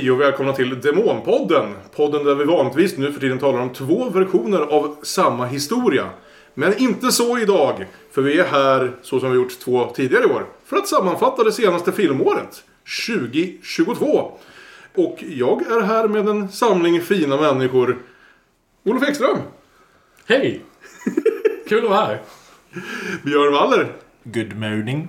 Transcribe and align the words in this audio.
Hej 0.00 0.10
och 0.10 0.20
välkomna 0.20 0.52
till 0.52 0.80
Demonpodden. 0.80 1.74
Podden 1.96 2.24
där 2.24 2.34
vi 2.34 2.44
vanligtvis 2.44 2.96
nu 2.96 3.12
för 3.12 3.20
tiden 3.20 3.38
talar 3.38 3.60
om 3.60 3.72
två 3.72 4.10
versioner 4.10 4.58
av 4.60 4.96
samma 5.02 5.46
historia. 5.46 6.10
Men 6.54 6.78
inte 6.78 7.12
så 7.12 7.38
idag, 7.38 7.86
för 8.10 8.22
vi 8.22 8.38
är 8.38 8.44
här, 8.44 8.92
så 9.02 9.20
som 9.20 9.30
vi 9.30 9.36
gjort 9.36 9.58
två 9.58 9.90
tidigare 9.94 10.24
år, 10.26 10.46
för 10.64 10.76
att 10.76 10.88
sammanfatta 10.88 11.44
det 11.44 11.52
senaste 11.52 11.92
filmåret, 11.92 12.64
2022. 13.06 14.32
Och 14.94 15.24
jag 15.28 15.62
är 15.72 15.80
här 15.80 16.08
med 16.08 16.28
en 16.28 16.48
samling 16.48 17.00
fina 17.00 17.36
människor. 17.36 17.98
Olof 18.84 19.08
Ekström, 19.08 19.38
Hej! 20.26 20.64
Kul 21.68 21.84
att 21.84 21.90
vara 21.90 22.06
här. 22.06 22.20
Björn 23.22 23.52
Waller 23.52 23.92
Good 24.24 24.56
morning. 24.56 25.08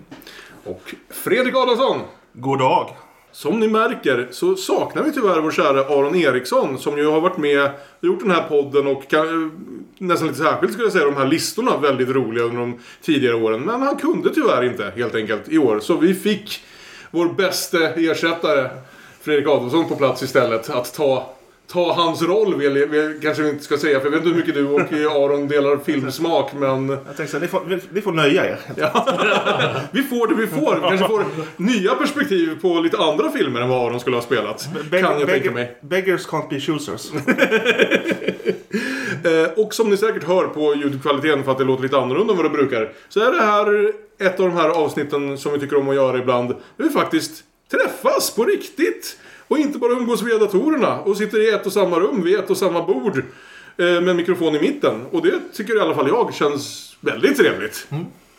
och 0.64 0.96
Fredrik 1.10 1.56
Adolfsson. 1.56 2.02
God 2.34 2.60
dag. 2.60 2.96
Som 3.34 3.60
ni 3.60 3.68
märker 3.68 4.28
så 4.32 4.56
saknar 4.56 5.04
vi 5.04 5.12
tyvärr 5.12 5.40
vår 5.40 5.52
kära 5.52 5.80
Aron 5.82 6.16
Eriksson 6.16 6.80
som 6.80 6.98
ju 6.98 7.08
har 7.08 7.22
varit 7.22 7.38
med 7.38 7.66
och 8.00 8.06
gjort 8.06 8.20
den 8.20 8.32
här 8.32 8.44
podden 8.44 8.88
och 8.88 9.08
kan, 9.08 9.28
eh, 9.28 9.52
nästan 9.98 10.28
lite 10.28 10.40
särskilt 10.40 10.74
skulle 10.74 10.86
jag 10.86 10.94
säga 10.94 11.06
de 11.06 11.16
här 11.16 11.28
listorna 11.28 11.78
väldigt 11.78 12.10
roliga 12.10 12.44
under 12.44 12.60
de 12.60 12.80
tidigare 13.02 13.36
åren. 13.36 13.62
Men 13.62 13.82
han 13.82 13.98
kunde 13.98 14.34
tyvärr 14.34 14.64
inte 14.64 14.94
helt 14.96 15.16
enkelt 15.16 15.50
i 15.50 15.58
år. 15.58 15.80
Så 15.80 15.96
vi 15.98 16.14
fick 16.14 16.64
vår 17.12 17.34
bästa 17.34 17.90
ersättare 17.90 18.70
Fredrik 19.22 19.48
Adolfsson 19.48 19.90
på 19.90 19.96
plats 19.96 20.24
istället 20.24 20.70
att 20.70 20.94
ta 20.94 21.36
Ta 21.72 21.94
hans 21.94 22.22
roll 22.22 22.56
vill 22.56 22.88
vill, 22.88 23.20
kanske 23.22 23.44
vi 23.44 23.50
inte 23.50 23.64
ska 23.64 23.78
säga 23.78 24.00
för 24.00 24.06
jag 24.06 24.12
vet 24.12 24.18
inte 24.20 24.30
hur 24.30 24.38
mycket 24.38 24.54
du 24.56 25.06
och 25.08 25.16
Aron 25.26 25.48
delar 25.48 25.78
filmsmak 25.78 26.54
men 26.54 26.90
Jag 26.90 27.18
tänkte 27.18 27.28
så 27.28 27.40
ni 27.40 27.48
får, 27.48 27.62
vi, 27.68 27.80
vi 27.90 28.02
får 28.02 28.12
nöja 28.12 28.46
er. 28.46 28.60
vi 29.92 30.04
får 30.04 30.28
det 30.28 30.36
vi 30.36 30.48
får. 30.48 30.76
Vi 30.76 30.82
kanske 30.82 31.08
får 31.08 31.26
nya 31.58 31.96
perspektiv 31.96 32.62
på 32.62 32.80
lite 32.80 32.98
andra 32.98 33.30
filmer 33.32 33.62
än 33.62 33.70
vad 33.70 33.88
Aron 33.88 34.00
skulle 34.00 34.16
ha 34.16 34.24
spelat. 34.24 34.70
Beg- 34.92 35.02
kan 35.04 35.20
jag 35.20 35.30
tänka 35.30 35.52
mig. 35.52 35.78
Beggars 35.82 36.28
can't 36.28 36.50
be 36.50 36.60
choosers. 36.60 37.12
Eh, 39.24 39.50
och 39.64 39.74
som 39.74 39.90
ni 39.90 39.98
säkert 39.98 40.24
hör 40.24 40.44
på 40.48 40.76
ljudkvaliteten 40.76 41.44
för 41.44 41.52
att 41.52 41.58
det 41.58 41.64
låter 41.64 41.84
lite 41.84 41.98
annorlunda 41.98 42.34
än 42.34 42.38
vad 42.38 42.46
det 42.46 42.50
brukar. 42.50 42.92
Så 43.10 43.20
är 43.20 43.32
det 43.32 43.44
här 43.44 43.92
ett 44.28 44.40
av 44.40 44.46
de 44.50 44.56
här 44.56 44.70
avsnitten 44.70 45.38
som 45.38 45.54
vi 45.54 45.60
tycker 45.60 45.78
om 45.78 45.90
att 45.90 45.96
göra 45.96 46.18
ibland. 46.18 46.50
Där 46.50 46.84
vi 46.86 46.90
faktiskt 46.90 47.44
träffas 47.72 48.36
på 48.36 48.44
riktigt. 48.46 49.18
Och 49.52 49.58
inte 49.58 49.78
bara 49.80 49.92
umgås 49.92 50.22
via 50.22 50.38
datorerna 50.38 51.00
och 51.00 51.18
sitter 51.18 51.40
i 51.42 51.50
ett 51.50 51.66
och 51.66 51.74
samma 51.74 52.00
rum 52.00 52.24
vid 52.24 52.40
ett 52.40 52.50
och 52.50 52.58
samma 52.58 52.82
bord. 52.86 53.18
eh, 53.78 54.02
Med 54.02 54.16
mikrofon 54.16 54.56
i 54.56 54.60
mitten. 54.60 55.06
Och 55.12 55.22
det 55.26 55.40
tycker 55.54 55.78
i 55.78 55.80
alla 55.80 55.96
fall 55.96 56.08
jag 56.08 56.34
känns 56.34 56.96
väldigt 57.00 57.38
trevligt. 57.38 57.88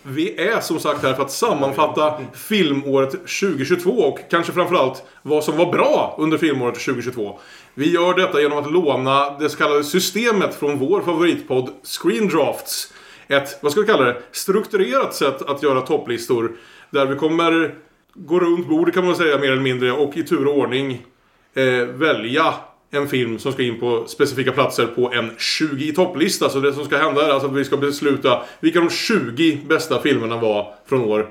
Vi 0.02 0.40
är 0.40 0.60
som 0.60 0.78
sagt 0.80 1.02
här 1.02 1.14
för 1.14 1.22
att 1.22 1.30
sammanfatta 1.30 2.20
filmåret 2.34 3.10
2022 3.10 3.90
och 3.90 4.18
kanske 4.30 4.52
framförallt 4.52 5.02
vad 5.22 5.44
som 5.44 5.56
var 5.56 5.72
bra 5.72 6.16
under 6.18 6.38
filmåret 6.38 6.74
2022. 6.74 7.38
Vi 7.74 7.90
gör 7.92 8.14
detta 8.14 8.40
genom 8.40 8.58
att 8.58 8.72
låna 8.72 9.38
det 9.38 9.48
så 9.48 9.56
kallade 9.58 9.84
systemet 9.84 10.54
från 10.54 10.78
vår 10.78 11.00
favoritpodd 11.00 11.70
Screen 11.82 12.28
Drafts. 12.28 12.92
Ett, 13.28 13.58
vad 13.62 13.72
ska 13.72 13.80
vi 13.80 13.86
kalla 13.86 14.04
det, 14.04 14.22
strukturerat 14.32 15.14
sätt 15.14 15.42
att 15.42 15.62
göra 15.62 15.80
topplistor. 15.80 16.52
Där 16.90 17.06
vi 17.06 17.16
kommer 17.16 17.74
gå 18.14 18.40
runt 18.40 18.68
bordet 18.68 18.94
kan 18.94 19.04
man 19.04 19.16
säga 19.16 19.38
mer 19.38 19.52
eller 19.52 19.62
mindre 19.62 19.92
och 19.92 20.16
i 20.16 20.22
tur 20.22 20.46
och 20.46 20.58
ordning 20.58 21.06
eh, 21.54 21.86
välja 21.86 22.54
en 22.90 23.08
film 23.08 23.38
som 23.38 23.52
ska 23.52 23.62
in 23.62 23.80
på 23.80 24.06
specifika 24.06 24.52
platser 24.52 24.86
på 24.86 25.12
en 25.12 25.30
20 25.38 25.84
i 25.84 25.92
topplista. 25.92 26.48
Så 26.48 26.60
det 26.60 26.72
som 26.72 26.84
ska 26.84 26.96
hända 26.96 27.26
är 27.26 27.30
alltså 27.30 27.48
att 27.48 27.54
vi 27.54 27.64
ska 27.64 27.76
besluta 27.76 28.42
vilka 28.60 28.80
de 28.80 28.90
20 28.90 29.60
bästa 29.68 30.00
filmerna 30.00 30.36
var 30.36 30.74
från 30.86 31.04
år 31.04 31.30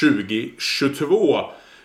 2022. 0.00 1.40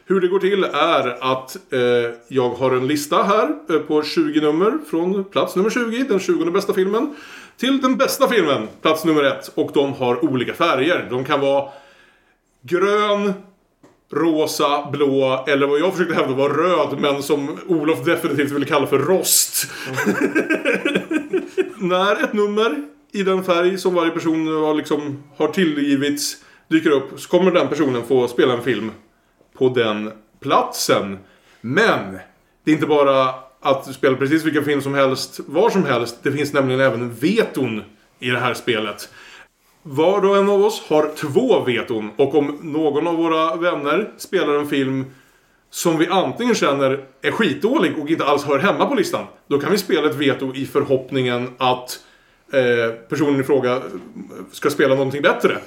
Hur 0.08 0.22
det 0.22 0.28
går 0.28 0.40
till 0.40 0.64
är 0.64 1.34
att 1.34 1.74
eh, 1.74 1.82
jag 2.28 2.50
har 2.50 2.72
en 2.72 2.88
lista 2.88 3.24
här 3.24 3.56
eh, 3.70 3.80
på 3.80 4.04
20 4.04 4.42
nummer 4.42 4.78
från 4.90 5.24
plats 5.24 5.56
nummer 5.56 5.70
20, 5.70 6.04
den 6.04 6.20
20 6.20 6.52
bästa 6.52 6.74
filmen, 6.74 7.16
till 7.58 7.82
den 7.82 7.98
bästa 7.98 8.28
filmen, 8.28 8.68
plats 8.82 9.06
nummer 9.06 9.24
1. 9.24 9.52
Och 9.56 9.72
de 9.74 9.94
har 9.94 10.26
olika 10.26 10.54
färger. 10.54 11.08
De 11.10 11.26
kan 11.26 11.42
vara 11.42 11.70
grön, 12.62 13.34
rosa, 14.12 14.90
blå 14.92 15.46
eller 15.48 15.68
vad 15.68 15.80
jag 15.80 15.92
försökte 15.94 16.16
hävda 16.16 16.34
var 16.34 16.50
röd 16.50 17.00
men 17.00 17.24
som 17.24 17.60
Olof 17.68 18.06
definitivt 18.06 18.52
ville 18.52 18.66
kalla 18.66 18.88
för 18.88 19.00
rost. 19.00 19.72
När 21.78 22.24
ett 22.24 22.34
nummer 22.34 22.76
i 23.12 23.24
den 23.24 23.44
färg 23.44 23.78
som 23.78 23.94
varje 23.94 24.12
person 24.12 24.48
har, 24.48 24.74
liksom, 24.74 25.24
har 25.38 25.48
tillgivits 25.48 26.38
dyker 26.68 26.92
upp 26.92 27.20
så 27.20 27.30
kommer 27.30 27.52
den 27.52 27.68
personen 27.68 28.04
få 28.04 28.28
spela 28.28 28.54
en 28.54 28.64
film 28.64 28.92
på 29.58 29.70
den 29.70 30.12
platsen. 30.40 31.18
Men 31.62 32.20
det 32.64 32.72
är 32.72 32.76
inte 32.76 32.86
bara 32.86 33.34
att 33.62 33.96
spela 33.96 34.18
precis 34.18 34.44
vilken 34.44 34.66
film 34.66 34.82
som 34.82 34.94
helst, 34.94 35.40
var 35.46 35.70
som 35.70 35.86
helst. 35.86 36.18
Det 36.24 36.32
finns 36.32 36.54
nämligen 36.54 36.82
även 36.82 37.14
veton 37.14 37.84
i 38.20 38.30
det 38.30 38.40
här 38.40 38.54
spelet. 38.54 39.10
Var 39.88 40.26
och 40.26 40.38
en 40.38 40.50
av 40.50 40.64
oss 40.64 40.84
har 40.88 41.12
två 41.16 41.64
veton 41.64 42.12
och 42.16 42.36
om 42.36 42.60
någon 42.62 43.08
av 43.08 43.16
våra 43.16 43.56
vänner 43.56 44.12
spelar 44.18 44.54
en 44.54 44.68
film 44.68 45.06
som 45.70 45.98
vi 45.98 46.08
antingen 46.08 46.56
känner 46.56 47.06
är 47.22 47.32
skitdålig 47.32 47.98
och 47.98 48.10
inte 48.10 48.26
alls 48.26 48.44
hör 48.44 48.60
hemma 48.60 48.86
på 48.86 48.96
listan. 48.96 49.26
Då 49.48 49.60
kan 49.60 49.72
vi 49.72 49.78
spela 49.78 50.10
ett 50.10 50.16
veto 50.16 50.56
i 50.56 50.66
förhoppningen 50.66 51.50
att 51.58 52.00
eh, 52.54 52.92
personen 53.10 53.40
i 53.40 53.44
fråga 53.44 53.76
eh, 53.76 53.82
ska 54.52 54.70
spela 54.70 54.96
någonting 54.96 55.22
bättre. 55.22 55.58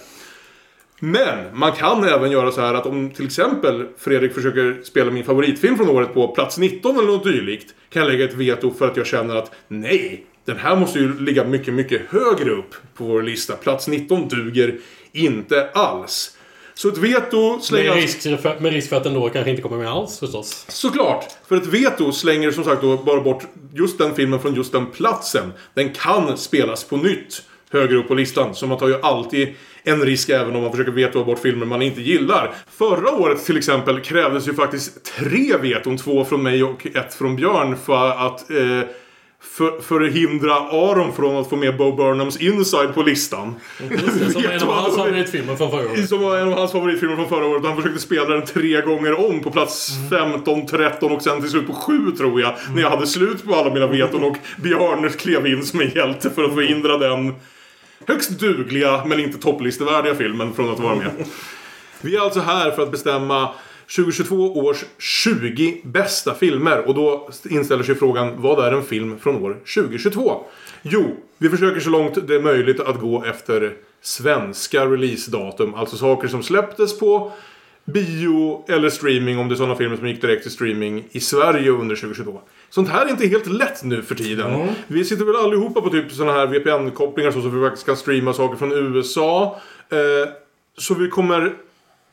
Men 1.00 1.58
man 1.58 1.72
kan 1.72 2.04
även 2.04 2.30
göra 2.30 2.52
så 2.52 2.60
här 2.60 2.74
att 2.74 2.86
om 2.86 3.10
till 3.10 3.26
exempel 3.26 3.86
Fredrik 3.98 4.34
försöker 4.34 4.82
spela 4.82 5.10
min 5.10 5.24
favoritfilm 5.24 5.76
från 5.76 5.88
året 5.88 6.14
på 6.14 6.28
plats 6.28 6.58
19 6.58 6.98
eller 6.98 7.06
något 7.06 7.24
dylikt. 7.24 7.74
Kan 7.88 8.02
jag 8.02 8.12
lägga 8.12 8.24
ett 8.24 8.34
veto 8.34 8.70
för 8.70 8.88
att 8.88 8.96
jag 8.96 9.06
känner 9.06 9.36
att 9.36 9.54
nej, 9.68 10.26
den 10.48 10.58
här 10.58 10.76
måste 10.76 10.98
ju 10.98 11.20
ligga 11.20 11.44
mycket, 11.44 11.74
mycket 11.74 12.02
högre 12.10 12.50
upp 12.50 12.74
på 12.94 13.04
vår 13.04 13.22
lista. 13.22 13.56
Plats 13.56 13.88
19 13.88 14.28
duger 14.28 14.74
inte 15.12 15.68
alls. 15.74 16.36
Så 16.74 16.88
ett 16.88 16.98
veto 16.98 17.60
slänger 17.60 17.84
Med 17.84 18.02
alltså- 18.02 18.28
risk, 18.28 18.42
för, 18.42 18.60
med 18.60 18.72
risk 18.72 18.88
för 18.88 18.96
att 18.96 19.04
den 19.04 19.14
då 19.14 19.28
kanske 19.28 19.50
inte 19.50 19.62
kommer 19.62 19.76
med 19.76 19.88
alls 19.88 20.18
förstås. 20.18 20.64
Såklart! 20.68 21.24
För 21.48 21.56
ett 21.56 21.66
veto 21.66 22.12
slänger 22.12 22.50
som 22.50 22.64
sagt 22.64 22.82
då 22.82 22.96
bara 22.96 23.20
bort 23.20 23.42
just 23.74 23.98
den 23.98 24.14
filmen 24.14 24.40
från 24.40 24.54
just 24.54 24.72
den 24.72 24.86
platsen. 24.86 25.52
Den 25.74 25.92
kan 25.92 26.38
spelas 26.38 26.84
på 26.84 26.96
nytt 26.96 27.42
högre 27.70 27.96
upp 27.96 28.08
på 28.08 28.14
listan. 28.14 28.54
Så 28.54 28.66
man 28.66 28.78
tar 28.78 28.88
ju 28.88 29.00
alltid 29.02 29.54
en 29.82 30.02
risk 30.02 30.28
även 30.28 30.56
om 30.56 30.62
man 30.62 30.70
försöker 30.70 30.92
vetoa 30.92 31.24
bort 31.24 31.38
filmer 31.38 31.66
man 31.66 31.82
inte 31.82 32.00
gillar. 32.00 32.54
Förra 32.70 33.10
året 33.10 33.44
till 33.44 33.56
exempel 33.58 34.00
krävdes 34.00 34.48
ju 34.48 34.54
faktiskt 34.54 35.04
tre 35.04 35.56
veton. 35.56 35.96
Två 35.96 36.24
från 36.24 36.42
mig 36.42 36.62
och 36.64 36.86
ett 36.86 37.14
från 37.14 37.36
Björn 37.36 37.76
för 37.76 38.10
att 38.26 38.50
eh, 38.50 38.80
för, 39.42 39.80
förhindra 39.80 40.54
Aron 40.54 41.12
från 41.12 41.36
att 41.36 41.50
få 41.50 41.56
med 41.56 41.76
Bo 41.76 41.92
Burnhams 41.92 42.36
Inside 42.36 42.94
på 42.94 43.02
listan. 43.02 43.54
Som 44.32 44.44
en 44.44 44.62
av 44.62 44.68
hans 44.68 44.96
favoritfilmer 44.96 45.56
från 45.56 45.70
förra 45.70 45.90
året. 45.90 46.08
Som 46.08 46.20
var 46.20 46.38
en 46.38 46.48
av 46.48 46.58
hans 46.58 46.72
favoritfilmer 46.72 47.16
från 47.16 47.28
förra 47.28 47.46
året. 47.46 47.64
Han 47.64 47.76
försökte 47.76 48.00
spela 48.00 48.24
den 48.24 48.46
tre 48.46 48.80
gånger 48.80 49.26
om 49.30 49.40
på 49.40 49.50
plats 49.50 49.90
15, 50.10 50.66
13 50.66 51.12
och 51.12 51.22
sen 51.22 51.40
till 51.40 51.50
slut 51.50 51.66
på 51.66 51.72
7 51.72 52.12
tror 52.12 52.40
jag. 52.40 52.54
När 52.74 52.82
jag 52.82 52.90
hade 52.90 53.06
slut 53.06 53.44
på 53.44 53.54
alla 53.54 53.74
mina 53.74 53.86
veton 53.86 54.24
och 54.24 54.36
Björn 54.56 55.10
klev 55.10 55.46
in 55.46 55.64
som 55.64 55.80
en 55.80 55.90
hjälte 55.90 56.30
för 56.30 56.44
att 56.44 56.54
förhindra 56.54 56.98
den 56.98 57.34
högst 58.06 58.30
dugliga 58.30 59.04
men 59.04 59.20
inte 59.20 59.38
topplistevärdiga 59.38 60.14
filmen 60.14 60.54
från 60.54 60.72
att 60.72 60.80
vara 60.80 60.94
med. 60.94 61.10
Vi 62.00 62.16
är 62.16 62.20
alltså 62.20 62.40
här 62.40 62.70
för 62.70 62.82
att 62.82 62.90
bestämma 62.90 63.48
2022 63.96 64.58
års 64.58 64.84
20 64.98 65.80
bästa 65.84 66.34
filmer. 66.34 66.88
Och 66.88 66.94
då 66.94 67.30
inställer 67.50 67.82
sig 67.82 67.94
frågan, 67.94 68.42
vad 68.42 68.64
är 68.64 68.72
en 68.72 68.82
film 68.82 69.18
från 69.18 69.44
år 69.44 69.56
2022? 69.74 70.44
Jo, 70.82 71.16
vi 71.38 71.48
försöker 71.48 71.80
så 71.80 71.90
långt 71.90 72.28
det 72.28 72.34
är 72.34 72.40
möjligt 72.40 72.80
att 72.80 73.00
gå 73.00 73.24
efter 73.24 73.72
svenska 74.02 74.86
releasedatum. 74.86 75.74
Alltså 75.74 75.96
saker 75.96 76.28
som 76.28 76.42
släpptes 76.42 76.98
på 76.98 77.32
bio 77.84 78.64
eller 78.68 78.90
streaming 78.90 79.38
om 79.38 79.48
det 79.48 79.54
är 79.54 79.56
sådana 79.56 79.74
filmer 79.74 79.96
som 79.96 80.08
gick 80.08 80.20
direkt 80.20 80.42
till 80.42 80.52
streaming 80.52 81.04
i 81.10 81.20
Sverige 81.20 81.70
under 81.70 81.96
2022. 81.96 82.40
Sånt 82.70 82.88
här 82.88 83.06
är 83.06 83.10
inte 83.10 83.26
helt 83.26 83.46
lätt 83.46 83.84
nu 83.84 84.02
för 84.02 84.14
tiden. 84.14 84.68
Vi 84.86 85.04
sitter 85.04 85.24
väl 85.24 85.36
allihopa 85.36 85.80
på 85.80 85.90
typ 85.90 86.12
sådana 86.12 86.32
här 86.32 86.46
VPN-kopplingar 86.46 87.30
så 87.30 87.42
som 87.42 87.60
vi 87.60 87.66
faktiskt 87.66 87.86
kan 87.86 87.96
streama 87.96 88.32
saker 88.32 88.56
från 88.56 88.72
USA. 88.72 89.60
Eh, 89.90 90.28
så 90.76 90.94
vi 90.94 91.08
kommer 91.08 91.54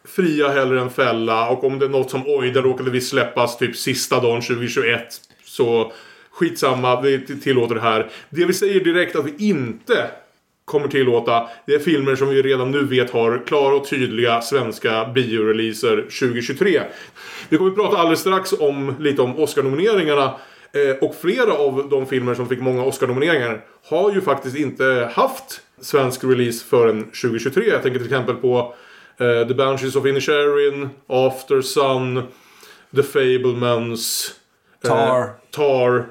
fria 0.08 0.50
hellre 0.50 0.82
än 0.82 0.90
fälla. 0.90 1.50
Och 1.50 1.64
om 1.64 1.80
det 1.80 1.86
är 1.86 1.90
något 1.90 2.12
som 2.12 2.24
oj, 2.26 2.52
där 2.52 2.62
råkade 2.62 2.92
vi 2.92 3.02
släppas 3.02 3.58
typ 3.58 3.76
sista 3.76 4.20
dagen 4.20 4.42
2021. 4.42 5.22
Så 5.44 5.92
skitsamma, 6.32 7.02
vi 7.02 7.20
tillåter 7.20 7.76
det 7.76 7.82
här. 7.82 8.10
Det 8.30 8.46
vi 8.46 8.54
säger 8.54 8.80
direkt 8.80 9.16
att 9.16 9.26
vi 9.26 9.50
inte 9.50 10.08
kommer 10.66 10.88
tillåta. 10.88 11.50
Det 11.66 11.74
är 11.74 11.80
filmer 11.80 12.16
som 12.16 12.30
vi 12.30 12.42
redan 12.42 12.72
nu 12.72 12.84
vet 12.84 13.12
har 13.12 13.44
klara 13.48 13.76
och 13.76 13.90
tydliga 13.90 14.42
svenska 14.42 15.06
bioreleaser 15.06 15.96
2023. 15.96 16.82
Vi 17.50 17.58
kommer 17.58 17.70
att 17.70 17.78
prata 17.78 17.98
alldeles 17.98 18.20
strax 18.20 18.54
om 18.54 18.96
lite 19.00 19.22
om 19.22 19.40
Oscar-nomineringarna. 19.40 20.34
Eh, 20.74 20.96
och 21.02 21.16
flera 21.16 21.54
av 21.54 21.88
de 21.90 22.06
filmer 22.06 22.36
som 22.36 22.50
fick 22.50 22.60
många 22.60 22.84
Oscar-nomineringar 22.84 23.62
har 23.90 24.14
ju 24.14 24.22
faktiskt 24.22 24.58
inte 24.58 25.10
haft 25.14 25.62
svensk 25.82 26.24
release 26.24 26.66
förrän 26.66 27.04
2023. 27.04 27.70
Jag 27.70 27.84
tänker 27.84 28.00
till 28.00 28.08
exempel 28.08 28.36
på 28.36 28.76
The 29.18 29.54
Banshees 29.54 29.96
of 29.96 30.06
Inisherin, 30.06 30.90
After 31.08 31.62
Sun, 31.62 32.24
The 32.96 33.04
Fablemans, 33.04 34.32
Tar. 34.84 35.30
Tar. 35.52 36.06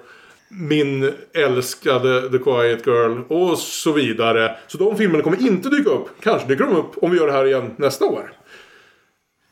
Min 0.49 1.13
älskade 1.33 2.31
The 2.31 2.39
Quiet 2.39 2.87
Girl 2.87 3.21
och 3.29 3.59
så 3.59 3.93
vidare. 3.93 4.57
Så 4.67 4.79
de 4.79 4.97
filmerna 4.97 5.23
kommer 5.23 5.47
inte 5.47 5.69
dyka 5.69 5.91
upp. 5.91 6.09
Kanske 6.21 6.49
dyker 6.49 6.65
de 6.65 6.77
upp 6.77 6.93
om 7.03 7.11
vi 7.11 7.19
gör 7.19 7.27
det 7.27 7.33
här 7.33 7.45
igen 7.45 7.75
nästa 7.77 8.05
år. 8.05 8.33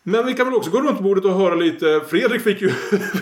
Men 0.02 0.26
vi 0.26 0.34
kan 0.34 0.46
väl 0.46 0.55
också 0.55 0.70
gå 0.70 0.81
runt 0.81 1.00
bordet 1.00 1.25
och 1.25 1.34
höra 1.34 1.55
lite. 1.55 2.00
Fredrik 2.08 2.43
fick 2.43 2.62
ju 2.62 2.69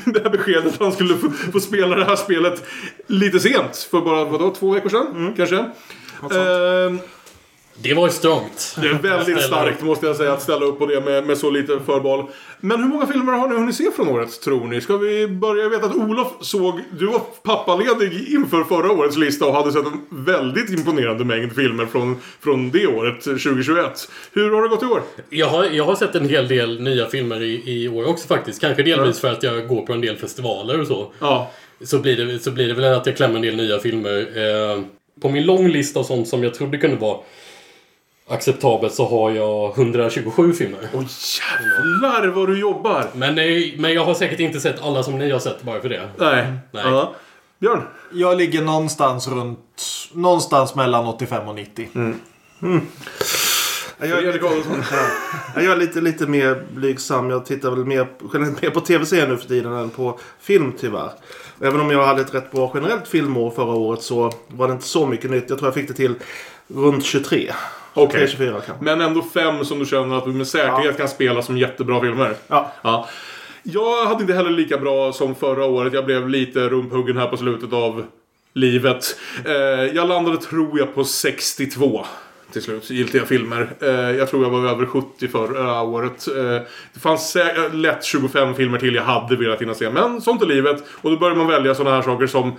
det 0.05 0.23
här 0.23 0.31
beskedet 0.31 0.67
att 0.67 0.81
han 0.81 0.93
skulle 0.93 1.15
få, 1.15 1.31
få 1.31 1.61
spela 1.61 1.97
det 1.97 2.05
här 2.05 2.17
spelet 2.17 2.65
lite 3.07 3.41
sent. 3.41 3.77
För 3.77 4.01
bara, 4.01 4.25
vadå, 4.25 4.55
två 4.55 4.71
veckor 4.71 4.89
sedan 4.89 5.35
kanske? 5.37 5.57
Ehm, 6.23 6.99
Det 7.83 7.95
var 7.95 8.07
ju 8.07 8.13
strångt. 8.13 8.77
det 8.81 8.89
är 8.89 8.95
väldigt 8.95 9.43
starkt 9.43 9.83
måste 9.83 10.07
jag 10.07 10.17
säga 10.17 10.33
att 10.33 10.43
ställa 10.43 10.65
upp 10.67 10.79
på 10.79 10.87
det 10.87 11.01
med, 11.01 11.27
med 11.27 11.39
så 11.39 11.51
lite 11.51 11.81
förbehåll. 11.87 12.27
Men 12.61 12.83
hur 12.83 12.89
många 12.89 13.07
filmer 13.07 13.33
har 13.33 13.49
ni 13.49 13.55
hunnit 13.55 13.77
se 13.77 13.91
från 13.97 14.09
året 14.09 14.41
tror 14.41 14.67
ni? 14.67 14.81
Ska 14.81 14.97
vi 14.97 15.29
börja? 15.29 15.63
Jag 15.63 15.71
vet 15.71 15.85
att 15.85 15.97
Olof 15.97 16.33
såg, 16.41 16.81
du 16.99 17.07
var 17.07 17.21
pappaledig 17.43 18.29
inför 18.29 18.65
förra 18.65 18.93
årets 18.93 19.17
lista 19.17 19.47
och 19.47 19.55
hade 19.55 19.73
sett 19.73 19.87
en 19.87 20.25
väldigt 20.25 20.71
imponerande 20.71 21.25
mängd 21.25 21.55
filmer 21.55 21.87
från, 21.87 22.17
från 22.41 22.71
det 22.71 22.87
året, 22.87 23.23
2021. 23.23 24.09
Hur 24.33 24.51
har 24.51 24.63
det 24.63 24.69
gått 24.69 24.83
i 24.83 24.87
år? 24.87 25.03
Jag 25.31 25.47
har, 25.47 25.65
jag 25.65 25.85
har 25.85 25.95
sett 25.95 26.15
en 26.15 26.29
hel 26.29 26.49
del 26.49 26.81
nya 26.83 27.07
filmer 27.07 27.43
i, 27.43 27.83
i 27.83 27.89
år 27.89 28.09
också 28.09 28.29
faktiskt. 28.29 28.61
Kanske 28.61 28.83
delvis 28.83 29.21
för 29.21 29.33
att 29.33 29.43
jag 29.43 29.69
går 29.69 29.87
på 29.87 29.93
en 29.93 30.01
del 30.01 30.17
festivaler 30.17 30.81
och 30.81 30.87
så. 30.87 31.13
Ja. 31.19 31.51
Så 31.85 31.99
blir 31.99 32.17
det, 32.17 32.39
så 32.39 32.51
blir 32.51 32.69
det 32.69 32.75
väl 32.75 32.95
att 32.95 33.07
jag 33.07 33.17
klämmer 33.17 33.37
en 33.37 33.43
del 33.43 33.57
nya 33.57 33.79
filmer. 33.79 34.19
Eh, 34.19 34.83
på 35.23 35.29
min 35.29 35.47
lång 35.47 35.69
lista 35.69 36.01
av 36.01 36.05
sånt 36.05 36.29
som 36.29 36.45
jag 36.45 36.55
trodde 36.55 36.79
kunde 36.79 36.97
vara 36.97 37.19
acceptabelt 38.31 38.95
så 38.95 39.09
har 39.09 39.31
jag 39.31 39.79
127 39.79 40.53
filmer. 40.53 40.79
Åh 40.95 41.03
jävlar 41.03 42.29
vad 42.29 42.49
du 42.49 42.61
jobbar! 42.61 43.07
Men, 43.15 43.39
eh, 43.39 43.45
men 43.77 43.93
jag 43.93 44.05
har 44.05 44.15
säkert 44.15 44.41
inte 44.41 44.61
sett 44.61 44.83
alla 44.83 45.03
som 45.03 45.19
ni 45.19 45.31
har 45.31 45.39
sett 45.39 45.63
bara 45.63 45.81
för 45.81 45.89
det. 45.89 46.09
Nej. 46.17 46.47
Nej. 46.73 46.85
Ja. 46.85 47.15
Björn? 47.59 47.83
Jag 48.13 48.39
ligger 48.39 48.63
någonstans 48.63 49.29
runt... 49.29 49.83
Någonstans 50.13 50.75
mellan 50.75 51.07
85 51.07 51.49
och 51.49 51.55
90. 51.55 51.89
Jag 54.01 54.11
är, 54.11 54.23
Fredrik 54.23 54.43
Adolfsson? 54.43 54.83
Ja, 55.55 55.63
jag 55.63 55.73
är 55.73 55.77
lite, 55.77 56.01
lite 56.01 56.27
mer 56.27 56.63
blygsam. 56.75 57.31
Jag 57.31 57.47
tittar 57.47 57.71
väl 57.71 57.85
mer, 57.85 58.07
generellt 58.33 58.63
mer 58.63 58.71
på 58.71 58.81
tv-serier 58.81 59.29
nu 59.29 59.37
för 59.37 59.49
tiden 59.49 59.73
än 59.73 59.91
på 59.91 60.19
film 60.41 60.73
tyvärr. 60.81 61.11
Även 61.61 61.81
om 61.81 61.91
jag 61.91 62.07
hade 62.07 62.21
ett 62.21 62.35
rätt 62.35 62.51
bra 62.51 62.71
generellt 62.75 63.09
filmår 63.09 63.51
förra 63.51 63.75
året 63.75 64.03
så 64.03 64.33
var 64.49 64.67
det 64.69 64.73
inte 64.73 64.87
så 64.87 65.07
mycket 65.07 65.31
nytt. 65.31 65.51
Jag 65.51 65.59
tror 65.59 65.67
jag 65.67 65.75
fick 65.75 65.89
det 65.89 65.95
till 65.95 66.15
runt 66.69 67.05
23. 67.05 67.53
Okej. 67.95 68.29
24 68.29 68.53
kanske. 68.53 68.73
Men 68.85 69.01
ändå 69.01 69.23
fem 69.35 69.65
som 69.65 69.79
du 69.79 69.87
känner 69.87 70.19
att 70.19 70.25
du 70.25 70.31
med 70.33 70.47
säkerhet 70.47 70.97
kan 70.97 71.09
spela 71.09 71.43
som 71.43 71.59
jättebra 71.59 72.01
filmer. 72.01 72.35
Ja. 72.49 72.73
Ja. 72.83 73.09
Jag 73.63 74.07
hade 74.07 74.21
inte 74.23 74.35
heller 74.35 74.51
lika 74.51 74.79
bra 74.79 75.13
som 75.13 75.35
förra 75.35 75.65
året. 75.65 75.93
Jag 75.93 76.05
blev 76.05 76.29
lite 76.29 76.69
rumphuggen 76.69 77.17
här 77.17 77.27
på 77.27 77.37
slutet 77.37 77.73
av 77.73 78.05
livet. 78.55 79.17
Eh, 79.45 79.53
jag 79.97 80.09
landade, 80.09 80.37
tror 80.37 80.79
jag, 80.79 80.95
på 80.95 81.05
62 81.05 82.07
till 82.53 82.63
slut, 82.63 82.91
giltiga 82.91 83.27
filmer. 83.27 83.69
Eh, 83.81 83.89
jag 83.91 84.31
tror 84.31 84.43
jag 84.43 84.51
var 84.51 84.69
över 84.71 84.87
70 84.87 85.29
förra 85.29 85.83
året. 85.83 86.29
Eh, 86.29 86.67
det 86.95 87.01
fanns 87.01 87.37
sä- 87.37 87.73
lätt 87.73 88.05
25 88.05 88.55
filmer 88.55 88.79
till 88.79 88.95
jag 88.95 89.03
hade 89.03 89.37
velat 89.37 89.61
hinna 89.61 89.75
se. 89.75 89.91
Men 89.91 90.21
sånt 90.21 90.43
är 90.43 90.47
livet. 90.47 90.85
Och 91.03 91.11
då 91.11 91.17
börjar 91.17 91.37
man 91.37 91.47
välja 91.47 91.75
sådana 91.75 91.97
här 91.97 92.03
saker 92.03 92.27
som 92.27 92.53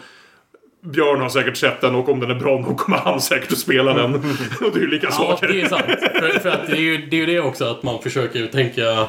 Björn 0.84 1.22
har 1.22 1.30
säkert 1.30 1.58
sett 1.58 1.82
den 1.82 1.96
och 1.96 2.10
om 2.10 2.20
den 2.20 2.32
är 2.32 2.36
bra 2.36 2.60
nog 2.60 2.78
kommer 2.78 2.98
han 2.98 3.22
säkert 3.22 3.52
att 3.52 3.58
spela 3.58 3.94
den. 3.94 4.14
och 4.62 4.72
det 4.74 4.80
är 4.80 4.82
ju 4.82 4.88
lika 4.92 5.08
Ja, 5.08 5.12
saker. 5.14 5.48
det 5.48 5.62
är 5.62 5.68
sant. 5.70 5.84
För, 6.20 6.40
för 6.40 6.50
att 6.50 6.68
det 6.68 6.74
är, 6.74 6.82
ju, 6.82 6.98
det 6.98 7.16
är 7.16 7.20
ju 7.20 7.26
det 7.26 7.40
också 7.40 7.66
att 7.66 7.84
man 7.84 8.02
försöker 8.02 8.40
ju 8.40 8.48
tänka 8.48 9.08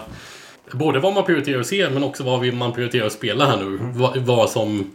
både 0.72 0.98
vad 0.98 1.14
man 1.14 1.24
prioriterar 1.24 1.60
att 1.60 1.66
se 1.66 1.90
men 1.90 2.02
också 2.04 2.24
vad 2.24 2.40
vill 2.40 2.54
man 2.54 2.72
prioriterar 2.72 3.06
att 3.06 3.12
spela 3.12 3.46
här 3.46 3.56
nu. 3.56 3.78
Vad, 3.94 4.16
vad 4.16 4.50
som... 4.50 4.90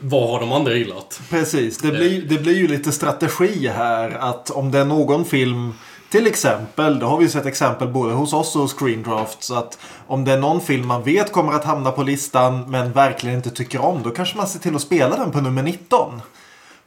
Vad 0.00 0.30
har 0.30 0.40
de 0.40 0.52
andra 0.52 0.74
gillat? 0.74 1.20
Precis, 1.30 1.78
det 1.78 1.90
blir, 1.90 2.22
det 2.22 2.38
blir 2.42 2.56
ju 2.56 2.68
lite 2.68 2.92
strategi 2.92 3.68
här 3.76 4.10
att 4.10 4.50
om 4.50 4.70
det 4.70 4.78
är 4.78 4.84
någon 4.84 5.24
film 5.24 5.72
till 6.10 6.26
exempel, 6.26 6.98
det 6.98 7.06
har 7.06 7.18
vi 7.18 7.28
sett 7.28 7.46
exempel 7.46 7.88
både 7.88 8.14
hos 8.14 8.32
oss 8.32 8.56
och 8.56 8.78
Screen 8.78 9.02
Drafts 9.02 9.50
att 9.50 9.78
om 10.06 10.24
det 10.24 10.32
är 10.32 10.38
någon 10.38 10.60
film 10.60 10.86
man 10.86 11.02
vet 11.02 11.32
kommer 11.32 11.52
att 11.52 11.64
hamna 11.64 11.92
på 11.92 12.02
listan 12.02 12.70
men 12.70 12.92
verkligen 12.92 13.36
inte 13.36 13.50
tycker 13.50 13.80
om 13.80 14.02
då 14.02 14.10
kanske 14.10 14.36
man 14.36 14.46
ser 14.46 14.58
till 14.58 14.76
att 14.76 14.82
spela 14.82 15.16
den 15.16 15.30
på 15.30 15.40
nummer 15.40 15.62
19. 15.62 16.20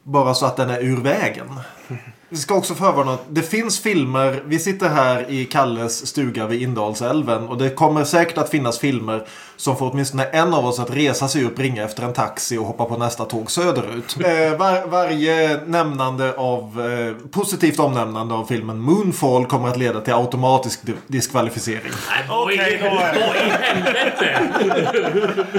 Bara 0.02 0.34
så 0.34 0.46
att 0.46 0.56
den 0.56 0.70
är 0.70 0.80
ur 0.80 0.96
vägen. 0.96 1.60
Vi 2.28 2.38
ska 2.38 2.54
också 2.54 2.74
förvarna 2.74 3.12
att 3.12 3.24
det 3.28 3.42
finns 3.42 3.80
filmer. 3.80 4.42
Vi 4.46 4.58
sitter 4.58 4.88
här 4.88 5.30
i 5.30 5.44
Kalles 5.44 6.06
stuga 6.06 6.46
vid 6.46 6.62
Indalsälven 6.62 7.48
och 7.48 7.58
det 7.58 7.70
kommer 7.70 8.04
säkert 8.04 8.38
att 8.38 8.50
finnas 8.50 8.78
filmer 8.78 9.26
som 9.62 9.76
får 9.76 9.90
åtminstone 9.92 10.24
en 10.24 10.54
av 10.54 10.66
oss 10.66 10.80
att 10.80 10.90
resa 10.90 11.28
sig 11.28 11.44
upp, 11.44 11.58
ringa 11.58 11.84
efter 11.84 12.02
en 12.02 12.12
taxi 12.12 12.58
och 12.58 12.64
hoppa 12.64 12.84
på 12.84 12.96
nästa 12.96 13.24
tåg 13.24 13.50
söderut. 13.50 14.16
Eh, 14.24 14.58
var, 14.58 14.86
varje 14.88 15.60
nämnande 15.66 16.34
av 16.36 16.90
eh, 16.90 17.28
positivt 17.30 17.78
omnämnande 17.78 18.34
av 18.34 18.44
filmen 18.44 18.78
Moonfall 18.78 19.46
kommer 19.46 19.68
att 19.68 19.76
leda 19.78 20.00
till 20.00 20.14
automatisk 20.14 20.82
di- 20.86 20.92
diskvalificering. 21.06 21.92
Nej, 22.10 22.24
vad 22.28 22.52
i- 22.52 22.56
vad 22.82 23.36
i 23.36 23.50
helvete! 23.50 24.38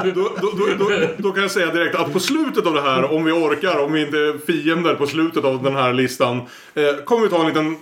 Då, 0.16 0.30
då, 0.42 0.52
då, 0.58 0.66
då, 0.80 1.08
då 1.18 1.32
kan 1.32 1.42
jag 1.42 1.52
säga 1.52 1.66
direkt 1.74 1.96
att 1.96 2.14
på 2.14 2.20
slutet 2.20 2.66
av 2.66 2.74
det 2.74 2.82
här, 2.82 3.14
om 3.14 3.24
vi 3.26 3.32
orkar, 3.32 3.84
om 3.84 3.94
vi 3.94 4.02
inte 4.06 4.18
är 4.18 4.46
fiender 4.46 4.96
på 4.96 5.08
slutet 5.08 5.46
av 5.46 5.64
den 5.64 5.76
här 5.76 5.94
listan, 5.94 6.38
eh, 6.76 7.04
kommer 7.06 7.24
vi 7.24 7.30
ta 7.30 7.40
en 7.42 7.48
liten, 7.48 7.78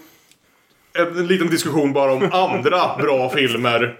en 1.18 1.28
liten 1.28 1.50
diskussion 1.50 1.94
bara 1.94 2.12
om 2.14 2.30
andra 2.34 2.98
bra 2.98 3.30
filmer. 3.30 3.96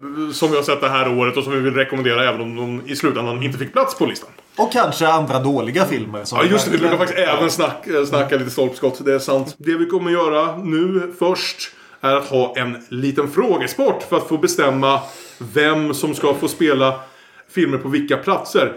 Eh, 0.00 0.32
Som 0.32 0.50
vi 0.50 0.56
har 0.56 0.62
sett 0.62 0.80
det 0.80 0.88
här 0.88 1.18
året 1.18 1.36
och 1.36 1.44
som 1.44 1.52
vi 1.52 1.60
vill 1.60 1.74
rekommendera 1.74 2.28
även 2.28 2.40
om 2.40 2.56
de 2.56 2.92
i 2.92 2.96
slutändan 2.96 3.42
inte 3.42 3.58
fick 3.58 3.72
plats 3.72 3.98
på 3.98 4.06
listan. 4.06 4.30
Och 4.56 4.72
kanske 4.72 5.08
andra 5.08 5.38
dåliga 5.38 5.84
filmer. 5.84 6.24
Som 6.24 6.38
Ja 6.38 6.44
just 6.44 6.64
det, 6.64 6.70
vi 6.70 6.78
brukar 6.78 6.96
faktiskt 6.96 7.18
även 7.18 7.50
snacka, 7.50 8.06
snacka 8.06 8.36
lite 8.36 8.50
stolpskott. 8.50 9.04
Det 9.04 9.14
är 9.14 9.18
sant. 9.18 9.54
Det 9.58 9.74
vi 9.74 9.86
kommer 9.86 10.10
göra 10.10 10.56
nu 10.56 11.12
först 11.18 11.70
är 12.00 12.14
att 12.14 12.24
ha 12.24 12.56
en 12.56 12.84
liten 12.88 13.30
frågesport 13.30 14.02
för 14.02 14.16
att 14.16 14.28
få 14.28 14.38
bestämma 14.38 15.00
vem 15.38 15.94
som 15.94 16.14
ska 16.14 16.34
få 16.34 16.48
spela 16.48 17.00
filmer 17.54 17.78
på 17.78 17.88
vilka 17.88 18.16
platser. 18.16 18.72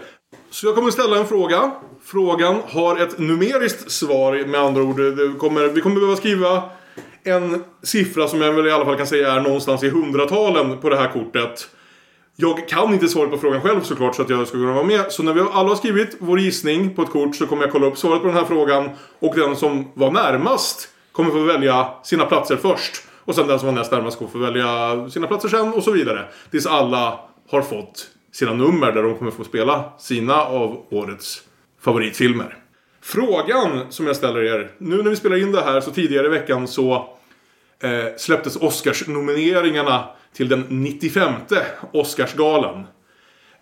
Så 0.50 0.66
jag 0.66 0.74
kommer 0.74 0.90
ställa 0.90 1.18
en 1.18 1.26
fråga. 1.26 1.70
Frågan 2.04 2.56
har 2.68 2.96
ett 2.96 3.18
numeriskt 3.18 3.90
svar 3.90 4.46
med 4.46 4.60
andra 4.60 4.82
ord. 4.82 4.96
Kommer, 5.38 5.68
vi 5.68 5.80
kommer 5.80 5.96
behöva 5.96 6.16
skriva 6.16 6.62
en 7.24 7.64
siffra 7.82 8.28
som 8.28 8.40
jag 8.40 8.52
väl 8.52 8.66
i 8.66 8.70
alla 8.70 8.84
fall 8.84 8.96
kan 8.96 9.06
säga 9.06 9.32
är 9.32 9.40
någonstans 9.40 9.82
i 9.82 9.88
hundratalen 9.88 10.78
på 10.78 10.88
det 10.88 10.96
här 10.96 11.08
kortet. 11.08 11.68
Jag 12.36 12.68
kan 12.68 12.92
inte 12.92 13.08
svaret 13.08 13.30
på 13.30 13.38
frågan 13.38 13.60
själv 13.60 13.80
såklart 13.80 14.14
så 14.14 14.22
att 14.22 14.30
jag 14.30 14.48
ska 14.48 14.56
kunna 14.56 14.72
vara 14.72 14.84
med. 14.84 15.12
Så 15.12 15.22
när 15.22 15.32
vi 15.32 15.40
alla 15.40 15.68
har 15.68 15.76
skrivit 15.76 16.16
vår 16.18 16.40
gissning 16.40 16.94
på 16.94 17.02
ett 17.02 17.10
kort 17.10 17.36
så 17.36 17.46
kommer 17.46 17.62
jag 17.62 17.72
kolla 17.72 17.86
upp 17.86 17.98
svaret 17.98 18.20
på 18.20 18.26
den 18.26 18.36
här 18.36 18.44
frågan. 18.44 18.90
Och 19.18 19.34
den 19.34 19.56
som 19.56 19.92
var 19.94 20.10
närmast 20.10 20.88
kommer 21.12 21.30
få 21.30 21.38
välja 21.38 21.88
sina 22.04 22.26
platser 22.26 22.56
först. 22.56 23.02
Och 23.24 23.34
sen 23.34 23.46
den 23.46 23.58
som 23.58 23.66
var 23.66 23.74
näst 23.74 23.92
närmast 23.92 24.18
kommer 24.18 24.30
få 24.30 24.38
välja 24.38 25.10
sina 25.10 25.26
platser 25.26 25.48
sen 25.48 25.72
och 25.72 25.82
så 25.82 25.90
vidare. 25.90 26.24
Tills 26.50 26.66
alla 26.66 27.20
har 27.50 27.62
fått 27.62 28.06
sina 28.32 28.52
nummer 28.54 28.92
där 28.92 29.02
de 29.02 29.18
kommer 29.18 29.30
få 29.30 29.44
spela 29.44 29.84
sina 29.98 30.44
av 30.44 30.86
årets 30.90 31.42
favoritfilmer. 31.80 32.61
Frågan 33.04 33.92
som 33.92 34.06
jag 34.06 34.16
ställer 34.16 34.42
er. 34.42 34.70
Nu 34.78 35.02
när 35.02 35.10
vi 35.10 35.16
spelar 35.16 35.36
in 35.36 35.52
det 35.52 35.62
här 35.62 35.80
så 35.80 35.90
tidigare 35.90 36.26
i 36.26 36.30
veckan 36.30 36.68
så 36.68 36.94
eh, 37.82 38.04
släpptes 38.16 38.56
Oscarsnomineringarna 38.56 40.08
till 40.32 40.48
den 40.48 40.64
95 40.68 41.32
Oscarsgalan. 41.92 42.74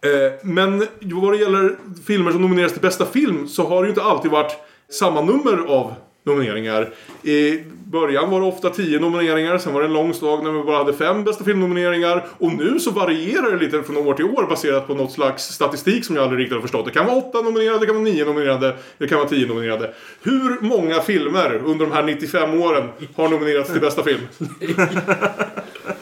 Eh, 0.02 0.32
men 0.42 0.86
vad 1.00 1.32
det 1.32 1.38
gäller 1.38 1.76
filmer 2.06 2.32
som 2.32 2.42
nomineras 2.42 2.72
till 2.72 2.82
bästa 2.82 3.06
film 3.06 3.48
så 3.48 3.66
har 3.66 3.82
det 3.82 3.86
ju 3.86 3.90
inte 3.90 4.02
alltid 4.02 4.30
varit 4.30 4.56
samma 4.90 5.20
nummer 5.20 5.58
av 5.68 5.94
nomineringar. 6.24 6.88
I 7.22 7.64
början 7.84 8.30
var 8.30 8.40
det 8.40 8.46
ofta 8.46 8.70
10 8.70 9.00
nomineringar, 9.00 9.58
sen 9.58 9.72
var 9.74 9.80
det 9.80 9.86
en 9.86 9.92
lång 9.92 10.14
slag 10.14 10.44
när 10.44 10.50
vi 10.50 10.62
bara 10.62 10.78
hade 10.78 10.92
fem 10.92 11.24
bästa 11.24 11.44
filmnomineringar. 11.44 12.26
Och 12.38 12.52
nu 12.52 12.78
så 12.78 12.90
varierar 12.90 13.50
det 13.50 13.64
lite 13.64 13.82
från 13.82 13.96
år 13.96 14.14
till 14.14 14.24
år 14.24 14.46
baserat 14.48 14.86
på 14.86 14.94
något 14.94 15.12
slags 15.12 15.42
statistik 15.42 16.04
som 16.04 16.16
jag 16.16 16.22
aldrig 16.22 16.40
riktigt 16.40 16.54
har 16.54 16.62
förstått. 16.62 16.84
Det 16.84 16.90
kan 16.90 17.06
vara 17.06 17.16
8 17.16 17.40
nominerade, 17.40 17.78
det 17.78 17.86
kan 17.86 17.94
vara 17.94 18.04
9 18.04 18.24
nominerade, 18.24 18.76
det 18.98 19.08
kan 19.08 19.18
vara 19.18 19.28
10 19.28 19.46
nominerade. 19.46 19.94
Hur 20.22 20.60
många 20.60 21.00
filmer 21.00 21.60
under 21.64 21.86
de 21.86 21.92
här 21.92 22.02
95 22.02 22.60
åren 22.62 22.88
har 23.16 23.28
nominerats 23.28 23.72
till 23.72 23.80
bästa 23.80 24.02
film? 24.02 24.20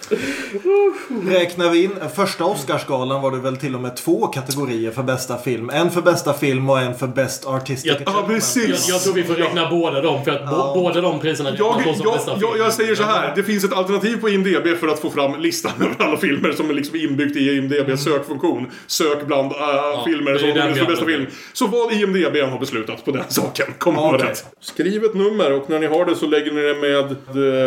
Räknar 1.26 1.70
vi 1.70 1.84
in 1.84 1.90
första 2.14 2.44
Oscarsgalan 2.44 3.22
var 3.22 3.30
det 3.30 3.38
väl 3.38 3.56
till 3.56 3.74
och 3.74 3.80
med 3.80 3.96
två 3.96 4.26
kategorier 4.26 4.90
för 4.90 5.02
bästa 5.02 5.38
film. 5.38 5.70
En 5.70 5.90
för 5.90 6.02
bästa 6.02 6.34
film 6.34 6.70
och 6.70 6.80
en 6.80 6.94
för 6.94 7.06
Best 7.06 7.46
Artistic 7.46 7.84
Ja, 7.86 7.94
Achievement. 7.94 8.26
precis. 8.28 8.88
Jag, 8.88 8.94
jag 8.94 9.02
tror 9.02 9.14
vi 9.14 9.24
får 9.24 9.34
räkna 9.34 9.70
båda 9.70 10.00
dem 10.02 10.24
för 10.24 10.30
att 10.30 10.50
bo, 10.50 10.74
båda 10.74 11.00
de 11.00 11.20
priserna 11.20 11.50
Jag, 11.58 11.82
då 11.84 11.92
som 11.94 12.02
jag, 12.04 12.12
bästa 12.14 12.30
jag, 12.30 12.40
film. 12.40 12.52
jag 12.62 12.72
säger 12.72 12.94
så 12.94 13.02
här. 13.02 13.32
Det 13.36 13.42
finns 13.42 13.64
ett 13.64 13.72
alternativ 13.72 14.20
på 14.20 14.28
IMDB 14.28 14.66
för 14.80 14.88
att 14.88 14.98
få 14.98 15.10
fram 15.10 15.40
listan 15.40 15.72
över 15.80 16.04
alla 16.06 16.16
filmer 16.16 16.52
som 16.52 16.70
är 16.70 16.74
liksom 16.74 16.96
inbyggt 16.96 17.36
i 17.36 17.56
IMDBs 17.56 18.04
sökfunktion. 18.04 18.66
Sök 18.86 19.26
bland 19.26 19.52
äh, 19.52 20.04
filmer 20.04 20.32
det 20.32 20.38
som 20.38 20.48
är 20.48 20.74
för 20.74 20.86
bästa 20.86 21.04
film. 21.06 21.26
Så 21.52 21.66
vad 21.66 21.92
IMDB 21.92 22.36
än 22.36 22.50
har 22.50 22.58
beslutat 22.58 23.04
på 23.04 23.10
den 23.10 23.24
saken 23.28 23.66
kommer 23.78 24.00
vara 24.02 24.16
Okej. 24.16 24.28
rätt. 24.28 24.44
Skriv 24.60 25.04
ett 25.04 25.14
nummer 25.14 25.52
och 25.52 25.70
när 25.70 25.78
ni 25.78 25.86
har 25.86 26.04
det 26.04 26.14
så 26.16 26.26
lägger 26.26 26.52
ni 26.52 26.62
det 26.62 26.74
med 26.74 27.10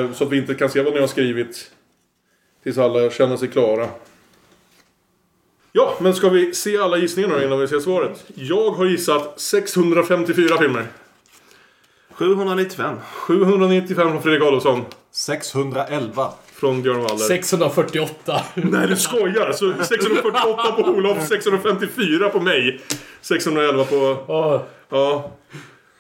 eh, 0.04 0.12
så 0.14 0.24
att 0.24 0.32
vi 0.32 0.38
inte 0.38 0.54
kan 0.54 0.70
se 0.70 0.82
vad 0.82 0.94
ni 0.94 1.00
har 1.00 1.08
skrivit. 1.08 1.72
Tills 2.64 2.78
alla 2.78 3.10
känner 3.10 3.38
sig 3.38 3.48
klara. 3.48 3.88
Ja, 5.72 5.98
men 6.00 6.16
ska 6.16 6.30
vi 6.30 6.54
se 6.54 6.78
alla 6.78 6.98
gissningar 6.98 7.30
då 7.30 7.44
innan 7.44 7.60
vi 7.60 7.68
ser 7.68 7.80
svaret? 7.80 8.24
Jag 8.36 8.72
har 8.72 8.86
gissat 8.86 9.40
654 9.40 10.58
filmer. 10.58 10.88
795. 12.14 12.96
795 13.14 14.10
från 14.10 14.22
Fredrik 14.22 14.42
Adolfsson. 14.42 14.86
611. 15.12 16.30
Från 16.54 16.82
Björn 16.82 17.02
Waller. 17.02 17.18
648. 17.18 18.42
Nej, 18.56 18.88
du 18.88 18.96
skojar! 18.96 19.52
Så 19.52 19.74
648 19.84 20.72
på 20.72 20.82
Olof, 20.82 21.28
654 21.28 22.30
på 22.30 22.40
mig. 22.40 22.82
611 23.22 23.84
på... 23.84 24.18
Ja. 24.90 25.32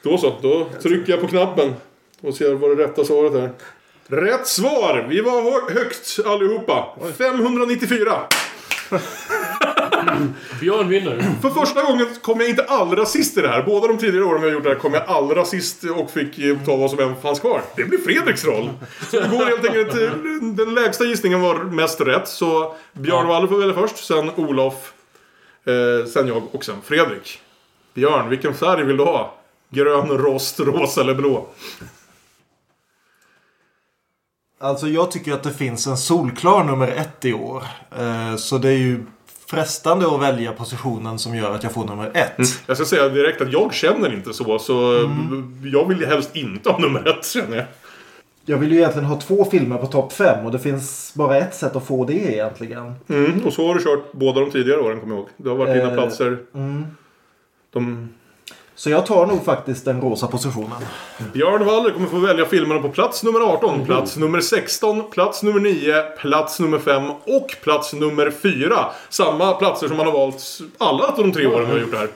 Då 0.03 0.17
så, 0.17 0.33
då 0.41 0.67
trycker 0.81 1.11
jag 1.11 1.21
på 1.21 1.27
knappen. 1.27 1.73
Och 2.21 2.33
ser 2.33 2.53
vad 2.53 2.77
det 2.77 2.83
rätta 2.83 3.05
svaret 3.05 3.33
är. 3.33 3.49
Rätt 4.11 4.47
svar! 4.47 5.05
Vi 5.09 5.21
var 5.21 5.41
hö- 5.41 5.73
högt 5.79 6.19
allihopa. 6.25 6.85
594. 7.17 8.13
Björn 10.59 10.89
vinner. 10.89 11.23
För 11.41 11.49
första 11.49 11.83
gången 11.83 12.07
kom 12.21 12.39
jag 12.39 12.49
inte 12.49 12.63
allra 12.63 13.05
sist 13.05 13.37
i 13.37 13.41
det 13.41 13.47
här. 13.47 13.63
Båda 13.63 13.87
de 13.87 13.97
tidigare 13.97 14.25
åren 14.25 14.41
vi 14.41 14.47
har 14.47 14.53
gjort 14.53 14.63
det 14.63 14.69
här 14.69 14.75
kom 14.75 14.93
jag 14.93 15.03
allra 15.07 15.45
sist 15.45 15.83
och 15.83 16.11
fick 16.11 16.35
ta 16.65 16.75
vad 16.75 16.89
som 16.89 16.99
än 16.99 17.15
fanns 17.21 17.39
kvar. 17.39 17.61
Det 17.75 17.83
blir 17.83 17.97
Fredriks 17.99 18.45
roll. 18.45 18.69
Så 19.11 19.19
det 19.19 19.27
går 19.27 19.45
helt 19.45 19.65
enkelt. 19.65 19.93
Den 20.57 20.73
lägsta 20.73 21.03
gissningen 21.05 21.41
var 21.41 21.55
mest 21.55 22.01
rätt. 22.01 22.27
Så 22.27 22.75
Björn 22.93 23.27
Waller 23.27 23.47
får 23.47 23.57
välja 23.59 23.73
först, 23.73 23.97
sen 24.05 24.31
Olof, 24.35 24.93
eh, 25.65 26.05
sen 26.07 26.27
jag 26.27 26.43
och 26.55 26.65
sen 26.65 26.75
Fredrik. 26.83 27.39
Björn, 27.93 28.29
vilken 28.29 28.53
färg 28.53 28.83
vill 28.83 28.97
du 28.97 29.03
ha? 29.03 29.33
Grön, 29.69 30.07
rost, 30.07 30.59
rosa 30.59 31.01
eller 31.01 31.13
blå? 31.15 31.47
Alltså 34.61 34.87
jag 34.87 35.11
tycker 35.11 35.33
att 35.33 35.43
det 35.43 35.51
finns 35.51 35.87
en 35.87 35.97
solklar 35.97 36.63
nummer 36.63 36.87
ett 36.87 37.25
i 37.25 37.33
år. 37.33 37.63
Eh, 37.99 38.35
så 38.35 38.57
det 38.57 38.69
är 38.69 38.77
ju 38.77 39.03
frestande 39.47 40.07
att 40.15 40.21
välja 40.21 40.51
positionen 40.51 41.19
som 41.19 41.35
gör 41.35 41.55
att 41.55 41.63
jag 41.63 41.71
får 41.71 41.85
nummer 41.85 42.11
ett. 42.13 42.37
Jag 42.67 42.77
ska 42.77 42.85
säga 42.85 43.09
direkt 43.09 43.41
att 43.41 43.53
jag 43.53 43.73
känner 43.73 44.13
inte 44.13 44.33
så, 44.33 44.59
så 44.59 45.09
jag 45.73 45.87
vill 45.87 46.05
helst 46.07 46.35
inte 46.35 46.69
ha 46.69 46.79
nummer 46.79 47.09
ett 47.09 47.25
känner 47.25 47.57
jag. 47.57 47.65
Jag 48.45 48.57
vill 48.57 48.71
ju 48.71 48.77
egentligen 48.77 49.05
ha 49.05 49.21
två 49.21 49.45
filmer 49.45 49.77
på 49.77 49.87
topp 49.87 50.13
fem 50.13 50.45
och 50.45 50.51
det 50.51 50.59
finns 50.59 51.13
bara 51.15 51.37
ett 51.37 51.55
sätt 51.55 51.75
att 51.75 51.85
få 51.85 52.05
det 52.05 52.13
egentligen. 52.33 52.93
Mm, 53.09 53.45
och 53.45 53.53
så 53.53 53.67
har 53.67 53.75
du 53.75 53.83
kört 53.83 54.11
båda 54.11 54.39
de 54.39 54.51
tidigare 54.51 54.81
åren, 54.81 54.99
kommer 54.99 55.15
jag 55.15 55.19
ihåg. 55.19 55.29
Det 55.37 55.49
har 55.49 55.57
varit 55.57 55.73
dina 55.73 55.87
Eh, 55.89 55.93
platser. 55.93 56.37
De... 57.73 58.09
Så 58.75 58.89
jag 58.89 59.05
tar 59.05 59.25
nog 59.25 59.45
faktiskt 59.45 59.85
den 59.85 60.01
rosa 60.01 60.27
positionen. 60.27 60.77
Björn 61.33 61.65
Waller 61.65 61.91
kommer 61.91 62.07
få 62.07 62.19
välja 62.19 62.45
filmerna 62.45 62.81
på 62.81 62.89
plats 62.89 63.23
nummer 63.23 63.39
18, 63.39 63.85
plats 63.85 64.17
nummer 64.17 64.41
16, 64.41 65.11
plats 65.11 65.43
nummer 65.43 65.59
9, 65.59 66.01
plats 66.01 66.59
nummer 66.59 66.79
5 66.79 67.09
och 67.09 67.55
plats 67.63 67.93
nummer 67.93 68.31
4. 68.31 68.85
Samma 69.09 69.53
platser 69.53 69.87
som 69.87 69.97
man 69.97 70.05
har 70.05 70.13
valt 70.13 70.59
alla 70.77 71.13
de 71.17 71.31
tre 71.31 71.45
åren 71.45 71.65
vi 71.65 71.71
har 71.71 71.79
gjort 71.79 71.91
det 71.91 71.97
här. 71.97 72.09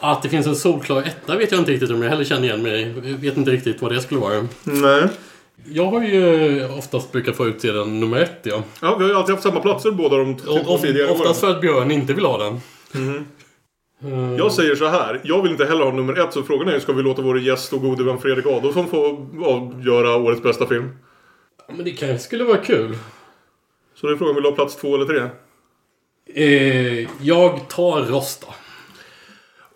Att 0.00 0.22
det 0.22 0.28
finns 0.28 0.46
en 0.46 0.56
solklar 0.56 1.02
etta 1.02 1.36
vet 1.36 1.52
jag 1.52 1.60
inte 1.60 1.70
riktigt 1.70 1.90
om 1.90 2.02
jag 2.02 2.10
heller 2.10 2.24
känner 2.24 2.44
igen 2.44 2.62
mig 2.62 2.94
Jag 3.04 3.18
vet 3.18 3.36
inte 3.36 3.50
riktigt 3.50 3.82
vad 3.82 3.92
det 3.92 4.00
skulle 4.00 4.20
vara. 4.20 4.48
Nej. 4.62 5.02
Jag 5.64 5.86
har 5.86 6.02
ju 6.02 6.68
oftast 6.78 7.12
brukat 7.12 7.36
få 7.36 7.46
ut 7.46 7.58
till 7.58 7.74
den 7.74 8.00
nummer 8.00 8.20
ett, 8.20 8.40
ja. 8.42 8.62
Ja, 8.80 8.96
vi 8.96 9.04
har 9.04 9.10
ju 9.10 9.16
alltid 9.16 9.34
haft 9.34 9.42
samma 9.42 9.60
platser 9.60 9.90
båda 9.90 10.16
de 10.16 10.36
två 10.36 10.78
tidigare 10.78 11.10
åren. 11.10 11.20
oftast 11.20 11.40
för 11.40 11.50
att 11.50 11.60
Björn 11.60 11.90
inte 11.90 12.12
vill 12.12 12.24
ha 12.24 12.38
den. 12.38 12.60
Jag 14.38 14.52
säger 14.52 14.74
så 14.74 14.86
här. 14.86 15.20
Jag 15.24 15.42
vill 15.42 15.52
inte 15.52 15.64
heller 15.64 15.84
ha 15.84 15.92
nummer 15.92 16.18
ett. 16.18 16.32
Så 16.32 16.42
frågan 16.42 16.68
är 16.68 16.78
ska 16.78 16.92
vi 16.92 17.02
låta 17.02 17.22
vår 17.22 17.38
gäst 17.38 17.72
och 17.72 17.80
gode 17.80 18.04
vän 18.04 18.18
Fredrik 18.18 18.46
Adolfsson 18.46 18.88
få 18.88 19.26
avgöra 19.44 20.16
årets 20.16 20.42
bästa 20.42 20.66
film? 20.66 20.90
Men 21.68 21.84
det 21.84 21.90
kanske 21.90 22.18
skulle 22.18 22.44
vara 22.44 22.56
kul. 22.56 22.96
Så 23.94 24.06
det 24.06 24.12
är 24.12 24.16
frågan, 24.16 24.34
vill 24.34 24.42
du 24.44 24.48
ha 24.48 24.56
plats 24.56 24.76
två 24.76 24.94
eller 24.94 25.04
tre? 25.04 25.28
Eh, 26.34 27.08
jag 27.20 27.68
tar 27.68 28.00
Rosta. 28.00 28.46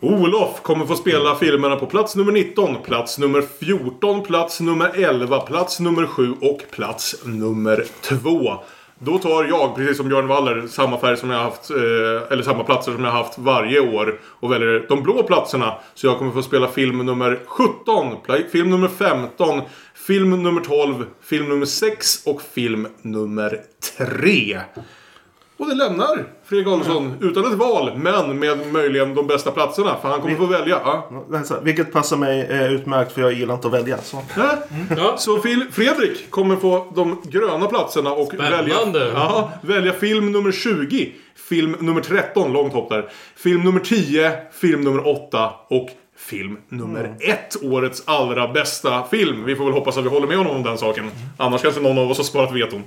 Olof 0.01 0.63
kommer 0.63 0.87
få 0.87 0.97
spela 0.97 1.35
filmerna 1.35 1.77
på 1.77 1.87
plats 1.87 2.17
nummer 2.17 2.33
19, 2.33 2.83
plats 2.83 3.19
nummer 3.19 3.43
14, 3.61 4.23
plats 4.23 4.61
nummer 4.61 4.91
11, 4.95 5.41
plats 5.41 5.81
nummer 5.81 6.07
7 6.07 6.33
och 6.41 6.63
plats 6.71 7.25
nummer 7.25 7.87
2. 8.01 8.65
Då 9.03 9.19
tar 9.19 9.45
jag, 9.45 9.77
precis 9.77 9.97
som 9.97 10.09
Björn 10.09 10.27
Waller, 10.27 10.67
samma 10.67 10.99
färg 10.99 11.17
som 11.17 11.31
jag 11.31 11.37
har 11.37 11.45
haft, 11.45 11.71
eh, 11.71 12.33
eller 12.33 12.43
samma 12.43 12.65
platser 12.65 12.93
som 12.93 13.05
jag 13.05 13.11
har 13.11 13.23
haft 13.23 13.39
varje 13.39 13.81
år 13.81 14.21
och 14.25 14.53
väljer 14.53 14.87
de 14.89 15.03
blå 15.03 15.23
platserna. 15.23 15.75
Så 15.95 16.07
jag 16.07 16.19
kommer 16.19 16.33
få 16.33 16.43
spela 16.43 16.69
film 16.69 16.99
nummer 16.99 17.41
17, 17.47 18.17
film 18.53 18.71
nummer 18.71 18.89
15, 18.89 19.61
film 19.95 20.43
nummer 20.43 20.61
12, 20.61 21.05
film 21.23 21.49
nummer 21.49 21.67
6 21.67 22.27
och 22.27 22.43
film 22.43 22.89
nummer 23.03 23.61
3. 23.99 24.61
Och 25.61 25.69
det 25.69 25.75
lämnar 25.75 26.25
Fredrik 26.45 26.67
Adolfsson 26.67 27.15
utan 27.21 27.53
ett 27.53 27.59
val, 27.59 27.93
men 27.97 28.39
med 28.39 28.73
möjligen 28.73 29.15
de 29.15 29.27
bästa 29.27 29.51
platserna. 29.51 29.97
För 30.03 30.09
han 30.09 30.21
kommer 30.21 30.37
få 30.37 30.47
välja. 30.47 30.81
Ja. 30.85 31.11
Vilket 31.63 31.93
passar 31.93 32.17
mig 32.17 32.47
eh, 32.51 32.73
utmärkt 32.73 33.13
för 33.13 33.21
jag 33.21 33.33
gillar 33.33 33.55
inte 33.55 33.67
att 33.67 33.73
välja. 33.73 33.99
Så. 33.99 34.23
Ja. 34.37 34.57
Ja. 34.97 35.17
Så 35.19 35.39
Fredrik 35.73 36.31
kommer 36.31 36.57
få 36.57 36.93
de 36.95 37.23
gröna 37.25 37.67
platserna 37.67 38.13
och 38.13 38.35
välja, 38.35 38.75
ja, 39.15 39.53
välja 39.63 39.93
film 39.93 40.33
nummer 40.33 40.53
20, 40.53 41.13
film 41.49 41.77
nummer 41.81 42.01
13, 42.01 42.53
långt 42.53 42.73
hopp 42.73 42.89
där, 42.89 43.11
film 43.37 43.63
nummer 43.63 43.81
10, 43.81 44.33
film 44.53 44.81
nummer 44.81 45.09
8 45.09 45.51
och 45.69 45.89
film 46.17 46.59
nummer 46.69 47.17
1, 47.21 47.57
årets 47.63 48.03
allra 48.05 48.49
bästa 48.49 49.05
film. 49.11 49.45
Vi 49.45 49.57
får 49.57 49.65
väl 49.65 49.75
hoppas 49.75 49.97
att 49.97 50.05
vi 50.05 50.09
håller 50.09 50.27
med 50.27 50.37
honom 50.37 50.57
om 50.57 50.63
den 50.63 50.79
saken. 50.79 51.11
Annars 51.37 51.63
kanske 51.63 51.81
någon 51.81 51.99
av 51.99 52.11
oss 52.11 52.17
har 52.17 52.25
sparat 52.25 52.53
veton. 52.53 52.83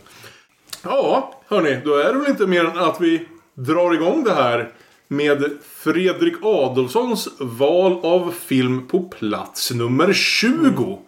Ja, 0.84 1.34
hörni, 1.48 1.82
då 1.86 1.96
är 1.96 2.14
det 2.14 2.20
väl 2.20 2.30
inte 2.30 2.48
mer 2.48 2.66
än 2.66 2.78
att 2.78 3.02
vi 3.02 3.28
drar 3.54 3.94
igång 3.94 4.24
det 4.24 4.34
här 4.34 4.72
med 5.08 5.44
Fredrik 5.64 6.34
Adolfssons 6.42 7.30
val 7.40 8.00
av 8.04 8.32
film 8.32 8.88
på 8.88 9.04
plats 9.04 9.72
nummer 9.72 10.14
20. 10.14 11.00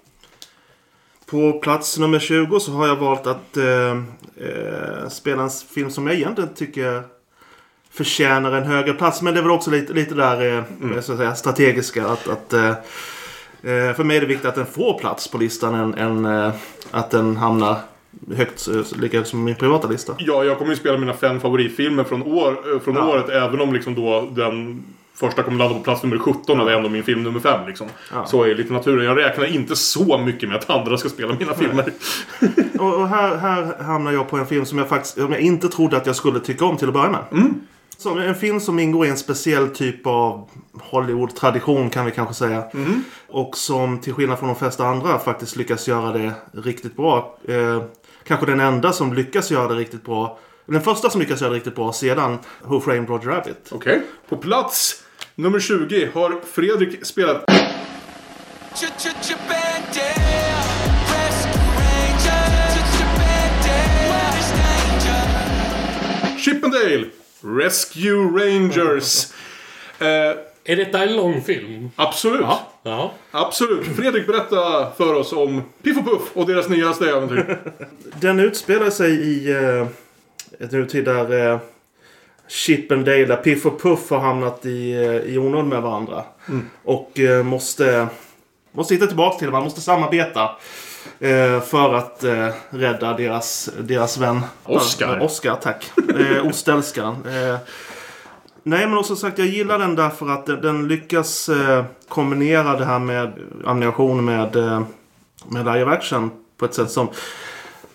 På 1.25 1.51
plats 1.51 1.97
nummer 1.97 2.19
20 2.19 2.59
så 2.59 2.71
har 2.71 2.87
jag 2.87 2.95
valt 2.95 3.27
att 3.27 3.57
eh, 3.57 3.91
eh, 4.37 5.09
spela 5.09 5.43
en 5.43 5.49
film 5.49 5.91
som 5.91 6.07
jag 6.07 6.15
egentligen 6.15 6.53
tycker 6.53 7.03
förtjänar 7.91 8.51
en 8.51 8.63
högre 8.63 8.93
plats. 8.93 9.21
Men 9.21 9.33
det 9.33 9.39
är 9.39 9.43
väl 9.43 9.51
också 9.51 9.71
lite, 9.71 9.93
lite 9.93 10.15
där 10.15 10.57
eh, 10.57 11.01
så 11.01 11.11
att 11.11 11.17
säga, 11.17 11.35
strategiska. 11.35 12.07
Att, 12.07 12.27
att, 12.27 12.53
eh, 12.53 12.69
eh, 12.69 13.93
för 13.93 14.03
mig 14.03 14.17
är 14.17 14.21
det 14.21 14.27
viktigt 14.27 14.45
att 14.45 14.55
den 14.55 14.65
får 14.65 14.99
plats 14.99 15.27
på 15.27 15.37
listan 15.37 15.75
än, 15.75 15.93
än 15.93 16.25
eh, 16.25 16.53
att 16.91 17.11
den 17.11 17.37
hamnar 17.37 17.77
högt, 18.35 18.67
eh, 18.67 18.99
lika 19.01 19.17
högt 19.17 19.29
som 19.29 19.43
min 19.43 19.55
privata 19.55 19.87
lista. 19.87 20.13
Ja, 20.17 20.43
jag 20.43 20.57
kommer 20.57 20.71
ju 20.71 20.77
spela 20.77 20.97
mina 20.97 21.13
fem 21.13 21.39
favoritfilmer 21.39 22.03
från, 22.03 22.23
år, 22.23 22.73
eh, 22.73 22.79
från 22.79 22.95
Ja. 22.95 23.07
året. 23.07 23.29
Även 23.29 23.61
om 23.61 23.73
liksom 23.73 23.95
då 23.95 24.29
den 24.35 24.83
första 25.13 25.43
kommer 25.43 25.57
landa 25.57 25.73
på 25.77 25.83
plats 25.83 26.03
nummer 26.03 26.17
17 26.17 26.59
och 26.59 26.65
det 26.65 26.71
är 26.73 26.77
ändå 26.77 26.89
min 26.89 27.03
film 27.03 27.23
nummer 27.23 27.39
5. 27.39 27.67
Liksom. 27.67 27.87
Ja. 28.13 28.25
Så 28.25 28.43
är 28.43 28.55
lite 28.55 28.73
naturen. 28.73 29.05
Jag 29.05 29.17
räknar 29.17 29.45
inte 29.45 29.75
så 29.75 30.17
mycket 30.17 30.49
med 30.49 30.57
att 30.57 30.69
andra 30.69 30.97
ska 30.97 31.09
spela 31.09 31.35
mina 31.39 31.53
filmer. 31.53 31.91
Och, 32.79 32.93
och 33.01 33.07
här, 33.07 33.35
här 33.37 33.83
hamnar 33.83 34.11
jag 34.11 34.29
på 34.29 34.37
en 34.37 34.45
film 34.45 34.65
som 34.65 34.77
jag 34.77 34.89
faktiskt 34.89 35.13
som 35.13 35.31
jag 35.31 35.41
inte 35.41 35.67
trodde 35.69 35.97
att 35.97 36.05
jag 36.05 36.15
skulle 36.15 36.39
tycka 36.39 36.65
om 36.65 36.77
till 36.77 36.87
att 36.87 36.93
börja 36.93 37.09
med. 37.09 37.53
Som 37.97 38.17
en 38.17 38.35
film 38.35 38.59
som 38.59 38.79
ingår 38.79 39.05
i 39.05 39.09
en 39.09 39.17
speciell 39.17 39.67
typ 39.69 40.07
av 40.07 40.49
Hollywood-tradition 40.81 41.89
kan 41.89 42.05
vi 42.05 42.11
kanske 42.11 42.33
säga. 42.33 42.63
Och 43.27 43.57
som 43.57 43.97
till 43.99 44.13
skillnad 44.13 44.39
från 44.39 44.47
de 44.49 44.55
flesta 44.55 44.85
andra 44.87 45.19
faktiskt 45.19 45.55
lyckas 45.55 45.87
göra 45.87 46.11
det 46.17 46.31
riktigt 46.51 46.95
bra. 46.95 47.37
Eh, 47.47 47.83
kanske 48.27 48.45
den 48.45 48.59
enda 48.59 48.93
som 48.93 49.13
lyckas 49.13 49.51
göra 49.51 49.67
det 49.67 49.75
riktigt 49.75 50.03
bra. 50.03 50.39
Den 50.65 50.81
första 50.81 51.09
som 51.09 51.21
lyckas 51.21 51.41
göra 51.41 51.49
det 51.51 51.55
riktigt 51.57 51.75
bra 51.75 51.93
sedan 51.93 52.37
Who 52.63 52.79
Framed 52.81 53.09
Roger 53.09 53.27
Rabbit. 53.27 53.69
Okej. 53.71 54.01
På 54.29 54.37
plats 54.37 55.03
nummer 55.35 55.59
20 55.59 56.09
har 56.13 56.41
Fredrik 56.53 57.05
spelat? 57.05 57.43
Chippendale 66.37 67.05
Rescue 67.41 68.23
Rangers. 68.23 69.25
eh, 69.99 70.07
Är 70.67 70.75
detta 70.75 71.03
en 71.03 71.15
lång 71.15 71.41
film? 71.41 71.89
absolut. 71.95 72.41
Ja. 72.41 72.71
Absolut. 73.31 73.95
Fredrik, 73.95 74.27
berätta 74.27 74.91
för 74.97 75.13
oss 75.13 75.33
om 75.33 75.63
Piff 75.83 75.97
och 75.97 76.05
Puff 76.05 76.21
och 76.33 76.47
deras 76.47 76.69
nyaste 76.69 77.09
äventyr. 77.09 77.57
Den 78.19 78.39
utspelar 78.39 78.89
sig 78.89 79.11
i 79.11 79.51
eh, 79.51 79.87
ett 80.59 80.71
nutid 80.71 81.05
där 81.05 81.51
eh, 81.51 81.59
Chippendale, 82.47 83.25
där 83.25 83.35
Piff 83.35 83.65
och 83.65 83.81
Puff 83.81 84.09
har 84.09 84.19
hamnat 84.19 84.65
i, 84.65 84.91
eh, 84.93 85.33
i 85.33 85.37
onåd 85.37 85.65
med 85.65 85.81
varandra. 85.81 86.23
Och 86.83 87.19
eh, 87.19 87.43
måste, 87.43 88.07
måste 88.71 88.93
hitta 88.93 89.07
tillbaka 89.07 89.39
till 89.39 89.47
varandra, 89.47 89.65
måste 89.65 89.81
samarbeta. 89.81 90.49
Eh, 91.19 91.61
för 91.61 91.93
att 91.93 92.23
eh, 92.23 92.49
rädda 92.69 93.13
deras, 93.13 93.69
deras 93.79 94.17
vän. 94.17 94.41
Oscar. 94.63 95.17
Ja, 95.19 95.25
Oscar, 95.25 95.55
tack. 95.55 95.91
Eh, 96.19 96.47
Ostälskaren. 96.47 97.15
Nej, 98.67 98.87
men 98.87 98.97
också 98.97 99.15
sagt, 99.15 99.37
jag 99.37 99.47
gillar 99.47 99.79
den 99.79 99.95
därför 99.95 100.29
att 100.29 100.45
den, 100.45 100.61
den 100.61 100.87
lyckas 100.87 101.49
eh, 101.49 101.85
kombinera 102.07 102.77
det 102.77 102.85
här 102.85 102.99
med 102.99 103.33
animation 103.65 104.25
med, 104.25 104.55
eh, 104.55 104.81
med 105.47 105.65
live 105.65 105.91
action 105.91 106.31
på 106.57 106.65
ett 106.65 106.73
sätt 106.73 106.91
som 106.91 107.07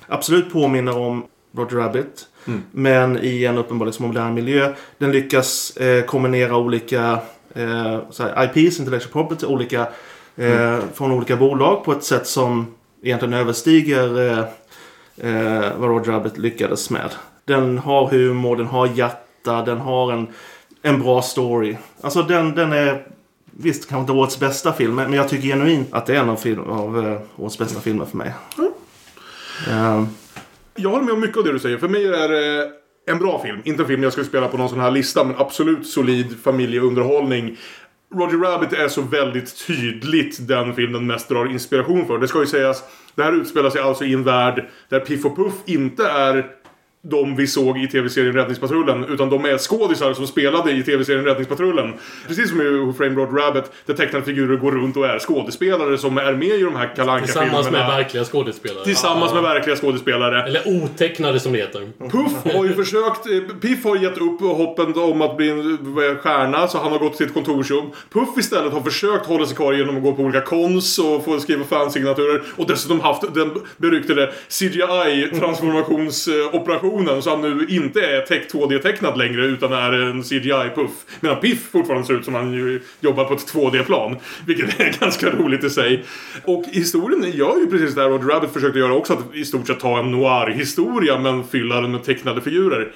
absolut 0.07 0.53
påminner 0.53 0.99
om 0.99 1.25
Roger 1.57 1.77
Rabbit. 1.77 2.27
Men 2.71 3.19
i 3.19 3.45
en 3.45 3.59
uppenbarligen 3.59 4.07
modern 4.07 4.35
miljö. 4.35 4.75
Den 4.99 5.13
lyckas 5.13 5.77
eh, 5.77 6.05
kombinera 6.05 6.57
olika 6.57 7.19
eh, 7.55 7.99
så 8.11 8.23
här, 8.23 8.45
IPs, 8.45 8.79
intellectual 8.81 9.13
property, 9.13 9.47
olika, 9.47 9.89
eh, 10.37 10.79
från 10.95 11.13
olika 11.13 11.37
bolag 11.37 11.85
på 11.85 11.93
ett 11.93 12.05
sätt 12.05 12.27
som 12.27 12.75
egentligen 13.03 13.35
överstiger 13.35 14.29
eh, 14.29 14.39
eh, 15.31 15.73
vad 15.77 15.91
Roger 15.91 16.13
Rabbit 16.13 16.39
lyckades 16.39 16.91
med. 16.91 17.11
Den 17.45 17.79
har 17.79 18.09
humor, 18.09 18.57
den 18.57 18.67
har 18.67 18.87
hjärta, 18.87 19.63
den 19.63 19.79
har 19.79 20.13
en, 20.13 20.27
en 20.83 21.03
bra 21.03 21.23
story. 21.23 21.77
Alltså 22.01 22.23
den, 22.23 22.55
den 22.55 22.73
är 22.73 23.07
Visst, 23.63 23.89
kanske 23.89 24.01
inte 24.01 24.13
årets 24.13 24.41
bästa 24.41 24.73
film, 24.73 24.95
men 24.95 25.13
jag 25.13 25.29
tycker 25.29 25.49
genuint 25.49 25.89
att 25.93 26.07
det 26.07 26.17
är 26.17 26.21
en 26.21 26.29
av, 26.29 26.37
film, 26.37 26.61
av 26.63 27.07
eh, 27.07 27.21
årets 27.37 27.59
bästa 27.59 27.81
filmer 27.81 28.05
för 28.05 28.17
mig. 28.17 28.33
Eh, 29.69 30.05
Jag 30.77 30.91
håller 30.91 31.05
med 31.05 31.15
om 31.15 31.21
mycket 31.21 31.37
av 31.37 31.45
det 31.45 31.53
du 31.53 31.59
säger. 31.59 31.79
För 31.79 31.89
mig 31.89 32.07
är 32.07 32.29
det 32.29 32.71
en 33.07 33.19
bra 33.19 33.43
film. 33.43 33.59
Inte 33.65 33.83
en 33.83 33.89
film 33.89 34.03
jag 34.03 34.13
skulle 34.13 34.27
spela 34.27 34.49
på 34.49 34.57
någon 34.57 34.69
sån 34.69 34.81
här 34.81 34.91
lista, 34.91 35.25
men 35.25 35.37
absolut 35.39 35.87
solid 35.87 36.41
familjeunderhållning. 36.43 37.57
Roger 38.15 38.39
Rabbit 38.39 38.73
är 38.73 38.89
så 38.89 39.03
väldigt 39.03 39.67
tydligt 39.67 40.49
den 40.49 40.75
film 40.75 40.93
den 40.93 41.07
mest 41.07 41.29
drar 41.29 41.51
inspiration 41.51 42.07
för. 42.07 42.19
Det 42.19 42.29
ska 42.29 42.41
ju 42.41 42.47
sägas, 42.47 42.83
det 43.15 43.23
här 43.23 43.33
utspelar 43.33 43.71
sig 43.71 43.81
alltså 43.81 44.05
i 44.05 44.13
en 44.13 44.25
värld 44.25 44.69
där 44.89 45.01
Piff 45.01 45.25
och 45.25 45.37
Puff 45.37 45.53
inte 45.67 46.05
är 46.09 46.47
de 47.03 47.37
vi 47.37 47.47
såg 47.47 47.79
i 47.79 47.89
tv-serien 47.89 48.33
Räddningspatrullen. 48.35 49.05
Utan 49.05 49.31
de 49.31 49.45
är 49.45 49.59
skådisar 49.59 50.13
som 50.15 50.27
spelade 50.27 50.73
i 50.73 50.83
tv-serien 50.83 51.25
Räddningspatrullen. 51.25 51.93
Precis 52.29 52.51
som 52.51 52.61
i 52.61 52.65
Who 52.69 52.93
Framed 52.93 53.17
Roger 53.19 53.33
Rabbit. 53.33 53.65
Där 53.87 53.95
tecknade 53.95 54.25
figurer 54.25 54.57
går 54.57 54.73
runt 54.73 54.97
och 54.97 55.07
är 55.07 55.19
skådespelare 55.19 55.99
som 55.99 56.19
är 56.19 56.33
med 56.33 56.49
i 56.49 56.63
de 56.63 56.77
här 56.77 56.97
Kalle 56.97 57.21
Tillsammans 57.21 57.53
med 57.53 57.65
filmerna 57.65 57.89
verkliga 57.97 58.25
skådespelare. 58.25 58.85
Tillsammans 58.85 59.33
med 59.35 59.45
Ja. 59.45 59.49
verkliga 59.49 59.77
skådespelare. 59.77 60.43
Eller 60.43 60.63
otecknade 60.85 61.41
som 61.41 61.53
det 61.53 61.59
heter. 61.59 61.89
Puff 62.11 62.55
har 62.55 62.65
ju 62.65 62.73
försökt, 62.75 63.27
eh, 63.27 63.39
Piff 63.61 63.85
har 63.85 63.97
gett 63.97 64.19
upp 64.19 64.41
hoppen 64.41 64.95
om 64.99 65.23
att 65.23 65.37
bli 65.37 65.51
en 65.51 65.61
eh, 65.61 66.17
stjärna 66.23 66.69
så 66.69 66.79
han 66.79 66.93
har 66.93 66.99
gått 66.99 67.17
till 67.17 67.27
ett 67.27 67.35
kontorsjobb. 67.35 67.95
Puff 68.13 68.29
istället 68.39 68.73
har 68.73 68.81
försökt 68.81 69.27
hålla 69.27 69.47
sig 69.47 69.57
kvar 69.57 69.73
genom 69.73 69.97
att 69.97 70.03
gå 70.03 70.13
på 70.13 70.23
olika 70.23 70.41
kons 70.41 70.99
och 70.99 71.25
få 71.25 71.41
skriva 71.41 71.65
fansignaturer. 71.65 72.43
Och 72.57 72.67
dessutom 72.67 73.01
haft 73.01 73.35
den 73.35 73.51
beryktade 73.77 74.33
CGI-transformationsoperationen 74.49 76.90
så 77.23 77.31
han 77.31 77.41
nu 77.41 77.67
inte 77.69 78.01
är 78.01 78.21
tech 78.21 78.43
2D-tecknad 78.53 79.19
längre 79.19 79.47
utan 79.47 79.73
är 79.73 79.93
en 79.93 80.23
CGI-puff. 80.23 80.91
Medan 81.21 81.41
Piff 81.41 81.71
fortfarande 81.71 82.07
ser 82.07 82.15
ut 82.15 82.25
som 82.25 82.35
han 82.35 82.53
ju 82.53 82.81
jobbar 83.01 83.25
på 83.25 83.35
ett 83.35 83.55
2D-plan. 83.55 84.17
Vilket 84.47 84.81
är 84.81 85.01
ganska 85.01 85.31
roligt 85.31 85.65
i 85.65 85.71
sig. 85.71 86.05
Och 86.45 86.65
historien 86.67 87.33
gör 87.33 87.59
ju 87.59 87.67
precis 87.67 87.95
det 87.95 88.03
här 88.03 88.09
Roger 88.09 88.29
Rabbit 88.29 88.51
försökte 88.51 88.79
göra 88.79 88.95
också. 88.95 89.13
Att 89.13 89.35
i 89.35 89.45
stort 89.45 89.67
sett 89.67 89.81
ta 89.81 89.99
en 89.99 90.11
noir-historia 90.11 91.19
men 91.19 91.45
fylla 91.45 91.81
den 91.81 91.91
med 91.91 92.05
tecknade 92.05 92.41
figurer. 92.41 92.93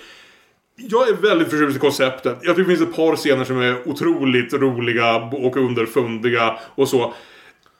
Jag 0.76 1.08
är 1.08 1.12
väldigt 1.12 1.50
förtjust 1.50 1.76
i 1.76 1.80
konceptet. 1.80 2.38
Jag 2.42 2.56
tycker 2.56 2.70
det 2.70 2.76
finns 2.76 2.88
ett 2.88 2.96
par 2.96 3.16
scener 3.16 3.44
som 3.44 3.60
är 3.60 3.88
otroligt 3.88 4.52
roliga 4.52 5.16
och 5.16 5.56
underfundiga 5.56 6.58
och 6.74 6.88
så. 6.88 7.14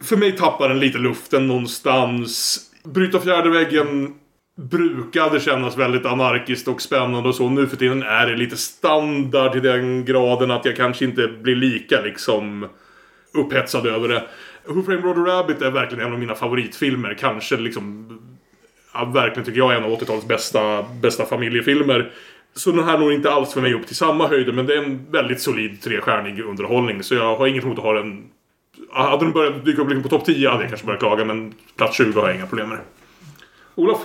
För 0.03 0.17
mig 0.17 0.33
tappar 0.33 0.69
den 0.69 0.81
lite 0.81 0.99
luften 0.99 1.47
någonstans. 1.47 2.61
Bryta 2.85 3.21
fjärde 3.21 3.51
väggen 3.51 4.15
brukade 4.57 5.41
kännas 5.41 5.77
väldigt 5.77 6.07
anarkiskt 6.07 6.69
och 6.69 6.83
spännande 6.83 7.29
och 7.29 7.35
så. 7.35 7.49
Nu 7.49 7.67
för 7.67 7.77
tiden 7.77 8.03
är 8.03 8.27
det 8.27 8.37
lite 8.37 8.57
standard 8.57 9.53
till 9.53 9.63
den 9.63 10.05
graden 10.05 10.51
att 10.51 10.65
jag 10.65 10.77
kanske 10.77 11.05
inte 11.05 11.29
blir 11.29 11.57
lika 11.57 12.01
liksom 12.01 12.69
upphetsad 13.35 13.87
över 13.87 14.09
det. 14.09 14.25
Who 14.67 14.83
Framed 14.83 15.05
Roger 15.05 15.25
Rabbit 15.25 15.63
är 15.63 15.71
verkligen 15.71 16.07
en 16.07 16.13
av 16.13 16.19
mina 16.19 16.35
favoritfilmer. 16.35 17.15
Kanske 17.15 17.57
liksom... 17.57 18.19
Ja, 18.95 19.05
verkligen 19.05 19.45
tycker 19.45 19.59
jag 19.59 19.73
är 19.73 19.77
en 19.77 19.85
av 19.85 20.01
80-talets 20.01 20.27
bästa, 20.27 20.83
bästa 21.03 21.27
familjefilmer. 21.27 22.13
Så 22.55 22.71
den 22.71 22.85
här 22.85 22.99
når 22.99 23.13
inte 23.13 23.31
alls 23.31 23.55
för 23.55 23.61
mig 23.61 23.75
upp 23.75 23.87
till 23.87 23.97
samma 23.97 24.27
höjder 24.29 24.53
men 24.53 24.67
det 24.67 24.75
är 24.75 24.79
en 24.79 25.11
väldigt 25.11 25.41
solid 25.41 25.83
trestjärnig 25.83 26.41
underhållning. 26.41 27.03
Så 27.03 27.15
jag 27.15 27.37
har 27.37 27.47
inget 27.47 27.65
emot 27.65 27.79
att 27.79 27.85
ha 27.85 27.93
den... 27.93 28.25
Hade 28.93 29.25
den 29.25 29.33
börjat 29.33 29.65
dyka 29.65 29.83
upp 29.83 29.89
liksom 29.89 30.03
på 30.03 30.09
topp 30.09 30.25
10 30.25 30.49
hade 30.49 30.63
jag 30.63 30.71
kanske 30.71 30.87
börjat 30.87 31.01
klaga 31.01 31.25
men 31.25 31.55
plats 31.77 31.97
20 31.97 32.21
har 32.21 32.29
jag 32.29 32.37
inga 32.37 32.47
problem 32.47 32.69
med. 32.69 32.79
Olof? 33.75 33.99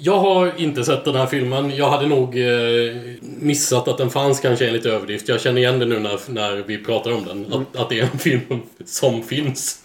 Jag 0.00 0.18
har 0.18 0.52
inte 0.56 0.84
sett 0.84 1.04
den 1.04 1.14
här 1.14 1.26
filmen. 1.26 1.76
Jag 1.76 1.90
hade 1.90 2.06
nog 2.06 2.38
eh, 2.38 2.96
missat 3.20 3.88
att 3.88 3.98
den 3.98 4.10
fanns 4.10 4.40
kanske 4.40 4.66
enligt 4.66 4.86
överdrift. 4.86 5.28
Jag 5.28 5.40
känner 5.40 5.60
igen 5.60 5.78
det 5.78 5.86
nu 5.86 5.98
när, 5.98 6.30
när 6.30 6.56
vi 6.56 6.78
pratar 6.78 7.12
om 7.12 7.24
den. 7.24 7.52
Att, 7.52 7.76
att 7.76 7.88
det 7.88 8.00
är 8.00 8.08
en 8.12 8.18
film 8.18 8.62
som 8.84 9.22
finns. 9.22 9.82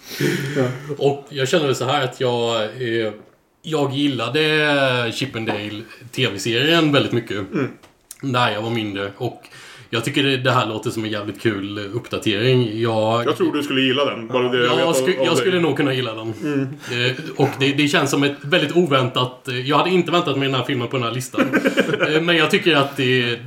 Och 0.97 1.25
jag 1.29 1.47
känner 1.47 1.65
väl 1.65 1.75
så 1.75 1.85
här 1.85 2.03
att 2.03 2.19
jag... 2.19 2.63
Eh, 2.63 3.13
jag 3.65 3.93
gillade 3.93 5.11
Chippendale 5.13 5.81
TV-serien 6.11 6.91
väldigt 6.91 7.11
mycket. 7.11 7.45
När 8.21 8.51
jag 8.51 8.61
var 8.61 8.69
mindre. 8.69 9.11
Och 9.17 9.47
jag 9.93 10.03
tycker 10.05 10.23
det, 10.23 10.37
det 10.37 10.51
här 10.51 10.67
låter 10.67 10.89
som 10.89 11.03
en 11.03 11.09
jävligt 11.11 11.41
kul 11.41 11.79
uppdatering. 11.93 12.81
Jag, 12.81 13.25
Jag 13.25 13.37
tror 13.37 13.53
du 13.53 13.63
skulle 13.63 13.81
gilla 13.81 14.05
den. 14.05 14.27
Bara 14.27 14.49
det 14.49 14.65
jag, 14.65 14.79
av- 14.81 14.93
sku, 14.93 15.17
av 15.19 15.25
jag 15.25 15.37
skulle 15.37 15.59
nog 15.59 15.77
kunna 15.77 15.93
gilla 15.93 16.13
den. 16.13 16.27
Eh, 16.91 17.11
och 17.35 17.49
det, 17.59 17.73
det 17.73 17.87
känns 17.87 18.09
som 18.11 18.23
ett 18.23 18.37
väldigt 18.41 18.75
oväntat... 18.75 19.47
eh, 19.47 19.59
Jag 19.69 19.77
hade 19.77 19.89
inte 19.89 20.11
väntat 20.11 20.37
mig 20.37 20.47
den 20.47 20.55
här 20.55 20.63
filmen 20.63 20.87
på 20.87 20.97
den 20.97 21.05
här 21.05 21.13
listan. 21.13 21.41
Eh, 22.15 22.21
men 22.21 22.35
jag 22.37 22.51
tycker 22.51 22.75
att 22.75 22.97
det... 22.97 23.39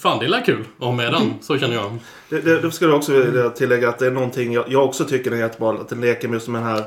Fan, 0.00 0.18
det 0.18 0.26
är 0.26 0.44
kul 0.44 0.64
att 0.78 0.84
ha 0.84 0.92
med 0.92 1.12
den. 1.12 1.22
Så 1.40 1.58
känner 1.58 1.74
jag. 1.74 1.98
Det, 2.28 2.40
det, 2.40 2.60
det 2.60 2.70
skulle 2.70 2.90
jag 2.90 2.98
också 2.98 3.12
vilja 3.12 3.50
tillägga 3.50 3.88
att 3.88 3.98
det 3.98 4.06
är 4.06 4.10
någonting 4.10 4.52
jag, 4.52 4.64
jag 4.68 4.84
också 4.84 5.04
tycker 5.04 5.30
är 5.30 5.36
jättebra. 5.36 5.70
Att 5.70 5.88
den 5.88 6.00
leker 6.00 6.28
med 6.28 6.34
just 6.36 6.46
den 6.46 6.62
här 6.62 6.84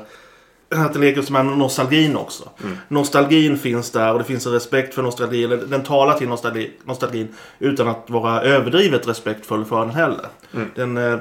att 0.76 0.92
den 0.92 1.02
leker 1.02 1.16
just 1.16 1.30
med 1.30 1.46
nostalgin 1.46 2.16
också. 2.16 2.48
Nostalgin 2.88 3.58
finns 3.58 3.90
där 3.90 4.12
och 4.12 4.18
det 4.18 4.24
finns 4.24 4.46
en 4.46 4.52
respekt 4.52 4.94
för 4.94 5.02
nostalgin. 5.02 5.60
Den 5.66 5.82
talar 5.82 6.18
till 6.18 6.28
nostalgi, 6.28 6.70
nostalgin 6.84 7.28
utan 7.58 7.88
att 7.88 8.04
vara 8.10 8.42
överdrivet 8.42 9.08
respektfull 9.08 9.64
för 9.64 9.80
den 9.80 9.90
heller. 9.90 10.26
Den, 10.74 10.96
eh, 10.96 11.18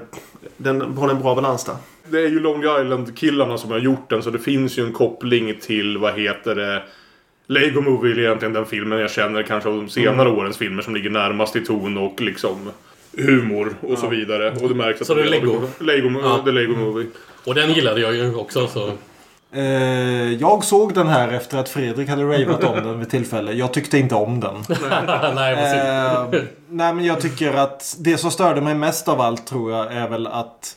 den 0.57 0.81
håller 0.81 1.13
en 1.13 1.21
bra 1.21 1.35
balans 1.35 1.63
där. 1.65 1.75
Det 2.09 2.19
är 2.19 2.27
ju 2.29 2.39
Lonely 2.39 2.81
Island-killarna 2.81 3.57
som 3.57 3.71
har 3.71 3.79
gjort 3.79 4.09
den 4.09 4.23
så 4.23 4.29
det 4.29 4.39
finns 4.39 4.77
ju 4.77 4.85
en 4.85 4.93
koppling 4.93 5.57
till, 5.61 5.97
vad 5.97 6.13
heter 6.19 6.55
det? 6.55 6.83
Lego 7.47 7.81
Movie 7.81 8.13
är 8.13 8.19
egentligen 8.19 8.53
den 8.53 8.65
filmen 8.65 8.99
jag 8.99 9.11
känner 9.11 9.43
kanske 9.43 9.69
av 9.69 9.75
de 9.75 9.89
senare 9.89 10.29
årens 10.29 10.57
filmer 10.57 10.81
som 10.81 10.95
ligger 10.95 11.09
närmast 11.09 11.55
i 11.55 11.65
ton 11.65 11.97
och 11.97 12.21
liksom 12.21 12.69
humor 13.17 13.75
och 13.81 13.97
så 13.97 14.07
vidare. 14.07 14.51
Och 14.61 14.69
det 14.69 14.75
märks 14.75 15.01
att 15.01 15.07
Så 15.07 15.13
det 15.13 15.21
är 15.21 15.29
Lego? 15.29 15.61
Lego, 15.79 16.09
Ja. 16.23 16.41
The 16.45 16.51
Lego 16.51 16.75
Movie. 16.75 17.07
Och 17.45 17.55
den 17.55 17.73
gillade 17.73 18.01
jag 18.01 18.15
ju 18.15 18.35
också. 18.35 18.67
Så. 18.67 18.91
Eh, 19.53 20.33
jag 20.33 20.63
såg 20.63 20.93
den 20.93 21.07
här 21.07 21.27
efter 21.31 21.57
att 21.57 21.69
Fredrik 21.69 22.09
hade 22.09 22.23
ravat 22.23 22.63
om 22.63 22.75
den 22.75 22.99
vid 22.99 23.09
tillfälle. 23.09 23.51
Jag 23.51 23.73
tyckte 23.73 23.97
inte 23.97 24.15
om 24.15 24.39
den. 24.39 24.63
Nej. 25.35 25.53
Eh, 25.53 26.25
nej 26.69 26.93
men 26.93 27.05
jag 27.05 27.21
tycker 27.21 27.53
att 27.53 27.95
det 27.99 28.17
som 28.17 28.31
störde 28.31 28.61
mig 28.61 28.75
mest 28.75 29.07
av 29.07 29.21
allt 29.21 29.47
tror 29.47 29.71
jag 29.71 29.93
är 29.93 30.07
väl 30.09 30.27
att 30.27 30.75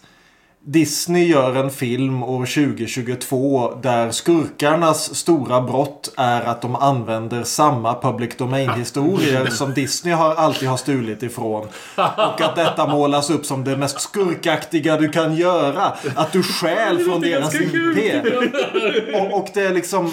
Disney 0.67 1.25
gör 1.27 1.55
en 1.55 1.71
film 1.71 2.23
år 2.23 2.47
2022 2.47 3.75
där 3.83 4.11
skurkarnas 4.11 5.15
stora 5.15 5.61
brott 5.61 6.15
är 6.17 6.43
att 6.43 6.63
de 6.63 6.77
använder 6.77 7.43
samma 7.43 8.01
public 8.01 8.37
domain-historier 8.37 9.47
som 9.47 9.75
Disney 9.75 10.15
har, 10.15 10.35
alltid 10.35 10.69
har 10.69 10.77
stulit 10.77 11.23
ifrån. 11.23 11.69
Och 12.17 12.41
att 12.41 12.57
detta 12.57 12.87
målas 12.87 13.31
upp 13.31 13.47
som 13.47 13.65
det 13.65 13.77
mest 13.77 14.01
skurkaktiga 14.01 14.97
du 14.97 15.09
kan 15.09 15.37
göra. 15.37 15.93
Att 16.17 16.33
du 16.33 16.43
stjäl 16.43 16.99
från 16.99 17.21
deras 17.21 17.55
IP. 17.55 18.25
Och, 19.15 19.39
och 19.39 19.49
det 19.55 19.61
är 19.61 19.75
liksom... 19.75 20.13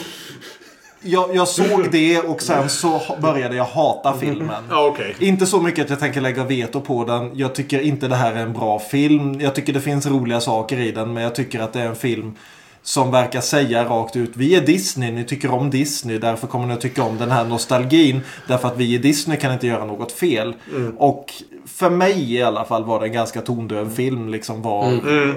Jag, 1.03 1.35
jag 1.35 1.47
såg 1.47 1.91
det 1.91 2.19
och 2.19 2.41
sen 2.41 2.69
så 2.69 3.01
började 3.21 3.55
jag 3.55 3.65
hata 3.65 4.13
filmen. 4.17 4.63
Ja, 4.69 4.87
okej. 4.87 5.15
Inte 5.19 5.45
så 5.45 5.61
mycket 5.61 5.83
att 5.83 5.89
jag 5.89 5.99
tänker 5.99 6.21
lägga 6.21 6.43
veto 6.43 6.81
på 6.81 7.05
den. 7.05 7.31
Jag 7.33 7.55
tycker 7.55 7.79
inte 7.79 8.07
det 8.07 8.15
här 8.15 8.33
är 8.33 8.41
en 8.41 8.53
bra 8.53 8.79
film. 8.79 9.41
Jag 9.41 9.55
tycker 9.55 9.73
det 9.73 9.81
finns 9.81 10.05
roliga 10.05 10.41
saker 10.41 10.79
i 10.79 10.91
den. 10.91 11.13
Men 11.13 11.23
jag 11.23 11.35
tycker 11.35 11.59
att 11.59 11.73
det 11.73 11.81
är 11.81 11.87
en 11.87 11.95
film 11.95 12.35
som 12.83 13.11
verkar 13.11 13.41
säga 13.41 13.85
rakt 13.85 14.15
ut. 14.15 14.31
Vi 14.33 14.55
är 14.55 14.61
Disney, 14.61 15.11
ni 15.11 15.23
tycker 15.23 15.51
om 15.51 15.69
Disney. 15.69 16.17
Därför 16.17 16.47
kommer 16.47 16.67
ni 16.67 16.73
att 16.73 16.81
tycka 16.81 17.03
om 17.03 17.17
den 17.17 17.31
här 17.31 17.45
nostalgin. 17.45 18.21
Därför 18.47 18.67
att 18.67 18.77
vi 18.77 18.93
i 18.93 18.97
Disney 18.97 19.37
kan 19.37 19.53
inte 19.53 19.67
göra 19.67 19.85
något 19.85 20.11
fel. 20.11 20.55
Och 20.97 21.33
för 21.65 21.89
mig 21.89 22.33
i 22.33 22.43
alla 22.43 22.65
fall 22.65 22.83
var 22.83 22.99
det 22.99 23.05
en 23.05 23.13
ganska 23.13 23.41
tondöv 23.41 23.95
film. 23.95 24.29
Liksom 24.29 24.61
var, 24.61 24.91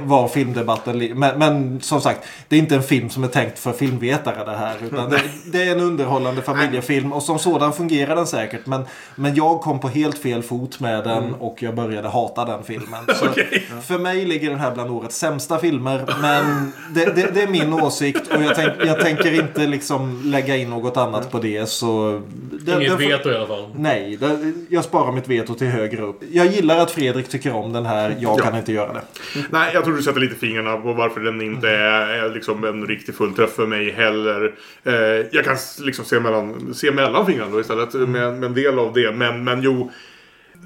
var 0.07 0.29
filmdebatten. 0.29 1.19
Men, 1.19 1.39
men 1.39 1.81
som 1.81 2.01
sagt, 2.01 2.27
det 2.49 2.57
är 2.57 2.61
inte 2.61 2.75
en 2.75 2.83
film 2.83 3.11
som 3.11 3.25
är 3.25 3.29
tänkt 3.29 3.59
för 3.59 3.73
filmvetare 3.73 4.45
det 4.45 4.57
här. 4.57 4.77
Utan 4.85 5.11
det, 5.11 5.21
det 5.53 5.63
är 5.63 5.73
en 5.73 5.81
underhållande 5.81 6.43
familjefilm. 6.43 7.13
Och 7.13 7.23
som 7.23 7.39
sådan 7.39 7.73
fungerar 7.73 8.17
den 8.17 8.27
säkert. 8.27 8.67
Men, 8.67 8.85
men 9.17 9.35
jag 9.35 9.61
kom 9.61 9.81
på 9.81 9.89
helt 9.89 10.19
fel 10.19 10.43
fot 10.43 10.81
med 10.81 11.05
den 11.05 11.35
och 11.35 11.63
jag 11.63 11.75
började 11.75 12.09
hata 12.09 12.45
den 12.45 12.65
filmen. 12.65 13.05
Så 13.07 13.25
För 13.83 13.99
mig 13.99 14.25
ligger 14.25 14.51
den 14.51 14.61
här 14.61 14.75
bland 14.75 14.91
årets 14.91 15.17
sämsta 15.17 15.59
filmer. 15.59 16.15
Men 16.21 16.73
det, 16.95 17.05
det, 17.05 17.34
det 17.35 17.43
är 17.43 17.47
min 17.47 17.73
åsikt 17.73 18.29
och 18.37 18.43
jag, 18.43 18.55
tänk, 18.55 18.73
jag 18.87 19.01
tänker 19.01 19.33
inte 19.35 19.67
liksom 19.67 20.23
lägga 20.25 20.57
in 20.57 20.71
något 20.71 20.97
annat 20.97 21.31
på 21.31 21.39
det. 21.39 21.67
Så 21.69 22.23
den- 22.51 22.77
Inget 22.81 22.89
den 22.91 22.99
får- 22.99 23.07
veto 23.09 23.31
i 23.31 23.35
alla 23.37 23.47
fall. 23.47 23.67
Nej, 23.77 24.17
det, 24.17 24.53
jag 24.69 24.85
sparar 24.85 25.13
mitt 25.13 25.29
veto 25.29 25.55
till 25.55 25.67
högre 25.67 26.03
upp. 26.03 26.21
Jag 26.31 26.47
gillar 26.47 26.79
att 26.79 26.91
Fredrik 26.91 27.29
tycker 27.29 27.53
om 27.55 27.73
den 27.73 27.87
här. 27.87 28.17
Jag 28.21 28.39
Ja. 28.39 28.43
kan 28.45 28.57
inte 28.57 28.73
göra 28.73 28.93
det. 28.93 29.03
Nej, 29.51 29.71
jag 29.75 29.85
tror 29.85 29.97
du 29.97 30.03
sätter 30.03 30.21
lite 30.21 30.35
fingrarna 30.35 30.77
på 30.77 30.93
varför 30.93 31.21
den 31.21 31.41
inte 31.43 31.69
är, 31.69 32.07
är 32.25 32.35
liksom 32.35 32.65
en 32.65 32.87
riktig 32.87 33.15
fullträff 33.15 33.51
för 33.53 33.67
mig 33.67 33.91
heller. 33.93 34.55
Eh, 34.85 34.93
jag 35.33 35.45
kan 35.45 35.57
liksom 35.81 36.05
se 36.05 36.21
mellan, 36.21 36.75
se 36.75 36.91
mellan 36.91 37.27
fingrarna 37.27 37.51
då 37.53 37.61
istället 37.61 37.95
med, 37.95 38.09
med 38.09 38.45
en 38.45 38.55
del 38.55 38.79
av 38.79 38.93
det. 38.93 39.13
Men, 39.13 39.45
men 39.45 39.63
jo, 39.63 39.91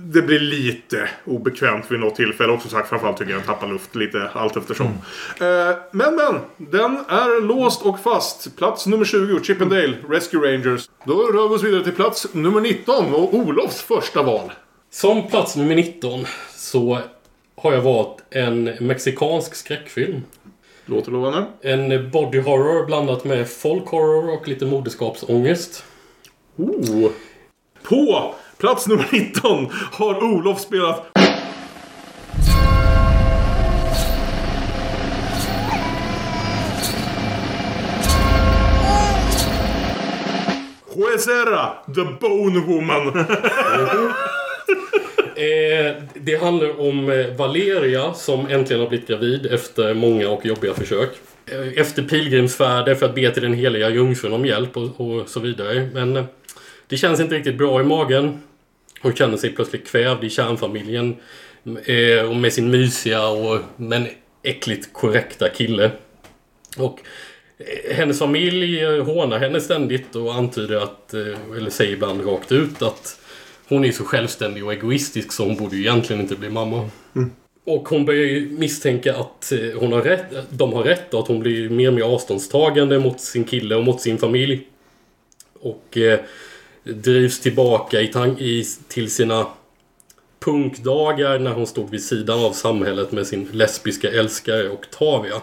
det 0.00 0.22
blir 0.22 0.40
lite 0.40 1.08
obekvämt 1.24 1.90
vid 1.90 2.00
något 2.00 2.16
tillfälle. 2.16 2.52
Också 2.52 2.68
sagt, 2.68 2.88
framförallt 2.88 3.18
tycker 3.18 3.32
jag 3.32 3.40
den 3.40 3.46
tappar 3.46 3.68
luft 3.68 3.94
lite 3.94 4.28
allt 4.32 4.56
eftersom. 4.56 4.86
Eh, 4.86 5.76
men, 5.90 6.14
men, 6.14 6.40
den 6.56 6.96
är 7.08 7.42
låst 7.42 7.82
och 7.82 8.00
fast. 8.00 8.56
Plats 8.56 8.86
nummer 8.86 9.04
20, 9.04 9.40
Chippendale 9.42 9.96
Rescue 10.08 10.52
Rangers. 10.52 10.90
Då 11.04 11.14
rör 11.14 11.48
vi 11.48 11.54
oss 11.54 11.62
vidare 11.62 11.84
till 11.84 11.92
plats 11.92 12.26
nummer 12.32 12.60
19 12.60 13.14
och 13.14 13.34
Olofs 13.34 13.82
första 13.82 14.22
val. 14.22 14.52
Som 14.90 15.28
plats 15.28 15.56
nummer 15.56 15.74
19 15.74 16.24
så 16.50 16.98
har 17.56 17.72
jag 17.72 17.80
valt 17.80 18.16
en 18.30 18.64
mexikansk 18.80 19.54
skräckfilm. 19.54 20.22
Låter 20.86 21.10
lovande. 21.12 21.46
En 21.60 22.10
body 22.10 22.40
horror 22.40 22.86
blandat 22.86 23.24
med 23.24 23.48
folk 23.48 23.88
horror 23.88 24.32
och 24.32 24.48
lite 24.48 24.66
moderskapsångest. 24.66 25.84
Oh. 26.56 27.10
På 27.82 28.34
plats 28.58 28.86
nummer 28.88 29.06
19 29.12 29.68
har 29.92 30.24
Olof 30.24 30.60
spelat 30.60 31.06
Huesera, 40.94 41.72
the 41.94 42.04
Bone 42.20 42.60
Woman. 42.60 43.26
Eh, 45.38 45.94
det 46.14 46.36
handlar 46.42 46.80
om 46.80 47.10
eh, 47.10 47.26
Valeria 47.36 48.14
som 48.14 48.46
äntligen 48.46 48.80
har 48.82 48.88
blivit 48.88 49.08
gravid 49.08 49.46
efter 49.46 49.94
många 49.94 50.28
och 50.28 50.46
jobbiga 50.46 50.74
försök. 50.74 51.10
Eh, 51.46 51.80
Efter 51.80 52.02
pilgrimsfärder 52.02 52.94
för 52.94 53.06
att 53.06 53.14
be 53.14 53.30
till 53.30 53.42
den 53.42 53.54
heliga 53.54 53.88
jungfrun 53.90 54.32
om 54.32 54.46
hjälp 54.46 54.76
och, 54.76 55.00
och 55.00 55.28
så 55.28 55.40
vidare. 55.40 55.88
Men 55.94 56.16
eh, 56.16 56.24
det 56.86 56.96
känns 56.96 57.20
inte 57.20 57.34
riktigt 57.34 57.58
bra 57.58 57.80
i 57.80 57.84
magen. 57.84 58.42
Hon 59.02 59.14
känner 59.14 59.36
sig 59.36 59.50
plötsligt 59.50 59.86
kvävd 59.86 60.24
i 60.24 60.30
kärnfamiljen. 60.30 61.16
Eh, 61.84 62.28
och 62.28 62.36
med 62.36 62.52
sin 62.52 62.70
mysiga 62.70 63.28
och 63.28 63.60
men 63.76 64.06
äckligt 64.42 64.92
korrekta 64.92 65.48
kille. 65.48 65.90
Och 66.76 67.00
eh, 67.58 67.96
hennes 67.96 68.18
familj 68.18 68.80
eh, 68.80 69.04
hånar 69.04 69.38
henne 69.38 69.60
ständigt 69.60 70.16
och 70.16 70.34
antyder 70.34 70.76
att, 70.76 71.14
eh, 71.14 71.56
eller 71.56 71.70
säger 71.70 71.92
ibland 71.92 72.26
rakt 72.26 72.52
ut 72.52 72.82
att 72.82 73.20
hon 73.68 73.84
är 73.84 73.92
så 73.92 74.04
självständig 74.04 74.64
och 74.64 74.72
egoistisk 74.72 75.32
så 75.32 75.44
hon 75.44 75.56
borde 75.56 75.76
ju 75.76 75.82
egentligen 75.82 76.22
inte 76.22 76.36
bli 76.36 76.50
mamma. 76.50 76.90
Och 77.64 77.88
hon 77.88 78.04
börjar 78.04 78.24
ju 78.24 78.50
misstänka 78.50 79.16
att 79.16 79.52
hon 79.76 79.92
har 79.92 80.02
rätt, 80.02 80.24
de 80.50 80.72
har 80.72 80.82
rätt 80.82 81.14
och 81.14 81.20
att 81.20 81.28
hon 81.28 81.40
blir 81.40 81.70
mer 81.70 81.88
och 81.88 81.94
mer 81.94 82.02
avståndstagande 82.02 82.98
mot 82.98 83.20
sin 83.20 83.44
kille 83.44 83.74
och 83.74 83.84
mot 83.84 84.00
sin 84.00 84.18
familj. 84.18 84.66
Och 85.60 85.98
drivs 86.84 87.40
tillbaka 87.40 88.00
i 88.00 88.12
i, 88.38 88.64
till 88.88 89.10
sina 89.10 89.46
punkdagar 90.40 91.38
när 91.38 91.52
hon 91.52 91.66
stod 91.66 91.90
vid 91.90 92.04
sidan 92.04 92.44
av 92.44 92.52
samhället 92.52 93.12
med 93.12 93.26
sin 93.26 93.48
lesbiska 93.52 94.10
älskare 94.10 94.70
Octavia. 94.70 95.40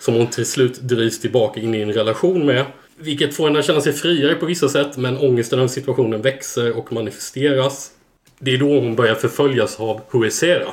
Som 0.00 0.14
hon 0.14 0.26
till 0.26 0.46
slut 0.46 0.80
drivs 0.80 1.20
tillbaka 1.20 1.60
in 1.60 1.74
i 1.74 1.80
en 1.80 1.92
relation 1.92 2.46
med. 2.46 2.64
Vilket 2.96 3.34
får 3.34 3.44
henne 3.46 3.58
att 3.58 3.64
känna 3.64 3.80
sig 3.80 3.92
friare 3.92 4.34
på 4.34 4.46
vissa 4.46 4.68
sätt 4.68 4.96
men 4.96 5.18
ångesten 5.18 5.58
över 5.58 5.68
situationen 5.68 6.22
växer 6.22 6.76
och 6.76 6.92
manifesteras. 6.92 7.90
Det 8.38 8.54
är 8.54 8.58
då 8.58 8.80
hon 8.80 8.96
börjar 8.96 9.14
förföljas 9.14 9.80
av 9.80 10.00
Huesera. 10.10 10.72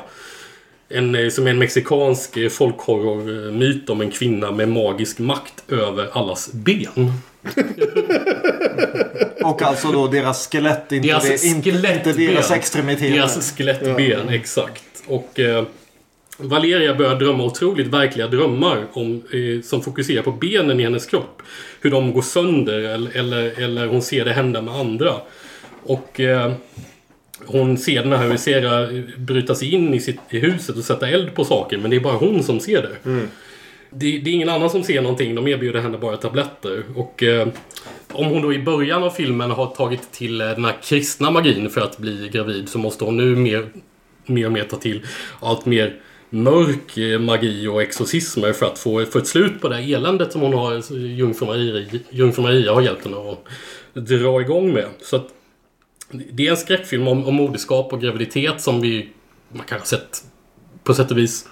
En, 0.90 1.16
eh, 1.16 1.30
som 1.30 1.48
är 1.48 1.52
en 1.52 1.60
mexikansk 1.60 2.52
folkhorrormyt 2.52 3.90
om 3.90 4.02
en 4.02 4.12
kvinna 4.12 4.52
med 4.52 4.70
magisk 4.70 5.20
makt 5.20 5.64
över 5.68 6.10
allas 6.12 6.54
ben. 6.54 7.12
Och 9.44 9.62
alltså 9.62 9.92
då 9.92 10.08
deras 10.08 10.50
skelett, 10.52 10.92
inte, 10.92 11.08
Deras 11.08 11.24
det, 11.24 11.44
inte, 11.48 12.14
deras 12.14 12.52
extremiteter. 12.52 13.16
Deras 13.16 13.58
skelettben, 13.58 14.30
exakt. 14.30 14.84
Och 15.08 15.40
eh, 15.40 15.64
Valeria 16.38 16.96
börjar 16.96 17.16
drömma 17.16 17.44
otroligt 17.44 17.88
verkliga 17.88 18.28
drömmar 18.28 18.86
om, 18.94 19.16
eh, 19.16 19.62
som 19.64 19.84
fokuserar 19.84 20.24
på 20.24 20.32
benen 20.32 20.80
i 20.80 20.84
hennes 20.84 21.06
kropp. 21.06 21.42
Hur 21.82 21.92
de 21.92 22.14
går 22.14 22.22
sönder 22.22 22.80
eller, 22.80 23.18
eller, 23.18 23.64
eller 23.64 23.88
hon 23.88 24.02
ser 24.02 24.26
det 24.26 24.34
hända 24.34 24.62
med 24.62 24.74
andra. 24.76 25.14
Och 25.84 26.20
eh, 26.20 26.52
hon 27.46 27.78
ser 27.78 28.04
den 28.04 28.14
här 28.14 28.28
Huesera 28.28 28.88
bryta 29.18 29.56
sig 29.56 29.74
in 29.74 29.94
i, 29.94 30.00
sitt, 30.00 30.20
i 30.30 30.40
huset 30.40 30.78
och 30.78 30.84
sätta 30.84 31.10
eld 31.10 31.36
på 31.36 31.46
saker. 31.46 31.78
Men 31.78 31.92
det 31.92 31.98
är 31.98 32.02
bara 32.02 32.18
hon 32.18 32.44
som 32.44 32.60
ser 32.60 32.82
det. 32.82 33.10
Det, 33.90 34.20
det 34.20 34.30
är 34.30 34.34
ingen 34.34 34.50
annan 34.50 34.70
som 34.70 34.84
ser 34.84 35.02
någonting. 35.02 35.36
De 35.36 35.48
erbjuder 35.48 35.80
henne 35.80 35.98
bara 35.98 36.18
tabletter. 36.18 36.84
Och 36.96 37.24
eh, 37.24 37.48
om 38.12 38.26
hon 38.26 38.42
då 38.42 38.54
i 38.54 38.60
början 38.60 39.04
av 39.04 39.10
filmen 39.10 39.52
har 39.52 39.68
tagit 39.68 40.12
till 40.12 40.42
eh, 40.42 40.48
den 40.48 40.66
här 40.66 40.78
kristna 40.84 41.32
magin 41.32 41.70
för 41.70 41.82
att 41.82 41.98
bli 41.98 42.30
gravid 42.30 42.70
så 42.70 42.80
måste 42.80 43.04
hon 43.04 43.18
nu 43.18 43.36
mer, 43.36 43.70
mer 44.26 44.46
och 44.46 44.52
mer 44.52 44.64
ta 44.64 44.78
till 44.78 45.06
allt 45.40 45.66
mer 45.66 46.02
mörk 46.30 46.98
eh, 46.98 47.20
magi 47.20 47.68
och 47.68 47.82
exorcismer 47.82 48.54
för 48.54 48.66
att 48.66 48.80
få, 48.80 49.06
få 49.06 49.18
ett 49.18 49.28
slut 49.28 49.62
på 49.62 49.70
det 49.70 49.76
här 49.76 49.96
eländet 49.96 50.32
som 50.32 50.42
hon 50.42 50.54
har, 50.54 50.76
alltså, 50.76 50.94
jungfru 50.98 51.46
Maria, 51.46 51.86
jungfru 52.10 52.42
Maria 52.42 52.74
har 52.74 52.82
hjälpt 52.82 53.06
henne 53.06 53.18
att 53.32 54.06
dra 54.08 54.42
igång 54.42 54.74
med. 54.74 54.86
Så 55.02 55.16
att 55.16 55.28
det 56.12 56.48
är 56.48 56.52
en 56.52 56.58
skräckfilm 56.58 57.08
om, 57.08 57.26
om 57.26 57.36
moderskap 57.36 57.94
och 57.94 58.02
graviditet 58.02 58.62
som 58.62 58.82
vi 58.82 59.10
man 59.50 59.66
kanske 59.66 59.88
sett 59.88 60.24
på 60.84 60.94
sätt 60.94 61.12
och 61.12 61.18
vis 61.18 61.48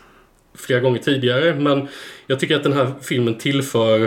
flera 0.58 0.80
gånger 0.80 1.00
tidigare. 1.00 1.56
Men 1.56 1.88
jag 2.28 2.40
tycker 2.40 2.56
att 2.56 2.64
den 2.64 2.74
här 2.74 2.92
filmen 3.02 3.36
tillför 3.36 4.04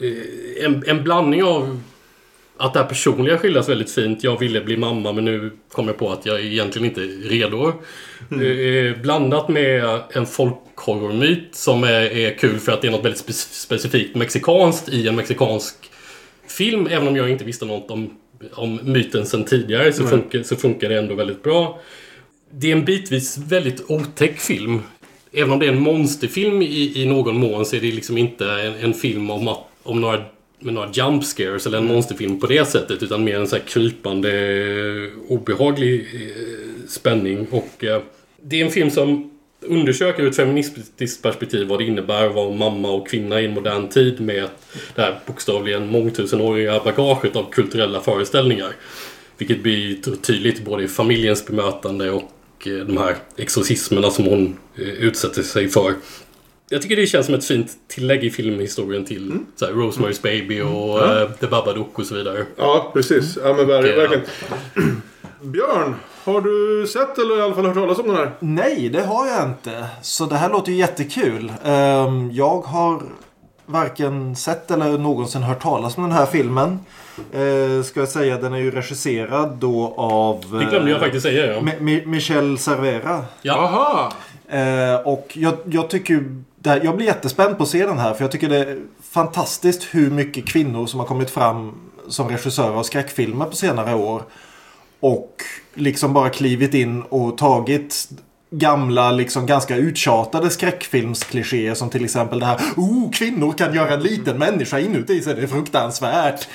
eh, 0.00 0.64
en, 0.64 0.84
en 0.86 1.04
blandning 1.04 1.44
av 1.44 1.80
att 2.58 2.72
det 2.72 2.80
här 2.80 2.86
personliga 2.86 3.38
skildras 3.38 3.68
väldigt 3.68 3.90
fint. 3.90 4.24
Jag 4.24 4.40
ville 4.40 4.60
bli 4.60 4.76
mamma 4.76 5.12
men 5.12 5.24
nu 5.24 5.50
kommer 5.72 5.88
jag 5.88 5.98
på 5.98 6.12
att 6.12 6.26
jag 6.26 6.40
egentligen 6.40 6.88
inte 6.88 7.02
är 7.02 7.28
redo. 7.28 7.72
Eh, 8.30 9.02
blandat 9.02 9.48
med 9.48 10.00
en 10.12 10.26
folkhorrormyt 10.26 11.54
som 11.54 11.84
är, 11.84 12.02
är 12.16 12.38
kul 12.38 12.58
för 12.58 12.72
att 12.72 12.82
det 12.82 12.88
är 12.88 12.92
något 12.92 13.04
väldigt 13.04 13.26
spe- 13.26 13.52
specifikt 13.52 14.16
mexikanskt 14.16 14.88
i 14.88 15.08
en 15.08 15.16
mexikansk 15.16 15.74
film. 16.48 16.86
Även 16.90 17.08
om 17.08 17.16
jag 17.16 17.30
inte 17.30 17.44
visste 17.44 17.64
något 17.64 17.90
om, 17.90 18.10
om 18.52 18.80
myten 18.82 19.26
sedan 19.26 19.44
tidigare 19.44 19.92
så, 19.92 20.06
funkar, 20.06 20.42
så 20.42 20.56
funkar 20.56 20.88
det 20.88 20.98
ändå 20.98 21.14
väldigt 21.14 21.42
bra. 21.42 21.80
Det 22.50 22.72
är 22.72 22.76
en 22.76 22.84
bitvis 22.84 23.38
väldigt 23.38 23.90
otäck 23.90 24.40
film. 24.40 24.82
Även 25.32 25.50
om 25.50 25.58
det 25.58 25.66
är 25.66 25.72
en 25.72 25.80
monsterfilm 25.80 26.62
i, 26.62 27.02
i 27.02 27.06
någon 27.06 27.36
mån 27.36 27.66
så 27.66 27.76
är 27.76 27.80
det 27.80 27.92
liksom 27.92 28.18
inte 28.18 28.46
en, 28.50 28.74
en 28.74 28.94
film 28.94 29.30
om, 29.30 29.48
att, 29.48 29.58
om 29.82 30.00
några, 30.00 30.22
med 30.60 30.74
några 30.74 30.90
jump 30.92 31.24
scares 31.24 31.66
eller 31.66 31.78
en 31.78 31.86
monsterfilm 31.86 32.40
på 32.40 32.46
det 32.46 32.68
sättet. 32.68 33.02
Utan 33.02 33.24
mer 33.24 33.36
en 33.36 33.46
så 33.46 33.56
här 33.56 33.62
krypande, 33.62 34.30
eh, 34.30 35.32
obehaglig 35.32 36.00
eh, 36.00 36.88
spänning. 36.88 37.46
Och 37.50 37.84
eh, 37.84 38.02
det 38.42 38.60
är 38.60 38.64
en 38.64 38.70
film 38.70 38.90
som 38.90 39.30
undersöker 39.60 40.22
ur 40.22 40.28
ett 40.28 40.36
feministiskt 40.36 41.22
perspektiv 41.22 41.68
vad 41.68 41.78
det 41.78 41.84
innebär 41.84 42.26
att 42.26 42.34
vara 42.34 42.54
mamma 42.54 42.90
och 42.90 43.08
kvinna 43.08 43.40
i 43.40 43.44
en 43.44 43.54
modern 43.54 43.88
tid 43.88 44.20
med 44.20 44.48
det 44.94 45.02
här 45.02 45.18
bokstavligen 45.26 45.86
mångtusenåriga 45.86 46.80
bagaget 46.84 47.36
av 47.36 47.50
kulturella 47.50 48.00
föreställningar. 48.00 48.72
Vilket 49.38 49.62
blir 49.62 49.94
ty- 50.02 50.16
tydligt 50.16 50.64
både 50.64 50.84
i 50.84 50.88
familjens 50.88 51.46
bemötande 51.46 52.10
och 52.10 52.22
de 52.64 52.96
här 52.98 53.16
exorcismerna 53.36 54.10
som 54.10 54.24
hon 54.24 54.56
eh, 54.76 54.82
utsätter 54.88 55.42
sig 55.42 55.68
för. 55.68 55.94
Jag 56.68 56.82
tycker 56.82 56.96
det 56.96 57.06
känns 57.06 57.26
som 57.26 57.34
ett 57.34 57.44
fint 57.44 57.70
tillägg 57.88 58.24
i 58.24 58.30
filmhistorien 58.30 59.04
till 59.04 59.38
så 59.56 59.66
här, 59.66 59.72
Rosemary's 59.72 60.22
Baby 60.22 60.60
och 60.60 61.06
eh, 61.08 61.30
The 61.30 61.46
Babadook 61.46 61.98
och 61.98 62.06
så 62.06 62.14
vidare. 62.14 62.46
Ja, 62.56 62.90
precis. 62.94 63.38
Ja, 63.44 63.54
men 63.54 63.66
ver- 63.66 63.78
Och, 63.78 63.86
eh, 63.88 63.96
verkligen. 63.96 64.24
Björn, 65.42 65.94
har 66.24 66.40
du 66.40 66.86
sett 66.86 67.18
eller 67.18 67.38
i 67.38 67.42
alla 67.42 67.54
fall 67.54 67.64
hört 67.66 67.74
talas 67.74 67.98
om 67.98 68.06
den 68.06 68.16
här? 68.16 68.32
Nej, 68.40 68.88
det 68.88 69.02
har 69.02 69.26
jag 69.26 69.48
inte. 69.48 69.86
Så 70.02 70.26
det 70.26 70.34
här 70.36 70.50
låter 70.50 70.72
ju 70.72 70.78
jättekul. 70.78 71.52
Ehm, 71.64 72.30
jag 72.32 72.60
har 72.60 73.02
varken 73.66 74.36
sett 74.36 74.70
eller 74.70 74.98
någonsin 74.98 75.42
hört 75.42 75.62
talas 75.62 75.96
om 75.96 76.02
den 76.02 76.12
här 76.12 76.26
filmen. 76.26 76.78
Uh, 77.34 77.82
ska 77.82 78.00
jag 78.00 78.08
säga, 78.08 78.36
den 78.38 78.52
är 78.52 78.58
ju 78.58 78.70
regisserad 78.70 79.56
då 79.56 79.94
av... 79.96 80.58
Det 80.58 80.64
glömde 80.64 80.90
jag 80.90 80.96
eh, 80.96 81.02
faktiskt 81.02 81.22
säga. 81.22 81.52
Ja. 81.54 81.60
Mi- 81.60 81.80
Mi- 81.80 82.06
Michel 82.06 82.58
Cervera. 82.58 83.24
Ja. 83.42 83.54
Aha! 83.54 84.12
Eh, 84.48 84.94
och 84.94 85.32
jag, 85.34 85.54
jag 85.64 85.90
tycker 85.90 86.24
här, 86.66 86.80
Jag 86.84 86.96
blir 86.96 87.06
jättespänd 87.06 87.56
på 87.56 87.62
att 87.62 87.68
se 87.68 87.86
den 87.86 87.98
här. 87.98 88.14
För 88.14 88.24
jag 88.24 88.30
tycker 88.32 88.48
det 88.48 88.58
är 88.58 88.78
fantastiskt 89.02 89.82
hur 89.90 90.10
mycket 90.10 90.46
kvinnor 90.46 90.86
som 90.86 91.00
har 91.00 91.06
kommit 91.06 91.30
fram 91.30 91.72
som 92.08 92.28
regissörer 92.28 92.74
av 92.74 92.82
skräckfilmer 92.82 93.44
på 93.44 93.56
senare 93.56 93.94
år. 93.94 94.22
Och 95.00 95.42
liksom 95.74 96.12
bara 96.12 96.30
klivit 96.30 96.74
in 96.74 97.02
och 97.02 97.38
tagit 97.38 98.08
gamla, 98.50 99.12
liksom 99.12 99.46
ganska 99.46 99.76
uttjatade 99.76 100.50
skräckfilmsklichéer 100.50 101.74
som 101.74 101.90
till 101.90 102.04
exempel 102.04 102.40
det 102.40 102.46
här 102.46 102.60
Oh, 102.76 103.10
kvinnor 103.10 103.52
kan 103.52 103.74
göra 103.74 103.94
en 103.94 104.02
liten 104.02 104.38
människa 104.38 104.78
inuti 104.78 105.22
sig, 105.22 105.34
det 105.34 105.42
är 105.42 105.46
fruktansvärt. 105.46 106.48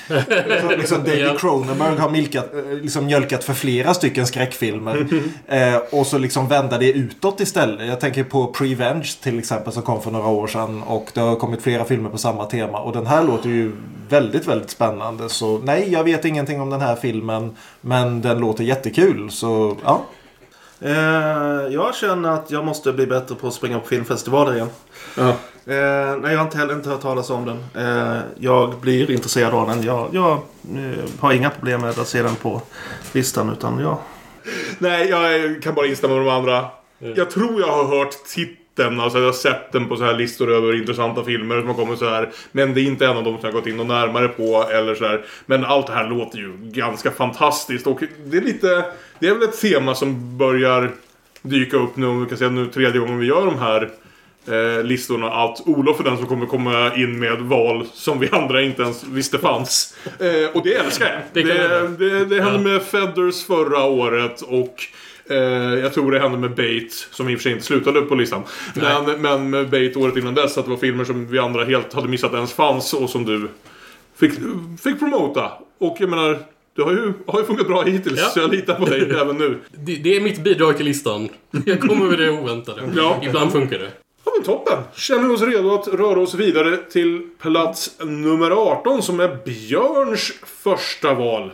Liksom 0.78 0.98
David. 0.98 1.38
Cronenberg 1.38 1.98
har 1.98 2.10
milkat, 2.10 2.52
liksom 2.82 3.06
mjölkat 3.06 3.44
för 3.44 3.54
flera 3.54 3.94
stycken 3.94 4.26
skräckfilmer. 4.26 5.06
Eh, 5.46 5.76
och 5.90 6.06
så 6.06 6.18
liksom 6.18 6.48
vända 6.48 6.78
det 6.78 6.92
utåt 6.92 7.40
istället. 7.40 7.88
Jag 7.88 8.00
tänker 8.00 8.24
på 8.24 8.46
Prevenge 8.46 9.10
till 9.22 9.38
exempel 9.38 9.72
som 9.72 9.82
kom 9.82 10.02
för 10.02 10.10
några 10.10 10.28
år 10.28 10.46
sedan. 10.46 10.82
Och 10.82 11.10
det 11.14 11.20
har 11.20 11.36
kommit 11.36 11.62
flera 11.62 11.84
filmer 11.84 12.10
på 12.10 12.18
samma 12.18 12.44
tema. 12.44 12.78
Och 12.78 12.92
den 12.92 13.06
här 13.06 13.24
låter 13.24 13.48
ju 13.48 13.72
väldigt, 14.08 14.48
väldigt 14.48 14.70
spännande. 14.70 15.28
Så 15.28 15.58
nej, 15.58 15.92
jag 15.92 16.04
vet 16.04 16.24
ingenting 16.24 16.60
om 16.60 16.70
den 16.70 16.80
här 16.80 16.96
filmen. 16.96 17.56
Men 17.80 18.20
den 18.20 18.38
låter 18.38 18.64
jättekul. 18.64 19.30
Så 19.30 19.76
ja. 19.84 20.02
Eh, 20.84 21.72
jag 21.72 21.94
känner 21.94 22.30
att 22.30 22.50
jag 22.50 22.64
måste 22.64 22.92
bli 22.92 23.06
bättre 23.06 23.34
på 23.34 23.48
att 23.48 23.54
springa 23.54 23.78
på 23.78 23.86
filmfestivaler 23.86 24.54
igen. 24.54 24.68
Ja. 25.16 25.28
Eh, 25.66 26.16
nej, 26.20 26.32
jag 26.32 26.38
har 26.38 26.44
inte 26.44 26.58
heller 26.58 26.74
inte 26.74 26.88
hört 26.88 27.00
talas 27.00 27.30
om 27.30 27.44
den. 27.44 27.86
Eh, 27.86 28.20
jag 28.38 28.80
blir 28.80 29.10
intresserad 29.10 29.54
av 29.54 29.68
den. 29.68 29.82
Jag, 29.82 30.08
jag 30.12 30.32
eh, 30.32 31.04
har 31.20 31.32
inga 31.32 31.50
problem 31.50 31.80
med 31.80 31.90
att 31.98 32.08
se 32.08 32.22
den 32.22 32.34
på 32.34 32.62
listan. 33.12 33.50
Utan 33.50 33.78
jag... 33.78 33.98
Nej, 34.78 35.08
jag 35.08 35.62
kan 35.62 35.74
bara 35.74 35.86
instämma 35.86 36.14
med 36.14 36.24
de 36.24 36.30
andra. 36.30 36.66
Jag 36.98 37.30
tror 37.30 37.60
jag 37.60 37.66
har 37.66 37.98
hört 37.98 38.24
titeln, 38.34 38.56
alltså 38.78 39.18
jag 39.18 39.26
har 39.26 39.32
sett 39.32 39.72
den 39.72 39.88
på 39.88 39.96
så 39.96 40.04
här 40.04 40.14
listor 40.14 40.52
över 40.52 40.76
intressanta 40.76 41.24
filmer 41.24 41.58
som 41.58 41.68
har 41.68 41.74
kommit 41.74 41.98
så 41.98 42.08
här. 42.08 42.30
Men 42.52 42.74
det 42.74 42.80
är 42.80 42.84
inte 42.84 43.06
en 43.06 43.16
av 43.16 43.24
dem 43.24 43.38
som 43.38 43.40
jag 43.42 43.52
har 43.52 43.60
gått 43.60 43.66
in 43.66 43.80
och 43.80 43.86
närmare 43.86 44.28
på 44.28 44.68
eller 44.72 44.94
så 44.94 45.04
här. 45.04 45.24
Men 45.46 45.64
allt 45.64 45.86
det 45.86 45.92
här 45.92 46.08
låter 46.08 46.38
ju 46.38 46.52
ganska 46.62 47.10
fantastiskt 47.10 47.86
och 47.86 48.00
det 48.24 48.36
är 48.36 48.40
lite, 48.40 48.84
det 49.18 49.28
är 49.28 49.34
väl 49.34 49.48
ett 49.48 49.60
tema 49.60 49.94
som 49.94 50.38
börjar 50.38 50.90
dyka 51.42 51.76
upp 51.76 51.96
nu, 51.96 52.06
om 52.06 52.22
vi 52.22 52.28
kan 52.28 52.38
säga 52.38 52.50
nu 52.50 52.66
tredje 52.66 53.00
gången 53.00 53.18
vi 53.18 53.26
gör 53.26 53.46
de 53.46 53.58
här 53.58 53.90
eh, 54.46 54.84
listorna 54.84 55.30
att 55.30 55.60
Olof 55.66 56.00
är 56.00 56.04
den 56.04 56.16
som 56.16 56.26
kommer 56.26 56.46
komma 56.46 56.94
in 56.94 57.18
med 57.18 57.38
val 57.38 57.86
som 57.92 58.18
vi 58.18 58.28
andra 58.32 58.62
inte 58.62 58.82
ens 58.82 59.04
visste 59.04 59.38
fanns. 59.38 59.96
Eh, 60.18 60.56
och 60.56 60.64
det 60.64 60.74
älskar 60.74 61.06
jag. 61.06 61.20
Det 61.32 61.52
Det, 61.52 61.88
det, 61.98 62.24
det, 62.24 62.42
hände 62.42 62.58
med 62.58 62.82
Feathers 62.82 63.46
förra 63.46 63.84
året 63.84 64.40
och 64.40 64.74
jag 65.82 65.94
tror 65.94 66.12
det 66.12 66.18
hände 66.20 66.38
med 66.38 66.54
Bait, 66.54 66.92
som 67.10 67.28
i 67.28 67.34
och 67.34 67.38
för 67.38 67.42
sig 67.42 67.52
inte 67.52 67.64
slutade 67.64 67.98
upp 67.98 68.08
på 68.08 68.14
listan. 68.14 68.42
Men, 68.74 69.20
men 69.20 69.50
med 69.50 69.70
Bait 69.70 69.96
året 69.96 70.16
innan 70.16 70.34
dess, 70.34 70.58
att 70.58 70.64
det 70.64 70.70
var 70.70 70.78
filmer 70.78 71.04
som 71.04 71.26
vi 71.26 71.38
andra 71.38 71.64
helt 71.64 71.92
hade 71.92 72.08
missat 72.08 72.34
ens 72.34 72.52
fanns 72.52 72.92
och 72.94 73.10
som 73.10 73.24
du 73.24 73.48
fick, 74.16 74.32
fick 74.82 74.98
promota. 74.98 75.52
Och 75.78 75.96
jag 76.00 76.10
menar, 76.10 76.38
det 76.76 76.82
har 76.82 76.90
ju, 76.92 77.12
har 77.26 77.38
ju 77.40 77.44
funkat 77.46 77.66
bra 77.66 77.82
hittills, 77.82 78.20
Ja. 78.20 78.26
så 78.28 78.40
jag 78.40 78.50
litar 78.50 78.74
på 78.74 78.84
dig 78.84 79.00
även 79.20 79.36
nu. 79.36 79.58
Det, 79.70 79.94
det 79.96 80.16
är 80.16 80.20
mitt 80.20 80.44
bidrag 80.44 80.76
till 80.76 80.86
listan. 80.86 81.28
Jag 81.66 81.80
kommer 81.80 82.06
med 82.06 82.18
det 82.18 82.30
oväntade. 82.30 82.82
Ja. 82.96 83.20
Ibland 83.22 83.52
funkar 83.52 83.78
det. 83.78 83.90
Ja 84.24 84.32
men 84.36 84.44
toppen! 84.44 84.78
Känner 84.94 85.28
vi 85.28 85.34
oss 85.34 85.42
redo 85.42 85.74
att 85.74 85.88
röra 85.88 86.20
oss 86.20 86.34
vidare 86.34 86.76
till 86.76 87.28
plats 87.40 87.90
nummer 88.00 88.50
18 88.50 89.02
som 89.02 89.20
är 89.20 89.36
Björns 89.44 90.32
första 90.62 91.14
val. 91.14 91.50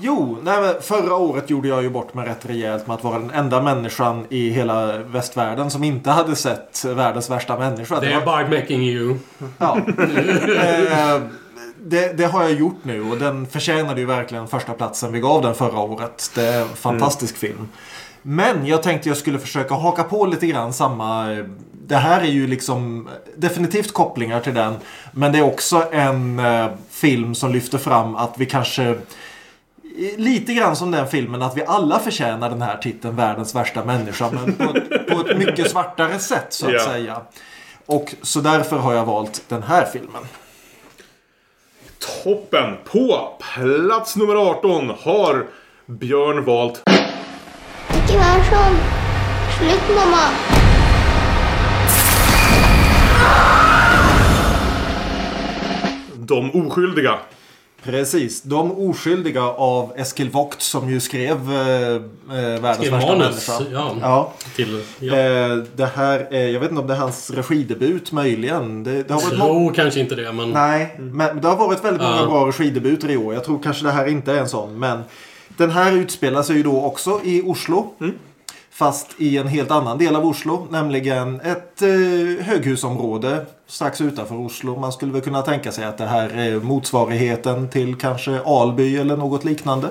Jo, 0.00 0.38
nej, 0.42 0.60
men 0.60 0.74
förra 0.82 1.14
året 1.16 1.50
gjorde 1.50 1.68
jag 1.68 1.82
ju 1.82 1.90
bort 1.90 2.14
mig 2.14 2.28
rätt 2.28 2.46
rejält 2.46 2.86
med 2.86 2.94
att 2.94 3.04
vara 3.04 3.18
den 3.18 3.30
enda 3.30 3.62
människan 3.62 4.26
i 4.28 4.50
hela 4.50 4.98
västvärlden 4.98 5.70
som 5.70 5.84
inte 5.84 6.10
hade 6.10 6.36
sett 6.36 6.84
världens 6.84 7.30
värsta 7.30 7.58
människa. 7.58 8.00
Det 8.00 8.12
är 8.12 8.18
var- 8.18 8.26
Bard 8.26 8.50
making 8.50 8.82
you. 8.82 9.16
Ja. 9.58 9.78
Eh, 9.78 11.20
det, 11.84 12.16
det 12.18 12.24
har 12.24 12.42
jag 12.42 12.52
gjort 12.52 12.78
nu 12.82 13.02
och 13.10 13.16
den 13.18 13.46
förtjänade 13.46 14.00
ju 14.00 14.06
verkligen 14.06 14.48
första 14.48 14.72
platsen 14.72 15.12
vi 15.12 15.20
gav 15.20 15.42
den 15.42 15.54
förra 15.54 15.78
året. 15.78 16.30
Det 16.34 16.46
är 16.46 16.62
en 16.62 16.68
fantastisk 16.68 17.36
film. 17.36 17.68
Men 18.22 18.66
jag 18.66 18.82
tänkte 18.82 19.08
jag 19.08 19.18
skulle 19.18 19.38
försöka 19.38 19.74
haka 19.74 20.04
på 20.04 20.26
lite 20.26 20.46
grann 20.46 20.72
samma... 20.72 21.26
Det 21.86 21.96
här 21.96 22.20
är 22.20 22.24
ju 22.26 22.46
liksom 22.46 23.08
definitivt 23.36 23.92
kopplingar 23.92 24.40
till 24.40 24.54
den. 24.54 24.74
Men 25.12 25.32
det 25.32 25.38
är 25.38 25.42
också 25.42 25.84
en 25.92 26.38
eh, 26.38 26.66
film 26.90 27.34
som 27.34 27.52
lyfter 27.52 27.78
fram 27.78 28.16
att 28.16 28.34
vi 28.36 28.46
kanske... 28.46 28.94
Lite 30.16 30.54
grann 30.54 30.76
som 30.76 30.90
den 30.90 31.08
filmen 31.08 31.42
att 31.42 31.56
vi 31.56 31.64
alla 31.66 31.98
förtjänar 31.98 32.50
den 32.50 32.62
här 32.62 32.76
titeln 32.76 33.16
Världens 33.16 33.54
värsta 33.54 33.84
människa. 33.84 34.30
Men 34.30 34.52
på 34.54 34.76
ett, 34.78 35.06
på 35.08 35.20
ett 35.20 35.38
mycket 35.38 35.70
svartare 35.70 36.18
sätt 36.18 36.46
så 36.50 36.66
att 36.66 36.72
Ja. 36.72 36.84
säga. 36.84 37.20
Och 37.86 38.14
så 38.22 38.40
därför 38.40 38.76
har 38.78 38.92
jag 38.94 39.04
valt 39.04 39.42
den 39.48 39.62
här 39.62 39.84
filmen. 39.84 40.22
Toppen! 42.24 42.76
På 42.84 43.36
plats 43.54 44.16
nummer 44.16 44.34
18 44.50 44.92
har 45.00 45.46
Björn 45.86 46.44
valt 46.44 46.82
Micke 47.88 48.18
Persson. 48.18 48.76
Slut 49.58 49.96
mamma. 49.96 50.28
De 56.16 56.50
oskyldiga. 56.50 57.18
Precis. 57.90 58.42
De 58.42 58.72
oskyldiga 58.72 59.42
av 59.42 59.92
Eskil 59.96 60.30
Vogt 60.30 60.62
som 60.62 60.90
ju 60.90 61.00
skrev 61.00 61.52
eh, 61.52 61.94
eh, 61.94 62.60
Världens 62.60 62.92
värsta 62.92 63.16
människa. 63.16 63.52
Ja. 63.72 63.96
Ja. 64.00 64.32
Till... 64.56 64.84
Ja. 65.00 65.16
Eh, 65.16 65.56
det 65.76 65.86
här 65.94 66.28
är, 66.30 66.48
jag 66.48 66.60
vet 66.60 66.70
inte 66.70 66.80
om 66.82 66.86
det 66.86 66.94
är 66.94 66.98
hans 66.98 67.30
regidebut 67.30 68.12
möjligen. 68.12 68.84
Det, 68.84 69.02
det 69.02 69.14
har 69.14 69.20
varit 69.20 69.34
Tror 69.34 69.74
kanske 69.74 70.00
inte 70.00 70.14
det, 70.14 70.32
men... 70.32 70.50
Nej, 70.50 70.94
men 70.98 71.40
det 71.40 71.48
har 71.48 71.56
varit 71.56 71.84
väldigt 71.84 72.02
många 72.02 72.16
Ja. 72.16 72.26
bra 72.26 72.46
regidebuter 72.46 73.10
i 73.10 73.16
år. 73.16 73.34
Jag 73.34 73.44
tror 73.44 73.62
kanske 73.62 73.84
det 73.84 73.90
här 73.92 74.06
inte 74.06 74.32
är 74.32 74.38
en 74.38 74.48
sån. 74.48 74.78
Men 74.78 75.02
den 75.48 75.70
här 75.70 75.92
utspelar 75.92 76.42
sig 76.42 76.56
ju 76.56 76.62
då 76.62 76.82
också 76.82 77.20
i 77.24 77.42
Oslo. 77.42 77.94
Fast 78.70 79.06
i 79.18 79.38
en 79.38 79.48
helt 79.48 79.70
annan 79.70 79.98
del 79.98 80.16
av 80.16 80.26
Oslo. 80.26 80.66
Nämligen 80.70 81.40
ett 81.40 81.82
eh, 81.82 82.46
höghusområde 82.46 83.46
strax 83.68 84.00
utanför 84.00 84.34
Oslo. 84.34 84.76
Man 84.76 84.92
skulle 84.92 85.12
väl 85.12 85.22
kunna 85.22 85.42
tänka 85.42 85.72
sig 85.72 85.84
att 85.84 85.98
det 85.98 86.06
här 86.06 86.28
är 86.28 86.60
motsvarigheten 86.60 87.68
till 87.68 87.96
kanske 87.96 88.40
Alby 88.46 88.96
eller 88.96 89.16
något 89.16 89.44
liknande. 89.44 89.90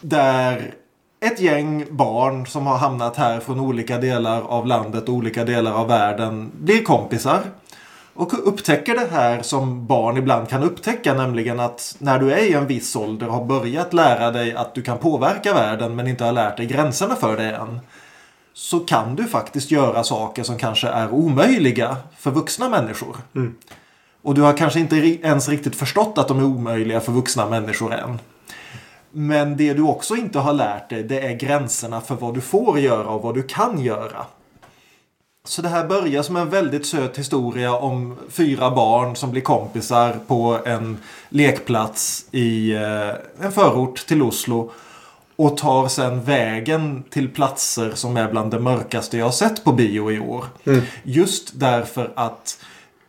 Där 0.00 0.74
ett 1.20 1.40
gäng 1.40 1.86
barn 1.90 2.46
som 2.46 2.66
har 2.66 2.78
hamnat 2.78 3.16
här 3.16 3.40
från 3.40 3.60
olika 3.60 3.98
delar 3.98 4.42
av 4.42 4.66
landet 4.66 5.08
och 5.08 5.14
olika 5.14 5.44
delar 5.44 5.72
av 5.72 5.88
världen 5.88 6.50
blir 6.54 6.82
kompisar. 6.82 7.40
Och 8.14 8.48
upptäcker 8.48 8.94
det 8.94 9.08
här 9.10 9.42
som 9.42 9.86
barn 9.86 10.16
ibland 10.16 10.48
kan 10.48 10.62
upptäcka, 10.62 11.14
nämligen 11.14 11.60
att 11.60 11.96
när 11.98 12.18
du 12.18 12.32
är 12.32 12.38
i 12.38 12.52
en 12.52 12.66
viss 12.66 12.96
ålder 12.96 13.26
och 13.28 13.34
har 13.34 13.44
börjat 13.44 13.92
lära 13.92 14.30
dig 14.30 14.54
att 14.54 14.74
du 14.74 14.82
kan 14.82 14.98
påverka 14.98 15.54
världen 15.54 15.96
men 15.96 16.06
inte 16.06 16.24
har 16.24 16.32
lärt 16.32 16.56
dig 16.56 16.66
gränserna 16.66 17.14
för 17.14 17.36
det 17.36 17.50
än. 17.50 17.80
Så 18.52 18.80
kan 18.80 19.16
du 19.16 19.26
faktiskt 19.26 19.70
göra 19.70 20.04
saker 20.04 20.42
som 20.42 20.58
kanske 20.58 20.88
är 20.88 21.10
omöjliga 21.10 21.96
för 22.18 22.30
vuxna 22.30 22.68
människor. 22.68 23.16
Och 24.22 24.34
du 24.34 24.42
har 24.42 24.56
kanske 24.56 24.80
inte 24.80 24.96
ens 24.96 25.48
riktigt 25.48 25.76
förstått 25.76 26.18
att 26.18 26.28
de 26.28 26.38
är 26.38 26.44
omöjliga 26.44 27.00
för 27.00 27.12
vuxna 27.12 27.48
människor 27.48 27.94
än. 27.94 28.18
Men 29.10 29.56
det 29.56 29.74
du 29.74 29.82
också 29.82 30.16
inte 30.16 30.38
har 30.38 30.52
lärt 30.52 30.90
dig 30.90 31.02
det 31.02 31.20
är 31.20 31.32
gränserna 31.32 32.00
för 32.00 32.14
vad 32.14 32.34
du 32.34 32.40
får 32.40 32.78
göra 32.78 33.08
och 33.08 33.22
vad 33.22 33.34
du 33.34 33.42
kan 33.42 33.80
göra. 33.80 34.26
Så 35.44 35.62
det 35.62 35.68
här 35.68 35.86
börjar 35.86 36.22
som 36.22 36.36
en 36.36 36.50
väldigt 36.50 36.86
söt 36.86 37.18
historia 37.18 37.74
om 37.74 38.16
fyra 38.28 38.70
barn 38.70 39.16
som 39.16 39.30
blir 39.30 39.42
kompisar 39.42 40.16
på 40.26 40.58
en 40.64 40.98
lekplats 41.28 42.26
i 42.30 42.72
eh, 42.72 43.44
en 43.44 43.52
förort 43.52 44.06
till 44.06 44.22
Oslo. 44.22 44.72
Och 45.40 45.56
tar 45.56 45.88
sen 45.88 46.22
vägen 46.22 47.04
till 47.10 47.28
platser 47.28 47.92
som 47.94 48.16
är 48.16 48.30
bland 48.30 48.50
det 48.50 48.58
mörkaste 48.58 49.18
jag 49.18 49.24
har 49.24 49.32
sett 49.32 49.64
på 49.64 49.72
bio 49.72 50.12
i 50.12 50.20
år. 50.20 50.44
Just 51.02 51.50
därför 51.54 52.12
att 52.16 52.64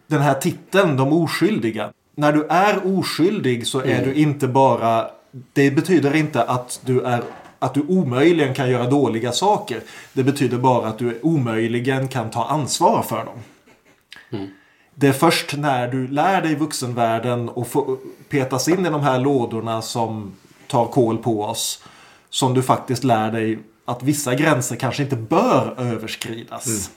den 0.08 0.22
här 0.22 0.34
titeln, 0.34 0.98
De 0.98 1.13
oskyldiga. 1.13 1.89
När 2.15 2.34
du 2.34 2.48
är 2.48 2.98
oskyldig 2.98 3.67
så 3.67 3.80
är 3.80 4.06
du 4.06 4.13
inte 4.13 4.48
bara... 4.48 5.08
Det 5.54 5.72
betyder 5.72 6.15
inte 6.15 6.44
att 6.44 6.82
du 6.86 7.02
är 7.02 7.22
att 7.60 7.74
du 7.74 7.82
omöjligen 7.88 8.54
kan 8.54 8.70
göra 8.70 8.89
dåliga 8.89 9.32
saker. 9.32 9.82
Det 10.13 10.24
betyder 10.24 10.58
bara 10.58 10.88
att 10.88 10.98
du 10.98 11.20
omöjligen 11.22 12.08
kan 12.08 12.30
ta 12.30 12.46
ansvar 12.46 13.02
för 13.02 13.26
dem. 13.26 13.39
Det 14.96 15.08
är 15.08 15.13
först 15.13 15.58
när 15.58 15.88
du 15.88 16.08
lär 16.08 16.41
dig 16.41 16.56
vuxenvärlden 16.56 17.50
och 17.50 17.67
får 17.67 17.98
petas 18.30 18.67
in 18.67 18.86
i 18.86 18.89
de 18.89 19.02
här 19.02 19.20
lådorna 19.20 19.82
som 19.82 20.32
tar 20.67 20.86
koll 20.86 21.17
på 21.17 21.44
oss 21.44 21.84
som 22.32 22.54
du 22.54 22.62
faktiskt 22.62 23.04
lär 23.04 23.32
dig 23.32 23.60
att 23.86 24.04
vissa 24.04 24.36
gränser 24.36 24.76
kanske 24.76 25.04
inte 25.04 25.15
bör 25.15 25.76
överskridas. 25.78 26.91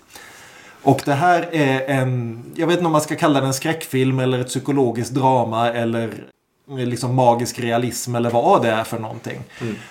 Och 0.82 1.00
det 1.04 1.14
här 1.14 1.48
är 1.52 1.88
en, 1.88 2.44
jag 2.54 2.66
vet 2.66 2.76
inte 2.76 2.86
om 2.86 2.92
man 2.92 3.00
ska 3.00 3.16
kalla 3.16 3.40
det 3.40 3.46
en 3.46 3.54
skräckfilm 3.54 4.18
eller 4.18 4.38
ett 4.38 4.48
psykologiskt 4.48 5.10
drama 5.10 5.72
eller 5.72 6.24
liksom 6.68 7.14
magisk 7.14 7.58
realism 7.58 8.14
eller 8.14 8.30
vad 8.30 8.62
det 8.62 8.70
är 8.70 8.84
för 8.84 8.98
någonting. 8.98 9.40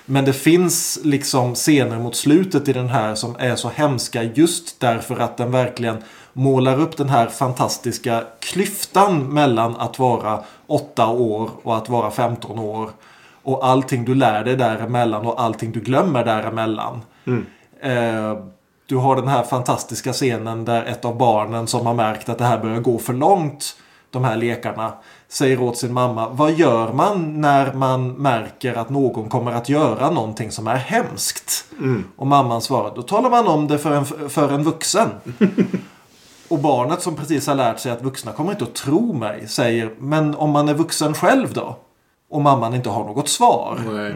Men 0.05 0.25
det 0.25 0.33
finns 0.33 0.99
liksom 1.03 1.55
scener 1.55 1.99
mot 1.99 2.15
slutet 2.15 2.67
i 2.67 2.73
den 2.73 2.89
här 2.89 3.15
som 3.15 3.35
är 3.39 3.55
så 3.55 3.69
hemska 3.69 4.23
just 4.23 4.79
därför 4.79 5.19
att 5.19 5.37
den 5.37 5.51
verkligen 5.51 5.97
målar 6.33 6.79
upp 6.79 6.97
den 6.97 7.09
här 7.09 7.27
fantastiska 7.27 8.23
klyftan 8.39 9.33
mellan 9.33 9.75
att 9.75 9.99
vara 9.99 10.43
åtta 10.67 11.07
år 11.07 11.49
och 11.63 11.77
att 11.77 11.89
vara 11.89 12.11
15 12.11 12.59
år. 12.59 12.89
Och 13.43 13.65
allting 13.67 14.05
du 14.05 14.15
lär 14.15 14.43
dig 14.43 14.55
däremellan 14.55 15.25
och 15.27 15.41
allting 15.41 15.71
du 15.71 15.79
glömmer 15.79 16.25
däremellan. 16.25 17.01
Eh, 17.81 18.37
Du 18.85 18.95
har 18.97 19.15
den 19.15 19.27
här 19.27 19.43
fantastiska 19.43 20.13
scenen 20.13 20.65
där 20.65 20.83
ett 20.85 21.05
av 21.05 21.17
barnen 21.17 21.67
som 21.67 21.85
har 21.85 21.93
märkt 21.93 22.29
att 22.29 22.37
det 22.37 22.45
här 22.45 22.57
börjar 22.57 22.79
gå 22.79 22.97
för 22.97 23.13
långt, 23.13 23.75
de 24.11 24.23
här 24.23 24.35
lekarna, 24.37 24.93
säger 25.27 25.61
åt 25.61 25.77
sin 25.77 25.93
mamma, 25.93 26.29
vad 26.29 26.51
gör 26.51 26.93
man 26.93 27.41
när 27.41 27.73
man 27.73 28.11
märker 28.11 28.73
att 28.75 28.89
någon 28.89 29.29
kommer 29.29 29.51
att 29.51 29.69
göra 29.69 30.09
någonting 30.09 30.51
som 30.51 30.67
är 30.67 30.75
hemskt? 30.75 31.65
Och 32.15 32.27
mamman 32.27 32.61
svarar, 32.61 32.95
då 32.95 33.01
talar 33.01 33.29
man 33.29 33.47
om 33.47 33.67
det 33.67 33.77
för 33.77 33.91
en, 33.91 34.29
för 34.29 34.51
en 34.53 34.63
vuxen. 34.63 35.09
Och 36.47 36.59
barnet 36.59 37.01
som 37.01 37.15
precis 37.15 37.47
har 37.47 37.55
lärt 37.55 37.79
sig 37.79 37.91
att 37.91 38.01
vuxna 38.01 38.31
kommer 38.31 38.51
inte 38.51 38.63
att 38.63 38.75
tro 38.75 39.13
mig 39.13 39.47
säger, 39.47 39.93
men 39.99 40.35
om 40.35 40.49
man 40.49 40.69
är 40.69 40.73
vuxen 40.73 41.13
själv 41.13 41.53
då? 41.53 41.75
Och 42.33 42.41
mamman 42.41 42.73
inte 42.73 42.89
har 42.89 43.03
något 43.03 43.29
svar. 43.29 43.79
Nej. 43.91 44.15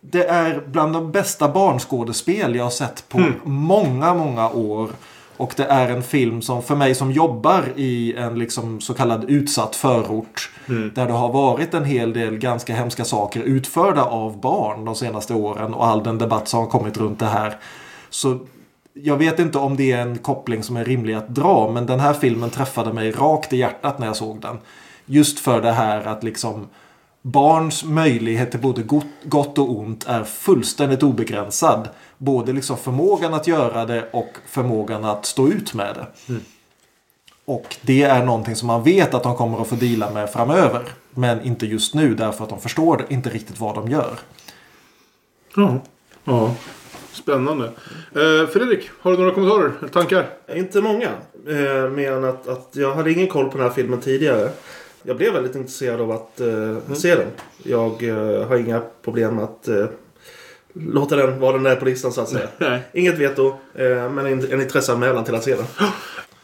Det 0.00 0.24
är 0.24 0.62
bland 0.66 0.92
de 0.92 1.12
bästa 1.12 1.48
barnskådespel 1.48 2.54
jag 2.54 2.64
har 2.64 2.70
sett 2.70 3.08
på 3.08 3.32
många, 3.44 4.14
många 4.14 4.50
år. 4.50 4.90
Och 5.36 5.54
det 5.56 5.64
är 5.64 5.88
en 5.88 6.02
film 6.02 6.42
som 6.42 6.62
för 6.62 6.76
mig 6.76 6.94
som 6.94 7.12
jobbar 7.12 7.64
i 7.76 8.14
en 8.16 8.38
liksom 8.38 8.80
så 8.80 8.94
kallad 8.94 9.24
utsatt 9.30 9.76
förort. 9.76 10.50
Där 10.94 11.06
det 11.06 11.12
har 11.12 11.32
varit 11.32 11.74
en 11.74 11.84
hel 11.84 12.12
del 12.12 12.38
ganska 12.38 12.74
hemska 12.74 13.04
saker 13.04 13.40
utförda 13.40 14.04
av 14.04 14.40
barn 14.40 14.84
de 14.84 14.94
senaste 14.94 15.34
åren. 15.34 15.74
Och 15.74 15.86
all 15.86 16.02
den 16.02 16.18
debatt 16.18 16.48
som 16.48 16.60
har 16.60 16.66
kommit 16.66 16.96
runt 16.96 17.18
det 17.18 17.26
här. 17.26 17.58
Så 18.10 18.38
jag 18.92 19.16
vet 19.16 19.38
inte 19.38 19.58
om 19.58 19.76
det 19.76 19.92
är 19.92 19.98
en 19.98 20.18
koppling 20.18 20.62
som 20.62 20.76
är 20.76 20.84
rimlig 20.84 21.14
att 21.14 21.28
dra. 21.28 21.70
Men 21.70 21.86
den 21.86 22.00
här 22.00 22.12
filmen 22.12 22.50
träffade 22.50 22.92
mig 22.92 23.10
rakt 23.10 23.52
i 23.52 23.56
hjärtat 23.56 23.98
när 23.98 24.06
jag 24.06 24.16
såg 24.16 24.40
den. 24.40 24.58
Just 25.06 25.38
för 25.38 25.62
det 25.62 25.72
här 25.72 26.06
att 26.06 26.24
liksom 26.24 26.66
barns 27.24 27.84
möjlighet 27.84 28.50
till 28.50 28.60
både 28.60 28.82
gott, 28.82 29.06
gott 29.24 29.58
och 29.58 29.78
ont 29.78 30.04
är 30.08 30.24
fullständigt 30.24 31.02
obegränsad. 31.02 31.88
Både 32.18 32.52
liksom 32.52 32.76
förmågan 32.76 33.34
att 33.34 33.46
göra 33.46 33.86
det 33.86 34.08
och 34.12 34.36
förmågan 34.46 35.04
att 35.04 35.26
stå 35.26 35.48
ut 35.48 35.74
med 35.74 35.94
det. 35.94 36.34
Och 37.44 37.76
det 37.80 38.02
är 38.02 38.24
någonting 38.24 38.56
som 38.56 38.66
man 38.66 38.82
vet 38.82 39.14
att 39.14 39.22
de 39.22 39.36
kommer 39.36 39.60
att 39.60 39.68
få 39.68 39.74
dela 39.74 40.10
med 40.10 40.30
framöver. 40.30 40.82
Men 41.10 41.42
inte 41.42 41.66
just 41.66 41.94
nu 41.94 42.14
därför 42.14 42.44
att 42.44 42.50
de 42.50 42.60
förstår 42.60 43.06
inte 43.08 43.30
riktigt 43.30 43.60
vad 43.60 43.74
de 43.74 43.88
gör. 43.88 44.18
Ja. 45.56 45.80
ja. 46.24 46.54
Spännande. 47.12 47.64
Eh, 48.12 48.48
Fredrik, 48.52 48.90
har 49.00 49.10
du 49.12 49.18
några 49.18 49.34
kommentarer? 49.34 49.72
eller 49.78 49.88
Tankar? 49.88 50.26
Inte 50.54 50.80
många. 50.80 51.08
Eh, 51.48 51.90
mer 51.90 52.12
än 52.12 52.24
att, 52.24 52.48
att 52.48 52.68
jag 52.72 52.94
hade 52.94 53.12
ingen 53.12 53.26
koll 53.28 53.50
på 53.50 53.58
den 53.58 53.66
här 53.66 53.74
filmen 53.74 54.00
tidigare. 54.00 54.50
Jag 55.06 55.16
blev 55.16 55.32
väldigt 55.32 55.56
intresserad 55.56 56.00
av 56.00 56.10
att 56.10 56.40
eh, 56.40 56.94
se 56.94 57.14
den. 57.14 57.26
Jag 57.62 58.02
eh, 58.02 58.48
har 58.48 58.56
inga 58.56 58.82
problem 59.02 59.38
att 59.38 59.68
eh, 59.68 59.86
låta 60.72 61.16
den 61.16 61.40
vara 61.40 61.52
den 61.52 61.62
där 61.62 61.76
på 61.76 61.84
listan 61.84 62.12
så 62.12 62.20
att 62.20 62.28
säga. 62.28 62.48
Nej. 62.58 62.80
Inget 62.92 63.18
veto, 63.18 63.54
men 64.10 64.18
en, 64.18 64.52
en 64.52 64.60
intresseanmälan 64.60 65.24
till 65.24 65.34
att 65.34 65.44
se 65.44 65.54
den. 65.54 65.64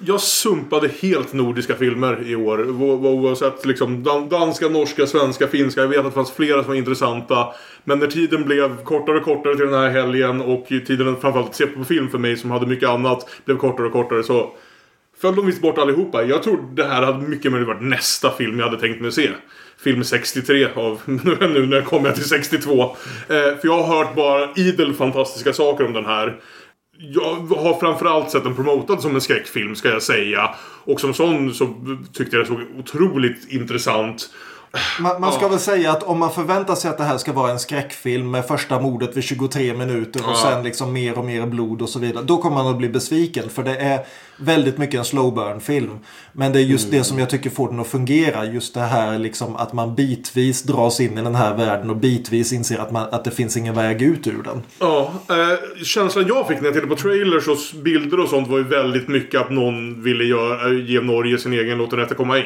Jag 0.06 0.20
sumpade 0.20 0.88
helt 0.88 1.32
nordiska 1.32 1.74
filmer 1.74 2.22
i 2.26 2.36
år. 2.36 2.82
Oavsett 2.82 3.66
liksom 3.66 4.02
dan- 4.02 4.28
danska, 4.28 4.68
norska, 4.68 5.06
svenska, 5.06 5.46
finska. 5.46 5.80
Jag 5.80 5.88
vet 5.88 5.98
att 5.98 6.04
det 6.04 6.10
fanns 6.10 6.30
flera 6.30 6.62
som 6.62 6.68
var 6.68 6.74
intressanta. 6.74 7.48
Men 7.84 7.98
när 7.98 8.06
tiden 8.06 8.44
blev 8.44 8.84
kortare 8.84 9.16
och 9.16 9.24
kortare 9.24 9.56
till 9.56 9.66
den 9.66 9.80
här 9.80 9.88
helgen 9.88 10.40
och 10.40 10.66
tiden 10.66 11.16
framförallt 11.16 11.48
att 11.48 11.56
se 11.56 11.66
på 11.66 11.84
film 11.84 12.08
för 12.08 12.18
mig 12.18 12.36
som 12.36 12.50
hade 12.50 12.66
mycket 12.66 12.88
annat 12.88 13.28
blev 13.44 13.56
kortare 13.56 13.86
och 13.86 13.92
kortare 13.92 14.22
så 14.22 14.50
föll 15.20 15.36
de 15.36 15.46
visst 15.46 15.62
bort 15.62 15.78
allihopa. 15.78 16.22
Jag 16.22 16.42
tror 16.42 16.74
det 16.74 16.84
här 16.84 17.02
hade 17.02 17.28
mycket 17.28 17.52
möjligt 17.52 17.68
varit 17.68 17.82
nästa 17.82 18.30
film 18.30 18.58
jag 18.58 18.66
hade 18.66 18.80
tänkt 18.80 19.00
mig 19.00 19.12
se. 19.12 19.28
Film 19.78 20.04
63 20.04 20.68
av, 20.74 21.00
nu 21.40 21.66
när 21.66 21.82
kommer 21.82 22.08
jag 22.08 22.16
till 22.16 22.28
62. 22.28 22.82
Eh, 22.82 22.88
för 23.28 23.60
jag 23.62 23.82
har 23.82 23.96
hört 23.96 24.16
bara 24.16 24.52
idel 24.56 24.94
fantastiska 24.94 25.52
saker 25.52 25.86
om 25.86 25.92
den 25.92 26.06
här. 26.06 26.40
Jag 26.98 27.36
har 27.36 27.80
framförallt 27.80 28.30
sett 28.30 28.44
den 28.44 28.54
promotad 28.54 29.00
som 29.00 29.14
en 29.14 29.20
skräckfilm 29.20 29.74
ska 29.74 29.88
jag 29.88 30.02
säga. 30.02 30.50
Och 30.84 31.00
som 31.00 31.14
sån 31.14 31.54
så 31.54 31.74
tyckte 32.12 32.36
jag 32.36 32.44
det 32.44 32.48
såg 32.48 32.60
otroligt 32.78 33.52
intressant. 33.52 34.30
Man, 35.00 35.20
man 35.20 35.32
ska 35.32 35.42
Ja. 35.42 35.48
väl 35.48 35.58
säga 35.58 35.90
att 35.92 36.02
om 36.02 36.18
man 36.18 36.30
förväntar 36.32 36.74
sig 36.74 36.90
att 36.90 36.98
det 36.98 37.04
här 37.04 37.18
ska 37.18 37.32
vara 37.32 37.50
en 37.50 37.58
skräckfilm 37.58 38.30
med 38.30 38.44
första 38.46 38.80
mordet 38.80 39.16
vid 39.16 39.24
23 39.24 39.74
minuter 39.74 40.20
och 40.26 40.32
Ja. 40.32 40.50
sen 40.50 40.62
liksom 40.64 40.92
mer 40.92 41.18
och 41.18 41.24
mer 41.24 41.46
blod 41.46 41.82
och 41.82 41.88
så 41.88 41.98
vidare. 41.98 42.24
Då 42.24 42.36
kommer 42.36 42.56
man 42.56 42.66
att 42.66 42.76
bli 42.78 42.88
besviken 42.88 43.48
för 43.50 43.62
det 43.62 43.76
är 43.76 44.00
väldigt 44.38 44.78
mycket 44.78 44.98
en 44.98 45.04
slow 45.04 45.34
burn 45.34 45.60
film. 45.60 45.98
Men 46.32 46.52
det 46.52 46.58
är 46.58 46.62
just 46.62 46.90
det 46.90 47.04
som 47.04 47.18
jag 47.18 47.30
tycker 47.30 47.50
får 47.50 47.68
den 47.68 47.80
att 47.80 47.86
fungera. 47.86 48.44
Just 48.44 48.74
det 48.74 48.80
här 48.80 49.18
liksom 49.18 49.56
att 49.56 49.72
man 49.72 49.94
bitvis 49.94 50.62
dras 50.62 51.00
in 51.00 51.18
i 51.18 51.22
den 51.22 51.34
här 51.34 51.56
världen 51.56 51.90
och 51.90 51.96
bitvis 51.96 52.52
inser 52.52 52.78
att, 52.78 52.92
man, 52.92 53.08
att 53.12 53.24
det 53.24 53.30
finns 53.30 53.56
ingen 53.56 53.74
väg 53.74 54.02
ut 54.02 54.26
ur 54.26 54.42
den. 54.42 54.62
Ja, 54.78 55.12
eh, 55.28 55.82
känslan 55.84 56.24
jag 56.28 56.48
fick 56.48 56.56
när 56.58 56.64
jag 56.64 56.74
tittade 56.74 56.94
på 56.94 57.02
trailers 57.02 57.48
och 57.48 57.56
bilder 57.82 58.20
och 58.20 58.28
sånt 58.28 58.48
var 58.48 58.58
ju 58.58 58.64
väldigt 58.64 59.08
mycket 59.08 59.40
att 59.40 59.50
någon 59.50 60.02
ville 60.02 60.24
göra, 60.24 60.66
eh, 60.70 60.84
ge 60.90 61.00
Norge 61.00 61.38
sin 61.38 61.52
egen 61.52 61.78
låt 61.78 61.90
den 61.90 62.06
komma 62.06 62.38
in. 62.38 62.44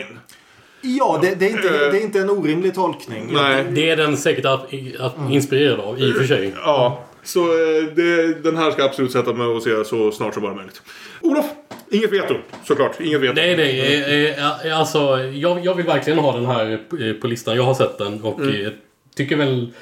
Ja, 0.84 1.18
det, 1.22 1.34
det, 1.34 1.46
är 1.46 1.50
inte, 1.50 1.68
det 1.68 1.98
är 1.98 2.02
inte 2.02 2.20
en 2.20 2.30
orimlig 2.30 2.74
tolkning. 2.74 3.28
Nej. 3.32 3.64
Det 3.70 3.90
är 3.90 3.96
den 3.96 4.16
säkert 4.16 4.44
att, 4.44 4.66
att 5.00 5.14
inspirerad 5.30 5.80
av, 5.80 5.98
i 6.00 6.12
och 6.12 6.16
för 6.16 6.24
sig. 6.24 6.54
Ja, 6.56 7.04
så 7.22 7.40
eh, 7.40 7.84
det, 7.96 8.42
den 8.42 8.56
här 8.56 8.70
ska 8.70 8.80
jag 8.80 8.88
absolut 8.88 9.12
sätta 9.12 9.32
mig 9.32 9.46
och 9.46 9.62
se 9.62 9.84
så 9.84 10.12
snart 10.12 10.34
som 10.34 10.42
bara 10.42 10.54
möjligt. 10.54 10.82
Olof, 11.20 11.46
inget 11.90 12.12
veto 12.12 12.34
såklart. 12.64 13.00
Inget 13.00 13.20
veto. 13.20 13.32
Nej, 13.34 13.56
nej. 13.56 14.30
eh, 14.30 14.66
eh, 14.66 14.78
Alltså, 14.78 15.18
jag, 15.18 15.64
jag 15.64 15.74
vill 15.74 15.86
verkligen 15.86 16.18
ha 16.18 16.36
den 16.36 16.46
här 16.46 16.72
eh, 17.00 17.12
på 17.12 17.26
listan. 17.26 17.56
Jag 17.56 17.62
har 17.62 17.74
sett 17.74 17.98
den 17.98 18.22
och 18.22 18.40
eh, 18.40 18.72
tycker 19.16 19.36
väl 19.36 19.72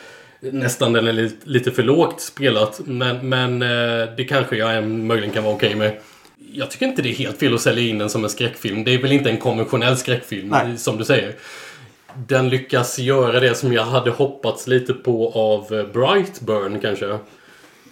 nästan 0.40 0.92
den 0.92 1.06
är 1.06 1.12
lite, 1.12 1.36
lite 1.50 1.70
för 1.70 1.82
lågt 1.82 2.20
spelat. 2.20 2.80
Men, 2.84 3.28
men 3.28 3.62
eh, 3.62 4.08
det 4.16 4.24
kanske 4.24 4.56
jag 4.56 4.76
eh, 4.76 4.82
möjligen 4.82 5.34
kan 5.34 5.44
vara 5.44 5.54
okej 5.54 5.74
med. 5.74 5.92
Jag 6.54 6.70
tycker 6.70 6.86
inte 6.86 7.02
det 7.02 7.08
är 7.08 7.14
helt 7.14 7.38
fel 7.38 7.54
att 7.54 7.60
sälja 7.60 7.84
in 7.88 7.98
den 7.98 8.10
som 8.10 8.24
en 8.24 8.30
skräckfilm. 8.30 8.84
Det 8.84 8.94
är 8.94 8.98
väl 9.02 9.12
inte 9.12 9.30
en 9.30 9.36
konventionell 9.36 9.96
skräckfilm, 9.96 10.48
Nej. 10.48 10.78
som 10.78 10.96
du 10.98 11.04
säger. 11.04 11.32
Den 12.28 12.48
lyckas 12.48 12.98
göra 12.98 13.40
det 13.40 13.54
som 13.54 13.72
jag 13.72 13.84
hade 13.84 14.10
hoppats 14.10 14.66
lite 14.66 14.92
på 14.94 15.32
av 15.32 15.78
eh, 15.78 15.86
Brightburn 15.86 16.80
kanske. 16.80 17.06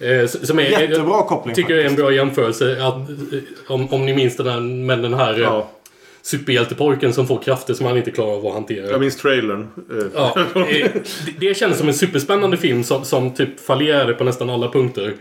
Eh, 0.01 0.27
Som 0.27 0.59
är, 0.59 0.63
Jättebra 0.63 1.23
koppling 1.23 1.55
tycker 1.55 1.75
jag 1.75 1.85
är 1.85 1.89
en 1.89 1.95
bra 1.97 2.13
jämförelse. 2.13 2.85
Att, 2.87 2.95
eh, 3.11 3.39
om, 3.69 3.93
om 3.93 4.07
ni 4.07 4.15
minns 4.15 4.37
den 4.37 4.47
här, 4.47 4.61
med 4.61 4.99
den 5.03 5.15
här 5.15 5.39
Ja, 5.39 5.71
superhjältepojken 6.23 7.13
som 7.13 7.27
får 7.27 7.43
krafter 7.43 7.75
som 7.75 7.87
han 7.87 7.97
inte 7.97 8.11
klarar 8.11 8.37
av 8.37 8.47
att 8.47 8.53
hantera. 8.55 8.91
jag 8.91 9.01
minns 9.01 9.17
trailern. 9.17 9.69
Ja, 10.15 10.37
det, 10.55 10.93
det 11.41 11.55
känns 11.57 11.79
som 11.79 11.89
en 11.89 11.95
superspännande 11.95 12.57
film 12.57 12.85
som, 12.85 13.05
som 13.05 13.35
typ 13.35 13.61
fallerade 13.61 14.15
på 14.15 14.25
nästan 14.25 14.51
alla 14.51 14.69
punkter. 14.69 15.15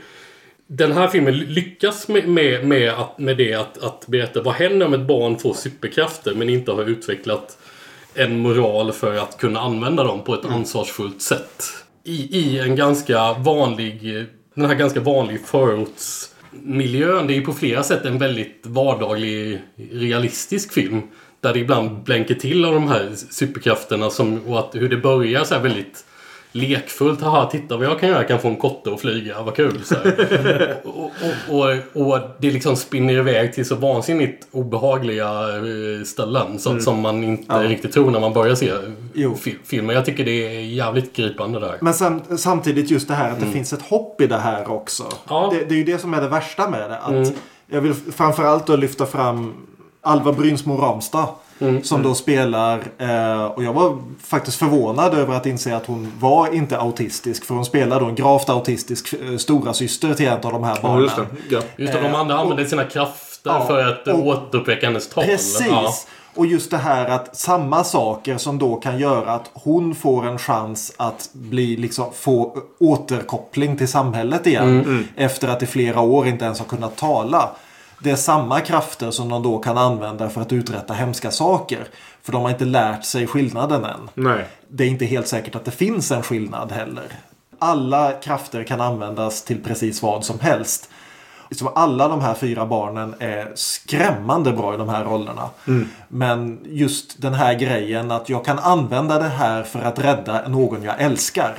Den 0.71 0.91
här 0.91 1.07
filmen 1.07 1.37
lyckas 1.37 2.07
med, 2.07 2.27
med, 2.27 2.67
med, 2.67 2.93
att, 2.93 3.19
med 3.19 3.37
det 3.37 3.53
att, 3.53 3.83
att 3.83 4.07
berätta 4.07 4.41
vad 4.41 4.53
händer 4.53 4.85
om 4.85 4.93
ett 4.93 5.07
barn 5.07 5.37
får 5.37 5.53
superkrafter 5.53 6.35
men 6.35 6.49
inte 6.49 6.71
har 6.71 6.89
utvecklat 6.89 7.57
en 8.13 8.39
moral 8.39 8.91
för 8.91 9.17
att 9.17 9.37
kunna 9.37 9.59
använda 9.59 10.03
dem 10.03 10.23
på 10.23 10.33
ett 10.33 10.45
ansvarsfullt 10.45 11.21
sätt. 11.21 11.63
I, 12.03 12.39
I 12.39 12.59
en 12.59 12.75
ganska 12.75 13.33
vanlig, 13.33 14.25
den 14.53 14.65
här 14.65 14.75
ganska 14.75 14.99
vanlig 14.99 15.45
förortsmiljön. 15.45 17.27
Det 17.27 17.33
är 17.33 17.35
ju 17.35 17.45
på 17.45 17.53
flera 17.53 17.83
sätt 17.83 18.05
en 18.05 18.17
väldigt 18.17 18.61
vardaglig, 18.63 19.61
realistisk 19.91 20.73
film. 20.73 21.01
Där 21.41 21.53
det 21.53 21.59
ibland 21.59 22.03
blänker 22.03 22.35
till 22.35 22.65
av 22.65 22.73
de 22.73 22.87
här 22.87 23.11
superkrafterna 23.15 24.09
som, 24.09 24.47
och 24.47 24.59
att 24.59 24.75
hur 24.75 24.89
det 24.89 24.97
börjar 24.97 25.43
så 25.43 25.53
här 25.55 25.61
väldigt 25.61 26.05
lekfullt. 26.51 27.21
Haha, 27.21 27.45
titta 27.51 27.77
vad 27.77 27.85
jag 27.85 27.99
kan 27.99 28.09
göra. 28.09 28.19
Jag 28.19 28.27
kan 28.27 28.39
få 28.39 28.47
en 28.47 28.55
kotte 28.55 28.93
att 28.93 29.01
flyga. 29.01 29.41
Vad 29.41 29.55
kul. 29.55 29.81
Så 29.83 29.95
och, 30.83 31.11
och, 31.49 31.65
och, 31.95 32.07
och 32.13 32.19
det 32.39 32.51
liksom 32.51 32.75
spinner 32.75 33.13
iväg 33.13 33.53
till 33.53 33.65
så 33.65 33.75
vansinnigt 33.75 34.47
obehagliga 34.51 35.29
eh, 35.57 36.03
ställen 36.05 36.59
som, 36.59 36.79
som 36.81 36.99
man 37.01 37.23
inte 37.23 37.43
Ja. 37.47 37.63
riktigt 37.63 37.91
tror 37.93 38.11
när 38.11 38.19
man 38.19 38.33
börjar 38.33 38.55
se 38.55 38.71
Jo. 39.13 39.35
fi- 39.35 39.57
filmen. 39.65 39.95
Jag 39.95 40.05
tycker 40.05 40.25
det 40.25 40.31
är 40.55 40.59
jävligt 40.61 41.15
gripande 41.15 41.59
där. 41.59 41.77
Men 41.81 41.93
sam, 41.93 42.21
samtidigt 42.37 42.91
just 42.91 43.07
det 43.07 43.13
här 43.13 43.31
att 43.31 43.39
det 43.39 43.45
finns 43.45 43.73
ett 43.73 43.81
hopp 43.81 44.21
i 44.21 44.27
det 44.27 44.37
här 44.37 44.71
också. 44.71 45.03
Ja. 45.29 45.49
Det, 45.53 45.65
det 45.65 45.73
är 45.75 45.77
ju 45.77 45.83
det 45.83 45.97
som 45.97 46.13
är 46.13 46.21
det 46.21 46.27
värsta 46.27 46.69
med 46.69 46.89
det. 46.89 46.97
Att 46.97 47.33
Jag 47.71 47.81
vill 47.81 47.93
framförallt 47.93 48.67
då 48.67 48.75
lyfta 48.75 49.05
fram 49.05 49.53
Alva 50.01 50.31
Brynsmo 50.33 50.77
Ramstad. 50.77 51.27
Som 51.83 52.03
då 52.03 52.15
spelar, 52.15 52.79
eh, 52.97 53.45
och 53.45 53.63
jag 53.63 53.73
var 53.73 53.97
faktiskt 54.23 54.57
förvånad 54.57 55.13
över 55.13 55.35
att 55.35 55.45
inse 55.45 55.75
att 55.75 55.85
hon 55.85 56.11
var 56.19 56.53
inte 56.53 56.79
autistisk. 56.79 57.45
För 57.45 57.55
hon 57.55 57.65
spelar 57.65 57.99
då 57.99 58.05
en 58.05 58.15
gravt 58.15 58.49
autistisk 58.49 59.13
eh, 59.13 59.37
stora 59.37 59.73
syster 59.73 60.13
till 60.13 60.27
en 60.27 60.33
av 60.33 60.51
de 60.51 60.63
här 60.63 60.75
ja, 60.75 60.81
barnen. 60.81 61.03
just 61.03 61.15
det. 61.15 61.25
Ja. 61.49 61.61
Just 61.77 61.93
det, 61.93 62.01
de 62.01 62.15
andra 62.15 62.35
Eh, 62.35 62.41
använder 62.41 62.65
sina 62.65 62.83
krafter 62.83 63.51
ja, 63.51 63.65
för 63.67 63.87
att 63.87 64.07
eh, 64.07 64.13
och- 64.19 64.27
återuppväcka 64.27 64.85
hennes 64.87 65.09
tal. 65.09 65.23
Precis! 65.23 65.67
Ja. 65.69 65.93
Och 66.35 66.45
just 66.45 66.71
det 66.71 66.77
här 66.77 67.09
att 67.09 67.37
samma 67.37 67.83
saker 67.83 68.37
som 68.37 68.57
då 68.59 68.75
kan 68.75 68.99
göra 68.99 69.31
att 69.31 69.49
hon 69.53 69.95
får 69.95 70.27
en 70.27 70.37
chans 70.37 70.93
att 70.97 71.29
bli 71.33 71.75
liksom, 71.77 72.05
få 72.13 72.57
återkoppling 72.79 73.77
till 73.77 73.87
samhället 73.87 74.47
igen. 74.47 75.07
Efter 75.15 75.47
att 75.47 75.63
i 75.63 75.65
flera 75.65 76.01
år 76.01 76.27
inte 76.27 76.45
ens 76.45 76.59
har 76.59 76.65
kunnat 76.65 76.95
tala. 76.97 77.49
Det 78.01 78.11
är 78.11 78.15
samma 78.15 78.59
krafter 78.61 79.11
som 79.11 79.29
de 79.29 79.43
då 79.43 79.59
kan 79.59 79.77
använda 79.77 80.29
för 80.29 80.41
att 80.41 80.53
uträtta 80.53 80.93
hemska 80.93 81.31
saker. 81.31 81.87
För 82.21 82.31
de 82.31 82.41
har 82.41 82.49
inte 82.49 82.65
lärt 82.65 83.05
sig 83.05 83.27
skillnaden 83.27 83.85
än. 83.85 84.09
Nej. 84.13 84.45
Det 84.67 84.83
är 84.83 84.87
inte 84.87 85.05
helt 85.05 85.27
säkert 85.27 85.55
att 85.55 85.65
det 85.65 85.71
finns 85.71 86.11
en 86.11 86.23
skillnad 86.23 86.71
heller. 86.71 87.07
Alla 87.59 88.11
krafter 88.11 88.63
kan 88.63 88.81
användas 88.81 89.43
till 89.43 89.63
precis 89.63 90.01
vad 90.01 90.25
som 90.25 90.39
helst. 90.39 90.89
så 91.51 91.69
alla 91.69 92.07
de 92.07 92.21
här 92.21 92.33
fyra 92.33 92.65
barnen 92.65 93.15
är 93.19 93.51
skrämmande 93.55 94.51
bra 94.51 94.73
i 94.73 94.77
de 94.77 94.89
här 94.89 95.05
rollerna. 95.05 95.49
Men 96.07 96.59
just 96.65 97.21
den 97.21 97.33
här 97.33 97.53
grejen 97.53 98.11
att 98.11 98.29
jag 98.29 98.45
kan 98.45 98.59
använda 98.59 99.19
det 99.19 99.29
här 99.29 99.63
för 99.63 99.79
att 99.79 99.99
rädda 99.99 100.47
någon 100.47 100.83
jag 100.83 101.01
älskar. 101.01 101.57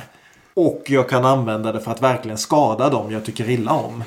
Och 0.53 0.83
jag 0.87 1.09
kan 1.09 1.25
använda 1.25 1.71
det 1.71 1.79
för 1.79 1.91
att 1.91 2.01
verkligen 2.01 2.37
skada 2.37 2.89
dem 2.89 3.11
jag 3.11 3.25
tycker 3.25 3.49
illa 3.49 3.71
om. 3.71 4.03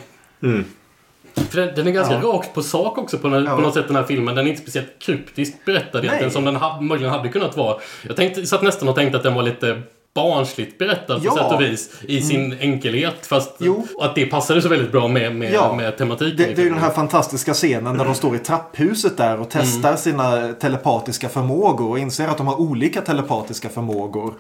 För 1.35 1.61
den, 1.61 1.75
den 1.75 1.87
är 1.87 1.91
ganska 1.91 2.15
Ja. 2.15 2.21
rakt 2.29 2.55
på 2.55 2.63
sak 2.63 2.99
också 2.99 3.19
på, 3.19 3.29
den, 3.29 3.45
Ja. 3.45 3.57
på 3.57 3.63
något 3.63 3.75
sätt 3.75 3.87
den 3.87 3.97
här 3.97 4.05
filmen. 4.05 4.35
Den 4.35 4.47
är 4.47 4.51
inte 4.51 4.63
speciellt 4.63 4.99
kryptiskt 4.99 5.65
berättad 5.65 5.99
egentligen 5.99 6.31
som 6.31 6.45
den 6.45 6.57
ha, 6.57 6.81
möjligen 6.81 7.13
hade 7.13 7.29
kunnat 7.29 7.57
vara. 7.57 7.77
Jag 8.03 8.17
tänkte, 8.17 8.47
satt 8.47 8.63
nästan 8.63 8.89
och 8.89 8.95
tänkte 8.95 9.17
att 9.17 9.23
den 9.25 9.35
var 9.35 9.43
lite 9.43 9.83
barnsligt 10.15 10.79
berättad 10.79 11.19
på 11.19 11.25
Ja. 11.25 11.35
sätt 11.35 11.53
och 11.53 11.61
vis. 11.61 11.91
I 12.03 12.21
sin 12.23 12.57
enkelhet. 12.61 13.27
Fast 13.27 13.57
Jo. 13.59 13.87
att 14.01 14.15
det 14.15 14.27
passade 14.27 14.63
så 14.63 14.69
väldigt 14.69 14.93
bra 14.93 15.09
med, 15.09 15.37
med, 15.37 15.53
Ja. 15.53 15.75
med 15.75 15.97
tematiken. 15.99 16.37
Det, 16.37 16.55
det 16.55 16.63
är 16.63 16.65
ju 16.65 16.71
den 16.71 16.79
här 16.79 16.91
fantastiska 16.91 17.55
scenen 17.55 17.97
när 17.97 18.05
de 18.05 18.15
står 18.15 18.37
i 18.37 18.39
trapphuset 18.39 19.17
där 19.17 19.41
och 19.41 19.47
testar 19.51 19.97
sina 19.97 20.53
telepatiska 20.53 21.29
förmågor 21.29 21.91
och 21.91 21.99
inser 21.99 22.29
att 22.29 22.37
de 22.39 22.47
har 22.47 22.61
olika 22.61 23.01
telepatiska 23.01 23.69
förmågor. 23.69 24.35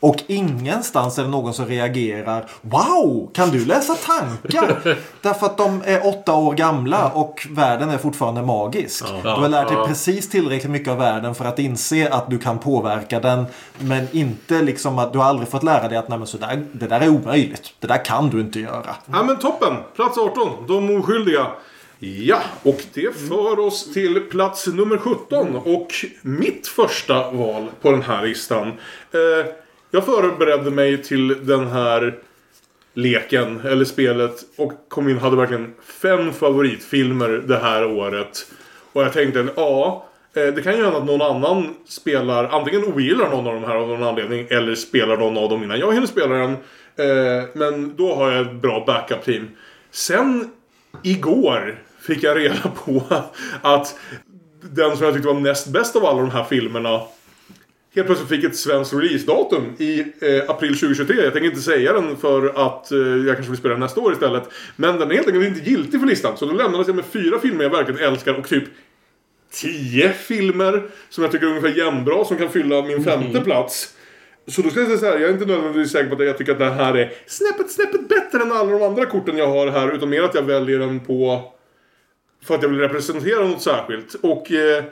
Och 0.00 0.22
ingenstans 0.26 1.18
är 1.18 1.22
det 1.22 1.28
någon 1.28 1.54
som 1.54 1.66
reagerar 1.66 2.46
Wow! 2.60 3.30
Kan 3.34 3.50
du 3.50 3.64
läsa 3.64 3.94
tankar? 3.94 4.96
Därför 5.22 5.46
att 5.46 5.58
de 5.58 5.82
är 5.84 6.06
åtta 6.06 6.34
år 6.34 6.54
gamla 6.54 7.10
och 7.10 7.46
världen 7.50 7.90
är 7.90 7.98
fortfarande 7.98 8.42
magisk. 8.42 9.04
Du 9.22 9.28
har 9.28 9.48
lärt 9.48 9.68
dig 9.68 9.76
precis 9.86 10.28
tillräckligt 10.28 10.70
mycket 10.70 10.88
av 10.88 10.98
världen 10.98 11.34
för 11.34 11.44
att 11.44 11.58
inse 11.58 12.08
att 12.08 12.30
du 12.30 12.38
kan 12.38 12.58
påverka 12.58 13.20
den. 13.20 13.44
Men 13.78 14.08
inte 14.12 14.62
liksom 14.62 14.98
att 14.98 15.12
du 15.12 15.18
har 15.18 15.26
aldrig 15.26 15.48
fått 15.48 15.62
lära 15.62 15.88
dig 15.88 15.98
att 15.98 16.08
Nej, 16.08 16.18
men 16.18 16.26
så 16.26 16.38
där, 16.38 16.66
det 16.72 16.86
där 16.86 17.00
är 17.00 17.08
omöjligt. 17.08 17.72
Det 17.78 17.86
där 17.86 18.04
kan 18.04 18.30
du 18.30 18.40
inte 18.40 18.60
göra. 18.60 18.94
Ja 19.12 19.22
men 19.22 19.38
toppen! 19.38 19.76
Plats 19.96 20.18
18. 20.18 20.48
De 20.68 20.96
oskyldiga. 20.96 21.46
Ja, 22.02 22.38
och 22.62 22.80
det 22.94 23.18
för 23.28 23.58
oss 23.58 23.92
till 23.92 24.20
plats 24.20 24.66
nummer 24.66 24.96
17. 24.96 25.56
Och 25.56 25.88
mitt 26.22 26.68
första 26.68 27.30
val 27.30 27.66
på 27.82 27.90
den 27.90 28.02
här 28.02 28.26
listan. 28.26 28.68
Eh, 28.68 29.46
jag 29.90 30.04
förberedde 30.04 30.70
mig 30.70 31.02
till 31.02 31.46
den 31.46 31.66
här 31.66 32.18
leken, 32.94 33.60
eller 33.60 33.84
spelet. 33.84 34.44
Och 34.56 34.72
kom 34.88 35.08
in 35.08 35.18
hade 35.18 35.36
verkligen 35.36 35.74
fem 36.02 36.32
favoritfilmer 36.32 37.28
det 37.28 37.58
här 37.58 37.84
året. 37.86 38.46
Och 38.92 39.02
jag 39.02 39.12
tänkte, 39.12 39.46
ja. 39.56 40.06
Eh, 40.34 40.46
det 40.46 40.62
kan 40.62 40.76
ju 40.76 40.82
hända 40.82 40.98
att 40.98 41.06
någon 41.06 41.22
annan 41.22 41.74
spelar, 41.88 42.44
antingen 42.44 42.84
ogillar 42.84 43.30
någon 43.30 43.46
av 43.46 43.54
de 43.54 43.64
här 43.64 43.76
av 43.76 43.88
någon 43.88 44.02
anledning. 44.02 44.46
Eller 44.50 44.74
spelar 44.74 45.16
någon 45.16 45.38
av 45.38 45.50
dem 45.50 45.62
innan 45.62 45.78
jag 45.78 45.92
hinner 45.92 46.06
spela 46.06 46.34
den. 46.34 46.50
Eh, 46.96 47.44
men 47.52 47.96
då 47.96 48.14
har 48.14 48.30
jag 48.30 48.46
ett 48.46 48.52
bra 48.52 48.84
backup-team. 48.86 49.48
Sen 49.90 50.50
igår 51.02 51.78
fick 52.00 52.22
jag 52.22 52.36
reda 52.36 52.70
på 52.84 53.02
att 53.62 53.98
den 54.62 54.96
som 54.96 55.04
jag 55.04 55.14
tyckte 55.14 55.28
var 55.28 55.40
näst 55.40 55.66
bäst 55.66 55.96
av 55.96 56.04
alla 56.04 56.20
de 56.20 56.30
här 56.30 56.44
filmerna 56.44 57.00
helt 57.94 58.06
plötsligt 58.06 58.28
fick 58.28 58.44
ett 58.44 58.56
svenskt 58.56 58.94
releasedatum 58.94 59.74
i 59.78 60.00
eh, 60.00 60.50
april 60.50 60.78
2023. 60.78 61.22
Jag 61.22 61.32
tänker 61.32 61.48
inte 61.48 61.60
säga 61.60 61.92
den 61.92 62.16
för 62.16 62.68
att 62.68 62.92
eh, 62.92 62.98
jag 62.98 63.36
kanske 63.36 63.50
vill 63.50 63.58
spela 63.58 63.74
den 63.74 63.80
nästa 63.80 64.00
år 64.00 64.12
istället. 64.12 64.48
Men 64.76 64.98
den 64.98 65.10
är 65.10 65.14
helt 65.14 65.26
enkelt 65.26 65.46
inte 65.46 65.70
giltig 65.70 66.00
för 66.00 66.06
listan. 66.06 66.36
Så 66.36 66.46
då 66.46 66.52
lämnades 66.52 66.86
jag 66.86 66.96
med 66.96 67.04
fyra 67.04 67.38
filmer 67.38 67.62
jag 67.62 67.70
verkligen 67.70 68.00
älskar 68.00 68.34
och 68.34 68.48
typ 68.48 68.64
tio 69.52 70.12
filmer 70.12 70.82
som 71.08 71.24
jag 71.24 71.32
tycker 71.32 71.46
är 71.46 71.50
ungefär 71.50 71.78
jämnbra 71.78 72.24
som 72.24 72.36
kan 72.36 72.48
fylla 72.48 72.82
min 72.82 73.04
femte 73.04 73.40
plats. 73.40 73.94
Så 74.46 74.62
då 74.62 74.70
ska 74.70 74.80
jag 74.80 74.88
säga 74.88 74.98
så 74.98 75.06
här, 75.06 75.18
jag 75.18 75.30
är 75.30 75.32
inte 75.32 75.46
nödvändigtvis 75.46 75.92
säker 75.92 76.08
på 76.08 76.22
att 76.22 76.28
jag 76.28 76.38
tycker 76.38 76.52
att 76.52 76.58
den 76.58 76.72
här 76.72 76.94
är 76.96 77.12
snäppet, 77.26 77.70
snäppet 77.70 78.08
bättre 78.08 78.42
än 78.42 78.52
alla 78.52 78.72
de 78.72 78.82
andra 78.82 79.06
korten 79.06 79.36
jag 79.36 79.46
har 79.46 79.66
här. 79.66 79.94
Utan 79.94 80.10
mer 80.10 80.22
att 80.22 80.34
jag 80.34 80.42
väljer 80.42 80.78
den 80.78 81.00
på... 81.00 81.42
För 82.44 82.54
att 82.54 82.62
jag 82.62 82.68
vill 82.68 82.78
representera 82.78 83.48
något 83.48 83.62
särskilt. 83.62 84.14
Och 84.14 84.52
eh, 84.52 84.84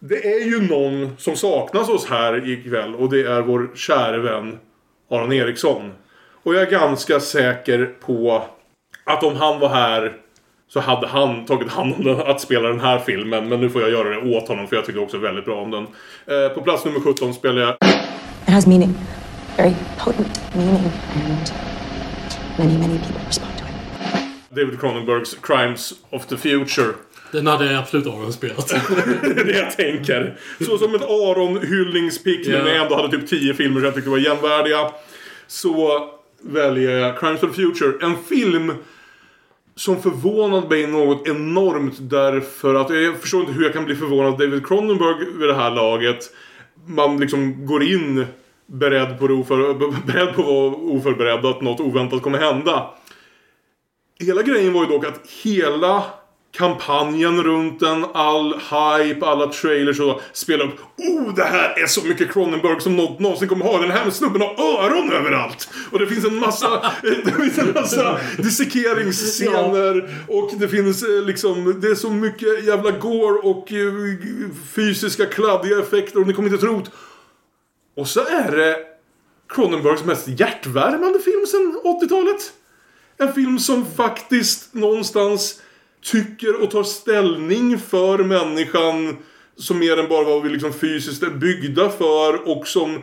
det 0.00 0.26
är 0.34 0.44
ju 0.44 0.68
någon 0.68 1.16
som 1.18 1.36
saknas 1.36 1.88
oss 1.88 2.06
här 2.06 2.48
ikväll. 2.48 2.94
Och 2.94 3.10
det 3.10 3.22
är 3.22 3.42
vår 3.42 3.70
käre 3.74 4.18
vän 4.18 4.58
Aron 5.10 5.32
Eriksson. 5.32 5.92
Och 6.42 6.54
jag 6.54 6.62
är 6.62 6.70
ganska 6.70 7.20
säker 7.20 7.94
på 8.00 8.42
att 9.04 9.24
om 9.24 9.36
han 9.36 9.60
var 9.60 9.68
här 9.68 10.12
så 10.68 10.80
hade 10.80 11.06
han 11.06 11.46
tagit 11.46 11.72
hand 11.72 11.94
om 11.94 12.04
den, 12.04 12.20
att 12.20 12.40
spela 12.40 12.68
den 12.68 12.80
här 12.80 12.98
filmen. 12.98 13.48
Men 13.48 13.60
nu 13.60 13.70
får 13.70 13.82
jag 13.82 13.90
göra 13.90 14.08
det 14.08 14.36
åt 14.36 14.48
honom 14.48 14.66
för 14.66 14.76
jag 14.76 14.84
tycker 14.84 15.02
också 15.02 15.18
väldigt 15.18 15.44
bra 15.44 15.62
om 15.62 15.70
den. 15.70 15.86
Eh, 16.26 16.48
på 16.54 16.60
plats 16.60 16.84
nummer 16.84 17.00
17 17.00 17.34
spelar 17.34 17.60
jag 17.60 17.76
It 18.46 18.54
has 18.54 18.66
meaning, 18.66 18.94
very 19.56 19.74
potent 19.98 20.54
meaning, 20.54 20.92
and 21.14 21.52
many, 22.58 22.78
many 22.78 22.98
people 22.98 23.26
respond 23.26 23.52
to 23.58 23.64
it. 23.64 24.56
David 24.56 24.80
Cronenbergs 24.80 25.34
Crimes 25.34 25.92
of 26.10 26.26
the 26.26 26.36
Future. 26.36 26.94
Den 27.32 27.46
hade 27.46 27.78
absolut 27.78 28.06
Aron 28.06 28.32
spelat. 28.32 28.68
Det 29.22 29.40
är 29.40 29.44
det 29.44 29.58
jag 29.58 29.76
tänker. 29.76 30.36
Så 30.60 30.78
som 30.78 30.94
ett 30.94 31.02
Aron-hyllningspick 31.02 32.46
Ja. 32.46 32.58
när 32.64 32.68
jag 32.74 32.82
ändå 32.82 32.94
hade 32.96 33.08
typ 33.18 33.28
10 33.28 33.54
filmer 33.54 33.74
som 33.76 33.84
jag 33.84 33.94
tyckte 33.94 34.10
var 34.10 34.18
jämvärdiga. 34.18 34.90
Så 35.46 36.08
väljer 36.42 36.90
jag 36.98 37.20
Crimes 37.20 37.42
of 37.42 37.50
the 37.56 37.62
Future. 37.62 38.06
En 38.06 38.16
film 38.28 38.72
som 39.76 40.02
förvånade 40.02 40.68
mig 40.68 40.86
något 40.86 41.28
enormt 41.28 41.94
därför 42.00 42.74
att 42.74 42.90
jag 42.90 43.16
förstår 43.20 43.40
inte 43.40 43.52
hur 43.52 43.62
jag 43.62 43.72
kan 43.72 43.84
bli 43.84 43.94
förvånad 43.96 44.32
av 44.32 44.38
David 44.38 44.66
Cronenberg 44.66 45.26
vid 45.38 45.48
det 45.48 45.54
här 45.54 45.70
laget. 45.70 46.24
Man 46.86 47.20
liksom 47.20 47.66
går 47.66 47.82
in 47.82 48.26
beredd 48.66 49.18
på, 49.18 49.24
oför, 49.24 49.74
beredd 50.06 50.34
på 50.34 50.40
att 50.40 50.46
vara 50.46 50.74
oförberedd 50.74 51.46
att 51.46 51.60
något 51.62 51.80
oväntat 51.80 52.22
kommer 52.22 52.38
hända. 52.38 52.90
Hela 54.20 54.42
grejen 54.42 54.72
var 54.72 54.82
ju 54.82 54.88
dock 54.88 55.04
att 55.06 55.20
hela 55.42 56.04
kampanjen 56.52 57.42
runt 57.42 57.80
den, 57.80 58.04
all 58.12 58.54
hype, 58.54 59.26
alla 59.26 59.46
trailers 59.46 60.00
och 60.00 60.20
spelar 60.32 60.64
upp 60.64 60.80
Oh, 60.96 61.34
det 61.34 61.44
här 61.44 61.82
är 61.82 61.86
så 61.86 62.04
mycket 62.04 62.32
Cronenberg 62.32 62.80
som 62.80 62.96
något 62.96 63.18
någonsin 63.18 63.48
kommer 63.48 63.64
ha. 63.64 63.80
Den 63.80 63.90
här 63.90 64.10
snubben 64.10 64.40
har 64.40 64.54
öron 64.58 65.12
överallt. 65.12 65.68
Och 65.92 65.98
det 65.98 66.06
finns 66.06 66.24
en 66.24 66.36
massa, 66.36 66.68
det 67.24 67.32
finns 67.32 67.58
en 67.58 67.72
massa 67.72 68.18
dissekeringsscener. 68.36 70.24
Och 70.28 70.50
det 70.58 70.68
finns 70.68 71.02
eh, 71.02 71.22
liksom, 71.22 71.80
det 71.80 71.88
är 71.88 71.94
så 71.94 72.10
mycket 72.10 72.64
jävla 72.64 72.90
gore 72.90 73.38
och 73.38 73.72
eh, 73.72 73.92
fysiska 74.74 75.26
kladdiga 75.26 75.78
effekter 75.78 76.20
och 76.20 76.26
ni 76.26 76.32
kommer 76.32 76.48
inte 76.48 76.60
tro. 76.60 76.82
Och 77.96 78.08
så 78.08 78.20
är 78.20 78.56
det 78.56 78.76
Cronenbergs 79.48 80.04
mest 80.04 80.28
hjärtvärmande 80.28 81.18
film 81.18 81.46
sedan 81.46 81.80
80-talet. 81.84 82.52
En 83.18 83.32
film 83.32 83.58
som 83.58 83.86
faktiskt 83.96 84.74
någonstans 84.74 85.60
tycker 86.02 86.62
och 86.62 86.70
tar 86.70 86.82
ställning 86.82 87.78
för 87.78 88.18
människan 88.18 89.16
som 89.56 89.78
mer 89.78 89.96
än 89.96 90.08
bara 90.08 90.24
vad 90.24 90.42
vi 90.42 90.48
liksom 90.48 90.72
fysiskt 90.72 91.22
är 91.22 91.30
byggda 91.30 91.90
för 91.90 92.48
och 92.48 92.66
som 92.66 93.02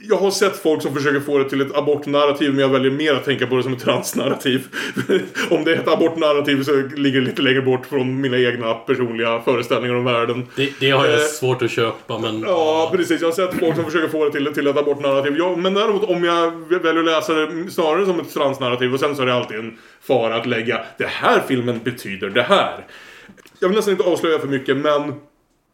jag 0.00 0.16
har 0.16 0.30
sett 0.30 0.56
folk 0.56 0.82
som 0.82 0.94
försöker 0.94 1.20
få 1.20 1.38
det 1.38 1.48
till 1.48 1.60
ett 1.60 1.76
abortnarrativ 1.76 2.50
men 2.50 2.60
jag 2.60 2.68
väljer 2.68 2.90
mer 2.90 3.14
att 3.14 3.24
tänka 3.24 3.46
på 3.46 3.56
det 3.56 3.62
som 3.62 3.72
ett 3.72 3.80
transnarrativ. 3.80 4.66
om 5.50 5.64
det 5.64 5.72
är 5.72 5.76
ett 5.76 5.88
abortnarrativ 5.88 6.62
så 6.62 6.72
ligger 6.96 7.20
det 7.20 7.26
lite 7.26 7.42
längre 7.42 7.62
bort 7.62 7.86
från 7.86 8.20
mina 8.20 8.38
egna 8.38 8.74
personliga 8.74 9.42
föreställningar 9.42 9.94
om 9.94 10.04
världen. 10.04 10.46
Det, 10.56 10.72
det 10.80 10.90
har 10.90 11.06
jag 11.06 11.14
Eh, 11.14 11.24
svårt 11.24 11.62
att 11.62 11.70
köpa, 11.70 12.18
men... 12.18 12.40
Ja, 12.40 12.90
precis. 12.92 13.20
Jag 13.20 13.28
har 13.28 13.32
sett 13.32 13.60
folk 13.60 13.74
som 13.74 13.84
försöker 13.84 14.08
få 14.08 14.24
det 14.24 14.32
till, 14.32 14.54
till 14.54 14.66
ett 14.66 14.76
abortnarrativ. 14.76 15.36
Ja, 15.38 15.56
men 15.56 15.74
däremot 15.74 16.04
om 16.04 16.24
jag 16.24 16.50
väljer 16.68 16.98
att 16.98 17.04
läsa 17.04 17.34
det 17.34 17.70
snarare 17.70 18.06
som 18.06 18.20
ett 18.20 18.34
transnarrativ 18.34 18.94
och 18.94 19.00
sen 19.00 19.16
så 19.16 19.22
är 19.22 19.26
det 19.26 19.34
alltid 19.34 19.58
en 19.58 19.78
fara 20.00 20.36
att 20.36 20.46
lägga 20.46 20.80
det 20.98 21.06
här 21.06 21.42
filmen 21.48 21.80
betyder 21.84 22.30
det 22.30 22.42
här. 22.42 22.86
Jag 23.60 23.68
vill 23.68 23.76
nästan 23.76 23.92
inte 23.92 24.04
avslöja 24.04 24.38
för 24.38 24.48
mycket, 24.48 24.76
men 24.76 25.14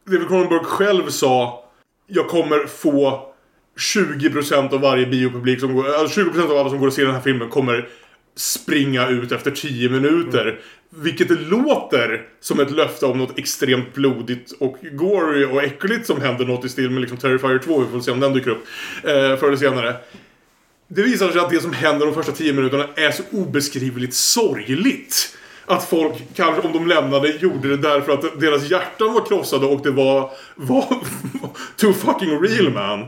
David 0.07 0.29
Cronenberg 0.29 0.65
själv 0.65 1.09
sa 1.09 1.65
jag 2.07 2.29
kommer 2.29 2.67
få 2.67 3.34
20% 3.77 4.75
av 4.75 4.81
varje 4.81 5.07
biopublik 5.07 5.61
som 5.61 5.75
går, 5.75 5.95
alltså 5.95 6.21
20% 6.21 6.51
av 6.51 6.59
alla 6.59 6.71
som 6.71 6.79
går 6.79 6.87
och 6.87 6.93
ser 6.93 7.05
den 7.05 7.15
här 7.15 7.21
filmen 7.21 7.49
kommer 7.49 7.89
springa 8.37 9.09
ut 9.09 9.33
efter 9.33 9.51
10 9.51 9.89
minuter. 9.89 10.61
Vilket 10.91 11.29
det 11.29 11.35
låter 11.35 12.23
som 12.41 12.61
ett 12.61 12.71
löfte 12.71 13.07
om 13.07 13.19
något 13.19 13.39
extremt 13.39 13.95
blodigt 13.95 14.53
och 14.53 14.77
gory 14.93 15.45
och 15.45 15.63
äckligt 15.63 16.07
som 16.07 16.21
händer 16.21 16.45
något 16.45 16.65
i 16.65 16.69
stil 16.69 16.91
med 16.91 17.01
liksom 17.01 17.19
Terrifier 17.19 17.59
2. 17.59 17.81
Vi 17.81 17.87
får 17.87 18.01
se 18.01 18.11
om 18.11 18.21
den 18.21 18.33
dyker 18.33 18.51
upp 18.51 18.67
eh, 19.03 19.37
förr 19.37 19.47
eller 19.47 19.57
senare. 19.57 19.97
Det 20.89 21.03
visar 21.03 21.31
sig 21.31 21.41
att 21.41 21.51
det 21.51 21.61
som 21.61 21.73
händer 21.73 22.07
de 22.07 22.15
första 22.15 22.33
10 22.33 22.53
minuterna 22.53 22.89
är 22.95 23.11
så 23.11 23.23
obeskrivligt 23.31 24.15
sorgligt. 24.15 25.37
Att 25.67 25.89
folk, 25.89 26.15
kanske 26.35 26.63
om 26.63 26.73
de 26.73 26.87
lämnade, 26.87 27.29
gjorde 27.29 27.69
det 27.69 27.77
därför 27.77 28.13
att 28.13 28.41
deras 28.41 28.71
hjärtan 28.71 29.15
var 29.15 29.27
krossade 29.27 29.67
och 29.67 29.83
det 29.83 29.91
var, 29.91 30.31
var 30.55 30.85
too 31.77 31.93
fucking 31.93 32.41
real 32.41 32.73
man. 32.73 33.07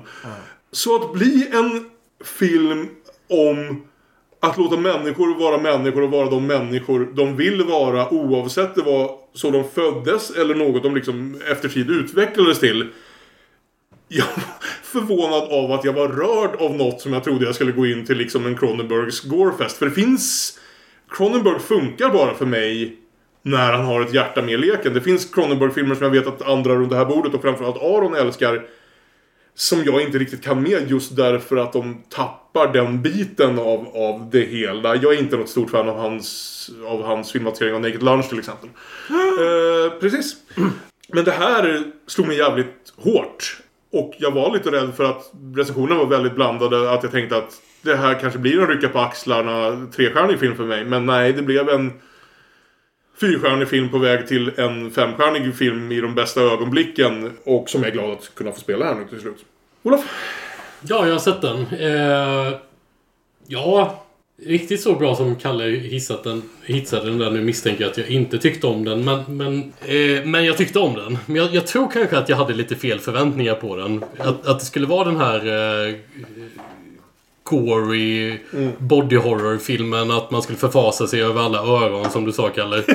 Så 0.77 0.97
att 0.97 1.12
bli 1.12 1.49
en 1.53 1.85
film 2.24 2.89
om 3.29 3.83
att 4.41 4.59
låta 4.59 4.77
människor 4.77 5.39
vara 5.39 5.59
människor 5.59 6.03
och 6.03 6.11
vara 6.11 6.31
de 6.31 6.47
människor 6.47 7.09
de 7.14 7.37
vill 7.37 7.62
vara 7.62 8.12
oavsett 8.12 8.74
det 8.74 8.83
var 8.83 9.11
så 9.35 9.51
de 9.51 9.64
föddes 9.64 10.31
eller 10.31 10.55
något 10.55 10.83
de 10.83 10.95
liksom 10.95 11.41
efter 11.51 11.68
tid 11.68 11.91
utvecklades 11.91 12.61
till. 12.61 12.89
Jag 14.09 14.24
var 14.24 14.45
förvånad 14.83 15.43
av 15.43 15.72
att 15.72 15.85
jag 15.85 15.93
var 15.93 16.09
rörd 16.09 16.57
av 16.61 16.77
något 16.77 17.01
som 17.01 17.12
jag 17.12 17.24
trodde 17.24 17.45
jag 17.45 17.55
skulle 17.55 17.72
gå 17.72 17.87
in 17.87 18.07
till 18.07 18.16
liksom 18.16 18.47
en 18.47 18.57
Cronenbergs 18.57 19.20
Gorefest. 19.20 19.77
För 19.77 19.87
det 19.87 19.93
finns 19.93 20.59
Cronenberg 21.11 21.61
funkar 21.61 22.11
bara 22.11 22.35
för 22.35 22.47
mig 22.47 22.97
när 23.43 23.72
han 23.72 23.85
har 23.85 24.01
ett 24.01 24.14
hjärta 24.14 24.43
med 24.43 24.55
i 24.55 24.57
leken. 24.57 24.95
Det 24.95 25.01
finns 25.01 25.35
Cronenberg-filmer 25.35 25.95
som 25.95 26.05
jag 26.05 26.11
vet 26.11 26.27
att 26.27 26.49
andra 26.49 26.74
runt 26.74 26.91
det 26.91 26.97
här 26.97 27.05
bordet 27.05 27.35
och 27.35 27.43
framförallt 27.43 27.83
Aron 27.83 28.14
älskar. 28.14 28.62
Som 29.59 29.85
jag 29.85 30.03
inte 30.03 30.19
riktigt 30.19 30.45
kan 30.45 30.63
med 30.63 30.91
just 30.91 31.17
därför 31.17 31.57
att 31.57 31.73
de 31.73 32.03
tappar 32.09 32.73
den 32.73 33.03
biten 33.03 33.59
av, 33.59 33.89
av 33.95 34.29
det 34.33 34.41
hela. 34.41 34.97
Jag 34.97 35.15
är 35.15 35.19
inte 35.19 35.37
något 35.37 35.49
stort 35.49 35.71
fan 35.71 35.89
av 35.89 35.99
hans, 35.99 36.71
av 36.87 37.03
hans 37.03 37.33
filmatisering 37.33 37.75
av 37.75 37.81
Naked 37.81 38.03
Lunch 38.03 38.29
till 38.29 38.39
exempel. 38.39 38.69
Eh, 39.11 40.01
precis. 40.01 40.37
Men 41.09 41.25
det 41.25 41.31
här 41.31 41.83
slog 42.07 42.27
mig 42.27 42.37
jävligt 42.37 42.93
hårt. 42.97 43.61
Och 43.93 44.15
jag 44.19 44.31
var 44.31 44.53
lite 44.53 44.71
rädd 44.71 44.95
för 44.97 45.05
att 45.05 45.33
recensionerna 45.57 45.99
var 45.99 46.07
väldigt 46.07 46.35
blandade. 46.35 46.91
Att 46.91 47.03
jag 47.03 47.13
tänkte 47.13 47.37
att 47.37 47.61
det 47.83 47.97
här 47.97 48.21
kanske 48.21 48.39
blir 48.39 48.61
en 48.61 48.69
rycka 48.69 48.89
på 48.89 48.99
axlarna 48.99 49.87
trestjärnig 49.97 50.39
film 50.39 50.57
för 50.57 50.65
mig. 50.65 50.85
Men 50.85 51.07
nej, 51.07 51.33
det 51.33 51.43
blev 51.43 51.69
en 51.69 51.93
fyrstjärnig 53.21 53.69
film 53.69 53.89
på 53.89 53.99
väg 53.99 54.27
till 54.27 54.53
en 54.57 54.91
femstjärnig 54.91 55.55
film 55.55 55.93
i 55.93 56.01
de 56.01 56.14
bästa 56.14 56.41
ögonblicken. 56.41 57.33
Och 57.45 57.71
som 57.71 57.83
jag 57.83 57.89
är 57.91 57.93
glad 57.93 58.11
att 58.11 58.35
kunna 58.35 58.53
få 58.53 58.61
spela 58.61 58.85
här 58.85 58.95
nu 58.95 59.05
till 59.05 59.21
slut. 59.21 59.45
Olof? 59.83 60.05
Ja, 60.89 61.07
jag 61.07 61.12
har 61.12 61.19
sett 61.19 61.43
den. 61.43 61.67
Eh, 61.81 62.59
ja, 63.47 64.05
riktigt 64.43 64.81
så 64.81 64.95
bra 64.95 65.17
som 65.17 65.37
Kalle 65.37 65.64
hissat 65.64 66.25
den, 66.25 66.43
hissade 66.64 67.07
den 67.07 67.19
där 67.19 67.31
nu 67.31 67.41
misstänker 67.41 67.83
jag 67.83 67.91
att 67.91 67.99
jag 67.99 68.09
inte 68.09 68.39
tyckte 68.39 68.67
om 68.67 68.85
den. 68.85 69.05
Men, 69.05 69.23
men, 69.29 69.73
eh, 69.81 70.25
men 70.25 70.45
jag 70.45 70.57
tyckte 70.57 70.79
om 70.79 70.95
den. 70.95 71.19
Men 71.27 71.37
jag, 71.37 71.55
jag 71.55 71.67
tror 71.67 71.91
kanske 71.91 72.19
att 72.19 72.29
jag 72.29 72.37
hade 72.37 72.55
lite 72.55 72.77
fel 72.77 72.99
förväntningar 72.99 73.55
på 73.55 73.77
den. 73.77 74.05
Att, 74.19 74.47
att 74.47 74.59
det 74.59 74.64
skulle 74.64 74.87
vara 74.87 75.05
den 75.05 75.17
här 75.17 75.47
eh, 75.89 75.95
gory 77.47 78.39
body 78.79 79.17
horror-filmen. 79.17 80.11
Att 80.11 80.31
man 80.31 80.43
skulle 80.43 80.59
förfasa 80.59 81.07
sig 81.07 81.23
över 81.23 81.43
alla 81.43 81.59
öron 81.59 82.11
som 82.11 82.25
du 82.25 82.33
sa 82.33 82.49
Kalle. 82.49 82.83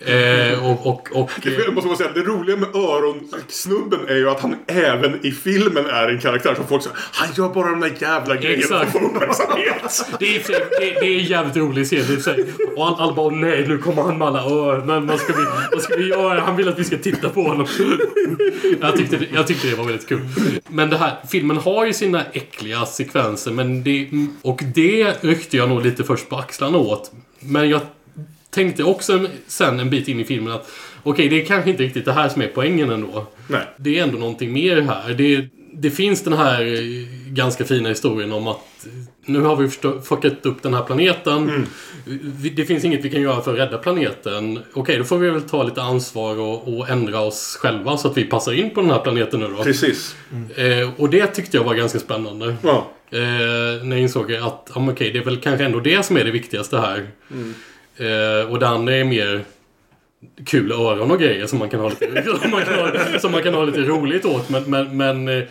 Eh, 0.00 0.64
och, 0.70 0.86
och, 0.86 1.08
och, 1.22 1.30
Jag 1.66 1.74
måste 1.74 1.88
bara 1.88 1.96
säga, 1.96 2.10
det 2.14 2.20
roliga 2.20 2.56
med 2.56 2.68
öronsnubben 2.76 4.00
är 4.08 4.14
ju 4.16 4.30
att 4.30 4.40
han 4.40 4.56
även 4.66 5.26
i 5.26 5.30
filmen 5.32 5.86
är 5.86 6.08
en 6.08 6.20
karaktär 6.20 6.54
som 6.54 6.66
folk 6.66 6.82
säger 6.82 6.96
Han 7.12 7.28
gör 7.36 7.48
bara 7.48 7.70
de 7.70 7.80
där 7.80 7.92
jävla 7.98 8.36
grejerna 8.36 8.62
för 8.66 8.74
att 8.80 8.92
få 8.92 8.98
uppmärksamhet. 8.98 10.06
Det 10.18 10.36
är, 10.36 10.42
det, 10.48 11.00
det 11.00 11.06
är 11.06 11.18
en 11.18 11.24
jävligt 11.24 11.56
rolig 11.56 11.86
scen 11.86 12.18
i 12.18 12.20
sig. 12.22 12.44
Och 12.76 12.86
alla, 12.86 12.96
alla 12.96 13.12
bara 13.14 13.30
nej 13.34 13.68
nu 13.68 13.78
kommer 13.78 14.02
han 14.02 14.18
med 14.18 14.28
alla 14.28 14.42
öronen. 14.42 15.06
Vad 15.06 15.20
ska, 15.20 15.32
vi, 15.32 15.44
vad 15.72 15.82
ska 15.82 15.96
vi 15.96 16.08
göra? 16.08 16.40
Han 16.40 16.56
vill 16.56 16.68
att 16.68 16.78
vi 16.78 16.84
ska 16.84 16.96
titta 16.98 17.28
på 17.28 17.42
honom. 17.42 17.66
Jag 18.80 18.96
tyckte, 18.96 19.16
det- 19.16 19.28
jag 19.34 19.46
tyckte 19.46 19.66
det 19.68 19.74
var 19.76 19.84
väldigt 19.84 20.08
kul. 20.08 20.20
Men 20.68 20.90
det 20.90 20.96
här, 20.96 21.12
filmen 21.30 21.56
har 21.56 21.86
ju 21.86 21.92
sina 21.92 22.22
äckliga 22.32 22.86
sekvenser. 22.86 23.50
Men 23.50 23.82
det, 23.82 24.08
och 24.42 24.60
det 24.74 25.24
ryckte 25.24 25.56
jag 25.56 25.68
nog 25.68 25.82
lite 25.84 26.04
först 26.04 26.28
på 26.28 26.36
axlarna 26.36 26.78
åt. 26.78 27.12
Men 27.40 27.68
jag 27.68 27.80
tänkte 28.54 28.84
också 28.84 29.26
sen 29.46 29.80
en 29.80 29.90
bit 29.90 30.08
in 30.08 30.20
i 30.20 30.24
filmen 30.24 30.52
att 30.52 30.70
okej, 31.02 31.28
det 31.28 31.42
är 31.42 31.44
kanske 31.46 31.70
inte 31.70 31.82
riktigt 31.82 32.04
det 32.04 32.12
här 32.12 32.28
som 32.28 32.42
är 32.42 32.46
poängen 32.54 32.90
ändå. 32.90 33.26
Nej. 33.48 33.60
Det 33.76 33.98
är 33.98 34.02
ändå 34.02 34.18
någonting 34.18 34.52
mer 34.52 34.80
här. 34.80 35.14
Det, 35.14 35.48
det 35.72 35.90
finns 35.90 36.22
den 36.22 36.32
här 36.32 36.60
eh, 36.74 36.80
ganska 37.32 37.64
fina 37.64 37.88
historien 37.88 38.32
om 38.32 38.48
att 38.48 38.86
eh, 38.86 38.92
nu 39.26 39.40
har 39.40 39.56
vi 39.56 39.68
fuckat 40.02 40.46
upp 40.46 40.62
den 40.62 40.74
här 40.74 40.82
planeten. 40.82 41.66
Vi- 42.40 42.50
Det 42.50 42.64
finns 42.64 42.84
inget 42.84 43.04
vi 43.04 43.10
kan 43.10 43.22
göra 43.22 43.42
för 43.42 43.52
att 43.52 43.58
rädda 43.58 43.78
planeten. 43.78 44.58
Okej, 44.74 44.98
då 44.98 45.04
får 45.04 45.18
vi 45.18 45.30
väl 45.30 45.42
ta 45.42 45.62
lite 45.62 45.82
ansvar 45.82 46.40
och, 46.40 46.76
och 46.78 46.88
ändra 46.88 47.20
oss 47.20 47.56
själva 47.60 47.96
så 47.96 48.08
att 48.08 48.16
vi 48.16 48.24
passar 48.24 48.52
in 48.52 48.70
på 48.70 48.80
den 48.80 48.90
här 48.90 48.98
planeten 48.98 49.40
nu 49.40 49.48
då. 49.56 49.62
Precis. 49.64 50.16
Eh, 50.56 50.90
och 50.96 51.10
det 51.10 51.26
tyckte 51.26 51.56
jag 51.56 51.64
var 51.64 51.74
ganska 51.74 51.98
spännande. 51.98 52.56
Ja. 52.62 52.90
Eh, 53.10 53.20
när 53.84 53.90
jag 53.90 54.00
insåg 54.00 54.32
att 54.34 54.70
ja, 54.74 54.90
okej, 54.90 55.10
det 55.12 55.18
är 55.18 55.24
väl 55.24 55.36
kanske 55.36 55.64
ändå 55.64 55.80
det 55.80 56.02
som 56.06 56.16
är 56.16 56.24
det 56.24 56.30
viktigaste 56.30 56.78
här. 56.78 57.06
Eh, 57.96 58.50
och 58.50 58.58
det 58.58 58.68
andra 58.68 58.94
är 58.96 59.04
mer 59.04 59.44
kul 60.44 60.72
öron 60.72 61.10
och 61.10 61.20
grejer 61.20 61.46
som 61.46 61.58
man 61.58 61.70
kan 61.70 61.80
ha 61.80 61.88
lite, 61.88 62.24
som 62.42 62.50
man 62.50 62.62
kan 62.64 62.74
ha, 62.74 63.18
som 63.18 63.32
man 63.32 63.42
kan 63.42 63.54
ha 63.54 63.64
lite 63.64 63.80
roligt 63.80 64.24
åt. 64.24 64.48
Men, 64.48 64.62
men, 64.70 64.96
men 64.96 65.28
eh, 65.28 65.44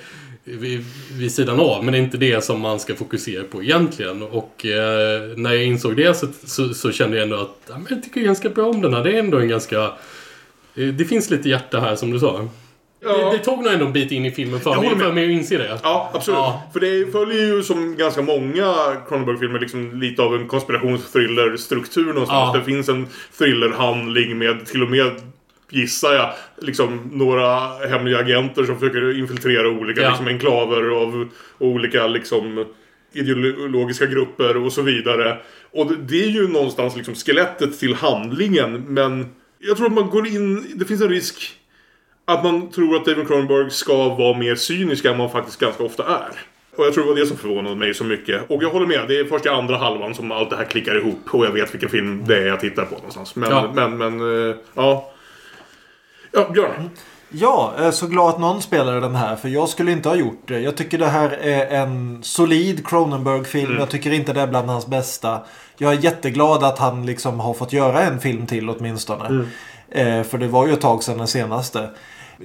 vid, 0.44 0.86
vid 1.12 1.32
sidan 1.32 1.60
av. 1.60 1.84
Men 1.84 1.92
det 1.92 1.98
är 1.98 2.02
inte 2.04 2.18
det 2.18 2.44
som 2.44 2.60
man 2.60 2.80
ska 2.80 2.96
fokusera 2.96 3.44
på 3.44 3.64
egentligen. 3.64 4.22
Och 4.24 4.66
eh, 4.66 5.22
när 5.38 5.54
jag 5.54 5.64
insåg 5.64 5.96
det 5.98 6.18
så, 6.18 6.28
så, 6.46 6.74
så 6.74 6.92
kände 6.92 7.18
jag 7.18 7.24
ändå 7.24 7.36
att 7.36 7.58
ja, 7.70 7.78
men 7.78 7.88
jag 7.90 8.04
tycker 8.04 8.22
ganska 8.22 8.50
bra 8.50 8.66
om 8.70 8.82
den 8.82 8.94
här. 8.94 9.04
Det 9.04 9.12
är 9.16 9.20
ändå 9.20 9.38
en 9.40 9.48
ganska... 9.48 9.84
eh, 10.76 10.88
Det 10.88 11.06
finns 11.06 11.30
lite 11.30 11.50
hjärta 11.50 11.80
här 11.80 11.96
som 11.96 12.12
du 12.12 12.20
sa. 12.20 12.48
Ja. 13.04 13.18
Det, 13.32 13.38
det 13.38 13.44
tog 13.44 13.64
nog 13.64 13.74
ändå 13.74 13.86
en 13.86 13.94
bit 13.94 14.12
in 14.12 14.26
i 14.26 14.32
filmen 14.32 14.60
för 14.60 14.76
mig, 14.82 14.98
för 15.00 15.12
mig 15.12 15.26
att 15.26 15.32
inse 15.32 15.58
det. 15.58 15.80
Ja, 15.84 16.12
absolut. 16.14 16.38
Ja. 16.38 16.64
För 16.74 16.80
det 16.80 17.12
följer 17.12 17.56
ju 17.56 17.64
som 17.64 17.96
ganska 17.96 18.22
många 18.22 18.74
Cronenberg-filmer 19.08 19.60
liksom 19.60 20.00
lite 20.00 20.22
av 20.22 20.36
en 20.36 20.48
konspirationsthriller-struktur 20.48 22.06
någonstans. 22.06 22.52
Ja. 22.54 22.60
Det 22.60 22.66
finns 22.66 22.90
en 22.90 23.08
thrillerhandling 23.38 24.38
med 24.38 24.66
till 24.66 24.84
och 24.84 24.90
med 24.90 25.12
Gissar 25.70 26.14
jag, 26.14 26.34
liksom 26.62 27.10
några 27.12 27.60
hemliga 27.88 28.18
agenter 28.18 28.64
som 28.64 28.80
försöker 28.80 29.20
infiltrera 29.20 29.70
olika 29.70 30.02
Ja. 30.02 30.10
liksom, 30.10 30.28
enklaver 30.28 30.90
av 31.02 31.28
olika 31.60 32.08
liksom 32.08 32.66
ideologiska 33.14 34.06
grupper 34.06 34.58
och 34.58 34.74
så 34.74 34.82
vidare. 34.82 35.38
Och 35.72 35.88
det, 35.88 35.96
det 35.96 36.24
är 36.24 36.30
ju 36.30 36.48
någonstans 36.48 36.96
liksom 36.96 37.16
skelettet 37.16 37.80
till 37.80 37.94
handlingen. 37.94 38.84
Men 38.88 39.26
jag 39.60 39.78
tror 39.78 39.88
att 39.88 39.94
man 39.94 40.10
går 40.10 40.28
in, 40.28 40.66
det 40.76 40.86
finns 40.86 41.02
en 41.02 41.10
risk 41.10 41.52
att 42.26 42.44
man 42.44 42.72
tror 42.72 42.96
att 42.96 43.06
David 43.06 43.28
Cronenberg 43.28 43.72
ska 43.72 44.10
vara 44.10 44.38
mer 44.38 44.56
cynisk 44.56 45.06
än 45.06 45.18
man 45.18 45.30
faktiskt 45.30 45.60
ganska 45.60 45.84
ofta 45.84 46.04
är. 46.04 46.30
Och 46.78 46.86
jag 46.86 46.94
tror 46.94 47.04
det 47.04 47.10
var 47.10 47.20
det 47.20 47.26
som 47.26 47.38
förvånade 47.38 47.76
mig 47.76 47.94
så 47.94 48.04
mycket. 48.04 48.50
Och 48.52 48.64
jag 48.64 48.70
håller 48.70 48.86
med, 48.88 49.06
det 49.08 49.20
är 49.20 49.26
först 49.26 49.46
i 49.46 49.50
andra 49.50 49.78
halvan 49.78 50.16
som 50.16 50.32
allt 50.32 50.50
det 50.50 50.56
här 50.56 50.66
klickar 50.66 50.96
ihop. 50.98 51.20
Och 51.32 51.46
jag 51.46 51.52
vet 51.52 51.74
vilken 51.74 51.90
film 51.90 52.24
det 52.28 52.38
är 52.38 52.48
jag 52.48 52.60
tittar 52.60 52.86
på 52.86 52.96
någonstans. 52.96 53.36
Men, 53.36 53.50
Ja. 53.50 53.72
men, 53.74 53.98
men, 53.98 54.20
eh, 54.50 54.56
ja. 54.76 55.12
Ja, 56.32 56.50
Björn. 56.54 56.90
Ja, 57.30 57.74
jag 57.78 57.88
är 57.88 57.92
så 57.92 58.08
glad 58.08 58.30
att 58.30 58.40
någon 58.40 58.62
spelade 58.62 59.00
den 59.00 59.16
här. 59.16 59.36
För 59.36 59.50
jag 59.50 59.70
skulle 59.70 59.92
inte 59.92 60.10
ha 60.10 60.16
gjort 60.16 60.42
det. 60.48 60.60
Jag 60.60 60.76
tycker 60.78 60.98
det 60.98 61.08
här 61.08 61.30
är 61.42 61.68
en 61.82 62.24
solid 62.24 62.88
Cronenberg-film. 62.88 63.78
Jag 63.80 63.90
tycker 63.90 64.12
inte 64.12 64.34
det 64.34 64.42
är 64.42 64.48
bland 64.48 64.70
hans 64.70 64.88
bästa. 64.88 65.40
Jag 65.78 65.94
är 65.94 65.98
jätteglad 65.98 66.64
att 66.64 66.80
han 66.80 67.06
liksom 67.06 67.40
har 67.40 67.54
fått 67.54 67.74
göra 67.74 68.02
en 68.02 68.20
film 68.20 68.48
till 68.48 68.70
åtminstone. 68.70 69.46
Eh, 69.92 70.24
för 70.24 70.38
det 70.38 70.48
var 70.48 70.68
ju 70.68 70.74
ett 70.74 70.82
tag 70.82 71.04
sedan 71.04 71.18
den 71.18 71.28
senaste. 71.28 71.90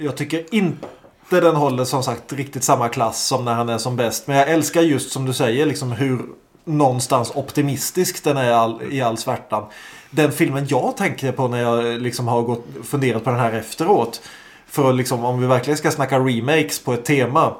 Jag 0.01 0.17
tycker 0.17 0.55
inte 0.55 0.87
den 1.29 1.55
håller 1.55 1.85
som 1.85 2.03
sagt 2.03 2.33
riktigt 2.33 2.63
samma 2.63 2.89
klass 2.89 3.27
som 3.27 3.45
när 3.45 3.53
han 3.53 3.69
är 3.69 3.77
som 3.77 3.95
bäst. 3.95 4.27
Men 4.27 4.37
jag 4.37 4.49
älskar 4.49 4.81
just 4.81 5.11
som 5.11 5.25
du 5.25 5.33
säger 5.33 5.65
liksom 5.65 5.91
hur 5.91 6.21
någonstans 6.65 7.31
optimistisk 7.35 8.23
den 8.23 8.37
är 8.37 8.49
i 8.49 8.53
all, 8.53 8.81
i 8.91 9.01
all 9.01 9.17
svärtan. 9.17 9.65
Den 10.09 10.31
filmen 10.31 10.65
jag 10.69 10.97
tänker 10.97 11.31
på 11.31 11.47
när 11.47 11.61
jag 11.61 12.01
liksom 12.01 12.27
har 12.27 12.41
gått, 12.41 12.65
funderat 12.83 13.23
på 13.23 13.29
den 13.29 13.39
här 13.39 13.53
efteråt. 13.53 14.21
För 14.67 14.89
att 14.89 14.95
liksom, 14.95 15.25
om 15.25 15.39
vi 15.39 15.47
verkligen 15.47 15.77
ska 15.77 15.91
snacka 15.91 16.19
remakes 16.19 16.79
på 16.79 16.93
ett 16.93 17.05
tema. 17.05 17.55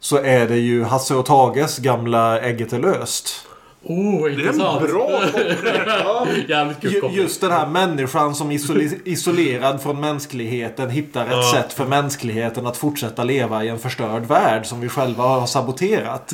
Så 0.00 0.16
är 0.16 0.48
det 0.48 0.58
ju 0.58 0.84
Hasse 0.84 1.14
och 1.14 1.26
Tages 1.26 1.78
gamla 1.78 2.40
Ägget 2.40 2.72
är 2.72 2.78
löst. 2.78 3.47
Oh, 3.82 4.24
Det 4.24 4.30
är 4.30 4.32
en 4.32 4.40
intressant. 4.40 4.90
bra 4.90 5.20
koppling. 5.32 6.44
Ja. 6.48 6.70
Ju-. 6.80 7.00
Just 7.12 7.40
den 7.40 7.50
här 7.50 7.66
människan 7.66 8.34
som 8.34 8.50
isole- 8.52 9.00
isolerad 9.04 9.82
från 9.82 10.00
mänskligheten 10.00 10.90
hittar 10.90 11.24
ett 11.26 11.32
Ja. 11.32 11.52
sätt 11.54 11.72
för 11.72 11.86
mänskligheten 11.86 12.66
att 12.66 12.76
fortsätta 12.76 13.24
leva 13.24 13.64
i 13.64 13.68
en 13.68 13.78
förstörd 13.78 14.22
värld 14.26 14.66
som 14.66 14.80
vi 14.80 14.88
själva 14.88 15.24
har 15.24 15.46
saboterat. 15.46 16.32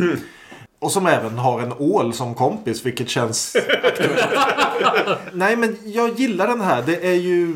Och 0.78 0.92
som 0.92 1.06
även 1.06 1.38
har 1.38 1.60
en 1.60 1.72
ål 1.78 2.12
som 2.14 2.34
kompis, 2.34 2.86
vilket 2.86 3.08
känns 3.08 3.56
aktuellt. 3.82 5.18
Nej, 5.32 5.56
men 5.56 5.76
jag 5.84 6.20
gillar 6.20 6.46
den 6.48 6.60
här. 6.60 6.82
Det 6.86 7.06
är 7.08 7.12
ju, 7.14 7.46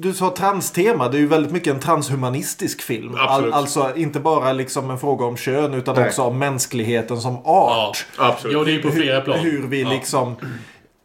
du 0.00 0.14
sa 0.14 0.30
transtema, 0.36 1.08
det 1.08 1.16
är 1.16 1.20
ju 1.20 1.26
väldigt 1.26 1.52
mycket 1.52 1.74
en 1.74 1.80
transhumanistisk 1.80 2.82
film. 2.82 3.14
Absolut. 3.18 3.54
alltså 3.54 3.92
inte 3.96 4.20
bara 4.20 4.52
liksom 4.52 4.90
en 4.90 4.98
fråga 4.98 5.24
om 5.24 5.36
kön, 5.36 5.74
utan 5.74 5.94
Nej. 5.96 6.06
också 6.06 6.22
om 6.22 6.38
mänskligheten 6.38 7.20
som 7.20 7.38
Ja, 7.44 7.88
art. 7.90 8.06
Absolut. 8.18 8.56
ja, 8.56 8.64
det 8.64 8.70
är 8.70 8.74
ju 8.74 8.82
på 8.82 8.90
flera 8.90 9.20
plan. 9.20 9.38
Hur 9.38 9.66
vi 9.68 9.82
Ja. 9.82 9.88
liksom 9.90 10.36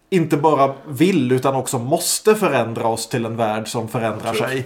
inte 0.10 0.38
bara 0.38 0.74
vill 0.88 1.32
utan 1.32 1.56
också 1.56 1.80
måste 1.80 2.36
förändra 2.36 2.88
oss 2.88 3.10
till 3.10 3.26
en 3.26 3.36
värld 3.38 3.68
som 3.68 3.88
förändrar 3.88 4.34
sig. 4.34 4.66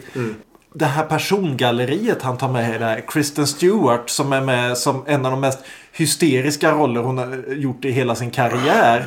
Det 0.80 0.86
här 0.86 1.04
persongalleriet 1.04 2.22
han 2.22 2.38
tar 2.38 2.50
med 2.50 2.82
där, 2.82 3.04
Kristen 3.08 3.48
Stewart 3.48 4.10
som 4.10 4.34
är 4.34 4.42
med 4.42 4.78
som 4.78 5.04
en 5.08 5.26
av 5.26 5.32
de 5.32 5.42
mest 5.42 5.60
hysteriska 5.92 6.72
roller 6.72 7.02
hon 7.02 7.18
har 7.18 7.54
gjort 7.54 7.86
i 7.86 7.92
hela 7.92 8.16
sin 8.16 8.32
karriär. 8.32 9.06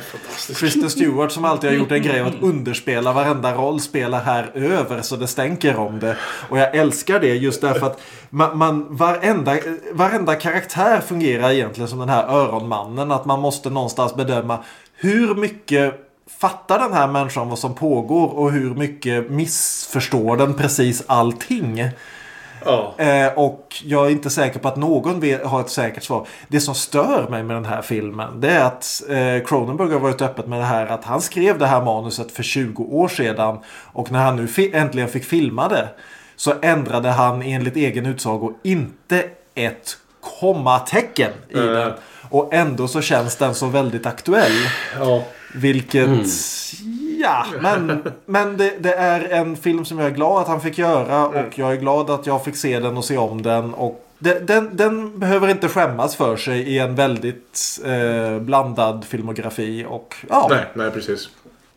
Kristen 0.55 0.89
Stewart 0.89 1.31
som 1.31 1.45
alltid 1.45 1.69
har 1.69 1.77
gjort 1.77 1.91
en 1.91 2.01
grej 2.01 2.21
av 2.21 2.27
att 2.27 2.41
underspela 2.41 3.13
varenda 3.13 3.53
roll 3.55 3.79
spelar 3.79 4.23
här 4.23 4.51
över 4.53 5.01
så 5.01 5.15
det 5.15 5.27
stänker 5.27 5.77
om 5.77 5.99
det. 5.99 6.17
Och 6.49 6.57
jag 6.57 6.75
älskar 6.75 7.19
det 7.19 7.35
just 7.35 7.61
därför 7.61 7.85
att 7.87 8.01
man, 8.29 8.57
man, 8.57 8.95
varenda, 8.95 9.57
varenda 9.93 10.35
karaktär 10.35 10.99
fungerar 10.99 11.51
egentligen 11.51 11.87
som 11.87 11.99
den 11.99 12.09
här 12.09 12.23
öronmannen. 12.23 13.11
Att 13.11 13.25
man 13.25 13.39
måste 13.39 13.69
någonstans 13.69 14.15
bedöma 14.15 14.59
hur 14.95 15.35
mycket 15.35 16.10
fattar 16.29 16.79
den 16.79 16.93
här 16.93 17.07
människan 17.07 17.49
vad 17.49 17.59
som 17.59 17.75
pågår 17.75 18.27
och 18.27 18.51
hur 18.51 18.75
mycket 18.75 19.29
missförstår 19.31 20.37
den 20.37 20.53
precis 20.53 21.03
allting. 21.07 21.89
Ja. 22.65 22.93
Eh, 22.97 23.27
och 23.33 23.75
jag 23.83 24.05
är 24.05 24.09
inte 24.09 24.29
säker 24.29 24.59
på 24.59 24.67
att 24.67 24.77
någon 24.77 25.23
har 25.43 25.61
ett 25.61 25.69
säkert 25.69 26.03
svar. 26.03 26.27
Det 26.47 26.59
som 26.59 26.75
stör 26.75 27.27
mig 27.29 27.43
med 27.43 27.55
den 27.55 27.65
här 27.65 27.81
filmen 27.81 28.41
det 28.41 28.49
är 28.49 28.63
att 28.65 29.01
eh, 29.09 29.47
Cronenberg 29.47 29.91
har 29.91 29.99
varit 29.99 30.21
öppet 30.21 30.47
med 30.47 30.59
det 30.59 30.65
här 30.65 30.87
att 30.87 31.03
han 31.05 31.21
skrev 31.21 31.57
det 31.57 31.67
här 31.67 31.81
manuset 31.81 32.31
för 32.31 32.43
20 32.43 32.83
år 32.83 33.07
sedan. 33.07 33.57
Och 33.93 34.11
när 34.11 34.19
han 34.23 34.35
nu 34.35 34.69
äntligen 34.73 35.09
fick 35.09 35.25
filma 35.25 35.67
det 35.67 35.89
så 36.35 36.53
ändrade 36.61 37.09
han 37.09 37.41
enligt 37.41 37.75
egen 37.75 38.05
utsago 38.05 38.53
inte 38.63 39.23
ett 39.55 39.97
kommatecken 40.39 41.31
i 41.49 41.57
Mm. 41.57 41.73
den. 41.73 41.93
Och 42.29 42.53
ändå 42.53 42.87
så 42.87 43.01
känns 43.01 43.35
den 43.35 43.55
så 43.55 43.67
väldigt 43.67 44.05
aktuell. 44.05 44.51
Ja. 44.99 45.23
Vilket... 45.53 46.09
Ja, 47.21 47.45
men, 47.61 48.03
men 48.25 48.57
det, 48.57 48.73
det 48.79 48.93
är 48.93 49.29
en 49.29 49.55
film 49.55 49.85
som 49.85 49.99
jag 49.99 50.07
är 50.07 50.15
glad 50.15 50.41
att 50.41 50.47
han 50.47 50.61
fick 50.61 50.77
göra. 50.77 51.27
Och 51.27 51.59
jag 51.59 51.71
är 51.71 51.75
glad 51.75 52.09
att 52.09 52.25
jag 52.25 52.43
fick 52.43 52.55
se 52.55 52.79
den 52.79 52.97
och 52.97 53.05
se 53.05 53.17
om 53.17 53.41
den. 53.41 53.73
Och 53.73 54.07
den, 54.19 54.45
den, 54.45 54.69
den 54.77 55.19
behöver 55.19 55.47
inte 55.47 55.69
skämmas 55.69 56.15
för 56.15 56.37
sig 56.37 56.59
i 56.61 56.79
en 56.79 56.95
väldigt 56.95 57.79
eh, 57.85 58.39
blandad 58.39 59.05
filmografi. 59.05 59.85
Och 59.89 60.15
ja, 60.29 60.47
Nej, 60.49 60.65
nej 60.73 60.91
precis. 60.91 61.29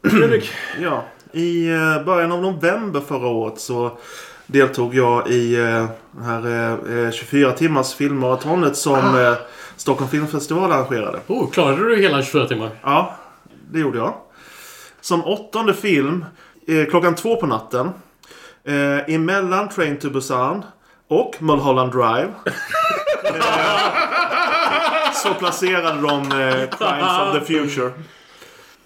Fredrik? 0.02 0.50
Ja, 0.82 1.04
i 1.32 1.68
eh, 1.68 2.04
början 2.04 2.32
av 2.32 2.42
november 2.42 3.00
förra 3.00 3.28
året 3.28 3.60
så 3.60 3.98
deltog 4.46 4.94
jag 4.94 5.28
i 5.28 5.54
eh, 5.54 5.86
det 6.10 6.24
här 6.24 6.76
eh, 7.04 7.10
24 7.10 7.52
timmars 7.52 7.94
filmmaratonet 7.94 8.76
som 8.76 9.20
eh, 9.20 9.34
Stockholm 9.76 10.10
Filmfestival 10.10 10.72
arrangerade. 10.72 11.20
Oh, 11.26 11.50
klarade 11.50 11.88
du 11.88 12.02
hela 12.02 12.22
24 12.22 12.48
timmar? 12.48 12.70
Ja, 12.82 13.14
det 13.70 13.78
gjorde 13.78 13.98
jag. 13.98 14.14
Som 15.00 15.24
åttonde 15.24 15.74
film, 15.74 16.24
eh, 16.68 16.86
klockan 16.90 17.14
två 17.14 17.36
på 17.36 17.46
natten. 17.46 17.90
Eh, 18.64 19.14
emellan 19.14 19.68
Train 19.68 19.98
to 19.98 20.10
Busan 20.10 20.64
och 21.08 21.34
Mulholland 21.38 21.92
Drive. 21.92 22.28
eh, 23.24 25.12
så 25.14 25.34
placerade 25.34 26.00
de 26.00 26.20
eh, 26.20 26.68
Crimes 26.78 27.20
of 27.20 27.32
the 27.38 27.40
Future. 27.40 27.90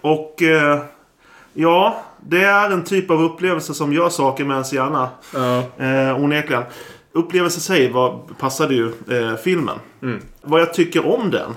Och 0.00 0.42
eh, 0.42 0.78
ja, 1.52 2.02
det 2.20 2.44
är 2.44 2.70
en 2.70 2.84
typ 2.84 3.10
av 3.10 3.22
upplevelse 3.22 3.74
som 3.74 3.92
gör 3.92 4.08
saker 4.08 4.44
med 4.44 4.54
ens 4.54 4.72
hjärna. 4.72 5.08
Ja. 5.34 5.84
Eh, 5.84 6.22
onekligen. 6.24 6.62
Upplevelsen 7.12 7.58
i 7.58 7.62
sig 7.62 7.92
var, 7.92 8.20
passade 8.38 8.74
ju 8.74 8.92
eh, 9.10 9.36
filmen. 9.36 9.78
Vad 10.42 10.60
jag 10.60 10.74
tycker 10.74 11.06
om 11.14 11.30
den 11.30 11.56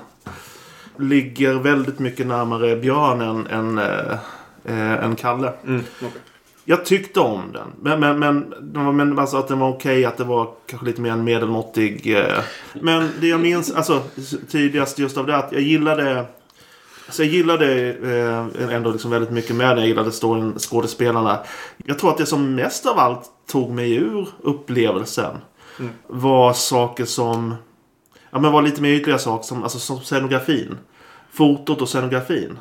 ligger 1.01 1.53
väldigt 1.53 1.99
mycket 1.99 2.27
närmare 2.27 2.75
Björn 2.75 3.21
än, 3.21 3.47
än, 3.47 3.77
eh, 4.65 5.03
än 5.03 5.15
Kalle. 5.15 5.53
Jag 6.65 6.85
tyckte 6.85 7.19
om 7.19 7.41
den. 7.53 7.99
Men, 7.99 8.19
men, 8.19 8.53
men, 8.73 8.95
men 8.95 9.19
alltså 9.19 9.37
att 9.37 9.47
den 9.47 9.59
var 9.59 9.69
okej, 9.69 10.05
att 10.05 10.17
det 10.17 10.23
var 10.23 10.49
kanske 10.65 10.87
lite 10.87 11.01
mer 11.01 11.11
en 11.11 11.23
medelmåttig. 11.23 12.17
Eh. 12.17 12.43
Men 12.73 13.09
det 13.21 13.27
jag 13.27 13.39
minns 13.39 13.71
alltså, 13.71 14.01
tydligast 14.51 14.99
just 14.99 15.17
av 15.17 15.25
det 15.25 15.37
att 15.37 15.51
jag 15.51 15.61
gillade 15.61 16.25
så 17.09 17.23
jag 17.23 17.29
gillade 17.29 17.93
eh, 17.93 18.75
ändå 18.75 18.91
liksom 18.91 19.11
väldigt 19.11 19.31
mycket 19.31 19.55
med 19.55 19.69
den. 19.69 19.77
Jag 19.77 19.87
gillade 19.87 20.11
storyn, 20.11 20.59
skådespelarna. 20.59 21.39
Jag 21.85 21.99
tror 21.99 22.09
att 22.09 22.17
det 22.17 22.25
som 22.25 22.55
mest 22.55 22.85
av 22.85 22.99
allt 22.99 23.29
tog 23.47 23.71
mig 23.71 23.95
ur 23.95 24.27
upplevelsen 24.41 25.37
var 26.07 26.53
saker 26.53 27.05
som 27.05 27.55
ja, 28.31 28.39
men 28.39 28.51
var 28.51 28.61
lite 28.61 28.81
mer 28.81 28.89
ytliga 28.89 29.17
saker 29.17 29.43
som, 29.43 29.63
alltså, 29.63 29.79
som 29.79 29.99
scenografin. 29.99 30.77
Fotot 31.33 31.81
och 31.81 31.89
scenografin. 31.89 32.59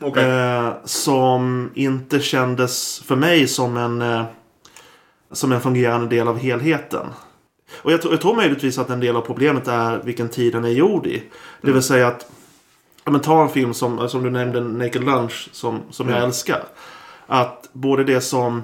Okej. 0.00 0.24
Eh, 0.24 0.72
som 0.84 1.70
inte 1.74 2.20
kändes 2.20 3.02
för 3.06 3.16
mig 3.16 3.48
som 3.48 3.76
en, 3.76 4.02
eh, 4.02 4.24
som 5.32 5.52
en 5.52 5.60
fungerande 5.60 6.06
del 6.16 6.28
av 6.28 6.38
helheten. 6.38 7.06
Och 7.82 7.92
jag, 7.92 8.02
tror- 8.02 8.12
jag 8.14 8.20
tror 8.20 8.36
möjligtvis 8.36 8.78
att 8.78 8.90
en 8.90 9.00
del 9.00 9.16
av 9.16 9.20
problemet 9.20 9.68
är 9.68 10.00
vilken 10.04 10.28
tid 10.28 10.52
den 10.52 10.64
är 10.64 10.68
gjord 10.68 11.06
i. 11.06 11.22
Det 11.60 11.72
vill 11.72 11.82
säga 11.82 12.08
att 12.08 12.30
ja, 13.04 13.10
men 13.10 13.20
ta 13.20 13.42
en 13.42 13.48
film 13.48 13.74
som, 13.74 14.08
som 14.08 14.22
du 14.22 14.30
nämnde, 14.30 14.60
Naked 14.60 15.04
Lunch, 15.04 15.48
som, 15.52 15.80
som 15.90 16.08
jag 16.08 16.22
älskar. 16.22 16.62
Att 17.26 17.68
både 17.72 18.04
det 18.04 18.20
som, 18.20 18.62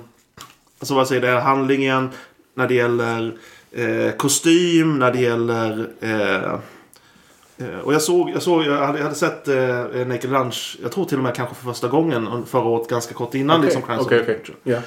alltså 0.78 0.94
vad 0.94 1.08
säger 1.08 1.22
det, 1.22 1.28
är 1.28 1.40
handlingen, 1.40 2.10
när 2.54 2.68
det 2.68 2.74
gäller 2.74 3.34
eh, 3.72 4.10
kostym, 4.16 4.98
när 4.98 5.12
det 5.12 5.20
gäller 5.20 5.88
eh, 6.00 6.52
Eh, 6.52 6.58
Och 7.82 7.94
jag 7.94 8.02
såg, 8.02 8.30
jag 8.30 8.42
såg, 8.42 8.64
jag 8.64 8.86
hade, 8.86 8.98
jag 8.98 9.04
hade 9.04 9.16
sett 9.16 9.48
eh, 9.48 10.06
Naked 10.06 10.30
Lunch, 10.30 10.78
jag 10.82 10.92
tror 10.92 11.04
till 11.04 11.16
och 11.16 11.22
med 11.24 11.34
kanske 11.34 11.54
för 11.54 11.64
första 11.64 11.88
gången 11.88 12.46
förra 12.46 12.64
året 12.64 12.88
ganska 12.88 13.14
kort 13.14 13.34
innan 13.34 13.60
liksom 13.62 13.82
Crimes 13.82 14.06
Okej, 14.06 14.18
the 14.18 14.24
okej. 14.24 14.38
Future. 14.38 14.58
Ja. 14.62 14.78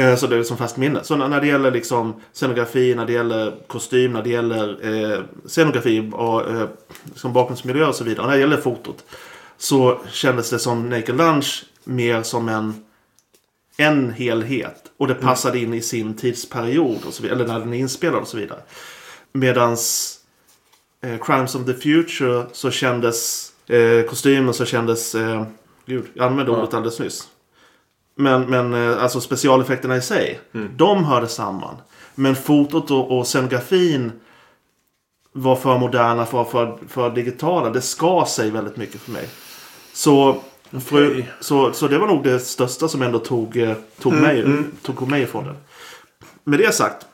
Eh, 0.00 0.16
Så 0.16 0.26
det 0.26 0.36
är 0.36 0.42
som 0.42 0.56
fast 0.56 0.76
minne. 0.76 1.00
Så 1.04 1.16
när 1.16 1.40
det 1.40 1.46
gäller 1.46 1.70
liksom 1.70 2.20
scenografi, 2.32 2.94
när 2.94 3.06
det 3.06 3.12
gäller 3.12 3.54
kostym, 3.66 4.12
när 4.12 4.22
det 4.22 4.30
gäller 4.30 4.68
eh, 5.12 5.18
scenografi 5.46 6.10
och 6.12 6.50
eh, 6.50 6.68
liksom 7.04 7.32
bakgrundsmiljö 7.32 7.86
och 7.86 7.94
så 7.94 8.04
vidare. 8.04 8.22
Och 8.22 8.28
när 8.30 8.36
det 8.36 8.40
gäller 8.40 8.56
fotot. 8.56 9.04
Så 9.58 10.00
kändes 10.10 10.50
det 10.50 10.58
som 10.58 10.88
Naked 10.90 11.16
Lunch 11.16 11.64
mer 11.84 12.22
som 12.22 12.48
en, 12.48 12.84
en 13.76 14.10
helhet. 14.10 14.82
Och 14.96 15.08
det 15.08 15.14
passade 15.14 15.58
in 15.58 15.74
i 15.74 15.80
sin 15.82 16.16
tidsperiod. 16.16 16.98
Och 17.06 17.12
så 17.14 17.22
vidare, 17.22 17.36
eller 17.40 17.52
när 17.52 17.60
den 17.60 17.74
är 17.74 17.78
inspelad 17.78 18.20
och 18.20 18.28
så 18.28 18.36
vidare. 18.36 18.58
Medans 19.32 20.18
eh, 21.02 21.18
Crimes 21.18 21.54
of 21.54 21.66
the 21.66 21.74
Future 21.74 22.46
så 22.52 22.70
kändes 22.70 23.48
eh, 23.66 24.02
kostymen 24.02 24.54
så 24.54 24.64
kändes... 24.64 25.14
Eh, 25.14 25.44
gud, 25.86 26.04
jag 26.14 26.26
använde 26.26 26.52
ordet 26.52 26.74
alldeles 26.74 27.00
nyss. 27.00 27.28
Men, 28.14 28.42
men 28.42 28.74
eh, 28.74 29.02
alltså 29.02 29.20
specialeffekterna 29.20 29.96
i 29.96 30.02
sig. 30.02 30.40
De 30.76 31.04
hörde 31.04 31.28
samman. 31.28 31.74
Men 32.14 32.36
fotot 32.36 32.90
och, 32.90 33.18
och 33.18 33.26
scenografin 33.26 34.12
var 35.32 35.56
för 35.56 35.78
moderna, 35.78 36.26
för, 36.26 36.44
för, 36.44 36.78
för 36.88 37.10
digitala. 37.10 37.70
Det 37.70 37.80
ska 37.80 38.26
sig 38.28 38.50
väldigt 38.50 38.76
mycket 38.76 39.00
för 39.00 39.12
mig. 39.12 39.28
Så, 39.92 40.40
för, 40.84 41.24
så, 41.40 41.72
så 41.72 41.88
det 41.88 41.98
var 41.98 42.06
nog 42.06 42.24
det 42.24 42.38
största 42.38 42.88
som 42.88 43.02
ändå 43.02 43.18
tog, 43.18 43.56
eh, 43.56 43.76
tog, 43.98 44.12
mig, 44.12 44.46
tog 44.82 45.10
mig 45.10 45.22
ifrån 45.22 45.44
det. 45.44 45.54
Med 46.44 46.58
det 46.58 46.74
sagt. 46.74 47.06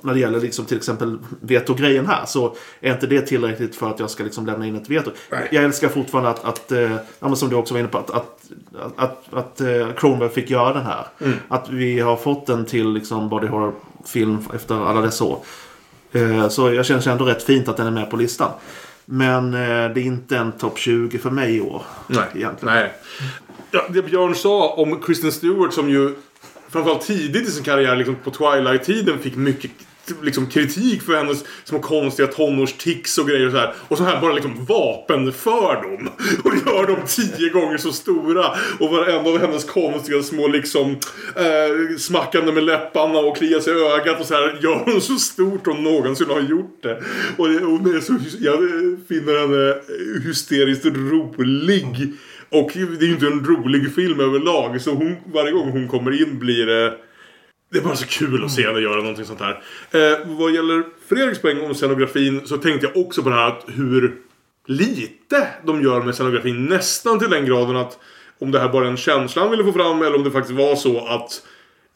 När 0.00 0.14
det 0.14 0.20
gäller 0.20 0.40
liksom 0.40 0.64
till 0.64 0.76
exempel 0.76 1.18
veto-grejen 1.40 2.06
här 2.06 2.24
så 2.26 2.56
är 2.80 2.92
inte 2.92 3.06
det 3.06 3.20
tillräckligt 3.20 3.76
för 3.76 3.90
att 3.90 4.00
jag 4.00 4.10
ska 4.10 4.24
liksom 4.24 4.46
lämna 4.46 4.66
in 4.66 4.76
ett 4.76 4.90
veto. 4.90 5.10
Nej. 5.30 5.48
Jag 5.52 5.64
älskar 5.64 5.88
fortfarande 5.88 6.30
att, 6.30 6.44
att 6.44 6.72
eh, 6.72 7.34
som 7.34 7.48
du 7.48 7.56
också 7.56 7.74
var 7.74 7.78
inne 7.78 7.88
på, 7.88 7.98
att, 7.98 8.10
att, 8.10 8.50
att, 8.96 9.34
att 9.34 9.60
eh, 9.60 9.92
Cronenberg 9.96 10.30
fick 10.30 10.50
göra 10.50 10.74
den 10.74 10.86
här. 10.86 11.06
Att 11.48 11.70
vi 11.70 12.00
har 12.00 12.16
fått 12.16 12.46
den 12.46 12.64
till 12.64 12.92
liksom 12.92 13.28
body 13.28 13.46
horror-film 13.46 14.38
efter 14.54 14.74
alla 14.74 15.00
dessa 15.00 15.24
år. 15.24 15.38
Eh, 16.12 16.48
så 16.48 16.72
jag 16.72 16.86
känner 16.86 17.08
ändå 17.08 17.24
rätt 17.24 17.42
fint 17.42 17.68
att 17.68 17.76
den 17.76 17.86
är 17.86 17.90
med 17.90 18.10
på 18.10 18.16
listan. 18.16 18.50
Men 19.04 19.54
eh, 19.54 19.60
det 19.94 20.00
är 20.00 20.04
inte 20.04 20.36
en 20.36 20.52
topp 20.52 20.78
20 20.78 21.18
för 21.18 21.30
mig 21.30 21.56
i 21.56 21.60
år. 21.60 21.82
Nej. 22.06 22.24
Egentligen. 22.34 22.74
Nej. 22.74 22.92
Ja, 23.70 23.84
det 23.88 24.02
Björn 24.02 24.34
sa 24.34 24.68
om 24.68 25.00
Kristen 25.00 25.32
Stewart 25.32 25.72
som 25.72 25.90
ju 25.90 26.14
framförallt 26.72 27.06
tidigt 27.06 27.48
i 27.48 27.50
sin 27.50 27.64
karriär 27.64 27.96
liksom 27.96 28.16
på 28.24 28.30
Twilight-tiden 28.30 29.18
fick 29.18 29.36
mycket 29.36 29.70
liksom, 30.22 30.46
kritik 30.46 31.02
för 31.02 31.16
hennes 31.16 31.44
små 31.64 31.78
konstiga 31.78 32.28
tonårstics 32.28 33.18
och 33.18 33.28
grejer 33.28 33.46
och 33.46 33.52
så 33.52 33.58
här. 33.58 33.74
Och 33.88 33.98
så 33.98 34.04
här 34.04 34.20
bara 34.20 34.32
liksom 34.32 34.64
vapenför 34.64 35.82
dem. 35.82 36.10
Och 36.44 36.52
gör 36.66 36.86
dem 36.86 36.96
tio 37.06 37.48
gånger 37.48 37.76
så 37.76 37.92
stora. 37.92 38.44
Och 38.80 38.90
varenda 38.90 39.30
av 39.30 39.38
hennes 39.38 39.64
konstiga 39.64 40.22
små 40.22 40.48
liksom 40.48 40.90
eh, 41.36 41.96
smackande 41.98 42.52
med 42.52 42.64
läpparna 42.64 43.18
och 43.18 43.36
klia 43.36 43.60
sig 43.60 43.72
i 43.72 43.76
ögat 43.76 44.20
och 44.20 44.26
så 44.26 44.34
här 44.34 44.58
gör 44.62 44.82
hon 44.84 45.00
så 45.00 45.16
stort 45.16 45.66
hon 45.66 45.84
någonsin 45.84 46.30
har 46.30 46.40
gjort 46.40 46.82
det. 46.82 47.02
Och, 47.36 47.48
det, 47.48 47.64
och 47.64 47.80
det 47.80 47.96
är 47.96 48.00
så, 48.00 48.18
jag 48.40 48.58
finner 49.08 49.40
henne 49.40 49.74
hysteriskt 50.24 50.84
rolig. 50.84 52.12
Och 52.52 52.70
det 52.74 53.04
är 53.04 53.06
ju 53.06 53.12
inte 53.12 53.26
en 53.26 53.44
rolig 53.44 53.94
film 53.94 54.20
överlag. 54.20 54.80
Så 54.80 54.90
hon, 54.90 55.16
varje 55.32 55.52
gång 55.52 55.70
hon 55.70 55.88
kommer 55.88 56.22
in 56.22 56.38
blir 56.38 56.66
det... 56.66 56.94
Det 57.72 57.78
är 57.78 57.82
bara 57.82 57.96
så 57.96 58.06
kul 58.06 58.44
att 58.44 58.52
se 58.52 58.66
henne 58.66 58.80
göra 58.80 58.96
någonting 58.96 59.24
sånt 59.24 59.40
här. 59.40 59.62
Eh, 59.90 60.18
vad 60.24 60.54
gäller 60.54 60.84
Fredriks 61.08 61.42
poäng 61.42 61.60
om 61.60 61.74
scenografin 61.74 62.46
så 62.46 62.56
tänkte 62.56 62.86
jag 62.86 63.06
också 63.06 63.22
på 63.22 63.28
det 63.28 63.34
här 63.34 63.48
att 63.48 63.64
hur 63.66 64.16
lite 64.66 65.48
de 65.64 65.82
gör 65.82 66.02
med 66.02 66.14
scenografin. 66.14 66.66
Nästan 66.66 67.18
till 67.18 67.30
den 67.30 67.46
graden 67.46 67.76
att 67.76 67.98
om 68.38 68.50
det 68.50 68.58
här 68.58 68.68
bara 68.68 68.86
är 68.86 68.90
en 68.90 68.96
känsla 68.96 69.42
han 69.42 69.50
ville 69.50 69.64
få 69.64 69.72
fram 69.72 70.02
eller 70.02 70.16
om 70.16 70.24
det 70.24 70.30
faktiskt 70.30 70.58
var 70.58 70.76
så 70.76 71.06
att 71.06 71.46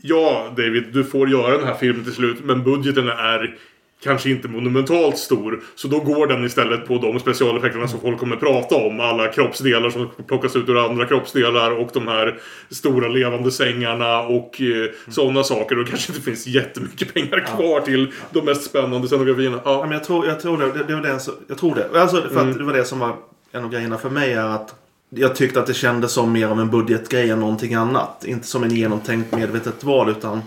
Ja 0.03 0.55
David, 0.57 0.85
du 0.93 1.05
får 1.05 1.29
göra 1.29 1.59
den 1.59 1.67
här 1.67 1.75
filmen 1.75 2.05
till 2.05 2.15
slut 2.15 2.45
men 2.45 2.65
budgeten 2.65 3.09
är 3.09 3.59
kanske 4.03 4.31
inte 4.31 4.49
monumentalt 4.49 5.19
stor. 5.19 5.63
Så 5.75 5.89
då 5.89 6.01
går 6.01 6.27
den 6.27 6.45
istället 6.45 6.87
på 6.87 6.99
de 6.99 7.21
specialeffekterna 7.21 7.89
som 7.89 8.01
folk 8.01 8.19
kommer 8.19 8.37
prata 8.37 8.75
om. 8.77 9.01
Alla 9.01 9.29
kroppsdelar 9.29 9.91
som 9.91 10.09
plockas 10.27 10.57
ut 10.57 10.69
ur 10.69 10.85
andra 10.85 11.07
kroppsdelar 11.07 11.71
och 11.71 11.91
de 11.93 12.09
här 12.09 12.39
stora 12.71 13.09
levande 13.09 13.51
sängarna 13.51 14.21
och 14.21 14.61
eh, 14.61 14.91
sådana 15.13 15.45
saker. 15.45 15.79
Och 15.79 15.85
det 15.85 15.91
kanske 15.91 16.13
inte 16.13 16.25
finns 16.25 16.47
jättemycket 16.47 17.15
pengar 17.15 17.47
kvar 17.57 17.81
till 17.81 18.13
de 18.31 18.45
mest 18.45 18.63
spännande 18.65 19.09
scenografierna. 19.09 19.61
Ja, 19.65 19.73
Ja. 19.73 19.83
men 19.83 19.93
jag 19.93 20.05
tror, 20.05 20.27
jag 20.27 20.41
tror 20.41 20.59
det. 20.59 20.73
det, 20.73 20.85
det, 20.85 20.95
var 20.95 21.03
det 21.03 21.19
jag 21.49 21.59
tror 21.59 21.75
det. 21.75 22.01
Alltså, 22.01 22.23
för 22.23 22.31
Mm. 22.41 22.51
att 22.51 22.59
det 22.59 22.65
var 22.65 22.73
det 22.73 22.85
som 22.85 22.99
var 22.99 23.17
en 23.53 23.65
av 23.65 23.71
grejerna 23.71 23.99
för 23.99 24.11
mig 24.11 24.33
är 24.33 24.45
att 24.47 24.75
jag 25.11 25.37
tyckte 25.37 25.61
att 25.61 25.67
det 25.67 25.75
kändes 25.75 26.13
som 26.13 26.33
mer 26.33 26.47
av 26.49 26.61
en 26.61 26.71
budgetgrej 26.71 27.31
än 27.31 27.41
någonting 27.41 27.75
annat. 27.75 28.25
Inte 28.27 28.47
som 28.47 28.65
en 28.65 28.71
genomtänkt 28.71 29.37
medvetet 29.37 29.85
val 29.85 30.11
utan 30.11 30.43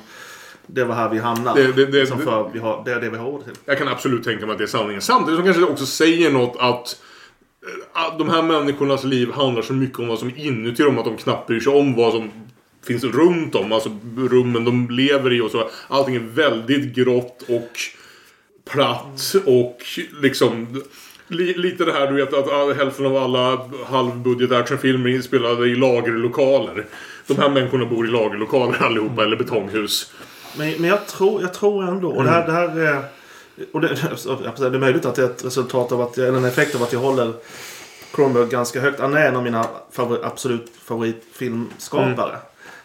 det 0.74 0.84
var 0.84 0.96
här 0.96 1.10
vi 1.10 1.18
hamnar. 1.20 1.56
Det- 1.56 1.72
det- 1.72 1.86
det- 1.86 2.00
liksom 2.00 2.20
för 2.20 2.50
vi 2.54 2.60
har, 2.60 2.82
det 2.86 2.92
är 2.92 3.02
det 3.02 3.10
vi 3.10 3.18
har 3.18 3.26
råd 3.26 3.44
till. 3.44 3.54
Jag 3.66 3.78
kan 3.78 3.88
absolut 3.88 4.24
tänka 4.24 4.46
mig 4.46 4.52
att 4.54 4.58
det 4.58 4.64
är 4.64 4.68
sanningen. 4.68 5.02
Samtidigt 5.02 5.38
som 5.38 5.46
kanske 5.46 5.62
det 5.62 5.68
också 5.72 5.86
säger 5.86 6.32
något 6.32 6.56
att 6.60 7.02
eh, 7.94 8.04
att 8.06 8.18
de 8.20 8.30
här 8.30 8.44
människornas 8.44 9.04
liv 9.04 9.32
handlar 9.32 9.62
så 9.62 9.74
mycket 9.74 10.00
om 10.00 10.08
vad 10.08 10.20
som 10.20 10.28
är 10.28 10.38
inuti 10.40 10.84
dem 10.84 10.98
att 11.00 11.06
de 11.06 11.18
knappt 11.18 11.48
bryr 11.48 11.60
sig 11.60 11.74
om 11.74 11.96
vad 11.96 12.14
som 12.14 12.32
finns 12.88 13.04
runt 13.04 13.56
om. 13.56 13.72
Alltså 13.72 13.90
rummen 14.18 14.66
de 14.66 14.88
lever 14.90 15.34
i 15.34 15.42
och 15.42 15.52
så. 15.52 15.70
Allting 15.88 16.16
är 16.16 16.20
väldigt 16.20 16.96
grått 16.96 17.44
och 17.50 17.70
platt 18.72 19.34
och 19.46 19.78
liksom 20.22 20.84
li, 21.28 21.54
lite 21.54 21.86
det 21.86 21.92
här 21.94 22.08
du 22.08 22.14
vet 22.16 22.34
att 22.34 22.52
all, 22.52 22.74
hälften 22.74 23.06
av 23.06 23.18
alla 23.18 23.70
halvbudget 23.86 24.52
actionfilmer 24.52 25.10
är 25.10 25.14
inspelade 25.14 25.68
i 25.68 25.76
lagerlokaler. 25.76 26.86
De 27.28 27.38
här 27.38 27.50
människorna 27.50 27.86
bor 27.86 28.08
i 28.08 28.10
lagerlokaler 28.12 28.78
allihopa 28.84 29.24
eller 29.24 29.36
betonghus. 29.38 30.12
Men, 30.58 30.72
men 30.82 30.90
jag, 30.90 31.08
tror, 31.08 31.42
jag 31.42 31.54
tror 31.54 31.88
ändå, 31.88 32.10
och 32.12 32.24
det 32.24 32.30
här, 32.30 32.46
det 32.48 32.52
här 32.54 32.80
är... 32.80 33.04
Och 33.74 33.82
det, 33.82 33.88
det 34.58 34.66
är 34.66 34.80
möjligt 34.80 35.06
att 35.06 35.16
det 35.16 35.22
är 35.22 35.26
ett 35.26 35.46
resultat 35.46 35.92
av 35.92 36.02
att, 36.02 36.18
jag- 36.18 36.28
eller 36.28 36.38
en 36.38 36.46
effekt 36.46 36.76
av 36.76 36.84
att 36.84 36.94
jag 36.94 37.00
håller 37.00 37.34
Cronenberg 38.12 38.48
ganska 38.50 38.80
högt. 38.82 39.00
Han 39.00 39.14
är 39.18 39.28
en 39.28 39.36
av 39.36 39.44
mina 39.44 39.66
favori, 39.92 40.20
absolut 40.24 40.72
favoritfilmskapare. 40.84 42.38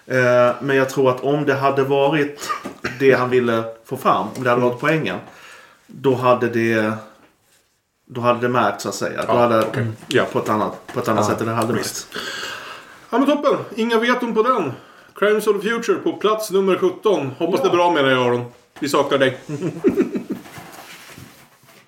Eh, 0.07 0.55
men 0.63 0.77
jag 0.77 0.89
tror 0.91 1.11
att 1.11 1.21
om 1.21 1.45
det 1.47 1.55
hade 1.55 1.83
varit 1.85 2.51
det 3.01 3.13
han 3.13 3.31
ville 3.31 3.65
få 3.85 3.97
fram, 3.97 4.27
om 4.37 4.43
det 4.45 4.51
hade 4.51 4.63
varit 4.63 4.81
poängen. 4.81 5.19
Då 5.87 6.15
hade 6.15 6.49
det... 6.49 6.93
Då 8.07 8.21
hade 8.21 8.41
det 8.41 8.49
märkt 8.49 8.81
så 8.81 8.89
att 8.89 8.95
säga. 8.95 9.25
Då 9.27 9.33
hade, 9.33 9.65
Ja. 10.09 10.25
På 10.33 10.39
ett 10.39 10.49
annat, 10.49 10.87
på 10.95 11.01
ett 11.01 11.09
annat 11.09 11.27
sätt 11.27 11.41
än 11.41 11.47
det 11.47 11.53
hade 11.53 11.73
märkt. 11.73 12.07
Ja 13.11 13.19
men 13.19 13.27
toppen! 13.27 13.57
Inga 13.77 13.99
veton 13.99 14.35
på 14.35 14.43
den. 14.43 14.73
Crimes 15.15 15.47
of 15.47 15.63
the 15.63 15.69
Future 15.69 15.99
på 15.99 16.13
plats 16.13 16.51
nummer 16.51 16.77
17. 16.77 17.31
Hoppas 17.39 17.61
det 17.61 17.69
är 17.69 17.73
bra 17.73 17.91
med 17.93 18.05
dig 18.05 18.15
Aron. 18.15 18.45
Vi 18.81 18.89
saknar 18.89 19.19
dig. 19.19 19.39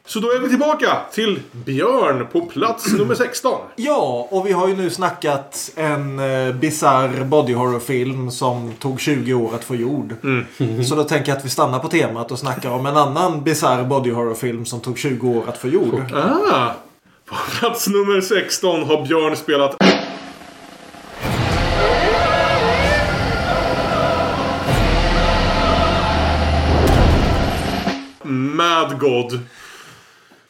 Så 0.07 0.21
då 0.21 0.31
är 0.31 0.39
vi 0.39 0.49
tillbaka 0.49 0.97
till 1.13 1.41
Björn 1.53 2.27
på 2.33 2.41
plats 2.41 2.93
nummer 2.93 3.15
16. 3.15 3.61
Ja, 3.77 4.29
och 4.31 4.47
vi 4.47 4.53
har 4.53 4.69
ju 4.69 4.77
nu 4.77 4.91
snackat 4.91 5.73
en 5.77 6.19
eh, 6.19 6.55
bizarr 6.55 7.25
body 7.25 7.55
horror-film 7.55 8.31
som 8.31 8.73
tog 8.73 9.01
20 9.01 9.35
år 9.35 9.55
att 9.55 9.65
få 9.65 9.75
gjord. 9.75 10.15
Så 10.89 10.95
då 10.95 11.05
tänker 11.05 11.31
jag 11.31 11.39
att 11.39 11.45
vi 11.45 11.49
stannar 11.49 11.79
på 11.79 11.89
temat 11.89 12.33
och 12.33 12.39
snackar 12.39 12.71
om 12.71 12.87
en 12.87 12.97
annan 12.97 13.45
bizarr 13.45 13.85
body 13.85 14.11
horror-film 14.11 14.65
som 14.65 14.81
tog 14.81 14.99
20 14.99 15.29
år 15.29 15.49
att 15.49 15.59
få 15.59 15.69
gjord. 15.69 16.13
Ah, 16.15 16.71
på 17.25 17.35
plats 17.59 17.89
nummer 17.89 18.21
16 18.21 18.83
har 18.83 19.07
Björn 19.07 19.37
spelat 19.37 19.77
Mad 28.77 28.99
God. 28.99 29.41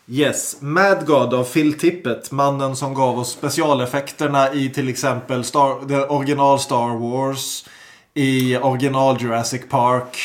Yes, 0.06 0.56
Mad 0.60 1.06
God 1.06 1.34
av 1.34 1.44
Phil 1.44 1.78
Tippett. 1.78 2.30
Mannen 2.30 2.76
som 2.76 2.94
gav 2.94 3.18
oss 3.18 3.32
specialeffekterna 3.32 4.54
i 4.54 4.70
till 4.70 4.88
exempel 4.88 5.44
Star, 5.44 5.88
the 5.88 6.14
original 6.14 6.58
Star 6.58 6.98
Wars. 6.98 7.68
I 8.14 8.56
original 8.56 9.22
Jurassic 9.22 9.62
Park. 9.68 10.18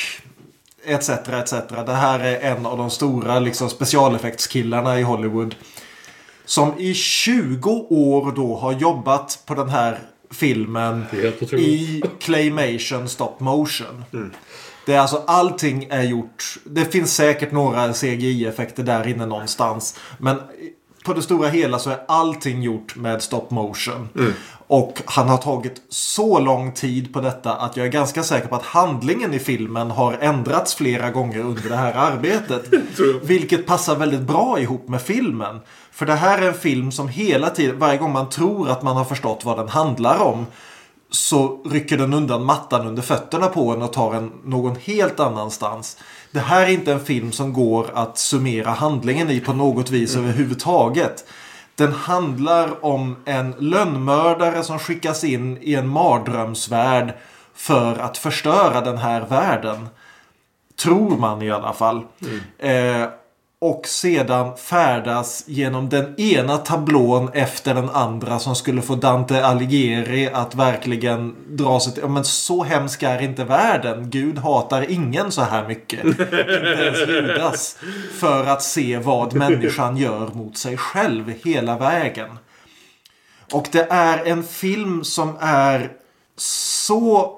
Etc, 0.86 1.10
etc. 1.10 1.54
Det 1.86 1.94
här 1.94 2.20
är 2.20 2.40
en 2.40 2.66
av 2.66 2.78
de 2.78 2.90
stora 2.90 3.40
liksom, 3.40 3.70
specialeffektskillarna 3.70 5.00
i 5.00 5.04
Hollywood. 5.04 5.56
Som 6.46 6.80
i 6.80 6.94
20 6.94 7.70
år 7.90 8.32
då 8.36 8.56
har 8.56 8.72
jobbat 8.72 9.44
på 9.46 9.54
den 9.54 9.70
här 9.70 10.00
filmen. 10.32 11.06
I 11.52 12.04
claymation 12.20 13.10
stop 13.10 13.36
motion. 13.40 14.04
Det 14.92 14.96
är 14.96 15.00
alltså 15.00 15.24
allting 15.28 15.88
är 15.90 16.04
gjort. 16.04 16.58
Det 16.64 16.86
finns 16.86 17.16
säkert 17.16 17.52
några 17.52 17.94
CGI-effekter 17.94 18.84
där 18.84 19.08
inne 19.08 19.26
någonstans. 19.26 20.00
Men 20.18 20.38
på 21.06 21.14
det 21.14 21.22
stora 21.22 21.50
hela 21.50 21.80
så 21.80 21.90
är 21.90 22.00
allting 22.08 22.62
gjort 22.62 22.96
med 22.96 23.22
stop 23.22 23.48
motion. 23.50 24.10
Och 24.68 25.02
han 25.06 25.30
har 25.30 25.38
tagit 25.38 25.82
så 25.90 26.40
lång 26.40 26.72
tid 26.72 27.14
på 27.14 27.22
detta 27.22 27.54
att 27.56 27.78
jag 27.78 27.86
är 27.86 27.92
ganska 27.92 28.24
säker 28.24 28.48
på 28.48 28.56
att 28.56 28.66
handlingen 28.66 29.34
i 29.34 29.40
filmen 29.40 29.92
har 29.92 30.18
ändrats 30.22 30.76
flera 30.76 31.10
gånger 31.10 31.40
under 31.40 31.70
det 31.70 31.76
här 31.76 31.94
arbetet. 31.94 32.74
Vilket 33.24 33.66
passar 33.66 33.96
väldigt 33.96 34.22
bra 34.22 34.60
ihop 34.60 34.88
med 34.88 35.02
filmen. 35.02 35.60
För 35.92 36.06
det 36.06 36.16
här 36.16 36.42
är 36.42 36.48
en 36.48 36.54
film 36.54 36.92
som 36.92 37.08
hela 37.08 37.50
tiden, 37.50 37.80
varje 37.80 37.98
gång 37.98 38.12
man 38.12 38.30
tror 38.30 38.70
att 38.70 38.84
man 38.84 38.98
har 38.98 39.06
förstått 39.06 39.46
vad 39.46 39.58
den 39.58 39.70
handlar 39.70 40.20
om 40.20 40.46
så 41.12 41.62
rycker 41.66 41.98
den 41.98 42.14
undan 42.14 42.46
mattan 42.46 42.88
under 42.88 43.02
fötterna 43.02 43.48
på 43.48 43.72
en 43.72 43.82
och 43.82 43.94
tar 43.94 44.14
en 44.14 44.32
någon 44.44 44.76
helt 44.76 45.20
annanstans. 45.20 45.98
Det 46.32 46.40
här 46.40 46.62
är 46.62 46.68
inte 46.68 46.92
en 46.92 47.06
film 47.06 47.32
som 47.32 47.54
går 47.54 47.92
att 47.94 48.18
summera 48.18 48.70
handlingen 48.70 49.30
i 49.30 49.40
på 49.40 49.54
något 49.54 49.90
vis 49.90 50.16
överhuvudtaget. 50.16 51.26
Den 51.76 51.94
handlar 51.94 52.86
om 52.86 53.16
en 53.26 53.52
lönnmördare 53.60 54.64
som 54.64 54.80
skickas 54.80 55.24
in 55.24 55.58
i 55.62 55.76
en 55.76 55.88
mardrömsvärld 55.88 57.14
för 57.54 57.98
att 57.98 58.18
förstöra 58.18 58.82
den 58.82 58.98
här 58.98 59.22
världen. 59.22 59.90
Tror 60.84 61.18
man 61.18 61.42
i 61.42 61.52
alla 61.52 61.74
fall. 61.74 62.04
Eh, 62.58 63.06
och 63.62 63.88
sedan 63.88 64.58
färdas 64.58 65.44
genom 65.48 65.90
den 65.90 66.20
ena 66.20 66.58
tablån 66.58 67.30
efter 67.34 67.76
den 67.76 67.90
andra 67.90 68.40
som 68.40 68.56
skulle 68.56 68.82
få 68.82 68.96
Dante 68.96 69.46
Alighieri 69.46 70.30
att 70.34 70.56
verkligen 70.56 71.36
dra 71.50 71.80
sig 71.80 71.94
till... 71.94 72.02
Ja, 72.04 72.10
men 72.10 72.26
så 72.26 72.64
hemsk 72.64 73.04
är 73.04 73.22
inte 73.22 73.44
världen. 73.44 74.10
Gud 74.10 74.38
hatar 74.38 74.92
ingen 74.92 75.32
så 75.32 75.42
här 75.42 75.68
mycket. 75.68 76.06
inte 76.06 76.24
ens 76.86 77.10
Judas. 77.10 77.78
För 78.20 78.46
att 78.46 78.64
se 78.64 78.98
vad 78.98 79.34
människan 79.34 79.98
gör 79.98 80.28
mot 80.34 80.58
sig 80.58 80.78
själv 80.78 81.34
hela 81.44 81.78
vägen. 81.78 82.30
Och 83.54 83.68
det 83.72 83.88
är 83.90 84.26
en 84.26 84.44
film 84.44 85.04
som 85.04 85.38
är 85.40 85.92
så 86.38 87.38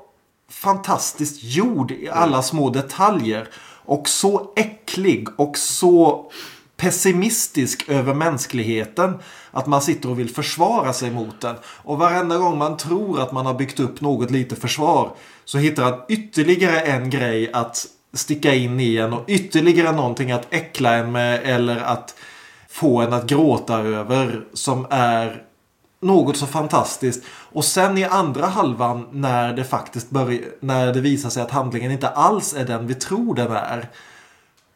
fantastiskt 0.49 1.43
gjord 1.43 1.91
i 1.91 2.09
alla 2.09 2.41
små 2.41 2.69
detaljer. 2.69 3.47
Och 3.85 4.09
så 4.09 4.53
äcklig 4.55 5.27
och 5.35 5.57
så 5.57 6.31
pessimistisk 6.77 7.89
över 7.89 8.13
mänskligheten 8.13 9.13
att 9.51 9.67
man 9.67 9.81
sitter 9.81 10.09
och 10.09 10.19
vill 10.19 10.29
försvara 10.29 10.93
sig 10.93 11.11
mot 11.11 11.41
den. 11.41 11.55
Och 11.65 11.97
varenda 11.97 12.37
gång 12.37 12.57
man 12.57 12.77
tror 12.77 13.21
att 13.21 13.31
man 13.31 13.45
har 13.45 13.53
byggt 13.53 13.79
upp 13.79 14.01
något 14.01 14.31
lite 14.31 14.55
försvar 14.55 15.11
så 15.45 15.57
hittar 15.57 15.83
han 15.83 16.01
ytterligare 16.09 16.79
en 16.79 17.09
grej 17.09 17.53
att 17.53 17.85
sticka 18.13 18.53
in 18.53 18.79
i 18.79 18.97
en 18.97 19.13
och 19.13 19.23
ytterligare 19.27 19.91
någonting 19.95 20.31
att 20.31 20.53
äckla 20.53 20.95
en 20.95 21.11
med 21.11 21.39
eller 21.43 21.77
att 21.77 22.15
få 22.69 23.01
en 23.01 23.13
att 23.13 23.27
gråta 23.27 23.79
över 23.79 24.45
som 24.53 24.87
är 24.89 25.43
något 26.03 26.37
så 26.37 26.47
fantastiskt. 26.47 27.23
Och 27.27 27.65
sen 27.65 27.97
i 27.97 28.03
andra 28.03 28.45
halvan 28.45 29.07
när 29.11 29.53
det 29.53 29.63
faktiskt 29.63 30.09
börjar, 30.09 30.41
när 30.59 30.93
det 30.93 31.01
visar 31.01 31.29
sig 31.29 31.43
att 31.43 31.51
handlingen 31.51 31.91
inte 31.91 32.07
alls 32.07 32.53
är 32.53 32.65
den 32.65 32.87
vi 32.87 32.95
tror 32.95 33.35
den 33.35 33.51
är. 33.51 33.89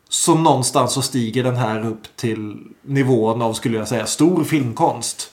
Så 0.09 0.35
någonstans 0.35 0.93
så 0.93 1.01
stiger 1.01 1.43
den 1.43 1.55
här 1.55 1.85
upp 1.85 2.15
till 2.15 2.57
nivån 2.81 3.41
av, 3.41 3.53
skulle 3.53 3.77
jag 3.77 3.87
säga, 3.87 4.05
stor 4.05 4.43
filmkonst. 4.43 5.31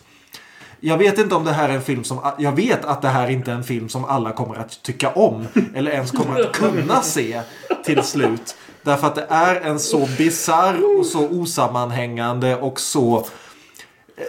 Jag 0.81 0.99
vet 0.99 1.19
inte 1.19 1.35
om 1.35 1.45
det 1.45 1.53
här 1.53 1.69
är 1.69 1.75
en 1.75 1.83
film 1.83 2.05
som... 2.05 2.19
Jag 2.39 2.53
vet 2.53 2.85
att 2.85 3.03
det 3.03 3.09
här 3.09 3.31
inte 3.31 3.51
är 3.51 3.55
en 3.55 3.65
film 3.65 3.89
som 3.89 4.05
alla 4.05 4.33
kommer 4.33 4.55
att 4.55 4.83
tycka 4.83 5.11
om. 5.11 5.47
Eller 5.75 5.91
ens 5.91 6.11
kommer 6.11 6.41
att 6.41 6.53
kunna 6.53 7.03
se 7.03 7.41
till 7.85 8.03
slut. 8.03 8.57
Därför 8.83 9.07
att 9.07 9.15
det 9.15 9.27
är 9.29 9.61
en 9.61 9.79
så 9.79 10.09
bizarr 10.19 10.99
och 10.99 11.07
så 11.07 11.29
osammanhängande 11.29 12.57
och 12.57 12.81
så... 12.81 13.27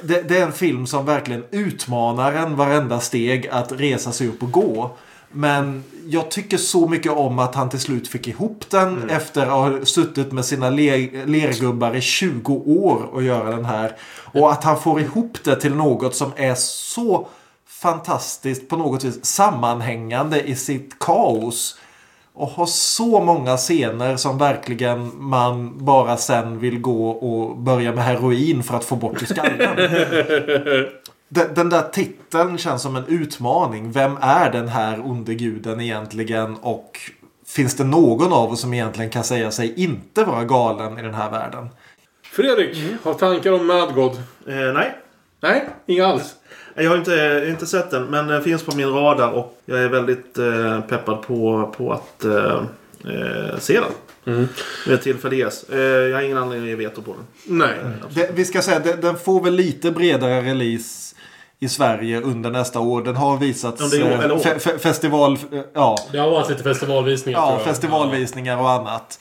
Det, 0.03 0.21
det 0.21 0.37
är 0.37 0.43
en 0.45 0.51
film 0.53 0.87
som 0.87 1.05
verkligen 1.05 1.43
utmanar 1.51 2.33
en 2.33 2.55
varenda 2.55 2.99
steg 2.99 3.47
att 3.47 3.71
resa 3.71 4.11
sig 4.11 4.27
upp 4.27 4.43
och 4.43 4.51
gå. 4.51 4.91
Men 5.31 5.83
jag 6.07 6.31
tycker 6.31 6.57
så 6.57 6.87
mycket 6.87 7.11
om 7.11 7.39
att 7.39 7.55
han 7.55 7.69
till 7.69 7.79
slut 7.79 8.07
fick 8.07 8.27
ihop 8.27 8.65
den 8.69 9.09
efter 9.09 9.41
att 9.41 9.47
ha 9.49 9.85
suttit 9.85 10.31
med 10.31 10.45
sina 10.45 10.69
le- 10.69 11.25
lergubbar 11.25 11.95
i 11.95 12.01
20 12.01 12.53
år 12.53 13.09
och 13.11 13.23
göra 13.23 13.49
den 13.55 13.65
här. 13.65 13.95
Och 14.17 14.51
att 14.51 14.63
han 14.63 14.79
får 14.81 15.01
ihop 15.01 15.37
det 15.43 15.55
till 15.55 15.75
något 15.75 16.15
som 16.15 16.31
är 16.35 16.55
så 16.55 17.27
fantastiskt 17.67 18.69
på 18.69 18.77
något 18.77 19.03
vis 19.03 19.25
sammanhängande 19.25 20.41
i 20.41 20.55
sitt 20.55 20.99
kaos. 20.99 21.79
Och 22.35 22.47
har 22.47 22.65
så 22.65 23.19
många 23.19 23.57
scener 23.57 24.17
som 24.17 24.37
verkligen 24.37 25.11
man 25.23 25.85
bara 25.85 26.17
sen 26.17 26.59
vill 26.59 26.79
gå 26.79 27.09
och 27.09 27.57
börja 27.57 27.91
med 27.91 28.03
heroin 28.03 28.63
för 28.63 28.77
att 28.77 28.85
få 28.85 28.95
bort 28.95 29.21
i 29.21 29.25
skallen. 29.25 29.77
Den, 31.27 31.53
den 31.53 31.69
där 31.69 31.81
titeln 31.81 32.57
känns 32.57 32.81
som 32.81 32.95
en 32.95 33.05
utmaning. 33.07 33.91
Vem 33.91 34.17
är 34.21 34.51
den 34.51 34.67
här 34.67 35.01
onde 35.05 35.35
guden 35.35 35.81
egentligen? 35.81 36.55
Och 36.55 36.99
finns 37.47 37.75
det 37.75 37.83
någon 37.83 38.33
av 38.33 38.51
oss 38.51 38.61
som 38.61 38.73
egentligen 38.73 39.11
kan 39.11 39.23
säga 39.23 39.51
sig 39.51 39.83
inte 39.83 40.23
vara 40.23 40.43
galen 40.43 40.99
i 40.99 41.01
den 41.01 41.13
här 41.13 41.31
världen? 41.31 41.69
Fredrik, 42.23 42.77
har 43.03 43.13
tankar 43.13 43.51
om 43.51 43.67
Mad 43.67 43.93
God? 43.93 44.11
Eh, 44.47 44.73
nej. 44.73 44.95
Nej, 45.41 45.69
inga 45.85 46.05
alls. 46.07 46.35
Jag 46.77 46.89
har 46.89 46.97
inte, 46.97 47.45
inte 47.49 47.65
sett 47.65 47.91
den 47.91 48.03
men 48.05 48.27
den 48.27 48.43
finns 48.43 48.63
på 48.63 48.75
min 48.75 48.89
radar 48.89 49.31
och 49.31 49.57
jag 49.65 49.79
är 49.83 49.87
väldigt 49.89 50.37
eh, 50.37 50.81
peppad 50.81 51.21
på, 51.21 51.73
på 51.77 51.93
att, 51.93 52.25
eh, 52.25 52.61
eh, 53.13 53.57
se 53.59 53.79
den. 53.79 54.47
Med 54.87 55.01
tillfälle 55.01 55.35
ges. 55.35 55.63
Eh, 55.69 55.79
jag 55.79 56.15
har 56.17 56.21
ingen 56.21 56.37
anledning 56.37 56.73
att 56.73 56.79
ge 56.79 56.85
veto 56.87 57.01
på 57.01 57.13
den. 57.13 57.57
Nej. 57.57 57.73
Det, 58.09 58.29
vi 58.33 58.45
ska 58.45 58.61
säga 58.61 58.79
den, 58.79 59.01
den 59.01 59.17
får 59.17 59.43
väl 59.43 59.53
lite 59.53 59.91
bredare 59.91 60.41
release 60.41 61.15
i 61.59 61.69
Sverige 61.69 62.21
under 62.21 62.49
nästa 62.51 62.79
år. 62.79 63.01
Den 63.03 63.15
har 63.15 63.37
visats 63.37 63.81
Om 63.81 63.89
det 63.89 63.97
är 63.97 64.31
år- 64.31 64.35
eh, 64.35 64.37
fe, 64.39 64.59
fe, 64.59 64.77
festival... 64.79 65.37
eh, 65.51 65.61
Ja, 65.73 65.95
Det 66.11 66.17
har 66.17 66.29
varit 66.31 66.49
lite 66.49 66.63
festivalvisningar 66.63 67.39
ja 67.39 67.59
festivalvisningar 67.65 68.57
och 68.57 68.69
annat. 68.71 69.19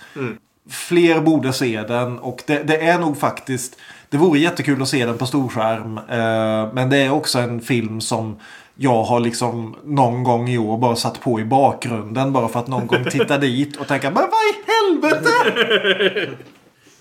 Fler 0.70 1.20
borde 1.20 1.52
se 1.52 1.82
den 1.88 2.18
och 2.18 2.42
det, 2.46 2.58
det 2.62 2.76
är 2.76 2.98
nog 2.98 3.18
faktiskt... 3.18 3.76
Det 4.14 4.18
vore 4.18 4.38
jättekul 4.38 4.82
att 4.82 4.88
se 4.88 5.06
den 5.06 5.18
på 5.18 5.26
storskärm. 5.26 5.98
Eh, 5.98 6.74
men 6.74 6.90
det 6.90 6.96
är 6.96 7.10
också 7.10 7.38
en 7.38 7.60
film 7.60 8.00
som 8.00 8.36
jag 8.74 9.02
har 9.02 9.20
liksom 9.20 9.76
någon 9.84 10.24
gång 10.24 10.48
i 10.48 10.58
år 10.58 10.78
bara 10.78 10.96
satt 10.96 11.20
på 11.20 11.40
i 11.40 11.44
bakgrunden. 11.44 12.32
Bara 12.32 12.48
för 12.48 12.60
att 12.60 12.66
någon 12.66 12.86
gång 12.86 13.04
titta 13.04 13.38
dit 13.38 13.76
och 13.76 13.88
tänka 13.88 14.10
Men 14.10 14.22
vad 14.30 14.40
i 14.40 14.54
helvete! 14.72 16.36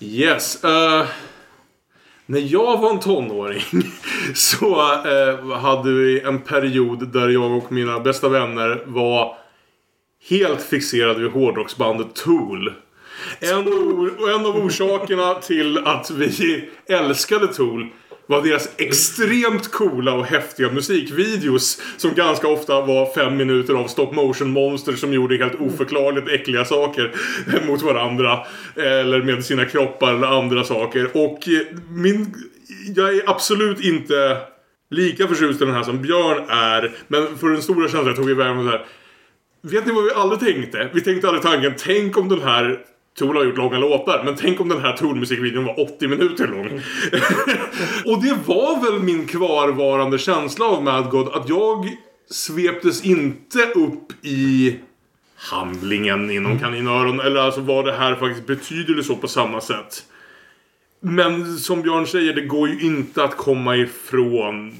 Yes. 0.00 0.64
eh, 0.64 1.06
när 2.26 2.52
jag 2.52 2.80
var 2.80 2.90
en 2.90 3.00
tonåring 3.00 3.62
så 4.34 4.80
eh, 4.92 5.58
hade 5.58 5.92
vi 5.92 6.20
en 6.20 6.40
period 6.40 7.12
där 7.12 7.28
jag 7.28 7.52
och 7.52 7.72
mina 7.72 8.00
bästa 8.00 8.28
vänner 8.28 8.82
var 8.86 9.36
helt 10.30 10.62
fixerade 10.62 11.20
vid 11.20 11.32
hårdrocksbandet 11.32 12.14
Tool. 12.14 12.72
En, 13.40 13.68
och 14.18 14.30
en 14.30 14.46
av 14.46 14.56
orsakerna 14.56 15.34
till 15.34 15.78
att 15.78 16.10
vi 16.10 16.68
älskade 16.88 17.46
Tool 17.46 17.90
var 18.26 18.42
deras 18.42 18.68
extremt 18.76 19.70
coola 19.70 20.14
och 20.14 20.26
häftiga 20.26 20.70
musikvideos 20.70 21.82
som 21.96 22.14
ganska 22.14 22.48
ofta 22.48 22.80
var 22.80 23.14
fem 23.14 23.36
minuter 23.36 23.74
av 23.74 23.86
stop 23.86 24.12
motion 24.12 24.50
monster 24.50 24.92
som 24.92 25.12
gjorde 25.12 25.36
helt 25.36 25.60
oförklarligt 25.60 26.28
äckliga 26.28 26.64
saker 26.64 27.12
mot 27.66 27.82
varandra. 27.82 28.38
Eller 28.76 29.22
med 29.22 29.44
sina 29.44 29.64
kroppar 29.64 30.14
eller 30.14 30.26
andra 30.26 30.64
saker. 30.64 31.10
Och 31.12 31.48
eh, 31.48 31.66
min... 31.88 32.34
Jag 32.96 33.14
är 33.14 33.30
absolut 33.30 33.80
inte 33.80 34.36
lika 34.90 35.28
förtjust 35.28 35.62
i 35.62 35.64
den 35.64 35.74
här 35.74 35.82
som 35.82 36.02
Björn 36.02 36.44
är. 36.48 36.92
Men 37.08 37.38
för 37.38 37.48
den 37.48 37.62
stora 37.62 37.88
känslan 37.88 38.14
tog 38.14 38.26
vi 38.26 38.32
iväg 38.32 38.56
med 38.56 38.64
det 38.64 38.70
här. 38.70 38.86
Vet 39.62 39.86
ni 39.86 39.92
vad 39.92 40.04
vi 40.04 40.10
aldrig 40.10 40.40
tänkte? 40.54 40.90
Vi 40.92 41.00
tänkte 41.00 41.28
aldrig 41.28 41.42
tanken, 41.42 41.74
tänk 41.78 42.18
om 42.18 42.28
den 42.28 42.42
här 42.42 42.84
Tool 43.18 43.36
har 43.36 43.44
gjort 43.44 43.56
långa 43.56 43.78
låtar, 43.78 44.22
men 44.24 44.36
tänk 44.36 44.60
om 44.60 44.68
den 44.68 44.80
här 44.80 44.96
Tool-musikvideon 44.96 45.64
var 45.64 45.80
80 45.80 46.08
minuter 46.08 46.48
lång. 46.48 46.66
och 48.14 48.22
det 48.22 48.38
var 48.46 48.90
väl 48.90 49.02
min 49.02 49.26
kvarvarande 49.26 50.18
känsla 50.18 50.64
av 50.64 50.82
Mad 50.82 51.10
God, 51.10 51.28
att 51.28 51.48
jag 51.48 51.96
sveptes 52.30 53.04
inte 53.04 53.58
upp 53.74 54.24
i 54.24 54.76
handlingen 55.36 56.30
inom 56.30 56.58
kaninöron, 56.58 57.20
eller 57.20 57.40
alltså 57.40 57.60
vad 57.60 57.84
det 57.84 57.92
här 57.92 58.14
faktiskt 58.14 58.46
betyder 58.46 58.92
eller 58.92 59.02
så 59.02 59.16
på 59.16 59.28
samma 59.28 59.60
sätt. 59.60 60.04
Men 61.00 61.58
som 61.58 61.82
Björn 61.82 62.06
säger, 62.06 62.34
det 62.34 62.46
går 62.46 62.68
ju 62.68 62.80
inte 62.80 63.24
att 63.24 63.36
komma 63.36 63.76
ifrån 63.76 64.74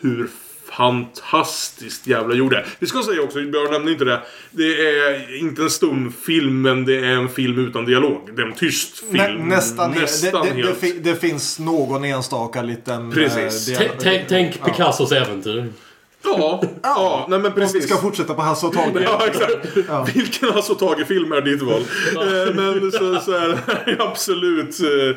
hur 0.00 0.28
fantastiskt 0.72 2.06
jävla 2.06 2.34
gjord 2.34 2.50
det 2.52 2.56
är. 2.56 2.66
Vi 2.78 2.86
ska 2.86 3.02
säga 3.02 3.22
också, 3.22 3.38
Björn 3.38 3.72
nämnde 3.72 3.92
inte 3.92 4.04
det. 4.04 4.20
Det 4.50 4.88
är 4.88 5.38
inte 5.40 5.62
en 5.62 5.70
stumfilm, 5.70 6.62
men 6.62 6.84
det 6.84 6.96
är 6.98 7.02
en 7.04 7.28
film 7.28 7.58
utan 7.68 7.84
dialog. 7.84 8.30
Det 8.36 8.42
är 8.42 8.46
en 8.46 8.52
tyst 8.54 8.98
film. 8.98 9.16
Nä, 9.16 9.44
nästan, 9.56 9.90
Nästan 9.90 10.46
det, 10.46 10.52
det, 10.52 10.56
det, 10.62 10.66
helt. 10.66 10.80
fi- 10.80 10.98
det 11.02 11.16
finns 11.16 11.58
någon 11.58 12.04
enstaka 12.04 12.62
liten... 12.62 13.10
Precis. 13.12 13.68
eh, 13.68 13.78
dialog. 13.78 13.96
Tänk, 14.00 14.28
tänk 14.28 14.64
Picassos 14.64 15.12
äventyr. 15.12 15.66
Ja, 16.24 16.62
ja, 16.82 17.26
nej 17.28 17.38
men 17.38 17.46
Om 17.52 17.54
vi 17.56 17.60
precis. 17.60 17.84
ska 17.84 17.96
fortsätta 17.96 18.34
på 18.34 18.42
Hasse 18.42 18.66
och 18.66 18.72
Tage. 18.72 19.02
Ja, 19.04 19.22
exakt. 19.26 19.76
Vilken 20.16 20.48
Hasse 20.48 20.72
och 20.72 20.78
Tage-film 20.78 21.32
är 21.32 21.40
ditt 21.40 21.62
val? 21.62 21.80
Eh, 22.16 22.54
Men 22.54 22.92
så, 22.92 23.20
så 23.20 23.32
är 23.32 23.48
det 23.48 23.96
absolut 24.02 24.80
eh, 24.80 25.16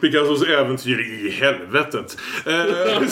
Picassos 0.00 0.42
äventyr 0.42 1.00
i 1.00 1.30
helvetet. 1.30 2.16
Eh, 2.46 3.02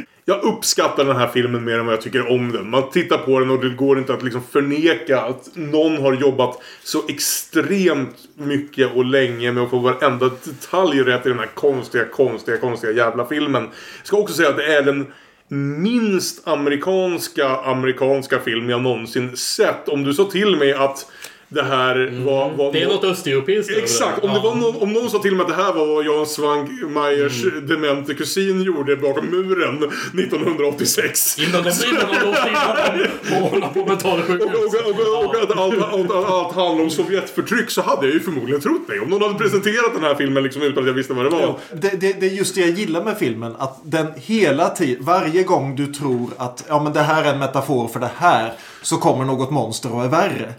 Jag 0.24 0.42
uppskattar 0.44 1.04
den 1.04 1.16
här 1.16 1.28
filmen 1.28 1.64
mer 1.64 1.78
än 1.78 1.86
vad 1.86 1.92
jag 1.94 2.00
tycker 2.02 2.30
om 2.32 2.52
den. 2.52 2.70
Man 2.70 2.90
tittar 2.90 3.18
på 3.18 3.40
den 3.40 3.50
och 3.50 3.64
det 3.64 3.68
går 3.70 3.98
inte 3.98 4.14
att 4.14 4.22
liksom 4.22 4.42
förneka 4.52 5.20
att 5.20 5.48
någon 5.54 5.98
har 6.02 6.12
jobbat 6.12 6.62
så 6.82 7.02
extremt 7.08 8.16
mycket 8.34 8.94
och 8.94 9.04
länge 9.04 9.52
med 9.52 9.62
att 9.62 9.70
få 9.70 9.78
varenda 9.78 10.30
detalj 10.44 11.02
rätt 11.02 11.26
i 11.26 11.28
den 11.28 11.38
här 11.38 11.46
konstiga, 11.54 12.04
konstiga, 12.04 12.56
konstiga 12.56 12.92
jävla 12.92 13.26
filmen. 13.26 13.62
Jag 13.98 14.06
ska 14.06 14.16
också 14.16 14.34
säga 14.34 14.48
att 14.48 14.56
det 14.56 14.74
är 14.76 14.82
den 14.82 15.06
minst 15.48 16.48
amerikanska 16.48 17.48
amerikanska 17.48 18.38
film 18.38 18.70
jag 18.70 18.82
någonsin 18.82 19.36
sett. 19.36 19.88
Om 19.88 20.04
du 20.04 20.14
sa 20.14 20.24
till 20.24 20.56
mig 20.56 20.72
att 20.72 21.10
det 21.48 21.62
här 21.62 22.24
var... 22.24 22.50
var 22.50 22.72
Det 22.72 22.82
är 22.82 22.88
något 22.88 23.04
östeuropeiskt 23.04 23.78
Exakt, 23.78 24.24
om, 24.24 24.34
det 24.34 24.40
var 24.40 24.54
någon, 24.54 24.82
om 24.82 24.92
någon 24.92 25.10
sa 25.10 25.18
till 25.18 25.34
mig 25.34 25.42
att 25.42 25.48
det 25.48 25.62
här 25.62 25.72
var 25.72 25.86
vad 25.86 26.04
Jan 26.04 26.26
Svankmajers 26.26 27.42
demente 27.62 28.14
kusin 28.14 28.62
gjorde 28.62 28.96
bakom 28.96 29.26
muren 29.26 29.82
1986. 29.82 31.38
Innan 31.38 31.62
de, 31.62 31.70
innan 31.88 32.06
de 32.12 32.26
låste 32.26 32.48
in 32.48 32.54
honom 32.54 33.62
och 33.62 33.74
på 33.74 33.80
Och, 33.80 33.88
mentalsjukhus. 33.88 34.74
och, 34.74 35.24
och, 35.24 35.24
och 35.24 35.42
att 35.42 35.58
allt, 35.58 35.82
allt, 35.82 36.10
allt, 36.10 36.10
allt 36.10 36.54
handlar 36.54 36.84
om 36.84 36.90
Sovjetförtryck 36.90 37.70
så 37.70 37.82
hade 37.82 38.06
jag 38.06 38.14
ju 38.14 38.20
förmodligen 38.20 38.60
trott 38.60 38.88
mig. 38.88 39.00
Om 39.00 39.08
någon 39.08 39.22
hade 39.22 39.34
presenterat 39.34 39.94
den 39.94 40.02
här 40.04 40.14
filmen 40.14 40.42
liksom 40.42 40.62
utan 40.62 40.82
att 40.82 40.86
jag 40.86 40.94
visste 40.94 41.12
vad 41.14 41.24
det 41.24 41.30
var. 41.30 41.58
Det, 41.72 42.00
det, 42.00 42.20
det 42.20 42.26
är 42.26 42.30
just 42.30 42.54
det 42.54 42.60
jag 42.60 42.70
gillar 42.70 43.04
med 43.04 43.18
filmen. 43.18 43.54
Att 43.58 43.80
den 43.82 44.06
hela 44.16 44.68
tiden, 44.68 45.04
varje 45.04 45.42
gång 45.42 45.76
du 45.76 45.86
tror 45.86 46.30
att 46.36 46.64
ja, 46.68 46.82
men 46.82 46.92
det 46.92 47.00
här 47.00 47.24
är 47.24 47.32
en 47.32 47.38
metafor 47.38 47.88
för 47.88 48.00
det 48.00 48.10
här. 48.16 48.52
Så 48.82 48.96
kommer 48.96 49.24
något 49.24 49.50
monster 49.50 49.94
och 49.94 50.04
är 50.04 50.08
värre. 50.08 50.54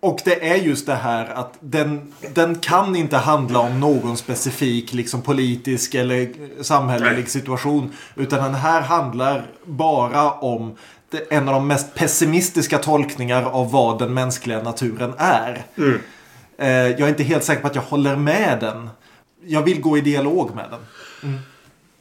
Och 0.00 0.20
det 0.24 0.48
är 0.48 0.56
just 0.56 0.86
det 0.86 0.94
här 0.94 1.26
att 1.26 1.54
den, 1.60 2.12
den 2.34 2.58
kan 2.58 2.96
inte 2.96 3.16
handla 3.16 3.58
om 3.58 3.80
någon 3.80 4.16
specifik 4.16 4.92
liksom, 4.92 5.22
politisk 5.22 5.94
eller 5.94 6.28
samhällelig 6.62 7.28
situation. 7.28 7.92
Utan 8.16 8.42
den 8.44 8.54
här 8.54 8.80
handlar 8.80 9.46
bara 9.64 10.30
om 10.30 10.76
en 11.30 11.48
av 11.48 11.54
de 11.54 11.66
mest 11.66 11.94
pessimistiska 11.94 12.78
tolkningar 12.78 13.42
av 13.42 13.70
vad 13.70 13.98
den 13.98 14.14
mänskliga 14.14 14.62
naturen 14.62 15.12
är. 15.18 15.62
Eh, 16.58 16.68
jag 16.68 17.00
är 17.00 17.08
inte 17.08 17.22
helt 17.22 17.44
säker 17.44 17.60
på 17.62 17.66
att 17.66 17.74
jag 17.74 17.82
håller 17.82 18.16
med 18.16 18.58
den. 18.60 18.90
Jag 19.46 19.62
vill 19.62 19.80
gå 19.80 19.98
i 19.98 20.00
dialog 20.00 20.54
med 20.54 20.64
den. 20.70 20.80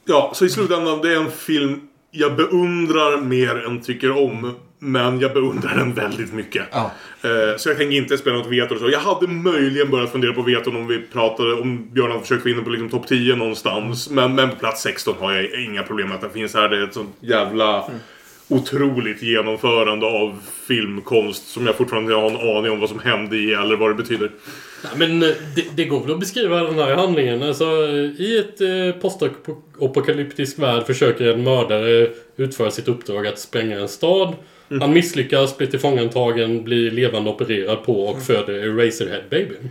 Ja, 0.05 0.31
så 0.35 0.45
i 0.45 0.49
slutändan 0.49 1.01
det 1.01 1.13
är 1.13 1.17
en 1.17 1.31
film 1.31 1.81
jag 2.11 2.35
beundrar 2.35 3.21
mer 3.21 3.65
än 3.65 3.81
tycker 3.81 4.17
om. 4.17 4.55
Men 4.79 5.19
jag 5.19 5.33
beundrar 5.33 5.75
den 5.75 5.93
väldigt 5.93 6.33
mycket. 6.33 6.63
Ja. 6.71 6.91
Eh, 7.21 7.57
så 7.57 7.69
jag 7.69 7.77
tänker 7.77 7.97
inte 7.97 8.17
spela 8.17 8.35
något 8.37 8.47
veto. 8.47 8.79
Så. 8.79 8.89
Jag 8.89 8.99
hade 8.99 9.27
möjligen 9.27 9.89
börjat 9.91 10.11
fundera 10.11 10.33
på 10.33 10.41
veton 10.41 10.75
om 10.75 10.87
vi 10.87 10.99
pratade 10.99 11.53
om 11.53 11.89
Björn 11.91 12.11
hade 12.11 12.21
försökt 12.21 12.43
få 12.43 12.49
in 12.49 12.55
den 12.55 12.63
på 12.63 12.69
liksom 12.69 12.89
topp 12.89 13.07
10 13.07 13.35
någonstans. 13.35 14.09
Men, 14.09 14.35
men 14.35 14.49
på 14.49 14.55
plats 14.55 14.81
16 14.81 15.15
har 15.19 15.33
jag 15.33 15.63
inga 15.63 15.83
problem 15.83 16.07
med 16.07 16.15
att 16.15 16.21
den 16.21 16.29
finns 16.29 16.53
här. 16.53 16.69
Det 16.69 16.77
är 16.77 16.83
ett 16.83 16.93
sånt 16.93 17.15
jävla 17.19 17.89
otroligt 18.47 19.21
genomförande 19.21 20.05
av 20.05 20.39
filmkonst 20.67 21.47
som 21.47 21.65
jag 21.65 21.75
fortfarande 21.75 22.13
inte 22.13 22.21
har 22.21 22.29
en 22.29 22.57
aning 22.57 22.71
om 22.71 22.79
vad 22.79 22.89
som 22.89 22.99
hände 22.99 23.37
i 23.37 23.53
eller 23.53 23.75
vad 23.75 23.89
det 23.89 23.95
betyder. 23.95 24.31
Ja, 24.83 24.89
men 24.97 25.23
eh, 25.23 25.29
det, 25.55 25.65
det 25.75 25.85
går 25.85 26.01
väl 26.01 26.11
att 26.11 26.19
beskriva 26.19 26.63
den 26.63 26.75
här 26.75 26.95
handlingen. 26.95 27.43
Alltså, 27.43 27.63
eh, 27.63 28.21
I 28.21 28.37
ett 28.37 28.61
eh, 28.61 29.01
postapokalyptisk 29.01 30.59
värld 30.59 30.85
försöker 30.85 31.33
en 31.33 31.43
mördare 31.43 32.09
utföra 32.37 32.71
sitt 32.71 32.87
uppdrag 32.87 33.27
att 33.27 33.39
spränga 33.39 33.79
en 33.79 33.87
stad. 33.87 34.35
Han 34.81 34.93
misslyckas, 34.93 35.57
blir 35.57 35.67
tillfångatagen, 35.67 36.63
blir 36.63 36.91
levande 36.91 37.29
opererad 37.29 37.83
på 37.85 38.01
och 38.05 38.21
föder 38.21 38.53
Eraserhead-babyn. 38.53 39.69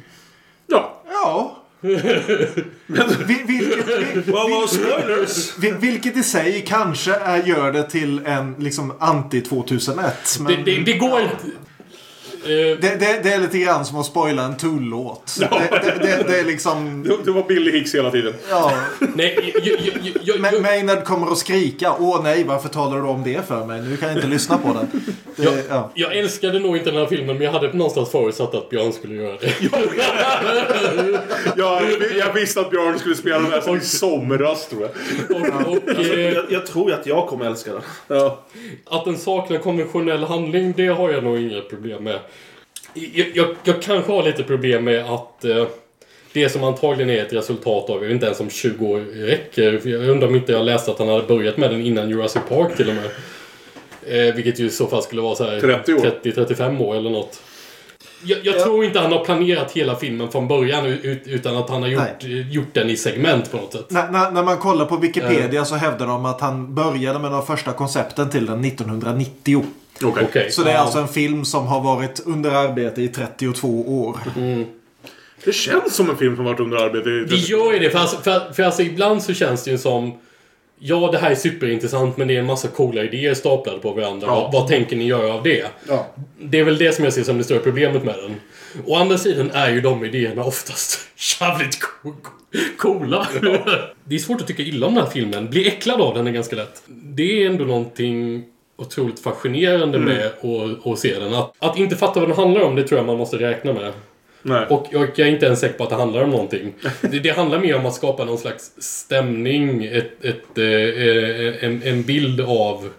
Ja, 0.67 1.03
Ja. 1.11 1.63
Vi- 1.81 3.45
vilket, 3.47 3.89
vi- 3.89 4.33
Wow, 4.33 4.67
spoilers! 4.67 5.59
vi- 5.59 5.71
vilket 5.81 6.17
i 6.17 6.23
sig 6.23 6.65
kanske 6.67 7.15
är, 7.15 7.43
gör 7.43 7.73
det 7.73 7.83
till 7.91 8.21
en 8.27 8.55
liksom 8.59 8.93
anti-2001. 8.93 10.41
Men 10.41 10.65
Det, 10.65 10.77
det, 10.77 10.83
det 10.83 10.93
går 10.93 11.21
inte... 11.21 11.35
Eh, 12.47 12.79
det, 12.81 13.01
det, 13.01 13.21
det 13.23 13.33
är 13.33 13.39
lite 13.39 13.59
grann 13.59 13.85
som 13.85 13.99
att 14.01 14.07
spoila 14.07 14.43
en 14.43 14.57
Tool-låt. 14.57 15.37
Det, 15.41 15.49
det, 15.71 15.95
det, 16.01 16.25
det 16.29 16.39
är 16.41 16.45
liksom... 16.45 17.03
det, 17.25 17.31
var 17.31 17.43
Billy 17.43 17.71
Hicks 17.79 17.95
hela 17.95 18.11
tiden. 18.11 18.35
Ja. 18.51 18.73
nej, 19.15 19.53
jag, 19.65 19.67
jag, 19.67 19.79
jag, 20.03 20.17
jag, 20.23 20.37
Ma- 20.37 20.53
jag, 20.53 20.63
Maynard 20.63 21.05
kommer 21.05 21.33
att 21.33 21.39
skrika. 21.39 21.95
Åh 21.99 22.21
nej, 22.23 22.45
varför 22.45 22.69
talar 22.69 22.97
du 22.97 23.03
om 23.03 23.23
det 23.25 23.49
för 23.49 23.67
mig? 23.67 23.81
Nu 23.83 23.97
kan 23.97 24.09
jag 24.09 24.19
inte 24.19 24.29
lyssna 24.29 24.59
på 24.59 24.69
den. 24.73 25.15
Det, 25.37 25.65
ja. 25.69 25.91
jag 25.95 26.17
älskade 26.17 26.59
nog 26.59 26.77
inte 26.77 26.91
den 26.91 27.01
här 27.01 27.07
filmen 27.07 27.37
men 27.37 27.45
jag 27.45 27.53
hade 27.53 27.73
någonstans 27.73 28.11
förutsatt 28.11 28.55
att 28.55 28.71
Björn 28.71 28.93
skulle 28.93 29.15
göra 29.15 29.37
det. 29.41 29.53
Ja, 31.57 31.81
jag 32.19 32.33
visste 32.35 32.61
att 32.61 32.71
Björn 32.71 32.99
skulle 32.99 33.15
spela 33.15 33.39
den 33.39 33.51
här 33.53 33.61
sen 33.61 33.77
i 33.77 33.81
somras 33.81 34.69
tror 34.69 34.83
jag. 34.83 34.91
Och, 35.37 35.73
och, 35.73 35.89
eh, 35.89 36.35
Jag, 36.35 36.45
jag 36.49 36.67
tror 36.67 36.91
ju 36.91 36.97
att 36.97 37.07
jag 37.07 37.27
kommer 37.29 37.45
älska 37.47 37.73
den. 37.73 37.83
Ja. 38.09 38.45
Att 38.85 39.05
den 39.05 39.17
saknar 39.19 39.59
konventionell 39.59 40.25
handling, 40.25 40.75
det 40.77 40.87
har 40.87 41.11
jag 41.11 41.25
nog 41.25 41.41
inga 41.41 41.61
problem 41.61 42.05
med. 42.05 42.19
Jag, 42.97 43.31
jag, 43.35 43.47
jag 43.65 43.83
kanske 43.83 44.13
har 44.13 44.23
lite 44.23 44.43
problem 44.43 44.85
med 44.85 45.05
att 45.05 45.45
eh, 45.45 45.67
det 46.33 46.49
som 46.49 46.65
antagligen 46.65 47.11
är 47.11 47.25
ett 47.25 47.33
resultat 47.33 47.91
av, 47.91 47.97
jag 47.97 48.09
vet 48.09 48.11
inte 48.11 48.27
ens 48.27 48.41
om 48.41 48.51
20 48.51 48.87
år 48.87 49.01
räcker. 49.27 49.79
För 49.79 49.89
jag 49.89 50.09
undrar 50.09 50.29
om 50.29 50.35
inte 50.35 50.53
jag 50.53 50.65
läste 50.65 50.91
att 50.91 50.99
han 50.99 51.09
hade 51.09 51.23
börjat 51.23 51.57
med 51.57 51.71
den 51.71 51.81
innan 51.81 52.11
Jurassic 52.11 52.43
Park 52.49 52.77
till 52.77 52.89
och 52.89 52.95
med. 52.95 53.11
Eh, 54.29 54.35
vilket 54.35 54.61
ju 54.61 54.67
i 54.67 54.71
så 54.71 54.87
fall 54.87 55.03
skulle 55.03 55.23
vara 55.23 55.35
så 55.35 55.45
här 55.45 55.61
30 55.61 55.95
år. 55.95 55.99
30-35 56.23 56.81
år 56.81 56.97
eller 56.97 57.11
något. 57.11 57.43
Jag, 58.25 58.39
jag 58.43 58.63
tror 58.63 58.85
inte 58.85 58.99
han 58.99 59.13
har 59.13 59.25
planerat 59.25 59.73
hela 59.73 59.97
filmen 59.97 60.29
från 60.29 60.49
början 60.49 60.87
ut, 60.87 61.23
utan 61.27 61.57
att 61.57 61.71
han 61.71 61.83
har 61.83 61.89
gjort, 61.89 62.23
gjort 62.51 62.75
den 62.75 62.91
i 62.91 62.97
segment 62.97 63.51
på 63.51 63.57
något 63.57 63.73
sätt. 63.73 63.91
När, 63.91 64.11
när, 64.11 64.31
när 64.31 64.43
man 64.43 64.57
kollar 64.57 64.85
på 64.85 64.97
Wikipedia 64.97 65.65
så 65.65 65.75
hävdar 65.75 66.07
de 66.07 66.27
att 66.27 66.41
han 66.41 66.75
började 66.75 67.19
med 67.19 67.31
de 67.31 67.47
första 67.47 67.73
koncepten 67.73 68.31
till 68.31 68.47
den 68.47 68.65
1990. 68.65 69.65
Okej. 70.05 70.25
Okej. 70.29 70.51
Så 70.51 70.63
det 70.63 70.71
är 70.71 70.75
Ja. 70.75 70.81
alltså 70.81 70.99
en 70.99 71.09
film 71.09 71.45
som 71.45 71.67
har 71.67 71.81
varit 71.81 72.21
under 72.27 72.51
arbete 72.51 73.03
i 73.03 73.09
32 73.09 73.69
år. 74.05 74.19
Det 75.45 75.53
känns 75.53 75.95
som 75.95 76.11
en 76.11 76.17
film 76.17 76.37
som 76.37 76.45
varit 76.45 76.61
under 76.61 76.77
arbete 76.77 77.09
i... 77.11 77.25
Det 77.25 77.37
gör 77.37 77.73
ju 77.73 77.79
det, 77.79 77.91
för, 77.91 77.99
alltså, 77.99 78.17
för, 78.17 78.53
för 78.53 78.63
alltså, 78.63 78.83
ibland 78.83 79.23
så 79.23 79.35
känns 79.35 79.65
det 79.65 79.71
ju 79.71 79.79
som... 79.79 80.19
Ja, 80.79 81.09
det 81.13 81.19
här 81.19 81.31
är 81.31 81.35
superintressant, 81.35 82.17
men 82.17 82.29
det 82.29 82.35
är 82.37 82.39
en 82.41 82.47
massa 82.47 82.69
coola 82.69 83.05
idéer 83.05 83.35
staplade 83.35 83.79
på 83.79 83.93
varandra. 83.93 84.27
Ja. 84.27 84.35
Vad, 84.41 84.53
vad 84.53 84.69
tänker 84.69 84.97
ni 84.97 85.05
göra 85.07 85.33
av 85.35 85.43
det? 85.43 85.67
Ja. 85.89 86.07
Det 86.41 86.59
är 86.59 86.65
väl 86.65 86.79
det 86.79 86.93
som 86.95 87.05
jag 87.05 87.13
ser 87.13 87.23
som 87.23 87.39
det 87.39 87.45
stora 87.45 87.59
problemet 87.61 88.05
med 88.05 88.15
den. 88.15 88.35
Å 88.87 88.97
andra 88.97 89.19
sidan 89.19 89.51
är 89.51 89.71
ju 89.71 89.81
de 89.81 90.05
idéerna 90.05 90.45
oftast 90.45 91.01
jävligt 91.41 91.81
co- 91.81 92.13
co- 92.23 92.59
coola. 92.79 93.27
Det 94.05 94.15
är 94.15 94.19
svårt 94.19 94.41
att 94.41 94.47
tycka 94.47 94.63
illa 94.63 94.87
om 94.87 94.95
den 94.95 95.05
här 95.05 95.11
filmen. 95.11 95.51
Bli 95.51 95.69
äcklad 95.69 96.01
av 96.01 96.15
den 96.15 96.27
är 96.27 96.31
ganska 96.33 96.57
lätt. 96.57 96.83
Det 96.87 97.43
är 97.43 97.47
ändå 97.47 97.65
någonting 97.65 98.45
otroligt 98.77 99.21
fascinerande 99.21 99.99
med 99.99 100.27
att, 100.27 100.87
att 100.87 100.99
se 100.99 101.19
den. 101.19 101.35
Att, 101.35 101.53
att 101.59 101.79
inte 101.79 101.97
fatta 101.97 102.21
vad 102.21 102.29
den 102.29 102.37
handlar 102.37 102.61
om, 102.61 102.77
det 102.77 102.83
tror 102.83 102.99
jag 102.99 103.07
man 103.07 103.19
måste 103.19 103.37
räkna 103.37 103.73
med. 103.73 103.93
Nej. 104.43 104.67
Och 104.67 104.87
jag, 104.91 105.19
är 105.19 105.27
inte 105.27 105.47
ens 105.47 105.61
säker 105.61 105.79
på 105.79 105.85
att 105.85 105.91
det 105.91 105.97
handlar 105.97 106.23
om 106.23 106.31
någonting. 106.31 106.75
Det, 107.01 107.19
det 107.19 107.31
handlar 107.31 107.59
mer 107.59 107.77
om 107.77 107.87
att 107.87 107.95
skapa 107.95 108.25
någon 108.25 108.39
slags 108.39 108.73
stämning, 108.79 109.85
ett, 109.85 110.25
ett, 110.25 110.59
eh, 110.59 110.65
eh, 110.65 111.65
en, 111.65 111.83
en 111.83 112.03
bild 112.03 112.41
av 112.41 112.91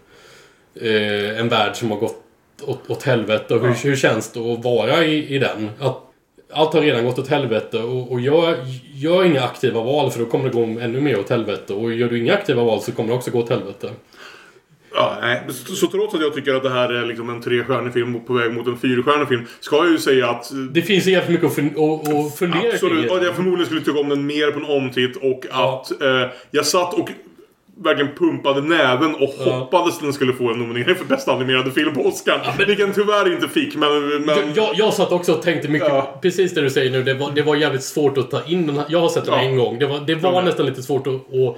eh, 0.81 1.39
en 1.39 1.49
värld 1.49 1.75
som 1.75 1.91
har 1.91 1.97
gått 1.97 2.23
åt, 2.61 2.89
åt 2.89 3.03
helvete. 3.03 3.55
Och 3.55 3.61
hur, 3.61 3.73
hur 3.83 3.95
känns 3.95 4.31
det 4.31 4.39
att 4.39 4.63
vara 4.63 5.05
i, 5.05 5.35
i 5.35 5.39
den? 5.39 5.69
Att 5.79 6.03
allt 6.53 6.73
har 6.73 6.81
redan 6.81 7.05
gått 7.05 7.19
åt 7.19 7.27
helvete 7.27 7.79
och, 7.79 8.11
och 8.11 8.21
gör, 8.21 8.55
gör 8.93 9.25
inga 9.25 9.41
aktiva 9.41 9.81
val 9.81 10.11
för 10.11 10.19
då 10.19 10.25
kommer 10.25 10.49
det 10.49 10.55
gå 10.55 10.63
ännu 10.63 11.01
mer 11.01 11.19
åt 11.19 11.29
helvete. 11.29 11.73
Och 11.73 11.93
gör 11.93 12.09
du 12.09 12.19
inga 12.19 12.33
aktiva 12.33 12.63
val 12.63 12.81
så 12.81 12.91
kommer 12.91 13.09
det 13.09 13.15
också 13.15 13.31
gå 13.31 13.39
åt 13.39 13.49
helvete. 13.49 13.89
Ja, 14.93 15.17
nej. 15.21 15.41
Så, 15.49 15.75
så 15.75 15.87
trots 15.87 16.15
att 16.15 16.21
jag 16.21 16.33
tycker 16.33 16.53
att 16.55 16.63
det 16.63 16.69
här 16.69 16.89
är 16.93 17.05
liksom 17.05 17.29
en 17.29 17.41
trestjärnig 17.41 17.93
film 17.93 18.19
på 18.25 18.33
väg 18.33 18.53
mot 18.53 18.67
en 18.67 18.77
fyrstjärnig 18.77 19.27
film. 19.27 19.45
Ska 19.59 19.75
jag 19.75 19.91
ju 19.91 19.97
säga 19.97 20.29
att... 20.29 20.51
Det 20.71 20.81
finns 20.81 21.05
jävligt 21.05 21.29
mycket 21.41 21.45
att, 21.45 21.57
fun- 21.57 22.01
att, 22.01 22.25
att 22.27 22.37
fundera 22.39 22.73
Absolut. 22.73 23.01
kring. 23.07 23.17
Och 23.17 23.25
jag 23.25 23.35
förmodligen 23.35 23.65
skulle 23.65 23.81
tycka 23.81 23.99
om 23.99 24.09
den 24.09 24.25
mer 24.25 24.51
på 24.51 24.59
en 24.59 24.65
omtitt 24.65 25.15
och 25.15 25.45
Ja. 25.51 25.83
att 25.91 26.01
eh, 26.01 26.31
jag 26.51 26.65
satt 26.65 26.93
och 26.93 27.09
verkligen 27.83 28.11
pumpade 28.15 28.61
näven 28.61 29.15
och 29.15 29.35
Ja. 29.45 29.51
hoppades 29.51 29.95
att 29.95 30.01
den 30.01 30.13
skulle 30.13 30.33
få 30.33 30.51
en 30.51 30.59
nominering 30.59 30.95
för 30.95 31.05
bästa 31.05 31.31
animerade 31.31 31.71
film 31.71 31.93
på 31.93 32.01
Oscar. 32.05 32.65
Vilken 32.67 32.93
tyvärr 32.93 33.33
inte 33.33 33.47
fick, 33.47 33.75
men... 33.75 34.07
men 34.09 34.27
Jag, 34.35 34.45
jag, 34.55 34.69
jag 34.75 34.93
satt 34.93 35.11
också 35.11 35.33
och 35.33 35.41
tänkte 35.41 35.67
mycket, 35.67 35.87
Ja. 35.87 36.19
precis 36.21 36.53
det 36.53 36.61
du 36.61 36.69
säger 36.69 36.91
nu, 36.91 37.03
det 37.03 37.13
var, 37.13 37.31
det 37.31 37.41
var 37.41 37.55
jävligt 37.55 37.83
svårt 37.83 38.17
att 38.17 38.31
ta 38.31 38.43
in 38.45 38.67
den 38.67 38.75
här. 38.77 38.85
Jag 38.89 38.99
har 38.99 39.09
sett 39.09 39.25
den 39.25 39.33
Ja. 39.33 39.39
en 39.41 39.57
gång. 39.57 39.79
Det 39.79 39.85
var, 39.85 39.99
det 39.99 40.15
var 40.15 40.33
Ja. 40.33 40.41
nästan 40.41 40.65
lite 40.65 40.83
svårt 40.83 41.07
att, 41.07 41.13
att, 41.13 41.57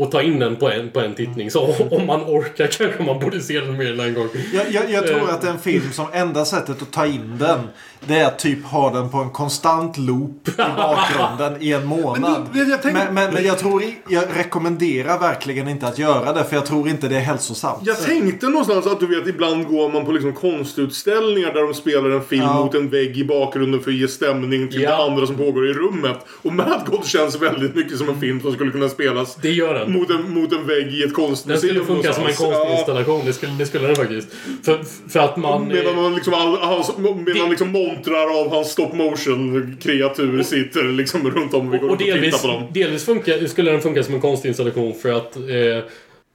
att 0.00 0.10
ta 0.10 0.22
in 0.22 0.38
den 0.38 0.56
på 0.56 0.70
en, 0.70 0.90
på 0.90 1.00
en 1.00 1.14
tittning. 1.14 1.50
Så 1.50 1.74
om 1.90 2.06
man 2.06 2.20
orkar 2.20 2.66
kanske 2.66 3.02
man 3.02 3.18
borde 3.18 3.40
se 3.40 3.60
den 3.60 3.76
mer 3.76 3.92
än 3.92 4.00
en 4.00 4.14
gång. 4.14 4.28
Jag, 4.54 4.70
jag, 4.70 4.90
jag 4.90 5.06
tror 5.06 5.18
Eh. 5.28 5.34
att 5.34 5.40
det 5.40 5.48
är 5.48 5.52
en 5.52 5.58
film 5.58 5.92
som 5.92 6.06
enda 6.12 6.44
sättet 6.44 6.82
att 6.82 6.90
ta 6.92 7.06
in 7.06 7.36
den 7.38 7.60
det 8.06 8.18
är 8.18 8.26
att 8.26 8.38
typ 8.38 8.64
ha 8.64 8.90
den 8.90 9.10
på 9.10 9.18
en 9.18 9.30
konstant 9.30 9.98
loop 9.98 10.48
i 10.48 10.52
bakgrunden 10.76 11.62
i 11.62 11.72
en 11.72 11.86
månad. 11.86 12.46
Men 12.52 12.64
du, 12.64 12.70
jag 12.70 12.82
tänker- 12.82 13.04
men, 13.04 13.14
men, 13.14 13.34
men 13.34 13.44
jag 13.44 13.58
tror 13.58 13.82
jag 14.08 14.24
rekommenderar 14.34 15.18
verkligen 15.18 15.68
inte 15.68 15.86
att 15.86 15.98
göra 15.98 16.32
det 16.32 16.44
för 16.44 16.56
jag 16.56 16.66
tror 16.66 16.88
inte 16.88 17.08
det 17.08 17.16
är 17.16 17.20
hälsosamt. 17.20 17.78
Jag 17.82 18.00
tänkte 18.04 18.46
någonstans 18.48 18.86
att 18.86 19.00
du 19.00 19.06
vet, 19.06 19.28
ibland 19.28 19.66
går 19.66 19.92
man 19.92 20.04
på 20.04 20.12
liksom 20.12 20.32
konstutställningar 20.32 21.52
där 21.54 21.62
de 21.62 21.74
spelar 21.74 22.10
en 22.10 22.24
film 22.24 22.42
Ja. 22.42 22.54
mot 22.64 22.74
en 22.74 22.88
vägg 22.88 23.18
i 23.18 23.24
bakgrunden 23.24 23.80
för 23.80 23.90
att 23.90 23.96
ge 23.96 24.08
stämning 24.08 24.68
till 24.68 24.82
Ja. 24.82 24.90
det 24.90 24.96
andra 25.04 25.26
som 25.26 25.36
pågår 25.36 25.70
i 25.70 25.72
rummet. 25.72 26.18
Och 26.42 26.52
Mad 26.52 26.82
God 26.86 27.04
känns 27.06 27.40
väldigt 27.42 27.74
mycket 27.74 27.98
som 27.98 28.08
en 28.08 28.20
film 28.20 28.40
som 28.40 28.52
skulle 28.52 28.70
kunna 28.70 28.88
spelas 28.88 29.34
Det 29.34 29.50
gör 29.50 29.74
den. 29.84 29.92
mot 29.92 30.10
en, 30.10 30.30
mot 30.34 30.52
en 30.52 30.66
vägg 30.66 30.86
i 30.86 30.96
ett 30.98 31.00
Den 31.02 31.10
konstmuseum. 31.10 31.58
skulle 31.74 31.84
funka 31.84 32.12
som 32.12 32.22
en 32.22 32.26
någonstans. 32.26 32.52
Ja. 32.52 32.64
konstinstallation. 32.64 33.22
Det 33.26 33.32
skulle, 33.32 33.52
det 33.52 33.66
skulle 33.66 33.86
den 33.86 33.96
faktiskt. 33.96 34.28
För, 34.64 34.80
för 35.08 35.20
att 35.20 35.36
man... 35.36 35.68
Medan 35.68 35.96
man 35.96 36.14
liksom, 36.14 36.34
all, 36.34 36.56
hans, 36.56 36.92
medan 36.98 37.24
Det- 37.24 37.50
liksom 37.50 37.68
montrar 37.70 38.40
av 38.40 38.50
hans 38.50 38.70
stop 38.70 38.90
motion 38.92 39.76
kreatur 39.82 40.42
sitter 40.42 40.82
liksom 40.92 41.30
runt 41.30 41.54
om. 41.54 41.70
Vi 41.70 41.78
går 41.78 41.86
Och 41.86 41.92
och 41.92 41.98
tittar 41.98 42.12
delvis, 42.12 42.42
på 42.42 42.48
dem. 42.48 42.62
delvis 42.74 43.04
funkar, 43.04 43.46
skulle 43.46 43.70
den 43.70 43.80
funka 43.80 44.02
som 44.02 44.14
en 44.14 44.20
konstinstallation 44.20 44.94
för 44.94 45.12
att 45.12 45.36
eh, 45.36 45.42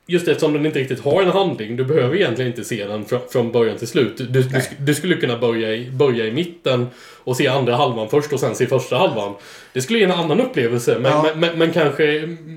Just 0.09 0.27
eftersom 0.27 0.53
den 0.53 0.65
inte 0.65 0.79
riktigt 0.79 0.99
har 0.99 1.21
en 1.21 1.29
handling. 1.29 1.75
Du 1.75 1.83
behöver 1.85 2.15
egentligen 2.15 2.51
inte 2.51 2.63
se 2.63 2.85
den 2.85 3.05
från, 3.05 3.19
från 3.31 3.51
början 3.51 3.77
till 3.77 3.87
slut. 3.87 4.17
Du, 4.17 4.25
du, 4.25 4.43
du 4.79 4.95
skulle 4.95 5.15
kunna 5.15 5.37
börja 5.37 5.73
i, 5.75 5.91
börja 5.91 6.25
i 6.25 6.31
mitten 6.31 6.87
och 7.28 7.38
se 7.38 7.47
andra 7.47 7.75
halvan 7.75 8.09
först 8.09 8.34
och 8.34 8.39
sen 8.39 8.55
se 8.55 8.67
första 8.67 8.97
halvan. 8.97 9.34
Det 9.73 9.82
skulle 9.82 9.99
ge 9.99 10.05
en 10.05 10.11
annan 10.11 10.41
upplevelse 10.41 10.97
men, 10.99 11.11
Ja. 11.11 11.23
men, 11.23 11.39
men, 11.39 11.57
men, 11.59 11.73
kanske, 11.73 12.03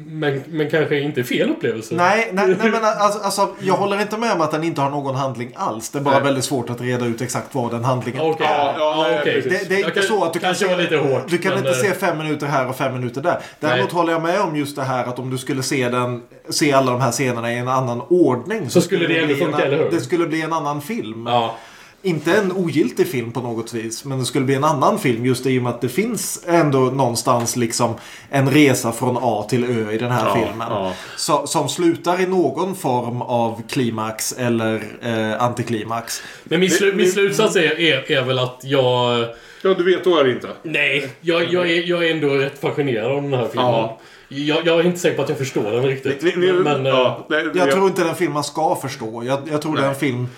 men, 0.06 0.42
men 0.48 0.70
kanske 0.70 1.00
inte 1.00 1.24
fel 1.24 1.50
upplevelse. 1.50 1.94
Nej, 1.94 2.30
nej, 2.32 2.46
nej 2.62 2.70
men 2.70 2.84
alltså, 2.84 3.18
alltså, 3.22 3.48
jag 3.60 3.74
håller 3.74 4.00
inte 4.00 4.16
med 4.16 4.32
om 4.32 4.40
att 4.40 4.50
den 4.50 4.64
inte 4.64 4.80
har 4.80 4.90
någon 4.90 5.14
handling 5.14 5.52
alls. 5.54 5.90
Det 5.90 5.98
är 5.98 6.02
bara 6.02 6.14
Nej. 6.14 6.24
väldigt 6.24 6.44
svårt 6.44 6.70
att 6.70 6.80
reda 6.80 7.06
ut 7.06 7.20
exakt 7.20 7.54
vad 7.54 7.70
den 7.70 7.84
handlingen 7.84 8.20
Okej. 8.22 8.46
Ja, 8.50 8.74
ja, 8.78 9.02
nej, 9.08 9.18
okej. 9.20 9.42
precis. 9.42 9.60
Det, 9.60 9.68
det 9.68 9.74
är 9.74 9.78
inte 9.78 9.90
kan- 9.90 10.02
så 10.02 10.24
att 10.24 10.32
du 10.32 10.38
kan 10.38 10.54
var 10.68 10.76
lite 10.82 10.96
hårt, 10.96 11.22
Du 11.28 11.38
kan 11.38 11.50
men, 11.50 11.58
inte 11.58 11.70
eh, 11.70 11.76
se 11.76 11.94
fem 11.94 12.18
minuter 12.18 12.46
här 12.46 12.68
och 12.68 12.76
fem 12.76 12.92
minuter 12.92 13.20
där. 13.20 13.38
Däremot 13.60 13.92
Nej. 13.92 14.00
håller 14.00 14.12
jag 14.12 14.22
med 14.22 14.40
om 14.40 14.56
just 14.56 14.76
det 14.76 14.82
här 14.82 15.04
att 15.04 15.18
om 15.18 15.30
du 15.30 15.38
skulle 15.38 15.62
se 15.62 15.88
den 15.88 16.22
se 16.48 16.72
alla 16.72 16.92
de 16.92 17.00
här 17.00 17.10
scenerna 17.12 17.52
i 17.52 17.58
en 17.58 17.68
annan 17.68 18.00
ordning. 18.08 18.70
Så 18.70 18.80
skulle 18.80 19.06
det 19.06 19.18
ändå 19.18 19.34
funka, 19.34 19.62
eller 19.64 19.78
hur? 19.78 19.90
Det 19.90 20.00
skulle 20.00 20.26
bli 20.26 20.42
en 20.42 20.52
annan 20.52 20.80
film. 20.80 21.26
Ja. 21.26 21.54
Inte 22.02 22.32
en 22.36 22.52
ogiltig 22.52 23.06
film 23.08 23.32
på 23.32 23.40
något 23.40 23.72
vis. 23.74 24.04
Men 24.04 24.18
det 24.18 24.24
skulle 24.24 24.44
bli 24.44 24.54
en 24.54 24.64
annan 24.64 24.98
film 24.98 25.26
just 25.26 25.46
i 25.46 25.58
och 25.58 25.62
med 25.62 25.72
att 25.72 25.80
det 25.80 25.88
finns 25.88 26.44
ändå 26.46 26.78
någonstans 26.78 27.56
liksom 27.56 27.94
en 28.30 28.50
resa 28.50 28.92
från 28.92 29.18
A 29.20 29.46
till 29.48 29.64
Ö 29.64 29.92
i 29.92 29.98
den 29.98 30.10
här 30.10 30.26
Ja, 30.26 30.34
filmen. 30.34 30.66
ja. 30.70 30.92
Så, 31.16 31.46
som 31.46 31.68
slutar 31.68 32.20
i 32.20 32.26
någon 32.26 32.74
form 32.74 33.22
av 33.22 33.62
klimax 33.68 34.32
eller 34.32 34.82
eh, 35.02 35.42
antiklimax. 35.42 36.22
Men 36.44 36.60
min, 36.60 36.70
slu, 36.70 36.92
min 36.94 37.12
slutsats 37.12 37.56
är, 37.56 37.80
är, 37.80 38.12
är 38.12 38.22
väl 38.24 38.38
att 38.38 38.60
jag... 38.62 39.26
Ja, 39.62 39.74
du 39.74 39.84
vet, 39.94 40.04
då 40.04 40.18
är 40.18 40.24
det 40.24 40.30
inte. 40.32 40.48
Nej, 40.62 41.10
jag, 41.20 41.52
jag, 41.52 41.70
är, 41.70 41.88
jag 41.88 42.06
är 42.06 42.10
ändå 42.14 42.28
rätt 42.28 42.60
fascinerad 42.60 43.10
av 43.12 43.22
den 43.22 43.32
här 43.34 43.48
filmen. 43.48 43.66
Ja. 43.72 43.98
Jag, 44.28 44.66
jag 44.66 44.80
är 44.80 44.84
inte 44.86 44.98
säker 44.98 45.16
på 45.16 45.22
att 45.22 45.28
jag 45.28 45.38
förstår 45.38 45.62
den 45.70 45.82
riktigt. 45.82 46.22
Ni, 46.22 46.32
ni, 46.36 46.52
men, 46.52 46.86
eh, 46.86 46.92
ja, 46.92 47.26
det, 47.28 47.40
Jag 47.42 47.54
det- 47.54 47.72
tror 47.72 47.86
inte 47.86 48.02
det 48.02 48.06
är 48.06 48.10
en 48.10 48.16
film 48.16 48.32
man 48.32 48.44
ska 48.44 48.76
förstå. 48.82 49.24
Jag, 49.24 49.38
jag 49.50 49.62
tror 49.62 49.76
det 49.76 49.82
är 49.82 49.88
en 49.88 49.94
film 49.94 50.28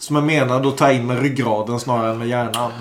som 0.00 0.16
är 0.16 0.20
menad 0.20 0.66
att 0.66 0.78
ta 0.78 0.92
in 0.92 1.06
med 1.06 1.22
ryggraden 1.22 1.80
snarare 1.80 2.10
än 2.10 2.18
med 2.18 2.28
hjärnan. 2.28 2.72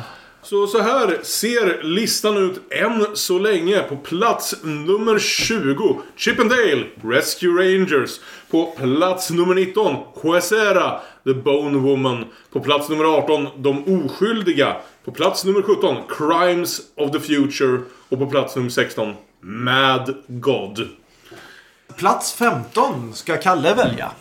Så, 0.41 0.67
så 0.67 0.81
här 0.81 1.19
ser 1.23 1.83
listan 1.83 2.37
ut 2.37 2.61
än 2.71 3.05
så 3.13 3.39
länge. 3.39 3.79
På 3.79 3.95
plats 3.95 4.55
nummer 4.63 5.19
20, 5.19 6.01
Chippendale 6.15 6.85
Rescue 7.03 7.49
Rangers. 7.49 8.19
På 8.51 8.65
plats 8.65 9.29
nummer 9.31 9.55
19, 9.55 9.95
Huesera, 10.21 10.99
The 11.23 11.33
Bone 11.33 11.77
Woman. 11.77 12.25
På 12.53 12.59
plats 12.59 12.89
nummer 12.89 13.03
18, 13.03 13.47
De 13.57 13.83
Oskyldiga. 13.83 14.75
På 15.05 15.11
plats 15.11 15.45
nummer 15.45 15.61
17, 15.61 15.95
Crimes 16.09 16.81
of 16.95 17.11
the 17.11 17.19
Future. 17.19 17.79
Och 18.09 18.19
på 18.19 18.27
plats 18.27 18.55
nummer 18.55 18.69
16, 18.69 19.13
Mad 19.41 20.15
God. 20.27 20.87
Plats 21.97 22.33
15 22.33 23.13
ska 23.13 23.37
Kalle 23.37 23.73
välja. 23.73 24.11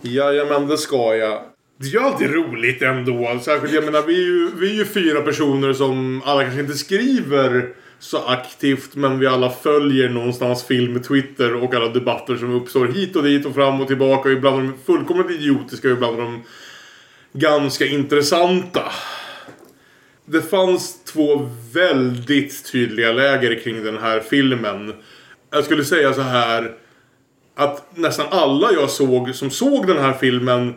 Jajamän, 0.00 0.66
det 0.66 0.78
ska 0.78 1.16
jag. 1.16 1.42
Det 1.80 1.86
är 1.86 1.90
ju 1.90 1.98
alltid 1.98 2.30
roligt 2.30 2.82
ändå. 2.82 3.40
Särskilt, 3.44 3.74
jag 3.74 3.84
menar, 3.84 4.02
vi 4.06 4.14
är, 4.14 4.26
ju, 4.26 4.50
vi 4.54 4.70
är 4.70 4.74
ju 4.74 4.84
fyra 4.84 5.20
personer 5.20 5.72
som 5.72 6.22
alla 6.24 6.42
kanske 6.42 6.60
inte 6.60 6.78
skriver 6.78 7.72
så 7.98 8.26
aktivt. 8.26 8.94
Men 8.94 9.18
vi 9.18 9.26
alla 9.26 9.50
följer 9.50 10.08
någonstans 10.08 10.64
film, 10.64 11.02
Twitter 11.02 11.54
och 11.54 11.74
alla 11.74 11.88
debatter 11.88 12.36
som 12.36 12.54
uppstår 12.54 12.86
hit 12.86 13.16
och 13.16 13.22
dit 13.22 13.46
och 13.46 13.54
fram 13.54 13.80
och 13.80 13.86
tillbaka. 13.86 14.28
Och 14.28 14.34
ibland 14.34 14.58
är 14.58 14.62
de 14.62 14.78
fullkomligt 14.86 15.30
idiotiska 15.30 15.88
och 15.88 15.94
ibland 15.94 16.18
är 16.18 16.22
de 16.22 16.42
ganska 17.32 17.86
intressanta. 17.86 18.92
Det 20.24 20.42
fanns 20.42 21.04
två 21.04 21.50
väldigt 21.72 22.72
tydliga 22.72 23.12
läger 23.12 23.60
kring 23.60 23.84
den 23.84 23.98
här 23.98 24.20
filmen. 24.20 24.94
Jag 25.50 25.64
skulle 25.64 25.84
säga 25.84 26.12
så 26.12 26.20
här 26.22 26.74
att 27.56 27.96
nästan 27.96 28.26
alla 28.30 28.72
jag 28.72 28.90
såg 28.90 29.34
som 29.34 29.50
såg 29.50 29.86
den 29.86 29.98
här 29.98 30.12
filmen 30.12 30.74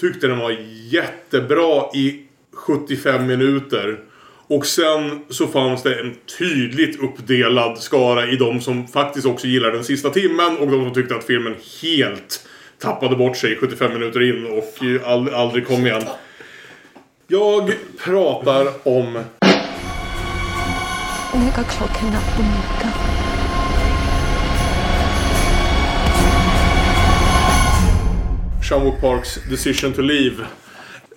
tyckte 0.00 0.26
den 0.26 0.38
var 0.38 0.56
jättebra 0.90 1.82
i 1.94 2.20
75 2.54 3.26
minuter. 3.26 3.98
Och 4.46 4.66
sen 4.66 5.20
så 5.28 5.46
fanns 5.46 5.82
det 5.82 6.00
en 6.00 6.14
tydligt 6.38 7.00
uppdelad 7.02 7.78
skara 7.78 8.26
i 8.26 8.36
de 8.36 8.60
som 8.60 8.88
faktiskt 8.88 9.26
också 9.26 9.46
gillade 9.46 9.72
den 9.72 9.84
sista 9.84 10.10
timmen 10.10 10.56
och 10.56 10.66
de 10.66 10.84
som 10.84 10.94
tyckte 10.94 11.14
att 11.16 11.24
filmen 11.24 11.54
helt 11.82 12.46
tappade 12.78 13.16
bort 13.16 13.36
sig 13.36 13.56
75 13.56 13.92
minuter 13.92 14.22
in 14.22 14.44
och 14.46 14.74
ald- 14.82 15.34
aldrig 15.34 15.66
kom 15.66 15.86
igen. 15.86 16.02
Jag 17.26 17.72
pratar 18.04 18.66
om 18.82 19.18
Sean 28.70 28.84
Wook 28.84 29.00
Parks 29.00 29.38
Decision 29.48 29.92
to 29.92 30.02
Leave. 30.02 30.36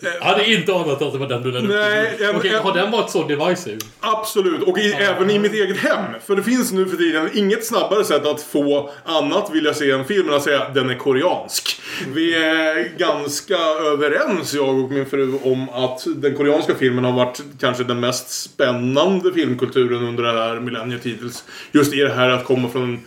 Jag 0.01 0.21
hade 0.21 0.51
inte 0.51 0.73
anat 0.73 1.01
att 1.01 1.13
det 1.13 1.19
var 1.19 1.27
den 1.27 1.43
du 1.43 1.51
lade 1.51 1.67
Nej, 1.67 2.13
upp. 2.13 2.21
Jag, 2.21 2.35
Okej, 2.35 2.51
jag, 2.51 2.61
har 2.61 2.73
den 2.73 2.91
varit 2.91 3.09
så 3.09 3.27
divisive? 3.27 3.79
Absolut, 3.99 4.63
och 4.63 4.77
i, 4.77 4.91
ja. 4.91 4.97
även 4.97 5.29
i 5.29 5.39
mitt 5.39 5.53
eget 5.53 5.77
hem. 5.77 6.05
För 6.25 6.35
det 6.35 6.43
finns 6.43 6.71
nu 6.71 6.85
för 6.85 6.97
tiden 6.97 7.29
inget 7.33 7.65
snabbare 7.65 8.03
sätt 8.03 8.25
att 8.25 8.41
få 8.41 8.89
annat 9.05 9.49
vilja 9.53 9.73
se 9.73 9.91
en 9.91 10.05
film 10.05 10.29
än 10.29 10.35
att 10.35 10.43
säga 10.43 10.69
den 10.69 10.89
är 10.89 10.95
koreansk. 10.95 11.81
Vi 12.13 12.35
är 12.35 12.97
ganska 12.97 13.57
överens, 13.93 14.53
jag 14.53 14.79
och 14.79 14.91
min 14.91 15.05
fru, 15.05 15.39
om 15.43 15.69
att 15.69 16.07
den 16.15 16.37
koreanska 16.37 16.75
filmen 16.75 17.03
har 17.03 17.11
varit 17.11 17.41
kanske 17.59 17.83
den 17.83 17.99
mest 17.99 18.29
spännande 18.29 19.33
filmkulturen 19.33 20.03
under 20.03 20.23
det 20.23 20.31
här 20.31 20.59
millenniet 20.59 21.05
hittills. 21.05 21.43
Just 21.71 21.93
i 21.93 21.97
det 21.97 22.13
här 22.13 22.29
att 22.29 22.45
komma 22.45 22.69
från 22.69 22.99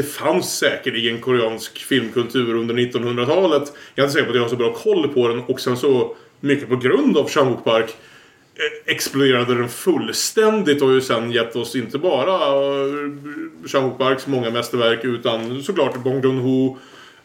det 0.00 0.06
fanns 0.06 0.58
säkerligen 0.58 1.20
koreansk 1.20 1.78
filmkultur 1.78 2.54
under 2.54 2.74
1900-talet. 2.74 3.72
Jag 3.94 4.02
är 4.02 4.06
inte 4.06 4.12
säker 4.12 4.24
på 4.24 4.30
att 4.30 4.36
jag 4.36 4.42
har 4.42 4.48
så 4.48 4.56
bra 4.56 4.72
koll 4.72 5.08
på 5.08 5.28
den 5.28 5.40
och 5.40 5.60
sen 5.60 5.76
så 5.76 6.16
mycket 6.40 6.68
på 6.68 6.76
grund 6.76 7.18
av 7.18 7.28
Chan-wook 7.28 7.64
Park 7.64 7.96
eh, 8.54 8.92
exploderade 8.92 9.54
den 9.54 9.68
fullständigt 9.68 10.82
och 10.82 10.88
har 10.88 10.94
ju 10.94 11.00
sen 11.00 11.32
gett 11.32 11.56
oss 11.56 11.76
inte 11.76 11.98
bara 11.98 12.32
uh, 12.32 13.10
Chan-wook 13.66 13.98
Parks 13.98 14.26
många 14.26 14.50
mästerverk 14.50 15.04
utan 15.04 15.62
såklart 15.62 16.02
Bong 16.02 16.22
Joon-Ho 16.22 16.76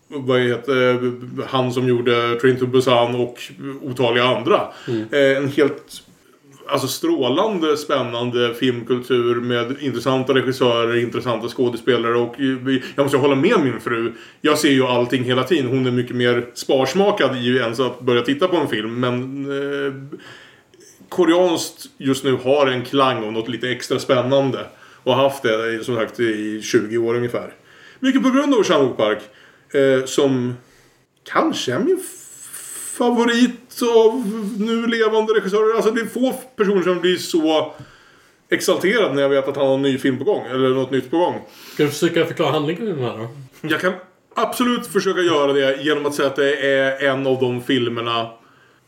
vad 0.07 0.41
heter 0.41 0.93
eh, 0.93 1.45
han 1.47 1.71
som 1.71 1.87
gjorde 1.87 2.39
Train 2.39 2.59
to 2.59 2.65
Busan 2.65 3.15
och 3.15 3.41
otaliga 3.81 4.23
andra. 4.23 4.61
Eh, 5.11 5.37
en 5.37 5.47
helt 5.47 6.03
alltså 6.67 6.87
strålande 6.87 7.77
spännande 7.77 8.53
filmkultur 8.53 9.35
med 9.35 9.75
intressanta 9.79 10.33
regissörer, 10.33 10.95
intressanta 10.95 11.47
skådespelare 11.47 12.17
och 12.17 12.35
jag 12.95 13.03
måste 13.03 13.17
hålla 13.17 13.35
med 13.35 13.59
min 13.63 13.79
fru. 13.79 14.13
Jag 14.41 14.57
ser 14.57 14.69
ju 14.69 14.83
allting 14.83 15.23
hela 15.23 15.43
tiden. 15.43 15.65
Hon 15.65 15.85
är 15.85 15.91
mycket 15.91 16.15
mer 16.15 16.45
sparsmakad 16.53 17.37
i 17.37 17.57
ens 17.57 17.79
att 17.79 17.99
börja 17.99 18.21
titta 18.21 18.47
på 18.47 18.55
en 18.55 18.67
film 18.67 18.99
men 18.99 19.45
eh, 19.45 19.93
koreanskt 21.09 21.85
just 21.97 22.23
nu 22.23 22.37
har 22.43 22.67
en 22.67 22.85
klang 22.85 23.23
av 23.23 23.31
något 23.31 23.49
lite 23.49 23.69
extra 23.69 23.99
spännande. 23.99 24.65
Och 25.03 25.13
har 25.13 25.23
haft 25.23 25.43
det 25.43 25.75
eh, 25.75 25.81
som 25.81 25.95
sagt 25.95 26.19
i 26.19 26.61
20 26.61 26.97
år 26.97 27.15
ungefär. 27.15 27.53
Mycket 27.99 28.23
på 28.23 28.29
grund 28.29 28.53
av 28.53 28.63
Chan-wook 28.63 28.97
Park. 28.97 29.19
Eh, 29.73 30.05
som 30.05 30.53
kanske 31.23 31.73
är 31.73 31.79
min 31.79 31.99
favorit 32.97 33.64
av 33.83 34.23
nu 34.59 34.87
levande 34.87 35.33
regissörer. 35.33 35.75
Alltså 35.75 35.91
det 35.91 36.01
är 36.01 36.05
få 36.05 36.33
personer 36.33 36.81
som 36.81 37.01
blir 37.01 37.17
så 37.17 37.73
exalterad 38.49 39.15
när 39.15 39.21
jag 39.21 39.29
vet 39.29 39.47
att 39.47 39.55
han 39.55 39.67
har 39.67 39.73
en 39.73 39.81
ny 39.81 39.97
film 39.97 40.17
på 40.17 40.23
gång. 40.23 40.45
Eller 40.45 40.69
något 40.69 40.91
nytt 40.91 41.11
på 41.11 41.17
gång. 41.17 41.41
Ska 41.73 41.83
du 41.83 41.89
försöka 41.89 42.25
förklara 42.25 42.51
handlingen 42.51 42.83
i 42.83 42.91
den 42.91 42.99
här 42.99 43.17
då? 43.17 43.27
Jag 43.61 43.81
kan 43.81 43.93
absolut 44.35 44.87
försöka 44.87 45.21
göra 45.21 45.53
det 45.53 45.81
genom 45.83 46.05
att 46.05 46.15
säga 46.15 46.27
att 46.27 46.35
det 46.35 46.55
är 46.55 47.09
en 47.09 47.27
av 47.27 47.39
de 47.39 47.61
filmerna 47.61 48.29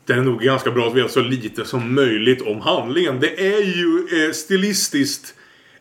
där 0.04 0.14
det 0.14 0.20
är 0.20 0.24
nog 0.24 0.40
ganska 0.40 0.70
bra 0.70 0.86
att 0.86 0.94
veta 0.94 1.08
så 1.08 1.20
lite 1.20 1.64
som 1.64 1.94
möjligt 1.94 2.42
om 2.42 2.60
handlingen. 2.60 3.20
Det 3.20 3.46
är 3.46 3.62
ju 3.62 4.06
eh, 4.26 4.32
stilistiskt 4.32 5.34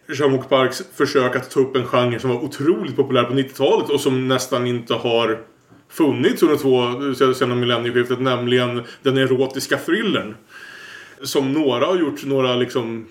Jean-Luc 0.07 0.47
Parks 0.49 0.83
försök 0.95 1.35
att 1.35 1.51
ta 1.51 1.59
upp 1.59 1.75
en 1.75 1.85
genre 1.85 2.19
som 2.19 2.29
var 2.29 2.43
otroligt 2.43 2.95
populär 2.95 3.23
på 3.23 3.33
90-talet 3.33 3.89
och 3.89 4.01
som 4.01 4.27
nästan 4.27 4.67
inte 4.67 4.93
har 4.93 5.39
funnits 5.89 6.43
under 6.43 6.57
två 6.57 7.33
sedan 7.33 7.59
millennieskiftet, 7.59 8.19
nämligen 8.19 8.83
den 9.03 9.17
erotiska 9.17 9.77
thrillern. 9.77 10.35
Som 11.21 11.53
några 11.53 11.85
har 11.85 11.97
gjort 11.97 12.25
några 12.25 12.55
liksom 12.55 13.07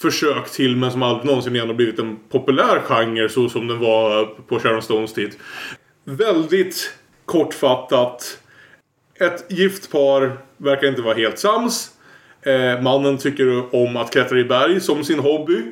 försök 0.00 0.50
till 0.50 0.76
men 0.76 0.92
som 0.92 1.02
aldrig 1.02 1.26
någonsin 1.26 1.56
igen 1.56 1.68
har 1.68 1.74
blivit 1.74 1.98
en 1.98 2.16
populär 2.30 2.80
genre 2.80 3.28
så 3.28 3.48
som 3.48 3.66
den 3.66 3.78
var 3.78 4.24
på 4.24 4.58
Sharon 4.58 4.82
Stones 4.82 5.12
tid. 5.12 5.30
Väldigt 6.04 6.94
kortfattat. 7.24 8.38
Ett 9.20 9.46
gift 9.50 9.92
par 9.92 10.38
verkar 10.56 10.88
inte 10.88 11.02
vara 11.02 11.14
helt 11.14 11.38
sams. 11.38 11.90
Eh, 12.42 12.82
mannen 12.82 13.18
tycker 13.18 13.74
om 13.74 13.96
att 13.96 14.12
klättra 14.12 14.38
i 14.38 14.44
berg 14.44 14.80
som 14.80 15.04
sin 15.04 15.18
hobby. 15.18 15.62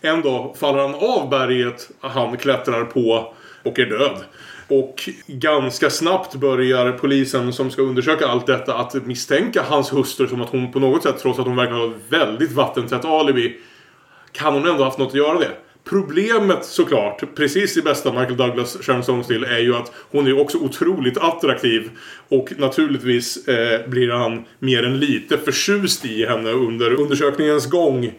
En 0.00 0.22
dag 0.22 0.56
faller 0.56 0.78
han 0.78 0.94
av 0.94 1.30
berget 1.30 1.90
han 2.00 2.36
klättrar 2.36 2.84
på 2.84 3.34
och 3.62 3.78
är 3.78 3.86
död. 3.86 4.24
Och 4.68 5.08
ganska 5.26 5.90
snabbt 5.90 6.34
börjar 6.34 6.92
polisen 6.92 7.52
som 7.52 7.70
ska 7.70 7.82
undersöka 7.82 8.26
allt 8.26 8.46
detta 8.46 8.74
att 8.74 9.06
misstänka 9.06 9.62
hans 9.62 9.92
hustru 9.92 10.26
som 10.26 10.40
att 10.42 10.50
hon 10.50 10.72
på 10.72 10.80
något 10.80 11.02
sätt, 11.02 11.18
trots 11.22 11.38
att 11.38 11.46
hon 11.46 11.56
verkar 11.56 11.72
ha 11.72 11.86
ett 11.86 11.96
väldigt 12.08 12.52
vattentätt 12.52 13.04
alibi, 13.04 13.56
kan 14.32 14.54
hon 14.54 14.66
ändå 14.66 14.84
haft 14.84 14.98
något 14.98 15.08
att 15.08 15.14
göra 15.14 15.38
det. 15.38 15.50
Problemet 15.88 16.64
såklart, 16.64 17.34
precis 17.34 17.76
i 17.76 17.82
bästa 17.82 18.12
Michael 18.12 18.36
Douglas 18.36 18.76
Sharon 18.80 19.44
är 19.44 19.58
ju 19.58 19.74
att 19.74 19.92
hon 20.10 20.24
är 20.24 20.30
ju 20.30 20.40
också 20.40 20.58
otroligt 20.58 21.18
attraktiv. 21.18 21.90
Och 22.28 22.52
naturligtvis 22.56 23.48
eh, 23.48 23.88
blir 23.88 24.10
han 24.10 24.44
mer 24.58 24.82
än 24.82 25.00
lite 25.00 25.38
förtjust 25.38 26.04
i 26.04 26.26
henne 26.26 26.50
under 26.50 26.92
undersökningens 26.92 27.70
gång. 27.70 28.12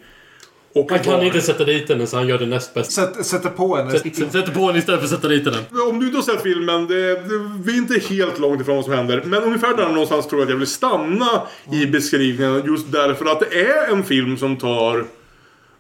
Och 0.80 0.91
Han 0.91 0.99
kan 0.99 1.21
inte 1.23 1.41
sätta 1.41 1.63
dit 1.63 1.89
henne 1.89 2.07
så 2.07 2.17
han 2.17 2.28
gör 2.28 2.38
det 2.39 2.45
näst 2.45 2.73
bästa. 2.73 2.91
Sätt, 3.13 3.25
sätter 3.25 3.49
på 3.49 3.75
henne. 3.75 3.91
Sätt- 3.91 4.15
sätt- 4.15 4.32
Sätter 4.32 4.51
på 4.51 4.67
henne 4.67 4.80
istället 4.80 4.99
för 4.99 5.05
att 5.05 5.11
sätta 5.11 5.28
dit 5.28 5.45
henne. 5.45 5.57
Om 5.89 5.99
du 5.99 6.05
inte 6.05 6.17
har 6.17 6.23
sett 6.23 6.41
filmen, 6.43 6.88
det, 6.88 7.13
det, 7.13 7.51
vi 7.65 7.73
är 7.73 7.78
inte 7.78 7.99
helt 8.09 8.39
långt 8.39 8.61
ifrån 8.61 8.75
vad 8.75 8.86
som 8.86 8.93
händer. 8.93 9.21
Men 9.25 9.43
ungefär 9.43 9.78
där 9.78 9.89
någonstans 9.89 10.28
tror 10.28 10.41
jag 10.41 10.45
att 10.45 10.49
jag 10.51 10.57
vill 10.57 10.67
stanna 10.67 11.41
i 11.73 11.86
beskrivningen. 11.86 12.63
Just 12.65 12.91
därför 12.91 13.25
att 13.25 13.39
det 13.39 13.61
är 13.61 13.91
en 13.91 14.03
film 14.03 14.38
som 14.38 14.57
tar 14.57 15.05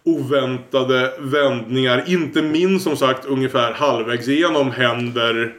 oväntade 0.03 1.13
vändningar. 1.19 2.03
Inte 2.07 2.41
minst 2.41 2.83
som 2.83 2.97
sagt 2.97 3.25
ungefär 3.25 3.73
halvvägs 3.73 4.27
igenom 4.27 4.71
händer 4.71 5.53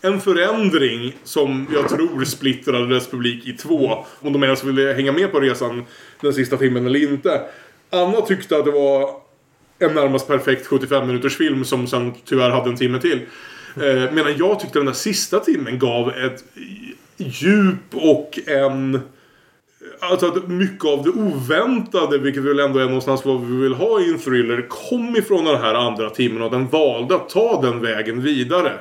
en 0.00 0.20
förändring 0.20 1.16
som 1.24 1.66
jag 1.74 1.88
tror 1.88 2.24
splittrade 2.24 2.94
dess 2.94 3.06
publik 3.06 3.46
i 3.46 3.52
två. 3.52 4.04
Om 4.20 4.32
de 4.32 4.42
ens 4.44 4.64
ville 4.64 4.92
hänga 4.92 5.12
med 5.12 5.32
på 5.32 5.40
resan 5.40 5.84
den 6.20 6.32
sista 6.34 6.56
timmen 6.56 6.86
eller 6.86 7.02
inte. 7.12 7.40
Anna 7.90 8.20
tyckte 8.20 8.56
att 8.56 8.64
det 8.64 8.70
var 8.70 9.10
en 9.78 9.94
närmast 9.94 10.26
perfekt 10.26 10.66
75 10.66 11.06
minuters 11.06 11.36
film 11.36 11.64
som 11.64 11.86
sen 11.86 12.14
tyvärr 12.24 12.50
hade 12.50 12.70
en 12.70 12.76
timme 12.76 13.00
till. 13.00 13.20
Eh, 13.76 14.12
medan 14.12 14.36
jag 14.36 14.60
tyckte 14.60 14.78
den 14.78 14.86
där 14.86 14.92
sista 14.92 15.40
timmen 15.40 15.78
gav 15.78 16.08
ett 16.10 16.44
djup 17.16 17.94
och 17.94 18.38
en... 18.46 19.00
Alltså 20.00 20.26
att 20.26 20.48
mycket 20.48 20.84
av 20.84 21.02
det 21.02 21.10
oväntade, 21.10 22.18
vilket 22.18 22.42
väl 22.42 22.58
ändå 22.58 22.78
är 22.78 22.84
någonstans 22.84 23.24
vad 23.24 23.46
vi 23.46 23.56
vill 23.56 23.74
ha 23.74 24.00
i 24.00 24.10
en 24.10 24.18
thriller, 24.18 24.66
kom 24.68 25.16
ifrån 25.16 25.44
den 25.44 25.60
här 25.60 25.74
andra 25.74 26.10
timmen 26.10 26.42
och 26.42 26.50
den 26.50 26.68
valde 26.68 27.14
att 27.14 27.28
ta 27.28 27.62
den 27.62 27.80
vägen 27.80 28.22
vidare. 28.22 28.72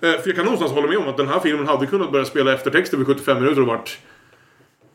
Eh, 0.00 0.12
För 0.12 0.22
jag 0.24 0.36
kan 0.36 0.44
någonstans 0.44 0.72
hålla 0.72 0.86
med 0.88 0.98
om 0.98 1.08
att 1.08 1.16
den 1.16 1.28
här 1.28 1.40
filmen 1.40 1.66
hade 1.66 1.86
kunnat 1.86 2.12
börja 2.12 2.24
spela 2.24 2.54
eftertexter 2.54 2.96
vid 2.96 3.06
75 3.06 3.42
minuter 3.42 3.60
och 3.60 3.66
varit 3.66 3.98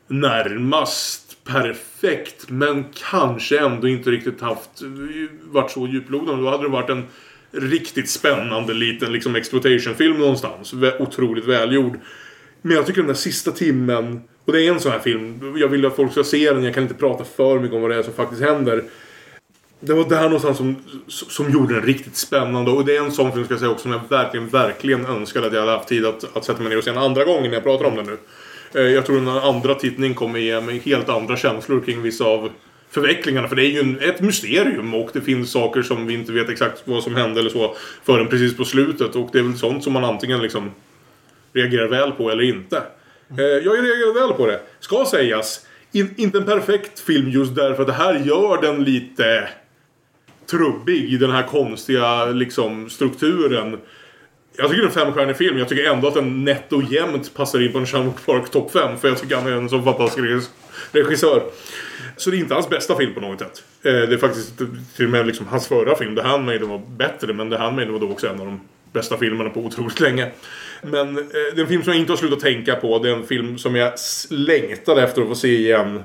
närmast 0.07 1.24
perfekt. 1.45 2.49
Men 2.49 2.85
kanske 3.09 3.59
ändå 3.59 3.87
inte 3.87 4.11
riktigt 4.11 4.41
haft, 4.41 4.69
varit 5.43 5.71
så 5.71 5.87
djuplodande. 5.87 6.43
Då 6.43 6.49
hade 6.49 6.63
det 6.63 6.69
varit 6.69 6.89
en 6.89 7.03
riktigt 7.51 8.09
spännande 8.09 8.73
liten 8.73 9.13
liksom 9.13 9.35
exploitation-film 9.35 10.17
någonstans. 10.17 10.73
Otroligt 10.99 11.45
välgjord. 11.45 11.99
Men 12.61 12.75
jag 12.75 12.85
tycker 12.85 13.01
den 13.01 13.07
där 13.07 13.13
sista 13.13 13.51
timmen, 13.51 14.21
och 14.45 14.53
det 14.53 14.63
är 14.63 14.71
en 14.71 14.79
sån 14.79 14.91
här 14.91 14.99
film, 14.99 15.55
jag 15.57 15.67
vill 15.67 15.85
att 15.85 15.95
folk 15.95 16.11
ska 16.11 16.23
se 16.23 16.53
den, 16.53 16.63
jag 16.63 16.73
kan 16.73 16.83
inte 16.83 16.95
prata 16.95 17.23
för 17.23 17.59
mycket 17.59 17.75
om 17.75 17.81
vad 17.81 17.91
det 17.91 17.97
är 17.97 18.03
som 18.03 18.13
faktiskt 18.13 18.41
händer. 18.41 18.83
Det 19.79 19.93
var 19.93 20.09
där 20.09 20.23
någonstans 20.23 20.57
som, 20.57 20.75
som 21.07 21.51
gjorde 21.51 21.73
den 21.73 21.83
riktigt 21.83 22.15
spännande. 22.15 22.71
Och 22.71 22.85
det 22.85 22.95
är 22.95 23.03
en 23.03 23.11
sån 23.11 23.31
film 23.31 23.45
ska 23.45 23.53
jag 23.53 23.59
säga 23.59 23.71
också 23.71 23.83
som 23.83 23.91
jag 23.91 24.01
verkligen, 24.09 24.47
verkligen 24.47 25.05
önskade 25.05 25.47
att 25.47 25.53
jag 25.53 25.59
hade 25.59 25.71
haft 25.71 25.87
tid 25.89 26.05
att, 26.05 26.37
att 26.37 26.45
sätta 26.45 26.61
mig 26.61 26.69
ner 26.69 26.77
och 26.77 26.83
se 26.83 26.89
en 26.89 26.97
andra 26.97 27.23
gången 27.23 27.43
när 27.43 27.53
jag 27.53 27.63
pratar 27.63 27.85
om 27.85 27.95
den 27.95 28.05
nu. 28.05 28.17
Eh, 28.75 28.81
Jag 28.81 29.05
tror 29.05 29.15
den 29.15 29.27
andra 29.27 29.75
tittning 29.75 30.13
kommer 30.13 30.39
ge 30.39 30.61
mig 30.61 30.81
helt 30.85 31.09
andra 31.09 31.37
känslor 31.37 31.81
kring 31.81 32.01
vissa 32.01 32.25
av 32.25 32.49
förvecklingarna. 32.89 33.47
För 33.47 33.55
det 33.55 33.65
är 33.65 33.71
ju 33.71 33.79
en, 33.79 33.99
ett 33.99 34.21
mysterium 34.21 34.93
och 34.93 35.09
det 35.13 35.21
finns 35.21 35.51
saker 35.51 35.81
som 35.81 36.07
vi 36.07 36.13
inte 36.13 36.31
vet 36.31 36.49
exakt 36.49 36.81
vad 36.85 37.03
som 37.03 37.15
hände 37.15 37.39
eller 37.39 37.49
så 37.49 37.75
förrän 38.03 38.27
precis 38.27 38.57
på 38.57 38.65
slutet. 38.65 39.15
Och 39.15 39.29
det 39.33 39.39
är 39.39 39.43
väl 39.43 39.57
sånt 39.57 39.83
som 39.83 39.93
man 39.93 40.03
antingen 40.03 40.41
liksom 40.41 40.71
reagerar 41.53 41.87
väl 41.87 42.11
på 42.11 42.31
eller 42.31 42.43
inte. 42.43 42.77
Eh, 43.37 43.43
jag 43.45 43.73
reagerar 43.73 44.27
väl 44.27 44.37
på 44.37 44.47
det. 44.47 44.61
Ska 44.79 45.05
sägas. 45.05 45.65
In, 45.91 46.13
inte 46.17 46.37
en 46.37 46.45
perfekt 46.45 46.99
film 46.99 47.29
just 47.29 47.55
därför 47.55 47.81
att 47.81 47.87
det 47.87 47.93
här 47.93 48.19
gör 48.19 48.61
den 48.61 48.83
lite 48.83 49.49
trubbig 50.49 51.13
i 51.13 51.17
den 51.17 51.31
här 51.31 51.43
konstiga 51.43 52.25
liksom, 52.25 52.89
strukturen. 52.89 53.77
Jag 54.57 54.69
tycker 54.69 54.81
det 54.81 54.87
är 54.87 54.99
en 54.99 55.05
femstjärnig 55.05 55.37
film. 55.37 55.57
Jag 55.57 55.69
tycker 55.69 55.91
ändå 55.91 56.07
att 56.07 56.13
den 56.13 56.45
nätt 56.45 56.73
och 56.73 56.83
jämnt 56.83 57.33
passar 57.33 57.61
in 57.61 57.71
på 57.71 57.79
en 57.79 57.87
Sean 57.87 58.13
Park 58.25 58.51
topp 58.51 58.71
5. 58.71 58.97
För 58.97 59.07
jag 59.07 59.17
tycker 59.17 59.35
han 59.35 59.47
är 59.47 59.51
en 59.51 59.69
så 59.69 59.81
fantastisk 59.81 60.27
regissör. 60.91 61.43
Så 62.17 62.29
det 62.29 62.37
är 62.37 62.39
inte 62.39 62.53
hans 62.53 62.69
bästa 62.69 62.95
film 62.97 63.13
på 63.13 63.19
något 63.19 63.39
sätt. 63.39 63.63
Eh, 63.83 63.91
det 63.91 64.13
är 64.13 64.17
faktiskt 64.17 64.57
till 64.95 65.05
och 65.05 65.11
med 65.11 65.27
liksom 65.27 65.47
hans 65.47 65.67
förra 65.67 65.95
film, 65.95 66.15
The 66.15 66.21
Handmaiden, 66.21 66.69
var 66.69 66.81
bättre. 66.97 67.33
Men 67.33 67.49
The 67.49 67.57
Handmaiden 67.57 67.93
var 67.93 67.99
då 67.99 68.09
också 68.09 68.27
en 68.27 68.39
av 68.39 68.45
de 68.45 68.59
bästa 68.93 69.17
filmerna 69.17 69.49
på 69.49 69.59
otroligt 69.59 69.99
länge. 69.99 70.31
Men 70.81 71.17
eh, 71.17 71.23
det 71.55 71.57
är 71.57 71.61
en 71.61 71.67
film 71.67 71.83
som 71.83 71.93
jag 71.93 71.99
inte 71.99 72.11
har 72.11 72.17
slutat 72.17 72.39
tänka 72.39 72.75
på. 72.75 72.99
Det 72.99 73.09
är 73.09 73.15
en 73.15 73.27
film 73.27 73.57
som 73.57 73.75
jag 73.75 73.93
längtade 74.29 75.03
efter 75.03 75.21
att 75.21 75.27
få 75.27 75.35
se 75.35 75.55
igen. 75.55 76.03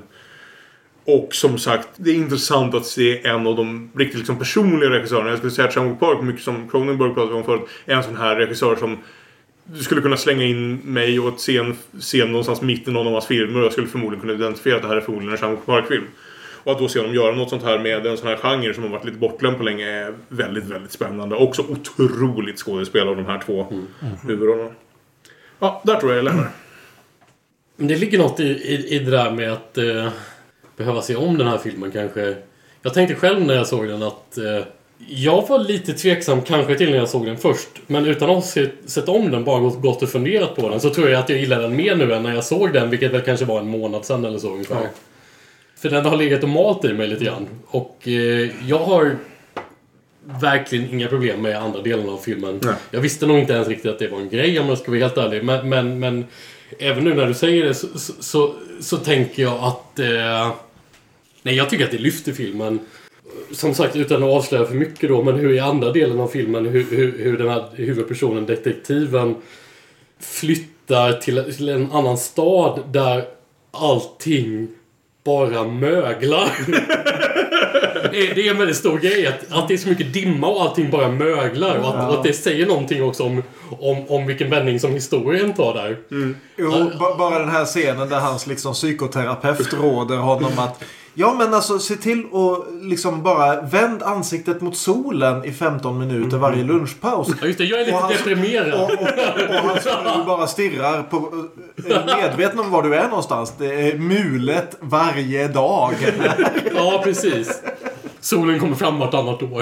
Och 1.11 1.35
som 1.35 1.57
sagt, 1.57 1.87
det 1.95 2.11
är 2.11 2.15
intressant 2.15 2.75
att 2.75 2.85
se 2.85 3.27
en 3.27 3.47
av 3.47 3.55
de 3.55 3.91
riktigt 3.95 4.17
liksom 4.17 4.39
personliga 4.39 4.89
regissörerna. 4.89 5.29
Jag 5.29 5.37
skulle 5.37 5.51
säga 5.51 5.67
att 5.67 5.73
Chan 5.73 5.97
Park, 5.97 6.21
mycket 6.21 6.43
som 6.43 6.69
Cronenberg 6.69 7.13
pratade 7.13 7.35
om 7.35 7.43
förut, 7.43 7.67
är 7.85 7.95
en 7.95 8.03
sån 8.03 8.17
här 8.17 8.35
regissör 8.35 8.75
som 8.75 8.97
du 9.63 9.83
skulle 9.83 10.01
kunna 10.01 10.17
slänga 10.17 10.43
in 10.43 10.75
mig 10.75 11.19
och 11.19 11.27
ett 11.27 11.39
scen, 11.39 11.75
scen 11.99 12.27
någonstans 12.27 12.61
mitt 12.61 12.87
i 12.87 12.91
någon 12.91 13.07
av 13.07 13.13
hans 13.13 13.25
filmer 13.25 13.59
och 13.59 13.65
jag 13.65 13.71
skulle 13.71 13.87
förmodligen 13.87 14.21
kunna 14.21 14.33
identifiera 14.33 14.75
att 14.75 14.81
det 14.81 14.87
här 14.87 14.95
är 14.95 15.01
förmodligen 15.01 15.35
en 15.35 15.41
Jean 15.41 15.57
Park-film. 15.65 16.03
Och 16.63 16.71
att 16.71 16.79
då 16.79 16.87
se 16.87 16.99
honom 16.99 17.15
göra 17.15 17.35
något 17.35 17.49
sånt 17.49 17.63
här 17.63 17.79
med 17.79 18.05
en 18.05 18.17
sån 18.17 18.27
här 18.27 18.37
genre 18.37 18.73
som 18.73 18.83
har 18.83 18.89
varit 18.89 19.05
lite 19.05 19.17
bortglömd 19.17 19.57
på 19.57 19.63
länge 19.63 19.89
är 19.89 20.13
väldigt, 20.27 20.65
väldigt 20.65 20.91
spännande. 20.91 21.35
Också 21.35 21.61
otroligt 21.61 22.59
skådespel 22.59 23.07
av 23.07 23.15
de 23.15 23.25
här 23.25 23.41
två 23.45 23.67
huvudrollerna. 24.27 24.71
Ja, 25.59 25.81
där 25.85 25.95
tror 25.95 26.11
jag 26.11 26.17
jag 26.17 26.25
lämnar. 26.25 26.49
Men 27.75 27.87
det 27.87 27.95
ligger 27.95 28.17
något 28.17 28.39
i, 28.39 28.43
i, 28.43 28.95
i 28.95 28.99
det 28.99 29.11
där 29.11 29.31
med 29.31 29.53
att 29.53 29.77
eh, 29.77 30.07
behöva 30.77 31.01
se 31.01 31.15
om 31.15 31.37
den 31.37 31.47
här 31.47 31.57
filmen 31.57 31.91
kanske. 31.91 32.35
Jag 32.81 32.93
tänkte 32.93 33.15
själv 33.15 33.45
när 33.45 33.53
jag 33.53 33.67
såg 33.67 33.87
den 33.87 34.03
att 34.03 34.37
eh, 34.37 34.65
jag 35.07 35.47
var 35.47 35.59
lite 35.59 35.93
tveksam 35.93 36.41
kanske 36.41 36.75
till 36.75 36.89
när 36.89 36.97
jag 36.97 37.09
såg 37.09 37.25
den 37.25 37.37
först. 37.37 37.69
Men 37.87 38.05
utan 38.05 38.29
att 38.29 38.35
ha 38.35 38.41
sett, 38.41 38.73
sett 38.85 39.09
om 39.09 39.31
den, 39.31 39.43
bara 39.43 39.59
gått, 39.59 39.81
gått 39.81 40.03
och 40.03 40.09
funderat 40.09 40.55
på 40.55 40.69
den, 40.69 40.79
så 40.79 40.89
tror 40.89 41.09
jag 41.09 41.19
att 41.19 41.29
jag 41.29 41.39
gillar 41.39 41.61
den 41.61 41.75
mer 41.75 41.95
nu 41.95 42.13
än 42.13 42.23
när 42.23 42.35
jag 42.35 42.43
såg 42.43 42.73
den, 42.73 42.89
vilket 42.89 43.11
väl 43.11 43.21
kanske 43.21 43.45
var 43.45 43.59
en 43.59 43.67
månad 43.67 44.05
sedan 44.05 44.25
eller 44.25 44.39
så 44.39 44.49
ungefär. 44.49 44.87
För 45.75 45.89
den 45.89 46.05
har 46.05 46.17
legat 46.17 46.43
och 46.43 46.49
malt 46.49 46.85
i 46.85 46.93
mig 46.93 47.07
lite 47.07 47.25
grann. 47.25 47.47
Och 47.65 48.07
eh, 48.07 48.49
jag 48.67 48.79
har 48.79 49.15
verkligen 50.23 50.89
inga 50.89 51.07
problem 51.07 51.41
med 51.41 51.57
andra 51.57 51.81
delen 51.81 52.09
av 52.09 52.17
filmen. 52.17 52.59
Nej. 52.63 52.73
Jag 52.91 53.01
visste 53.01 53.25
nog 53.25 53.39
inte 53.39 53.53
ens 53.53 53.67
riktigt 53.67 53.91
att 53.91 53.99
det 53.99 54.07
var 54.07 54.19
en 54.19 54.29
grej 54.29 54.59
om 54.59 54.69
jag 54.69 54.77
ska 54.77 54.91
vara 54.91 55.01
helt 55.01 55.17
ärlig. 55.17 55.43
Men, 55.43 55.69
men, 55.69 55.99
men 55.99 56.25
även 56.79 57.03
nu 57.03 57.13
när 57.13 57.27
du 57.27 57.33
säger 57.33 57.65
det 57.65 57.73
så, 57.73 57.87
så, 57.99 58.13
så, 58.19 58.53
så 58.79 58.97
tänker 58.97 59.43
jag 59.43 59.57
att... 59.63 59.99
Eh, 59.99 60.51
nej, 61.41 61.55
jag 61.55 61.69
tycker 61.69 61.85
att 61.85 61.91
det 61.91 61.97
lyfter 61.97 62.31
filmen. 62.31 62.79
Som 63.51 63.73
sagt, 63.73 63.95
utan 63.95 64.23
att 64.23 64.29
avslöja 64.29 64.65
för 64.65 64.75
mycket 64.75 65.09
då, 65.09 65.23
men 65.23 65.35
hur 65.35 65.53
i 65.53 65.59
andra 65.59 65.91
delen 65.91 66.19
av 66.19 66.27
filmen, 66.27 66.65
hur, 66.65 66.85
hur, 66.91 67.23
hur 67.23 67.37
den 67.37 67.49
här 67.49 67.65
huvudpersonen, 67.73 68.45
detektiven, 68.45 69.35
flyttar 70.19 71.13
till, 71.13 71.53
till 71.55 71.69
en 71.69 71.91
annan 71.91 72.17
stad 72.17 72.83
där 72.91 73.25
allting 73.71 74.67
bara 75.23 75.63
möglar. 75.63 76.51
det, 78.11 78.31
är, 78.31 78.35
det 78.35 78.47
är 78.47 78.51
en 78.51 78.57
väldigt 78.57 78.77
stor 78.77 78.97
grej 78.99 79.27
att, 79.27 79.39
att 79.57 79.67
det 79.67 79.73
är 79.73 79.77
så 79.77 79.89
mycket 79.89 80.13
dimma 80.13 80.47
och 80.47 80.61
allting 80.61 80.89
bara 80.91 81.09
möglar. 81.09 81.77
Och 81.77 81.87
att, 81.89 82.09
och 82.09 82.13
att 82.17 82.23
det 82.23 82.33
säger 82.33 82.65
någonting 82.67 83.03
också 83.03 83.23
om, 83.23 83.43
om, 83.79 84.05
om 84.07 84.25
vilken 84.27 84.49
vändning 84.49 84.79
som 84.79 84.91
historien 84.91 85.53
tar 85.53 85.73
där. 85.73 85.97
Jo, 86.57 86.71
ba- 86.99 87.15
bara 87.17 87.39
den 87.39 87.49
här 87.49 87.65
scenen 87.65 88.09
där 88.09 88.19
hans 88.19 88.47
liksom, 88.47 88.73
psykoterapeut 88.73 89.73
råder 89.81 90.17
honom 90.17 90.51
att 90.59 90.83
Ja 91.13 91.33
men 91.37 91.53
alltså 91.53 91.79
se 91.79 91.95
till 91.95 92.19
att 92.19 92.83
liksom 92.83 93.23
bara 93.23 93.61
vänd 93.61 94.03
ansiktet 94.03 94.61
mot 94.61 94.77
solen 94.77 95.45
i 95.45 95.51
15 95.51 95.99
minuter 95.99 96.37
varje 96.37 96.63
lunchpaus. 96.63 97.27
Ja, 97.41 97.47
just 97.47 97.57
det, 97.57 97.63
jag 97.65 97.81
är 97.81 97.85
lite 97.85 97.97
Och 97.97 98.01
han- 98.03 98.11
deprimerad. 98.11 98.73
Och, 98.73 98.91
och, 98.91 99.01
och 99.01 99.69
hans 99.69 99.83
fru 99.83 100.23
bara 100.25 100.47
stirrar 100.47 101.03
på... 101.03 101.31
Medveten 102.21 102.59
om 102.59 102.71
var 102.71 102.83
du 102.83 102.95
är 102.95 103.07
någonstans. 103.07 103.53
Det 103.57 103.91
är 103.91 103.97
mulet 103.97 104.77
varje 104.79 105.47
dag. 105.47 105.93
Ja, 106.75 107.01
precis. 107.03 107.61
Solen 108.21 108.59
kommer 108.59 108.75
fram 108.75 108.99
vartannat 108.99 109.43
år. 109.43 109.61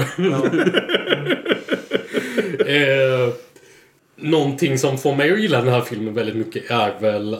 eh, 2.67 3.33
någonting 4.15 4.77
som 4.77 4.97
får 4.97 5.15
mig 5.15 5.31
att 5.31 5.39
gilla 5.39 5.61
den 5.61 5.73
här 5.73 5.81
filmen 5.81 6.13
väldigt 6.13 6.35
mycket 6.35 6.71
är 6.71 6.99
väl 6.99 7.37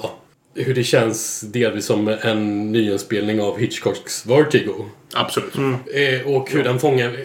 hur 0.56 0.74
det 0.74 0.84
känns 0.84 1.42
delvis 1.42 1.86
som 1.86 2.08
en 2.22 2.72
nyinspelning 2.72 3.42
av 3.42 3.60
Hitchcocks 3.60 4.26
Vertigo. 4.26 4.86
Absolut. 5.14 5.56
Eh, 5.56 6.36
och 6.36 6.52
hur 6.52 6.64
den 6.64 6.80
fångar 6.80 7.18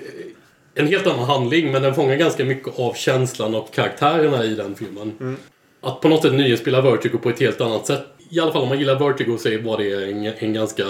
en 0.75 0.87
helt 0.87 1.07
annan 1.07 1.25
handling, 1.25 1.73
men 1.73 1.83
den 1.83 1.95
fångar 1.95 2.17
ganska 2.17 2.45
mycket 2.45 2.79
av 2.79 2.95
känslan 2.95 3.55
och 3.55 3.75
karaktärerna 3.75 4.45
i 4.45 4.55
den 4.55 4.75
filmen. 4.75 5.37
Att 5.81 6.01
på 6.01 6.09
något 6.09 6.23
sätt 6.23 6.35
nyinspela 6.35 6.81
Vertigo 6.81 7.19
på 7.19 7.29
ett 7.29 7.41
helt 7.41 7.61
annat 7.61 7.87
sätt. 7.87 8.07
I 8.31 8.41
alla 8.41 8.53
fall 8.53 8.63
om 8.63 8.69
man 8.69 8.79
gillar 8.79 8.99
Vertigo 8.99 9.39
så 9.39 9.59
var 9.59 9.79
det 9.79 10.11
en, 10.11 10.33
en 10.39 10.53
ganska 10.53 10.85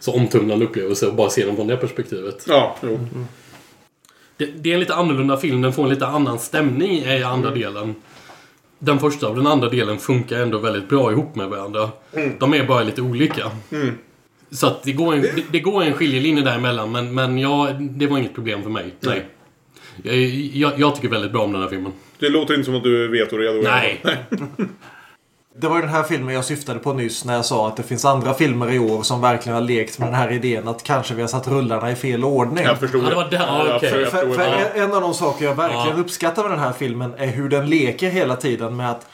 så 0.00 0.12
omtumlande 0.12 0.64
upplevelse 0.64 1.08
att 1.08 1.14
bara 1.14 1.30
se 1.30 1.46
den 1.46 1.56
från 1.56 1.66
det 1.66 1.76
perspektivet. 1.76 2.44
Ja, 2.48 2.76
jo. 2.82 3.00
Det, 4.36 4.46
det 4.46 4.70
är 4.70 4.74
en 4.74 4.80
lite 4.80 4.94
annorlunda 4.94 5.36
film, 5.36 5.62
den 5.62 5.72
får 5.72 5.82
en 5.82 5.90
lite 5.90 6.06
annan 6.06 6.38
stämning 6.38 6.92
i 6.92 7.22
andra 7.22 7.50
delen. 7.50 7.94
Den 8.78 8.98
första 8.98 9.28
och 9.28 9.36
den 9.36 9.46
andra 9.46 9.68
delen 9.68 9.98
funkar 9.98 10.40
ändå 10.40 10.58
väldigt 10.58 10.88
bra 10.88 11.12
ihop 11.12 11.34
med 11.34 11.48
varandra. 11.48 11.90
De 12.38 12.54
är 12.54 12.66
bara 12.66 12.82
lite 12.82 13.02
olika. 13.02 13.50
Så 14.50 14.66
att 14.66 14.82
det 14.82 14.92
går 14.92 15.14
en, 15.14 15.22
det, 15.22 15.44
det 15.50 15.60
går 15.60 15.82
en 15.82 15.92
skiljelinje 15.92 16.42
däremellan, 16.42 16.92
men, 16.92 17.14
men 17.14 17.38
ja, 17.38 17.68
det 17.80 18.06
var 18.06 18.18
inget 18.18 18.34
problem 18.34 18.62
för 18.62 18.70
mig. 18.70 18.94
Nej. 19.00 19.26
Jag, 20.02 20.16
jag, 20.54 20.80
jag 20.80 20.94
tycker 20.94 21.08
väldigt 21.08 21.32
bra 21.32 21.42
om 21.42 21.52
den 21.52 21.62
här 21.62 21.68
filmen. 21.68 21.92
Det 22.18 22.28
låter 22.28 22.54
inte 22.54 22.64
som 22.64 22.74
att 22.74 22.82
du 22.82 23.04
är 23.04 23.08
vetoredo. 23.08 23.62
Nej. 23.62 24.02
Det 25.54 25.68
var 25.68 25.76
ju 25.76 25.82
den 25.82 25.90
här 25.90 26.02
filmen 26.02 26.34
jag 26.34 26.44
syftade 26.44 26.78
på 26.78 26.92
nyss 26.92 27.24
när 27.24 27.34
jag 27.34 27.44
sa 27.44 27.68
att 27.68 27.76
det 27.76 27.82
finns 27.82 28.04
andra 28.04 28.34
filmer 28.34 28.70
i 28.72 28.78
år 28.78 29.02
som 29.02 29.20
verkligen 29.20 29.54
har 29.54 29.62
lekt 29.62 29.98
med 29.98 30.08
den 30.08 30.14
här 30.14 30.32
idén 30.32 30.68
att 30.68 30.82
kanske 30.82 31.14
vi 31.14 31.20
har 31.20 31.28
satt 31.28 31.48
rullarna 31.48 31.90
i 31.90 31.94
fel 31.94 32.24
ordning. 32.24 32.64
Jag 32.64 32.78
förstod 32.78 33.04
Ja, 33.04 33.08
det 33.08 33.14
var 33.14 33.24
där- 33.30 33.38
ja, 33.38 33.66
jag 33.66 33.76
okej. 33.76 33.90
för- 33.90 34.00
jag 34.00 34.10
För, 34.10 34.18
förstod 34.18 34.34
för 34.34 34.50
det. 34.74 34.80
en- 34.80 34.92
av 34.92 35.00
de 35.00 35.14
saker 35.14 35.44
jag 35.44 35.54
verkligen 35.54 35.96
Ja. 35.96 36.02
uppskattar 36.02 36.42
med 36.42 36.50
den 36.52 36.58
här 36.58 36.72
filmen 36.72 37.14
är 37.18 37.26
hur 37.26 37.48
den 37.48 37.66
leker 37.70 38.10
hela 38.10 38.36
tiden 38.36 38.76
med 38.76 38.90
att 38.90 39.06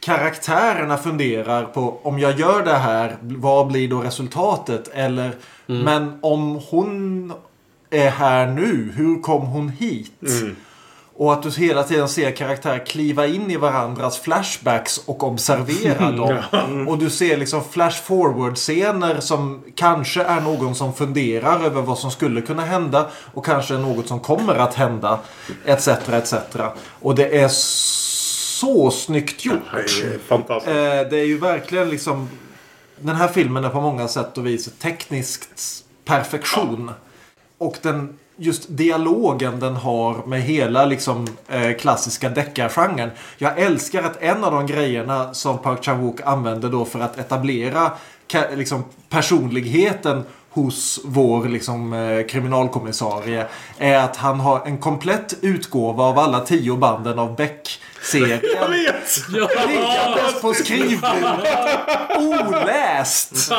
karaktärerna 0.00 0.96
funderar 0.96 1.64
på 1.64 1.98
om 2.02 2.18
jag 2.18 2.40
gör 2.40 2.62
det 2.64 2.76
här, 2.76 3.16
vad 3.20 3.66
blir 3.66 3.88
då 3.88 4.00
resultatet? 4.00 4.90
Eller, 4.94 5.30
men 5.66 6.18
om 6.22 6.60
hon 6.70 7.32
är 7.90 8.10
här 8.10 8.46
nu, 8.46 8.92
hur 8.96 9.22
kom 9.22 9.42
hon 9.46 9.68
hit? 9.68 10.12
Och 11.18 11.32
att 11.32 11.42
du 11.42 11.50
hela 11.50 11.82
tiden 11.82 12.08
ser 12.08 12.30
karaktärer 12.30 12.86
kliva 12.86 13.26
in 13.26 13.50
i 13.50 13.56
varandras 13.56 14.18
flashbacks 14.18 14.98
och 14.98 15.24
observera 15.24 16.10
dem. 16.10 16.86
Och 16.88 16.98
du 16.98 17.10
ser 17.10 17.36
liksom 17.36 17.64
flash 17.64 18.02
forward-scener 18.02 19.20
som 19.20 19.62
kanske 19.74 20.22
är 20.22 20.40
någon 20.40 20.74
som 20.74 20.94
funderar 20.94 21.64
över 21.64 21.82
vad 21.82 21.98
som 21.98 22.10
skulle 22.10 22.40
kunna 22.40 22.64
hända 22.64 23.06
och 23.34 23.44
kanske 23.44 23.74
är 23.74 23.78
något 23.78 24.08
som 24.08 24.20
kommer 24.20 24.54
att 24.54 24.74
hända. 24.74 25.20
Etc. 25.64 25.88
etc. 25.88 26.34
Och 27.00 27.14
det 27.14 27.38
är 27.40 27.48
så 27.48 28.90
snyggt 28.90 29.44
gjort. 29.44 29.58
Det 29.72 29.78
är. 30.66 31.00
Eh, 31.02 31.08
det 31.10 31.18
är 31.18 31.26
ju 31.26 31.38
verkligen 31.38 31.88
liksom... 31.88 32.28
Den 33.00 33.16
här 33.16 33.28
filmen 33.28 33.64
är 33.64 33.68
på 33.68 33.80
många 33.80 34.08
sätt 34.08 34.38
och 34.38 34.46
vis 34.46 34.70
tekniskt 34.78 35.84
perfektion. 36.04 36.90
Och 37.58 37.76
den, 37.82 38.18
just 38.36 38.66
dialogen 38.68 39.60
den 39.60 39.76
har 39.76 40.26
med 40.26 40.42
hela 40.42 40.84
liksom, 40.84 41.26
eh, 41.48 41.72
klassiska 41.72 42.28
deckargenren. 42.28 43.10
Jag 43.38 43.58
älskar 43.58 44.02
att 44.02 44.22
en 44.22 44.44
av 44.44 44.52
de 44.52 44.66
grejerna 44.66 45.34
som 45.34 45.58
Park 45.58 45.84
Chan-wook 45.84 46.20
använder 46.24 46.68
då 46.68 46.84
för 46.84 47.00
att 47.00 47.18
etablera 47.18 47.92
liksom, 48.56 48.84
personligheten 49.08 50.24
hos 50.56 51.00
vår 51.04 51.48
liksom, 51.48 51.92
eh, 51.92 52.26
kriminalkommissarie 52.26 53.46
är 53.78 53.96
att 53.96 54.16
han 54.16 54.40
har 54.40 54.66
en 54.66 54.78
komplett 54.78 55.34
utgåva 55.40 56.04
av 56.04 56.18
alla 56.18 56.40
tio 56.40 56.76
banden 56.76 57.18
av 57.18 57.36
Beck-serien. 57.36 58.40
Jag 58.60 58.68
vet! 58.68 59.28
Liggandes 59.28 60.40
på 60.42 60.54
skrivbordet. 60.54 61.48
Oläst. 62.18 63.52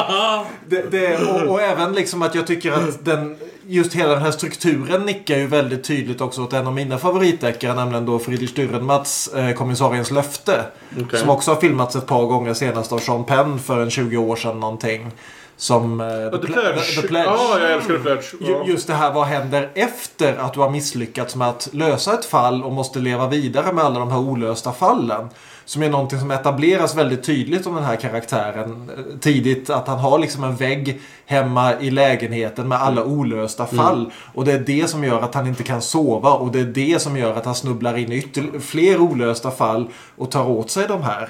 Det, 0.68 0.92
det, 0.92 1.18
och, 1.18 1.52
och 1.52 1.62
även 1.62 1.94
liksom 1.94 2.22
att 2.22 2.36
jag 2.36 2.48
tycker 2.48 2.72
att 2.72 3.06
den, 3.06 3.38
just 3.68 3.94
hela 3.94 4.10
den 4.10 4.22
här 4.22 4.32
strukturen 4.32 5.06
nickar 5.06 5.38
ju 5.38 5.48
väldigt 5.48 5.84
tydligt 5.84 6.22
också 6.22 6.44
åt 6.44 6.54
en 6.54 6.68
av 6.68 6.74
mina 6.74 6.98
favoritdeckare. 6.98 7.74
Nämligen 7.74 8.06
då 8.06 8.20
Friedrich 8.20 8.54
Dürrenmatts 8.54 9.40
eh, 9.40 9.56
Kommissariens 9.56 10.12
löfte. 10.12 10.66
Okej. 11.02 11.20
Som 11.20 11.30
också 11.30 11.52
har 11.52 11.62
filmats 11.62 11.96
ett 11.96 12.08
par 12.08 12.26
gånger 12.26 12.54
senast 12.54 12.92
av 12.92 13.00
Sean 13.00 13.24
Penn 13.24 13.60
för 13.60 13.82
en 13.82 13.90
20 13.90 14.18
år 14.18 14.36
sedan 14.36 14.60
någonting. 14.60 15.12
Som 15.58 16.02
eh, 16.02 16.08
The 16.08 16.14
Pla- 16.14 16.54
Pledge. 16.54 17.02
The 17.02 17.08
Pledge. 17.08 17.26
Ja, 17.26 17.60
jag 17.60 17.72
älskar 17.72 17.94
The 17.94 18.00
Pledge. 18.00 18.26
Ja. 18.40 18.64
Just 18.68 18.88
det 18.88 18.94
här, 18.94 19.14
vad 19.14 19.28
händer 19.28 19.70
efter 19.74 20.38
att 20.38 20.54
du 20.54 20.60
har 20.60 20.70
misslyckats 20.70 21.36
med 21.36 21.50
att 21.50 21.70
lösa 21.72 22.14
ett 22.14 22.26
fall 22.26 22.64
och 22.64 22.72
måste 22.72 23.00
leva 23.00 23.28
vidare 23.28 23.74
med 23.74 23.84
alla 23.84 24.00
de 24.00 24.12
här 24.12 24.20
olösta 24.20 24.72
fallen. 24.74 25.30
Som 25.66 25.84
är 25.84 25.90
någonting 25.90 26.20
som 26.20 26.32
etableras 26.32 26.96
väldigt 26.96 27.24
tydligt 27.24 27.68
om 27.68 27.76
den 27.76 27.84
här 27.84 27.96
karaktären 27.96 28.92
eh, 28.98 29.20
tidigt. 29.20 29.70
Att 29.70 29.88
han 29.88 30.00
har 30.00 30.20
liksom 30.20 30.44
en 30.44 30.56
vägg 30.56 31.02
hemma 31.26 31.74
i 31.80 31.90
lägenheten 31.92 32.68
med 32.68 32.82
alla 32.82 33.04
olösta 33.04 33.66
fall. 33.66 34.12
Och 34.34 34.46
det 34.46 34.52
är 34.52 34.60
det 34.60 34.90
som 34.90 35.04
gör 35.04 35.22
att 35.22 35.36
han 35.36 35.48
inte 35.48 35.64
kan 35.64 35.82
sova. 35.82 36.32
Och 36.32 36.52
det 36.52 36.60
är 36.60 36.66
det 36.66 37.02
som 37.02 37.18
gör 37.18 37.34
att 37.36 37.46
han 37.46 37.56
snubblar 37.56 37.98
in 37.98 38.12
i 38.12 38.22
fler 38.60 39.00
olösta 39.02 39.52
fall 39.52 39.88
och 40.18 40.32
tar 40.32 40.50
åt 40.50 40.70
sig 40.72 40.86
de 40.88 41.04
här. 41.04 41.30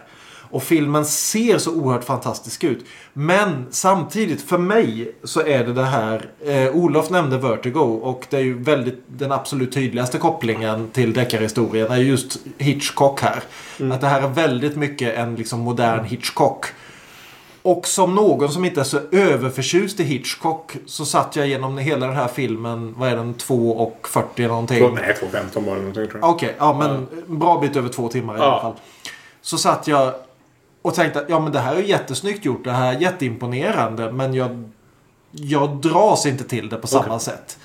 Och 0.50 0.64
filmen 0.64 1.06
ser 1.06 1.58
så 1.58 1.72
oerhört 1.74 2.04
fantastisk 2.04 2.64
ut. 2.64 2.86
Men 3.14 3.66
samtidigt, 3.72 4.42
för 4.42 4.58
mig, 4.58 5.12
så 5.24 5.40
är 5.42 5.64
det 5.66 5.74
det 5.74 5.84
här. 5.86 6.30
Eh, 6.46 6.76
Olof 6.76 7.10
nämnde 7.10 7.38
Vertigo 7.38 7.80
och 8.04 8.26
det 8.30 8.38
är 8.38 8.42
ju 8.42 8.64
väldigt 8.64 9.04
den 9.08 9.32
absolut 9.32 9.74
tydligaste 9.74 10.18
kopplingen 10.18 10.90
till 10.94 11.14
deckarhistorien 11.14 11.92
är 11.92 11.98
just 11.98 12.38
Hitchcock 12.58 13.22
här. 13.22 13.44
Att 13.92 14.02
det 14.02 14.08
här 14.08 14.22
är 14.22 14.28
väldigt 14.28 14.76
mycket 14.76 15.16
en 15.18 15.36
liksom 15.36 15.60
modern 15.60 16.06
Hitchcock. 16.06 16.66
Och 17.62 17.88
som 17.88 18.16
någon 18.16 18.50
som 18.52 18.66
inte 18.66 18.80
är 18.80 18.84
så 18.84 19.00
överförtjust 19.12 20.00
i 20.00 20.04
Hitchcock 20.04 20.76
så 20.86 21.06
satt 21.06 21.36
jag 21.36 21.48
genom 21.48 21.78
hela 21.78 22.08
den 22.08 22.16
här 22.16 22.28
filmen, 22.28 22.94
vad 22.98 23.10
är 23.10 23.16
den, 23.16 23.36
2.40 23.36 24.48
någonting. 24.48 24.80
Två- 24.80 24.90
Nej, 24.96 25.16
2.15 25.22 25.66
bara. 25.66 25.76
Någonting, 25.76 25.94
tror 26.08 26.20
jag. 26.22 26.30
Okej, 26.30 26.56
ja 26.58 26.78
men 26.80 27.08
en 27.30 27.40
bra 27.40 27.60
bit 27.60 27.76
över 27.76 27.90
två 27.90 28.08
timmar 28.10 28.36
i 28.36 28.40
Ja. 28.40 28.44
alla 28.46 28.62
fall. 28.62 28.74
Så 29.42 29.58
satt 29.58 29.88
jag 29.88 30.14
och 30.88 30.94
tänkte 30.94 31.20
att 31.20 31.30
ja, 31.30 31.40
men 31.40 31.52
det 31.52 31.60
här 31.60 31.76
är 31.76 31.82
jättesnyggt 31.82 32.46
gjort. 32.46 32.64
Det 32.64 32.72
här 32.72 32.94
är 32.94 33.00
jätteimponerande. 33.00 34.12
Men 34.12 34.34
jag, 34.34 34.70
jag 35.32 35.76
dras 35.76 36.26
inte 36.26 36.44
till 36.44 36.70
det 36.70 36.76
på 36.76 36.88
samma 36.88 37.20
sätt. 37.20 37.58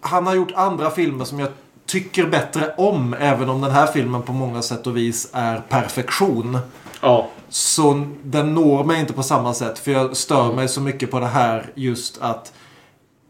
Han 0.00 0.26
har 0.26 0.34
gjort 0.34 0.52
andra 0.54 0.90
filmer 0.90 1.24
som 1.24 1.40
jag 1.40 1.48
tycker 1.86 2.26
bättre 2.26 2.74
om. 2.76 3.14
Även 3.20 3.48
om 3.48 3.60
den 3.60 3.70
här 3.70 3.86
filmen 3.86 4.22
på 4.22 4.32
många 4.32 4.62
sätt 4.62 4.86
och 4.86 4.96
vis 4.96 5.30
är 5.32 5.60
perfektion. 5.68 6.58
Ja. 7.00 7.28
Så 7.48 8.06
den 8.22 8.54
når 8.54 8.84
mig 8.84 9.00
inte 9.00 9.12
på 9.12 9.22
samma 9.22 9.54
sätt. 9.54 9.78
För 9.78 9.90
jag 9.90 10.16
stör 10.16 10.52
mig 10.52 10.68
så 10.68 10.80
mycket 10.80 11.10
på 11.10 11.20
det 11.20 11.26
här 11.26 11.70
just 11.74 12.22
att 12.22 12.52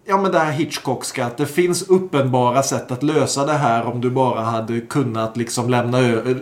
Ja 0.07 0.17
men 0.23 0.33
det 0.33 0.39
här 0.39 0.53
Hitchcockska. 0.53 1.27
Att 1.27 1.37
det 1.37 1.47
finns 1.47 1.83
uppenbara 1.89 2.63
sätt 2.63 2.91
att 2.91 3.03
lösa 3.03 3.47
det 3.47 3.53
här 3.53 3.85
om 3.87 4.01
du 4.01 4.11
bara 4.11 4.41
hade 4.41 4.81
kunnat 4.81 5.37
liksom 5.37 5.71
lämna, 5.71 5.99
ö- 6.01 6.35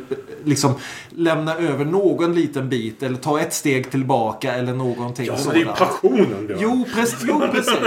liksom 0.44 0.74
lämna 1.10 1.55
över 1.56 1.84
någon 1.84 2.34
liten 2.34 2.68
bit. 2.68 3.02
Eller 3.02 3.16
ta 3.16 3.40
ett 3.40 3.55
steg 3.55 3.90
tillbaka 3.90 4.55
eller 4.55 4.72
någonting 4.74 5.26
Ja, 5.26 5.32
men 5.44 5.55
det 5.55 5.60
är 5.60 5.62
sådant. 5.64 5.78
passionen 5.78 6.47
har. 6.48 6.56
Jo, 6.62 6.84
precis. 6.94 7.18
Jo, 7.28 7.43
precis. 7.52 7.78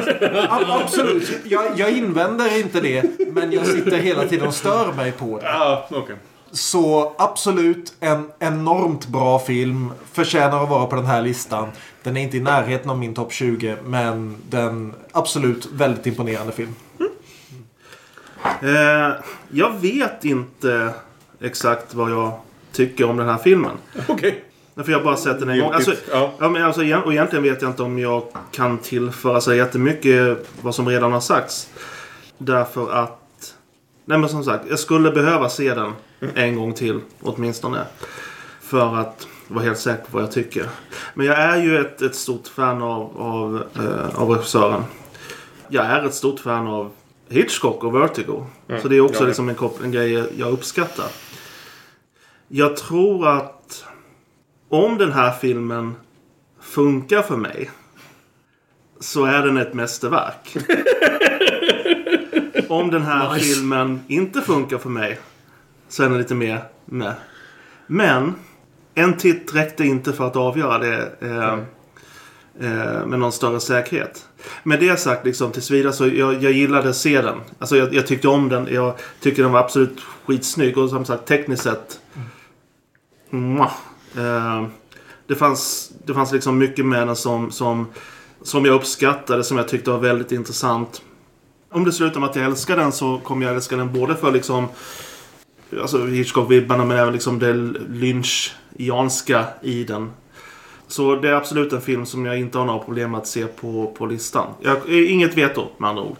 Absolut. 0.49 1.29
Jag, 1.43 1.63
jag 1.75 1.91
invänder 1.91 2.59
inte 2.59 2.81
det. 2.81 3.03
Men 3.33 3.51
jag 3.51 3.67
sitter 3.67 3.97
hela 3.97 4.27
tiden 4.27 4.47
och 4.47 4.53
stör 4.53 4.93
mig 4.93 5.11
på 5.11 5.39
det. 5.39 5.45
Ja, 5.45 5.87
okej. 5.91 6.15
Så 6.55 7.15
absolut 7.17 7.93
en 7.99 8.31
enormt 8.39 9.07
bra 9.07 9.39
film. 9.39 9.91
Förtjänar 10.11 10.63
att 10.63 10.69
vara 10.69 10.85
på 10.85 10.95
den 10.95 11.05
här 11.05 11.21
listan. 11.21 11.69
Den 12.03 12.17
är 12.17 12.21
inte 12.21 12.37
i 12.37 12.39
närheten 12.39 12.89
av 12.89 12.97
min 12.97 13.13
topp 13.13 13.33
20. 13.33 13.75
Men 13.85 14.37
den 14.49 14.93
absolut 15.11 15.65
väldigt 15.73 16.07
imponerande 16.07 16.53
film. 16.53 16.75
Eh, 18.61 19.15
jag 19.51 19.79
vet 19.79 20.25
inte 20.25 20.93
exakt 21.41 21.93
vad 21.93 22.11
jag 22.11 22.31
tycker 22.71 23.09
om 23.09 23.17
den 23.17 23.29
här 23.29 23.37
filmen. 23.37 23.77
Okej. 24.07 24.43
För 24.75 24.91
jag 24.91 24.99
har 24.99 25.03
bara 25.03 25.17
sett 25.17 25.39
den 25.39 25.49
en 25.49 25.59
gång. 25.59 25.71
Alltså, 25.71 25.93
ja. 26.11 26.33
ja. 26.39 26.49
men 26.49 26.63
alltså, 26.63 26.81
och 26.81 27.13
egentligen 27.13 27.43
vet 27.43 27.61
jag 27.61 27.71
inte 27.71 27.83
om 27.83 27.99
jag 27.99 28.23
kan 28.51 28.77
tillföra 28.77 29.41
så 29.41 29.53
jättemycket 29.53 30.47
vad 30.61 30.75
som 30.75 30.87
redan 30.87 31.11
har 31.11 31.19
sagts. 31.19 31.69
Därför 32.37 32.91
att... 32.91 33.21
Nej 34.05 34.17
men 34.17 34.29
som 34.29 34.43
sagt, 34.43 34.65
jag 34.69 34.79
skulle 34.79 35.11
behöva 35.11 35.49
se 35.49 35.73
den 35.73 35.93
en 36.35 36.55
gång 36.55 36.73
till 36.73 36.99
åtminstone. 37.21 37.85
För 38.61 38.95
att 38.95 39.27
vara 39.47 39.63
helt 39.63 39.79
säker 39.79 40.03
på 40.03 40.09
vad 40.11 40.23
jag 40.23 40.31
tycker. 40.31 40.69
Men 41.13 41.25
jag 41.25 41.39
är 41.39 41.57
ju 41.57 41.77
ett, 41.77 42.01
ett 42.01 42.15
stort 42.15 42.47
fan 42.47 42.81
av, 42.81 43.21
av, 43.21 43.63
eh, 43.75 44.21
av 44.21 44.29
regissören. 44.29 44.83
Jag 45.67 45.85
är 45.85 46.03
ett 46.03 46.13
stort 46.13 46.39
fan 46.39 46.67
av 46.67 46.91
Hitchcock 47.29 47.83
och 47.83 47.95
Vertigo. 47.95 48.45
Så 48.81 48.87
det 48.87 48.95
är 48.95 49.01
också 49.01 49.23
Ja, 49.23 49.27
liksom 49.27 49.49
en, 49.49 49.55
en 49.83 49.91
grej 49.91 50.29
jag 50.37 50.51
uppskattar. 50.51 51.07
Jag 52.47 52.77
tror 52.77 53.27
att 53.27 53.85
om 54.69 54.97
den 54.97 55.11
här 55.11 55.31
filmen 55.31 55.95
funkar 56.61 57.21
för 57.21 57.37
mig 57.37 57.71
så 58.99 59.25
är 59.25 59.43
den 59.43 59.57
ett 59.57 59.73
mästerverk. 59.73 60.57
om 62.79 62.91
den 62.91 63.01
här 63.01 63.33
Nice. 63.33 63.45
filmen 63.45 64.01
inte 64.07 64.41
funkar 64.41 64.77
för 64.77 64.89
mig 64.89 65.19
så 65.89 66.03
är 66.03 66.09
den 66.09 66.17
lite 66.17 66.35
mer 66.35 66.63
med. 66.85 67.13
Men 67.87 68.33
en 68.95 69.17
titt 69.17 69.55
räckte 69.55 69.83
inte 69.85 70.13
för 70.13 70.27
att 70.27 70.35
avgöra 70.35 70.77
det 70.77 71.11
eh, 71.21 71.53
eh, 72.59 73.05
med 73.05 73.19
någon 73.19 73.31
större 73.31 73.59
säkerhet. 73.59 74.25
Med 74.63 74.79
det 74.79 74.99
sagt, 74.99 75.25
liksom, 75.25 75.51
tills 75.51 75.71
vidare 75.71 75.93
så 75.93 76.07
jag, 76.07 76.43
jag 76.43 76.51
gillade 76.51 76.89
att 76.89 76.95
se 76.95 77.21
den. 77.21 77.41
Alltså 77.59 77.77
jag, 77.77 77.93
jag 77.93 78.07
tyckte 78.07 78.27
om 78.27 78.49
den. 78.49 78.67
Jag 78.71 78.93
tycker 79.19 79.43
den 79.43 79.51
var 79.51 79.59
absolut 79.59 79.99
skitsnygg. 80.25 80.77
Och 80.77 80.89
som 80.89 81.05
sagt, 81.05 81.25
tekniskt 81.25 81.63
sett. 81.63 81.99
Mwah. 83.29 83.71
Eh, 84.17 84.65
det, 85.27 85.35
fanns, 85.35 85.91
det 86.05 86.13
fanns 86.13 86.31
liksom 86.31 86.57
mycket 86.57 86.85
med 86.85 87.07
den 87.07 87.15
som, 87.15 87.51
som, 87.51 87.87
som 88.41 88.65
jag 88.65 88.75
uppskattade. 88.75 89.43
Som 89.43 89.57
jag 89.57 89.67
tyckte 89.67 89.91
var 89.91 89.99
väldigt 89.99 90.31
intressant. 90.31 91.01
Om 91.75 91.83
det 91.83 91.91
slutar 91.91 92.19
med 92.19 92.29
att 92.29 92.35
jag 92.35 92.45
älskar 92.45 92.77
den 92.77 92.91
så 92.91 93.17
kommer 93.17 93.45
jag 93.45 93.55
älska 93.55 93.75
den 93.75 93.93
både 93.93 94.15
för 94.15 94.31
liksom 94.31 94.67
Alltså 95.81 95.97
Hitchcock-vibbarna 95.97 96.85
men 96.85 96.97
även 96.97 97.13
liksom 97.13 97.39
det 97.39 97.53
lynchianska 97.89 99.45
i 99.61 99.83
den. 99.83 100.11
Så 100.87 101.15
det 101.15 101.29
är 101.29 101.33
absolut 101.33 101.73
en 101.73 101.81
film 101.81 102.05
som 102.05 102.25
jag 102.25 102.39
inte 102.39 102.57
har 102.57 102.65
några 102.65 102.79
problem 102.79 103.11
med 103.11 103.17
att 103.17 103.27
se 103.27 103.45
på, 103.45 103.93
på 103.97 104.05
listan. 104.05 104.47
Jag, 104.61 104.89
inget 104.89 105.37
veto 105.37 105.67
med 105.77 105.89
andra 105.89 106.03
ord. 106.03 106.17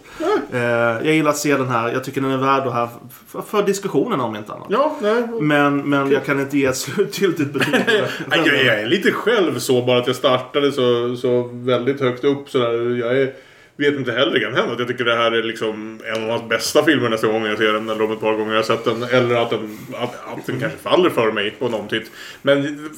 Eh, 0.52 0.60
jag 0.60 1.14
gillar 1.14 1.30
att 1.30 1.36
se 1.36 1.56
den 1.56 1.68
här. 1.68 1.92
Jag 1.92 2.04
tycker 2.04 2.20
den 2.20 2.30
är 2.30 2.36
värd 2.36 2.66
att 2.66 2.74
ha 2.74 2.90
för, 3.26 3.42
för 3.42 3.62
diskussionen 3.62 4.20
om 4.20 4.36
inte 4.36 4.52
annat. 4.52 4.66
Ja, 4.70 4.96
nej. 5.02 5.28
Men, 5.40 5.90
men 5.90 6.10
jag 6.10 6.24
kan 6.24 6.40
inte 6.40 6.58
ge 6.58 6.66
ett 6.66 6.76
slutgiltigt 6.76 7.52
betyg. 7.52 7.74
jag, 8.30 8.46
jag 8.46 8.80
är 8.80 8.86
lite 8.86 9.12
själv 9.12 9.58
så 9.58 9.82
bara 9.82 9.98
att 9.98 10.06
jag 10.06 10.16
startade 10.16 10.72
så, 10.72 11.16
så 11.16 11.42
väldigt 11.52 12.00
högt 12.00 12.24
upp 12.24 12.50
sådär. 12.50 12.96
Jag 12.96 13.20
är, 13.20 13.32
vet 13.76 13.94
inte 13.94 14.12
heller, 14.12 14.32
det 14.32 14.40
kan 14.40 14.54
hända 14.54 14.72
att 14.72 14.78
jag 14.78 14.88
tycker 14.88 15.04
det 15.04 15.16
här 15.16 15.32
är 15.32 15.42
liksom 15.42 16.00
en 16.14 16.24
av 16.24 16.30
hans 16.30 16.48
bästa 16.48 16.82
filmer 16.82 17.08
nästa 17.08 17.26
gång 17.26 17.46
jag 17.46 17.58
ser 17.58 17.72
den. 17.72 17.88
Eller 17.88 18.04
om 18.04 18.12
ett 18.12 18.20
par 18.20 18.32
gånger 18.32 18.50
jag 18.50 18.58
har 18.58 18.62
sett 18.62 18.84
den. 18.84 19.02
Eller 19.02 19.36
att 19.36 19.50
den, 19.50 19.78
att, 19.94 20.14
att 20.14 20.46
den 20.46 20.60
kanske 20.60 20.78
faller 20.78 21.10
för 21.10 21.32
mig 21.32 21.50
på 21.50 21.68
någon 21.68 21.88
titt. 21.88 22.10
Men 22.42 22.90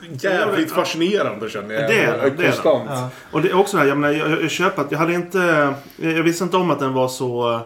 jävligt 0.00 0.72
fascinerande 0.72 1.50
känner 1.50 1.74
jag. 1.74 1.90
Det 1.90 2.00
är 2.00 2.30
det. 2.36 2.62
Konstant. 2.62 3.12
Och 3.30 3.42
det 3.42 3.48
är 3.48 3.56
också 3.56 3.76
det 3.76 3.82
här, 3.82 3.88
jag, 3.88 3.98
menar, 3.98 4.14
jag, 4.14 4.42
jag 4.42 4.50
köper 4.50 4.82
att 4.82 4.92
jag 4.92 4.98
hade 4.98 5.14
inte... 5.14 5.74
Jag, 5.96 6.22
visste 6.22 6.44
inte 6.44 6.56
om 6.56 6.70
att 6.70 6.78
den 6.78 6.92
var 6.92 7.08
så, 7.08 7.60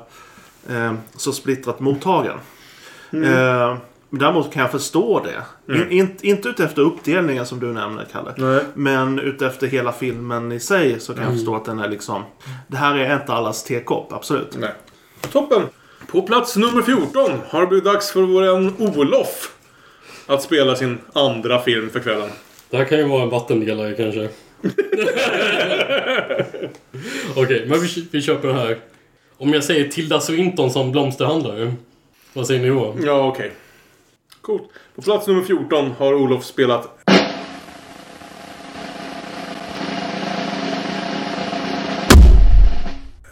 eh, 0.70 0.94
så 1.16 1.32
splittrat 1.32 1.80
mottagen. 1.80 2.38
Eh, 3.12 3.18
men 3.20 3.76
däremot 4.18 4.52
kan 4.52 4.62
jag 4.62 4.70
förstå 4.70 5.24
det. 5.24 5.74
In, 5.74 5.90
in, 5.90 6.16
inte 6.22 6.48
utefter 6.48 6.82
uppdelningen 6.82 7.46
som 7.46 7.60
du 7.60 7.66
nämner, 7.66 8.06
Kalle. 8.12 8.34
Nej. 8.36 8.60
Men 8.74 9.18
utefter 9.18 9.66
hela 9.66 9.92
filmen 9.92 10.52
i 10.52 10.60
sig 10.60 11.00
så 11.00 11.14
kan 11.14 11.24
jag 11.24 11.32
förstå 11.32 11.56
att 11.56 11.64
den 11.64 11.78
är 11.78 11.88
liksom... 11.88 12.22
Det 12.68 12.76
här 12.76 12.98
är 12.98 13.14
inte 13.14 13.32
allas 13.32 13.64
tekopp, 13.64 14.12
absolut. 14.12 14.56
Nej. 14.58 14.72
Toppen! 15.32 15.62
På 16.06 16.22
plats 16.22 16.56
nummer 16.56 16.82
14 16.82 17.30
har 17.48 17.60
det 17.60 17.66
blivit 17.66 17.84
dags 17.84 18.12
för 18.12 18.22
vår 18.22 18.42
vän 18.42 18.74
Olof 18.78 19.54
att 20.26 20.42
spela 20.42 20.76
sin 20.76 20.98
andra 21.12 21.62
film 21.62 21.90
för 21.90 22.00
kvällen. 22.00 22.30
Det 22.70 22.76
här 22.76 22.84
kan 22.84 22.98
ju 22.98 23.04
vara 23.04 23.22
en 23.22 23.28
vattendelare 23.28 23.94
kanske. 23.94 24.20
Okej, 27.36 27.66
men 27.68 27.80
vi, 27.80 28.08
vi 28.10 28.22
köper 28.22 28.48
det 28.48 28.54
här. 28.54 28.78
Om 29.36 29.52
jag 29.52 29.64
säger 29.64 29.88
Tilda 29.88 30.20
Swinton 30.20 30.70
som 30.70 30.92
blomsterhandlare. 30.92 31.74
Vad 32.32 32.46
säger 32.46 32.60
ni 32.60 32.68
då? 32.68 32.96
Ja, 33.04 33.26
okej. 33.26 33.52
Coolt. 34.42 34.68
På 34.94 35.02
plats 35.02 35.26
nummer 35.26 35.42
14 35.42 35.90
har 35.98 36.14
Olof 36.14 36.44
spelat 36.44 36.88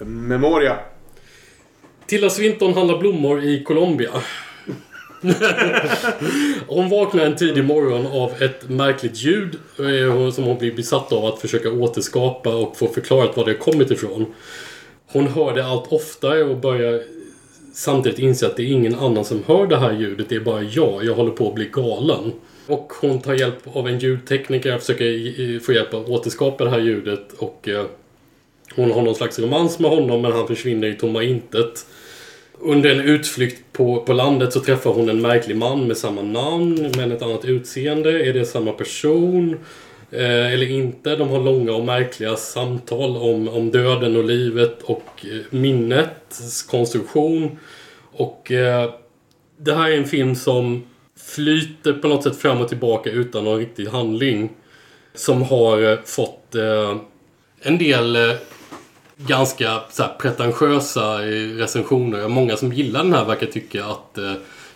Memoria. 0.01 0.79
Tilda 2.07 2.31
Swinton 2.31 2.75
handlar 2.75 2.99
blommor 2.99 3.45
i 3.45 3.65
Colombia. 3.65 4.11
hon 6.67 6.89
vaknar 6.89 7.25
en 7.25 7.37
tidig 7.37 7.65
morgon 7.65 8.07
av 8.07 8.43
ett 8.43 8.69
märkligt 8.69 9.17
ljud 9.17 9.55
eh, 9.79 10.31
som 10.31 10.45
hon 10.45 10.59
blir 10.59 10.77
besatt 10.77 11.13
av 11.13 11.25
att 11.25 11.39
försöka 11.39 11.73
återskapa 11.73 12.55
och 12.55 12.77
få 12.77 12.89
förklarat 12.89 13.37
var 13.37 13.45
det 13.45 13.55
kommit 13.55 13.91
ifrån. 13.91 14.35
Hon 15.07 15.27
hör 15.27 15.55
det 15.55 15.67
allt 15.67 15.93
oftare 15.93 16.45
och 16.45 16.57
börjar 16.57 17.03
samtidigt 17.73 18.19
inser 18.19 18.47
att 18.47 18.57
det 18.57 18.63
är 18.63 18.67
ingen 18.67 18.95
annan 18.95 19.25
som 19.25 19.43
hör 19.47 19.67
det 19.67 19.77
här 19.77 19.93
ljudet, 19.93 20.29
det 20.29 20.37
är 20.37 20.41
bara 20.41 20.63
jag. 20.63 21.05
Jag 21.05 21.15
håller 21.15 21.31
på 21.31 21.49
att 21.49 21.55
bli 21.55 21.69
galen. 21.73 22.33
Och 22.67 22.93
hon 23.01 23.21
tar 23.21 23.35
hjälp 23.35 23.77
av 23.77 23.89
en 23.89 23.99
ljudtekniker 23.99 24.75
och 24.75 24.81
försöker 24.81 25.61
få 25.61 25.73
hjälp 25.73 25.95
att 25.95 26.09
återskapa 26.09 26.65
det 26.65 26.71
här 26.71 26.81
ljudet 26.81 27.33
och 27.33 27.69
eh, 27.69 27.87
hon 28.75 28.93
har 28.93 29.03
någon 29.03 29.15
slags 29.15 29.39
romans 29.39 29.79
med 29.79 29.91
honom 29.91 30.23
men 30.23 30.33
han 30.33 30.47
försvinner 30.47 30.89
i 30.89 30.95
tomma 30.95 31.23
intet. 31.23 31.87
Under 32.59 32.91
en 32.91 33.01
utflykt 33.01 33.63
på, 33.73 34.01
på 34.01 34.13
landet 34.13 34.53
så 34.53 34.61
träffar 34.61 34.93
hon 34.93 35.09
en 35.09 35.23
märklig 35.23 35.57
man 35.57 35.87
med 35.87 35.97
samma 35.97 36.23
namn 36.23 36.93
men 36.97 37.13
ett 37.13 37.23
annat 37.23 37.45
utseende. 37.45 38.29
Är 38.29 38.33
det 38.33 38.45
samma 38.45 38.73
person? 38.73 39.57
Eh, 40.13 40.53
eller 40.53 40.71
inte? 40.71 41.17
De 41.17 41.29
har 41.29 41.41
långa 41.41 41.73
och 41.73 41.85
märkliga 41.85 42.37
samtal 42.37 43.17
om, 43.17 43.49
om 43.49 43.71
döden 43.71 44.17
och 44.17 44.25
livet 44.25 44.83
och 44.83 45.27
eh, 45.27 45.41
minnets 45.51 46.63
konstruktion. 46.63 47.59
Och 48.13 48.53
eh, 48.53 48.91
det 49.57 49.75
här 49.75 49.91
är 49.91 49.97
en 49.97 50.05
film 50.05 50.37
som 50.37 50.85
flyter 51.17 51.93
på 51.93 52.09
något 52.09 52.23
sätt 52.23 52.37
fram 52.37 52.61
och 52.61 52.69
tillbaka 52.69 53.11
utan 53.11 53.45
någon 53.45 53.59
riktig 53.59 53.87
handling. 53.87 54.51
Som 55.15 55.43
har 55.43 55.93
eh, 55.93 55.99
fått 56.05 56.55
eh, 56.55 56.97
en 57.63 57.79
del 57.79 58.17
eh, 58.17 58.37
ganska 59.17 59.81
så 59.91 60.03
här, 60.03 60.15
pretentiösa 60.19 61.19
recensioner. 61.59 62.29
Många 62.29 62.57
som 62.57 62.73
gillar 62.73 63.05
den 63.05 63.13
här 63.13 63.25
verkar 63.25 63.47
tycka 63.47 63.85
att 63.85 64.19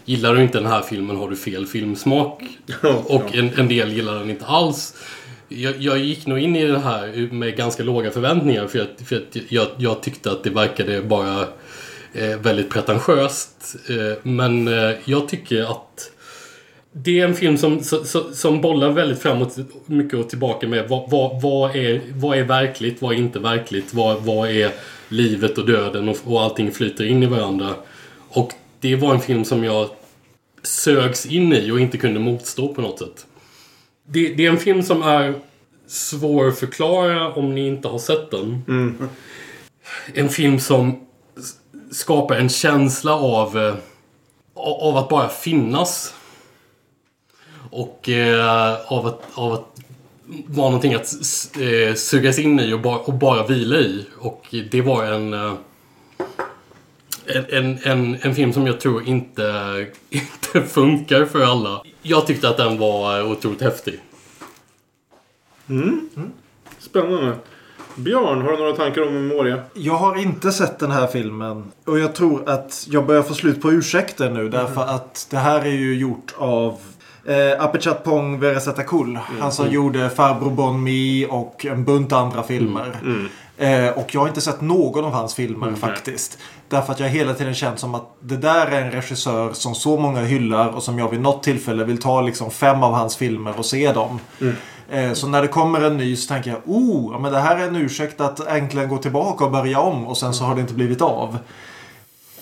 gillar 0.05 0.35
du 0.35 0.43
inte 0.43 0.59
den 0.59 0.67
här 0.67 0.83
filmen 0.83 1.17
har 1.17 1.31
du 1.31 1.37
fel 1.37 1.67
filmsmak. 1.67 2.43
Och 3.05 3.35
en, 3.35 3.51
en 3.59 3.69
del 3.69 3.93
gillar 3.93 4.19
den 4.19 4.31
inte 4.31 4.47
alls. 4.47 4.95
Jag, 5.57 5.75
jag 5.79 5.99
gick 5.99 6.27
nog 6.27 6.39
in 6.39 6.57
i 6.57 6.67
det 6.67 6.79
här 6.79 7.33
med 7.33 7.57
ganska 7.57 7.83
låga 7.83 8.11
förväntningar 8.11 8.67
för, 8.67 8.79
att, 8.79 9.09
för 9.09 9.17
att 9.17 9.37
jag, 9.49 9.67
jag 9.79 10.03
tyckte 10.03 10.31
att 10.31 10.45
det 10.45 10.51
verkade 10.51 11.03
bara 11.03 11.41
eh, 12.13 12.39
väldigt 12.39 12.71
pretentiöst. 12.71 13.77
Eh, 13.89 14.19
men 14.23 14.69
eh, 14.69 14.97
jag 15.05 15.29
tycker 15.29 15.63
att 15.63 16.11
det 16.93 17.21
är 17.21 17.25
en 17.25 17.35
film 17.35 17.59
som, 17.59 17.83
som, 17.83 18.35
som 18.35 18.61
bollar 18.61 18.91
väldigt 18.91 19.19
framåt 19.19 19.57
mycket 19.87 20.19
och 20.19 20.29
tillbaka 20.29 20.69
med 20.69 20.89
vad, 20.89 21.11
vad, 21.11 21.43
vad, 21.43 21.77
är, 21.77 22.01
vad 22.15 22.39
är 22.39 22.43
verkligt, 22.43 23.03
vad 23.03 23.13
är 23.13 23.19
inte 23.19 23.39
verkligt, 23.39 23.95
vad, 23.95 24.23
vad 24.23 24.51
är 24.51 24.71
livet 25.09 25.59
och 25.59 25.67
döden 25.67 26.09
och, 26.09 26.17
och 26.25 26.43
allting 26.43 26.73
flyter 26.73 27.05
in 27.05 27.23
i 27.23 27.27
varandra. 27.27 27.75
Och 28.29 28.53
det 28.81 28.97
var 28.97 29.15
en 29.15 29.21
film 29.21 29.45
som 29.45 29.65
jag 29.65 29.89
sögs 30.63 31.27
in 31.27 31.53
i 31.53 31.71
och 31.71 31.81
inte 31.81 31.99
kunde 31.99 32.21
motstå 32.21 32.75
på 32.75 32.81
något 32.81 32.99
sätt. 32.99 33.27
Det, 34.07 34.35
det 34.35 34.47
är 34.47 34.51
en 34.51 34.59
film 34.59 34.83
som 34.83 35.03
är 35.03 35.35
svår 35.87 36.49
att 36.49 36.59
förklara 36.59 37.33
om 37.33 37.55
ni 37.55 37.67
inte 37.67 37.89
har 37.89 37.99
sett 37.99 38.31
den. 38.31 38.63
En 40.15 40.29
film 40.29 40.61
som 40.61 41.07
skapar 41.91 42.37
en 42.37 42.49
känsla 42.49 43.15
av, 43.15 43.59
eh, 43.59 43.75
av 44.55 44.97
att 44.97 45.09
bara 45.09 45.29
finnas. 45.29 46.15
Och 47.71 48.09
eh, 48.09 48.93
av, 48.93 49.07
att, 49.07 49.23
av 49.35 49.53
att 49.53 49.81
vara 50.47 50.67
någonting 50.67 50.95
att 50.95 51.13
eh, 51.61 51.95
sugas 51.95 52.39
in 52.39 52.61
i 52.61 52.73
och 52.73 52.81
bara, 52.81 52.99
och 52.99 53.15
bara 53.15 53.47
vila 53.47 53.77
i. 53.77 54.07
Och 54.19 54.55
det 54.71 54.81
var 54.81 55.05
en... 55.05 55.33
Eh, 55.33 55.55
en, 57.27 57.47
en, 57.51 57.79
en, 57.83 58.19
en 58.23 58.35
film 58.35 58.53
som 58.53 58.67
jag 58.67 58.81
tror 58.81 59.09
inte, 59.09 59.87
inte 60.11 60.63
funkar 60.69 61.25
för 61.25 61.41
alla. 61.41 61.83
Jag 62.07 62.27
tyckte 62.27 62.49
att 62.49 62.57
den 62.57 62.79
var 62.79 63.23
otroligt 63.23 63.63
häftig. 63.63 64.01
Spännande. 66.79 67.37
Björn, 67.95 68.43
har 68.43 68.53
du 68.53 68.59
några 68.59 68.77
tankar 68.77 69.03
om 69.03 69.27
Moria? 69.27 69.63
Jag 69.75 69.95
har 69.95 70.17
inte 70.17 70.53
sett 70.53 70.79
den 70.79 70.91
här 70.91 71.07
filmen. 71.07 71.73
Och 71.85 71.99
jag 71.99 72.15
tror 72.15 72.49
att 72.49 72.87
jag 72.91 73.07
börjar 73.07 73.23
få 73.23 73.35
slut 73.35 73.63
på 73.63 73.73
ursäkter 73.73 74.31
nu. 74.31 74.49
Därför 74.49 74.83
att 74.83 75.27
det 75.31 75.37
här 75.37 75.61
är 75.61 75.73
ju 75.73 75.95
gjort 75.95 76.35
av 76.39 76.79
eh, 77.25 77.65
Apichatpong 77.65 78.41
Veresatakul. 78.41 79.19
Han 79.41 79.53
som 79.53 79.71
gjorde 79.71 80.11
Farbror 80.11 80.51
Bon 80.51 80.83
Mi 80.83 81.27
och 81.31 81.67
en 81.67 81.85
bunt 81.85 82.13
andra 82.13 82.43
filmer. 82.43 83.01
Eh, 83.59 83.89
och 83.89 84.15
jag 84.15 84.21
har 84.21 84.29
inte 84.29 84.41
sett 84.41 84.61
någon 84.61 85.05
av 85.05 85.13
hans 85.13 85.35
filmer 85.35 85.75
faktiskt. 85.75 86.39
Därför 86.69 86.93
att 86.93 87.01
jag 87.01 87.09
hela 87.09 87.35
tiden 87.35 87.55
känt 87.55 87.79
som 87.79 87.95
att 87.95 88.17
det 88.21 88.37
där 88.37 88.67
är 88.67 88.83
en 88.83 88.91
regissör 88.91 89.53
som 89.53 89.75
så 89.75 89.97
många 89.99 90.21
hyllar 90.21 90.69
och 90.69 90.83
som 90.83 90.99
jag 90.99 91.09
vid 91.09 91.21
något 91.21 91.43
tillfälle 91.43 91.85
vill 91.85 91.99
ta 91.99 92.21
liksom 92.21 92.51
fem 92.51 92.83
av 92.83 92.93
hans 92.93 93.17
filmer 93.17 93.59
och 93.59 93.67
se 93.67 93.93
dem. 93.93 94.21
Eh, 94.91 95.13
Så 95.13 95.27
när 95.29 95.43
det 95.43 95.49
kommer 95.49 95.81
en 95.81 95.97
ny 95.97 96.17
så 96.17 96.29
tänker 96.29 96.51
jag 96.51 96.61
oh, 96.67 97.13
ja, 97.13 97.19
men 97.19 97.33
det 97.33 97.39
här 97.41 97.57
är 97.57 97.69
en 97.69 97.77
ursäkt 97.77 98.21
att 98.21 98.47
äntligen 98.47 98.89
gå 98.89 98.99
tillbaka 98.99 99.45
och 99.45 99.51
börja 99.51 99.81
om 99.81 100.07
och 100.07 100.17
sen 100.19 100.35
så 100.35 100.45
har 100.45 100.55
det 100.55 100.61
inte 100.61 100.75
blivit 100.75 101.01
av. 101.03 101.39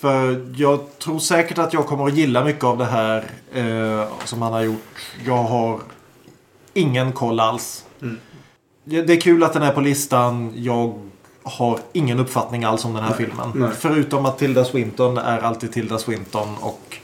För 0.01 0.47
jag 0.56 0.80
tror 0.98 1.18
säkert 1.18 1.59
att 1.59 1.72
jag 1.72 1.86
kommer 1.86 2.06
att 2.06 2.14
gilla 2.16 2.44
mycket 2.44 2.64
av 2.64 2.78
det 2.78 2.84
här 2.84 3.24
eh, 3.55 4.09
som 4.24 4.43
han 4.43 4.52
har 4.52 4.62
gjort. 4.62 4.97
Jag 5.26 5.43
har 5.43 5.80
ingen 6.74 7.12
koll 7.12 7.40
alls. 7.40 7.84
Ja, 8.01 8.06
Det 8.84 9.12
är 9.12 9.20
kul 9.20 9.42
att 9.42 9.52
den 9.52 9.62
är 9.62 9.72
på 9.72 9.80
listan. 9.80 10.52
Jag 10.56 10.98
har 11.42 11.78
ingen 11.92 12.20
uppfattning 12.20 12.64
alls 12.64 12.84
om 12.84 12.94
den 12.94 13.04
här 13.04 13.14
filmen. 13.14 13.70
Förutom 13.78 14.26
att 14.26 14.38
Tilda 14.38 14.64
Swinton 14.64 15.18
är 15.18 15.38
alltid 15.38 15.72
Tilda 15.72 15.98
Swinton 15.98 16.48
och 16.60 16.98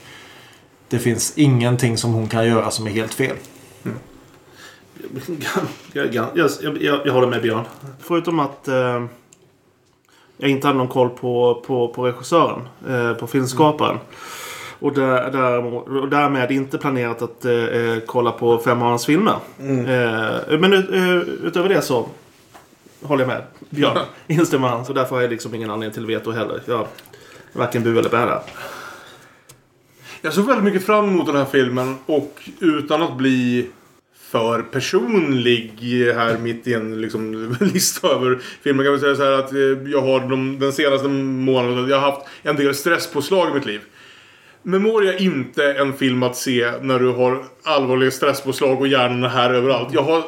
det 0.87 0.99
finns 0.99 1.33
ingenting 1.35 1.97
som 1.97 2.13
hon 2.13 2.27
kan 2.27 2.47
göra 2.47 2.71
som 2.71 2.87
är 2.87 2.91
helt 2.91 3.13
fel. 3.13 3.35
Jag, 5.93 6.15
jag, 6.15 6.27
jag, 6.33 6.49
jag, 6.81 7.01
jag 7.05 7.13
håller 7.13 7.27
med 7.27 7.41
Björn. 7.41 7.65
Förutom 7.99 8.39
att 8.39 8.67
eh, 8.67 9.05
jag 10.37 10.49
inte 10.49 10.67
hade 10.67 10.79
någon 10.79 10.87
koll 10.87 11.09
på, 11.09 11.63
på, 11.67 11.87
på 11.87 12.05
regissören, 12.05 12.67
eh, 12.87 13.13
på 13.13 13.27
filmskaparen. 13.27 13.97
Och, 14.79 14.93
där, 14.93 15.31
där, 15.31 15.65
och 16.01 16.09
därmed 16.09 16.51
inte 16.51 16.77
planerat 16.77 17.21
att 17.21 17.45
eh, 17.45 17.53
eh, 17.53 17.99
kolla 18.05 18.31
på 18.31 18.57
fem 18.57 18.81
av 18.81 18.89
hans 18.89 19.05
filmer. 19.05 19.35
Eh, 19.59 20.59
men 20.59 20.73
ut, 20.73 20.89
eh, 20.91 21.15
utöver 21.47 21.69
det 21.69 21.81
så 21.81 22.09
håller 23.01 23.23
jag 23.23 23.27
med 23.27 23.43
Björn. 23.69 23.97
Instämmer 24.27 24.67
han. 24.67 24.85
Så 24.85 24.93
därför 24.93 25.15
har 25.15 25.21
jag 25.21 25.31
liksom 25.31 25.55
ingen 25.55 25.71
anledning 25.71 25.93
till 25.93 26.05
veto 26.05 26.31
heller. 26.31 26.61
Jag 26.65 26.87
varken 27.53 27.83
bu 27.83 27.99
eller 27.99 28.09
bä 28.09 28.25
där. 28.25 28.41
Jag 30.21 30.33
såg 30.33 30.45
väldigt 30.45 30.63
mycket 30.63 30.85
fram 30.85 31.05
emot 31.05 31.25
den 31.25 31.35
här 31.35 31.45
filmen 31.45 31.95
och 32.05 32.49
utan 32.59 33.01
att 33.01 33.17
bli 33.17 33.69
för 34.31 34.61
personlig 34.61 35.73
här 36.15 36.37
mitt 36.37 36.67
i 36.67 36.73
en 36.73 37.01
liksom, 37.01 37.55
lista 37.73 38.07
över 38.07 38.39
filmer 38.63 38.83
kan 38.83 38.93
vi 38.93 38.99
säga 38.99 39.15
så 39.15 39.23
här 39.23 39.31
att 39.31 39.53
eh, 39.53 39.91
jag 39.91 40.01
har 40.01 40.29
de, 40.29 40.59
den 40.59 40.73
senaste 40.73 41.07
månaden 41.07 41.89
jag 41.89 41.99
har 41.99 42.11
haft 42.11 42.27
en 42.43 42.55
del 42.55 42.75
stresspåslag 42.75 43.49
i 43.49 43.53
mitt 43.53 43.65
liv. 43.65 43.81
Memoria 44.63 45.13
är 45.13 45.21
inte 45.21 45.73
en 45.73 45.93
film 45.93 46.23
att 46.23 46.35
se 46.35 46.71
när 46.81 46.99
du 46.99 47.11
har 47.11 47.43
allvarliga 47.63 48.11
stresspåslag 48.11 48.81
och 48.81 48.87
hjärnan 48.87 49.23
är 49.23 49.29
här 49.29 49.53
överallt. 49.53 49.93
Jag 49.93 50.03
har 50.03 50.23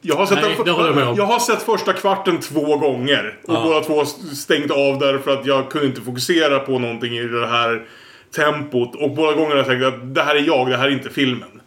jag 0.00 0.16
har, 0.16 0.26
sett 0.26 0.38
Nej, 0.42 0.72
håller 0.74 1.00
jag 1.00 1.18
jag 1.18 1.24
har 1.24 1.38
sett 1.38 1.62
första 1.62 1.92
kvarten 1.92 2.40
två 2.40 2.76
gånger. 2.76 3.38
Och 3.46 3.54
Ja. 3.54 3.62
båda 3.64 3.80
två 3.80 4.04
stängt 4.34 4.70
av 4.70 4.98
därför 4.98 5.30
att 5.30 5.46
jag 5.46 5.70
kunde 5.70 5.86
inte 5.86 6.00
fokusera 6.00 6.58
på 6.58 6.78
någonting 6.78 7.18
i 7.18 7.22
det 7.24 7.46
här 7.46 7.86
tempot. 8.36 8.94
Och 8.94 9.10
båda 9.10 9.32
gångerna 9.32 9.62
har 9.62 9.72
jag 9.72 9.94
att 9.94 10.14
det 10.14 10.22
här 10.22 10.34
är 10.34 10.46
jag, 10.46 10.70
det 10.70 10.76
här 10.76 10.86
är 10.86 10.92
inte 10.92 11.10
filmen. 11.10 11.57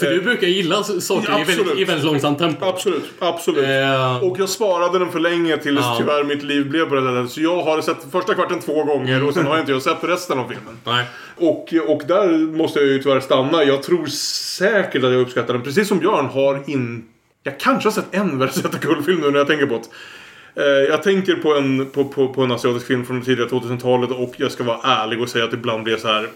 För 0.00 0.10
du 0.14 0.20
brukar 0.20 0.46
gilla 0.46 0.82
saker 0.82 1.40
i 1.40 1.44
väldigt, 1.44 1.78
i 1.78 1.84
väldigt 1.84 2.04
långsamt 2.06 2.38
tempo. 2.38 2.64
Absolut, 2.66 3.04
absolut. 3.18 3.64
Eh, 3.64 4.24
Och 4.24 4.38
jag 4.38 4.48
sparade 4.48 4.98
den 4.98 5.12
för 5.12 5.18
länge 5.20 5.56
tills 5.56 5.80
Ja. 5.80 5.96
tyvärr 5.98 6.24
mitt 6.24 6.42
liv 6.42 6.68
blev 6.70 6.88
på 6.88 6.94
det 6.94 7.02
sättet. 7.02 7.30
Så 7.30 7.40
jag 7.40 7.62
har 7.62 7.80
sett 7.80 7.96
första 8.12 8.34
kvarten 8.34 8.60
två 8.60 8.84
gånger 8.84 9.24
och 9.24 9.34
sen 9.34 9.46
har 9.46 9.52
jag 9.54 9.62
inte 9.62 9.72
jag 9.72 9.82
sett 9.82 9.98
resten 10.04 10.38
av 10.38 10.44
filmen. 10.48 10.78
nej. 10.86 11.04
Och, 11.36 11.74
och 11.88 12.02
där 12.08 12.28
måste 12.56 12.78
jag 12.80 12.88
ju 12.88 13.02
tyvärr 13.02 13.20
stanna. 13.20 13.64
Jag 13.64 13.82
tror 13.82 14.06
säkert 14.06 15.04
att 15.04 15.12
jag 15.12 15.20
uppskattar 15.20 15.54
den. 15.54 15.62
Precis 15.62 15.88
som 15.88 15.98
Björn 15.98 16.26
har 16.26 16.62
in... 16.66 17.04
Jag 17.42 17.60
kanske 17.60 17.86
har 17.88 17.92
sett 17.92 18.14
en 18.14 18.38
Versetakull-film 18.38 19.20
nu 19.20 19.30
när 19.30 19.38
jag 19.38 19.46
tänker 19.46 19.66
på 19.66 19.74
det. 20.54 20.62
Eh, 20.62 20.88
Jag 20.90 21.02
tänker 21.02 21.34
på 21.34 21.54
en, 21.56 21.86
på, 21.90 22.04
på, 22.04 22.28
på 22.28 22.42
en 22.42 22.52
asiatisk 22.52 22.86
film 22.86 23.06
från 23.06 23.18
det 23.20 23.26
tidiga 23.26 23.46
2000-talet 23.46 24.10
och 24.10 24.34
jag 24.36 24.52
ska 24.52 24.64
vara 24.64 24.78
ärlig 24.82 25.20
och 25.22 25.28
säga 25.28 25.44
att 25.44 25.52
ibland 25.52 25.82
blir 25.84 25.92
jag 25.94 26.00
så 26.00 26.08
här 26.08 26.28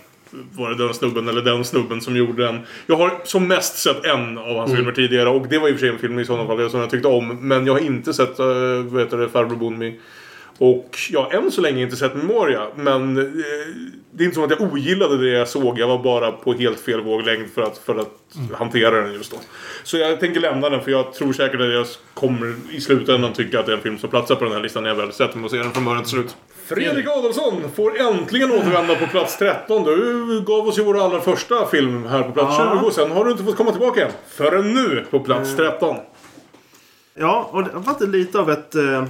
var 0.52 0.70
det 0.70 0.84
den 0.84 0.94
snubben 0.94 1.28
eller 1.28 1.42
den 1.42 1.64
snubben 1.64 2.00
som 2.00 2.16
gjorde 2.16 2.44
den. 2.44 2.60
Jag 2.86 2.96
har 2.96 3.20
som 3.24 3.48
mest 3.48 3.78
sett 3.78 4.04
en 4.04 4.38
av 4.38 4.56
hans 4.56 4.74
filmer 4.74 4.92
tidigare 4.92 5.28
och 5.28 5.48
det 5.48 5.58
var 5.58 5.68
i 5.68 5.72
och 5.72 5.74
för 5.74 5.80
sig 5.80 5.88
en 5.88 5.98
film 5.98 6.18
i 6.18 6.24
sådana 6.24 6.46
fall 6.46 6.70
som 6.70 6.80
jag 6.80 6.90
tyckte 6.90 7.08
om. 7.08 7.48
Men 7.48 7.66
jag 7.66 7.72
har 7.72 7.80
inte 7.80 8.14
sett, 8.14 8.40
uh, 8.40 8.46
vad 8.82 9.02
heter 9.02 9.16
det, 9.16 9.28
Farbror 9.28 9.56
Bunmi. 9.56 10.00
Och 10.58 10.98
jag 11.10 11.22
har 11.22 11.32
än 11.32 11.50
så 11.50 11.60
länge 11.60 11.82
inte 11.82 11.96
sett 11.96 12.14
Memoria. 12.14 12.66
Men 12.76 13.16
eh, 13.16 13.24
det 14.10 14.22
är 14.22 14.24
inte 14.24 14.34
som 14.34 14.44
att 14.44 14.50
jag 14.50 14.60
ogillade 14.60 15.24
det 15.24 15.38
jag 15.38 15.48
såg. 15.48 15.78
Jag 15.78 15.88
var 15.88 16.02
bara 16.02 16.32
på 16.32 16.52
helt 16.52 16.80
fel 16.80 17.00
våglängd 17.00 17.50
för 17.54 17.62
att, 17.62 17.78
för 17.78 17.98
att 17.98 18.36
hantera 18.52 19.00
den 19.00 19.12
just 19.14 19.30
då. 19.30 19.36
Så 19.84 19.96
jag 19.96 20.20
tänker 20.20 20.40
lämna 20.40 20.70
den 20.70 20.80
för 20.80 20.90
jag 20.90 21.12
tror 21.12 21.32
säkert 21.32 21.60
att 21.60 21.72
jag 21.72 21.86
kommer 22.14 22.54
i 22.70 22.80
slutändan 22.80 23.32
tycka 23.32 23.60
att 23.60 23.66
det 23.66 23.72
är 23.72 23.76
en 23.76 23.82
film 23.82 23.98
som 23.98 24.10
platsar 24.10 24.34
på 24.34 24.44
den 24.44 24.52
här 24.52 24.60
listan 24.60 24.82
när 24.82 24.90
jag 24.90 24.96
väl 24.96 25.12
sätter 25.12 25.36
mig 25.36 25.44
och 25.44 25.50
ser 25.50 25.58
den 25.58 25.72
från 25.72 25.84
början 25.84 26.02
till 26.02 26.10
slut. 26.10 26.36
Fredrik 26.66 27.06
Adolfsson 27.08 27.70
får 27.76 28.00
äntligen 28.00 28.50
återvända 28.52 28.94
på 28.94 29.06
plats 29.06 29.36
13. 29.38 29.84
Du 29.84 30.40
gav 30.46 30.68
oss 30.68 30.78
ju 30.78 30.82
vår 30.84 31.04
allra 31.04 31.20
första 31.20 31.66
film 31.66 32.06
här 32.06 32.22
på 32.22 32.32
plats 32.32 32.56
Ja. 32.58 32.80
20. 32.82 32.90
Sen 32.90 33.10
har 33.12 33.24
du 33.24 33.30
inte 33.30 33.44
fått 33.44 33.56
komma 33.56 33.70
tillbaka 33.70 34.00
igen. 34.00 34.12
Förrän 34.28 34.74
nu 34.74 35.04
på 35.10 35.20
plats 35.20 35.56
13. 35.56 35.96
Ja, 37.14 37.48
och 37.52 37.64
det 37.64 37.70
har 37.72 37.80
varit 37.80 38.00
lite 38.08 38.38
av 38.38 38.50
ett, 38.50 38.74
eh, 38.74 39.04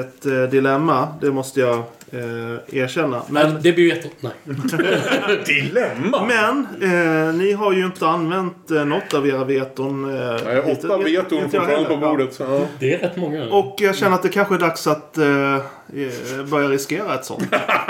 ett 0.00 0.26
eh, 0.26 0.42
dilemma. 0.42 1.08
Det 1.20 1.30
måste 1.30 1.60
jag 1.60 1.82
eh, 2.12 2.78
erkänna. 2.78 3.22
Men, 3.28 3.62
det 3.62 3.72
blir 3.72 3.84
ju 3.84 3.92
ett... 3.92 4.10
Nej. 4.20 4.32
Dilemma! 5.46 6.24
men 6.24 6.66
eh, 6.82 7.34
ni 7.34 7.52
har 7.52 7.72
ju 7.72 7.84
inte 7.84 8.06
använt 8.06 8.70
eh, 8.70 8.84
något 8.84 9.14
av 9.14 9.28
era 9.28 9.44
veton. 9.44 10.16
Eh, 10.16 10.36
Nej, 10.44 10.70
inte- 10.70 10.86
åtta 10.88 10.98
veton 10.98 11.40
fortfarande 11.50 11.88
på 11.88 11.96
bordet. 11.96 12.36
Ja. 12.40 12.60
Det 12.78 12.94
är 12.94 12.98
rätt 12.98 13.16
många. 13.16 13.44
Och 13.48 13.74
jag 13.78 13.96
känner 13.96 14.14
att 14.14 14.22
det 14.22 14.28
kanske 14.28 14.54
är 14.54 14.58
dags 14.58 14.86
att 14.86 15.18
eh, 15.18 15.54
eh, 15.54 16.44
börja 16.50 16.68
riskera 16.68 17.14
ett 17.14 17.24
sånt. 17.24 17.42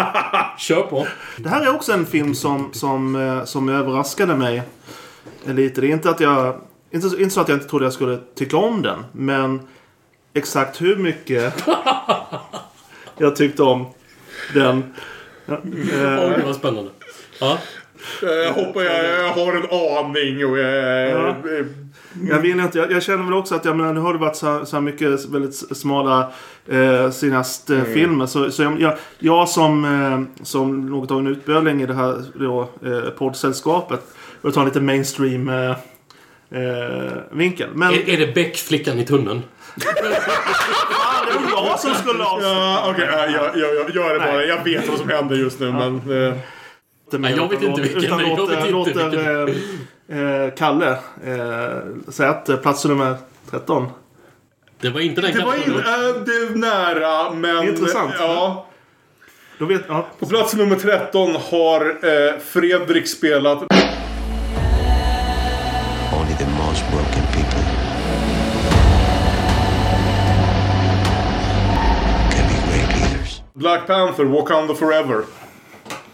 Kör 0.58 0.82
på. 0.82 1.06
Det 1.36 1.48
här 1.48 1.62
är 1.62 1.74
också 1.74 1.92
en 1.92 2.06
film 2.06 2.34
som, 2.34 2.70
som, 2.72 3.16
eh, 3.16 3.44
som 3.44 3.68
överraskade 3.68 4.36
mig 4.36 4.62
lite. 5.44 5.80
Det 5.80 5.86
är 5.86 5.92
inte 5.92 6.10
att 6.10 6.20
jag... 6.20 6.60
Inte, 6.90 7.06
inte 7.06 7.30
så 7.30 7.40
att 7.40 7.48
jag 7.48 7.56
inte 7.56 7.68
trodde 7.68 7.84
jag 7.84 7.92
skulle 7.92 8.18
tycka 8.34 8.56
om 8.56 8.82
den. 8.82 9.04
Men 9.12 9.60
exakt 10.34 10.80
hur 10.82 10.96
mycket 10.96 11.54
jag 13.18 13.36
tyckte 13.36 13.62
om 13.62 13.86
den. 14.54 14.84
Ja, 15.46 15.54
eh, 15.54 16.28
Oj, 16.36 16.42
vad 16.46 16.54
spännande. 16.54 16.90
Ja. 17.40 17.58
Eh, 18.22 18.28
Jag 18.28 18.52
hoppar, 18.52 18.82
jag, 18.82 19.04
jag 19.04 19.32
har 19.32 19.52
en 19.52 19.66
aning 20.06 20.46
och 20.46 20.58
jag... 20.58 21.10
Ja. 21.10 21.28
eh, 21.28 21.66
Jag 22.30 22.38
vill 22.40 22.60
inte. 22.60 22.78
Jag, 22.78 22.92
jag 22.92 23.02
känner 23.02 23.24
väl 23.24 23.32
också 23.34 23.54
att 23.54 23.64
jag 23.64 23.76
menar, 23.76 23.92
nu 23.92 24.00
har 24.00 24.12
det 24.12 24.18
varit 24.18 24.36
så, 24.36 24.66
så 24.66 24.76
här 24.76 24.80
mycket 24.80 25.24
väldigt 25.24 25.76
smala 25.76 26.32
eh, 26.68 27.10
cineastfilmer. 27.10 28.26
Så, 28.26 28.50
så 28.50 28.62
jag, 28.62 28.80
jag, 28.80 28.94
jag 29.18 29.48
som, 29.48 29.84
eh, 29.84 30.44
som 30.44 30.86
något 30.90 31.10
av 31.10 31.18
en 31.18 31.26
utböling 31.26 31.82
i 31.82 31.86
det 31.86 31.94
här 31.94 32.22
då, 32.34 32.60
eh, 32.84 33.10
poddsällskapet. 33.10 34.00
Jag 34.42 34.54
tar 34.54 34.60
en 34.60 34.66
lite 34.68 34.80
mainstream 34.80 35.48
eh, 35.48 35.70
eh, 36.50 37.12
vinkel. 37.30 37.68
Men 37.74 37.88
Är, 37.94 38.08
är 38.08 38.26
det 38.26 38.34
Beck, 38.34 38.56
flickan 38.56 38.98
i 38.98 39.04
tunneln? 39.06 39.42
fan, 40.90 41.26
det 41.26 41.34
var 41.38 41.50
jag 41.50 41.64
som 41.78 41.94
skulle 41.94 42.24
avsluta. 42.24 42.48
Ja, 42.54 42.90
okej. 42.90 43.08
ja, 43.12 43.26
jag, 43.26 43.58
jag, 43.58 43.74
jag 43.74 43.90
gör 43.96 44.12
det 44.14 44.18
bara. 44.20 44.44
Jag 44.44 44.64
vet 44.64 44.88
vad 44.88 44.98
som 44.98 45.08
händer 45.08 45.36
just 45.36 45.60
nu, 45.60 45.72
men... 45.72 45.94
eh, 45.96 46.34
Nej, 47.12 47.34
jag 47.36 47.48
vet 47.48 47.62
inte 47.62 47.80
vilken, 47.80 48.04
Utan 48.04 48.18
nej, 48.18 48.28
jag 48.28 48.38
låter, 48.38 48.94
låter 48.94 49.48
eh, 50.08 50.44
eh, 50.44 50.54
Kalle 50.54 50.90
eh, 51.24 52.10
säga 52.12 52.30
att 52.30 52.48
eh, 52.48 52.56
plats 52.56 52.84
nummer 52.84 53.16
13. 53.50 53.86
Det 54.80 54.90
var 54.90 55.00
inte 55.00 55.20
den 55.20 55.34
Det 55.34 55.44
var 55.44 55.54
in, 55.54 55.60
äh, 55.76 56.22
det 56.26 56.32
är 56.32 56.56
nära, 56.56 57.30
men... 57.30 57.68
Intressant. 57.68 58.14
Ja. 58.18 58.66
Då 59.58 59.64
vet, 59.64 59.82
ja. 59.88 60.06
På 60.18 60.26
plats 60.26 60.54
nummer 60.54 60.76
13 60.76 61.36
har 61.50 61.86
eh, 61.86 62.38
Fredrik 62.44 63.08
spelat 63.08 63.62
Black 73.68 73.86
Panther, 73.86 74.24
Wakanda 74.24 74.74
Forever. 74.74 75.24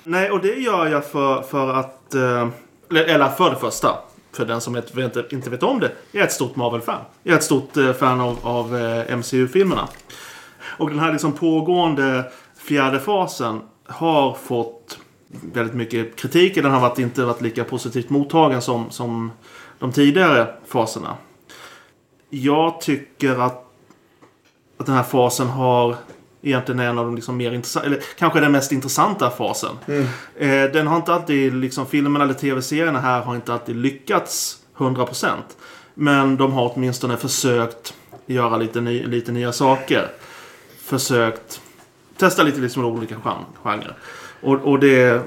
Nej, 0.04 0.30
och 0.30 0.40
det 0.40 0.54
gör 0.54 0.86
jag 0.86 1.04
för, 1.04 1.42
för 1.42 1.74
att... 1.74 2.14
Eh, 2.14 2.48
eller 2.90 3.28
för 3.28 3.50
det 3.50 3.56
första. 3.56 3.98
För 4.32 4.46
den 4.46 4.60
som 4.60 4.76
inte, 4.76 5.24
inte, 5.30 5.50
vet 5.50 5.62
om 5.62 5.80
det. 5.80 5.92
Jag 6.10 6.22
är 6.22 6.26
ett 6.26 6.32
stort 6.32 6.56
Marvel-fan. 6.56 7.00
Jag 7.22 7.32
är 7.32 7.38
ett 7.38 7.44
stort 7.44 7.76
eh, 7.76 7.92
fan 7.92 8.20
av, 8.20 8.38
av 8.42 8.76
eh, 8.76 9.16
MCU-filmerna. 9.16 9.88
Och 10.78 10.90
den 10.90 10.98
här 10.98 11.12
liksom 11.12 11.32
pågående 11.32 12.24
fjärde 12.56 13.00
fasen 13.00 13.60
har 13.86 14.34
fått 14.34 14.98
väldigt 15.52 15.74
mycket 15.74 16.16
kritik. 16.16 16.54
Den 16.54 16.70
har 16.70 16.80
varit, 16.80 16.98
inte 16.98 17.24
varit 17.24 17.40
lika 17.40 17.64
positivt 17.64 18.10
mottagen 18.10 18.62
som, 18.62 18.90
som 18.90 19.32
de 19.78 19.92
tidigare 19.92 20.54
faserna. 20.66 21.16
Jag 22.30 22.80
tycker 22.80 23.40
att, 23.40 23.66
att 24.78 24.86
den 24.86 24.94
här 24.94 25.02
fasen 25.02 25.46
har 25.46 25.96
egentligen 26.44 26.80
är 26.80 26.88
en 26.88 26.98
av 26.98 27.04
de 27.04 27.14
liksom 27.14 27.36
mer 27.36 27.52
intressanta, 27.52 27.86
eller 27.86 28.00
kanske 28.18 28.40
den 28.40 28.52
mest 28.52 28.72
intressanta 28.72 29.30
fasen. 29.30 29.78
Eh, 30.36 30.62
den 30.72 30.86
har 30.86 30.96
inte 30.96 31.14
alltid, 31.14 31.54
liksom 31.54 31.86
filmerna 31.86 32.24
eller 32.24 32.34
tv-serierna 32.34 33.00
här 33.00 33.22
har 33.22 33.34
inte 33.34 33.52
alltid 33.52 33.76
lyckats 33.76 34.58
100%. 34.76 35.28
Men 35.94 36.36
de 36.36 36.52
har 36.52 36.72
åtminstone 36.74 37.16
försökt 37.16 37.94
göra 38.26 38.56
lite, 38.56 38.80
ny, 38.80 39.06
lite 39.06 39.32
nya 39.32 39.52
saker. 39.52 40.08
Försökt 40.84 41.60
testa 42.16 42.42
lite 42.42 42.60
liksom 42.60 42.84
olika 42.84 43.14
gen- 43.24 43.44
genrer. 43.62 43.96
Och, 44.42 44.54
och 44.54 44.78
det, 44.78 45.22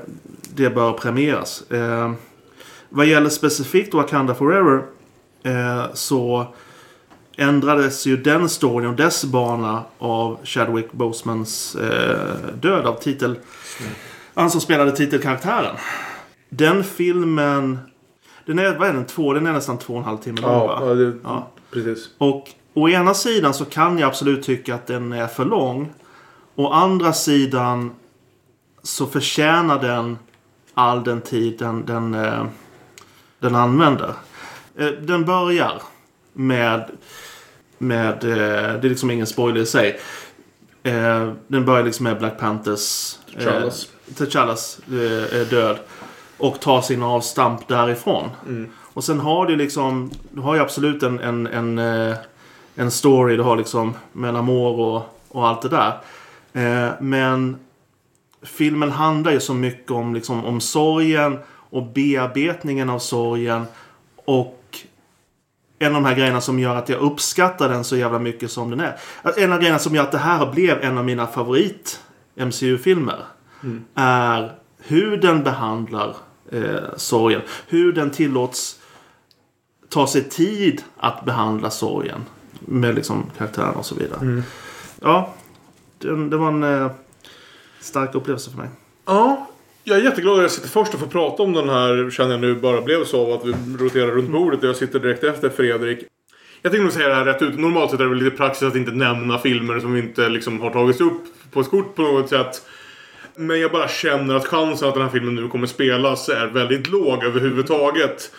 det 0.55 0.69
bör 0.69 0.93
premieras. 0.93 1.71
Eh, 1.71 2.13
vad 2.89 3.05
gäller 3.05 3.29
specifikt 3.29 3.93
Wakanda 3.93 4.35
Forever 4.35 4.83
eh, 5.43 5.85
så 5.93 6.47
ändrades 7.37 8.05
ju 8.05 8.17
den 8.17 8.49
storyn 8.49 8.89
och 8.89 8.95
dess 8.95 9.25
bana 9.25 9.83
av 9.97 10.39
Chadwick 10.43 10.91
Bosemans 10.91 11.75
eh, 11.75 12.55
död 12.61 12.85
av 12.85 12.99
titel... 12.99 13.35
Han 14.33 14.49
som 14.51 14.61
spelade 14.61 14.91
titelkaraktären. 14.91 15.75
Den 16.49 16.83
filmen... 16.83 17.79
Den 18.45 18.59
är, 18.59 18.77
vad 18.77 18.89
är 18.89 18.93
den? 18.93 19.05
Två, 19.05 19.33
den 19.33 19.47
är 19.47 19.53
nästan 19.53 19.77
två 19.77 19.93
och 19.93 19.99
en 19.99 20.05
halv 20.05 20.17
timme 20.17 20.41
lång 20.41 20.67
va? 20.67 20.93
det, 20.93 21.13
Ja. 21.23 21.47
precis. 21.71 22.09
Och 22.17 22.49
å 22.73 22.89
ena 22.89 23.13
sidan 23.13 23.53
så 23.53 23.65
kan 23.65 23.97
jag 23.97 24.07
absolut 24.07 24.43
tycka 24.43 24.75
att 24.75 24.87
den 24.87 25.13
är 25.13 25.27
för 25.27 25.45
lång. 25.45 25.89
Å 26.55 26.71
andra 26.71 27.13
sidan 27.13 27.91
så 28.83 29.05
förtjänar 29.05 29.81
den 29.81 30.17
all 30.73 31.03
den 31.03 31.21
tid 31.21 31.59
den, 31.59 31.85
den, 31.85 32.13
eh, 32.13 32.45
den 33.39 33.55
använder. 33.55 34.13
Eh, 34.75 34.87
den 34.87 35.25
börjar 35.25 35.81
med, 36.33 36.91
med 37.77 38.23
eh, 38.23 38.79
det 38.79 38.87
är 38.87 38.89
liksom 38.89 39.11
ingen 39.11 39.27
spoiler 39.27 39.61
i 39.61 39.65
sig. 39.65 39.99
Eh, 40.83 41.31
den 41.47 41.65
börjar 41.65 41.83
liksom 41.83 42.03
med 42.03 42.17
Black 42.17 42.39
Panthers 42.39 43.15
T'Challas. 43.37 43.87
eh, 44.07 44.13
T'Challas 44.13 44.79
eh, 45.41 45.47
död. 45.47 45.77
Och 46.37 46.59
tar 46.59 46.81
sin 46.81 47.03
avstamp 47.03 47.67
därifrån. 47.67 48.29
Och 48.93 49.03
sen 49.03 49.19
har 49.19 49.45
du 49.45 49.55
liksom, 49.55 50.11
du 50.31 50.41
har 50.41 50.55
ju 50.55 50.61
absolut 50.61 51.03
en, 51.03 51.19
en, 51.19 51.47
en, 51.47 51.79
en 52.75 52.91
story, 52.91 53.37
du 53.37 53.43
har 53.43 53.57
liksom 53.57 53.93
Melamor 54.11 54.79
och, 54.79 55.01
och 55.29 55.47
allt 55.47 55.61
det 55.61 55.69
där. 55.69 55.99
Men 57.01 57.57
filmen 58.43 58.91
handlar 58.91 59.31
ju 59.31 59.39
så 59.39 59.53
mycket 59.53 59.91
om, 59.91 60.15
liksom, 60.15 60.45
om 60.45 60.61
sorgen 60.61 61.39
och 61.69 61.83
bearbetningen 61.83 62.89
av 62.89 62.99
sorgen. 62.99 63.65
Och 64.25 64.56
en 65.79 65.95
av 65.95 66.01
de 66.01 66.05
här 66.05 66.15
grejerna 66.15 66.41
som 66.41 66.59
gör 66.59 66.75
att 66.75 66.89
jag 66.89 66.99
uppskattar 66.99 67.69
den 67.69 67.83
så 67.83 67.97
jävla 67.97 68.19
mycket 68.19 68.51
som 68.51 68.69
den 68.69 68.79
är. 68.79 68.99
En 69.37 69.53
av 69.53 69.59
grejerna 69.59 69.79
som 69.79 69.95
gör 69.95 70.03
att 70.03 70.11
det 70.11 70.17
här 70.17 70.51
blev 70.51 70.83
en 70.83 70.97
av 70.97 71.05
mina 71.05 71.27
favorit 71.27 71.99
MCU-filmer. 72.35 73.25
Är 73.95 74.55
hur 74.77 75.17
den 75.17 75.43
behandlar 75.43 76.15
eh, 76.51 76.95
sorgen. 76.95 77.41
Hur 77.67 77.93
den 77.93 78.11
tillåts 78.11 78.79
ta 79.89 80.07
sig 80.07 80.23
tid 80.23 80.83
att 80.97 81.25
behandla 81.25 81.69
sorgen. 81.69 82.21
Med 82.59 82.95
liksom 82.95 83.25
karaktären 83.37 83.75
och 83.75 83.85
så 83.85 83.95
vidare. 83.95 84.43
Ja, 85.01 85.33
det, 85.97 86.29
det 86.29 86.37
var 86.37 86.47
en 86.47 86.63
eh, 86.63 86.91
stark 87.79 88.15
upplevelse 88.15 88.51
för 88.51 88.57
mig. 88.57 88.69
Ja, 89.05 89.47
jag 89.87 89.97
är 89.97 90.03
jätteglad 90.03 90.35
att 90.35 90.41
jag 90.41 90.51
sitter 90.51 90.69
först 90.69 90.93
och 90.93 90.99
får 90.99 91.07
prata 91.07 91.43
om 91.43 91.53
den 91.53 91.69
här. 91.69 92.09
Känner 92.11 92.31
jag 92.31 92.41
nu 92.41 92.55
bara 92.55 92.81
blev 92.81 93.05
så 93.05 93.21
av 93.21 93.31
att 93.31 93.45
vi 93.45 93.53
roterar 93.83 94.07
runt 94.07 94.29
bordet 94.29 94.63
och 94.63 94.69
jag 94.69 94.75
sitter 94.75 94.99
direkt 94.99 95.23
efter 95.23 95.49
Fredrik. 95.49 95.99
Jag 96.61 96.71
tänkte 96.71 96.83
nog 96.83 96.91
säga 96.91 97.07
det 97.07 97.15
här 97.15 97.25
rätt 97.25 97.41
ut. 97.41 97.59
Normalt 97.59 97.91
sett 97.91 97.99
är 97.99 98.03
det 98.03 98.09
väl 98.09 98.19
lite 98.19 98.37
praxis 98.37 98.63
att 98.67 98.75
inte 98.75 98.91
nämna 98.91 99.39
filmer 99.39 99.79
som 99.79 99.97
inte 99.97 100.29
liksom 100.29 100.61
har 100.61 100.69
tagits 100.69 101.01
upp 101.01 101.23
på 101.51 101.59
ett 101.59 101.69
kort 101.69 101.95
på 101.95 102.01
något 102.01 102.29
sätt. 102.29 102.61
Men 103.35 103.59
jag 103.59 103.71
bara 103.71 103.87
känner 103.87 104.35
att 104.35 104.47
chansen 104.47 104.87
att 104.87 104.93
den 104.93 105.03
här 105.03 105.09
filmen 105.09 105.35
nu 105.35 105.47
kommer 105.47 105.67
spelas 105.67 106.29
är 106.29 106.47
väldigt 106.47 106.89
låg 106.89 107.23
överhuvudtaget. 107.23 108.31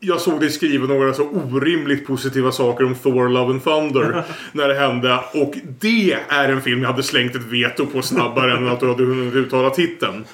Jag 0.00 0.20
såg 0.20 0.40
dig 0.40 0.50
skriva 0.50 0.86
några 0.86 1.14
så 1.14 1.28
orimligt 1.28 2.06
positiva 2.06 2.52
saker 2.52 2.84
om 2.84 2.94
Thor 2.94 3.28
Love 3.28 3.50
and 3.52 3.64
Thunder 3.64 4.24
när 4.52 4.68
det 4.68 4.74
hände. 4.74 5.20
Och 5.34 5.54
det 5.80 6.12
är 6.28 6.48
en 6.48 6.62
film 6.62 6.82
jag 6.82 6.90
hade 6.90 7.02
slängt 7.02 7.34
ett 7.36 7.42
veto 7.42 7.86
på 7.86 8.02
snabbare 8.02 8.56
än 8.56 8.68
att 8.68 8.80
du 8.80 8.88
hade 8.88 9.04
hunnit 9.04 9.34
uttala 9.34 9.70
titeln. 9.70 10.24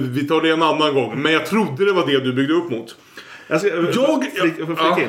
Vi 0.00 0.26
tar 0.28 0.42
det 0.42 0.50
en 0.50 0.62
annan 0.62 0.94
gång. 0.94 1.22
Men 1.22 1.32
jag 1.32 1.46
trodde 1.46 1.84
det 1.84 1.92
var 1.92 2.06
det 2.06 2.20
du 2.20 2.32
byggde 2.32 2.54
upp 2.54 2.70
mot. 2.70 2.96
Jag, 3.48 3.60
ska, 3.60 3.68
Jag- 3.68 3.94
flik, 3.94 4.54
jag, 4.58 4.70
ja. 4.70 4.74
ja. 4.78 5.00
in. 5.02 5.08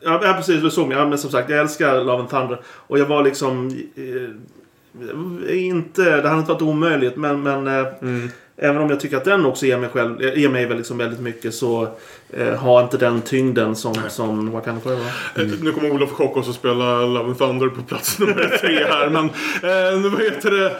Ja, 0.00 0.20
ja, 0.24 0.32
precis. 0.32 0.62
Du 0.62 0.70
såg 0.70 0.88
mig. 0.88 0.96
Ja, 0.96 1.08
men 1.08 1.18
som 1.18 1.30
sagt, 1.30 1.50
jag 1.50 1.58
älskar 1.60 2.04
Love 2.04 2.20
and 2.20 2.30
Thunder. 2.30 2.60
Och 2.66 2.98
jag 2.98 3.06
var 3.06 3.24
liksom... 3.24 3.66
Eh, 3.96 5.64
inte... 5.64 6.02
Det 6.20 6.28
hade 6.28 6.40
inte 6.40 6.52
varit 6.52 6.62
omöjligt, 6.62 7.16
men... 7.16 7.42
men 7.42 7.66
eh, 7.66 7.86
Mm. 8.02 8.28
Även 8.56 8.82
om 8.82 8.90
jag 8.90 9.00
tycker 9.00 9.16
att 9.16 9.24
den 9.24 9.46
också 9.46 9.66
ger 9.66 9.78
mig, 9.78 9.88
själv, 9.88 10.22
eh, 10.22 10.38
ger 10.38 10.48
mig 10.48 10.66
väl 10.66 10.76
liksom 10.76 10.98
väldigt 10.98 11.20
mycket 11.20 11.54
så 11.54 11.88
eh, 12.30 12.54
har 12.54 12.82
inte 12.82 12.96
den 12.96 13.22
tyngden 13.22 13.76
som, 13.76 13.94
som 14.08 14.50
Wakanda 14.50 14.80
Forever. 14.80 15.12
Eh, 15.36 15.46
Nu 15.62 15.72
kommer 15.72 15.90
Olof 15.90 16.12
Kockos 16.12 16.48
att 16.48 16.54
spela 16.54 17.06
Love 17.06 17.24
and 17.24 17.38
Thunder 17.38 17.68
på 17.68 17.82
plats 17.82 18.18
nummer 18.18 18.58
tre 18.60 18.84
här. 18.84 19.10
Men 19.10 19.24
eh, 19.24 20.10
vad 20.12 20.22
heter 20.22 20.50
det? 20.50 20.76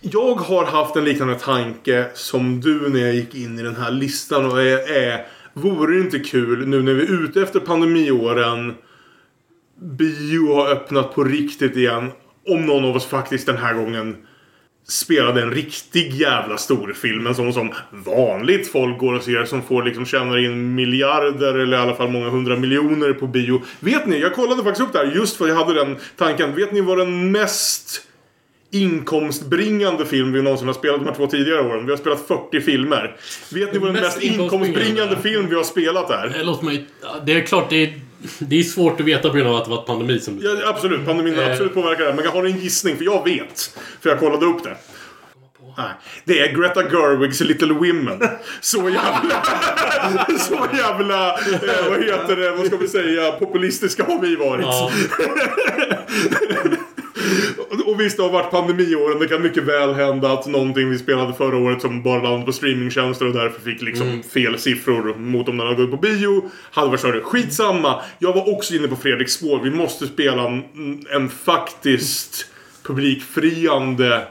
Jag 0.00 0.34
har 0.34 0.64
haft 0.64 0.96
en 0.96 1.04
liknande 1.04 1.34
tanke 1.34 2.06
som 2.14 2.60
du 2.60 2.88
när 2.88 3.00
jag 3.00 3.14
gick 3.14 3.34
in 3.34 3.58
i 3.58 3.62
den 3.62 3.76
här 3.76 3.90
listan. 3.90 4.46
Och 4.52 4.62
är, 4.62 4.92
är 4.92 5.26
vore 5.52 5.94
det 5.94 6.00
inte 6.00 6.18
kul 6.18 6.68
nu 6.68 6.82
när 6.82 6.94
vi 6.94 7.02
är 7.02 7.24
ute 7.24 7.42
efter 7.42 7.60
pandemiåren. 7.60 8.74
Bio 9.80 10.54
har 10.54 10.70
öppnat 10.70 11.14
på 11.14 11.24
riktigt 11.24 11.76
igen. 11.76 12.10
Om 12.48 12.66
någon 12.66 12.84
av 12.84 12.96
oss 12.96 13.06
faktiskt 13.06 13.46
den 13.46 13.56
här 13.56 13.74
gången 13.74 14.16
spelade 14.88 15.42
en 15.42 15.50
riktig 15.50 16.12
jävla 16.12 16.58
storfilm. 16.58 17.26
En 17.26 17.34
sån 17.34 17.52
som 17.52 17.72
vanligt 17.90 18.72
folk 18.72 18.98
går 18.98 19.14
och 19.14 19.22
ser 19.22 19.44
som 19.44 19.62
får 19.62 19.82
liksom 19.82 20.06
tjänar 20.06 20.44
in 20.44 20.74
miljarder 20.74 21.54
eller 21.54 21.76
i 21.76 21.80
alla 21.80 21.94
fall 21.94 22.10
många 22.10 22.28
hundra 22.28 22.56
miljoner 22.56 23.12
på 23.12 23.26
bio. 23.26 23.62
Vet 23.80 24.06
ni, 24.06 24.20
jag 24.20 24.34
kollade 24.34 24.62
faktiskt 24.62 24.88
upp 24.88 24.92
det 24.92 24.98
här 24.98 25.12
just 25.14 25.36
för 25.36 25.48
jag 25.48 25.56
hade 25.56 25.74
den 25.74 25.96
tanken. 26.16 26.54
Vet 26.54 26.72
ni 26.72 26.80
vad 26.80 26.98
den 26.98 27.32
mest 27.32 28.06
inkomstbringande 28.70 30.04
film 30.04 30.32
vi 30.32 30.42
någonsin 30.42 30.66
har 30.66 30.74
spelat 30.74 31.00
de 31.00 31.06
här 31.06 31.14
två 31.14 31.26
tidigare 31.26 31.60
åren? 31.60 31.86
Vi 31.86 31.92
har 31.92 31.98
spelat 31.98 32.26
40 32.28 32.60
filmer. 32.60 33.16
Vet 33.52 33.72
ni 33.72 33.78
vad 33.78 33.88
den 33.88 34.02
Mest 34.02 34.16
mest 34.16 34.22
inkomstbringande 34.22 35.16
film 35.16 35.48
vi 35.48 35.54
har 35.54 35.64
spelat 35.64 36.10
är? 36.10 36.36
Eh, 36.38 36.44
Låt 36.44 36.62
mig... 36.62 36.86
Det 37.26 37.32
är 37.32 37.40
klart, 37.40 37.70
det 37.70 37.76
är, 37.76 37.92
det 38.38 38.58
är 38.58 38.62
svårt 38.62 39.00
att 39.00 39.06
veta 39.06 39.28
på 39.28 39.34
grund 39.36 39.48
av 39.48 39.56
att 39.56 39.64
det 39.64 39.70
var 39.70 39.82
pandemi 39.82 40.20
som... 40.20 40.40
Ja, 40.42 40.68
absolut, 40.68 41.06
pandemin 41.06 41.36
har 41.36 41.42
Eh. 41.42 41.50
absolut 41.50 41.74
påverkat 41.74 42.06
det. 42.06 42.14
Men 42.14 42.24
jag 42.24 42.32
har 42.32 42.44
en 42.44 42.58
gissning, 42.58 42.96
för 42.96 43.04
jag 43.04 43.24
vet. 43.24 43.78
För 44.00 44.10
jag 44.10 44.18
kollade 44.18 44.46
upp 44.46 44.64
det. 44.64 44.76
Nej, 45.78 45.90
det 46.24 46.40
är 46.40 46.52
Greta 46.56 46.82
Gerwigs 46.82 47.40
Little 47.40 47.72
Women. 47.74 48.22
Så 48.60 48.78
jävla... 48.78 49.44
så 50.38 50.66
jävla... 50.76 51.28
Eh, 51.38 51.88
vad 51.90 52.04
heter 52.04 52.36
det? 52.36 52.50
Vad 52.50 52.66
ska 52.66 52.76
vi 52.76 52.88
säga? 52.88 53.32
Populistiska 53.32 54.04
har 54.04 54.18
vi 54.20 54.36
varit. 54.36 54.64
Ja, 54.66 54.90
Och- 57.86 58.00
visst, 58.00 58.16
det 58.16 58.22
har 58.22 58.30
varit 58.30 58.50
pandemiåren. 58.50 59.18
Det 59.18 59.28
kan 59.28 59.42
mycket 59.42 59.62
väl 59.62 59.94
hända 59.94 60.32
att 60.32 60.46
någonting 60.46 60.90
vi 60.90 60.98
spelade 60.98 61.34
förra 61.34 61.56
året 61.56 61.80
som 61.80 62.02
bara 62.02 62.22
landade 62.22 62.44
på 62.46 62.52
streamingtjänster 62.52 63.26
och 63.26 63.32
därför 63.32 63.60
fick 63.60 63.82
liksom 63.82 64.22
fel 64.22 64.58
siffror 64.58 65.14
mot 65.18 65.48
om 65.48 65.56
den 65.56 65.66
hade 65.66 65.82
gått 65.82 65.90
på 65.90 65.96
bio. 65.96 66.50
Hade 66.70 66.88
varit 66.88 67.00
större. 67.00 67.20
Skitsamma. 67.20 68.02
Jag 68.18 68.32
var 68.32 68.54
också 68.54 68.74
inne 68.74 68.88
på 68.88 68.96
Fredriks 68.96 69.32
spår. 69.32 69.60
Vi 69.62 69.70
måste 69.70 70.06
spela 70.06 70.46
en, 70.48 70.64
en 71.10 71.28
faktiskt 71.28 72.46
publikfriande 72.82 74.22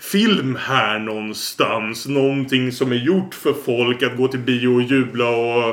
film 0.00 0.58
här 0.60 0.98
någonstans. 0.98 2.06
Någonting 2.06 2.72
som 2.72 2.92
är 2.92 2.96
gjort 2.96 3.34
för 3.34 3.52
folk 3.52 4.02
att 4.02 4.16
gå 4.16 4.28
till 4.28 4.40
bio 4.40 4.68
och 4.68 4.82
jubla 4.82 5.28
och 5.28 5.68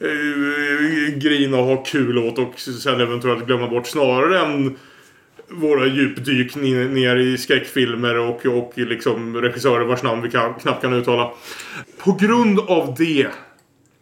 eh, 0.00 1.14
grina 1.16 1.56
och 1.58 1.64
ha 1.64 1.84
kul 1.84 2.18
åt 2.18 2.38
och 2.38 2.60
sen 2.60 3.00
eventuellt 3.00 3.46
glömma 3.46 3.68
bort 3.68 3.86
snarare 3.86 4.40
än 4.40 4.76
våra 5.54 5.86
djupdyk 5.86 6.56
ner, 6.56 7.16
i 7.16 7.38
skräckfilmer 7.38 8.18
och, 8.18 8.46
och 8.46 8.72
liksom 8.76 9.36
regissörer 9.36 9.84
vars 9.84 10.02
namn 10.02 10.22
vi 10.22 10.30
kan, 10.30 10.54
knappt 10.54 10.82
kan 10.82 10.92
uttala. 10.92 11.30
På 11.98 12.12
grund 12.12 12.60
av 12.60 12.94
det 12.98 13.28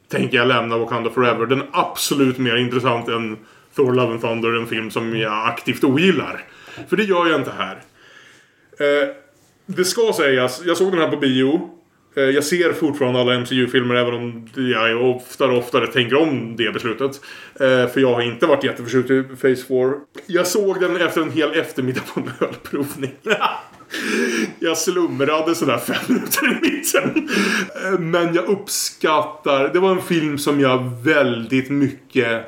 tänker 0.09 0.37
jag 0.37 0.49
lämna 0.49 0.79
Wakanda 0.79 1.11
Forever. 1.11 1.47
Den 1.47 1.61
är 1.61 1.69
absolut 1.73 2.39
mer 2.39 2.57
intressant 2.57 3.09
än 3.09 3.37
Thor 3.77 3.93
Love 3.93 4.12
and 4.12 4.20
Thunder, 4.20 4.53
en 4.53 4.66
film 4.66 4.91
som 4.91 5.16
jag 5.16 5.49
aktivt 5.49 5.85
ogillar. 5.85 6.45
För 6.89 6.97
det 6.97 7.05
gör 7.05 7.27
jag 7.27 7.41
inte 7.41 7.53
här. 7.59 7.83
Eh, 8.79 9.09
det 9.66 9.85
ska 9.85 10.12
sägas, 10.16 10.62
jag 10.65 10.77
såg 10.77 10.93
den 10.93 11.01
här 11.01 11.11
på 11.11 11.16
bio. 11.16 11.70
Eh, 12.14 12.22
jag 12.22 12.44
ser 12.44 12.72
fortfarande 12.72 13.20
alla 13.20 13.39
MCU-filmer 13.39 13.94
även 13.94 14.14
om 14.14 14.48
jag 14.55 15.02
oftare 15.16 15.52
och 15.52 15.59
oftare 15.59 15.86
tänker 15.86 16.16
om 16.16 16.56
det 16.56 16.72
beslutet. 16.72 17.20
Eh, 17.55 17.89
för 17.89 18.01
jag 18.01 18.14
har 18.14 18.22
inte 18.22 18.47
varit 18.47 18.64
jätteförtjust 18.64 19.10
i 19.10 19.22
Phase 19.22 19.66
4. 19.68 19.93
Jag 20.26 20.47
såg 20.47 20.80
den 20.80 20.97
efter 20.97 21.20
en 21.20 21.32
hel 21.32 21.52
eftermiddag 21.52 22.01
på 22.14 22.20
en 22.20 22.30
ölprovning. 22.40 23.12
Jag 24.59 24.78
slumrade 24.78 25.55
sådär 25.55 25.78
fem 25.78 25.97
minuter 26.09 26.47
i 26.47 26.70
mitten. 26.70 27.28
Eh, 27.84 27.98
men 27.98 28.34
jag 28.34 28.44
uppskattar, 28.44 29.68
det 29.72 29.78
var 29.78 29.90
en 29.90 30.02
film 30.02 30.39
som 30.39 30.60
jag 30.60 30.90
väldigt 31.05 31.70
mycket 31.70 32.47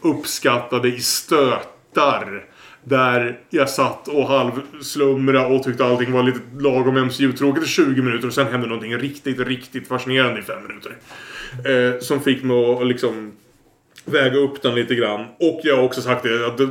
uppskattade 0.00 0.88
i 0.88 1.00
stötar. 1.00 2.44
Där 2.84 3.38
jag 3.50 3.70
satt 3.70 4.08
och 4.08 4.26
halvslumra 4.28 5.46
och 5.46 5.62
tyckte 5.62 5.84
allting 5.84 6.12
var 6.12 6.22
lite 6.22 6.40
lagom 6.58 6.96
MCU-tråkigt 7.06 7.64
i 7.64 7.68
20 7.68 8.02
minuter 8.02 8.26
och 8.26 8.34
sen 8.34 8.46
hände 8.46 8.66
någonting 8.66 8.96
riktigt, 8.96 9.40
riktigt 9.40 9.88
fascinerande 9.88 10.40
i 10.40 10.42
5 10.42 10.56
minuter. 10.68 10.96
Eh, 11.94 12.00
som 12.00 12.20
fick 12.20 12.42
mig 12.42 12.64
att 12.74 12.86
liksom 12.86 13.32
väga 14.04 14.36
upp 14.38 14.62
den 14.62 14.74
lite 14.74 14.94
grann. 14.94 15.20
Och 15.40 15.60
jag 15.64 15.76
har 15.76 15.82
också 15.82 16.00
sagt 16.02 16.22
det 16.22 16.46
att 16.46 16.58
det- 16.58 16.64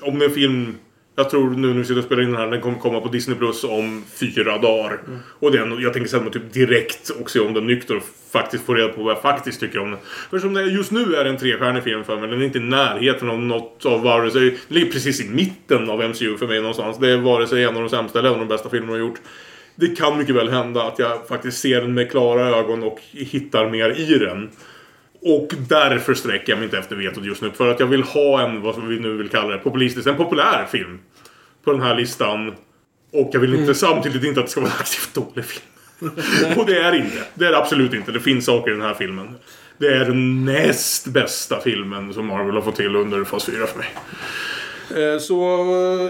om 0.00 0.22
en 0.22 0.30
film 0.30 0.74
jag 1.18 1.30
tror 1.30 1.50
nu 1.50 1.68
när 1.68 1.74
vi 1.74 1.84
sitter 1.84 1.98
och 1.98 2.04
spelar 2.04 2.22
in 2.22 2.30
den 2.30 2.40
här, 2.40 2.50
den 2.50 2.60
kommer 2.60 2.78
komma 2.78 3.00
på 3.00 3.08
Disney 3.08 3.36
Plus 3.36 3.64
om 3.64 4.04
fyra 4.20 4.58
dagar. 4.58 4.98
Och 5.40 5.52
det 5.52 5.58
är, 5.58 5.66
nog- 5.66 5.82
jag 5.82 5.92
tänker 5.92 6.10
sen 6.10 6.30
typ 6.30 6.52
direkt 6.52 7.08
och 7.10 7.30
se 7.30 7.40
om 7.40 7.54
den 7.54 7.66
nykter 7.66 7.96
och 7.96 8.02
faktiskt 8.38 8.66
få 8.66 8.74
reda 8.74 8.88
på 8.88 9.02
vad 9.02 9.14
jag 9.14 9.22
faktiskt 9.22 9.60
tycker 9.60 9.78
om 9.78 9.90
den. 9.90 10.00
För 10.30 10.38
som 10.38 10.54
det 10.54 10.60
är 10.60 10.66
just 10.66 10.90
nu 10.90 11.14
är 11.14 11.24
det 11.24 11.30
en 11.30 11.36
trestjärnig 11.36 11.82
film 11.82 12.04
för 12.04 12.16
mig. 12.16 12.30
Den 12.30 12.40
är 12.40 12.44
inte 12.44 12.58
i 12.58 12.62
närheten 12.62 13.30
av 13.30 13.40
något 13.40 13.86
av 13.86 14.02
vare 14.02 14.30
sig... 14.30 14.50
Den 14.50 14.58
ligger 14.68 14.92
precis 14.92 15.20
i 15.20 15.28
mitten 15.28 15.90
av 15.90 16.08
MCU 16.08 16.36
för 16.36 16.46
mig 16.46 16.60
någonstans. 16.60 16.98
Det 16.98 17.10
är 17.10 17.16
vare 17.16 17.46
sig 17.46 17.64
en 17.64 17.76
av 17.76 17.82
de 17.82 17.88
sämsta 17.88 18.18
eller 18.18 18.28
en 18.28 18.34
av 18.34 18.40
de 18.40 18.48
bästa 18.48 18.68
filmerna 18.68 18.92
jag 18.92 19.04
har 19.04 19.08
gjort. 19.08 19.20
Det 19.74 19.96
kan 19.96 20.18
mycket 20.18 20.34
väl 20.34 20.48
hända 20.48 20.82
att 20.82 20.98
jag 20.98 21.28
faktiskt 21.28 21.58
ser 21.58 21.80
den 21.80 21.94
med 21.94 22.10
klara 22.10 22.48
ögon 22.48 22.82
och 22.82 23.00
hittar 23.12 23.70
mer 23.70 23.90
i 23.90 24.18
den. 24.18 24.50
Och 25.22 25.48
därför 25.68 26.14
sträcker 26.14 26.52
jag 26.52 26.58
mig 26.58 26.64
inte 26.64 26.78
efter 26.78 26.96
vetot 26.96 27.24
just 27.24 27.42
nu. 27.42 27.50
För 27.50 27.70
att 27.70 27.80
jag 27.80 27.86
vill 27.86 28.02
ha 28.02 28.40
en, 28.40 28.62
vad 28.62 28.84
vi 28.84 29.00
nu 29.00 29.16
vill 29.16 29.28
kalla 29.28 29.48
det, 29.48 29.58
populistisk, 29.58 30.06
en 30.06 30.16
populär 30.16 30.66
film. 30.70 30.98
På 31.64 31.72
den 31.72 31.82
här 31.82 31.94
listan. 31.94 32.54
Och 33.12 33.30
jag 33.32 33.40
vill 33.40 33.54
inte 33.54 33.74
samtidigt 33.74 34.24
inte 34.24 34.40
att 34.40 34.46
det 34.46 34.52
ska 34.52 34.60
vara 34.60 34.70
en 34.70 34.78
aktivt 34.80 35.14
dålig 35.14 35.44
film. 35.44 35.75
och 36.56 36.66
det 36.66 36.78
är 36.78 36.94
inte. 36.94 37.16
Det 37.34 37.46
är 37.46 37.50
det 37.50 37.58
absolut 37.58 37.94
inte. 37.94 38.12
Det 38.12 38.20
finns 38.20 38.44
saker 38.46 38.70
i 38.70 38.74
den 38.74 38.82
här 38.82 38.94
filmen. 38.94 39.34
Det 39.78 39.86
är 39.86 40.04
den 40.04 40.44
näst 40.44 41.06
bästa 41.06 41.60
filmen 41.60 42.14
som 42.14 42.26
Marvel 42.26 42.54
har 42.54 42.62
fått 42.62 42.76
till 42.76 42.96
under 42.96 43.24
fas 43.24 43.44
4 43.44 43.66
för 43.66 43.78
mig. 43.78 43.88
Eh, 45.12 45.18
så, 45.18 45.42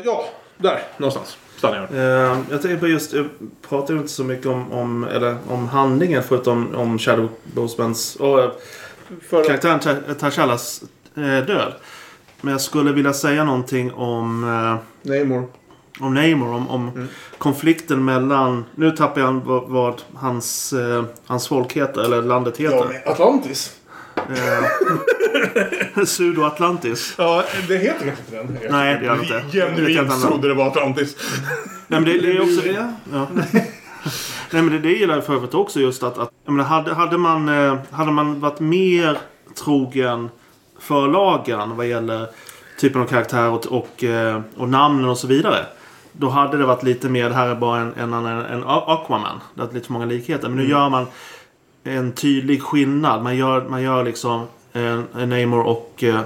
ja. 0.04 0.28
Där 0.58 0.82
någonstans 0.96 1.36
stannar 1.56 1.76
jag. 1.90 2.00
Eh, 2.00 2.38
jag 2.50 2.62
tänker 2.62 2.76
på 2.76 2.88
just, 2.88 3.12
jag 3.12 3.26
pratar 3.68 3.94
ju 3.94 4.00
inte 4.00 4.12
så 4.12 4.24
mycket 4.24 4.46
om, 4.46 4.72
om, 4.72 5.04
eller, 5.04 5.36
om 5.48 5.68
handlingen 5.68 6.22
förutom 6.22 6.74
om 6.74 6.98
Shadow 6.98 7.28
Bosemans 7.44 8.16
och 8.16 8.40
eh, 8.40 8.50
karaktären 9.30 9.80
Ta- 9.80 10.14
T'Challas 10.28 10.84
eh, 11.16 11.46
död. 11.46 11.72
Men 12.40 12.52
jag 12.52 12.60
skulle 12.60 12.92
vilja 12.92 13.12
säga 13.12 13.44
någonting 13.44 13.92
om, 13.92 14.44
eh, 14.44 15.10
Namor. 15.12 15.46
Om 16.01 16.14
Namor. 16.14 16.55
Om, 16.55 16.68
om 16.68 17.09
konflikten 17.39 18.05
mellan... 18.05 18.64
Nu 18.74 18.90
tappar 18.90 19.20
jag 19.20 19.32
vad, 19.32 19.68
vad 19.68 20.02
hans, 20.14 20.73
eh, 20.73 21.05
hans 21.27 21.48
folk 21.48 21.73
heter, 21.73 22.01
eller 22.05 22.23
landet 22.23 22.56
heter. 22.56 23.02
Atlantis. 23.06 23.77
Eh, 24.16 24.64
Sudo-Atlantis. 26.05 27.14
Ja, 27.18 27.44
det 27.68 27.77
heter 27.77 28.06
kanske 28.06 28.23
inte 28.23 28.36
den. 28.36 28.70
Nej, 28.70 28.98
det 29.01 29.05
gör 29.06 29.16
det 29.16 29.23
inte. 29.23 29.59
Genuint 29.59 30.12
inte. 30.12 30.27
trodde 30.28 30.48
det 30.48 30.55
var 30.55 30.66
Atlantis. 30.66 31.16
Nej 31.86 32.01
men 32.01 32.05
det, 32.05 32.18
det 32.18 32.36
är 32.36 32.40
också 32.40 32.60
det. 32.60 32.93
Ja. 33.12 33.27
Nej 34.51 34.62
men 34.62 34.73
det, 34.73 34.78
det 34.78 34.93
gillar 34.93 35.14
jag 35.14 35.27
för 35.27 35.35
övrigt 35.35 35.55
också 35.55 35.81
just 35.81 36.02
att, 36.02 36.18
att 36.18 36.31
jag 36.44 36.52
menar, 36.52 36.68
hade, 36.68 36.94
hade, 36.94 37.18
man, 37.18 37.48
eh, 37.48 37.77
hade 37.90 38.12
man 38.12 38.40
varit 38.40 38.60
mer 38.60 39.18
trogen 39.64 40.28
förlagen 40.78 41.77
vad 41.77 41.86
gäller 41.86 42.27
typen 42.81 43.01
av 43.02 43.06
karaktär 43.06 43.48
och, 43.48 43.66
och, 43.66 44.05
eh, 44.05 44.40
och 44.56 44.68
namnen 44.68 45.10
och 45.10 45.18
så 45.18 45.27
vidare. 45.27 45.66
Då 46.18 46.28
hade 46.28 46.56
det 46.56 46.66
varit 46.66 46.82
lite 46.82 47.09
mer, 47.09 47.28
det 47.28 47.34
här 47.34 47.48
är 47.48 47.55
bara 47.55 47.80
en, 47.80 47.94
en 47.94 48.14
annan 48.14 48.44
en 48.44 48.64
Aquaman. 48.64 49.40
Det 49.55 49.62
är 49.62 49.72
lite 49.72 49.86
för 49.86 49.93
många 49.93 50.06
likheter. 50.06 50.48
Men 50.48 50.56
nu 50.56 50.70
gör 50.70 50.88
man 50.88 51.06
en 51.84 52.12
tydlig 52.12 52.62
skillnad. 52.62 53.22
Man 53.22 53.36
gör, 53.36 53.68
man 53.68 53.82
gör 53.82 54.05
liksom 54.05 54.47
en, 54.72 55.06
en 55.18 55.28
Namor 55.28 55.60
och 55.60 56.05
eh, 56.05 56.20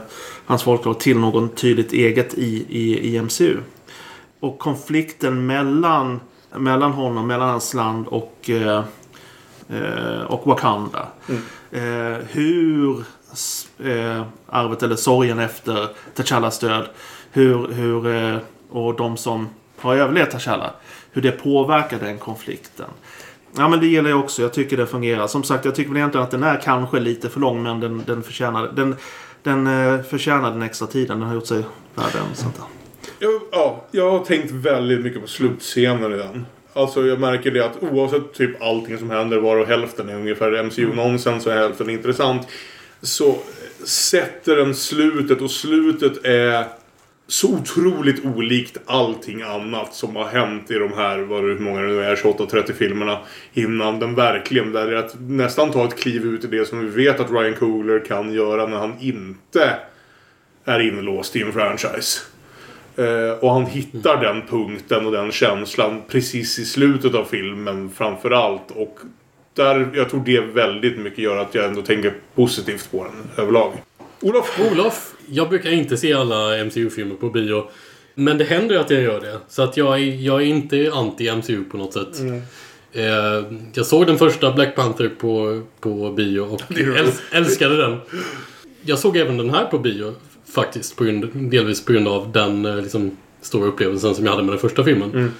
hans 0.47 0.63
folklag 0.63 1.01
till 1.01 1.19
något 1.19 1.57
tydligt 1.57 1.93
eget 1.93 2.35
i, 2.35 2.67
i, 2.69 3.15
i 3.15 3.23
MCU. 3.23 3.57
Och 4.41 4.59
konflikten 4.59 5.47
mellan, 5.47 6.21
mellan 6.57 6.93
honom, 6.93 7.27
mellan 7.27 7.49
hans 7.49 7.75
land 7.75 8.07
och, 8.07 8.51
eh, 8.51 8.85
eh, 9.69 10.23
och 10.23 10.47
Wakanda. 10.47 11.09
Eh, 11.71 12.17
hur 12.29 13.05
eh, 13.79 14.23
arvet 14.47 14.83
eller 14.83 14.97
sorgen 14.97 15.39
efter 15.39 15.89
T'Challas 16.17 16.61
död. 16.61 16.87
Hur, 17.33 17.69
hur, 17.73 18.07
eh, 18.15 18.39
och 18.71 18.97
de 18.97 19.17
som 19.17 19.49
har 19.83 19.97
överlevt 19.97 20.35
T'Challa. 20.35 20.71
Hur 21.13 21.23
det 21.23 21.33
påverkar 21.33 21.99
den 21.99 22.19
konflikten. 22.19 22.87
Ja 23.57 23.69
men 23.69 23.81
det 23.81 23.87
gillar 23.87 24.11
jag 24.11 24.21
också. 24.21 24.43
Jag 24.43 24.53
tycker 24.53 24.77
det 24.77 24.87
fungerar. 24.87 25.27
Som 25.27 25.43
sagt 25.43 25.65
jag 25.65 25.75
tycker 25.75 25.91
väl 25.91 25.97
egentligen 25.97 26.25
att 26.25 26.31
den 26.31 26.43
är 26.43 26.61
kanske 26.61 27.01
lite 27.01 27.29
för 27.29 27.41
lång 27.41 27.63
men 27.63 27.81
den, 27.81 28.03
den 28.07 28.23
förtjänar 28.23 28.73
den, 28.77 28.97
den 29.43 29.67
eh, 29.67 30.03
förtjänar 30.03 30.51
den 30.51 30.63
extra 30.63 30.87
tiden. 30.87 31.19
Den 31.19 31.29
har 31.29 31.35
gjort 31.35 31.47
sig 31.47 31.63
värd 31.95 32.13
den. 32.13 32.53
Jag, 33.19 33.41
ja, 33.53 33.85
jag 33.91 34.11
har 34.11 34.25
tänkt 34.25 34.51
väldigt 34.51 35.01
mycket 35.01 35.21
på 35.21 35.29
slutscenen 35.29 36.13
i 36.13 36.17
den. 36.17 36.47
Alltså 36.73 37.07
jag 37.07 37.21
märker 37.21 37.51
det 37.51 37.65
att 37.65 37.83
oavsett 37.83 38.35
typ 38.35 38.63
allting 38.63 38.99
som 38.99 39.11
händer 39.11 39.39
var 39.39 39.57
och 39.57 39.67
hälften 39.67 40.09
är 40.09 40.15
ungefär 40.15 40.63
MCU-nonsens 40.63 41.47
och 41.47 41.53
hälften 41.53 41.91
intressant. 41.91 42.49
Så 43.03 43.39
sätter 43.85 44.57
den 44.57 44.75
slutet 44.75 45.41
och 45.41 45.51
slutet 45.51 46.25
är 46.25 46.65
så 47.31 47.55
otroligt 47.55 48.25
olikt 48.25 48.79
allting 48.87 49.43
annat 49.43 49.95
som 49.95 50.17
har 50.17 50.25
hänt 50.25 50.71
i 50.71 50.75
de 50.75 50.93
här, 50.93 51.19
vad 51.19 51.43
det, 51.43 51.49
hur 51.49 51.59
många 51.59 51.81
det 51.81 51.89
nu 51.89 52.05
är, 52.05 52.17
28-30 52.17 52.73
filmerna 52.73 53.19
innan 53.53 53.99
den 53.99 54.15
verkligen, 54.15 54.73
där 54.73 54.87
det 54.87 54.97
är 54.97 55.05
att 55.05 55.15
nästan 55.21 55.71
ta 55.71 55.85
ett 55.85 55.99
kliv 55.99 56.25
ut 56.25 56.45
i 56.45 56.47
det 56.47 56.69
som 56.69 56.81
vi 56.81 57.05
vet 57.05 57.21
att 57.21 57.31
Ryan 57.31 57.55
Coogler 57.55 58.05
kan 58.05 58.33
göra 58.33 58.67
när 58.67 58.79
han 58.79 58.95
inte 59.01 59.77
är 60.65 60.81
inlåst 60.81 61.37
i 61.37 61.43
en 61.43 61.53
franchise. 61.53 62.21
Eh, 62.97 63.39
och 63.41 63.53
han 63.53 63.67
hittar 63.67 64.21
den 64.21 64.43
punkten 64.47 65.07
och 65.07 65.13
den 65.13 65.33
känslan 65.33 66.03
precis 66.09 66.59
i 66.59 66.65
slutet 66.65 67.15
av 67.15 67.25
filmen 67.25 67.91
framför 67.97 68.31
allt. 68.31 68.71
Och 68.71 68.99
där, 69.55 69.89
jag 69.95 70.11
tror 70.11 70.25
det 70.25 70.41
väldigt 70.41 70.99
mycket 70.99 71.19
gör 71.19 71.37
att 71.37 71.55
jag 71.55 71.65
ändå 71.65 71.83
tänker 71.83 72.15
positivt 72.35 72.91
på 72.91 73.05
den 73.05 73.45
överlag. 73.45 73.73
Olof! 74.21 74.61
Olof, 74.73 75.15
jag 75.31 75.49
brukar 75.49 75.71
inte 75.71 75.97
se 75.97 76.13
alla 76.13 76.65
MCU-filmer 76.65 77.15
på 77.15 77.31
bio. 77.31 77.65
Men 78.15 78.39
det 78.39 78.45
händer 78.45 78.75
ju 78.75 78.81
att 78.81 78.91
jag 78.91 79.03
gör 79.03 79.21
det. 79.21 79.39
Så 79.49 79.63
att 79.63 79.77
jag 79.77 79.95
är, 80.01 80.15
jag 80.15 80.43
är 80.43 80.47
inte 80.47 80.77
anti-MCU 80.77 81.71
på 81.71 81.77
något 81.77 81.93
sätt. 81.93 82.21
Eh, 82.93 83.45
jag 83.75 83.87
såg 83.87 84.07
den 84.07 84.19
första 84.19 84.53
Black 84.53 84.77
Panther 84.77 85.09
på, 85.09 85.63
på 85.81 86.11
bio 86.11 86.41
och 86.41 86.63
älskade 87.33 87.77
den. 87.77 87.99
Jag 88.83 88.99
såg 88.99 89.17
även 89.17 89.37
den 89.37 89.51
här 89.51 89.65
på 89.65 89.79
bio. 89.79 90.15
Faktiskt, 90.55 90.97
på 90.97 91.05
grund, 91.05 91.51
delvis 91.51 91.85
på 91.85 91.93
grund 91.93 92.09
av 92.09 92.33
den 92.33 92.67
eh, 92.67 92.77
liksom, 92.77 93.17
stora 93.41 93.67
upplevelsen 93.67 94.15
som 94.15 94.25
jag 94.25 94.33
hade 94.33 94.45
med 94.45 94.53
den 94.53 94.61
första 94.61 94.85
filmen. 94.85 95.33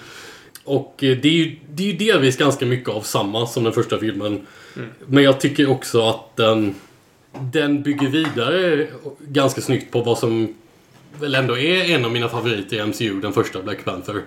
Och 0.65 1.05
eh, 1.05 1.19
det 1.23 1.29
är, 1.29 1.33
ju, 1.33 1.57
det 1.71 1.83
är 1.83 1.87
ju 1.87 1.97
delvis 1.97 2.37
ganska 2.37 2.67
mycket 2.67 2.89
av 2.89 3.01
samma 3.01 3.47
som 3.47 3.65
den 3.65 3.73
första 3.73 3.99
filmen. 3.99 4.47
Men 5.07 5.25
jag 5.25 5.41
tycker 5.41 5.71
också 5.71 6.09
att 6.09 6.37
den, 6.37 6.75
den 7.33 7.83
bygger 7.83 8.09
vidare 8.09 8.87
ganska 9.19 9.61
snyggt 9.61 9.93
på 9.93 10.01
vad 10.01 10.19
som 10.19 10.55
väl 11.21 11.35
ändå 11.35 11.59
är 11.59 11.91
en 11.91 12.05
av 12.05 12.13
mina 12.13 12.29
favoriter 12.29 12.77
i 12.77 12.87
MCU, 12.87 13.21
den 13.21 13.33
första 13.33 13.63
Black 13.63 13.85
Panther. 13.85 14.23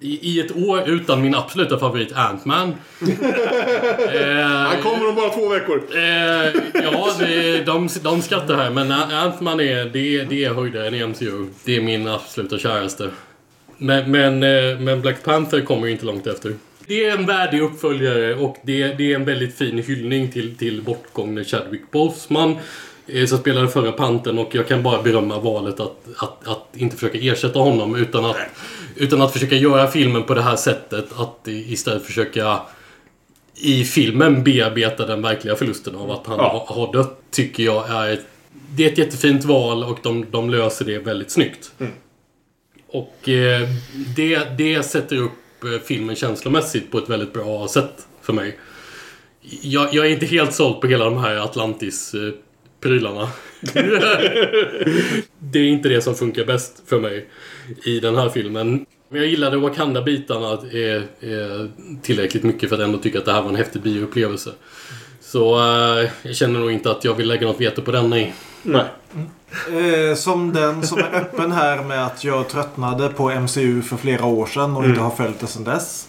I, 0.00 0.28
i 0.32 0.40
ett 0.40 0.56
år 0.56 0.88
utan 0.88 1.22
min 1.22 1.34
absoluta 1.34 1.78
favorit 1.78 2.12
Ant-Man. 2.12 2.68
eh, 3.00 4.46
Han 4.46 4.82
kommer 4.82 5.08
om 5.08 5.14
bara 5.14 5.28
två 5.28 5.48
veckor. 5.48 5.82
Eh, 5.94 6.02
ja, 6.84 7.10
det, 7.18 7.64
de, 7.66 7.88
de 8.02 8.22
skrattar 8.22 8.54
här. 8.54 8.70
Men 8.70 8.92
Ant-Man 8.92 9.60
är, 9.60 9.84
det, 9.84 10.24
det 10.24 10.44
är 10.44 10.54
höjdaren 10.54 10.94
i 10.94 11.06
MCU. 11.06 11.46
Det 11.64 11.76
är 11.76 11.80
min 11.80 12.08
absoluta 12.08 12.58
käraste. 12.58 13.10
Men, 13.78 14.10
men, 14.10 14.42
eh, 14.42 14.80
men 14.80 15.00
Black 15.00 15.22
Panther 15.24 15.60
kommer 15.60 15.86
ju 15.86 15.92
inte 15.92 16.06
långt 16.06 16.26
efter. 16.26 16.54
Det 16.88 17.04
är 17.04 17.18
en 17.18 17.26
värdig 17.26 17.60
uppföljare 17.60 18.34
och 18.34 18.56
det, 18.62 18.86
det 18.98 19.12
är 19.12 19.14
en 19.14 19.24
väldigt 19.24 19.54
fin 19.58 19.78
hyllning 19.78 20.30
till, 20.30 20.56
till 20.56 20.82
bortgångne 20.82 21.44
Chadwick 21.44 21.90
Boseman 21.90 22.56
eh, 23.06 23.26
som 23.26 23.38
spelade 23.38 23.68
förra 23.68 23.92
panten 23.92 24.38
och 24.38 24.54
jag 24.54 24.68
kan 24.68 24.82
bara 24.82 25.02
berömma 25.02 25.38
valet 25.40 25.80
att, 25.80 25.96
att, 26.16 26.48
att 26.48 26.66
inte 26.76 26.96
försöka 26.96 27.18
ersätta 27.18 27.58
honom 27.58 27.96
utan 27.96 28.24
att, 28.24 28.36
utan 28.96 29.22
att 29.22 29.32
försöka 29.32 29.54
göra 29.54 29.88
filmen 29.88 30.22
på 30.22 30.34
det 30.34 30.42
här 30.42 30.56
sättet. 30.56 31.06
Att 31.16 31.48
istället 31.48 32.02
försöka 32.02 32.60
i 33.54 33.84
filmen 33.84 34.44
bearbeta 34.44 35.06
den 35.06 35.22
verkliga 35.22 35.56
förlusten 35.56 35.94
av 35.96 36.10
att 36.10 36.26
han 36.26 36.36
Ja. 36.38 36.64
har, 36.68 36.74
har 36.74 36.92
dött 36.92 37.20
tycker 37.30 37.62
jag 37.62 37.90
är 37.90 38.12
ett, 38.12 38.26
det 38.70 38.84
är 38.84 38.92
ett 38.92 38.98
jättefint 38.98 39.44
val 39.44 39.84
och 39.84 39.98
de, 40.02 40.26
de 40.30 40.50
löser 40.50 40.84
det 40.84 40.98
väldigt 40.98 41.30
snyggt. 41.30 41.70
Och 42.88 43.28
eh, 43.28 43.68
det, 44.16 44.58
det 44.58 44.82
sätter 44.82 45.16
upp 45.16 45.32
Eh, 45.64 45.80
filmen 45.84 46.16
känslomässigt 46.16 46.90
på 46.90 46.98
ett 46.98 47.08
väldigt 47.08 47.32
bra 47.32 47.68
sätt 47.68 48.06
för 48.22 48.32
mig. 48.32 48.58
Jag, 49.62 49.94
jag 49.94 50.06
är 50.06 50.10
inte 50.10 50.26
helt 50.26 50.54
såld 50.54 50.80
på 50.80 50.86
hela 50.86 51.04
de 51.04 51.18
här 51.18 51.36
Atlantis-prylarna. 51.36 53.22
Eh, 53.22 53.28
det 55.38 55.58
är 55.58 55.68
inte 55.68 55.88
det 55.88 56.02
som 56.02 56.14
funkar 56.14 56.44
bäst 56.44 56.82
för 56.86 57.00
mig 57.00 57.28
i 57.84 58.00
den 58.00 58.16
här 58.16 58.28
filmen. 58.28 58.86
Men 59.08 59.20
jag 59.20 59.30
gillade 59.30 59.56
Wakanda-bitarna 59.56 60.58
tillräckligt 62.02 62.42
mycket 62.42 62.68
för 62.68 62.76
att 62.76 62.82
ändå 62.82 62.98
tycka 62.98 63.18
att 63.18 63.24
det 63.24 63.32
här 63.32 63.42
var 63.42 63.48
en 63.48 63.56
häftig 63.56 63.82
bioupplevelse. 63.82 64.50
Så 65.20 65.58
eh, 65.58 66.10
jag 66.22 66.36
känner 66.36 66.60
nog 66.60 66.72
inte 66.72 66.90
att 66.90 67.04
jag 67.04 67.14
vill 67.14 67.28
lägga 67.28 67.46
något 67.46 67.60
veto 67.60 67.82
på 67.82 67.92
den, 67.92 68.10
nej. 68.10 68.34
Nej. 68.62 68.84
Eh, 69.72 70.16
som 70.16 70.52
den 70.52 70.86
som 70.86 70.98
är 70.98 71.14
öppen 71.14 71.52
här 71.52 71.82
med 71.82 72.06
att 72.06 72.24
jag 72.24 72.48
tröttnade 72.48 73.08
på 73.08 73.30
MCU 73.30 73.82
för 73.82 73.96
flera 73.96 74.24
år 74.24 74.46
sedan 74.46 74.76
och 74.76 74.84
inte 74.84 75.00
har 75.00 75.10
följt 75.10 75.40
det 75.40 75.46
sedan 75.46 75.64
dess. 75.64 76.08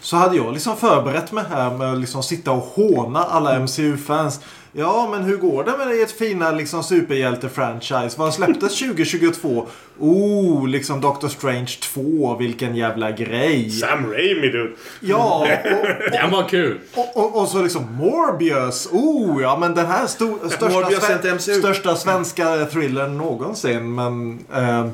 Så 0.00 0.16
hade 0.16 0.36
jag 0.36 0.52
liksom 0.52 0.76
förberett 0.76 1.32
mig 1.32 1.44
här 1.50 1.70
med 1.70 1.92
att 1.92 1.98
liksom 1.98 2.22
sitta 2.22 2.50
och 2.52 2.62
håna 2.62 3.24
alla 3.24 3.58
MCU-fans. 3.58 4.40
Ja, 4.74 5.08
men 5.10 5.22
hur 5.22 5.36
går 5.36 5.64
det 5.64 5.76
med 5.78 6.02
ert 6.02 6.10
fina 6.10 6.50
liksom, 6.50 6.82
superhjälte-franchise? 6.82 8.18
Vad 8.18 8.34
släpptes 8.34 8.78
2022? 8.78 9.66
Oh, 9.98 10.68
liksom 10.68 11.00
Doctor 11.00 11.28
Strange 11.28 11.66
2. 11.82 12.36
Vilken 12.38 12.76
jävla 12.76 13.10
grej. 13.10 13.70
Sam 13.70 14.12
Raimi 14.12 14.48
du. 14.48 14.76
Ja, 15.00 15.46
Den 16.12 16.30
var 16.30 16.48
kul! 16.48 16.80
och, 16.94 17.16
och, 17.16 17.40
och 17.42 17.48
så 17.48 17.62
liksom 17.62 17.94
Morbius. 17.96 18.88
Oh, 18.92 19.42
ja 19.42 19.56
men 19.60 19.74
den 19.74 19.86
här 19.86 20.06
sto- 20.06 20.48
största, 20.48 20.80
sve- 20.90 21.38
största 21.58 21.96
svenska 21.96 22.66
thrillern 22.66 23.18
någonsin. 23.18 23.94
Men, 23.94 24.38
eh, 24.54 24.88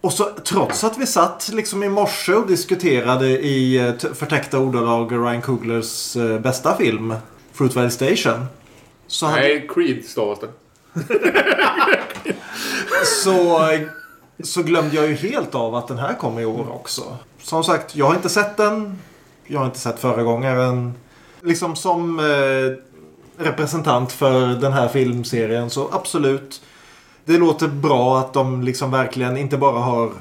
och 0.00 0.12
så 0.12 0.24
trots 0.24 0.84
att 0.84 0.98
vi 0.98 1.06
satt 1.06 1.50
liksom 1.52 1.82
i 1.82 1.88
morse 1.88 2.32
och 2.32 2.46
diskuterade 2.46 3.26
i 3.28 3.76
eh, 3.78 4.14
förtäckta 4.14 4.58
ordalag 4.58 5.12
Ryan 5.12 5.42
Cooglers 5.42 6.16
eh, 6.16 6.38
bästa 6.38 6.76
film, 6.76 7.14
Fruitvale 7.54 7.90
Station. 7.90 8.46
Så, 9.06 9.26
hade, 9.26 9.40
Nej, 9.40 9.68
Creed 9.74 10.04
stavas 10.04 10.38
det. 10.40 10.48
så, 13.24 13.60
så 14.42 14.62
glömde 14.62 14.96
jag 14.96 15.08
ju 15.08 15.14
helt 15.14 15.54
av 15.54 15.74
att 15.74 15.88
den 15.88 15.98
här 15.98 16.14
kom 16.14 16.38
i 16.38 16.44
år 16.44 16.72
också. 16.72 17.16
Som 17.42 17.64
sagt, 17.64 17.96
jag 17.96 18.06
har 18.06 18.14
inte 18.14 18.28
sett 18.28 18.56
den. 18.56 18.98
Jag 19.46 19.58
har 19.58 19.66
inte 19.66 19.78
sett 19.78 19.98
föregångaren. 19.98 20.94
Liksom 21.40 21.76
som 21.76 22.18
eh, 22.18 23.44
representant 23.44 24.12
för 24.12 24.46
den 24.46 24.72
här 24.72 24.88
filmserien 24.88 25.70
så 25.70 25.88
absolut. 25.92 26.62
Det 27.24 27.38
låter 27.38 27.68
bra 27.68 28.18
att 28.18 28.32
de 28.32 28.62
liksom 28.62 28.90
verkligen 28.90 29.36
inte 29.36 29.56
bara 29.56 29.78
har 29.78 30.12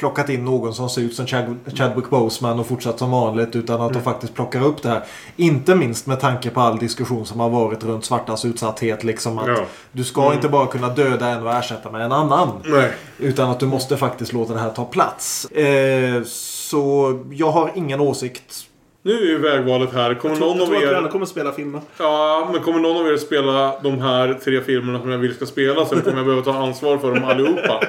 plockat 0.00 0.28
in 0.28 0.44
någon 0.44 0.74
som 0.74 0.88
ser 0.90 1.02
ut 1.02 1.14
som 1.14 1.26
Chad- 1.26 1.56
Chadwick 1.76 2.10
Boseman 2.10 2.60
och 2.60 2.66
fortsatt 2.66 2.98
som 2.98 3.10
vanligt 3.10 3.56
utan 3.56 3.80
att 3.80 3.92
de 3.92 4.02
faktiskt 4.02 4.34
plockar 4.34 4.64
upp 4.66 4.82
det 4.82 4.88
här. 4.88 5.02
Inte 5.36 5.74
minst 5.74 6.06
med 6.06 6.20
tanke 6.20 6.50
på 6.50 6.60
all 6.60 6.78
diskussion 6.78 7.26
som 7.26 7.40
har 7.40 7.48
varit 7.50 7.84
runt 7.84 8.04
svartas 8.04 8.44
utsatthet. 8.44 9.04
Liksom 9.04 9.38
att 9.38 9.48
Ja. 9.48 9.56
Du 9.92 10.04
ska 10.04 10.34
inte 10.34 10.48
bara 10.48 10.66
kunna 10.66 10.88
döda 10.88 11.26
en 11.28 11.46
och 11.46 11.52
ersätta 11.52 11.90
med 11.90 12.00
en 12.00 12.12
annan. 12.12 12.48
Nej. 12.64 12.90
Utan 13.18 13.50
att 13.50 13.60
du 13.60 13.66
måste 13.66 13.96
faktiskt 13.96 14.32
låta 14.32 14.52
det 14.52 14.60
här 14.60 14.70
ta 14.70 14.84
plats. 14.84 15.44
Eh, 15.44 16.22
så 16.24 17.18
jag 17.30 17.50
har 17.50 17.70
ingen 17.74 18.00
åsikt. 18.00 18.66
Nu 19.02 19.12
är 19.12 19.26
ju 19.26 19.38
vägvalet 19.38 19.92
här. 19.92 20.14
Kommer 20.14 20.36
någon 20.36 20.48
Jag 20.48 20.62
av 20.62 20.66
tror 20.66 20.76
att 20.76 21.02
vi 21.02 21.06
er... 21.06 21.10
kommer 21.10 21.26
spela 21.26 21.52
filmer. 21.52 21.80
Ja, 21.98 22.48
men 22.52 22.62
kommer 22.62 22.80
någon 22.80 22.96
av 22.96 23.12
er 23.12 23.16
spela 23.16 23.80
de 23.82 23.98
här 24.00 24.38
tre 24.44 24.60
filmerna 24.60 25.00
som 25.00 25.10
jag 25.10 25.18
vill 25.18 25.34
ska 25.34 25.46
spelas? 25.46 25.92
Eller 25.92 26.02
kommer 26.02 26.16
jag 26.16 26.26
behöva 26.26 26.44
ta 26.44 26.54
ansvar 26.54 26.98
för 26.98 27.14
dem 27.14 27.24
allihopa? 27.24 27.80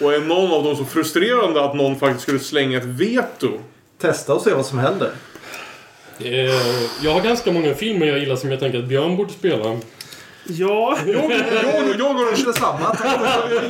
Och 0.00 0.14
är 0.14 0.20
någon 0.20 0.52
av 0.52 0.64
dem 0.64 0.76
så 0.76 0.84
frustrerande 0.84 1.64
att 1.64 1.74
någon 1.74 1.98
faktiskt 1.98 2.22
skulle 2.22 2.38
slänga 2.38 2.78
ett 2.78 2.84
veto? 2.84 3.48
Testa 3.98 4.34
och 4.34 4.42
se 4.42 4.54
vad 4.54 4.66
som 4.66 4.78
händer. 4.78 5.10
Eh, 6.18 6.32
jag 7.02 7.12
har 7.12 7.20
ganska 7.20 7.52
många 7.52 7.74
filmer 7.74 8.06
jag 8.06 8.18
gillar 8.18 8.36
som 8.36 8.50
jag 8.50 8.60
tänker 8.60 8.78
att 8.78 8.84
Björn 8.84 9.16
borde 9.16 9.32
spela. 9.32 9.64
Ja. 10.44 10.98
Jag, 11.06 11.14
jag, 11.14 11.30
jag, 11.30 11.72
har 11.72 11.80
en, 11.80 11.98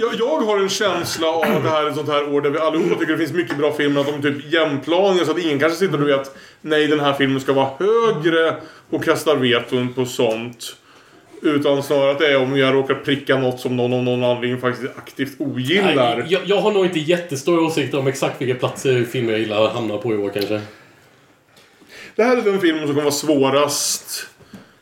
jag, 0.01 0.15
jag 0.19 0.41
har 0.41 0.59
en 0.59 0.69
känsla 0.69 1.29
av 1.29 1.43
att 1.43 1.63
det 1.63 1.71
här 1.71 1.83
är 1.83 1.89
ett 1.89 1.97
sånt 1.97 2.09
här 2.09 2.35
år 2.35 2.41
där 2.41 2.51
vi 2.51 2.59
allihopa 2.59 2.95
tycker 3.01 3.13
det 3.13 3.19
finns 3.19 3.33
mycket 3.33 3.59
bra 3.59 3.73
filmer. 3.73 4.01
Att 4.01 4.07
de 4.07 4.15
är 4.15 4.23
typ 4.23 4.53
jämnplaniga 4.53 5.25
så 5.25 5.31
att 5.31 5.39
ingen 5.39 5.59
kanske 5.59 5.79
sitter 5.79 6.03
och 6.03 6.09
vet 6.09 6.37
nej 6.61 6.87
den 6.87 7.01
här 7.01 7.13
filmen 7.13 7.41
ska 7.41 7.53
vara 7.53 7.71
högre 7.79 8.57
och 8.91 9.05
kastar 9.05 9.37
veton 9.37 9.93
på 9.93 10.05
sånt. 10.05 10.77
Utan 11.43 11.83
snarare 11.83 12.11
att 12.11 12.19
det 12.19 12.33
är 12.33 12.37
om 12.37 12.57
jag 12.57 12.75
råkar 12.75 12.95
pricka 12.95 13.39
något 13.39 13.61
som 13.61 13.77
någon 13.77 13.93
av 13.93 14.03
någon 14.03 14.25
anledning 14.25 14.61
faktiskt 14.61 14.93
aktivt 14.97 15.41
ogillar. 15.41 16.17
Nej, 16.17 16.27
jag, 16.29 16.43
jag 16.45 16.61
har 16.61 16.73
nog 16.73 16.87
inte 16.87 16.99
jättestora 16.99 17.61
åsikter 17.61 17.99
om 17.99 18.07
exakt 18.07 18.43
vilka 18.43 18.55
platser 18.55 19.05
filmer 19.05 19.31
jag 19.31 19.41
gillar 19.41 19.69
hamnar 19.69 19.99
på 19.99 20.15
i 20.15 20.17
år 20.17 20.31
kanske. 20.35 20.61
Det 22.17 22.23
här 22.23 22.37
är 22.37 22.43
den 22.43 22.61
filmen 22.61 22.87
som 22.87 22.89
kommer 22.89 23.03
vara 23.03 23.13
svårast 23.13 24.27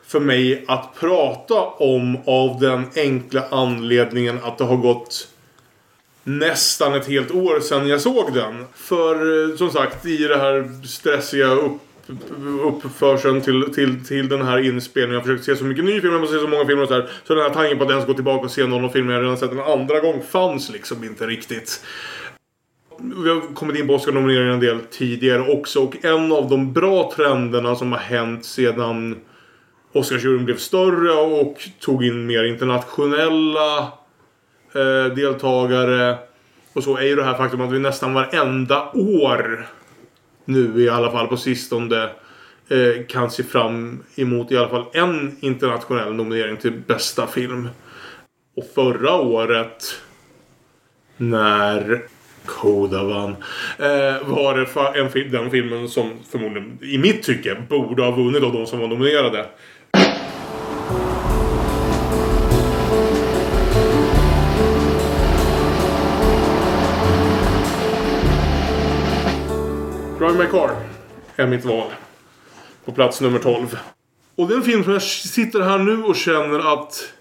för 0.07 0.21
mig 0.21 0.65
att 0.69 0.95
prata 1.01 1.61
om 1.63 2.19
av 2.27 2.61
den 2.61 2.87
enkla 2.97 3.45
anledningen 3.51 4.39
att 4.43 4.59
det 4.59 4.65
har 4.65 4.77
gått 4.77 5.29
nästan 6.25 6.95
ett 6.95 7.09
helt 7.09 7.31
år 7.31 7.61
sedan 7.61 7.89
jag 7.89 8.01
såg 8.01 8.35
den. 8.35 8.65
För 8.75 9.51
eh, 9.51 9.57
som 9.57 9.71
sagt, 9.71 10.07
i 10.07 10.17
det 10.17 10.39
här 10.39 10.87
stressiga 10.87 11.47
upp, 11.47 11.81
uppförseln 12.63 13.41
till, 13.41 13.75
till, 13.75 14.05
till 14.05 14.29
den 14.29 14.43
här 14.43 14.59
inspelningen. 14.59 15.15
Jag 15.15 15.21
har 15.21 15.27
försökt 15.27 15.45
se 15.45 15.57
så 15.57 15.65
mycket 15.65 15.85
ny 15.85 16.01
film, 16.01 16.13
jag 16.13 16.21
måste 16.21 16.37
se 16.37 16.43
så 16.43 16.49
många 16.49 16.67
filmer 16.67 16.83
och 16.83 16.89
så 16.89 16.95
här. 16.95 17.09
Så 17.25 17.35
den 17.35 17.43
här 17.43 17.51
tanken 17.51 17.79
på 17.79 17.85
att 17.85 17.91
ens 17.91 18.07
gå 18.07 18.15
tillbaka 18.15 18.45
och 18.45 18.51
se 18.51 18.67
någon 18.67 18.85
av 18.85 18.89
filmerna 18.89 19.15
jag 19.15 19.23
redan 19.23 19.37
sett 19.37 19.53
en 19.53 19.61
andra 19.61 20.01
gång 20.01 20.23
fanns 20.23 20.71
liksom 20.71 21.05
inte 21.05 21.27
riktigt. 21.27 21.85
Vi 23.01 23.31
har 23.31 23.55
kommit 23.55 23.79
in 23.79 23.87
på 23.87 23.95
Oscar-nomineringen 23.95 24.53
en 24.53 24.61
del 24.61 24.81
tidigare 24.91 25.53
också. 25.53 25.81
Och 25.81 26.05
en 26.05 26.33
av 26.33 26.49
de 26.49 26.73
bra 26.73 27.13
trenderna 27.17 27.77
som 27.77 27.93
har 27.93 27.99
hänt 27.99 28.45
sedan 28.45 29.17
Oscarsjuryn 29.93 30.45
blev 30.45 30.57
större 30.57 31.13
och 31.13 31.57
tog 31.81 32.05
in 32.05 32.27
mer 32.27 32.45
internationella 32.45 33.79
eh, 34.75 35.15
deltagare. 35.15 36.19
Och 36.73 36.85
så 36.85 36.97
är 36.97 37.03
ju 37.03 37.17
det 37.17 37.25
här 37.25 37.35
faktum 37.35 37.61
att 37.61 37.73
vi 37.73 37.79
nästan 37.79 38.15
varenda 38.15 38.91
år 38.95 39.69
nu 40.49 40.83
i 40.83 40.89
alla 40.89 41.11
fall 41.11 41.27
på 41.27 41.37
sistone 41.37 42.03
eh, 42.69 43.07
kan 43.09 43.31
se 43.31 43.43
fram 43.43 44.03
emot 44.17 44.53
i 44.53 44.57
alla 44.57 44.69
fall 44.69 44.85
en 44.93 45.37
internationell 45.41 46.15
nominering 46.15 46.57
till 46.57 46.73
bästa 46.73 47.27
film. 47.27 47.69
Och 48.57 48.65
förra 48.75 49.15
året 49.15 50.01
när 51.17 52.03
Koda 52.47 53.05
vann. 53.05 53.31
Eh, 53.79 54.29
var 54.29 54.57
det 54.57 55.01
en 55.01 55.31
den 55.31 55.51
filmen 55.51 55.89
som 55.89 56.13
förmodligen 56.31 56.79
i 56.83 56.99
mitt 56.99 57.23
tycke 57.23 57.57
borde 57.69 58.03
ha 58.03 58.11
vunnit 58.11 58.43
av 58.43 58.53
de 58.53 58.67
som 58.67 58.81
var 58.81 58.89
nominerade. 58.89 59.47
Drive 70.19 70.39
My 70.39 70.47
Car 70.47 70.71
är 71.37 71.47
mitt 71.47 71.65
val. 71.65 71.87
På 72.85 72.93
plats 72.93 73.21
nummer 73.21 73.39
12. 73.39 73.79
Och 74.37 74.49
det 74.49 74.55
är 74.55 74.59
en 74.59 74.65
film 74.65 74.85
som 74.85 74.93
jag 74.93 75.03
sitter 75.03 75.61
här 75.61 75.79
nu 75.79 76.03
och 76.03 76.17
känner 76.17 76.73
att 76.73 77.13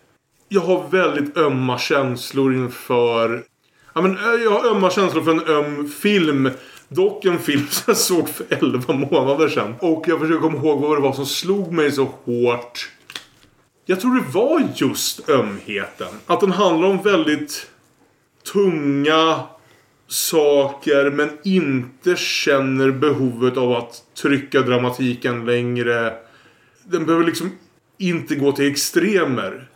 jag 0.49 0.61
har 0.61 0.87
väldigt 0.89 1.37
ömma 1.37 1.77
känslor 1.77 2.55
inför 2.55 3.43
Ja, 3.93 4.01
men 4.01 4.17
eh, 4.17 4.43
jag 4.43 4.51
har 4.51 4.69
ömma 4.69 4.89
känslor 4.89 5.21
för 5.21 5.31
en 5.31 5.47
öm 5.47 5.89
film. 5.89 6.49
Dock 6.87 7.25
en 7.25 7.39
film 7.39 7.67
som 7.69 7.83
jag 7.87 7.97
såg 7.97 8.29
för 8.29 8.45
11 8.49 8.93
månader 8.93 9.49
sedan. 9.49 9.75
Och 9.79 10.03
jag 10.07 10.19
försöker 10.19 10.41
komma 10.41 10.57
ihåg 10.57 10.81
vad 10.81 10.97
det 10.97 11.01
var 11.01 11.13
som 11.13 11.25
slog 11.25 11.71
mig 11.71 11.91
så 11.91 12.03
hårt. 12.03 12.89
Jag 13.85 13.99
tror 13.99 14.15
det 14.15 14.31
var 14.33 14.67
just 14.75 15.29
ömheten. 15.29 16.07
Att 16.25 16.39
den 16.39 16.51
handlar 16.51 16.87
om 16.87 17.01
väldigt 17.03 17.67
tunga 18.53 19.43
saker 20.07 21.09
men 21.09 21.29
inte 21.43 22.15
känner 22.15 22.91
behovet 22.91 23.57
av 23.57 23.71
att 23.71 24.03
trycka 24.21 24.61
dramatiken 24.61 25.45
längre. 25.45 26.13
Den 26.84 27.05
behöver 27.05 27.25
liksom 27.25 27.51
inte 27.97 28.35
gå 28.35 28.51
till 28.51 28.71
extremer. 28.71 29.67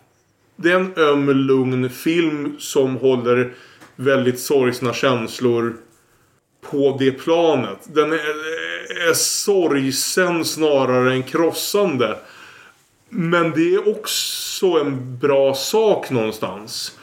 Det 0.55 0.71
är 0.71 0.75
en 0.75 0.93
öm, 0.97 1.29
lugn 1.29 1.89
film 1.89 2.55
som 2.59 2.95
håller 2.95 3.53
väldigt 3.95 4.39
sorgsna 4.39 4.93
känslor 4.93 5.77
på 6.61 6.97
det 6.99 7.11
planet. 7.11 7.79
Den 7.93 8.11
är, 8.11 9.09
är 9.09 9.13
sorgsen 9.13 10.45
snarare 10.45 11.13
än 11.13 11.23
krossande. 11.23 12.17
Men 13.09 13.51
det 13.51 13.73
är 13.73 13.97
också 13.97 14.65
en 14.65 15.17
bra 15.17 15.53
sak 15.53 16.09
någonstans. 16.09 16.97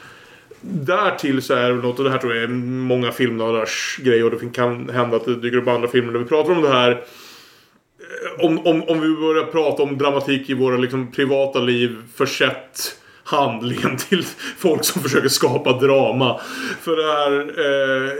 Därtill 0.61 1.41
så 1.41 1.53
är 1.53 1.69
det 1.69 1.75
något, 1.75 1.97
och 1.99 2.05
det 2.05 2.11
här 2.11 2.17
tror 2.17 2.35
jag 2.35 2.43
är 2.43 2.47
många 2.47 3.11
filmnördars 3.11 3.97
grej 4.03 4.23
och 4.23 4.31
det 4.31 4.53
kan 4.53 4.89
hända 4.89 5.17
att 5.17 5.25
det 5.25 5.35
dyker 5.35 5.57
upp 5.57 5.67
andra 5.67 5.87
filmer 5.87 6.13
där 6.13 6.19
vi 6.19 6.25
pratar 6.25 6.51
om 6.51 6.61
det 6.61 6.69
här. 6.69 6.91
Eh, 6.91 8.45
om, 8.45 8.59
om, 8.67 8.83
om 8.83 9.01
vi 9.01 9.15
börjar 9.15 9.43
prata 9.43 9.83
om 9.83 9.97
dramatik 9.97 10.49
i 10.49 10.53
våra 10.53 10.77
liksom, 10.77 11.11
privata 11.11 11.59
liv 11.59 11.97
försett 12.15 12.95
handlingen 13.23 13.97
till 14.09 14.23
folk 14.57 14.83
som 14.83 15.01
försöker 15.01 15.29
skapa 15.29 15.71
drama. 15.71 16.39
För 16.81 16.95
det 16.95 17.03
här, 17.03 17.31
eh, 17.57 18.11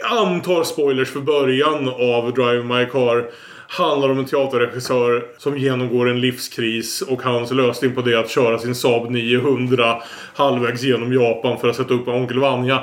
jag 0.00 0.18
antar 0.18 0.64
spoilers 0.64 1.08
för 1.08 1.20
början 1.20 1.88
av 1.88 2.34
Drive 2.34 2.62
My 2.62 2.86
Car 2.86 3.30
handlar 3.72 4.08
om 4.08 4.18
en 4.18 4.24
teaterregissör 4.24 5.24
som 5.38 5.58
genomgår 5.58 6.08
en 6.08 6.20
livskris 6.20 7.02
och 7.02 7.22
hans 7.22 7.50
lösning 7.50 7.94
på 7.94 8.00
det 8.00 8.12
är 8.12 8.16
att 8.16 8.30
köra 8.30 8.58
sin 8.58 8.74
Saab 8.74 9.10
900 9.10 10.02
halvvägs 10.34 10.82
genom 10.82 11.12
Japan 11.12 11.58
för 11.58 11.68
att 11.68 11.76
sätta 11.76 11.94
upp 11.94 12.08
Onkel 12.08 12.38
Vanja. 12.38 12.82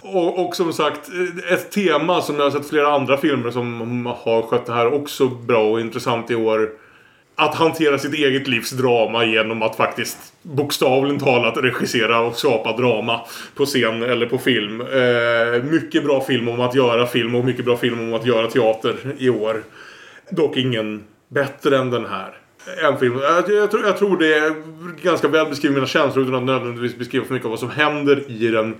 Och, 0.00 0.46
och 0.46 0.56
som 0.56 0.72
sagt, 0.72 1.00
ett 1.50 1.70
tema 1.70 2.22
som 2.22 2.36
jag 2.36 2.42
har 2.42 2.50
sett 2.50 2.68
flera 2.68 2.94
andra 2.94 3.16
filmer 3.16 3.50
som 3.50 4.06
har 4.06 4.42
skött 4.42 4.66
det 4.66 4.72
här 4.72 4.94
också 4.94 5.28
bra 5.28 5.70
och 5.70 5.80
intressant 5.80 6.30
i 6.30 6.34
år. 6.34 6.68
Att 7.34 7.54
hantera 7.54 7.98
sitt 7.98 8.14
eget 8.14 8.48
livs 8.48 8.70
drama 8.70 9.24
genom 9.24 9.62
att 9.62 9.76
faktiskt 9.76 10.18
bokstavligt 10.42 11.24
talat 11.24 11.56
regissera 11.56 12.20
och 12.20 12.36
skapa 12.36 12.76
drama 12.76 13.20
på 13.54 13.66
scen 13.66 14.02
eller 14.02 14.26
på 14.26 14.38
film. 14.38 14.80
Eh, 14.80 15.62
mycket 15.62 16.04
bra 16.04 16.20
film 16.20 16.48
om 16.48 16.60
att 16.60 16.74
göra 16.74 17.06
film 17.06 17.34
och 17.34 17.44
mycket 17.44 17.64
bra 17.64 17.76
film 17.76 18.00
om 18.00 18.14
att 18.14 18.26
göra 18.26 18.50
teater 18.50 18.96
i 19.18 19.30
år. 19.30 19.62
Dock 20.30 20.56
ingen 20.56 21.04
bättre 21.28 21.78
än 21.78 21.90
den 21.90 22.06
här. 22.06 22.38
En 22.82 22.98
film. 22.98 23.18
Jag, 23.18 23.50
jag, 23.50 23.70
tror, 23.70 23.86
jag 23.86 23.98
tror 23.98 24.18
det 24.18 24.34
är 24.34 24.54
ganska 25.02 25.28
väl 25.28 25.48
beskriver 25.48 25.74
mina 25.74 25.86
känslor 25.86 26.24
utan 26.24 26.34
att 26.34 26.42
nödvändigtvis 26.42 26.98
beskriva 26.98 27.24
för 27.24 27.34
mycket 27.34 27.46
av 27.46 27.50
vad 27.50 27.60
som 27.60 27.70
händer 27.70 28.30
i 28.30 28.48
den. 28.48 28.74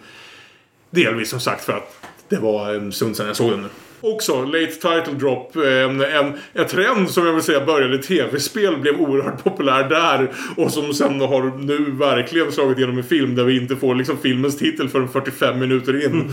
Delvis 0.91 1.31
som 1.31 1.41
sagt 1.41 1.65
för 1.65 1.73
att 1.73 2.07
det 2.29 2.37
var 2.37 2.75
en 2.75 2.93
stund 2.93 3.17
sedan 3.17 3.27
jag 3.27 3.37
såg 3.37 3.51
den 3.51 3.63
nu. 3.63 3.69
Också, 4.01 4.45
late 4.45 4.67
title 4.67 5.13
drop. 5.19 5.57
En, 5.57 6.01
en, 6.01 6.33
en 6.53 6.67
trend 6.69 7.11
som 7.11 7.27
jag 7.27 7.33
vill 7.33 7.43
säga 7.43 7.65
började 7.67 7.95
i 7.95 7.99
tv-spel 7.99 8.77
blev 8.79 9.01
oerhört 9.01 9.45
populär 9.45 9.89
där. 9.89 10.31
Och 10.57 10.71
som 10.73 10.95
sen 10.95 11.21
har 11.21 11.59
nu 11.59 11.91
verkligen 11.91 12.53
slagit 12.53 12.79
igenom 12.79 12.99
en 12.99 13.05
film 13.05 13.35
där 13.35 13.45
vi 13.45 13.57
inte 13.57 13.77
får 13.77 13.95
liksom 13.95 14.19
filmens 14.19 14.57
titel 14.59 14.89
förrän 14.89 15.09
45 15.09 15.59
minuter 15.59 16.05
in. 16.07 16.21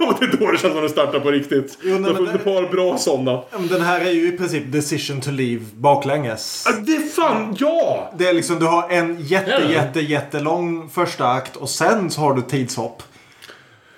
och 0.00 0.14
det 0.20 0.24
är 0.26 0.36
då 0.38 0.50
det 0.50 0.58
känns 0.58 0.72
som 0.72 0.80
den 0.80 0.90
startar 0.90 1.20
på 1.20 1.30
riktigt. 1.30 1.78
Jo, 1.82 1.98
nej, 1.98 2.10
Jag 2.10 2.18
har 2.18 2.26
ett 2.26 2.32
det- 2.32 2.38
par 2.38 2.72
bra 2.72 2.98
sådana. 2.98 3.42
Den 3.70 3.82
här 3.82 4.00
är 4.00 4.10
ju 4.10 4.28
i 4.28 4.32
princip 4.38 4.62
decision 4.72 5.20
to 5.20 5.30
leave 5.30 5.60
baklänges. 5.74 6.66
Det 6.86 6.92
är 6.96 7.00
fan, 7.10 7.56
ja! 7.58 8.12
Det 8.18 8.26
är 8.28 8.32
liksom, 8.32 8.58
du 8.58 8.66
har 8.66 8.90
en 8.90 9.16
jätte, 9.20 9.50
Ja. 9.50 9.70
jätte, 9.72 10.00
jättelång 10.00 10.88
första 10.94 11.26
akt 11.28 11.56
och 11.56 11.68
sen 11.68 12.10
så 12.10 12.20
har 12.20 12.34
du 12.34 12.42
tidshopp. 12.42 13.02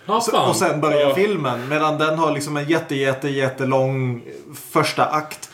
Fan. 0.07 0.49
Och 0.51 0.57
sen 0.57 0.81
börjar 0.81 1.01
Ja. 1.01 1.15
filmen. 1.15 1.69
Medan 1.69 1.99
den 1.99 2.19
har 2.19 2.35
liksom 2.35 2.57
en 2.57 2.69
jätte, 2.69 2.95
jätte, 2.97 3.29
jättelång 3.29 4.23
första 4.73 5.05
akt. 5.05 5.51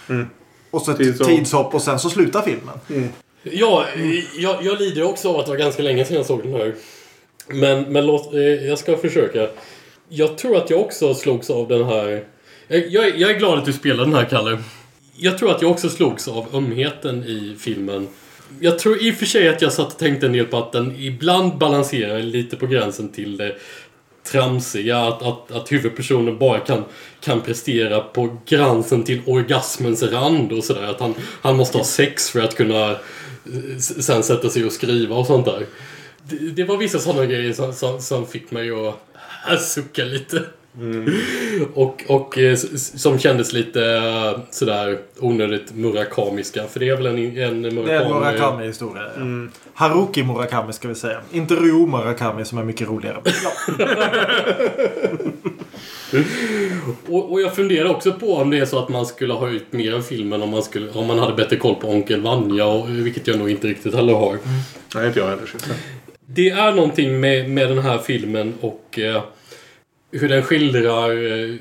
Och 0.70 0.82
så 0.82 0.90
ett 0.90 0.96
Tidshopp. 0.98 1.28
tidshopp. 1.28 1.74
och 1.74 1.82
sen 1.82 1.98
så 1.98 2.10
slutar 2.10 2.42
filmen. 2.42 3.10
Ja, 3.42 3.84
jag, 4.38 4.62
jag 4.64 4.78
lider 4.80 5.02
också 5.02 5.28
av 5.28 5.40
att 5.40 5.46
det 5.46 5.50
var 5.52 5.58
ganska 5.58 5.82
länge 5.82 6.04
sedan 6.04 6.16
jag 6.16 6.26
såg 6.26 6.42
den 6.42 6.52
här. 6.52 6.74
Men, 7.48 7.82
men 7.82 8.06
låt, 8.06 8.34
eh, 8.34 8.40
jag 8.40 8.78
ska 8.78 8.96
försöka. 8.96 9.48
Jag 10.08 10.38
tror 10.38 10.56
att 10.56 10.70
jag 10.70 10.80
också 10.80 11.14
slogs 11.14 11.50
av 11.50 11.68
den 11.68 11.84
här... 11.84 12.24
Jag, 12.68 12.88
jag, 12.88 13.06
är- 13.06 13.14
jag 13.16 13.30
är 13.30 13.34
glad 13.38 13.58
att 13.58 13.64
du 13.64 13.72
spelar 13.72 14.04
den 14.04 14.14
här, 14.14 14.24
Kalle. 14.24 14.58
Jag 15.16 15.38
tror 15.38 15.50
att 15.50 15.62
jag 15.62 15.70
också 15.70 15.88
slogs 15.88 16.28
av 16.28 16.46
ömheten 16.54 17.24
i 17.24 17.56
filmen. 17.60 18.08
Jag 18.60 18.78
tror 18.78 19.02
i 19.02 19.10
och 19.10 19.14
för 19.14 19.26
sig 19.26 19.48
att 19.48 19.62
jag 19.62 19.72
satt 19.72 19.92
och 19.92 19.98
tänkte 19.98 20.26
en 20.26 20.32
del 20.32 20.46
på 20.46 20.56
att 20.58 20.72
den 20.72 20.96
ibland 20.98 21.58
balanserar 21.58 22.18
lite 22.22 22.56
på 22.56 22.66
gränsen 22.66 23.08
till 23.08 23.36
det 23.36 23.56
tramsiga. 24.24 24.98
Att, 24.98 25.22
att, 25.22 25.52
att 25.52 25.72
huvudpersonen 25.72 26.38
bara 26.38 26.60
kan, 26.60 26.84
kan 27.20 27.40
prestera 27.40 28.00
på 28.00 28.36
gränsen 28.46 29.04
till 29.04 29.22
orgasmens 29.26 30.02
rand 30.02 30.52
och 30.52 30.64
sådär. 30.64 30.82
Att 30.82 31.00
han, 31.00 31.14
han 31.42 31.56
måste 31.56 31.78
ha 31.78 31.84
sex 31.84 32.30
för 32.30 32.40
att 32.40 32.56
kunna 32.56 32.90
eh, 32.90 33.78
sen 33.78 34.22
sätta 34.22 34.48
sig 34.48 34.64
och 34.64 34.72
skriva 34.72 35.16
och 35.16 35.26
sånt 35.26 35.44
där. 35.46 35.66
Det, 36.22 36.36
det 36.36 36.64
var 36.64 36.76
vissa 36.76 36.98
sådana 36.98 37.26
grejer 37.26 37.52
som, 37.52 37.72
som, 37.72 38.00
som 38.00 38.26
fick 38.26 38.50
mig 38.50 38.70
att 39.44 39.62
sucka 39.62 40.04
lite. 40.04 40.42
Och, 41.74 42.04
och 42.08 42.38
eh, 42.38 42.56
som 42.76 43.18
kändes 43.18 43.52
lite 43.52 43.84
eh, 43.84 44.40
sådär 44.50 44.98
onödigt 45.18 45.74
murakamiska. 45.74 46.66
För 46.66 46.80
det 46.80 46.88
är 46.88 46.96
väl 46.96 47.06
en, 47.06 47.18
en 47.18 47.34
Det 47.34 47.42
är 47.42 47.46
en 47.46 47.74
murakami... 47.74 48.14
Murakami-historia. 48.14 49.02
ja. 49.16 49.22
Haruki 49.74 50.22
Murakami 50.22 50.72
ska 50.72 50.88
vi 50.88 50.94
säga. 50.94 51.20
Inte 51.32 51.54
Ryo 51.54 51.86
Murakami 51.86 52.44
som 52.44 52.58
är 52.58 52.64
mycket 52.64 52.88
roligare. 52.88 53.22
Ja. 53.24 53.88
Och, 57.08 57.32
och 57.32 57.40
jag 57.40 57.56
funderar 57.56 57.88
också 57.88 58.12
på 58.12 58.36
om 58.36 58.50
det 58.50 58.58
är 58.58 58.64
så 58.64 58.78
att 58.78 58.88
man 58.88 59.06
skulle 59.06 59.34
ha 59.34 59.48
ut 59.48 59.72
mer 59.72 59.92
av 59.92 60.00
filmen 60.00 60.42
om 60.42 60.50
man, 60.50 60.62
skulle, 60.62 60.90
om 60.90 61.06
man 61.06 61.18
hade 61.18 61.34
bättre 61.34 61.56
koll 61.56 61.74
på 61.74 61.88
Onkel 61.88 62.20
Vanja, 62.20 62.66
och, 62.66 62.90
vilket 62.90 63.26
jag 63.26 63.38
nog 63.38 63.50
inte 63.50 63.66
riktigt 63.66 63.94
heller 63.94 64.12
har. 64.14 64.38
Nej, 64.94 65.06
inte 65.06 65.18
jag 65.18 65.28
heller. 65.28 65.50
Det 66.26 66.50
är 66.50 66.72
någonting 66.72 67.20
med, 67.20 67.50
med 67.50 67.68
den 67.68 67.78
här 67.78 67.98
filmen 67.98 68.54
och 68.60 68.98
eh, 68.98 69.22
hur 70.12 70.28
den 70.28 70.42
skildrar 70.42 71.10
eh, 71.10 71.56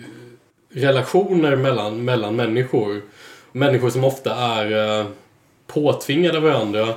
relationer 0.73 1.56
mellan, 1.56 2.06
mellan 2.06 2.36
människor. 2.36 3.02
Människor 3.52 3.90
som 3.90 4.03
ofta 4.03 4.36
är 4.36 4.99
eh, 4.99 5.06
påtvingade 5.68 6.40
varandra. 6.40 6.88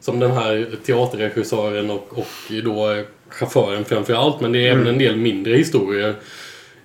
Som 0.00 0.20
den 0.20 0.30
här 0.30 0.70
teaterregissören 0.86 1.90
och, 1.90 2.18
och 2.18 2.52
då 2.64 3.02
chauffören 3.28 3.84
framför 3.84 4.14
allt. 4.14 4.40
Men 4.40 4.52
det 4.52 4.66
är 4.66 4.72
även 4.72 4.86
en 4.86 4.98
del 4.98 5.16
mindre 5.16 5.56
historier. 5.56 6.14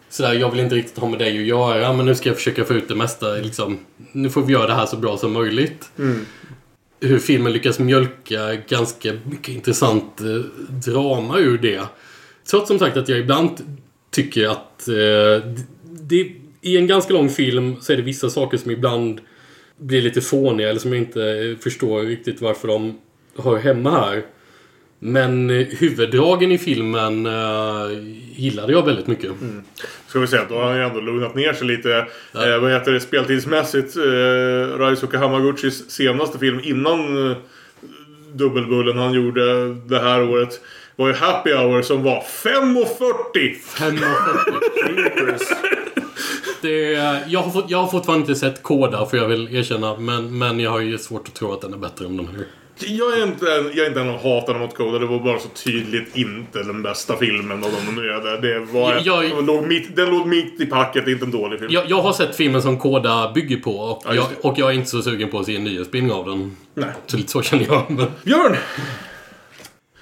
Sådär, 0.09 0.33
jag 0.33 0.51
vill 0.51 0.59
inte 0.59 0.75
riktigt 0.75 0.97
ha 0.97 1.09
med 1.09 1.19
dig 1.19 1.37
att 1.37 1.45
göra 1.45 1.93
men 1.93 2.05
nu 2.05 2.15
ska 2.15 2.29
jag 2.29 2.37
försöka 2.37 2.65
få 2.65 2.73
ut 2.73 2.87
det 2.87 2.95
mesta. 2.95 3.27
Liksom, 3.27 3.79
nu 4.11 4.29
får 4.29 4.41
vi 4.41 4.53
göra 4.53 4.67
det 4.67 4.73
här 4.73 4.85
så 4.85 4.97
bra 4.97 5.17
som 5.17 5.33
möjligt 5.33 5.91
hur 7.01 7.19
filmen 7.19 7.53
lyckas 7.53 7.79
mjölka 7.79 8.55
ganska 8.55 9.13
mycket 9.23 9.55
intressant 9.55 10.21
eh, 10.21 10.27
drama 10.85 11.37
ur 11.37 11.57
det. 11.57 11.81
Trots 12.49 12.67
som 12.67 12.79
sagt 12.79 12.97
att 12.97 13.09
jag 13.09 13.19
ibland 13.19 13.79
tycker 14.11 14.47
att 14.47 14.87
eh, 14.87 15.51
det, 15.83 16.31
i 16.61 16.77
en 16.77 16.87
ganska 16.87 17.13
lång 17.13 17.29
film 17.29 17.75
så 17.81 17.93
är 17.93 17.97
det 17.97 18.03
vissa 18.03 18.29
saker 18.29 18.57
som 18.57 18.71
ibland 18.71 19.21
blir 19.77 20.01
lite 20.01 20.21
fåniga 20.21 20.69
eller 20.69 20.79
som 20.79 20.93
jag 20.93 21.01
inte 21.01 21.23
eh, 21.23 21.57
förstår 21.57 22.01
riktigt 22.01 22.41
varför 22.41 22.67
de 22.67 22.97
hör 23.37 23.57
hemma 23.57 23.91
här. 23.91 24.25
Men 24.99 25.49
eh, 25.49 25.67
huvuddragen 25.67 26.51
i 26.51 26.57
filmen 26.57 27.25
eh, 27.25 27.99
gillade 28.35 28.73
jag 28.73 28.85
väldigt 28.85 29.07
mycket. 29.07 29.31
Ska 30.07 30.19
vi 30.19 30.27
säga 30.27 30.41
att 30.41 30.49
då 30.49 30.55
har 30.55 30.67
han 30.67 30.77
ju 30.77 30.83
ändå 30.83 30.99
lugnat 30.99 31.35
ner 31.35 31.53
sig 31.53 31.67
lite. 31.67 31.97
Eh, 32.33 32.59
vad 32.61 32.71
heter 32.71 32.91
det 32.91 32.99
speltidsmässigt? 32.99 33.97
Eh, 33.97 34.77
Raisuke 34.77 35.17
Hamaguchis 35.17 35.89
senaste 35.89 36.39
film 36.39 36.59
innan 36.63 37.31
eh, 37.31 37.37
Dubbelbullen 38.33 38.97
han 38.97 39.13
gjorde 39.13 39.73
det 39.73 39.99
här 39.99 40.23
året 40.23 40.61
var 40.99 41.07
ju 41.07 41.13
Happy 41.13 41.53
Hour 41.53 41.81
som 41.81 42.03
var 42.03 42.21
5.40! 42.21 43.55
Det, 46.61 46.91
jag, 47.27 47.39
har 47.39 47.51
fått, 47.51 47.69
jag 47.69 47.77
har 47.77 47.87
fortfarande 47.87 48.21
inte 48.27 48.39
sett 48.39 48.63
Koda 48.63 49.05
för 49.05 49.17
jag 49.17 49.27
vill 49.27 49.55
erkänna. 49.55 49.95
Men, 49.97 50.37
men 50.37 50.59
jag 50.59 50.71
har 50.71 50.79
ju 50.79 50.97
svårt 50.97 51.27
att 51.27 51.33
tro 51.33 51.53
att 51.53 51.61
den 51.61 51.73
är 51.73 51.77
bättre 51.77 52.05
än 52.05 52.17
den 52.17 52.27
här. 52.27 52.45
Jag 52.87 53.19
är 53.19 53.23
inte, 53.23 53.45
jag 53.45 53.77
är 53.77 53.87
inte 53.87 54.01
en 54.01 54.09
av 54.09 54.23
hatarna 54.23 54.59
mot 54.59 54.77
Coda. 54.77 54.99
Det 54.99 55.05
var 55.05 55.19
bara 55.19 55.39
så 55.39 55.47
tydligt 55.47 56.15
inte 56.17 56.63
den 56.63 56.83
bästa 56.83 57.15
filmen 57.17 57.63
av 57.63 57.69
de 57.85 57.95
nya. 58.01 58.19
Det 58.41 58.59
var, 58.59 58.93
Jag- 58.93 59.01
jag- 59.25 59.35
den, 59.37 59.45
låg 59.45 59.67
mitt, 59.67 59.95
den 59.95 60.09
låg 60.09 60.27
mitt 60.27 60.61
i 60.61 60.65
packet. 60.65 61.05
Det 61.05 61.11
är 61.11 61.13
inte 61.13 61.25
en 61.25 61.31
dålig 61.31 61.59
film. 61.59 61.71
Jag, 61.73 61.89
jag 61.89 62.01
har 62.01 62.13
sett 62.13 62.35
filmen 62.35 62.61
som 62.61 62.77
Koda 62.77 63.31
bygger 63.35 63.57
på 63.57 63.71
och, 63.71 64.03
Ja, 64.07 64.13
jag, 64.15 64.25
och 64.41 64.53
jag 64.59 64.69
är 64.69 64.73
inte 64.73 64.89
så 64.89 65.01
sugen 65.01 65.29
på 65.29 65.39
att 65.39 65.45
se 65.45 65.55
en 65.55 65.63
nyhetsspelning 65.63 66.11
av 66.11 66.25
den. 66.25 66.57
Nej. 66.73 66.89
Så 67.07 67.17
så 67.27 67.41
känner 67.41 67.65
jag. 67.65 67.83
Men, 67.89 68.05
Björn! 68.23 68.55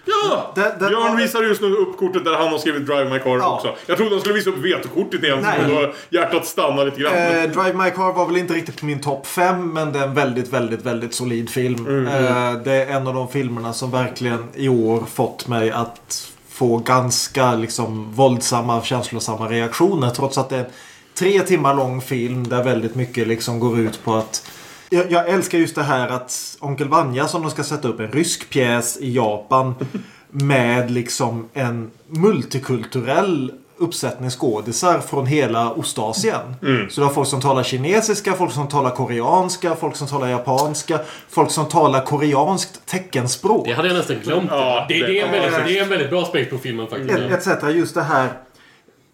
Ja! 0.07 0.51
Den- 0.55 0.79
den 0.79 0.89
Björn 0.89 1.17
visar 1.17 1.43
just 1.43 1.61
nu 1.61 1.67
upp 1.75 1.97
kortet 1.97 2.25
där 2.25 2.33
han 2.33 2.47
har 2.47 2.57
skrivit 2.57 2.85
Drive 2.85 3.09
My 3.09 3.19
Car 3.19 3.37
Ja. 3.37 3.55
också. 3.55 3.75
Jag 3.85 3.97
trodde 3.97 4.11
han 4.11 4.19
skulle 4.21 4.35
visa 4.35 4.49
upp 4.49 4.57
vetokortet 4.57 5.23
igen. 5.23 5.39
Nej. 5.41 5.59
Så 5.63 5.69
då 5.69 5.93
hjärtat 6.09 6.45
stannar 6.45 6.85
lite 6.85 6.99
grann. 7.01 7.13
Eh, 7.13 7.43
Drive 7.43 7.73
My 7.73 7.89
Car 7.89 8.13
var 8.13 8.25
väl 8.25 8.37
inte 8.37 8.53
riktigt 8.53 8.79
på 8.79 8.85
min 8.85 9.01
topp 9.01 9.27
5 9.27 9.73
men 9.73 9.93
det 9.93 9.99
är 9.99 10.03
en 10.03 10.13
väldigt, 10.13 10.53
väldigt, 10.53 10.81
väldigt 10.85 11.13
solid 11.13 11.49
film. 11.49 12.07
Eh, 12.07 12.53
det 12.63 12.71
är 12.73 12.87
en 12.87 13.07
av 13.07 13.13
de 13.13 13.27
filmerna 13.29 13.73
som 13.73 13.91
verkligen 13.91 14.43
i 14.55 14.69
år 14.69 15.03
fått 15.13 15.47
mig 15.47 15.71
att 15.71 16.31
få 16.49 16.77
ganska 16.77 17.53
liksom 17.55 18.13
våldsamma, 18.13 18.81
känslosamma 18.81 19.47
reaktioner 19.49 20.09
trots 20.09 20.37
att 20.37 20.49
det 20.49 20.55
är 20.55 20.59
en 20.59 20.65
tre 21.13 21.39
timmar 21.39 21.73
lång 21.75 22.01
film 22.01 22.47
där 22.47 22.63
väldigt 22.63 22.95
mycket 22.95 23.27
liksom 23.27 23.59
går 23.59 23.79
ut 23.79 24.03
på 24.03 24.15
att 24.15 24.49
jag, 24.89 25.11
jag 25.11 25.29
älskar 25.29 25.57
just 25.57 25.75
det 25.75 25.83
här 25.83 26.07
att 26.09 26.57
Onkel 26.59 26.87
Vanja 26.89 27.27
som 27.27 27.41
de 27.41 27.51
ska 27.51 27.63
sätta 27.63 27.87
upp 27.87 27.99
en 27.99 28.11
rysk 28.11 28.49
pjäs 28.49 28.97
i 28.97 29.15
Japan 29.15 29.75
med 30.31 30.91
liksom 30.91 31.49
en 31.53 31.91
multikulturell 32.07 33.51
uppsättning 33.79 34.29
skådisar 34.29 34.99
från 34.99 35.25
hela 35.25 35.71
Ostasien. 35.71 36.55
Så 36.89 37.01
du 37.01 37.07
har 37.07 37.13
folk 37.13 37.27
som 37.27 37.41
talar 37.41 37.63
kinesiska, 37.63 38.33
folk 38.33 38.51
som 38.51 38.67
talar 38.67 38.89
koreanska, 38.91 39.75
folk 39.75 39.95
som 39.95 40.07
talar 40.07 40.27
japanska, 40.27 40.99
folk 41.29 41.51
som 41.51 41.65
talar 41.65 42.01
koreanskt 42.05 42.85
teckenspråk. 42.85 43.65
Det 43.67 43.73
hade 43.73 43.87
jag 43.87 43.97
nästan 43.97 44.15
glömt. 44.23 44.49
Ja, 44.51 44.85
det, 44.89 44.93
det, 45.07 45.19
är 45.19 45.25
en 45.25 45.31
väldigt, 45.31 45.65
det 45.65 45.79
är 45.79 45.83
en 45.83 45.89
väldigt 45.89 46.09
bra 46.09 46.21
aspekt 46.21 46.51
på 46.51 46.57
filmen 46.57 46.87
faktiskt. 46.87 47.13
Et- 47.13 47.47
etc. 47.47 47.63
Just 47.75 47.95
det 47.95 48.03
här. 48.03 48.29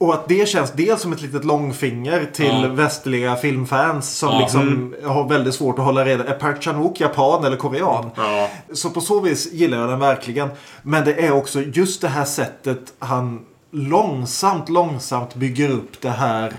Och 0.03 0.13
att 0.13 0.27
det 0.27 0.49
känns 0.49 0.71
dels 0.71 1.01
som 1.01 1.13
ett 1.13 1.21
litet 1.21 1.45
långfinger 1.45 2.29
till 2.33 2.61
Ja. 2.63 2.67
västliga 2.67 3.35
filmfans 3.35 4.17
som 4.17 4.29
Ja. 4.29 4.39
liksom 4.39 4.95
har 5.05 5.29
väldigt 5.29 5.55
svårt 5.55 5.79
att 5.79 5.85
hålla 5.85 6.05
reda. 6.05 6.23
Är 6.23 6.39
Park 6.39 6.61
Chan-wook 6.63 6.99
japan 7.01 7.43
eller 7.45 7.57
korean? 7.57 8.09
Ja. 8.15 8.49
Så 8.73 8.89
på 8.89 9.01
så 9.01 9.19
vis 9.19 9.53
gillar 9.53 9.77
jag 9.77 9.89
den 9.89 9.99
verkligen. 9.99 10.49
Men 10.81 11.05
det 11.05 11.13
är 11.25 11.31
också 11.31 11.61
just 11.61 12.01
det 12.01 12.07
här 12.07 12.25
sättet 12.25 12.93
han 12.99 13.45
långsamt, 13.71 14.69
långsamt 14.69 15.35
bygger 15.35 15.69
upp 15.69 16.01
det 16.01 16.09
här 16.09 16.53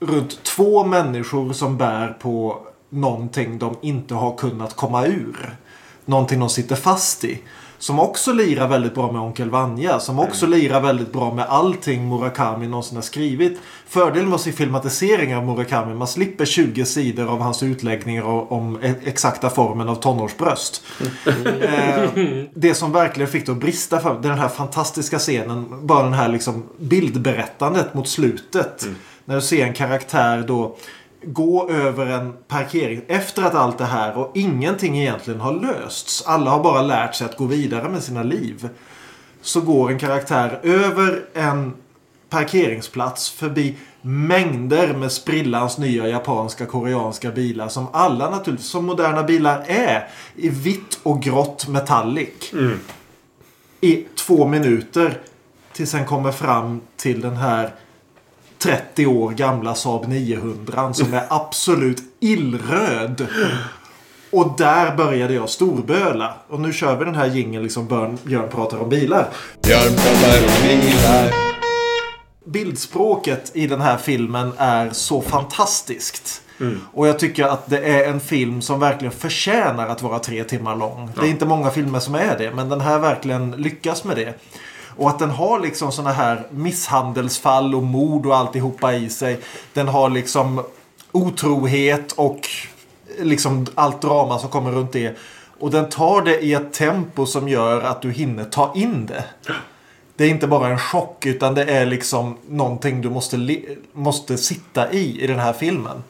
runt 0.00 0.42
två 0.42 0.84
människor 0.84 1.52
som 1.52 1.76
bär 1.76 2.08
på 2.08 2.58
någonting 2.90 3.58
de 3.58 3.76
inte 3.82 4.14
har 4.14 4.36
kunnat 4.36 4.76
komma 4.76 5.06
ur. 5.06 5.56
Någonting 6.04 6.40
de 6.40 6.48
sitter 6.48 6.76
fast 6.76 7.24
i. 7.24 7.38
Som 7.80 7.98
också 7.98 8.32
lirar 8.32 8.68
väldigt 8.68 8.94
bra 8.94 9.12
med 9.12 9.20
Onkel 9.20 9.50
Vanja. 9.50 10.00
Som 10.00 10.18
också 10.18 10.46
lirar 10.46 10.80
väldigt 10.80 11.12
bra 11.12 11.34
med 11.34 11.46
allting 11.48 12.08
Murakami 12.08 12.66
någonsin 12.66 12.96
har 12.96 13.02
skrivit. 13.02 13.58
Fördelen 13.86 14.28
med 14.28 14.34
att 14.34 14.40
se 14.40 14.52
filmatiseringar 14.52 15.36
av 15.36 15.46
Murakami. 15.46 15.94
Man 15.94 16.08
slipper 16.08 16.44
20 16.44 16.84
sidor 16.84 17.28
av 17.28 17.40
hans 17.40 17.62
utläggningar 17.62 18.52
om 18.52 18.78
e- 18.82 18.94
exakta 19.04 19.50
formen 19.50 19.88
av 19.88 19.94
tonårsbröst. 19.94 20.82
Eh, 21.26 22.10
det 22.54 22.74
som 22.74 22.92
verkligen 22.92 23.30
fick 23.30 23.46
det 23.46 23.52
att 23.52 23.58
brista 23.58 24.00
för 24.00 24.14
är 24.14 24.20
den 24.20 24.38
här 24.38 24.48
fantastiska 24.48 25.18
scenen. 25.18 25.86
Bara 25.86 26.02
den 26.02 26.14
här 26.14 26.28
liksom 26.28 26.66
bildberättandet 26.78 27.94
mot 27.94 28.08
slutet. 28.08 28.86
När 29.24 29.34
du 29.34 29.42
ser 29.42 29.66
en 29.66 29.74
karaktär 29.74 30.44
då 30.48 30.76
gå 31.22 31.70
över 31.70 32.06
en 32.06 32.32
parkering 32.48 33.02
efter 33.08 33.42
att 33.42 33.54
allt 33.54 33.78
det 33.78 33.84
här 33.84 34.18
och 34.18 34.36
ingenting 34.36 34.98
egentligen 34.98 35.40
har 35.40 35.52
lösts. 35.52 36.22
Alla 36.26 36.50
har 36.50 36.62
bara 36.62 36.82
lärt 36.82 37.14
sig 37.14 37.24
att 37.24 37.36
gå 37.36 37.44
vidare 37.44 37.88
med 37.88 38.02
sina 38.02 38.22
liv. 38.22 38.68
Så 39.42 39.60
går 39.60 39.90
en 39.90 39.98
karaktär 39.98 40.60
över 40.62 41.24
en 41.34 41.74
parkeringsplats 42.28 43.30
förbi 43.30 43.76
mängder 44.02 44.94
med 44.94 45.12
sprillans 45.12 45.78
nya 45.78 46.08
japanska 46.08 46.66
koreanska 46.66 47.30
bilar 47.30 47.68
som 47.68 47.86
alla 47.92 48.30
naturligtvis 48.30 48.70
som 48.70 48.84
moderna 48.84 49.22
bilar 49.22 49.64
är 49.66 50.08
i 50.36 50.48
vitt 50.48 51.00
och 51.02 51.22
grått 51.22 51.68
metallic. 51.68 52.52
I 53.80 54.06
två 54.26 54.46
minuter 54.46 55.18
tills 55.72 55.92
han 55.92 56.06
kommer 56.06 56.32
fram 56.32 56.80
till 56.96 57.20
den 57.20 57.36
här 57.36 57.74
30 58.62 59.06
år 59.06 59.30
gamla 59.30 59.74
Saab 59.74 60.08
900 60.08 60.94
som 60.94 61.14
är 61.14 61.24
absolut 61.28 62.02
illröd. 62.20 63.26
Och 64.30 64.54
där 64.58 64.96
började 64.96 65.34
jag 65.34 65.48
storböla. 65.50 66.34
Och 66.48 66.60
nu 66.60 66.72
kör 66.72 66.96
vi 66.96 67.04
den 67.04 67.14
här 67.14 67.26
jingeln 67.26 67.62
liksom 67.62 67.86
Björn, 67.86 68.18
Björn 68.22 68.48
pratar 68.50 68.78
om 68.78 68.88
bilar. 68.88 69.28
Björn 69.62 69.96
pratar 69.96 70.38
om 70.38 70.68
bilar. 70.68 71.34
Bildspråket 72.44 73.50
i 73.54 73.66
den 73.66 73.80
här 73.80 73.96
filmen 73.96 74.52
är 74.56 74.90
så 74.90 75.22
fantastiskt. 75.22 76.42
Och 76.92 77.08
jag 77.08 77.18
tycker 77.18 77.44
att 77.44 77.70
det 77.70 77.78
är 77.78 78.10
en 78.10 78.20
film 78.20 78.62
som 78.62 78.80
verkligen 78.80 79.12
förtjänar 79.12 79.88
att 79.88 80.02
vara 80.02 80.18
tre 80.18 80.44
timmar 80.44 80.76
lång. 80.76 81.10
Det 81.20 81.26
är 81.26 81.30
inte 81.30 81.46
många 81.46 81.70
filmer 81.70 82.00
som 82.00 82.14
är 82.14 82.38
det, 82.38 82.50
men 82.54 82.68
den 82.68 82.80
här 82.80 82.98
verkligen 82.98 83.50
lyckas 83.50 84.04
med 84.04 84.16
det. 84.16 84.34
Och 84.96 85.08
att 85.08 85.18
den 85.18 85.30
har 85.30 85.60
liksom 85.60 85.92
såna 85.92 86.12
här 86.12 86.46
misshandelsfall 86.50 87.74
och 87.74 87.82
mord 87.82 88.26
och 88.26 88.36
alltihopa 88.36 88.94
i 88.94 89.10
sig. 89.10 89.40
Den 89.72 89.88
har 89.88 90.10
liksom 90.10 90.62
otrohet 91.12 92.12
och 92.12 92.48
eh, 93.18 93.24
liksom 93.24 93.66
allt 93.74 94.02
drama 94.02 94.38
som 94.38 94.48
kommer 94.48 94.70
runt 94.70 94.92
det. 94.92 95.16
Och 95.58 95.70
den 95.70 95.88
tar 95.88 96.22
det 96.22 96.40
i 96.40 96.54
ett 96.54 96.72
tempo 96.72 97.26
som 97.26 97.48
gör 97.48 97.82
att 97.82 98.02
du 98.02 98.10
hinner 98.10 98.44
ta 98.44 98.72
in 98.74 99.06
det. 99.06 99.24
Det 100.16 100.24
är 100.24 100.28
inte 100.28 100.46
bara 100.46 100.68
en 100.68 100.78
chock 100.78 101.26
utan 101.26 101.54
det 101.54 101.64
är 101.64 101.86
liksom 101.86 102.36
någonting 102.48 103.02
du 103.02 103.10
måste, 103.10 103.58
måste 103.92 104.38
sitta 104.38 104.92
i 104.92 105.20
i 105.22 105.26
den 105.26 105.38
här 105.38 105.52
filmen. 105.52 106.02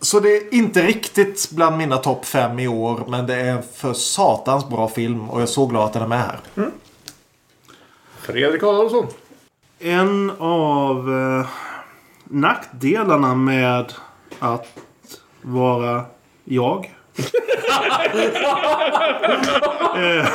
Så 0.00 0.20
det 0.20 0.36
är 0.36 0.54
inte 0.54 0.82
riktigt 0.82 1.50
bland 1.50 1.76
mina 1.76 1.96
topp 1.96 2.24
fem 2.24 2.58
i 2.58 2.68
år 2.68 3.04
men 3.08 3.26
det 3.26 3.34
är 3.34 3.44
en 3.44 3.62
för 3.74 3.92
satans 3.92 4.68
bra 4.68 4.88
film 4.88 5.30
och 5.30 5.36
jag 5.36 5.42
är 5.42 5.46
så 5.46 5.66
glad 5.66 5.84
att 5.84 5.92
den 5.92 6.02
är 6.02 6.06
med 6.06 6.20
här. 6.20 6.40
Mm. 6.56 6.70
Fredrik 8.28 8.62
Adolfsson. 8.62 9.06
En 9.78 10.32
av 10.38 11.10
eh, 11.10 11.46
nackdelarna 12.24 13.34
med 13.34 13.92
att 14.38 14.66
vara 15.42 16.04
jag. 16.44 16.94
Eh, 19.98 20.26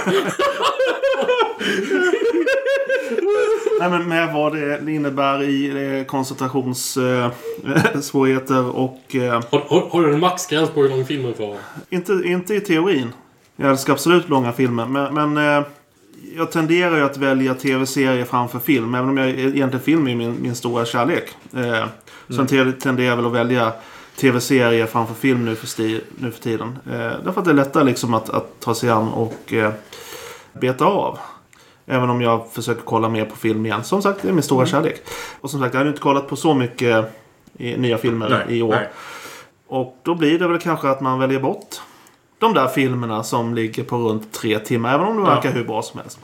Nej, 3.80 3.90
men 3.90 4.07
med 4.10 4.34
vad 4.34 4.53
det 4.53 4.91
innebär 4.91 5.44
i 5.44 5.98
eh, 5.99 6.06
koncentrationssvårigheter 6.06 8.76
och 8.76 9.15
eh, 9.15 9.44
Har, 9.52 9.60
har, 9.60 9.90
har 9.90 10.02
du 10.03 10.14
en 10.14 10.20
maxgräns 10.20 10.70
på 10.70 10.82
hur 10.82 10.90
lång 10.90 11.06
filmen 11.06 11.34
får 11.34 11.48
vara? 11.48 11.57
inte, 11.90 12.22
inte 12.26 12.56
i 12.56 12.61
teorin. 12.61 13.14
Jag 13.56 13.70
älskar 13.72 13.94
absolut 13.94 14.30
långa 14.30 14.52
filmer. 14.53 14.86
Men, 14.86 15.14
men 15.32 15.57
eh, 15.57 15.64
jag 16.38 16.51
tenderar 16.51 16.97
ju 16.97 17.03
att 17.03 17.18
välja 17.18 17.53
tv-serier 17.53 18.26
framför 18.26 18.60
film. 18.60 18.95
Även 18.95 19.10
om 19.10 19.18
jag 19.18 19.30
egentligen 19.30 19.80
film 19.80 20.07
är 20.07 20.15
min, 20.15 20.38
min 20.41 20.55
stora 20.55 20.85
kärlek. 20.85 21.35
Eh, 21.55 21.85
Så 22.30 22.45
ten- 22.45 22.73
tenderar 22.80 23.07
jag 23.10 23.15
väl 23.15 23.26
att 23.26 23.31
välja 23.31 23.72
tv-serier 24.15 24.85
framför 24.85 25.14
film 25.15 25.45
nu 25.45 25.55
för, 25.55 25.68
sti, 25.68 26.01
nu 26.18 26.31
för 26.31 26.41
tiden. 26.41 26.77
Eh, 26.91 26.97
därför 27.26 27.39
att 27.39 27.45
det 27.45 27.51
är 27.51 27.55
lättare 27.55 27.84
liksom 27.84 28.14
att, 28.14 28.30
att 28.30 28.60
ta 28.60 28.76
sig 28.76 28.89
an 28.89 29.07
och 29.14 29.53
eh, 29.53 29.72
beta 30.53 30.85
av. 30.85 31.18
Även 31.85 32.10
om 32.10 32.22
jag 32.22 32.51
försöker 32.51 32.81
kolla 32.81 33.10
mer 33.10 33.26
på 33.26 33.35
film 33.35 33.65
igen. 33.65 33.84
Som 33.84 34.01
sagt, 34.01 34.22
det 34.22 34.27
är 34.30 34.34
min 34.34 34.43
stora 34.43 34.65
kärlek. 34.65 35.01
Och 35.41 35.49
som 35.49 35.60
sagt, 35.60 35.73
jag 35.73 35.81
har 35.81 35.88
inte 35.88 35.99
kollat 36.01 36.27
på 36.27 36.35
så 36.35 36.53
mycket 36.53 37.05
i, 37.57 37.77
nya 37.77 37.97
filmer 37.97 38.30
Nej, 38.47 38.57
i 38.57 38.61
år. 38.61 38.72
nej. 38.72 38.89
Och 39.68 39.97
då 40.03 40.15
blir 40.15 40.39
det 40.39 40.47
väl 40.47 40.60
kanske 40.60 40.89
att 40.89 41.01
man 41.01 41.19
väljer 41.19 41.39
bort 41.39 41.81
de 42.44 42.53
där 42.53 42.68
filmerna 42.68 43.24
som 43.24 43.53
ligger 43.53 43.84
på 43.84 43.98
runt 43.98 44.34
tre 44.34 44.60
timmar. 44.60 44.94
Även 44.94 45.07
om 45.07 45.15
de 45.15 45.26
verkar 45.26 45.52
hur 45.52 45.64
bra 45.64 45.82
som 45.82 45.99
helst. 45.99 46.20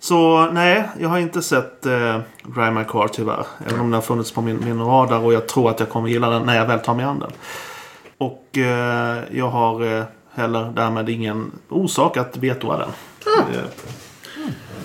Så 0.00 0.46
nej, 0.52 0.88
jag 1.00 1.08
har 1.08 1.18
inte 1.18 1.42
sett 1.42 1.86
eh, 1.86 2.20
Drive 2.42 2.70
My 2.70 2.84
Car 2.84 3.08
tyvärr. 3.08 3.46
Även 3.66 3.80
om 3.80 3.86
den 3.86 3.94
har 3.94 4.00
funnits 4.00 4.32
på 4.32 4.40
min, 4.40 4.64
min 4.64 4.80
radar 4.80 5.18
och 5.18 5.32
jag 5.32 5.48
tror 5.48 5.70
att 5.70 5.80
jag 5.80 5.88
kommer 5.88 6.08
gilla 6.08 6.30
den 6.30 6.42
när 6.42 6.56
jag 6.56 6.66
väl 6.66 6.78
tar 6.78 6.94
mig 6.94 7.04
an 7.04 7.18
den. 7.18 7.32
Och 8.18 8.58
eh, 8.58 9.18
jag 9.30 9.48
har 9.48 9.98
eh, 9.98 10.04
heller 10.34 10.72
därmed 10.76 11.08
ingen 11.08 11.52
orsak 11.68 12.16
att 12.16 12.36
vetoa 12.36 12.76
den. 12.78 12.90
Eh, 13.54 13.60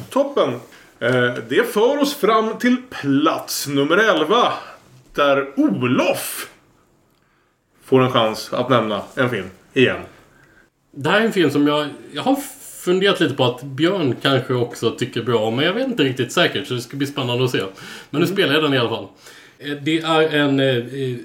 Toppen. 0.09 0.53
Eh, 0.99 1.33
det 1.49 1.73
för 1.73 2.01
oss 2.01 2.15
fram 2.15 2.57
till 2.59 2.77
plats 3.01 3.67
nummer 3.67 3.97
11. 3.97 4.53
Där 5.13 5.59
Olof 5.59 6.49
får 7.83 8.01
en 8.01 8.11
chans 8.11 8.53
att 8.53 8.69
nämna 8.69 9.01
en 9.15 9.29
film. 9.29 9.49
Igen. 9.73 9.97
Det 10.95 11.09
här 11.09 11.21
är 11.21 11.25
en 11.25 11.33
film 11.33 11.51
som 11.51 11.67
jag... 11.67 11.87
Jag 12.11 12.23
har 12.23 12.35
funderat 12.83 13.19
lite 13.19 13.35
på 13.35 13.43
att 13.43 13.63
Björn 13.63 14.15
kanske 14.21 14.53
också 14.53 14.91
tycker 14.91 15.21
bra 15.23 15.39
om. 15.39 15.55
Men 15.55 15.65
jag 15.65 15.73
vet 15.73 15.87
inte 15.87 16.03
riktigt 16.03 16.31
säkert. 16.31 16.67
Så 16.67 16.73
det 16.73 16.81
ska 16.81 16.97
bli 16.97 17.07
spännande 17.07 17.43
att 17.45 17.51
se. 17.51 17.61
Men 18.09 18.21
nu 18.21 18.27
spelar 18.27 18.53
jag 18.53 18.63
den 18.63 18.73
i 18.73 18.77
alla 18.77 18.89
fall. 18.89 19.07
Eh, 19.59 19.71
Det 19.81 19.99
är 19.99 20.35
en 20.35 20.59
eh, 20.59 20.67
eh, 20.77 21.15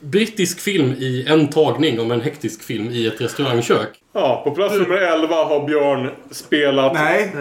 brittisk 0.00 0.60
film 0.60 0.92
i 0.98 1.24
en 1.28 1.48
tagning 1.48 2.00
om 2.00 2.10
en 2.10 2.20
hektisk 2.20 2.62
film 2.62 2.88
i 2.90 3.06
ett 3.06 3.20
restaurangkök. 3.20 3.88
Ja, 4.12 4.40
på 4.44 4.50
plats 4.50 4.74
nummer 4.74 4.96
11 4.96 5.34
har 5.36 5.66
Björn 5.66 6.10
spelat... 6.30 6.94
Nej, 6.94 7.32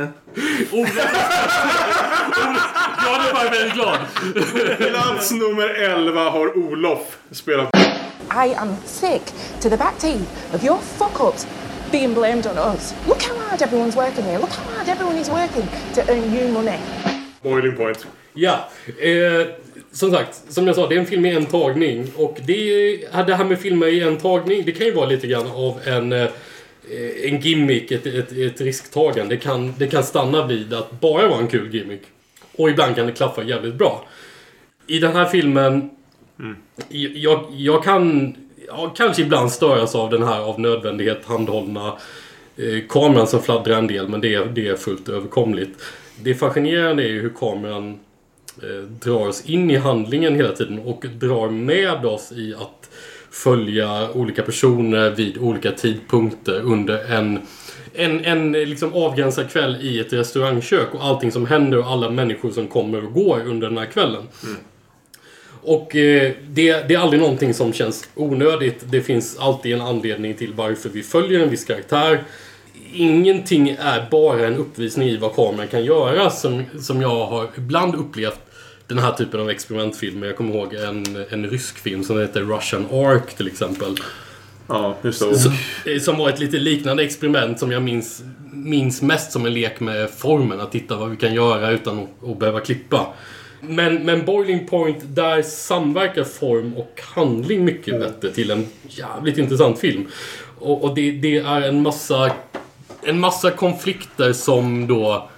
Jag 3.06 3.28
är 3.28 3.34
bara 3.34 3.50
väldigt 3.50 3.74
glad. 3.74 3.98
Plats 4.78 5.32
nummer 5.32 5.70
11 5.70 6.30
har 6.30 6.58
Olof 6.58 7.18
spelat. 7.32 7.70
I 8.34 8.54
am 8.56 8.78
sick 8.86 9.22
to 9.60 9.70
the 9.70 9.78
back 9.78 10.00
teeth 10.00 10.54
of 10.54 10.64
your 10.64 10.78
fuck 10.78 11.20
ups 11.20 11.46
being 11.92 12.14
blamed 12.14 12.48
on 12.48 12.58
us. 12.58 12.94
Look 13.08 13.22
how 13.22 13.36
hard 13.36 13.62
everyone's 13.62 13.96
working 13.96 14.24
here. 14.24 14.40
Look 14.40 14.52
how 14.52 14.76
hard 14.76 14.88
everyone 14.88 15.18
is 15.18 15.30
working 15.30 15.68
to 15.94 16.02
earn 16.12 16.34
you 16.34 16.48
money. 16.48 16.80
Boiling 17.42 17.76
point. 17.76 18.08
Ja, 18.34 18.70
eh, 19.02 19.48
som 19.92 20.12
sagt, 20.12 20.42
som 20.50 20.68
jag 20.68 20.76
sa, 20.76 20.88
det 20.88 20.96
är 20.96 21.00
en 21.00 21.06
film 21.06 21.26
i 21.26 21.36
en 21.36 21.46
tagning. 21.46 22.12
Och 22.16 22.38
det, 22.46 22.98
det 23.28 23.36
här 23.36 23.44
med 23.44 23.60
filmer 23.60 23.88
i 23.88 24.02
en 24.02 24.18
tagning, 24.18 24.64
det 24.66 24.72
kan 24.72 24.88
ju 24.88 24.94
vara 24.94 25.06
lite 25.06 25.28
grann 25.28 25.48
av 25.48 25.80
en, 25.86 26.12
eh, 26.12 26.30
en 27.24 27.40
gimmick, 27.40 27.92
ett, 27.92 28.06
ett, 28.06 28.32
ett 28.32 28.62
risktagande. 28.62 29.36
Det 29.36 29.42
kan, 29.42 29.74
det 29.78 29.88
kan 29.88 30.04
stanna 30.04 30.48
vid 30.48 30.74
att 30.74 31.00
bara 31.00 31.28
vara 31.28 31.40
en 31.40 31.48
kul 31.48 31.76
gimmick. 31.76 32.02
Och 32.56 32.70
ibland 32.70 32.96
kan 32.96 33.06
det 33.06 33.12
klaffa 33.12 33.44
jävligt 33.44 33.76
bra. 33.76 34.06
I 34.88 35.00
den 35.00 35.16
här 35.16 35.26
filmen, 35.26 35.90
Mm. 36.42 36.56
jag, 37.16 37.46
jag 37.52 37.84
kan 37.84 38.36
jag 38.68 38.96
kanske 38.96 39.22
ibland 39.22 39.52
störas 39.52 39.96
av 39.96 40.10
den 40.10 40.24
här 40.24 40.40
av 40.42 40.60
nödvändighet 40.60 41.22
handhållna 41.26 41.88
eh, 42.58 42.88
kameran 42.90 43.28
som 43.28 43.42
fladdrar 43.42 43.78
en 43.78 43.88
del, 43.88 44.08
men 44.10 44.22
det, 44.22 44.34
är- 44.36 44.46
det 44.46 44.68
är 44.68 44.76
fullt 44.76 45.10
överkomligt. 45.10 45.84
Det 46.24 46.34
fascinerande 46.36 47.04
är 47.04 47.08
ju 47.08 47.22
hur 47.22 47.30
kameran 47.40 48.00
eh, 48.64 48.84
drar 49.02 49.28
oss 49.28 49.46
in 49.46 49.72
i 49.72 49.76
handlingen 49.76 50.36
hela 50.36 50.52
tiden 50.52 50.80
och 50.80 51.06
drar 51.20 51.50
med 51.50 52.06
oss 52.06 52.32
i 52.32 52.54
att 52.54 52.90
följa 53.32 54.10
olika 54.14 54.42
personer 54.44 55.10
vid 55.10 55.38
olika 55.38 55.72
tidpunkter 55.72 56.62
under 56.62 57.12
en 57.14 57.40
en, 57.94 58.26
en 58.26 58.52
liksom 58.52 58.94
avgränsad 58.94 59.50
kväll 59.50 59.78
i 59.82 60.00
ett 60.00 60.14
restaurangkök 60.14 60.96
och 60.96 61.04
allting 61.06 61.32
som 61.32 61.46
händer 61.46 61.78
och 61.78 61.86
alla 61.86 62.10
människor 62.10 62.52
som 62.52 62.68
kommer 62.68 63.06
och 63.06 63.14
går 63.14 63.42
under 63.48 63.70
den 63.70 63.78
här 63.78 63.86
kvällen. 63.86 64.24
Mm. 64.44 64.58
Och 65.64 65.96
eh, 65.96 66.32
det, 66.50 66.88
det 66.88 66.94
är 66.94 67.00
aldrig 67.00 67.22
någonting 67.22 67.54
som 67.54 67.74
känns 67.74 68.10
onödigt. 68.16 68.84
Det 68.92 69.02
finns 69.02 69.38
alltid 69.40 69.74
en 69.74 69.82
anledning 69.82 70.34
till 70.34 70.54
varför 70.54 70.90
vi 70.90 71.04
följer 71.04 71.40
en 71.40 71.50
viss 71.50 71.66
karaktär. 71.66 72.24
Ingenting 72.94 73.70
är 73.70 74.08
bara 74.12 74.48
en 74.48 74.56
uppvisning 74.56 75.10
i 75.10 75.18
vad 75.18 75.36
kameran 75.36 75.68
kan 75.68 75.86
göra 75.86 76.30
som, 76.30 76.64
som 76.80 77.02
jag 77.02 77.26
har 77.26 77.50
ibland 77.58 77.96
upplevt 77.96 78.40
den 78.88 79.00
här 79.00 79.12
typen 79.12 79.40
av 79.40 79.50
experimentfilmer. 79.50 80.28
Jag 80.28 80.38
kommer 80.38 80.56
ihåg 80.56 80.74
en, 80.74 81.26
en 81.30 81.50
rysk 81.50 81.78
film 81.78 82.04
som 82.04 82.20
heter 82.20 82.42
Russian 82.42 82.86
Ark 82.92 83.34
till 83.38 83.48
exempel. 83.48 83.96
Ja, 84.68 84.98
just 85.02 85.24
det. 85.84 85.94
Eh, 85.94 86.00
som 86.00 86.18
var 86.18 86.30
ett 86.30 86.40
lite 86.40 86.58
liknande 86.58 87.04
experiment 87.04 87.60
som 87.60 87.72
jag 87.72 87.84
minns, 87.84 88.24
minns 88.52 89.02
mest 89.02 89.32
som 89.32 89.46
en 89.46 89.54
lek 89.54 89.80
med 89.80 90.10
formen. 90.10 90.60
Att 90.60 90.72
titta 90.72 90.96
vad 90.96 91.10
vi 91.10 91.18
kan 91.18 91.34
göra 91.34 91.72
utan 91.72 92.00
att, 92.00 92.30
att 92.30 92.40
behöva 92.40 92.60
klippa. 92.60 93.14
Men, 93.62 94.06
men 94.06 94.26
Boiling 94.26 94.68
Point, 94.68 95.16
där 95.16 95.42
samverkar 95.42 96.24
form 96.24 96.74
och 96.78 97.02
handling 97.16 97.66
mycket 97.66 98.00
bättre 98.00 98.32
till 98.32 98.52
en 98.52 98.68
jävligt 98.88 99.38
intressant 99.38 99.80
film. 99.80 100.08
Och, 100.60 100.84
och 100.84 100.96
det, 100.96 101.12
det 101.12 101.38
är 101.38 101.62
en 101.62 101.82
massa, 101.82 102.32
en 103.04 103.20
massa 103.20 103.52
konflikter 103.52 104.34
som 104.34 104.88
då 104.88 105.30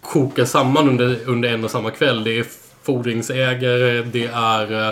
kokar 0.00 0.44
samman 0.44 0.88
under, 0.88 1.16
under 1.26 1.48
en 1.48 1.64
och 1.64 1.70
samma 1.70 1.90
kväll. 1.90 2.24
Det 2.24 2.38
är 2.38 2.46
fordringsägare, 2.82 4.02
det 4.02 4.26
är 4.34 4.88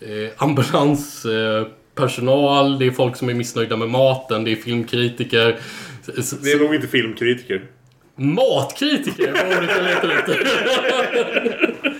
eh, 0.00 0.30
ambulanspersonal, 0.36 1.62
eh, 1.62 1.68
personal, 1.94 2.78
det 2.78 2.86
är 2.86 2.90
folk 2.90 3.16
som 3.16 3.28
är 3.28 3.34
missnöjda 3.34 3.76
med 3.76 3.88
maten, 3.88 4.44
det 4.44 4.52
är 4.52 4.56
filmkritiker. 4.56 5.58
Det 6.42 6.52
är 6.52 6.58
nog 6.58 6.74
inte 6.74 6.88
filmkritiker. 6.88 7.62
Matkritiker 8.16 9.30
ordet 9.30 9.70
jag 9.76 9.84
letade 9.84 10.14
efter. 10.14 11.91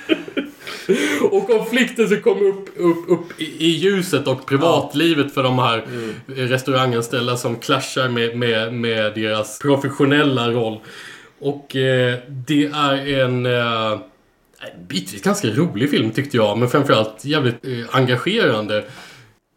Och 1.36 1.46
konflikten 1.46 2.08
som 2.08 2.20
kommer 2.20 2.48
upp, 2.48 2.68
upp, 2.76 3.10
upp 3.10 3.40
i 3.40 3.66
i 3.66 3.70
ljuset 3.70 4.26
och 4.26 4.46
privatlivet 4.46 5.34
för 5.34 5.42
de 5.42 5.58
här 5.58 5.84
restauranganställda 6.26 7.36
som 7.36 7.56
clashar 7.56 8.08
med, 8.08 8.36
med, 8.36 8.74
med 8.74 9.14
deras 9.14 9.58
professionella 9.58 10.50
roll. 10.50 10.80
Och 11.38 11.76
eh, 11.76 12.18
det 12.28 12.64
är 12.64 13.20
en 13.20 13.46
eh, 13.46 13.98
bitvis 14.88 15.22
ganska 15.22 15.48
rolig 15.48 15.90
film 15.90 16.10
tyckte 16.10 16.36
jag, 16.36 16.58
men 16.58 16.68
framförallt 16.68 17.24
jävligt 17.24 17.64
eh, 17.64 17.96
engagerande. 17.96 18.84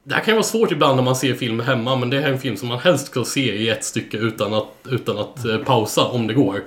Det 0.03 0.13
här 0.13 0.21
kan 0.21 0.31
ju 0.31 0.35
vara 0.35 0.43
svårt 0.43 0.71
ibland 0.71 0.95
när 0.95 1.03
man 1.03 1.15
ser 1.15 1.33
film 1.33 1.59
hemma, 1.59 1.95
men 1.95 2.09
det 2.09 2.19
här 2.19 2.27
är 2.27 2.33
en 2.33 2.39
film 2.39 2.57
som 2.57 2.67
man 2.67 2.79
helst 2.79 3.07
ska 3.07 3.23
se 3.23 3.55
i 3.55 3.69
ett 3.69 3.83
stycke 3.83 4.17
utan 4.17 4.53
att, 4.53 4.67
utan 4.89 5.17
att 5.17 5.45
eh, 5.45 5.57
pausa 5.57 6.05
om 6.05 6.27
det 6.27 6.33
går. 6.33 6.63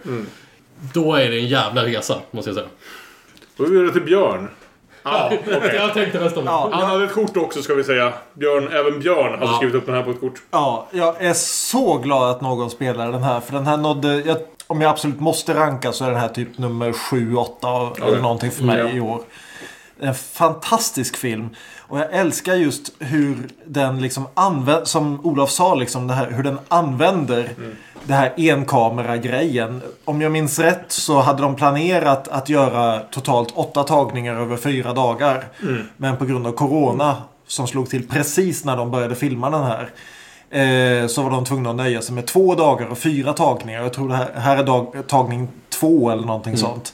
Då 0.94 1.14
är 1.14 1.30
det 1.30 1.38
en 1.38 1.48
jävla 1.48 1.84
resa, 1.84 2.20
måste 2.30 2.48
jag 2.50 2.56
säga. 2.56 2.68
Då 3.56 3.64
är 3.64 3.82
det 3.82 3.92
till 3.92 4.02
Björn. 4.02 4.48
Ja, 5.12 5.30
okej. 5.46 5.70
Jag 5.74 5.94
tänkte 5.94 6.20
nästan 6.20 6.44
Ja, 6.46 6.68
Han 6.72 6.86
hade 6.90 7.04
ett 7.04 7.14
kort 7.14 7.36
också 7.36 7.62
ska 7.62 7.74
vi 7.74 7.84
säga. 7.84 8.12
Björn, 8.34 8.68
även 8.72 9.00
Björn 9.00 9.32
hade 9.38 9.46
Ja. 9.46 9.56
skrivit 9.56 9.74
upp 9.74 9.86
den 9.86 9.94
här 9.94 10.02
på 10.02 10.10
ett 10.10 10.20
kort. 10.20 10.42
Ja, 10.50 10.86
jag 10.90 11.22
är 11.22 11.32
så 11.34 11.98
glad 11.98 12.30
att 12.30 12.40
någon 12.40 12.70
spelar 12.70 13.12
den 13.12 13.22
här. 13.22 13.40
För 13.40 13.52
den 13.52 13.66
här 13.66 13.76
nådde... 13.76 14.14
Jag, 14.26 14.36
om 14.66 14.80
jag 14.80 14.90
absolut 14.90 15.20
måste 15.20 15.54
ranka 15.54 15.92
så 15.92 16.04
är 16.04 16.10
den 16.10 16.20
här 16.20 16.28
typ 16.28 16.58
nummer 16.58 16.92
7, 16.92 17.36
8 17.36 17.68
eller 18.06 18.20
någonting 18.20 18.50
för 18.50 18.64
mig 18.64 18.78
Ja. 18.78 18.88
i 18.88 19.00
år. 19.00 19.20
En 20.00 20.14
fantastisk 20.14 21.16
film. 21.16 21.48
Och 21.88 21.98
jag 21.98 22.12
älskar 22.12 22.54
just 22.54 22.92
hur 22.98 23.36
den 23.64 24.00
liksom 24.00 24.28
använder, 24.34 24.84
som 24.84 25.26
Olof 25.26 25.50
sa, 25.50 25.74
liksom 25.74 26.06
det 26.06 26.14
här, 26.14 26.30
hur 26.30 26.42
den 26.42 26.58
använder 26.68 27.50
det 28.04 28.14
här 28.14 28.32
enkamera-grejen. 28.36 29.82
Om 30.04 30.20
jag 30.20 30.32
minns 30.32 30.58
rätt 30.58 30.84
så 30.88 31.20
hade 31.20 31.42
de 31.42 31.56
planerat 31.56 32.28
att 32.28 32.48
göra 32.48 33.00
totalt 33.00 33.50
åtta 33.54 33.82
tagningar 33.82 34.34
över 34.34 34.56
fyra 34.56 34.92
dagar. 34.94 35.44
Men 35.96 36.16
på 36.16 36.24
grund 36.24 36.46
av 36.46 36.52
Corona, 36.52 37.16
som 37.46 37.66
slog 37.66 37.90
till 37.90 38.08
precis 38.08 38.64
när 38.64 38.76
de 38.76 38.90
började 38.90 39.14
filma 39.14 39.50
den 39.50 39.62
här. 39.62 39.90
Eh, 40.50 41.06
så 41.06 41.22
var 41.22 41.30
de 41.30 41.44
tvungna 41.44 41.70
att 41.70 41.76
nöja 41.76 42.02
sig 42.02 42.14
med 42.14 42.26
två 42.26 42.54
dagar 42.54 42.86
och 42.86 42.98
fyra 42.98 43.32
tagningar. 43.32 43.82
Jag 43.82 43.92
tror 43.92 44.08
det 44.08 44.16
här, 44.16 44.30
här 44.34 44.56
är 44.56 44.64
dag, 44.64 44.94
tagning 45.06 45.48
två 45.68 46.10
eller 46.10 46.26
någonting 46.26 46.56
sånt. 46.56 46.92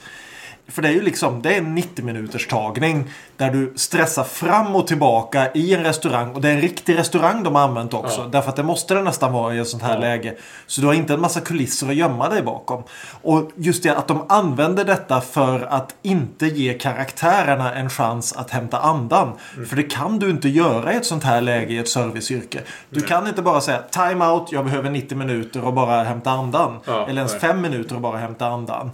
För 0.68 0.82
det 0.82 0.88
är 0.88 0.92
ju 0.92 1.02
liksom, 1.02 1.42
det 1.42 1.54
är 1.54 1.58
en 1.58 1.74
90 1.74 2.04
minuters 2.04 2.46
tagning 2.46 3.10
där 3.36 3.50
du 3.50 3.72
stressar 3.76 4.24
fram 4.24 4.76
och 4.76 4.86
tillbaka 4.86 5.52
i 5.52 5.74
en 5.74 5.84
restaurang. 5.84 6.34
Och 6.34 6.40
det 6.40 6.48
är 6.48 6.54
en 6.54 6.60
riktig 6.60 6.98
restaurang 6.98 7.42
de 7.42 7.54
har 7.54 7.62
använt 7.62 7.94
också. 7.94 8.28
Därför 8.32 8.48
att 8.48 8.56
det 8.56 8.62
måste 8.62 8.94
det 8.94 9.02
nästan 9.02 9.32
vara 9.32 9.54
i 9.54 9.58
ett 9.58 9.68
sånt 9.68 9.82
här 9.82 9.98
läge. 9.98 10.34
Så 10.66 10.80
du 10.80 10.86
har 10.86 10.94
inte 10.94 11.14
en 11.14 11.20
massa 11.20 11.40
kulisser 11.40 11.88
att 11.88 11.94
gömma 11.94 12.28
dig 12.28 12.42
bakom. 12.42 12.82
Och 13.22 13.50
just 13.56 13.82
det 13.82 13.96
att 13.96 14.08
de 14.08 14.24
använder 14.28 14.84
detta 14.84 15.20
för 15.20 15.60
att 15.60 15.94
inte 16.02 16.46
ge 16.46 16.74
karaktärerna 16.74 17.74
en 17.74 17.90
chans 17.90 18.32
att 18.32 18.50
hämta 18.50 18.78
andan. 18.78 19.32
För 19.68 19.76
det 19.76 19.82
kan 19.82 20.18
du 20.18 20.30
inte 20.30 20.48
göra 20.48 20.92
i 20.92 20.96
ett 20.96 21.06
sånt 21.06 21.24
här 21.24 21.40
läge 21.40 21.74
i 21.74 21.78
ett 21.78 21.88
serviceyrke. 21.88 22.60
Du 22.90 23.00
kan 23.00 23.28
inte 23.28 23.42
bara 23.42 23.60
säga 23.60 23.82
time 23.90 24.26
out, 24.26 24.52
jag 24.52 24.64
behöver 24.64 24.90
90 24.90 25.18
minuter 25.18 25.64
och 25.64 25.72
bara 25.72 26.02
hämta 26.02 26.30
andan. 26.30 26.80
Ja, 26.84 27.06
Eller 27.08 27.16
ens 27.20 27.32
nej. 27.32 27.40
fem 27.40 27.60
minuter 27.60 27.94
och 27.94 28.00
bara 28.00 28.18
hämta 28.18 28.46
andan 28.46 28.90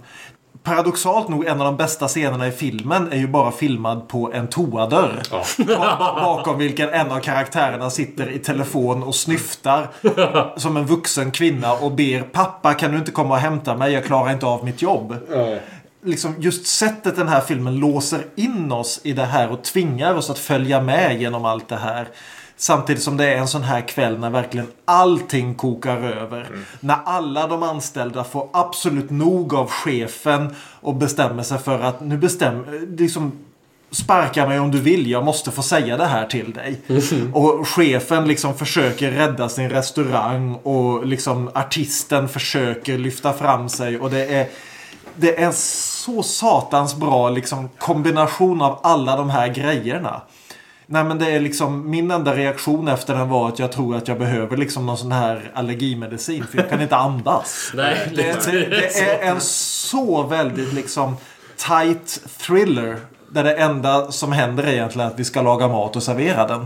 paradoxalt 0.63 1.27
nog 1.29 1.45
en 1.45 1.59
av 1.61 1.65
de 1.65 1.77
bästa 1.77 2.07
scenerna 2.07 2.47
i 2.47 2.51
filmen 2.51 3.11
är 3.11 3.17
ju 3.17 3.27
bara 3.27 3.51
filmad 3.51 4.07
på 4.07 4.33
en 4.33 4.47
toadörr. 4.47 5.21
Ja. 5.31 5.43
Ba- 5.57 5.97
ba- 5.99 6.21
Bakom 6.21 6.57
vilken 6.57 6.89
en 6.89 7.11
av 7.11 7.19
karaktärerna 7.19 7.89
sitter 7.89 8.31
i 8.31 8.39
telefon 8.39 9.03
och 9.03 9.15
snyftar 9.15 9.87
som 10.59 10.77
en 10.77 10.85
vuxen 10.85 11.31
kvinna 11.31 11.73
och 11.73 11.91
ber 11.91 12.21
pappa 12.21 12.73
kan 12.73 12.91
du 12.91 12.97
inte 12.97 13.11
komma 13.11 13.33
och 13.35 13.39
hämta 13.41 13.75
mig, 13.75 13.93
jag 13.93 14.05
klarar 14.05 14.31
inte 14.31 14.45
av 14.45 14.65
mitt 14.65 14.81
jobb. 14.81 15.15
Liksom 16.03 16.35
just 16.39 16.65
sättet 16.67 17.15
den 17.15 17.27
här 17.27 17.41
filmen 17.41 17.75
låser 17.75 18.25
in 18.35 18.71
oss 18.71 19.01
i 19.03 19.13
det 19.13 19.25
här 19.25 19.51
och 19.51 19.63
tvingar 19.63 20.15
oss 20.15 20.29
att 20.29 20.39
följa 20.39 20.81
med 20.81 21.21
genom 21.21 21.45
allt 21.45 21.67
det 21.69 21.75
här. 21.75 22.07
Samtidigt 22.61 23.03
som 23.03 23.17
det 23.17 23.33
är 23.33 23.37
en 23.37 23.47
sån 23.47 23.63
här 23.63 23.81
kväll 23.81 24.19
när 24.19 24.29
verkligen 24.29 24.67
allting 24.85 25.55
kokar 25.55 25.97
över. 25.97 26.47
När 26.79 26.97
alla 27.05 27.47
de 27.47 27.63
anställda 27.63 28.23
får 28.23 28.49
absolut 28.53 29.09
nog 29.09 29.53
av 29.53 29.69
chefen 29.69 30.55
och 30.81 30.95
bestämmer 30.95 31.43
sig 31.43 31.57
för 31.57 31.79
att 31.79 32.01
nu 32.01 32.17
bestämmer... 32.17 32.97
Liksom, 32.97 33.31
Sparka 33.91 34.47
mig 34.47 34.59
om 34.59 34.71
du 34.71 34.79
vill, 34.79 35.11
jag 35.11 35.25
måste 35.25 35.51
få 35.51 35.61
säga 35.61 35.97
det 35.97 36.05
här 36.05 36.27
till 36.27 36.53
dig. 36.53 36.81
Och 37.33 37.67
chefen 37.67 38.27
liksom 38.27 38.57
försöker 38.57 39.11
rädda 39.11 39.49
sin 39.49 39.69
restaurang 39.69 40.55
och 40.55 41.05
liksom 41.05 41.49
artisten 41.53 42.29
försöker 42.29 42.97
lyfta 42.97 43.33
fram 43.33 43.69
sig 43.69 43.99
och 43.99 44.09
det 44.09 44.25
är 44.25 44.47
det 45.15 45.41
är 45.41 45.51
så 45.51 46.23
satans 46.23 46.95
bra 46.95 47.29
liksom, 47.29 47.69
kombination 47.77 48.61
av 48.61 48.79
alla 48.83 49.17
de 49.17 49.29
här 49.29 49.47
grejerna. 49.47 50.21
Nej 50.91 51.03
men 51.03 51.19
det 51.19 51.31
är 51.31 51.39
liksom 51.39 51.89
min 51.89 52.11
enda 52.11 52.35
reaktion 52.35 52.87
efter 52.87 53.15
den 53.15 53.29
var 53.29 53.47
att 53.47 53.59
jag 53.59 53.71
tror 53.71 53.95
att 53.95 54.07
jag 54.07 54.19
behöver 54.19 54.57
liksom 54.57 54.85
någon 54.85 54.97
sån 54.97 55.11
här 55.11 55.51
allergimedicin 55.53 56.43
för 56.51 56.57
jag 56.57 56.69
kan 56.69 56.81
inte 56.81 56.95
andas. 56.95 57.71
Nej, 57.75 58.11
Det, 58.15 58.51
det, 58.51 58.69
det 58.69 58.99
är 58.99 59.31
en 59.31 59.41
så 59.41 60.23
väldigt 60.23 60.73
liksom 60.73 61.15
tight 61.57 62.21
thriller. 62.37 62.97
Där 63.29 63.43
det 63.43 63.53
enda 63.55 64.11
som 64.11 64.31
händer 64.31 64.63
är 64.63 64.71
egentligen 64.71 65.07
att 65.07 65.19
vi 65.19 65.23
ska 65.25 65.41
laga 65.41 65.67
mat 65.67 65.95
och 65.95 66.03
servera 66.03 66.47
den. 66.47 66.65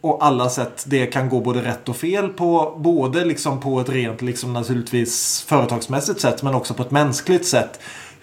Och 0.00 0.24
alla 0.24 0.48
sätt 0.50 0.84
det 0.86 1.06
kan 1.06 1.28
gå 1.28 1.40
både 1.40 1.62
rätt 1.62 1.88
och 1.88 1.96
fel 1.96 2.28
på. 2.28 2.78
Både 2.78 3.24
liksom 3.24 3.60
på 3.60 3.80
ett 3.80 3.88
rent 3.88 4.22
liksom 4.22 4.52
naturligtvis 4.52 5.44
företagsmässigt 5.48 6.20
sätt 6.20 6.42
men 6.42 6.54
också 6.54 6.74
på 6.74 6.82
ett 6.82 6.90
mänskligt 6.90 7.46
sätt. 7.46 7.80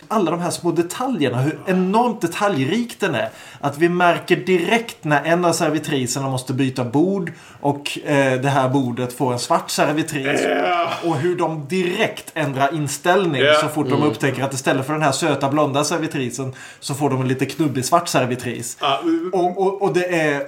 Alla 0.08 0.32
de 0.32 0.40
här 0.42 0.50
små 0.50 0.72
detaljerna, 0.72 1.38
hur 1.42 1.60
enormt 1.66 2.22
detaljrik 2.22 3.00
den 3.00 3.16
är. 3.16 3.30
Att 3.62 3.78
vi 3.78 3.90
märker 3.90 4.36
direkt 4.36 5.04
när 5.04 5.24
en 5.24 5.46
av 5.46 5.54
servitriserna 5.54 6.30
måste 6.30 6.54
byta 6.54 6.84
bord 6.84 7.32
och 7.62 8.00
eh, 8.06 8.42
det 8.42 8.50
här 8.50 8.70
bordet 8.70 9.14
får 9.14 9.34
en 9.34 9.40
svart 9.40 9.70
servitris. 9.70 10.42
Och 11.04 11.16
hur 11.16 11.36
de 11.36 11.66
direkt 11.68 12.32
ändrar 12.34 12.74
inställning 12.76 13.42
Ja. 13.42 13.54
så 13.62 13.68
fort 13.68 13.90
de 13.90 14.04
upptäcker 14.04 14.44
att 14.44 14.54
istället 14.54 14.86
för 14.86 14.94
den 14.94 15.02
här 15.02 15.12
söta 15.12 15.50
blonda 15.50 15.84
servitrisen 15.84 16.54
så 16.80 16.94
får 16.94 17.10
de 17.10 17.22
en 17.22 17.28
lite 17.28 17.46
knubbig 17.46 17.86
svart 17.86 18.08
servitris. 18.08 18.78
Ah, 18.80 18.98
Och, 19.34 19.58
och, 19.62 19.82
och 19.82 19.94
det 19.94 20.06
är 20.22 20.44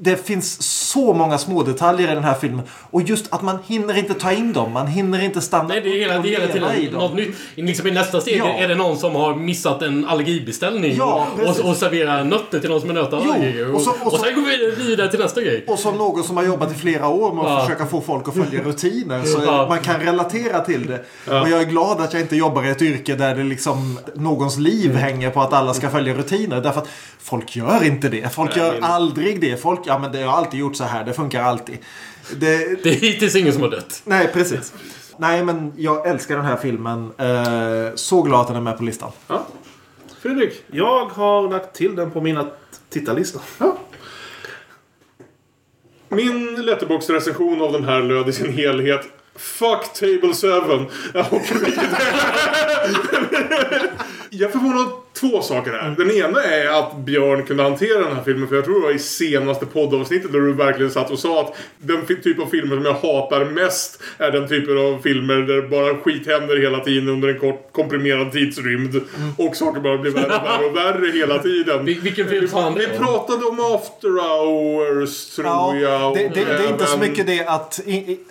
det 0.00 0.26
finns 0.26 0.62
så 0.90 1.12
många 1.14 1.38
små 1.38 1.62
detaljer 1.62 2.12
i 2.12 2.14
den 2.14 2.24
här 2.24 2.34
filmen. 2.34 2.62
Och 2.90 3.02
just 3.02 3.32
att 3.32 3.42
man 3.42 3.58
hinner 3.66 3.98
inte 3.98 4.14
ta 4.14 4.32
in 4.32 4.52
dem. 4.52 4.72
Man 4.72 4.86
hinner 4.86 5.24
inte 5.24 5.40
stanna 5.40 5.68
Nej, 5.68 5.80
det 5.80 5.88
är 5.88 6.00
hela, 6.00 6.18
det 6.18 6.34
är 6.34 6.48
hela 6.54 6.74
i 6.76 6.86
dem. 6.86 6.94
något 7.00 7.14
nytt. 7.14 7.34
Liksom 7.54 7.86
I 7.86 7.90
nästa 7.90 8.20
steg 8.20 8.38
Ja. 8.38 8.48
är 8.48 8.68
det 8.68 8.74
någon 8.74 8.96
som 8.96 9.14
har 9.14 9.34
missat 9.34 9.82
en 9.82 10.04
allergibeställning 10.04 10.94
Ja, 10.96 11.26
och, 11.46 11.68
och 11.70 11.76
serverar 11.76 12.24
nötter 12.24 12.60
till 12.60 12.70
någon 12.70 12.80
som 12.80 12.90
är 12.90 12.94
nötallergiker. 12.94 13.68
Och, 13.68 13.74
och 13.74 13.80
så- 13.80 13.94
och, 14.04 14.20
sen 14.20 14.34
går 14.34 14.42
vi 14.42 14.82
vidare 14.88 15.10
till 15.10 15.20
nästa 15.20 15.40
grej. 15.42 15.64
Och 15.68 15.78
som 15.78 15.96
någon 15.96 16.24
som 16.24 16.36
har 16.36 16.44
jobbat 16.44 16.72
i 16.72 16.74
flera 16.74 17.08
år 17.08 17.32
med 17.34 17.44
att 17.44 17.50
Ja. 17.50 17.60
försöka 17.66 17.86
få 17.86 18.00
folk 18.00 18.28
att 18.28 18.34
följa 18.34 18.62
rutiner. 18.64 19.22
Så 19.22 19.42
Ja. 19.46 19.66
man 19.68 19.78
kan 19.80 20.00
relatera 20.00 20.60
till 20.60 20.86
det. 20.86 20.98
Och 21.40 21.48
jag 21.48 21.60
är 21.60 21.64
glad 21.64 22.00
att 22.00 22.12
jag 22.12 22.22
inte 22.22 22.36
jobbar 22.36 22.64
i 22.64 22.68
ett 22.70 22.82
yrke 22.82 23.14
där 23.14 23.34
det 23.34 23.44
liksom 23.44 23.98
någons 24.14 24.58
liv 24.58 24.90
Mm. 24.90 25.02
hänger 25.02 25.30
på 25.30 25.40
att 25.40 25.52
alla 25.52 25.74
ska 25.74 25.90
följa 25.90 26.14
rutiner. 26.14 26.60
Därför 26.60 26.80
att 26.80 26.88
folk 27.20 27.56
gör 27.56 27.84
inte 27.84 28.08
det. 28.08 28.32
Folk 28.34 28.56
gör 28.56 28.78
aldrig 28.82 29.40
det. 29.40 29.56
Folk, 29.62 29.87
ja 29.88 29.98
men 29.98 30.12
det 30.12 30.22
har 30.22 30.36
alltid 30.36 30.60
gjort 30.60 30.76
så 30.76 30.84
här. 30.84 31.04
Det 31.04 31.12
funkar 31.12 31.42
alltid. 31.42 31.78
Det, 32.36 32.82
Det 32.82 32.88
är 32.90 32.94
hittills 32.94 33.36
ingen 33.36 33.52
som 33.52 33.62
har 33.62 33.70
dött. 33.70 34.02
nej, 34.04 34.30
precis. 34.32 34.72
Nej, 35.16 35.44
men 35.44 35.72
jag 35.76 36.06
älskar 36.06 36.36
den 36.36 36.44
här 36.44 36.56
filmen. 36.56 37.12
Eh, 37.18 37.94
så 37.94 38.22
glad 38.22 38.40
att 38.40 38.46
den 38.46 38.56
är 38.56 38.60
med 38.60 38.76
på 38.78 38.84
listan. 38.84 39.10
Ja. 39.28 39.46
Fredrik? 40.22 40.64
Jag 40.66 41.04
har 41.04 41.50
lagt 41.50 41.74
till 41.76 41.96
den 41.96 42.10
på 42.10 42.20
mina 42.20 42.46
tittarlista. 42.90 43.40
Min 46.08 46.64
letterbox-recension 46.64 47.62
av 47.62 47.72
den 47.72 47.84
här 47.84 48.02
löd 48.02 48.28
i 48.28 48.32
sin 48.32 48.52
helhet. 48.52 49.00
Fuck 49.36 49.92
Table 49.94 50.34
7. 50.34 50.48
Ja, 51.14 51.26
och 51.30 51.40
vilket 51.50 51.74
Jag 54.30 54.48
är 54.48 54.52
förvånad 54.52 54.88
två 55.20 55.42
saker 55.42 55.72
här. 55.72 55.94
Den 55.98 56.10
ena 56.10 56.42
är 56.42 56.66
att 56.78 56.96
Björn 56.96 57.42
kunde 57.46 57.62
hantera 57.62 57.98
den 57.98 58.16
här 58.16 58.22
filmen. 58.24 58.48
För 58.48 58.56
jag 58.56 58.64
tror 58.64 58.74
det 58.80 58.86
var 58.86 58.94
i 58.94 58.98
senaste 58.98 59.66
poddavsnittet 59.66 60.32
där 60.32 60.38
du 60.40 60.52
verkligen 60.52 60.90
satt 60.90 61.10
och 61.10 61.18
sa 61.18 61.40
att 61.40 61.56
den 61.78 62.06
typ 62.06 62.40
av 62.40 62.46
filmer 62.46 62.76
som 62.76 62.84
jag 62.84 62.92
hatar 62.92 63.44
mest 63.44 64.02
är 64.18 64.30
den 64.30 64.48
typen 64.48 64.78
av 64.78 64.98
filmer 65.02 65.34
där 65.34 65.62
bara 65.68 65.94
skit 66.02 66.26
händer 66.26 66.56
hela 66.60 66.78
tiden 66.80 67.08
under 67.08 67.28
en 67.28 67.38
kort 67.38 67.72
komprimerad 67.72 68.32
tidsrymd. 68.32 69.00
Och 69.38 69.56
saker 69.56 69.80
bara 69.80 69.98
blir 69.98 70.10
värre 70.12 70.26
och 70.26 70.44
värre 70.46 70.66
och 70.66 70.76
värre 70.76 71.12
hela 71.18 71.38
tiden. 71.38 71.86
Vil- 71.86 72.00
Vilken 72.02 72.28
film 72.28 72.48
sa 72.48 72.62
han 72.62 72.74
Vi 72.74 72.86
det 72.86 72.98
om? 72.98 73.04
pratade 73.04 73.44
om 73.44 73.60
After 73.74 74.08
Hours, 74.08 75.26
tror 75.36 75.76
jag. 75.76 76.14
det, 76.14 76.22
det, 76.34 76.44
det 76.44 76.64
är 76.64 76.68
inte 76.72 76.86
så 76.86 76.98
mycket 76.98 77.26
det 77.26 77.46
att, 77.46 77.80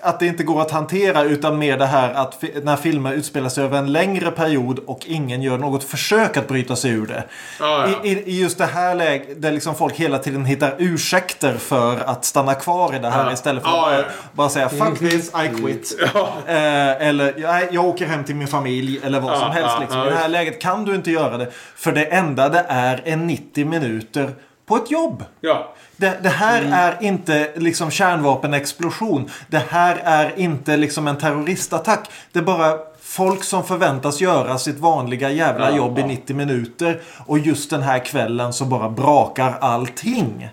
att 0.02 0.20
det 0.20 0.26
inte 0.28 0.44
går 0.44 0.62
att 0.62 0.72
hantera 0.72 1.24
utan 1.24 1.58
mer 1.60 1.78
det 1.78 1.86
här 1.86 2.14
att 2.14 2.44
när 2.64 2.76
filmer 2.76 3.14
utspelar 3.14 3.50
sig 3.50 3.64
över 3.64 3.78
en 3.78 3.92
längre 3.92 4.32
period 4.32 4.80
och 4.86 5.00
ingen 5.06 5.42
gör 5.42 5.58
något 5.58 5.84
försök 5.84 6.38
att 6.38 6.48
bryta 6.48 6.76
sig 6.78 6.92
ur 6.92 7.08
det. 7.08 7.24
Ja, 7.60 7.88
ja. 7.88 8.04
I, 8.04 8.10
i, 8.12 8.42
just 8.42 8.58
det 8.58 8.66
här 8.66 8.96
läget 8.96 9.42
där 9.42 9.52
liksom 9.52 9.76
folk 9.76 9.96
hela 9.96 10.20
tiden 10.20 10.46
hittar 10.46 10.76
ursäkter 10.78 11.58
för 11.58 11.98
att 12.00 12.26
stanna 12.26 12.54
kvar 12.56 12.96
i 12.96 13.00
det 13.00 13.10
här 13.10 13.26
Ja. 13.26 13.34
istället 13.34 13.64
för 13.64 13.70
Ja, 13.70 13.86
att 13.86 13.92
bara, 13.92 13.98
ja. 14.00 14.06
bara 14.34 14.50
säga 14.50 14.70
fuck 14.70 15.00
this, 15.00 15.32
I 15.46 15.62
quit. 15.62 15.98
Eh, 16.48 17.08
eller 17.08 17.34
jag, 17.38 17.74
jag 17.74 17.86
åker 17.86 18.06
hem 18.06 18.24
till 18.24 18.36
min 18.36 18.48
familj 18.48 19.00
eller 19.04 19.20
vad 19.20 19.40
som 19.40 19.52
helst. 19.52 19.76
Liksom. 19.80 20.02
I 20.02 20.10
det 20.10 20.16
här 20.16 20.30
läget 20.30 20.62
kan 20.62 20.86
du 20.86 20.96
inte 20.96 21.12
göra 21.12 21.38
det. 21.38 21.48
För 21.76 21.92
det 21.92 22.06
enda 22.06 22.50
det 22.50 22.66
är 22.70 23.02
är 23.06 23.16
90 23.16 23.66
minuter 23.66 24.32
på 24.68 24.76
ett 24.76 24.92
jobb. 24.92 25.24
Ja. 25.42 25.74
Det, 25.98 26.18
det 26.24 26.30
här 26.30 26.62
är 26.72 26.98
inte 27.06 27.52
liksom 27.56 27.92
kärnvapenexplosion. 27.92 29.30
Det 29.48 29.64
här 29.70 30.02
är 30.04 30.34
inte 30.40 30.78
liksom 30.78 31.08
en 31.08 31.18
terroristattack. 31.18 32.10
Det 32.32 32.42
bara 32.42 32.78
folk 33.18 33.44
som 33.44 33.64
förväntas 33.64 34.22
göra 34.22 34.58
sitt 34.58 34.80
vanliga 34.80 35.32
jävla 35.32 35.76
jobb 35.76 36.00
i 36.00 36.04
90 36.04 36.36
minuter. 36.36 37.02
Och 37.26 37.40
just 37.40 37.70
den 37.70 37.82
här 37.82 38.06
kvällen 38.06 38.54
så 38.54 38.66
bara 38.66 38.90
brakar 38.90 39.58
allting. 39.62 40.50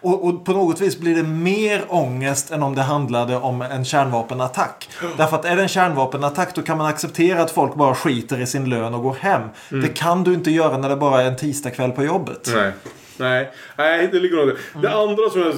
Och, 0.00 0.24
och 0.24 0.44
på 0.44 0.52
något 0.52 0.80
vis 0.80 0.98
blir 0.98 1.14
det 1.14 1.22
mer 1.22 1.84
ångest 1.88 2.50
än 2.50 2.62
om 2.62 2.74
det 2.74 2.82
handlade 2.82 3.36
om 3.36 3.62
en 3.62 3.84
kärnvapenattack. 3.84 4.88
Därför 5.16 5.36
att 5.36 5.44
är 5.44 5.56
det 5.56 5.62
en 5.62 5.68
kärnvapenattack 5.68 6.54
då 6.54 6.62
kan 6.62 6.78
man 6.78 6.86
acceptera 6.86 7.42
att 7.42 7.50
folk 7.50 7.74
bara 7.74 7.94
skiter 7.94 8.40
i 8.40 8.46
sin 8.46 8.70
lön 8.70 8.94
och 8.94 9.02
går 9.02 9.16
hem. 9.20 9.42
Det 9.68 9.88
kan 9.88 10.24
du 10.24 10.34
inte 10.34 10.50
göra 10.50 10.78
när 10.78 10.88
det 10.88 10.96
bara 10.96 11.22
är 11.22 11.26
en 11.26 11.36
tisdagkväll 11.36 11.92
på 11.92 12.04
jobbet. 12.04 12.50
Nej. 12.54 12.72
Nej, 13.18 13.50
nej 13.76 14.08
det 14.12 14.20
ligger 14.20 14.36
nog 14.36 14.46
det. 14.48 14.80
Det 14.82 14.94
andra 14.94 15.30
som 15.30 15.40
jag 15.40 15.54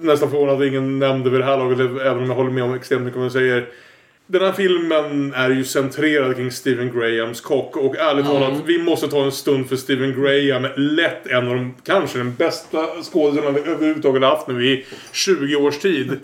nästan 0.00 0.30
förvånad 0.30 0.62
att 0.62 0.68
ingen 0.68 0.98
nämnde 0.98 1.30
vid 1.30 1.40
det 1.40 1.44
här 1.44 1.56
laget, 1.56 1.78
även 1.80 2.18
om 2.18 2.28
jag 2.28 2.36
håller 2.36 2.50
med 2.50 2.64
om 2.64 2.74
extremt 2.74 3.02
mycket 3.02 3.18
vad 3.18 3.26
du 3.26 3.30
säger. 3.30 3.68
Den 4.32 4.42
här 4.42 4.52
filmen 4.52 5.32
är 5.34 5.50
ju 5.50 5.64
centrerad 5.64 6.36
kring 6.36 6.50
Stephen 6.50 6.92
Grahams 6.98 7.40
kock. 7.40 7.76
Och 7.76 7.96
ärligt 7.96 8.26
talat, 8.26 8.62
vi 8.66 8.82
måste 8.82 9.08
ta 9.08 9.24
en 9.24 9.32
stund 9.32 9.68
för 9.68 9.76
Stephen 9.76 10.22
Graham. 10.22 10.66
Lätt 10.76 11.26
en 11.26 11.48
av 11.48 11.54
de, 11.54 11.74
kanske 11.84 12.18
den 12.18 12.34
bästa 12.34 12.86
skådespelarna 13.12 13.58
vi 13.64 13.70
överhuvudtaget 13.70 14.22
haft 14.22 14.48
nu 14.48 14.66
i 14.66 14.86
20 15.12 15.56
års 15.56 15.78
tid. 15.78 16.18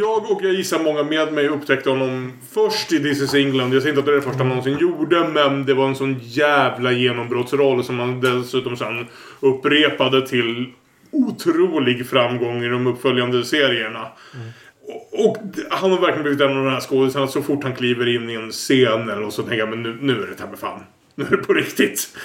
Jag- 0.00 0.30
och 0.30 0.40
jag 0.44 0.52
gissar 0.54 0.78
många 0.78 1.02
med 1.02 1.32
mig 1.32 1.48
upptäckte 1.48 1.90
honom 1.90 2.32
först 2.52 2.92
i 2.92 2.98
This 3.02 3.22
is 3.22 3.34
England. 3.34 3.74
Jag 3.74 3.82
säger 3.82 3.92
inte 3.92 4.00
att 4.00 4.06
det 4.06 4.12
är 4.12 4.16
det 4.16 4.22
första 4.22 4.38
han 4.38 4.48
någonsin 4.48 4.78
gjorde. 4.78 5.28
Men 5.28 5.66
det 5.66 5.74
var 5.74 5.88
en 5.88 5.96
sån 5.96 6.16
jävla 6.22 6.92
genombrottsroll 6.92 7.84
som 7.84 7.98
han 7.98 8.20
dessutom 8.20 8.76
sen 8.76 9.06
upprepade 9.40 10.26
till 10.26 10.66
otrolig 11.12 12.06
framgång 12.06 12.64
i 12.64 12.68
de 12.68 12.86
uppföljande 12.86 13.44
serierna. 13.44 14.02
Och, 14.02 14.65
och 15.12 15.36
han 15.70 15.90
har 15.90 16.00
verkligen 16.00 16.22
blivit 16.22 16.40
en 16.40 16.58
av 16.58 16.64
de 16.64 16.70
här 16.70 16.80
skådisarna 16.80 17.26
så 17.26 17.42
fort 17.42 17.64
han 17.64 17.74
kliver 17.74 18.08
in 18.14 18.30
i 18.30 18.34
en 18.34 18.50
scen 18.50 19.08
eller 19.08 19.30
så 19.30 19.42
tänker 19.42 19.58
jag 19.58 19.68
men 19.68 19.82
nu, 19.82 19.98
nu 20.00 20.22
är 20.22 20.26
det 20.26 20.34
ta 20.34 20.46
mig 20.46 20.56
fan. 20.56 20.80
Nu 21.14 21.24
är 21.24 21.30
det 21.30 21.36
på 21.36 21.52
riktigt. 21.52 22.16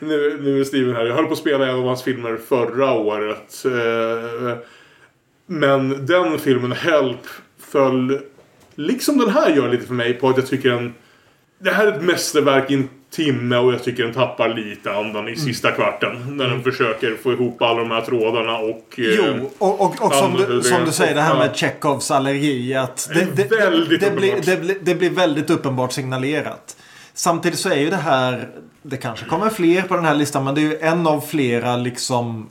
Nu, 0.00 0.38
nu 0.42 0.60
är 0.60 0.64
Steven 0.64 0.96
här. 0.96 1.06
Jag 1.06 1.14
höll 1.14 1.26
på 1.26 1.32
att 1.32 1.38
spela 1.38 1.66
en 1.66 1.74
av 1.74 1.84
hans 1.84 2.02
filmer 2.02 2.36
förra 2.48 2.92
året. 2.92 3.64
Eh, 3.64 4.58
men 5.46 6.06
den 6.06 6.38
filmen, 6.38 6.72
Help, 6.72 7.26
föll 7.58 8.20
liksom 8.74 9.18
den 9.18 9.30
här 9.30 9.56
gör 9.56 9.68
lite 9.68 9.86
för 9.86 9.94
mig 9.94 10.14
på 10.14 10.28
att 10.28 10.36
jag 10.36 10.46
tycker 10.46 10.70
den... 10.70 10.94
Det 11.58 11.70
här 11.70 11.86
är 11.86 11.92
ett 11.92 12.02
mästerverk 12.02 12.70
i 12.70 12.74
en 12.74 12.88
timme 13.18 13.56
och 13.56 13.72
jag 13.72 13.84
tycker 13.84 14.02
den 14.04 14.14
tappar 14.14 14.48
lite 14.48 14.92
andan 14.92 15.28
i 15.28 15.36
sista 15.36 15.70
kvarten. 15.70 16.36
När 16.36 16.48
den 16.48 16.62
försöker 16.62 17.16
få 17.22 17.32
ihop 17.32 17.62
alla 17.62 17.78
de 17.80 17.90
här 17.90 18.00
trådarna 18.00 18.58
och... 18.58 18.94
eh, 18.98 19.04
Jo, 19.04 19.50
och, 19.58 19.80
och, 19.80 20.02
och 20.06 20.14
som, 20.14 20.34
du, 20.34 20.62
som 20.62 20.84
du 20.84 20.92
säger 20.92 21.14
det 21.14 21.20
här 21.20 21.38
med 21.38 21.56
Tjechovs 21.56 22.10
allergi. 22.10 22.74
Att 22.74 23.10
det, 23.14 23.26
det, 23.36 23.56
Väldigt 23.56 24.00
det, 24.00 24.10
blir, 24.10 24.34
det, 24.44 24.60
blir, 24.60 24.76
det 24.80 24.94
blir 24.94 25.10
väldigt 25.10 25.50
uppenbart 25.50 25.92
signalerat. 25.92 26.76
Samtidigt 27.14 27.58
så 27.58 27.68
är 27.68 27.76
ju 27.76 27.90
det 27.90 27.96
här, 27.96 28.48
det 28.82 28.96
kanske 28.96 29.24
kommer 29.24 29.50
fler 29.50 29.82
på 29.82 29.94
den 29.94 30.04
här 30.04 30.14
listan, 30.14 30.44
men 30.44 30.54
det 30.54 30.60
är 30.60 30.62
ju 30.62 30.78
en 30.78 31.06
av 31.06 31.20
flera 31.20 31.76
liksom 31.76 32.48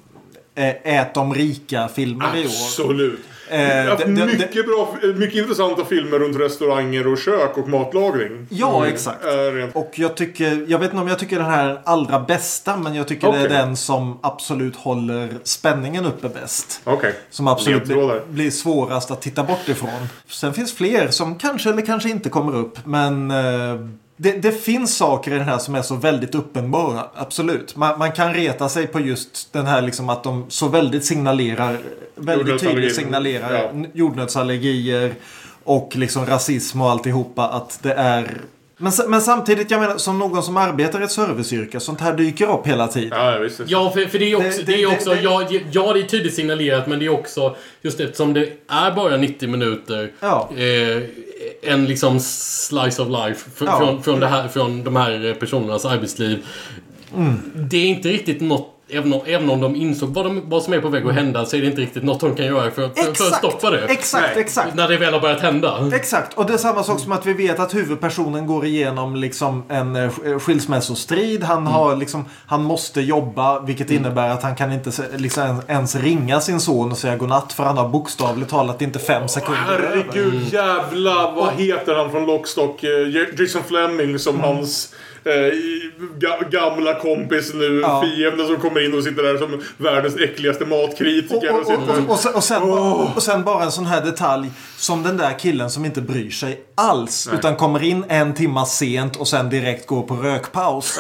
ät 0.56 1.14
de 1.14 1.34
rika 1.34 1.88
filmer 1.88 2.36
i 2.36 2.40
år. 2.40 2.46
Absolut. 2.46 3.20
Eh, 3.50 3.86
haft 3.90 4.06
det- 4.06 4.12
det- 4.12 4.26
mycket, 4.26 4.66
bra, 4.66 4.96
mycket 5.16 5.36
intressanta 5.36 5.86
filmer 5.86 6.20
runt 6.20 6.40
restauranger 6.40 7.08
och 7.08 7.18
kök 7.18 7.58
och 7.58 7.70
matlagning. 7.70 8.48
Ja, 8.50 8.78
Mm. 8.78 8.94
exakt. 8.94 9.24
Rent- 9.26 9.76
Och 9.76 9.92
jag 9.96 10.16
tycker, 10.18 10.66
jag 10.68 10.80
vet 10.80 10.92
inte 10.92 11.02
om 11.02 11.08
jag 11.08 11.20
tycker 11.20 11.36
den 11.38 11.46
här 11.46 11.64
är 11.66 11.68
den 11.70 11.78
allra 11.84 12.20
bästa, 12.20 12.78
men 12.78 12.96
jag 12.96 13.08
tycker 13.08 13.22
det 13.22 13.30
Okej. 13.30 13.46
är 13.46 13.50
den 13.50 13.76
som 13.76 14.20
absolut 14.24 14.76
håller 14.76 15.30
spänningen 15.44 16.06
uppe 16.06 16.30
bäst. 16.30 16.82
Okej. 16.84 17.14
Som 17.30 17.48
absolut 17.48 17.84
blir, 17.84 18.22
blir 18.28 18.52
svårast 18.52 19.12
att 19.12 19.22
titta 19.22 19.44
bort 19.44 19.68
ifrån. 19.70 20.08
Sen 20.28 20.54
finns 20.54 20.74
fler 20.74 21.08
som 21.08 21.36
kanske 21.36 21.70
eller 21.70 21.82
kanske 21.86 22.10
inte 22.10 22.30
kommer 22.30 22.56
upp. 22.56 22.80
Men 22.86 23.32
eh, 23.32 23.76
det, 24.18 24.32
det 24.32 24.52
finns 24.52 24.98
saker 24.98 25.32
i 25.32 25.34
den 25.34 25.44
här 25.48 25.58
som 25.58 25.76
är 25.76 25.82
så 25.82 25.96
väldigt 25.96 26.36
uppenbara. 26.36 27.04
Absolut. 27.16 27.76
Man, 27.76 28.00
man 28.00 28.12
kan 28.12 28.34
reta 28.34 28.70
sig 28.70 28.88
på 28.88 29.00
just 29.00 29.54
den 29.54 29.66
här 29.66 29.82
liksom 29.82 30.10
att 30.10 30.24
de 30.24 30.46
så 30.50 30.68
väldigt 30.68 31.06
signalerar. 31.06 31.78
Väldigt 32.16 32.60
tydligt 32.62 32.96
signalerar 32.96 33.54
Ja. 33.54 33.84
jordnötsallergier. 33.94 35.14
Och 35.64 35.92
liksom 35.96 36.26
rasism 36.26 36.82
och 36.82 36.90
alltihopa. 36.92 37.44
Att 37.50 37.80
det 37.84 37.94
är... 37.94 38.38
Men, 38.78 38.92
men 39.08 39.22
samtidigt, 39.22 39.72
jag 39.72 39.80
menar, 39.82 39.98
som 39.98 40.20
någon 40.20 40.44
som 40.44 40.58
arbetar 40.58 41.02
i 41.02 41.04
ett 41.04 41.12
serviceyrke. 41.12 41.80
Sånt 41.80 42.02
här 42.02 42.14
dyker 42.14 42.54
upp 42.60 42.68
hela 42.68 42.88
tiden. 42.88 43.20
Ja, 43.20 43.38
visst. 43.40 43.62
Ja, 43.68 43.92
för, 43.92 44.06
för 44.06 44.20
det 44.20 44.32
är 44.32 44.36
också, 44.36 44.50
Det- 44.60 44.64
det, 44.66 44.72
det- 44.72 44.82
är 44.84 44.92
också 44.92 45.10
det- 45.10 45.22
ja, 45.22 45.48
ja, 45.72 45.94
det 45.94 46.00
är 46.00 46.04
tydligt 46.04 46.34
signalerat, 46.36 46.88
men 46.88 47.00
det 47.00 47.06
är 47.06 47.10
också, 47.10 47.56
just 47.82 48.00
eftersom 48.00 48.34
det 48.34 48.50
är 48.70 48.92
bara 48.96 49.18
90 49.18 49.50
minuter, 49.50 50.12
Ja. 50.20 50.50
eh, 50.58 51.04
en 51.62 51.86
liksom 51.86 52.20
slice 52.20 53.02
of 53.02 53.08
life 53.10 53.50
fr- 53.56 53.66
Ja. 53.66 53.78
från, 53.80 54.04
från, 54.04 54.24
här, 54.24 54.48
från 54.48 54.84
de 54.84 54.96
här 54.96 55.34
personernas 55.40 55.86
arbetsliv. 55.86 56.46
Det 57.56 57.78
är 57.78 57.86
inte 57.86 58.10
riktigt 58.10 58.42
något 58.42 58.74
Även 58.90 59.14
om, 59.14 59.22
även 59.26 59.50
om 59.50 59.62
de 59.62 59.76
insåg 59.76 60.10
vad, 60.10 60.26
de, 60.26 60.42
vad 60.50 60.64
som 60.64 60.74
är 60.74 60.80
på 60.82 60.90
väg 60.90 61.08
att 61.08 61.14
hända 61.14 61.46
så 61.46 61.56
är 61.56 61.62
det 61.62 61.68
inte 61.68 61.82
riktigt 61.82 62.04
något 62.04 62.20
de 62.20 62.36
kan 62.36 62.46
göra 62.46 62.72
för, 62.72 62.90
för, 62.90 63.14
för 63.14 63.28
att 63.28 63.36
stoppa 63.36 63.70
det. 63.70 63.86
Exakt, 63.86 64.24
Nej. 64.36 64.44
exakt. 64.44 64.76
När 64.76 64.88
det 64.88 64.98
väl 64.98 65.14
har 65.14 65.20
börjat 65.22 65.42
hända. 65.42 65.90
Exakt, 65.94 66.34
och 66.38 66.46
det 66.46 66.54
är 66.54 66.58
samma 66.58 66.84
sak 66.84 67.00
som 67.00 67.12
att 67.12 67.26
vi 67.26 67.34
vet 67.34 67.60
att 67.60 67.76
huvudpersonen 67.76 68.48
går 68.48 68.66
igenom 68.66 69.16
liksom 69.16 69.64
en 69.70 69.96
eh, 69.96 70.10
sk- 70.10 70.40
skilsmässostrid. 70.40 71.44
Han, 71.44 71.68
har 71.68 71.96
liksom, 71.96 72.26
han 72.46 72.64
måste 72.64 73.02
jobba, 73.02 73.60
vilket 73.60 73.92
innebär 73.92 74.30
att 74.30 74.44
han 74.44 74.56
kan 74.56 74.72
inte 74.72 74.92
liksom 75.18 75.62
ens- 75.68 75.96
ringa 75.96 76.40
sin 76.42 76.60
son 76.60 76.92
och 76.92 76.98
säga 76.98 77.16
godnatt 77.16 77.54
för 77.54 77.64
han 77.64 77.78
har 77.78 77.90
bokstavligt 77.90 78.50
talat 78.52 78.82
inte 78.82 79.00
fem 79.00 79.28
sekunder 79.28 79.74
över. 79.74 79.88
Herregud 80.06 80.54
jävla 80.54 81.32
vad 81.32 81.54
heter 81.54 81.96
han 81.96 82.12
från 82.12 82.26
Lockstock? 82.26 82.84
Eh, 82.84 82.90
Jason 83.42 83.62
Fleming 83.68 84.20
som 84.20 84.40
hans 84.40 84.94
eh, 85.28 85.54
ga, 86.18 86.38
gamla 86.60 87.00
kompis 87.00 87.54
nu, 87.54 87.80
Ja. 87.82 88.04
fienden 88.06 88.48
som 88.48 88.58
kommer 88.58 88.86
in 88.86 88.94
och 88.98 89.04
sitter 89.04 89.24
där 89.24 89.38
som 89.38 89.62
världens 89.78 90.16
äckligaste 90.16 90.64
Och, 90.64 90.70
matkritiker. 90.70 91.52
och, 91.54 91.60
Och, 91.60 91.66
sitter 91.68 92.00
och, 92.06 92.10
och, 92.10 92.20
sen, 92.20 92.34
och, 92.36 92.44
sen, 92.44 92.64
och 93.16 93.24
sen 93.24 93.44
bara 93.44 93.64
en 93.64 93.72
sån 93.72 93.86
här 93.86 94.02
detalj 94.06 94.50
som 94.78 95.04
den 95.04 95.18
där 95.18 95.40
killen 95.40 95.70
som 95.70 95.86
inte 95.86 96.02
bryr 96.02 96.30
sig 96.32 96.62
alls. 96.76 97.30
Utan 97.34 97.56
kommer 97.56 97.84
in 97.84 98.06
en 98.10 98.34
timma 98.34 98.66
sent 98.66 99.16
och 99.16 99.28
sen 99.28 99.50
direkt 99.50 99.88
går 99.88 100.02
på 100.02 100.16
rökpaus. 100.16 101.00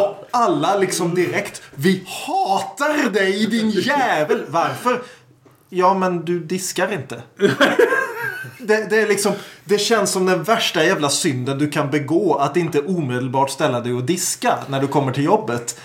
Och 0.00 0.26
alla 0.30 0.78
liksom 0.78 1.14
direkt. 1.14 1.62
Vi 1.74 2.04
hatar 2.26 3.10
dig 3.10 3.46
din 3.46 3.70
jävel! 3.70 4.42
Varför? 4.48 5.00
Ja 5.68 5.94
men 5.94 6.24
du 6.24 6.40
diskar 6.40 6.92
inte. 6.92 7.22
Det, 8.62 8.90
det, 8.90 9.00
är 9.00 9.08
liksom, 9.08 9.32
det 9.64 9.78
känns 9.78 10.10
som 10.10 10.26
den 10.26 10.42
värsta 10.42 10.84
jävla 10.84 11.08
synden 11.08 11.58
du 11.58 11.70
kan 11.70 11.90
begå. 11.90 12.34
Att 12.34 12.56
inte 12.56 12.80
omedelbart 12.80 13.50
ställa 13.50 13.80
dig 13.80 13.92
och 13.92 14.02
diska 14.02 14.58
när 14.68 14.80
du 14.80 14.88
kommer 14.88 15.12
till 15.12 15.24
jobbet. 15.24 15.80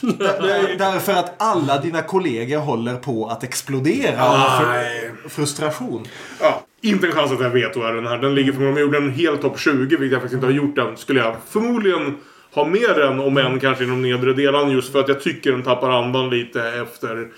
Där, 0.00 0.42
där, 0.42 0.76
därför 0.78 1.12
att 1.12 1.42
alla 1.42 1.80
dina 1.80 2.02
kollegor 2.02 2.58
håller 2.58 2.96
på 2.96 3.26
att 3.26 3.44
explodera 3.44 4.28
av 4.28 4.36
fr- 4.36 5.28
frustration. 5.28 6.06
ja, 6.40 6.66
inte 6.80 7.06
en 7.06 7.12
chans 7.12 7.32
att 7.32 7.40
jag 7.40 7.50
vet 7.50 7.76
vad 7.76 7.94
den 7.94 8.06
här. 8.06 8.18
Den 8.18 8.34
ligger 8.34 8.52
förmodligen, 8.52 8.88
om 8.88 8.92
jag 8.92 9.00
gjorde 9.00 9.10
en 9.10 9.18
hel 9.18 9.38
topp 9.38 9.58
20, 9.60 9.96
vilket 9.96 10.12
jag 10.12 10.20
faktiskt 10.20 10.34
inte 10.34 10.46
har 10.46 10.52
gjort 10.52 10.78
än, 10.78 10.96
skulle 10.96 11.20
jag 11.20 11.36
förmodligen 11.50 12.16
ha 12.54 12.64
med 12.64 12.90
den, 12.96 13.20
om 13.20 13.38
än 13.38 13.60
kanske 13.60 13.84
i 13.84 13.86
de 13.86 14.02
nedre 14.02 14.32
delarna, 14.32 14.72
just 14.72 14.92
för 14.92 15.00
att 15.00 15.08
jag 15.08 15.20
tycker 15.20 15.52
den 15.52 15.62
tappar 15.62 15.90
andan 15.90 16.30
lite 16.30 16.62
efter 16.62 17.28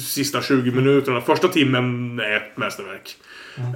sista 0.00 0.42
20 0.42 0.70
minuterna. 0.70 1.20
Första 1.20 1.48
timmen 1.48 2.18
är 2.20 2.36
ett 2.36 2.56
mästerverk. 2.56 3.16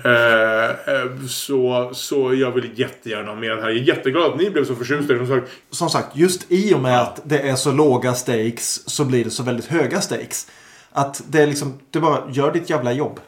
Eh, 0.05 0.95
eh, 0.95 1.27
så, 1.29 1.91
så 1.95 2.35
jag 2.35 2.51
vill 2.51 2.71
jättegärna 2.75 3.31
ha 3.31 3.37
med 3.37 3.51
den 3.51 3.59
här. 3.59 3.69
Jag 3.69 3.79
är 3.79 3.83
jätteglad 3.83 4.33
att 4.33 4.39
ni 4.39 4.51
blev 4.51 4.65
så 4.65 4.75
förtjusta. 4.75 5.17
Som 5.17 5.27
sagt, 5.27 5.49
Som 5.71 5.91
sagt, 5.91 6.17
just 6.17 6.53
i 6.53 6.75
och 6.75 6.81
med 6.81 7.01
att 7.01 7.21
det 7.25 7.39
är 7.39 7.57
så 7.57 7.73
låga 7.73 8.15
stakes 8.15 8.89
så 8.89 9.05
blir 9.05 9.25
det 9.25 9.31
så 9.31 9.43
väldigt 9.43 9.67
höga 9.67 10.01
stakes. 10.01 10.47
Att 10.93 11.23
det 11.29 11.43
är 11.43 11.47
liksom, 11.47 11.79
det 11.91 12.01
bara, 12.01 12.23
gör 12.31 12.53
ditt 12.53 12.71
jävla 12.71 12.93
jobb. 12.93 13.21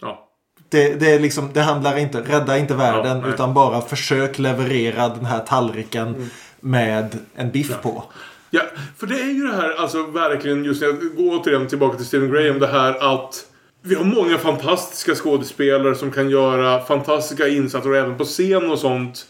ja. 0.00 0.20
Det, 0.68 0.94
det, 0.94 1.10
är 1.10 1.20
liksom, 1.20 1.50
det 1.52 1.60
handlar 1.60 1.96
inte, 1.96 2.20
rädda 2.20 2.58
inte 2.58 2.74
världen 2.74 3.20
Ja, 3.24 3.28
utan 3.28 3.54
bara 3.54 3.80
försök 3.80 4.38
leverera 4.38 5.08
den 5.08 5.24
här 5.24 5.40
tallriken 5.40 6.30
med 6.60 7.18
en 7.34 7.50
biff 7.50 7.82
på. 7.82 8.04
Ja, 8.50 8.62
för 8.98 9.06
det 9.06 9.20
är 9.20 9.32
ju 9.32 9.46
det 9.46 9.56
här, 9.56 9.74
alltså 9.80 10.02
verkligen 10.02 10.64
just 10.64 10.82
jag 10.82 10.98
går 11.16 11.40
återigen 11.40 11.66
tillbaka 11.68 11.96
till 11.96 12.06
Stephen 12.06 12.30
Graham, 12.30 12.58
det 12.58 12.66
här 12.66 13.14
att 13.14 13.46
vi 13.86 13.94
har 13.94 14.04
många 14.04 14.38
fantastiska 14.38 15.14
skådespelare 15.14 15.94
som 15.94 16.10
kan 16.10 16.30
göra 16.30 16.84
fantastiska 16.84 17.48
insatser 17.48 17.90
och 17.90 17.96
även 17.96 18.16
på 18.16 18.24
scen 18.24 18.70
och 18.70 18.78
sånt. 18.78 19.26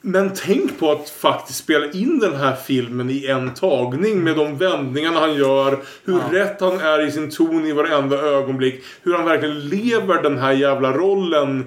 Men 0.00 0.30
tänk 0.34 0.78
på 0.78 0.92
att 0.92 1.10
faktiskt 1.10 1.58
spela 1.58 1.90
in 1.90 2.18
den 2.18 2.36
här 2.36 2.56
filmen 2.56 3.10
i 3.10 3.26
en 3.26 3.54
tagning 3.54 4.24
med 4.24 4.36
de 4.36 4.58
vändningarna 4.58 5.20
han 5.20 5.34
gör. 5.34 5.78
Hur 6.04 6.18
rätt 6.30 6.60
han 6.60 6.80
är 6.80 7.06
i 7.06 7.12
sin 7.12 7.30
ton 7.30 7.66
i 7.66 7.72
varenda 7.72 8.16
ögonblick. 8.16 8.84
Hur 9.02 9.14
han 9.14 9.24
verkligen 9.24 9.68
lever 9.68 10.22
den 10.22 10.38
här 10.38 10.52
jävla 10.52 10.92
rollen. 10.92 11.66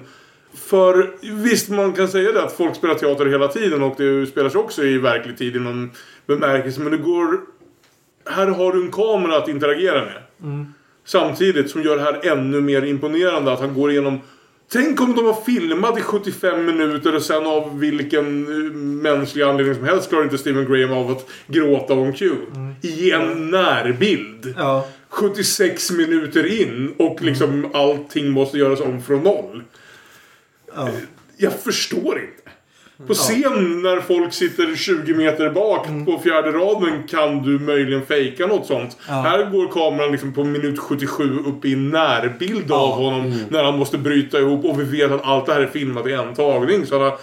För 0.54 1.10
visst, 1.42 1.68
man 1.68 1.92
kan 1.92 2.08
säga 2.08 2.32
det 2.32 2.42
att 2.42 2.52
folk 2.52 2.76
spelar 2.76 2.94
teater 2.94 3.26
hela 3.26 3.48
tiden 3.48 3.82
och 3.82 3.94
det 3.96 4.26
spelas 4.26 4.54
också 4.54 4.84
i 4.84 4.98
verklig 4.98 5.38
tid 5.38 5.56
i 5.56 5.60
någon 5.60 5.90
bemärkelse. 6.26 6.80
Men 6.80 6.92
det 6.92 6.98
går... 6.98 7.40
Här 8.30 8.46
har 8.46 8.72
du 8.72 8.82
en 8.82 8.92
kamera 8.92 9.36
att 9.36 9.48
interagera 9.48 10.04
med. 10.04 10.22
Samtidigt 11.06 11.70
som 11.70 11.82
gör 11.82 11.96
det 11.96 12.02
här 12.02 12.32
ännu 12.32 12.60
mer 12.60 12.82
imponerande 12.82 13.52
att 13.52 13.60
han 13.60 13.74
går 13.74 13.90
igenom 13.90 14.20
Tänk 14.68 15.00
om 15.00 15.14
de 15.14 15.24
har 15.24 15.44
filmat 15.44 15.98
i 15.98 16.00
75 16.00 16.66
minuter 16.66 17.14
och 17.14 17.22
sen 17.22 17.46
av 17.46 17.78
vilken 17.78 18.46
eh, 18.46 18.72
mänsklig 18.76 19.42
anledning 19.42 19.74
som 19.74 19.84
helst 19.84 20.08
klarar 20.08 20.24
inte 20.24 20.38
Stephen 20.38 20.66
Graham 20.66 20.92
av 20.92 21.10
att 21.10 21.28
gråta 21.46 21.94
om 21.94 22.12
Q. 22.12 22.30
I 22.82 23.10
en 23.10 23.50
närbild. 23.50 24.54
Ja. 24.56 24.88
76 25.08 25.90
minuter 25.90 26.60
in 26.60 26.94
och 26.98 27.22
liksom 27.22 27.70
allting 27.74 28.30
måste 28.30 28.58
göras 28.58 28.80
om 28.80 29.02
från 29.02 29.22
noll. 29.22 29.62
Ja. 30.74 30.90
Jag 31.36 31.52
förstår 31.52 32.20
inte. 32.20 32.45
På 33.06 33.14
scen 33.14 33.82
när 33.82 34.00
folk 34.00 34.32
sitter 34.32 34.76
20 34.76 35.14
meter 35.14 35.50
bak 35.50 35.86
på 36.06 36.18
fjärde 36.18 36.50
raden 36.50 37.02
kan 37.08 37.42
du 37.42 37.58
möjligen 37.58 38.06
fejka 38.06 38.46
något 38.46 38.66
sånt. 38.66 38.96
Här 39.08 39.50
går 39.50 39.68
kameran 39.68 40.12
liksom 40.12 40.32
på 40.32 40.44
minut 40.44 40.78
77 40.78 41.38
upp 41.46 41.64
i 41.64 41.76
närbild 41.76 42.72
av 42.72 42.90
honom 42.90 43.34
när 43.48 43.64
han 43.64 43.78
måste 43.78 43.98
bryta 43.98 44.38
ihop 44.38 44.64
och 44.64 44.80
vi 44.80 44.84
vet 44.84 45.10
att 45.10 45.24
allt 45.24 45.46
det 45.46 45.52
här 45.52 45.60
är 45.60 45.66
filmat 45.66 46.06
i 46.06 46.12
en 46.12 46.34
tagning. 46.34 46.86
Så 46.86 46.96
alla, 46.96 47.18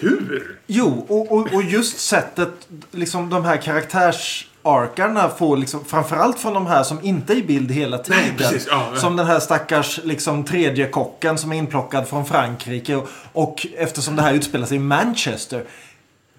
hur? 0.00 0.58
Jo, 0.66 1.06
och, 1.08 1.32
och, 1.32 1.54
och 1.54 1.62
just 1.62 2.00
sättet, 2.00 2.50
liksom 2.90 3.30
de 3.30 3.44
här 3.44 3.56
karaktärsarkarna 3.56 5.28
får 5.28 5.56
liksom, 5.56 5.84
framförallt 5.84 6.38
från 6.38 6.54
de 6.54 6.66
här 6.66 6.82
som 6.82 7.04
inte 7.04 7.32
är 7.32 7.36
i 7.36 7.42
bild 7.42 7.70
hela 7.70 7.98
tiden. 7.98 8.36
precis. 8.36 8.66
Ja, 8.70 8.88
ja. 8.94 9.00
Som 9.00 9.16
den 9.16 9.26
här 9.26 9.40
stackars 9.40 10.00
liksom, 10.04 10.44
tredje 10.44 10.88
kocken 10.88 11.38
som 11.38 11.52
är 11.52 11.56
inplockad 11.56 12.08
från 12.08 12.26
Frankrike. 12.26 12.96
Och, 12.96 13.08
och 13.32 13.66
eftersom 13.76 14.16
det 14.16 14.22
här 14.22 14.34
utspelar 14.34 14.66
sig 14.66 14.76
i 14.76 14.80
Manchester. 14.80 15.64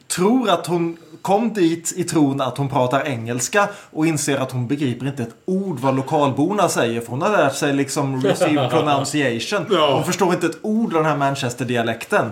Tror 0.08 0.50
att 0.50 0.68
hon 0.68 0.98
kom 1.22 1.54
dit 1.54 1.94
i 1.96 2.04
tron 2.04 2.42
att 2.42 2.58
hon 2.58 2.70
pratar 2.70 3.08
engelska 3.08 3.68
och 3.92 4.08
inser 4.08 4.38
att 4.38 4.52
hon 4.52 4.68
begriper 4.68 5.06
inte 5.08 5.24
ett 5.24 5.36
ord 5.46 5.80
vad 5.80 5.96
lokalborna 5.96 6.70
säger. 6.70 7.02
För 7.02 7.12
hon 7.12 7.22
har 7.22 7.30
lärt 7.30 7.56
sig 7.56 7.74
liksom 7.74 8.22
receive 8.22 8.70
pronunciation. 8.72 9.66
Ja. 9.72 9.94
Hon 9.96 10.04
förstår 10.04 10.34
inte 10.34 10.46
ett 10.46 10.58
ord 10.62 10.94
av 10.94 11.04
den 11.04 11.12
här 11.12 11.18
Manchester-dialekten. 11.18 12.32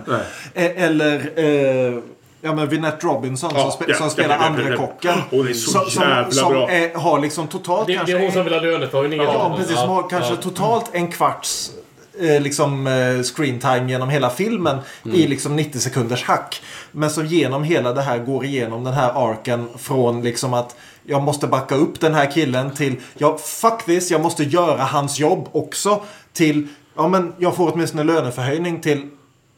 Eh, 0.54 0.84
Eller 0.84 1.32
eh, 1.36 1.98
ja, 2.40 2.54
men 2.54 2.68
Vinette 2.68 3.06
Robinson 3.06 3.50
Ja, 3.54 3.62
som, 3.62 3.70
spe, 3.70 3.84
ja, 3.88 3.94
som 3.94 4.06
ja, 4.06 4.10
spelar 4.10 4.34
ja, 4.34 4.40
ja, 4.40 4.46
andra 4.46 4.70
ja. 4.70 4.76
kocken. 4.76 5.18
Hon 5.30 5.48
är 5.48 5.52
så 5.52 5.80
som, 5.80 6.02
jävla 6.02 6.30
som 6.30 6.52
bra. 6.52 6.70
är, 6.70 6.94
har 6.94 7.18
liksom 7.18 7.46
totalt 7.46 7.86
Det, 7.86 7.92
det 7.92 7.96
kanske... 7.96 8.16
är 8.16 8.20
hon 8.22 8.32
som 8.32 8.44
vill 8.44 8.54
ha 8.54 8.60
löneförhöjning. 8.60 9.20
Ja, 9.22 9.46
eller? 9.46 9.56
precis. 9.56 9.78
Som 9.78 9.88
har 9.88 10.08
kanske 10.10 10.36
totalt 10.36 10.90
en 10.92 11.12
kvarts 11.12 11.70
eh, 12.20 12.40
liksom, 12.40 12.86
eh, 12.86 13.22
screen 13.22 13.60
time 13.60 13.90
genom 13.90 14.08
hela 14.08 14.30
filmen 14.30 14.78
i 15.12 15.26
liksom 15.26 15.56
90 15.56 15.78
sekunders 15.80 16.22
hack. 16.24 16.62
Men 16.92 17.10
som 17.10 17.26
genom 17.26 17.64
hela 17.64 17.92
det 17.92 18.02
här 18.02 18.18
går 18.18 18.44
igenom 18.44 18.84
den 18.84 18.94
här 18.94 19.30
arken 19.30 19.68
från 19.78 20.22
liksom 20.22 20.54
att 20.54 20.76
jag 21.06 21.22
måste 21.22 21.46
backa 21.46 21.74
upp 21.74 22.00
den 22.00 22.14
här 22.14 22.30
killen 22.30 22.70
till 22.70 22.96
ja, 23.18 23.38
fuck 23.38 23.84
this, 23.84 24.10
jag 24.10 24.20
måste 24.20 24.44
göra 24.44 24.82
hans 24.82 25.18
jobb 25.18 25.48
också. 25.52 26.02
Till 26.32 26.68
ja, 26.96 27.08
men 27.08 27.32
jag 27.38 27.56
får 27.56 27.72
åtminstone 27.72 28.04
löneförhöjning 28.04 28.80
till 28.80 29.08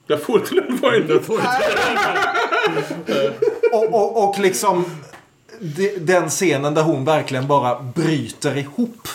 Jag 0.06 0.22
får 0.22 0.38
till 0.38 0.58
en 0.68 0.78
poäng. 0.78 1.02
och, 3.72 3.94
och, 3.94 4.28
och 4.28 4.38
liksom 4.38 4.84
de- 5.60 5.98
den 5.98 6.28
scenen 6.28 6.74
där 6.74 6.82
hon 6.82 7.04
verkligen 7.04 7.46
bara 7.46 7.80
bryter 7.94 8.56
ihop. 8.56 9.08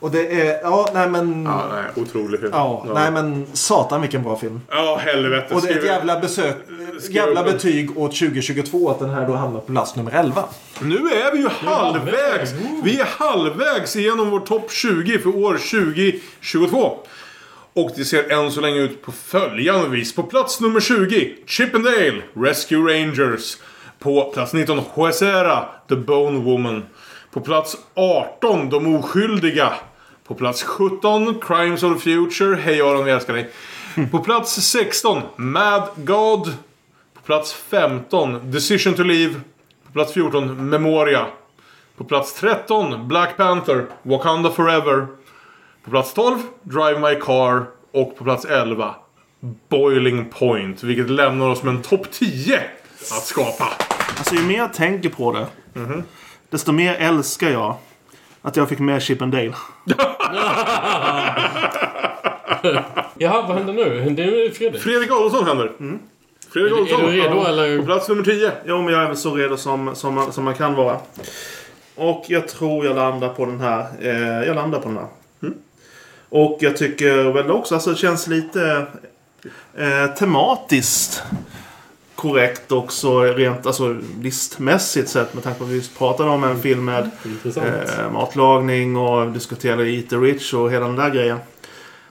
Och 0.00 0.10
det 0.10 0.40
är, 0.48 0.60
ja, 0.62 0.88
nej 0.94 1.08
men... 1.08 1.44
Ja, 1.44 1.62
nej, 1.72 2.04
otrolig 2.04 2.40
film. 2.40 2.52
Ja, 2.54 2.86
nej 2.94 3.10
men 3.10 3.46
satan 3.52 4.00
vilken 4.00 4.22
bra 4.22 4.36
film. 4.36 4.60
Ja, 4.70 5.00
helvete. 5.04 5.54
Och 5.54 5.62
det 5.62 5.68
är 5.68 5.78
ett 5.78 5.84
jävla, 5.84 6.20
besök, 6.20 6.56
jävla 7.10 7.42
betyg 7.42 7.98
åt 7.98 8.18
2022 8.18 8.90
att 8.90 8.98
den 8.98 9.10
här 9.10 9.26
då 9.26 9.34
hamnar 9.34 9.60
på 9.60 9.72
plats 9.72 9.96
nummer 9.96 10.12
11. 10.12 10.44
Nu 10.80 10.96
är 10.96 11.32
vi 11.32 11.38
ju 11.38 11.48
halvvägs. 11.48 12.52
Vi 12.84 13.00
är 13.00 13.08
halvvägs 13.18 13.96
igenom 13.96 14.30
vår 14.30 14.40
topp 14.40 14.72
20 14.72 15.18
för 15.18 15.36
år 15.36 15.52
2022. 15.52 16.98
Och 17.72 17.90
det 17.96 18.04
ser 18.04 18.32
än 18.32 18.52
så 18.52 18.60
länge 18.60 18.78
ut 18.78 19.02
på 19.02 19.12
följande 19.12 19.88
vis. 19.88 20.14
På 20.14 20.22
plats 20.22 20.60
nummer 20.60 20.80
20, 20.80 21.34
Chippendale, 21.46 22.22
Rescue 22.34 22.78
Rangers. 22.78 23.56
På 23.98 24.30
plats 24.34 24.52
19, 24.52 24.80
Huesera, 24.94 25.64
The 25.88 25.96
Bone 25.96 26.38
Woman. 26.38 26.84
På 27.32 27.40
plats 27.40 27.76
18, 27.94 28.70
De 28.70 28.96
Oskyldiga. 28.96 29.72
På 30.28 30.34
plats 30.34 30.62
17, 30.62 31.40
Crimes 31.40 31.82
of 31.82 31.94
the 31.94 32.00
Future, 32.00 32.56
Hej 32.56 32.80
Aron, 32.80 33.04
vi 33.04 33.10
älskar 33.10 33.34
dig. 33.34 33.50
På 34.10 34.18
plats 34.18 34.60
16, 34.60 35.22
Mad 35.36 35.88
God. 35.96 36.54
På 37.14 37.20
plats 37.26 37.52
15, 37.52 38.50
Decision 38.50 38.94
to 38.94 39.02
Leave. 39.02 39.34
På 39.86 39.92
plats 39.92 40.12
14, 40.12 40.70
Memoria. 40.70 41.26
På 41.96 42.04
plats 42.04 42.34
13, 42.34 43.08
Black 43.08 43.36
Panther, 43.36 43.86
Wakanda 44.02 44.50
Forever. 44.50 45.06
På 45.84 45.90
plats 45.90 46.14
12, 46.14 46.38
Drive 46.62 47.00
My 47.00 47.20
Car. 47.20 47.66
Och 47.92 48.16
på 48.18 48.24
plats 48.24 48.44
11, 48.44 48.94
Boiling 49.68 50.30
Point. 50.30 50.82
Vilket 50.82 51.10
lämnar 51.10 51.48
oss 51.48 51.62
med 51.62 51.74
en 51.74 51.82
topp 51.82 52.10
10 52.10 52.62
att 53.00 53.24
skapa. 53.24 53.68
Alltså 54.18 54.34
ju 54.34 54.42
mer 54.42 54.58
jag 54.58 54.72
tänker 54.72 55.08
på 55.08 55.32
det. 55.32 55.46
Desto 56.50 56.72
mer 56.72 56.94
älskar 56.94 57.50
jag 57.50 57.74
att 58.48 58.56
jag 58.56 58.68
fick 58.68 58.78
med 58.78 59.02
Chip 59.02 59.22
and 59.22 59.32
Dale. 59.32 59.52
Jaha, 63.18 63.42
vad 63.48 63.56
händer 63.56 63.72
nu? 63.72 64.10
Det 64.10 64.22
är 64.24 64.50
Fredrik. 64.50 64.82
Fredrik 64.82 65.10
Adolfsson 65.10 65.46
händer. 65.46 65.72
Fredrik 66.52 66.72
Är 66.72 66.76
du- 66.76 66.82
är 66.82 66.94
Adolfsson. 66.94 67.00
du 67.10 67.20
redo, 67.20 67.36
Ja. 67.36 67.48
eller? 67.48 67.78
På 67.78 67.84
plats 67.84 68.08
nummer 68.08 68.22
10. 68.24 68.52
Jo, 68.66 68.82
men 68.82 68.94
jag 68.94 69.02
är 69.02 69.06
väl 69.06 69.16
så 69.16 69.34
redo 69.34 69.56
som, 69.56 69.94
som, 69.94 70.14
man, 70.14 70.32
som 70.32 70.44
man 70.44 70.54
kan 70.54 70.74
vara. 70.74 70.96
Och 71.94 72.24
jag 72.28 72.48
tror 72.48 72.86
jag 72.86 72.96
landar 72.96 73.28
på 73.28 73.44
den 73.46 73.60
här. 73.60 73.86
Eh, 74.00 74.46
jag 74.46 74.54
landar 74.54 74.78
på 74.80 74.88
den 74.88 74.96
här. 74.98 75.06
Och 76.30 76.58
jag 76.60 76.76
tycker 76.76 77.32
väl 77.32 77.50
också, 77.50 77.74
alltså 77.74 77.90
det 77.90 77.96
känns 77.96 78.26
lite 78.26 78.86
eh, 79.78 80.06
tematiskt. 80.18 81.22
Korrekt 82.18 82.72
också 82.72 83.20
rent 83.20 83.66
alltså, 83.66 83.96
listmässigt 84.20 85.08
sett 85.08 85.34
med 85.34 85.42
tanke 85.42 85.58
på 85.58 85.64
att 85.64 85.70
vi 85.70 85.76
just 85.76 85.98
pratade 85.98 86.30
om 86.30 86.44
en 86.44 86.62
film 86.62 86.84
med 86.84 87.10
eh, 87.56 88.12
matlagning 88.12 88.96
och 88.96 89.32
diskuterade 89.32 89.90
Eat 89.90 90.10
the 90.10 90.16
Rich 90.16 90.54
och 90.54 90.70
hela 90.70 90.86
den 90.86 90.96
där 90.96 91.10
grejen. 91.10 91.38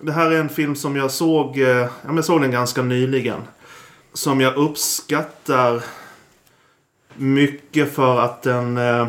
Det 0.02 0.12
här 0.12 0.32
är 0.32 0.40
en 0.40 0.50
film 0.50 0.76
som 0.76 0.96
jag 0.96 1.12
såg, 1.12 1.60
eh, 1.60 1.88
jag 2.06 2.26
såg 2.26 2.42
den 2.42 2.52
ganska 2.52 2.82
nyligen. 2.82 3.40
Som 4.14 4.42
jag 4.42 4.56
uppskattar 4.56 5.84
mycket 7.16 7.96
för 7.96 8.20
att 8.20 8.42
den 8.42 8.78
eh, 8.78 9.08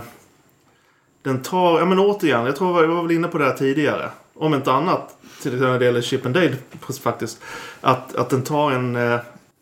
den 1.22 1.42
tar, 1.42 1.78
ja 1.78 1.84
men 1.84 1.98
återigen, 1.98 2.46
jag 2.46 2.56
tror 2.56 2.80
jag 2.80 2.88
var 2.88 3.02
väl 3.02 3.12
inne 3.12 3.28
på 3.28 3.38
det 3.38 3.44
här 3.44 3.56
tidigare. 3.56 4.10
Om 4.34 4.54
inte 4.54 4.72
annat, 4.72 5.16
till 5.42 5.52
exempel 5.52 5.68
när 5.70 5.78
det 5.78 5.84
gäller 5.84 6.00
Chip 6.00 6.26
and 6.26 6.34
Dale 6.34 6.56
faktiskt. 7.02 7.42
Att, 7.80 8.16
att 8.16 8.30
den 8.30 8.42
tar 8.42 8.72
en 8.72 8.96
eh, 8.96 9.18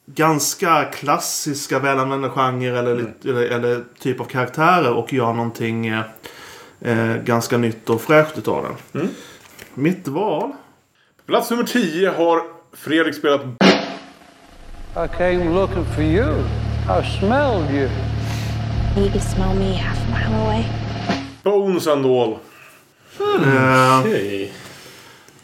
ganska 0.06 0.84
klassiska 0.84 1.78
välanvända 1.78 2.30
genre 2.30 2.78
eller, 2.78 2.96
lite- 2.96 3.30
eller, 3.30 3.42
eller 3.42 3.84
typ 3.98 4.20
av 4.20 4.24
karaktärer 4.24 4.92
och 4.92 5.12
gör 5.12 5.32
någonting 5.32 5.86
eh, 5.86 6.00
eh, 6.80 7.16
ganska 7.16 7.58
nytt 7.58 7.90
och 7.90 8.00
fräscht 8.02 8.38
utav 8.38 8.76
den. 8.92 9.08
Mitt 9.74 10.08
val? 10.08 10.52
Plats 11.26 11.50
nummer 11.50 11.64
10 11.64 12.10
har 12.10 12.42
Fredrik 12.72 13.14
spelat 13.14 13.40
I 14.96 15.08
came 15.18 15.44
looking 15.54 15.84
for 15.94 16.02
you. 16.04 16.34
I 17.00 17.18
smelled 17.20 17.70
you. 17.70 17.88
You 18.96 19.10
can 19.12 19.20
smell 19.20 19.54
me 19.54 19.72
half 19.74 19.98
a 19.98 20.08
mile 20.10 20.42
away. 20.44 20.64
Bones 21.42 21.86
and 21.86 22.06
All. 22.06 22.38
Eh, 23.20 24.00
Okej. 24.00 24.52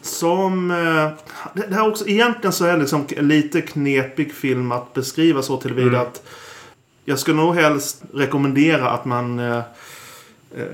Som... 0.03 0.71
Eh, 0.71 1.09
det, 1.53 1.75
här 1.75 1.87
också, 1.87 2.07
egentligen 2.07 2.53
så 2.53 2.65
är 2.65 2.73
det 2.73 2.79
liksom 2.79 3.05
lite 3.17 3.61
knepig 3.61 4.33
film 4.33 4.71
att 4.71 4.93
beskriva 4.93 5.41
så 5.41 5.57
tillvida 5.57 6.01
att 6.01 6.23
jag 7.05 7.19
skulle 7.19 7.37
nog 7.37 7.55
helst 7.55 8.03
rekommendera 8.13 8.89
att 8.89 9.05
man 9.05 9.39
eh, 9.39 9.61
eh, 10.57 10.65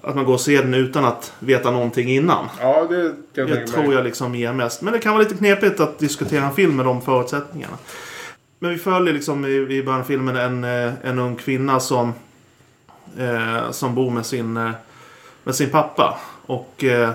att 0.00 0.14
man 0.14 0.24
går 0.24 0.34
och 0.34 0.40
ser 0.40 0.62
den 0.62 0.74
utan 0.74 1.04
att 1.04 1.32
veta 1.38 1.70
någonting 1.70 2.08
innan. 2.08 2.46
Ja, 2.60 2.86
det 2.90 3.14
kan 3.34 3.48
jag 3.48 3.58
Det 3.58 3.66
tror 3.66 3.94
jag 3.94 4.04
liksom 4.04 4.34
ger 4.34 4.52
mest. 4.52 4.82
Men 4.82 4.92
det 4.92 4.98
kan 4.98 5.12
vara 5.12 5.22
lite 5.22 5.34
knepigt 5.34 5.80
att 5.80 5.98
diskutera 5.98 6.44
en 6.44 6.54
film 6.54 6.76
med 6.76 6.86
de 6.86 7.02
förutsättningarna. 7.02 7.76
Men 8.58 8.70
vi 8.70 8.78
följer 8.78 9.14
liksom 9.14 9.44
i, 9.44 9.48
i 9.48 9.82
början 9.82 10.00
av 10.00 10.04
filmen 10.04 10.36
en, 10.36 10.64
en 11.02 11.18
ung 11.18 11.36
kvinna 11.36 11.80
som, 11.80 12.12
eh, 13.18 13.70
som 13.70 13.94
bor 13.94 14.10
med 14.10 14.26
sin, 14.26 14.52
med 15.44 15.54
sin 15.54 15.70
pappa. 15.70 16.18
Och 16.46 16.84
eh, 16.84 17.10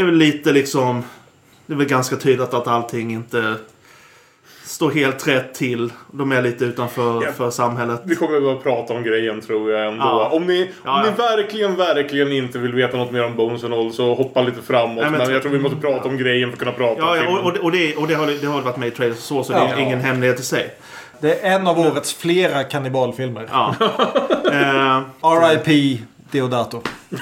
är 0.00 0.04
väl 0.04 0.14
lite 0.14 0.52
liksom... 0.52 1.02
Det 1.66 1.72
är 1.72 1.76
väl 1.76 1.86
ganska 1.86 2.16
tydligt 2.16 2.54
att 2.54 2.66
allting 2.66 3.12
inte 3.12 3.54
står 4.64 4.90
helt 4.90 5.28
rätt 5.28 5.54
till. 5.54 5.92
De 6.12 6.32
är 6.32 6.42
lite 6.42 6.64
utanför 6.64 7.22
Ja. 7.24 7.32
för 7.32 7.50
samhället. 7.50 8.00
Vi 8.04 8.16
kommer 8.16 8.40
behöva 8.40 8.60
prata 8.60 8.94
om 8.94 9.02
grejen 9.02 9.40
tror 9.40 9.72
jag 9.72 9.86
ändå. 9.88 10.04
Ja. 10.04 10.28
Om, 10.32 10.46
ni, 10.46 10.70
Ja, 10.84 10.90
om 11.00 11.04
ja. 11.06 11.10
ni 11.10 11.16
verkligen, 11.16 11.76
verkligen 11.76 12.32
inte 12.32 12.58
vill 12.58 12.72
veta 12.72 12.96
något 12.96 13.12
mer 13.12 13.24
om 13.24 13.36
Bones 13.36 13.64
and 13.64 13.74
All 13.74 13.92
så 13.92 14.14
hoppa 14.14 14.42
lite 14.42 14.62
framåt. 14.62 14.96
Nej, 14.96 15.10
men 15.10 15.18
men 15.20 15.30
jag 15.32 15.42
tror- 15.42 15.52
vi 15.52 15.58
måste 15.58 15.76
prata 15.76 16.08
om 16.08 16.16
grejen 16.16 16.48
för 16.48 16.52
att 16.56 16.58
kunna 16.58 16.72
prata 16.72 17.00
Ja, 17.00 17.10
om 17.10 17.16
ja 17.16 17.22
filmen. 17.22 17.38
och, 17.38 17.44
och, 17.46 17.52
det- 17.52 17.60
och, 17.60 17.72
det, 17.72 17.96
och 17.96 18.06
det, 18.06 18.14
har, 18.14 18.26
det 18.40 18.46
har 18.46 18.60
varit 18.62 18.76
med 18.76 18.88
i 18.88 18.90
trailers 18.90 19.18
så, 19.18 19.44
så 19.44 19.52
det 19.52 19.58
är 19.58 19.68
Ja. 19.68 19.78
ingen 19.80 20.00
hemlighet 20.00 20.40
i 20.40 20.42
sig. 20.42 20.70
Det 21.20 21.40
är 21.46 21.54
en 21.56 21.66
av 21.66 21.78
årets 21.78 22.14
flera 22.14 22.64
kannibalfilmer. 22.64 23.48
Ja. 23.52 23.74
eh, 24.52 25.02
R.I.P. 25.22 25.98
Deodato. 26.30 26.82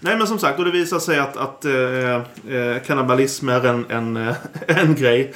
Nej 0.00 0.07
men 0.18 0.26
som 0.26 0.38
sagt, 0.38 0.58
och 0.58 0.64
det 0.64 0.70
visar 0.70 0.98
sig 0.98 1.18
att, 1.18 1.36
att 1.36 1.64
eh, 1.64 2.14
eh, 2.54 2.82
kannibalism 2.86 3.48
är 3.48 3.66
en, 3.66 3.86
en, 3.88 4.16
eh, 4.16 4.36
en 4.66 4.94
grej. 4.94 5.32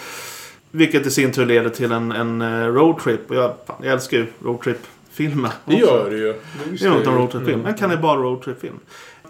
Vilket 0.71 1.07
i 1.07 1.11
sin 1.11 1.33
tur 1.33 1.47
leder 1.47 1.71
till 1.71 1.93
en, 1.93 2.13
en 2.13 2.43
eh, 2.43 2.67
roadtrip. 2.67 3.31
Och 3.31 3.37
jag, 3.37 3.55
fan, 3.67 3.77
jag 3.83 3.93
älskar 3.93 4.17
ju 4.17 4.27
roadtrip-filmer. 4.43 5.51
Det 5.65 5.75
gör 5.75 6.11
det 6.11 6.17
ju. 6.17 6.35
Det 6.79 6.85
är 6.85 6.91
något 6.91 7.07
av 7.07 7.13
en 7.13 7.19
roadtrip-film. 7.19 7.67
En 7.67 7.75
kannibal 7.75 8.19
roadtrip-film. 8.19 8.79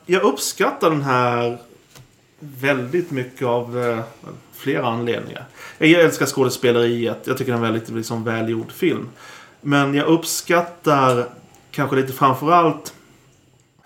Jag 0.07 0.23
uppskattar 0.23 0.91
den 0.91 1.03
här 1.03 1.59
väldigt 2.39 3.11
mycket 3.11 3.47
av 3.47 3.79
eh, 3.79 3.99
flera 4.55 4.87
anledningar. 4.87 5.45
Jag 5.79 5.91
älskar 5.91 6.27
skådespeleriet. 6.27 7.27
Jag 7.27 7.39
tycker 7.39 7.53
det 7.53 7.57
är 7.57 7.66
en 7.66 7.73
väldigt 7.73 7.89
liksom, 7.89 8.24
välgjord 8.24 8.73
film. 8.73 9.09
Men 9.61 9.95
jag 9.95 10.07
uppskattar 10.07 11.27
kanske 11.70 11.97
lite 11.97 12.12
framförallt 12.12 12.95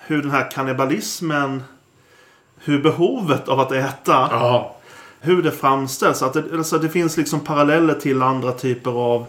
hur 0.07 0.23
den 0.23 0.31
här 0.31 0.51
kannibalismen 0.51 1.62
hur 2.59 2.83
behovet 2.83 3.49
av 3.49 3.61
att 3.61 3.73
äta 3.73 4.28
Ja. 4.31 4.77
hur 5.20 5.43
det 5.43 5.51
framställs. 5.51 6.23
Att 6.23 6.33
det, 6.33 6.45
alltså 6.53 6.78
det 6.78 6.89
finns 6.89 7.16
liksom 7.16 7.41
paralleller 7.41 7.95
till 7.95 8.23
andra 8.23 8.53
typer 8.53 8.91
av 8.91 9.27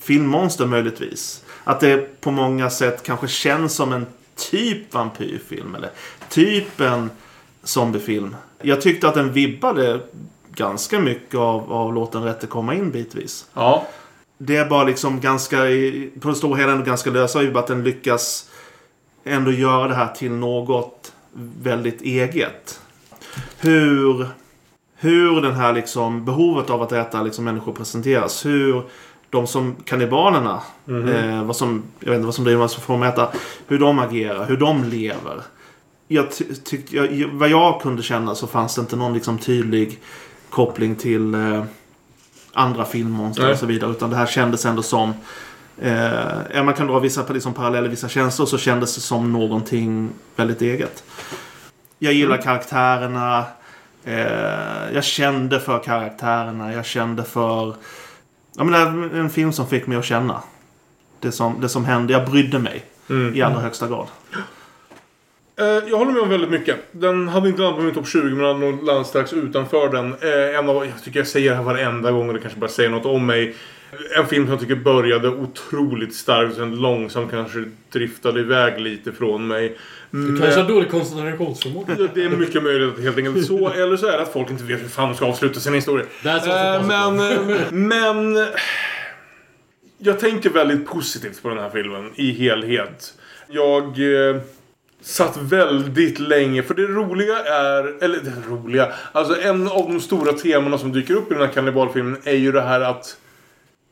filmmonster 0.00 0.66
möjligtvis. 0.66 1.44
Att 1.64 1.80
det 1.80 2.20
på 2.20 2.30
många 2.30 2.70
sätt 2.70 3.02
kanske 3.02 3.28
känns 3.28 3.74
som 3.74 3.92
en 3.92 4.06
typ 4.50 4.94
vampyrfilm. 4.94 5.74
Eller 5.74 5.90
typ 6.28 6.80
en 6.80 7.10
zombiefilm. 7.62 8.36
Jag 8.62 8.80
tyckte 8.80 9.08
att 9.08 9.14
den 9.14 9.32
vibbade 9.32 10.00
ganska 10.54 10.98
mycket 10.98 11.38
av, 11.38 11.72
av 11.72 11.94
Låt 11.94 12.12
den 12.12 12.24
rätte 12.24 12.46
komma 12.46 12.74
in 12.74 12.90
bitvis. 12.90 13.46
Ja. 13.54 13.86
Det 14.38 14.56
är 14.56 14.68
bara 14.68 14.84
liksom 14.84 15.20
ganska, 15.20 15.56
på 16.20 16.28
det 16.28 16.34
stora 16.34 16.56
hela 16.56 16.76
ganska 16.76 17.10
lösa 17.10 17.38
vibbar 17.38 17.60
att 17.60 17.66
den 17.66 17.84
lyckas 17.84 18.50
ändå 19.28 19.52
göra 19.52 19.88
det 19.88 19.94
här 19.94 20.08
till 20.08 20.32
något 20.32 21.12
väldigt 21.62 22.02
eget. 22.02 22.80
Hur, 23.58 24.26
hur 24.96 25.40
den 25.40 25.54
här 25.54 25.72
liksom 25.72 26.24
behovet 26.24 26.70
av 26.70 26.82
att 26.82 26.92
äta 26.92 27.22
liksom 27.22 27.44
människor 27.44 27.72
presenteras. 27.72 28.46
Hur 28.46 28.82
de 29.30 29.46
som 29.46 29.76
kannibalerna, 29.84 30.62
eh, 30.88 31.44
vad 31.44 31.56
som, 31.56 31.82
jag 32.00 32.10
vet 32.10 32.16
inte 32.16 32.26
vad 32.26 32.34
som 32.34 32.44
driver 32.44 32.60
vad 32.60 32.70
som 32.70 32.82
får 32.82 32.94
dem 32.94 33.02
äta. 33.02 33.28
Hur 33.66 33.78
de 33.78 33.98
agerar, 33.98 34.46
hur 34.46 34.56
de 34.56 34.84
lever. 34.84 35.42
Jag 36.08 36.30
ty, 36.30 36.44
tyck, 36.64 36.92
jag, 36.92 37.30
vad 37.32 37.48
jag 37.48 37.80
kunde 37.80 38.02
känna 38.02 38.34
så 38.34 38.46
fanns 38.46 38.74
det 38.74 38.80
inte 38.80 38.96
någon 38.96 39.14
liksom 39.14 39.38
tydlig 39.38 39.98
koppling 40.50 40.96
till 40.96 41.34
eh, 41.34 41.64
andra 42.52 42.84
filmmonster 42.84 43.50
och 43.50 43.58
så 43.58 43.66
vidare. 43.66 43.90
Utan 43.90 44.10
det 44.10 44.16
här 44.16 44.26
kändes 44.26 44.66
ändå 44.66 44.82
som 44.82 45.14
Eh, 45.82 46.64
man 46.64 46.74
kan 46.74 46.86
dra 46.86 46.98
vissa 46.98 47.24
liksom, 47.32 47.54
paralleller, 47.54 47.88
vissa 47.88 48.08
känslor 48.08 48.46
så 48.46 48.58
kändes 48.58 48.94
det 48.94 49.00
som 49.00 49.32
någonting 49.32 50.10
väldigt 50.36 50.62
eget. 50.62 51.04
Jag 51.98 52.12
gillar 52.12 52.36
karaktärerna. 52.42 53.44
Eh, 54.04 54.94
jag 54.94 55.04
kände 55.04 55.60
för 55.60 55.78
karaktärerna. 55.78 56.72
Jag 56.72 56.86
kände 56.86 57.24
för... 57.24 57.74
Ja, 58.56 58.64
men 58.64 58.72
det 59.10 59.16
är 59.16 59.20
en 59.20 59.30
film 59.30 59.52
som 59.52 59.66
fick 59.66 59.86
mig 59.86 59.98
att 59.98 60.04
känna. 60.04 60.42
Det 61.20 61.32
som, 61.32 61.60
det 61.60 61.68
som 61.68 61.84
hände. 61.84 62.12
Jag 62.12 62.30
brydde 62.30 62.58
mig. 62.58 62.84
I 63.34 63.42
allra 63.42 63.60
högsta 63.60 63.88
grad. 63.88 64.06
Eh, 65.60 65.66
Jag 65.66 65.98
håller 65.98 66.12
med 66.12 66.22
om 66.22 66.28
väldigt 66.28 66.50
mycket. 66.50 66.76
Den 66.92 67.28
hade 67.28 67.48
inte 67.48 67.62
landat 67.62 67.78
på 67.78 67.84
min 67.84 67.94
topp 67.94 68.08
20 68.08 68.34
men 68.34 68.46
hade 68.46 68.58
nog 68.58 68.84
landat 68.84 69.06
strax 69.06 69.32
utanför 69.32 69.88
den. 69.88 70.12
Eh, 70.12 70.58
En 70.58 70.68
av, 70.68 70.76
jag 70.86 71.02
tycker 71.04 71.20
jag 71.20 71.26
säger 71.26 71.50
det 71.50 71.56
här 71.56 71.62
varenda 71.62 72.10
gång 72.10 72.28
och 72.28 72.34
det 72.34 72.40
kanske 72.40 72.58
bara 72.60 72.70
säger 72.70 72.90
något 72.90 73.06
om 73.06 73.26
mig. 73.26 73.54
En 74.16 74.26
film 74.26 74.44
som 74.44 74.50
jag 74.50 74.60
tycker 74.60 74.74
började 74.74 75.28
otroligt 75.28 76.14
starkt 76.14 76.50
och 76.50 76.56
sen 76.56 76.76
långsamt 76.76 77.30
kanske 77.30 77.64
driftade 77.92 78.40
iväg 78.40 78.80
lite 78.80 79.12
från 79.12 79.46
mig. 79.46 79.78
Du 80.10 80.38
kanske 80.38 80.60
har 80.60 80.68
dålig 80.68 80.90
koncentrationsförmåga. 80.90 81.94
Det- 82.14 82.24
är 82.24 82.28
mycket 82.28 82.62
möjligt 82.62 82.94
att 82.94 83.02
helt 83.02 83.18
enkelt 83.18 83.46
så. 83.46 83.68
Eller 83.68 83.96
så 83.96 84.06
är 84.06 84.12
det 84.12 84.22
att 84.22 84.32
folk 84.32 84.50
inte 84.50 84.64
vet 84.64 84.82
hur 84.82 84.88
fan 84.88 85.08
de 85.08 85.14
ska 85.14 85.26
avsluta 85.26 85.60
sin 85.60 85.74
historia. 85.74 86.06
That's 86.22 86.30
also 86.32 86.92
Eh, 86.92 87.12
men, 87.12 87.88
men... 87.88 88.46
Jag 89.98 90.20
tänker 90.20 90.50
väldigt 90.50 90.86
positivt 90.86 91.42
på 91.42 91.48
den 91.48 91.58
här 91.58 91.70
filmen 91.70 92.10
i 92.14 92.32
helhet. 92.32 93.14
Jag 93.48 93.84
eh, 93.84 94.36
satt 95.00 95.36
väldigt 95.36 96.18
länge, 96.18 96.62
för 96.62 96.74
det 96.74 96.82
roliga 96.82 97.38
är... 97.38 98.04
Eller 98.04 98.18
det 98.18 98.32
roliga. 98.48 98.92
Alltså 99.12 99.40
en 99.40 99.68
av 99.68 99.88
de 99.92 100.00
stora 100.00 100.32
temana 100.32 100.78
som 100.78 100.92
dyker 100.92 101.14
upp 101.14 101.30
i 101.30 101.34
den 101.34 101.42
här 101.46 101.52
kannibalfilmen 101.52 102.16
är 102.24 102.36
ju 102.36 102.52
det 102.52 102.60
här 102.62 102.80
att 102.80 103.16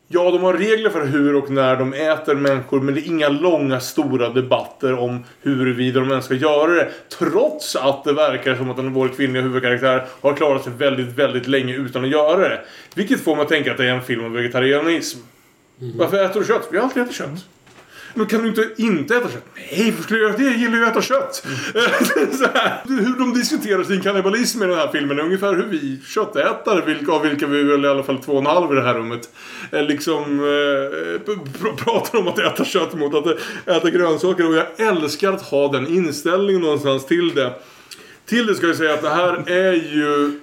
Ja, 0.09 0.31
de 0.31 0.43
har 0.43 0.55
regler 0.55 0.91
för 0.91 1.07
hur 1.07 1.37
och 1.37 1.51
när 1.51 1.77
de 1.77 1.95
äter 1.95 2.35
människor 2.35 2.81
men 2.81 2.95
det 2.95 3.01
är 3.01 3.07
inga 3.07 3.29
långa 3.29 3.81
stora 3.81 4.29
debatter 4.29 4.99
om 4.99 5.25
huruvida 5.43 6.01
de 6.01 6.11
ens 6.11 6.25
ska 6.25 6.35
göra 6.35 6.73
det. 6.73 6.91
Trots 7.19 7.77
att 7.77 8.05
det 8.05 8.13
verkar 8.13 8.55
som 8.55 8.71
att 8.71 8.77
den 8.77 8.93
vår 8.93 9.09
kvinnliga 9.09 9.43
huvudkaraktär 9.43 10.07
har 10.21 10.35
klarat 10.35 10.65
sig 10.65 10.73
väldigt, 10.73 11.19
väldigt 11.19 11.47
länge 11.47 11.75
utan 11.75 12.05
att 12.05 12.11
göra 12.11 12.49
det. 12.49 12.61
Vilket 12.95 13.21
får 13.21 13.37
mig 13.37 13.43
att 13.43 13.49
tänka 13.49 13.71
att 13.71 13.79
det 13.79 13.85
är 13.85 13.95
en 13.95 14.03
film 14.03 14.25
om 14.25 14.33
vegetarianism. 14.33 15.19
Varför 15.79 16.25
äter 16.25 16.41
du 16.41 16.47
kött? 16.47 16.69
Vi 16.71 16.77
har 16.77 16.85
alltid 16.85 17.03
ätit 17.03 17.17
kött. 17.17 17.47
Men 18.17 18.27
kan 18.27 18.43
du 18.43 18.49
inte 18.49 18.69
inte 18.77 19.17
äta 19.17 19.29
kött? 19.29 19.45
Nej, 19.55 19.85
varför 19.91 20.03
skulle 20.03 20.21
jag 20.21 20.29
göra 20.29 20.39
det? 20.39 20.45
Jag 20.45 20.57
gillar 20.59 20.79
ju 20.79 20.85
att 20.85 20.91
äta 20.91 21.03
kött. 21.03 21.47
här. 22.55 22.83
Hur 22.89 23.19
de 23.19 23.35
diskuterar 23.35 23.85
sin 23.85 24.01
kannibalism 24.01 24.63
i 24.63 24.67
den 24.67 24.77
här 24.79 24.89
filmen 24.93 25.19
är 25.19 25.23
ungefär 25.23 25.55
hur 25.55 25.65
vi 25.65 26.01
köttätare, 26.07 26.85
vilka, 26.87 27.13
av 27.13 27.23
vilka 27.23 27.47
vi 27.47 27.63
väl 27.63 27.85
i 27.85 27.89
alla 27.89 28.03
fall 28.03 28.19
två 28.19 28.33
och 28.33 28.39
en 28.39 28.47
halv 28.47 28.73
i 28.73 28.75
det 28.75 28.83
här 28.83 28.95
rummet, 28.95 29.29
eh, 29.73 29.83
liksom 29.83 30.23
eh, 30.39 30.43
pr- 31.31 31.49
pr- 31.61 31.77
pratar 31.77 32.19
om 32.19 32.29
att 32.29 32.39
äta 32.39 32.65
kött 32.65 32.95
mot 32.95 33.15
att 33.15 33.39
äta 33.67 33.91
grönsaker. 33.91 34.49
Och 34.49 34.55
jag 34.55 34.67
älskar 34.89 35.33
att 35.33 35.43
ha 35.43 35.69
den 35.69 35.87
inställningen 35.87 36.63
någonstans 36.63 37.07
till 37.07 37.35
det. 37.35 37.53
Till 38.27 38.47
det 38.47 38.55
ska 38.55 38.67
jag 38.67 38.77
säga 38.77 38.95
att 38.95 39.03
det 39.03 39.11
här 39.11 39.51
är 39.51 39.73
ju 39.73 40.41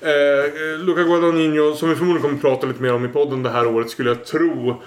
Eh, 0.00 0.12
eh, 0.12 0.78
Luca 0.78 1.02
Guadagnino, 1.02 1.74
som 1.74 1.88
vi 1.88 1.94
förmodligen 1.94 2.22
kommer 2.22 2.34
att 2.34 2.40
prata 2.42 2.66
lite 2.66 2.82
mer 2.82 2.94
om 2.94 3.04
i 3.04 3.08
podden 3.08 3.42
det 3.42 3.50
här 3.50 3.66
året 3.66 3.90
skulle 3.90 4.10
jag 4.10 4.24
tro. 4.24 4.82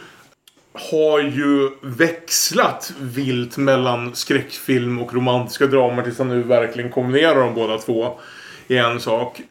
Har 0.91 1.19
ju 1.19 1.69
växlat 1.81 2.93
vilt 3.01 3.57
mellan 3.57 4.15
skräckfilm 4.15 4.99
och 4.99 5.13
romantiska 5.13 5.67
dramer 5.67 6.03
tills 6.03 6.17
han 6.17 6.27
nu 6.27 6.43
verkligen 6.43 6.91
kombinerar 6.91 7.35
de 7.39 7.53
båda 7.53 7.77
två 7.77 8.19
i 8.67 8.77
en 8.77 8.99
sak. 8.99 9.41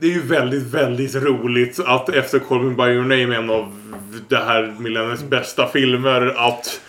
Det 0.00 0.06
är 0.06 0.10
ju 0.10 0.22
väldigt, 0.22 0.62
väldigt 0.62 1.14
roligt 1.14 1.80
att 1.86 2.08
efter 2.08 2.38
Call 2.38 2.62
Me 2.62 2.84
By 2.84 2.92
Your 2.92 3.02
Name, 3.04 3.36
en 3.36 3.50
av 3.50 3.72
det 4.28 4.36
här 4.36 4.74
millenniets 4.78 5.22
bästa 5.22 5.68
filmer, 5.68 6.34
att 6.48 6.80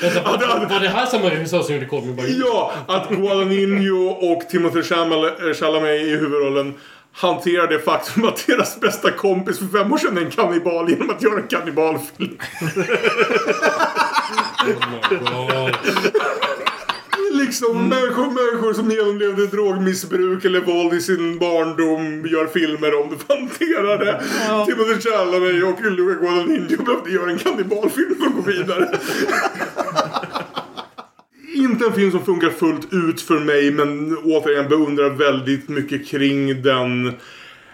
Vänta, 0.00 0.22
var, 0.22 0.66
var 0.68 0.80
det 0.80 0.88
här 0.88 1.06
samma 1.06 1.30
regissör 1.30 1.62
som 1.62 1.74
gjorde 1.74 1.86
Call 1.86 2.04
Me 2.04 2.12
By 2.12 2.22
Your 2.22 2.48
Ja, 2.48 2.72
att 2.88 3.08
Guadagnino 3.08 4.08
och 4.08 4.42
Chalamet- 4.82 5.54
Chalamet 5.54 6.00
i 6.02 6.10
huvudrollen 6.10 6.74
hanterar 7.12 7.66
det 7.66 7.78
faktum 7.78 8.24
att 8.24 8.46
deras 8.46 8.80
bästa 8.80 9.10
kompis 9.10 9.58
för 9.58 9.78
fem 9.78 9.92
år 9.92 9.98
sedan 9.98 10.18
är 10.18 10.22
en 10.22 10.30
kannibal 10.30 10.90
genom 10.90 11.10
att 11.10 11.22
göra 11.22 11.40
en 11.40 11.48
kannibalfilm. 11.48 12.38
God. 15.08 15.76
Liksom 17.32 17.88
människor, 17.88 18.26
människor 18.26 18.72
som 18.72 18.90
genomlevde 18.90 19.46
drogmissbruk 19.46 20.44
eller 20.44 20.60
våld 20.60 20.94
i 20.94 21.00
sin 21.00 21.38
barndom 21.38 22.26
gör 22.26 22.46
filmer 22.46 23.00
om 23.00 23.10
det 23.10 23.34
hanterar 23.34 23.98
det. 23.98 24.22
Timothée 24.66 25.00
Chalamet 25.00 25.64
och 25.64 25.92
Luca 25.92 26.20
Guadagnino 26.20 26.84
behövde 26.84 27.10
göra 27.10 27.30
en 27.30 27.38
kannibalfilm 27.38 28.16
för 28.20 28.26
att 28.26 28.34
gå 28.34 28.42
vidare. 28.42 28.98
Inte 31.58 31.84
en 31.84 31.92
film 31.92 32.10
som 32.10 32.24
funkar 32.24 32.50
fullt 32.50 32.92
ut 32.92 33.20
för 33.20 33.38
mig 33.38 33.70
men 33.70 34.18
återigen 34.24 34.68
beundrar 34.68 35.10
väldigt 35.10 35.68
mycket 35.68 36.08
kring 36.08 36.62
den. 36.62 37.12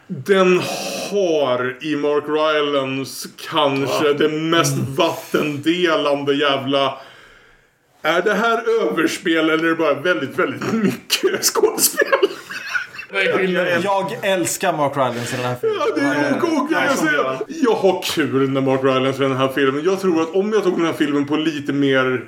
Den 0.06 0.60
har 1.10 1.76
i 1.80 1.96
Mark 1.96 2.24
Rylance 2.28 3.28
kanske 3.50 4.12
det 4.12 4.28
mest 4.28 4.78
vattendelande 4.96 6.34
jävla... 6.34 6.98
Är 8.02 8.22
det 8.22 8.34
här 8.34 8.62
överspel 8.82 9.50
eller 9.50 9.64
är 9.64 9.68
det 9.68 9.74
bara 9.74 9.94
väldigt, 9.94 10.38
väldigt 10.38 10.72
mycket 10.72 11.44
skådespel? 11.44 12.06
Är? 13.12 13.84
Jag 13.84 14.12
älskar 14.22 14.72
Mark 14.72 14.96
Rylance 14.96 15.34
i 15.34 15.36
den 15.36 15.46
här 15.46 15.56
filmen. 15.60 15.78
Ja, 15.80 15.94
det 15.94 16.00
är 16.00 16.60
och, 16.60 16.68
jag, 16.72 16.98
säga, 16.98 17.38
jag 17.46 17.74
har 17.74 18.02
kul 18.02 18.50
när 18.50 18.60
Mark 18.60 18.84
Rylance 18.84 19.24
i 19.24 19.28
den 19.28 19.36
här 19.36 19.48
filmen. 19.48 19.84
Jag 19.84 20.00
tror 20.00 20.22
att 20.22 20.34
om 20.34 20.52
jag 20.52 20.62
tog 20.62 20.76
den 20.76 20.86
här 20.86 20.92
filmen 20.92 21.26
på 21.26 21.36
lite 21.36 21.72
mer 21.72 22.24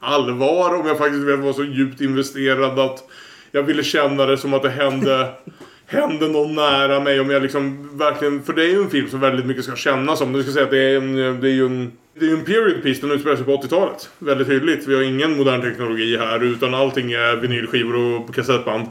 allvar, 0.00 0.74
om 0.74 0.86
jag 0.86 0.98
faktiskt 0.98 1.24
var 1.24 1.52
så 1.52 1.64
djupt 1.64 2.00
investerad 2.00 2.78
att 2.78 3.04
jag 3.52 3.62
ville 3.62 3.82
känna 3.82 4.26
det 4.26 4.38
som 4.38 4.54
att 4.54 4.62
det 4.62 4.70
hände 4.70 5.32
hände 5.86 6.28
någon 6.28 6.54
nära 6.54 7.00
mig 7.00 7.20
om 7.20 7.30
jag 7.30 7.42
liksom 7.42 7.88
verkligen, 7.98 8.42
för 8.42 8.52
det 8.52 8.62
är 8.62 8.68
ju 8.68 8.82
en 8.82 8.90
film 8.90 9.08
som 9.08 9.20
väldigt 9.20 9.46
mycket 9.46 9.64
ska 9.64 9.76
kännas 9.76 10.18
som. 10.18 10.32
Du 10.32 10.42
ska 10.42 10.52
säga 10.52 10.64
att 10.64 10.70
det 10.70 10.82
är, 10.82 10.96
en, 10.96 11.40
det 11.40 11.48
är 11.48 11.52
ju 11.52 11.66
en 11.66 11.92
det 12.18 12.24
är 12.26 12.28
ju 12.28 12.36
en 12.36 12.44
period 12.44 12.82
piece, 12.82 13.00
den 13.00 13.10
utspelar 13.10 13.36
sig 13.36 13.44
på 13.44 13.56
80-talet. 13.56 14.10
Väldigt 14.18 14.46
tydligt. 14.46 14.88
Vi 14.88 14.94
har 14.94 15.02
ingen 15.02 15.36
modern 15.36 15.62
teknologi 15.62 16.16
här 16.16 16.44
utan 16.44 16.74
allting 16.74 17.12
är 17.12 17.36
vinylskivor 17.36 17.96
och 17.96 18.34
kassettband. 18.34 18.86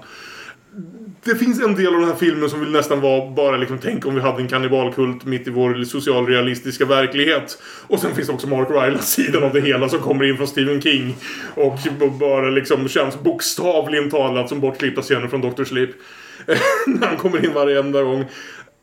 Det 1.24 1.36
finns 1.36 1.62
en 1.62 1.76
del 1.76 1.88
av 1.88 2.00
den 2.00 2.10
här 2.10 2.16
filmen 2.16 2.50
som 2.50 2.60
vill 2.60 2.72
nästan 2.72 3.02
vara 3.02 3.32
bara 3.32 3.58
liksom 3.58 3.78
tänk 3.82 4.06
om 4.06 4.16
vi 4.16 4.22
hade 4.22 4.42
en 4.42 4.48
kannibalkult 4.48 5.26
mitt 5.26 5.48
i 5.48 5.50
vår 5.50 5.84
socialrealistiska 5.84 6.86
verklighet. 6.86 7.62
Och 7.88 8.00
sen 8.00 8.16
finns 8.16 8.28
det 8.28 8.34
också 8.34 8.48
Mark 8.48 8.70
Rylands 8.70 9.12
sidan 9.12 9.44
av 9.44 9.54
det 9.54 9.62
hela 9.62 9.90
som 9.90 10.00
kommer 10.00 10.26
in 10.26 10.38
från 10.38 10.48
Stephen 10.48 10.82
King. 10.82 11.16
Och 11.56 11.80
bara 12.20 12.50
liksom 12.50 12.88
känns 12.88 13.20
bokstavligen 13.20 14.10
talat 14.10 14.50
som 14.50 14.60
bortklippta 14.60 15.02
scener 15.02 15.28
från 15.28 15.42
Dr. 15.42 15.64
Sleep. 15.64 15.90
När 16.88 17.08
han 17.08 17.18
kommer 17.18 17.46
in 17.46 17.54
varenda 17.54 18.04
gång. 18.04 18.26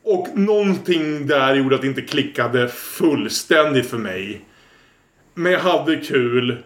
Och 0.05 0.29
någonting 0.39 1.27
där 1.27 1.55
gjorde 1.55 1.75
att 1.75 1.81
det 1.81 1.87
inte 1.87 2.03
klickade 2.03 2.69
fullständigt 2.69 3.91
för 3.91 3.99
mig. 3.99 4.45
Men 5.35 5.53
jag 5.53 5.61
hade 5.61 5.97
kul. 5.97 6.63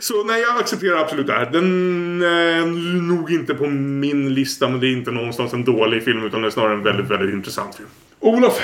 Så 0.00 0.24
nej, 0.24 0.40
jag 0.40 0.58
accepterar 0.60 0.98
absolut 0.98 1.26
det 1.26 1.32
här. 1.32 1.50
Den 1.50 2.22
är 2.22 2.66
nog 3.02 3.32
inte 3.32 3.54
på 3.54 3.66
min 3.66 4.34
lista, 4.34 4.68
men 4.68 4.80
det 4.80 4.86
är 4.86 4.92
inte 4.92 5.10
någonstans 5.10 5.52
en 5.52 5.64
dålig 5.64 6.04
film, 6.04 6.24
utan 6.26 6.42
det 6.42 6.48
är 6.48 6.50
snarare 6.50 6.72
en 6.72 6.82
väldigt, 6.82 7.10
väldigt 7.10 7.34
intressant 7.34 7.74
film. 7.74 7.88
Olof! 8.20 8.60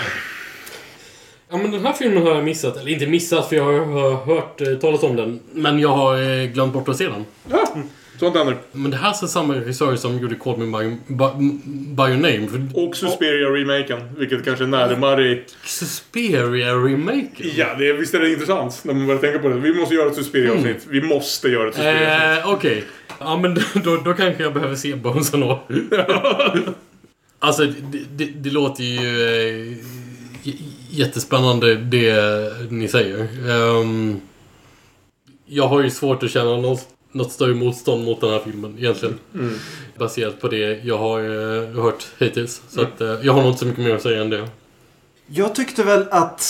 Ja 1.51 1.57
men 1.57 1.71
den 1.71 1.87
här 1.87 1.93
filmen 1.93 2.23
har 2.23 2.35
jag 2.35 2.45
missat. 2.45 2.77
Eller 2.77 2.91
inte 2.91 3.07
missat 3.07 3.49
för 3.49 3.57
jag 3.57 3.87
har 3.87 4.25
hört 4.25 4.61
eh, 4.61 4.75
talas 4.75 5.03
om 5.03 5.17
den. 5.17 5.41
Men 5.53 5.79
jag 5.79 5.89
har 5.89 6.23
eh, 6.23 6.45
glömt 6.51 6.73
bort 6.73 6.89
att 6.89 6.97
se 6.97 7.09
den. 7.09 7.25
Ja, 7.51 7.77
sånt 8.19 8.37
händer. 8.37 8.57
Men 8.73 8.91
det 8.91 8.97
här 8.97 9.11
är 9.11 9.27
samma 9.27 9.55
regissör 9.55 9.97
som 9.97 10.19
gjorde 10.19 10.35
Call 10.35 10.59
Me 10.59 10.79
By, 10.79 10.97
by, 11.07 11.25
by 11.97 12.03
Your 12.03 12.17
Name. 12.17 12.49
För 12.49 12.87
Och 12.87 12.97
Suspiria-remaken, 12.97 14.01
vilket 14.19 14.45
kanske 14.45 14.65
är 14.65 14.69
närmare. 14.69 15.39
Suspiria-remaken? 15.65 17.51
Ja, 17.57 17.75
det 17.79 17.89
är, 17.89 17.93
visst 17.95 18.15
är 18.15 18.21
det 18.21 18.31
intressant 18.31 18.81
när 18.85 18.95
man 18.95 19.07
börjar 19.07 19.21
tänka 19.21 19.39
på 19.39 19.49
det. 19.49 19.55
Vi 19.55 19.75
måste 19.75 19.95
göra 19.95 20.09
ett 20.09 20.17
Suspiria-avsnitt. 20.17 20.87
Vi 20.89 21.03
måste 21.03 21.49
göra 21.49 21.69
ett 21.69 21.75
Suspiria-avsnitt. 21.75 22.45
Eh, 22.45 22.55
Okej. 22.55 22.85
Ja 23.21 23.37
men 23.37 23.55
då, 23.85 23.97
då 23.97 24.15
kanske 24.15 24.43
jag 24.43 24.55
behöver 24.55 24.77
se 24.77 24.95
Bones 24.95 25.35
ändå. 25.35 25.63
alltså 27.39 27.65
det, 27.65 27.99
det, 28.17 28.25
det 28.25 28.51
låter 28.51 28.85
ju 28.85 29.23
eh, 29.23 29.77
jättespännande 30.91 31.75
det 31.75 32.17
ni 32.71 32.89
säger. 32.89 33.29
Ehm, 33.51 34.21
jag 35.47 35.69
har 35.69 35.83
ju 35.83 35.91
svårt 35.91 36.23
att 36.23 36.31
känna 36.31 36.57
något, 36.57 36.89
något 37.19 37.33
större 37.33 37.55
motstånd 37.55 38.05
mot 38.05 38.21
den 38.21 38.31
här 38.31 38.41
filmen 38.45 38.79
egentligen. 38.79 39.19
Baserat 39.99 40.41
på 40.41 40.49
det 40.49 40.81
jag 40.85 40.99
har 40.99 41.21
eh, 41.21 41.83
hört 41.83 42.07
hittills. 42.19 42.63
Så 42.69 42.81
att, 42.83 43.01
eh, 43.01 43.07
jag 43.23 43.33
har 43.33 43.41
nog 43.43 43.51
inte 43.51 43.59
så 43.61 43.67
mycket 43.67 43.85
mer 43.85 43.95
att 43.95 44.03
säga 44.03 44.21
än 44.21 44.31
det. 44.31 44.49
Jag 45.27 45.55
tyckte 45.55 45.83
väl 45.83 46.07
att 46.11 46.45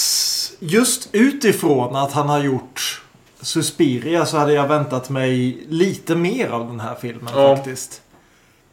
just 0.58 1.08
utifrån 1.12 1.96
att 1.96 2.12
han 2.12 2.28
har 2.28 2.40
gjort 2.44 3.02
Suspiria 3.40 4.26
så 4.26 4.36
hade 4.36 4.52
jag 4.52 4.68
väntat 4.68 5.10
mig 5.10 5.58
lite 5.68 6.14
mer 6.14 6.48
av 6.48 6.66
den 6.66 6.80
här 6.80 6.94
filmen 7.00 7.32
Ja. 7.36 7.56
faktiskt. 7.56 8.02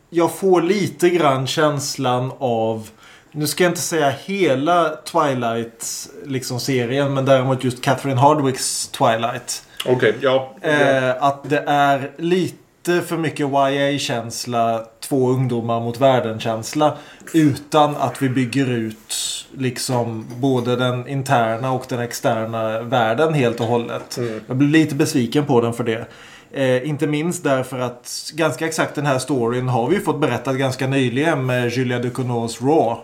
Jag 0.10 0.36
får 0.38 0.62
lite 0.62 1.10
grann 1.10 1.48
känslan 1.48 2.32
av 2.40 2.90
nu 3.32 3.48
ska 3.48 3.64
jag 3.64 3.72
inte 3.72 3.82
säga 3.82 4.10
hela 4.26 4.90
Twilight 4.96 6.10
liksom 6.26 6.60
serien 6.60 7.14
men 7.14 7.26
däremot 7.26 7.64
just 7.64 7.82
Catherine 7.82 8.20
Hardwicks 8.20 8.88
Twilight. 8.88 9.64
Okej, 9.86 10.16
ja. 10.22 10.56
Eh, 10.62 11.24
att 11.24 11.49
det 11.49 11.64
är 11.68 12.12
lite 12.18 13.02
för 13.02 13.18
mycket 13.18 13.48
YA-känsla, 13.48 14.86
två 14.99 15.30
ungdomar 15.30 15.80
mot 15.80 16.02
världen-känsla. 16.02 16.98
Utan 17.34 17.95
att 17.95 18.22
vi 18.22 18.30
bygger 18.30 18.72
ut 18.72 19.14
liksom 19.57 20.26
både 20.38 20.76
den 20.76 21.07
interna 21.07 21.72
och 21.72 21.86
den 21.90 21.99
externa 21.99 22.82
världen 22.82 23.34
helt 23.34 23.60
och 23.60 23.68
hållet. 23.68 24.20
Jag 24.48 24.57
blir 24.57 24.68
lite 24.68 24.95
besviken 24.95 25.45
på 25.45 25.62
den 25.62 25.74
för 25.74 25.84
det. 25.84 26.06
Eh, 26.52 26.90
inte 26.90 27.07
minst 27.07 27.44
därför 27.44 27.80
att 27.80 28.32
ganska 28.34 28.68
exakt 28.68 28.95
den 28.95 29.06
här 29.06 29.20
storyn 29.20 29.68
har 29.68 29.88
vi 29.88 29.95
ju 29.95 30.02
fått 30.02 30.22
berättat 30.22 30.56
ganska 30.56 30.88
nyligen 30.88 31.45
med 31.45 31.70
Julia 31.70 31.99
Ducournau's 31.99 32.66
Raw. 32.66 33.02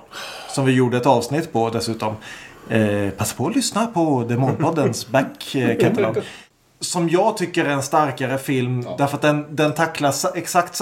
Som 0.50 0.66
vi 0.66 0.72
gjorde 0.72 0.98
ett 0.98 1.06
avsnitt 1.06 1.54
på 1.54 1.70
dessutom. 1.70 2.16
Eh, 2.70 3.10
passa 3.10 3.36
på 3.36 3.48
att 3.48 3.56
lyssna 3.56 3.88
på 3.88 4.26
Demonpoddens 4.30 5.08
back 5.08 5.56
eh, 5.56 5.78
catalog. 5.78 6.18
Som 6.82 7.10
jag 7.10 7.38
tycker 7.38 7.66
är 7.66 7.70
en 7.70 7.84
starkare 7.84 8.38
film 8.38 8.86
därför 8.98 9.16
att 9.16 9.22
den, 9.22 9.56
den 9.56 9.74
tacklar 9.74 10.12
sa- 10.12 10.32
exakt 10.36 10.82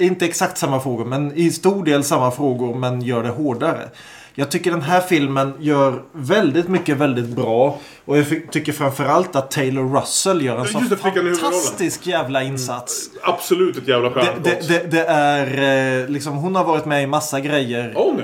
inte 0.00 0.24
exakt 0.26 0.58
samma 0.58 0.80
frågor 0.80 1.04
men 1.04 1.32
i 1.36 1.50
stor 1.50 1.84
del 1.84 2.04
samma 2.04 2.30
frågor 2.30 2.74
men 2.74 3.02
gör 3.02 3.22
det 3.22 3.28
hårdare. 3.28 3.88
Jag 4.34 4.50
tycker 4.50 4.70
den 4.70 4.82
här 4.82 5.00
filmen 5.00 5.54
gör 5.58 6.02
väldigt 6.12 6.68
mycket 6.68 6.96
väldigt 6.96 7.26
bra. 7.28 7.78
Och 8.04 8.18
jag 8.18 8.26
tycker 8.50 8.72
framförallt 8.72 9.36
att 9.36 9.50
Taylor 9.50 10.00
Russell 10.00 10.42
gör 10.42 10.56
en 10.56 10.62
Just 10.62 10.72
det, 10.74 10.78
huvudrollen. 11.02 11.36
fantastisk 11.36 12.06
jävla 12.06 12.42
insats. 12.42 13.10
Absolut 13.22 13.76
ett 13.76 13.88
jävla 13.88 14.08
Det, 14.08 14.14
stjärnskott. 14.14 14.44
det, 14.44 14.78
det, 14.78 14.90
det 14.90 15.04
är 15.06 16.02
eh, 16.02 16.08
liksom, 16.08 16.36
hon 16.36 16.54
har 16.54 16.64
varit 16.64 16.84
med 16.84 17.02
i 17.02 17.06
massa 17.06 17.40
grejer. 17.40 17.92
Hon 17.96 18.16
det? 18.16 18.22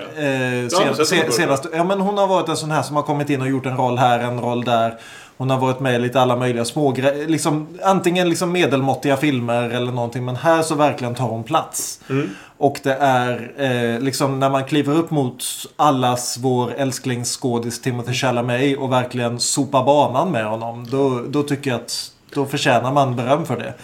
Eh, 0.62 0.68
sen, 0.68 0.82
inte 0.89 0.94
sett 0.97 1.06
se, 1.09 1.14
henne 1.16 1.24
förut. 1.26 1.35
senast, 1.35 1.66
ja, 1.72 1.85
men 1.85 2.01
hon 2.01 2.18
har 2.18 2.26
varit 2.26 2.48
en 2.48 2.56
sån 2.56 2.70
här 2.70 2.82
som 2.82 2.97
har 2.97 3.02
kommit 3.02 3.31
in 3.31 3.40
och 3.40 3.48
gjort 3.48 3.66
en 3.66 3.76
roll 3.76 3.98
här, 3.98 4.18
en 4.18 4.40
roll 4.40 4.64
där. 4.64 4.98
Hon 5.36 5.51
har 5.51 5.59
varit 5.59 5.81
med 5.81 5.94
i 5.94 5.98
lite 5.98 6.20
alla 6.20 6.36
möjliga 6.36 6.65
små 6.65 6.93
grejer. 6.93 7.28
Liksom, 7.28 7.66
antingen 7.82 8.28
liksom 8.28 8.52
medelmåttiga 8.52 9.16
filmer 9.16 9.70
eller 9.70 9.93
någonting. 9.93 10.24
Men 10.24 10.36
här 10.36 10.62
så 10.62 10.74
verkligen 10.74 11.15
tar 11.15 11.28
hon 11.28 11.44
plats. 11.44 12.01
Mm. 12.11 12.31
Och 12.59 12.81
det 12.82 12.94
är 12.94 13.52
eh, 13.56 14.01
liksom 14.01 14.40
när 14.40 14.51
man 14.51 14.65
kliver 14.65 14.94
upp 14.94 15.11
mot 15.11 15.44
allas 15.77 16.39
vår 16.40 16.74
älsklingsskådis 16.74 17.81
Timothy 17.81 18.12
Chalamet 18.12 18.78
och 18.78 18.93
verkligen 18.93 19.40
sopar 19.40 19.85
banan 19.85 20.31
med 20.31 20.47
honom. 20.47 20.86
Då, 20.90 21.23
då 21.28 21.43
tycker 21.43 21.70
jag 21.70 21.81
att 21.81 22.11
då 22.35 22.47
förtjänar 22.47 22.93
man 22.93 23.16
beröm 23.16 23.47
för 23.47 23.56
det. 23.56 23.74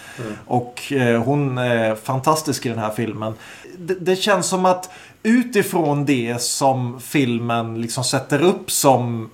Och 0.47 0.93
eh, 0.93 1.23
hon 1.23 1.59
är 1.59 1.95
fantastisk 1.95 2.67
i 2.67 2.69
den 2.69 2.79
här 2.79 2.91
filmen. 2.91 3.35
Det, 3.79 3.95
det 3.95 4.17
känns 4.17 4.47
som 4.47 4.65
att 4.65 4.91
utifrån 5.23 6.05
det 6.05 6.43
som 6.43 7.01
filmen 7.01 7.81
liksom 7.81 8.05
sätter 8.05 8.43
upp 8.43 8.71
som 8.71 9.31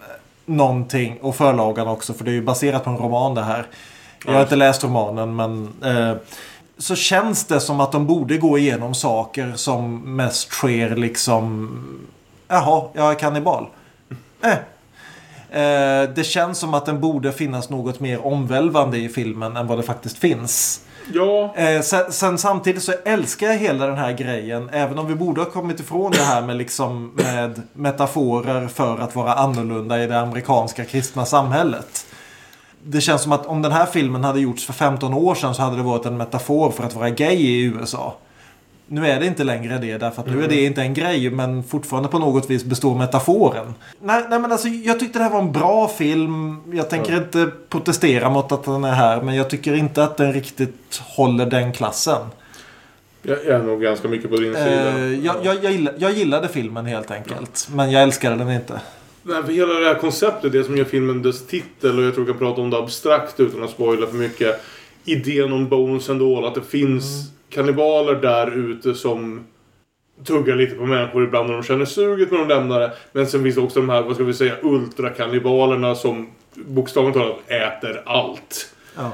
någonting 0.46 1.18
och 1.20 1.36
förlagan 1.36 1.88
också 1.88 2.14
för 2.14 2.24
det 2.24 2.30
är 2.30 2.34
ju 2.34 2.42
baserat 2.42 2.84
på 2.84 2.90
en 2.90 2.98
roman 2.98 3.34
det 3.34 3.42
här. 3.42 3.66
Jag 4.26 4.32
har 4.32 4.42
inte 4.42 4.56
läst 4.56 4.84
romanen 4.84 5.36
men 5.36 5.72
eh, 5.84 6.16
så 6.78 6.94
känns 6.94 7.44
det 7.44 7.60
som 7.60 7.80
att 7.80 7.92
de 7.92 8.06
borde 8.06 8.38
gå 8.38 8.58
igenom 8.58 8.94
saker 8.94 9.52
som 9.54 10.16
mest 10.16 10.50
sker 10.50 10.96
liksom... 10.96 11.70
Jaha, 12.48 12.88
jag 12.92 13.10
är 13.10 13.14
kannibal. 13.14 13.66
Eh. 14.42 14.58
Eh, 15.50 16.08
det 16.08 16.26
känns 16.26 16.58
som 16.58 16.74
att 16.74 16.86
den 16.86 17.00
borde 17.00 17.32
finnas 17.32 17.70
något 17.70 18.00
mer 18.00 18.26
omvälvande 18.26 18.98
i 18.98 19.08
filmen 19.08 19.56
än 19.56 19.66
vad 19.66 19.78
det 19.78 19.82
faktiskt 19.82 20.18
finns. 20.18 20.85
Ja, 21.14 21.54
Eh, 21.56 21.82
sen, 21.82 22.12
sen 22.12 22.38
samtidigt 22.38 22.82
så 22.82 22.92
älskar 23.04 23.46
jag 23.46 23.56
hela 23.56 23.86
den 23.86 23.98
här 23.98 24.12
grejen. 24.12 24.70
Även 24.72 24.98
om 24.98 25.06
vi 25.06 25.14
borde 25.14 25.40
ha 25.40 25.50
kommit 25.50 25.80
ifrån 25.80 26.12
det 26.12 26.22
här 26.22 26.42
med, 26.42 26.56
liksom, 26.56 27.12
med 27.14 27.62
metaforer 27.72 28.68
för 28.68 28.98
att 28.98 29.16
vara 29.16 29.34
annorlunda 29.34 30.02
i 30.02 30.06
det 30.06 30.20
amerikanska 30.20 30.84
kristna 30.84 31.24
samhället. 31.24 32.06
Det 32.82 33.00
känns 33.00 33.22
som 33.22 33.32
att 33.32 33.46
om 33.46 33.62
den 33.62 33.72
här 33.72 33.86
filmen 33.86 34.24
hade 34.24 34.40
gjorts 34.40 34.66
för 34.66 34.72
15 34.72 35.14
år 35.14 35.34
sedan 35.34 35.54
så 35.54 35.62
hade 35.62 35.76
det 35.76 35.82
varit 35.82 36.06
en 36.06 36.16
metafor 36.16 36.70
för 36.70 36.84
att 36.84 36.94
vara 36.94 37.10
gay 37.10 37.36
i 37.36 37.62
USA. 37.62 38.14
Nu 38.88 39.06
är 39.06 39.20
det 39.20 39.26
inte 39.26 39.44
längre 39.44 39.78
det 39.78 39.98
därför 39.98 40.22
att 40.22 40.28
nu 40.28 40.44
är 40.44 40.48
det 40.48 40.64
inte 40.64 40.82
en 40.82 40.94
grej 40.94 41.30
men 41.30 41.62
fortfarande 41.62 42.08
på 42.08 42.18
något 42.18 42.50
vis 42.50 42.64
består 42.64 42.98
metaforen. 42.98 43.74
Nej, 44.00 44.24
nej 44.30 44.38
men 44.38 44.52
alltså 44.52 44.68
jag 44.68 45.00
tyckte 45.00 45.18
det 45.18 45.22
här 45.22 45.30
var 45.30 45.38
en 45.38 45.52
bra 45.52 45.88
film. 45.88 46.62
Jag 46.72 46.90
tänker 46.90 47.16
inte 47.16 47.50
protestera 47.68 48.30
mot 48.30 48.52
att 48.52 48.64
den 48.64 48.84
är 48.84 48.92
här 48.92 49.22
men 49.22 49.34
jag 49.34 49.50
tycker 49.50 49.74
inte 49.74 50.04
att 50.04 50.16
den 50.16 50.32
riktigt 50.32 51.02
håller 51.16 51.46
den 51.46 51.72
klassen. 51.72 52.26
jag 53.22 53.44
är 53.46 53.62
nog 53.62 53.82
ganska 53.82 54.08
mycket 54.08 54.30
på 54.30 54.36
din 54.36 54.54
sida. 54.54 54.98
Eh, 54.98 55.24
jag, 55.24 55.36
jag, 55.42 55.64
jag, 55.64 55.72
gillade, 55.72 55.96
jag 55.98 56.12
gillade 56.12 56.48
filmen 56.48 56.86
helt 56.86 57.10
enkelt. 57.10 57.68
Men 57.74 57.90
jag 57.90 58.02
älskade 58.02 58.36
den 58.36 58.50
inte. 58.50 58.80
Nej, 59.22 59.42
för 59.42 59.52
hela 59.52 59.74
det 59.74 59.86
här 59.86 59.94
konceptet, 59.94 60.52
det 60.52 60.64
som 60.64 60.76
gör 60.76 60.84
filmen 60.84 61.22
dess 61.22 61.46
titel 61.46 61.98
och 61.98 62.04
jag 62.04 62.14
tror 62.14 62.24
vi 62.24 62.32
kan 62.32 62.38
prata 62.38 62.60
om 62.60 62.70
det 62.70 62.78
abstrakt 62.78 63.40
utan 63.40 63.62
att 63.62 63.70
spoila 63.70 64.06
för 64.06 64.16
mycket. 64.16 64.60
Idén 65.04 65.52
om 65.52 65.68
Bones 65.68 66.10
All, 66.10 66.44
att 66.44 66.54
det 66.54 66.62
finns 66.62 67.35
kannibaler 67.56 68.14
där 68.14 68.70
ute 68.70 68.94
som 68.94 69.46
tuggar 70.24 70.56
lite 70.56 70.74
på 70.74 70.86
människor 70.86 71.24
ibland 71.24 71.48
när 71.48 71.54
de 71.54 71.62
känner 71.62 71.84
suget 71.84 72.30
när 72.30 72.38
de 72.38 72.48
lämnar 72.48 72.80
det. 72.80 72.92
Men 73.12 73.26
sen 73.26 73.42
finns 73.42 73.54
det 73.54 73.60
också 73.60 73.80
de 73.80 73.88
här, 73.88 74.02
vad 74.02 74.14
ska 74.14 74.24
vi 74.24 74.34
säga, 74.34 74.54
ultrakannibalerna 74.62 75.94
som 75.94 76.28
bokstavligt 76.54 77.18
talat 77.18 77.36
äter 77.46 78.02
allt. 78.06 78.74
Ja. 78.96 79.12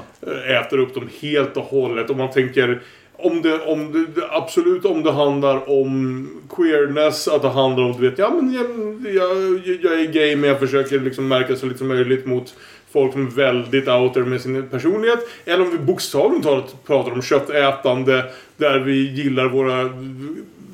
Äter 0.59 0.77
upp 0.77 0.93
dem 0.93 1.09
helt 1.21 1.57
och 1.57 1.63
hållet. 1.63 2.09
Om 2.09 2.17
man 2.17 2.31
tänker 2.31 2.81
om 3.17 3.41
det, 3.41 3.59
om 3.59 3.91
det, 4.15 4.23
absolut 4.29 4.85
om 4.85 5.03
det 5.03 5.11
handlar 5.11 5.69
om 5.69 6.27
queerness, 6.49 7.27
att 7.27 7.41
det 7.41 7.49
handlar 7.49 7.83
om 7.83 7.91
du 7.91 8.09
vet, 8.09 8.19
ja 8.19 8.29
men 8.29 8.53
jag, 8.53 8.65
jag, 9.13 9.59
jag 9.81 10.01
är 10.01 10.11
gay 10.11 10.35
men 10.35 10.49
jag 10.49 10.59
försöker 10.59 10.99
liksom 10.99 11.27
märka 11.27 11.55
så 11.55 11.65
lite 11.65 11.77
som 11.77 11.87
möjligt 11.87 12.25
mot 12.25 12.55
folk 12.93 13.11
som 13.11 13.27
är 13.27 13.31
väldigt 13.31 13.87
outer 13.87 14.21
med 14.21 14.41
sin 14.41 14.69
personlighet. 14.69 15.19
Eller 15.45 15.61
om 15.61 15.71
vi 15.71 15.77
bokstavligt 15.77 16.43
talat 16.43 16.75
pratar 16.87 17.11
om 17.11 17.21
köttätande 17.21 18.25
där 18.57 18.79
vi 18.79 19.11
gillar 19.11 19.45
våra 19.45 19.89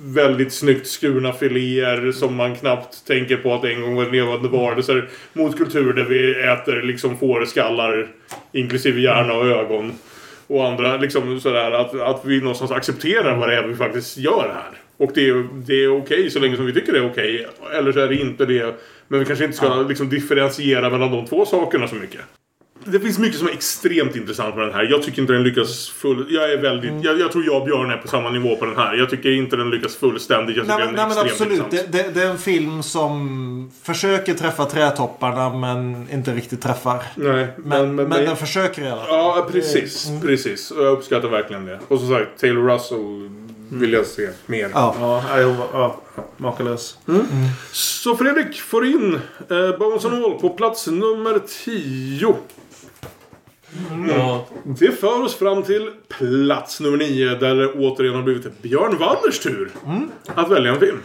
väldigt 0.04 0.54
snyggt 0.54 0.88
skurna 0.88 1.34
filéer 1.34 2.12
som 2.12 2.36
man 2.36 2.56
knappt 2.56 3.08
tänker 3.08 3.38
på 3.38 3.54
att 3.54 3.66
en 3.66 3.82
gång 3.82 3.96
var 3.96 4.06
levande 4.06 4.50
varelser. 4.50 5.10
Mot 5.34 5.58
kultur 5.58 5.94
där 5.94 6.04
vi 6.04 6.32
äter 6.32 6.82
liksom 6.82 7.18
fårskallar 7.18 8.08
inklusive 8.52 9.02
hjärna 9.02 9.34
och 9.34 9.46
ögon. 9.46 9.94
Och 10.48 10.68
andra 10.68 10.98
liksom 10.98 11.40
sådär 11.40 11.72
att, 11.72 12.02
att 12.02 12.22
vi 12.26 12.42
någonstans 12.42 12.72
accepterar 12.72 13.38
vad 13.38 13.50
det 13.50 13.56
är 13.56 13.64
vi 13.64 13.76
faktiskt 13.76 14.18
gör 14.18 14.52
här. 14.56 14.80
Och 14.98 15.12
det 15.16 15.30
är, 15.30 15.48
det 15.54 15.84
är 15.84 15.98
okej 15.98 16.30
så 16.30 16.40
länge 16.40 16.56
som 16.56 16.66
vi 16.66 16.74
tycker 16.74 16.94
det 16.94 17.00
är 17.00 17.12
okej. 17.12 17.48
Eller 17.74 17.92
så 17.92 18.00
är 18.00 18.08
det 18.08 18.16
inte 18.16 18.46
det. 18.46 18.76
Men 19.10 19.20
vi 19.20 19.26
kanske 19.26 19.46
inte 19.46 19.58
ska 19.58 19.76
liksom 19.76 20.10
differentiera 20.10 20.90
mellan 20.90 21.12
de 21.12 21.26
två 21.26 21.46
sakerna 21.46 21.88
så 21.88 21.96
mycket. 21.96 22.22
Det 22.84 23.00
finns 23.00 23.20
mycket 23.20 23.40
som 23.40 23.48
är 23.48 23.52
extremt 23.52 24.16
intressant 24.16 24.56
med 24.56 24.66
den 24.66 24.74
här. 24.74 24.84
Jag 24.84 25.04
tycker 25.04 25.22
inte 25.22 25.34
den 25.34 25.44
lyckas 25.44 25.90
full... 25.90 26.26
Jag 26.30 26.54
är 26.54 26.58
väldigt... 26.58 26.92
Jag, 27.02 27.20
jag 27.20 27.32
tror 27.32 27.46
jag 27.46 27.62
och 27.62 27.66
Björn 27.66 27.92
är 27.92 27.98
på 27.98 28.08
samma 28.08 28.30
nivå 28.30 28.56
på 28.56 28.66
den 28.66 28.76
här. 28.76 28.96
Jag 28.96 29.10
tycker 29.10 29.32
inte 29.32 29.56
den 29.56 29.70
lyckas 29.70 29.96
fullständigt. 29.96 30.58
Jag 30.58 30.66
tycker 30.66 30.78
Nej, 30.78 30.86
men, 30.86 30.96
den 30.96 31.06
är 31.06 31.08
nej 31.08 31.18
men 31.18 31.26
extremt 31.26 31.52
absolut. 31.52 31.74
intressant. 31.74 31.92
Det, 31.92 32.04
det, 32.04 32.20
det 32.20 32.26
är 32.26 32.32
en 32.32 32.38
film 32.38 32.84
som 32.84 33.72
försöker 33.84 34.34
träffa 34.34 34.66
trädtopparna 34.66 35.54
men 35.54 36.08
inte 36.12 36.34
riktigt 36.34 36.62
träffar. 36.62 37.04
Nej, 37.16 37.48
Men, 37.58 37.96
men, 37.96 38.10
den 38.10 38.36
försöker 38.36 38.82
i 38.82 38.90
alla 38.90 39.06
fall. 39.06 39.16
Ja, 39.16 39.48
precis. 39.52 40.08
Precis. 40.22 40.72
Och 40.72 40.84
jag 40.84 40.92
uppskattar 40.92 41.30
verkligen 41.30 41.66
det. 41.66 41.80
Och 41.88 42.00
som 42.00 42.10
sagt, 42.10 42.40
Taylor 42.40 42.74
Russell 42.74 43.30
vill 43.70 43.94
jag 43.94 44.06
se 44.06 44.30
mer. 44.46 44.72
Ja. 44.74 44.96
Ja, 45.30 45.48
var- 45.48 45.68
ja, 45.74 46.02
makalös. 46.38 46.98
Så 47.72 48.16
Fredrik 48.16 48.62
får 48.62 48.86
in 48.86 49.14
eh, 49.50 49.78
Bones 49.80 50.06
and 50.06 50.14
All 50.26 50.40
på 50.40 50.50
plats 50.50 50.88
nummer 50.88 51.40
10. 51.66 52.36
Ja. 54.18 54.46
Det 54.64 54.92
för 55.00 55.24
oss 55.24 55.36
fram 55.36 55.64
till 55.64 55.92
plats 56.08 56.80
nummer 56.80 56.98
9 56.98 57.30
där 57.36 57.56
det 57.56 57.68
återigen 57.74 58.16
har 58.16 58.24
blivit 58.24 58.62
Björn 58.62 58.98
Wallers 58.98 59.40
tur 59.40 59.72
att 60.36 60.50
välja 60.52 60.74
en 60.74 60.80
film. 60.80 60.98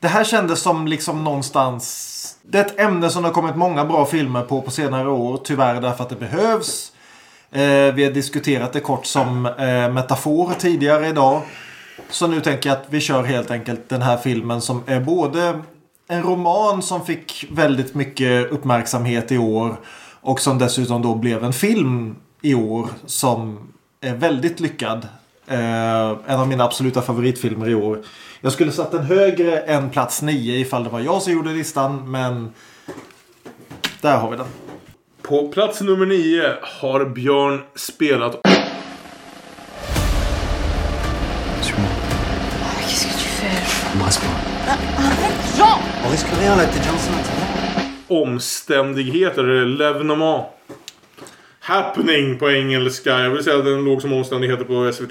Det 0.00 0.08
här 0.08 0.24
kändes 0.24 0.60
som 0.60 0.86
liksom 0.86 1.24
någonstans... 1.24 2.14
Det 2.42 2.58
är 2.58 2.64
ett 2.64 2.80
ämne 2.80 3.10
som 3.10 3.22
det 3.22 3.28
har 3.28 3.34
kommit 3.34 3.56
många 3.56 3.84
bra 3.84 4.06
filmer 4.06 4.42
på 4.42 4.62
på 4.62 4.70
senare 4.70 5.08
år. 5.10 5.40
Tyvärr 5.44 5.80
därför 5.80 6.02
att 6.04 6.10
det 6.10 6.16
behövs. 6.16 6.92
Eh, 7.50 7.94
vi 7.94 8.04
har 8.04 8.10
diskuterat 8.10 8.72
det 8.72 8.80
kort 8.80 9.06
som 9.06 9.46
eh, 9.46 9.92
metafor 9.92 10.52
tidigare 10.58 11.08
idag. 11.08 11.42
Så 12.10 12.26
nu 12.26 12.40
tänker 12.40 12.68
jag 12.68 12.78
att 12.78 12.86
vi 12.90 13.00
kör 13.00 13.22
helt 13.22 13.50
enkelt 13.50 13.88
den 13.88 14.02
här 14.02 14.16
filmen 14.16 14.60
som 14.60 14.82
är 14.86 15.00
både 15.00 15.60
en 16.08 16.22
roman 16.22 16.82
som 16.82 17.06
fick 17.06 17.46
väldigt 17.50 17.94
mycket 17.94 18.50
uppmärksamhet 18.50 19.32
i 19.32 19.38
år. 19.38 19.76
Och 20.20 20.40
som 20.40 20.58
dessutom 20.58 21.02
då 21.02 21.14
blev 21.14 21.44
en 21.44 21.52
film 21.52 22.16
i 22.42 22.54
år 22.54 22.88
som 23.06 23.68
är 24.00 24.14
väldigt 24.14 24.60
lyckad. 24.60 25.08
Eh, 25.46 26.16
en 26.26 26.40
av 26.40 26.48
mina 26.48 26.64
absoluta 26.64 27.02
favoritfilmer 27.02 27.68
i 27.68 27.74
år. 27.74 28.02
Jag 28.40 28.52
skulle 28.52 28.72
satt 28.72 28.92
den 28.92 29.04
högre 29.04 29.58
än 29.58 29.90
plats 29.90 30.22
9 30.22 30.58
ifall 30.58 30.84
det 30.84 30.90
var 30.90 31.00
jag 31.00 31.22
som 31.22 31.32
gjorde 31.32 31.50
listan. 31.50 32.10
Men 32.10 32.52
där 34.00 34.16
har 34.16 34.30
vi 34.30 34.36
den. 34.36 34.46
På 35.22 35.48
plats 35.48 35.80
nummer 35.80 36.06
9 36.06 36.42
har 36.62 37.04
Björn 37.04 37.62
spelat 37.74 38.40
fais 43.98 44.18
Embrasse-moi. 44.18 44.34
Arrête, 44.98 45.56
Jean 45.56 45.78
On 46.06 46.10
risque 46.10 46.26
rien 46.40 46.56
là, 46.56 46.64
t'es 46.66 46.78
Johnson. 46.88 47.12
Omständigheter, 48.08 49.44
eller. 49.44 50.46
Happening 51.60 52.38
på 52.38 52.50
engelska. 52.50 53.10
Jag 53.20 53.30
vill 53.30 53.44
säga 53.44 53.56
att 53.58 53.64
den 53.64 53.84
låg 53.84 54.02
som 54.02 54.12
omständigheter 54.12 54.64
på 54.64 54.92
SVT 54.92 55.08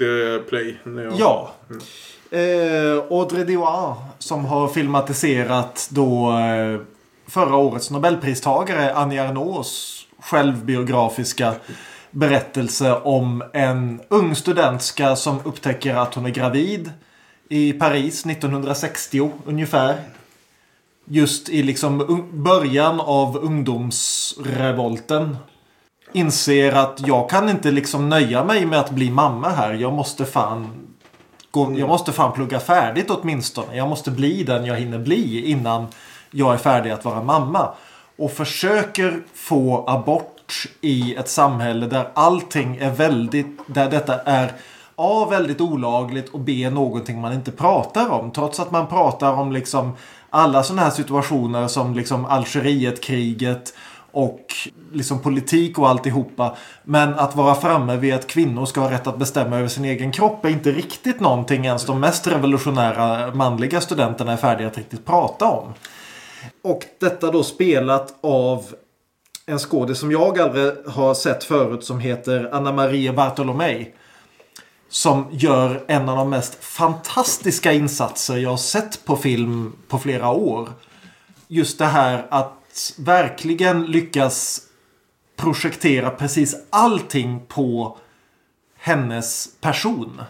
Play. 0.48 0.76
jag- 0.84 1.12
Ja. 1.18 1.52
Eh, 2.30 3.02
Audrey 3.10 3.44
Diois 3.44 3.96
som 4.18 4.44
har 4.44 4.68
filmatiserat 4.68 5.88
då 5.90 6.30
eh, 6.38 6.80
förra 7.28 7.56
årets 7.56 7.90
Nobelpristagare 7.90 8.94
Annie 8.94 9.18
Ernaux 9.18 9.94
självbiografiska 10.22 11.52
berättelse 12.10 12.92
om 12.94 13.42
en 13.52 14.00
ung 14.08 14.34
studentska 14.34 15.16
som 15.16 15.38
upptäcker 15.44 15.94
att 15.94 16.14
hon 16.14 16.26
är 16.26 16.30
gravid 16.30 16.92
i 17.48 17.72
Paris 17.72 18.26
1960 18.26 19.30
ungefär. 19.46 19.96
Just 21.04 21.48
i 21.48 21.62
liksom 21.62 22.26
början 22.32 23.00
av 23.00 23.36
ungdomsrevolten. 23.36 25.36
Inser 26.12 26.72
att 26.72 27.00
jag 27.06 27.30
kan 27.30 27.48
inte 27.48 27.70
liksom 27.70 28.08
nöja 28.08 28.44
mig 28.44 28.66
med 28.66 28.80
att 28.80 28.90
bli 28.90 29.10
mamma 29.10 29.48
här. 29.48 29.74
Jag 29.74 29.92
måste 29.92 30.24
fan 30.24 30.88
gå, 31.50 31.78
jag 31.78 31.88
måste 31.88 32.12
fan 32.12 32.32
plugga 32.32 32.60
färdigt 32.60 33.10
åtminstone. 33.10 33.76
Jag 33.76 33.88
måste 33.88 34.10
bli 34.10 34.42
den 34.42 34.64
jag 34.64 34.76
hinner 34.76 34.98
bli 34.98 35.50
innan 35.50 35.86
jag 36.30 36.54
är 36.54 36.58
färdig 36.58 36.90
att 36.90 37.04
vara 37.04 37.22
mamma. 37.22 37.74
Och 38.16 38.32
försöker 38.32 39.22
få 39.34 39.84
abort 39.88 40.66
i 40.80 41.14
ett 41.14 41.28
samhälle 41.28 41.86
där 41.86 42.08
allting 42.14 42.76
är 42.76 42.90
väldigt, 42.90 43.58
där 43.66 43.90
detta 43.90 44.22
är 44.22 44.52
A. 45.00 45.26
Väldigt 45.30 45.60
olagligt 45.60 46.28
och 46.28 46.40
B. 46.40 46.70
Någonting 46.70 47.20
man 47.20 47.32
inte 47.32 47.52
pratar 47.52 48.08
om. 48.08 48.30
Trots 48.30 48.60
att 48.60 48.70
man 48.70 48.86
pratar 48.86 49.32
om 49.32 49.52
liksom 49.52 49.92
alla 50.30 50.62
sådana 50.62 50.82
här 50.82 50.90
situationer 50.90 51.68
som 51.68 51.94
liksom 51.94 52.24
Algerietkriget 52.24 53.74
och 54.12 54.44
liksom 54.92 55.18
politik 55.18 55.78
och 55.78 55.88
alltihopa. 55.88 56.56
Men 56.84 57.14
att 57.14 57.36
vara 57.36 57.54
framme 57.54 57.96
vid 57.96 58.14
att 58.14 58.26
kvinnor 58.26 58.66
ska 58.66 58.80
ha 58.80 58.90
rätt 58.90 59.06
att 59.06 59.18
bestämma 59.18 59.56
över 59.58 59.68
sin 59.68 59.84
egen 59.84 60.12
kropp 60.12 60.44
är 60.44 60.48
inte 60.48 60.72
riktigt 60.72 61.20
någonting 61.20 61.64
ens 61.64 61.86
de 61.86 62.00
mest 62.00 62.26
revolutionära 62.26 63.34
manliga 63.34 63.80
studenterna 63.80 64.32
är 64.32 64.36
färdiga 64.36 64.68
att 64.68 64.78
riktigt 64.78 65.06
prata 65.06 65.46
om. 65.46 65.72
Och 66.64 66.84
detta 67.00 67.30
då 67.30 67.42
spelat 67.42 68.14
av 68.20 68.64
en 69.46 69.58
skådis 69.58 69.98
som 69.98 70.12
jag 70.12 70.38
aldrig 70.38 70.72
har 70.86 71.14
sett 71.14 71.44
förut 71.44 71.84
som 71.84 72.00
heter 72.00 72.50
Anna 72.52 72.72
Maria 72.72 73.12
Bartolomei. 73.12 73.92
Som 74.88 75.26
gör 75.30 75.84
en 75.88 76.08
av 76.08 76.16
de 76.16 76.30
mest 76.30 76.64
fantastiska 76.64 77.72
insatser 77.72 78.36
jag 78.36 78.50
har 78.50 78.56
sett 78.56 79.04
på 79.04 79.16
film 79.16 79.72
på 79.88 79.98
flera 79.98 80.30
år. 80.30 80.68
Just 81.48 81.78
det 81.78 81.86
här 81.86 82.26
att 82.30 82.92
verkligen 82.98 83.86
lyckas 83.86 84.60
projektera 85.36 86.10
precis 86.10 86.56
allting 86.70 87.40
på 87.48 87.98
hennes 88.78 89.48
person. 89.60 90.22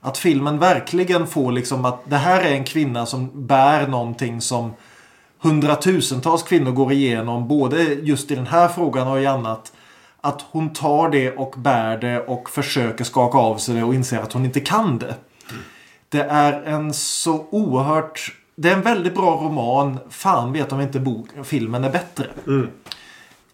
Att 0.00 0.18
filmen 0.18 0.58
verkligen 0.58 1.26
får 1.26 1.52
liksom 1.52 1.84
att 1.84 2.10
det 2.10 2.16
här 2.16 2.40
är 2.40 2.52
en 2.52 2.64
kvinna 2.64 3.06
som 3.06 3.46
bär 3.46 3.86
någonting 3.86 4.40
som 4.40 4.72
hundratusentals 5.38 6.42
kvinnor 6.42 6.70
går 6.70 6.92
igenom. 6.92 7.48
Både 7.48 7.82
just 7.82 8.30
i 8.30 8.34
den 8.34 8.46
här 8.46 8.68
frågan 8.68 9.08
och 9.08 9.20
i 9.20 9.26
annat. 9.26 9.72
Att 10.24 10.44
hon 10.50 10.72
tar 10.72 11.08
det 11.08 11.30
och 11.30 11.54
bär 11.56 11.98
det 11.98 12.20
och 12.20 12.50
försöker 12.50 13.04
skaka 13.04 13.38
av 13.38 13.56
sig 13.56 13.74
det 13.74 13.82
och 13.82 13.94
inser 13.94 14.18
att 14.18 14.32
hon 14.32 14.44
inte 14.44 14.60
kan 14.60 14.98
det. 14.98 15.14
Det 16.08 16.22
är 16.22 16.62
en 16.62 16.92
så 16.92 17.46
oerhört... 17.50 18.36
Det 18.56 18.68
är 18.68 18.72
en 18.72 18.82
väldigt 18.82 19.14
bra 19.14 19.40
roman. 19.42 19.98
Fan 20.10 20.52
vet 20.52 20.72
om 20.72 20.80
inte 20.80 21.00
bok, 21.00 21.28
filmen 21.42 21.84
är 21.84 21.90
bättre. 21.90 22.26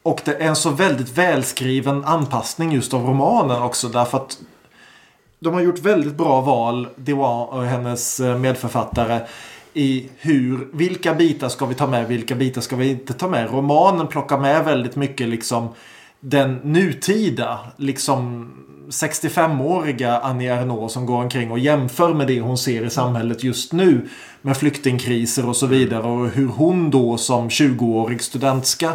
Och 0.03 0.21
det 0.25 0.35
är 0.35 0.49
en 0.49 0.57
så 0.57 0.71
väldigt 0.71 1.19
välskriven 1.19 2.05
anpassning 2.05 2.73
just 2.73 2.95
av 2.95 3.07
romanen 3.07 3.63
också. 3.63 3.89
Därför 3.89 4.19
att 4.19 4.39
de 5.39 5.55
har 5.55 5.61
gjort 5.61 5.79
väldigt 5.79 6.15
bra 6.15 6.41
val, 6.41 6.89
Dewan 6.97 7.49
och 7.49 7.65
hennes 7.65 8.21
eh, 8.21 8.39
medförfattare. 8.39 9.21
I 9.75 10.09
hur, 10.19 10.69
vilka 10.73 11.15
bitar 11.15 11.49
ska 11.49 11.67
vi 11.67 11.75
ta 11.75 11.87
med, 11.87 12.09
vilka 12.09 12.35
bitar 12.35 12.61
ska 12.61 12.77
vi 12.77 12.91
inte 12.91 13.13
ta 13.13 13.29
med. 13.29 13.51
Romanen 13.51 14.07
plockar 14.07 14.39
med 14.39 14.65
väldigt 14.65 14.97
mycket 14.97 15.29
liksom 15.29 15.69
den 16.21 16.55
nutida, 16.55 17.59
liksom 17.77 18.51
65-åriga 18.91 20.19
Annie 20.19 20.49
Ernaux 20.49 20.93
som 20.93 21.07
går 21.07 21.23
omkring 21.23 21.51
och 21.51 21.59
jämför 21.59 22.15
med 22.15 22.27
det 22.27 22.41
hon 22.41 22.59
ser 22.59 22.85
i 22.85 22.91
samhället 22.91 23.45
just 23.45 23.73
nu. 23.73 24.09
Med 24.43 24.57
flyktingkriser 24.57 25.49
och 25.49 25.57
så 25.57 25.67
vidare 25.67 26.03
och 26.03 26.29
hur 26.29 26.47
hon 26.47 26.91
då 26.91 27.19
som 27.19 27.49
20-årig 27.49 28.23
studentska 28.23 28.93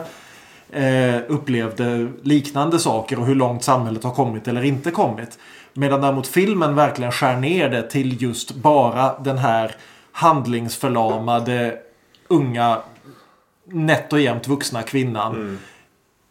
eh, 0.72 1.16
upplevde 1.28 2.08
liknande 2.22 2.80
saker 2.80 3.20
och 3.20 3.26
hur 3.26 3.36
långt 3.36 3.64
samhället 3.64 4.04
har 4.04 4.12
kommit 4.12 4.48
eller 4.48 4.64
inte 4.64 4.92
kommit. 4.92 5.40
Medan 5.74 6.02
däremot 6.02 6.28
filmen 6.28 6.76
verkligen 6.76 7.12
skär 7.12 7.38
ner 7.38 7.70
det 7.70 7.82
till 7.82 8.22
just 8.22 8.56
bara 8.56 9.20
den 9.20 9.38
här 9.38 9.76
handlingsförlamade 10.12 11.78
unga 12.28 12.82
nätt 13.66 14.14
och 14.14 14.22
jämnt 14.22 14.48
vuxna 14.48 14.82
kvinnan. 14.82 15.36
Mm. 15.36 15.60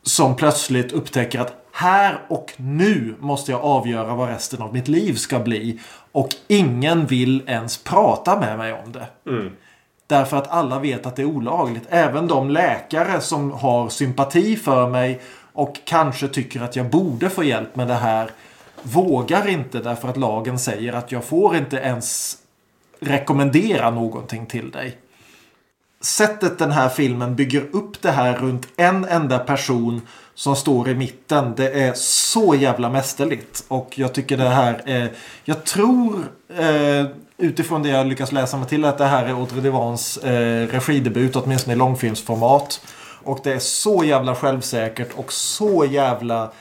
Som 0.06 0.36
plötsligt 0.36 0.92
upptäcker 0.92 1.40
att 1.40 1.52
här 1.72 2.18
och 2.28 2.52
nu 2.56 3.14
måste 3.18 3.52
jag 3.52 3.60
avgöra 3.60 4.14
vad 4.14 4.28
resten 4.28 4.62
av 4.62 4.72
mitt 4.72 4.88
liv 4.88 5.14
ska 5.14 5.38
bli. 5.38 5.80
Och 6.12 6.28
ingen 6.48 7.06
vill 7.06 7.42
ens 7.46 7.84
prata 7.84 8.40
med 8.40 8.58
mig 8.58 8.72
om 8.72 8.92
det. 8.92 9.06
Därför 10.06 10.36
att 10.36 10.48
alla 10.48 10.78
vet 10.78 11.06
att 11.06 11.16
det 11.16 11.22
är 11.22 11.26
olagligt. 11.26 11.84
Även 11.88 12.26
de 12.26 12.50
läkare 12.50 13.20
som 13.20 13.52
har 13.52 13.88
sympati 13.88 14.56
för 14.56 14.88
mig 14.90 15.20
och 15.52 15.80
kanske 15.84 16.28
tycker 16.28 16.62
att 16.62 16.76
jag 16.76 16.90
borde 16.90 17.30
få 17.30 17.44
hjälp 17.44 17.76
med 17.76 17.88
det 17.88 17.94
här 17.94 18.30
vågar 18.82 19.48
inte 19.48 19.78
därför 19.78 20.08
att 20.08 20.16
lagen 20.16 20.58
säger 20.58 20.92
att 20.92 21.12
jag 21.12 21.24
får 21.24 21.56
inte 21.56 21.76
ens 21.76 22.38
rekommendera 23.00 23.90
någonting 23.90 24.46
till 24.46 24.70
dig. 24.70 24.98
Sättet 26.04 26.58
den 26.58 26.72
här 26.72 26.88
filmen 26.88 27.36
bygger 27.36 27.66
upp 27.72 28.02
det 28.02 28.10
här 28.10 28.36
runt 28.36 28.68
en 28.76 29.04
enda 29.04 29.38
person 29.38 30.00
som 30.34 30.56
står 30.56 30.88
i 30.88 30.94
mitten. 30.94 31.52
Det 31.56 31.70
är 31.70 31.92
så 31.96 32.54
jävla 32.54 32.90
mästerligt. 32.90 33.64
Och 33.68 33.98
jag 33.98 34.12
tycker 34.12 34.36
det 34.36 34.48
här 34.48 34.82
är... 34.84 35.12
Jag 35.44 35.64
tror 35.64 36.24
eh, 36.58 37.06
utifrån 37.36 37.82
det 37.82 37.88
jag 37.88 38.06
lyckas 38.06 38.32
läsa 38.32 38.56
mig 38.56 38.68
till 38.68 38.84
att 38.84 38.98
det 38.98 39.04
här 39.04 39.24
är 39.24 39.30
Audrey 39.30 39.60
Devans 39.60 40.16
eh, 40.16 40.68
regidebut, 40.68 41.36
åtminstone 41.36 41.74
i 41.74 41.76
långfilmsformat. 41.76 42.80
Och 43.22 43.40
det 43.44 43.52
är 43.52 43.58
så 43.58 44.04
jävla 44.04 44.34
självsäkert 44.34 45.12
och 45.14 45.32
så 45.32 45.84
jävla 45.84 46.52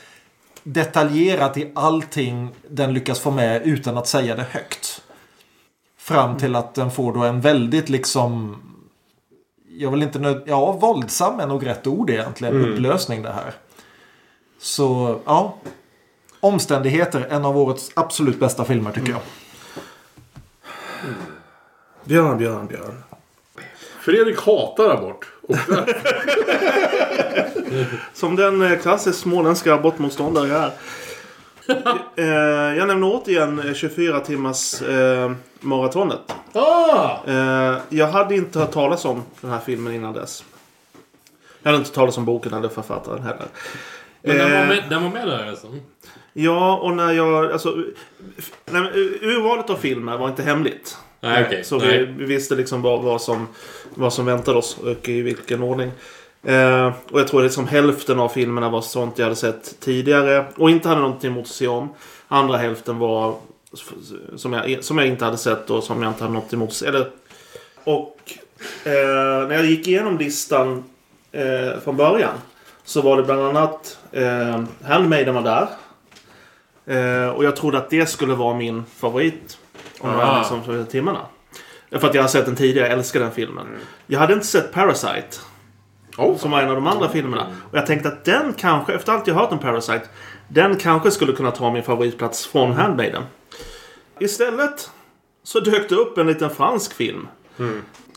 detaljerat 0.62 1.56
i 1.56 1.72
allting 1.74 2.48
den 2.68 2.94
lyckas 2.94 3.20
få 3.20 3.30
med 3.30 3.62
utan 3.62 3.98
att 3.98 4.08
säga 4.08 4.36
det 4.36 4.46
högt. 4.50 5.02
Fram 5.98 6.36
till 6.36 6.56
att 6.56 6.74
den 6.74 6.90
får 6.90 7.12
då 7.12 7.22
en 7.22 7.40
väldigt 7.40 7.88
liksom... 7.88 8.56
Jag 9.76 9.90
vill 9.90 10.02
inte 10.02 10.18
nöd... 10.18 10.42
Ja, 10.46 10.72
våldsam 10.72 11.40
är 11.40 11.46
nog 11.46 11.66
rätt 11.66 11.86
ord 11.86 12.10
egentligen. 12.10 12.56
Mm. 12.56 12.72
Upplösning 12.72 13.22
det 13.22 13.32
här. 13.32 13.54
Så, 14.58 15.20
ja. 15.24 15.56
Omständigheter, 16.40 17.26
en 17.30 17.44
av 17.44 17.58
årets 17.58 17.90
absolut 17.94 18.40
bästa 18.40 18.64
filmer 18.64 18.92
tycker 18.92 19.10
jag. 19.10 19.20
Björn, 22.04 22.38
Björn, 22.38 22.66
Björn. 22.66 23.02
Fredrik 24.00 24.40
hatar 24.40 24.90
abort. 24.90 25.32
Som 28.14 28.36
den 28.36 28.62
eh, 28.62 28.78
klassiskt 28.78 29.18
småländska 29.18 29.74
abortmotståndare 29.74 30.48
jag 30.48 30.62
är. 30.62 30.70
Eh, 32.16 32.26
jag 32.78 32.88
nämner 32.88 33.10
återigen 33.14 33.74
24 33.74 34.20
timmars 34.20 34.82
eh, 34.82 35.32
maratonet. 35.60 36.34
Ah! 36.52 37.16
Eh, 37.26 37.76
jag 37.88 38.06
hade 38.06 38.34
inte 38.34 38.58
hört 38.58 38.72
talas 38.72 39.04
om 39.04 39.22
den 39.40 39.50
här 39.50 39.60
filmen 39.66 39.94
innan 39.94 40.12
dess. 40.12 40.44
Jag 41.62 41.70
hade 41.70 41.78
inte 41.78 41.88
hört 41.88 41.94
talas 41.94 42.18
om 42.18 42.24
boken 42.24 42.54
eller 42.54 42.68
författaren 42.68 43.22
heller. 43.22 43.46
Men 44.22 44.36
den 44.36 44.52
var 44.52 44.60
Eh, 44.60 44.68
med, 44.68 44.84
den 44.90 45.02
var 45.02 45.10
med 45.10 45.28
där 45.28 45.48
alltså? 45.48 45.66
Ja, 46.32 46.76
och 46.76 46.96
när 46.96 47.12
jag... 47.12 47.52
Alltså, 47.52 47.68
uh, 47.68 47.84
urvalet 49.22 49.70
av 49.70 49.76
filmer 49.76 50.18
var 50.18 50.28
inte 50.28 50.42
hemligt. 50.42 50.96
Nej, 51.20 51.40
Eh, 51.40 51.46
okej. 51.46 51.64
Så 51.64 51.78
vi 51.78 52.04
visste 52.06 52.54
liksom 52.54 52.82
vad, 52.82 53.02
vad, 53.02 53.22
som, 53.22 53.48
vad 53.94 54.12
som 54.12 54.26
väntade 54.26 54.58
oss 54.58 54.78
och 54.78 55.08
i 55.08 55.22
vilken 55.22 55.62
ordning. 55.62 55.92
Eh, 56.44 56.92
och 57.10 57.20
jag 57.20 57.28
tror 57.28 57.42
liksom 57.42 57.68
hälften 57.68 58.20
av 58.20 58.28
filmerna 58.28 58.68
var 58.68 58.80
sånt 58.80 59.18
jag 59.18 59.24
hade 59.26 59.36
sett 59.36 59.80
tidigare 59.80 60.46
och 60.56 60.70
inte 60.70 60.88
hade 60.88 61.00
någonting 61.00 61.30
emot 61.30 61.44
att 61.44 61.48
se 61.50 61.66
om. 61.68 61.88
Andra 62.28 62.56
hälften 62.56 62.98
var 62.98 63.36
som 64.36 64.52
jag, 64.52 64.84
som 64.84 64.98
jag 64.98 65.06
inte 65.06 65.24
hade 65.24 65.36
sett 65.38 65.70
och 65.70 65.84
som 65.84 66.02
jag 66.02 66.10
inte 66.10 66.24
hade 66.24 66.34
något 66.34 66.52
emot. 66.52 66.82
Eller, 66.86 67.10
och 67.84 68.18
eh, 68.84 69.48
när 69.48 69.54
jag 69.54 69.64
gick 69.64 69.88
igenom 69.88 70.18
listan 70.18 70.84
eh, 71.32 71.80
från 71.84 71.96
början 71.96 72.34
så 72.84 73.02
var 73.02 73.16
det 73.16 73.22
bland 73.22 73.40
annat 73.42 73.98
eh, 74.12 74.62
Handmaiden 74.84 75.34
var 75.34 75.42
där. 75.42 75.68
Eh, 76.86 77.28
och 77.28 77.44
jag 77.44 77.56
trodde 77.56 77.78
att 77.78 77.90
det 77.90 78.06
skulle 78.06 78.34
vara 78.34 78.54
min 78.56 78.84
favorit. 78.96 79.58
Om 80.00 80.10
de 80.10 80.16
Ah. 80.16 80.24
här 80.24 80.38
liksom, 80.38 80.64
för 80.64 80.84
timmarna. 80.84 81.20
För 81.90 82.08
att 82.08 82.14
jag 82.14 82.22
har 82.22 82.28
sett 82.28 82.46
den 82.46 82.56
tidigare, 82.56 82.88
jag 82.88 82.98
älskar 82.98 83.20
den 83.20 83.32
filmen. 83.32 83.66
Jag 84.06 84.18
hade 84.18 84.32
inte 84.32 84.46
sett 84.46 84.72
Parasite. 84.72 85.36
Som 86.38 86.50
var 86.50 86.62
en 86.62 86.68
av 86.68 86.74
de 86.74 86.86
andra 86.86 87.08
filmerna. 87.08 87.46
Och 87.70 87.78
jag 87.78 87.86
tänkte 87.86 88.08
att 88.08 88.24
den 88.24 88.52
kanske, 88.52 88.94
efter 88.94 89.12
allt 89.12 89.26
jag 89.26 89.34
hört 89.34 89.52
om 89.52 89.58
Parasite. 89.58 90.04
Den 90.48 90.76
kanske 90.76 91.10
skulle 91.10 91.32
kunna 91.32 91.50
ta 91.50 91.72
min 91.72 91.82
favoritplats 91.82 92.46
från 92.46 92.72
Handmaiden. 92.72 93.22
Istället 94.18 94.90
så 95.42 95.60
dök 95.60 95.88
det 95.88 95.94
upp 95.94 96.18
en 96.18 96.26
liten 96.26 96.50
fransk 96.50 96.94
film. 96.94 97.28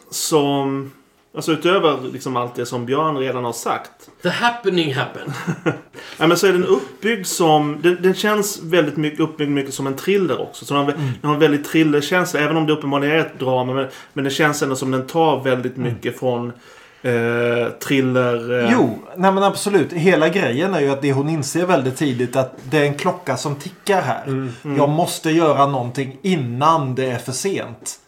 Som... 0.10 0.92
Alltså 1.36 1.52
utöver 1.52 1.98
liksom 2.14 2.36
allt 2.38 2.56
det 2.56 2.66
som 2.66 2.86
Björn 2.86 3.18
redan 3.18 3.46
har 3.46 3.54
sagt. 3.54 4.10
The 4.24 4.30
happening 4.30 4.94
happened. 4.94 5.34
Ja, 6.18 6.28
men 6.28 6.38
så 6.38 6.48
är 6.48 6.54
den 6.54 6.66
uppbyggd 6.66 7.26
som... 7.26 7.78
Den, 7.82 7.98
den 8.02 8.14
känns 8.14 8.60
väldigt 8.64 8.98
mycket 8.98 9.20
uppbyggd 9.20 9.52
mycket 9.52 9.74
som 9.74 9.88
en 9.88 9.96
thriller 9.96 10.42
också. 10.42 10.66
Så 10.66 10.74
den, 10.74 10.86
har, 10.86 10.92
den 10.92 11.18
har 11.24 11.34
en 11.34 11.40
väldigt 11.40 11.66
thrillerkänsla. 11.66 12.40
Även 12.40 12.58
om 12.58 12.68
det 12.68 12.74
uppenbarligen 12.74 13.16
är 13.16 13.20
ett 13.20 13.40
drama. 13.40 13.74
Men, 13.74 13.88
men 14.14 14.24
det 14.24 14.30
känns 14.30 14.62
ändå 14.62 14.76
som 14.76 14.92
den 14.92 15.08
tar 15.08 15.44
väldigt 15.44 15.78
mycket 15.78 16.20
från 16.20 16.54
eh, 17.02 17.70
thriller... 17.88 18.64
Eh, 18.64 18.72
Jo, 18.74 19.00
nej 19.16 19.32
men 19.32 19.44
absolut. 19.44 19.94
Hela 19.94 20.30
grejen 20.30 20.74
är 20.74 20.80
ju 20.80 20.90
att 20.90 21.02
det 21.02 21.14
hon 21.14 21.30
inser 21.30 21.66
väldigt 21.66 21.98
tidigt 21.98 22.36
att 22.36 22.54
det 22.70 22.78
är 22.78 22.86
en 22.86 22.98
klocka 22.98 23.38
som 23.38 23.56
tickar 23.56 24.02
här. 24.02 24.52
Jag 24.78 24.90
måste 24.90 25.32
göra 25.32 25.66
någonting 25.66 26.18
innan 26.22 26.96
det 26.96 27.12
är 27.12 27.18
för 27.18 27.32
sent. 27.32 28.00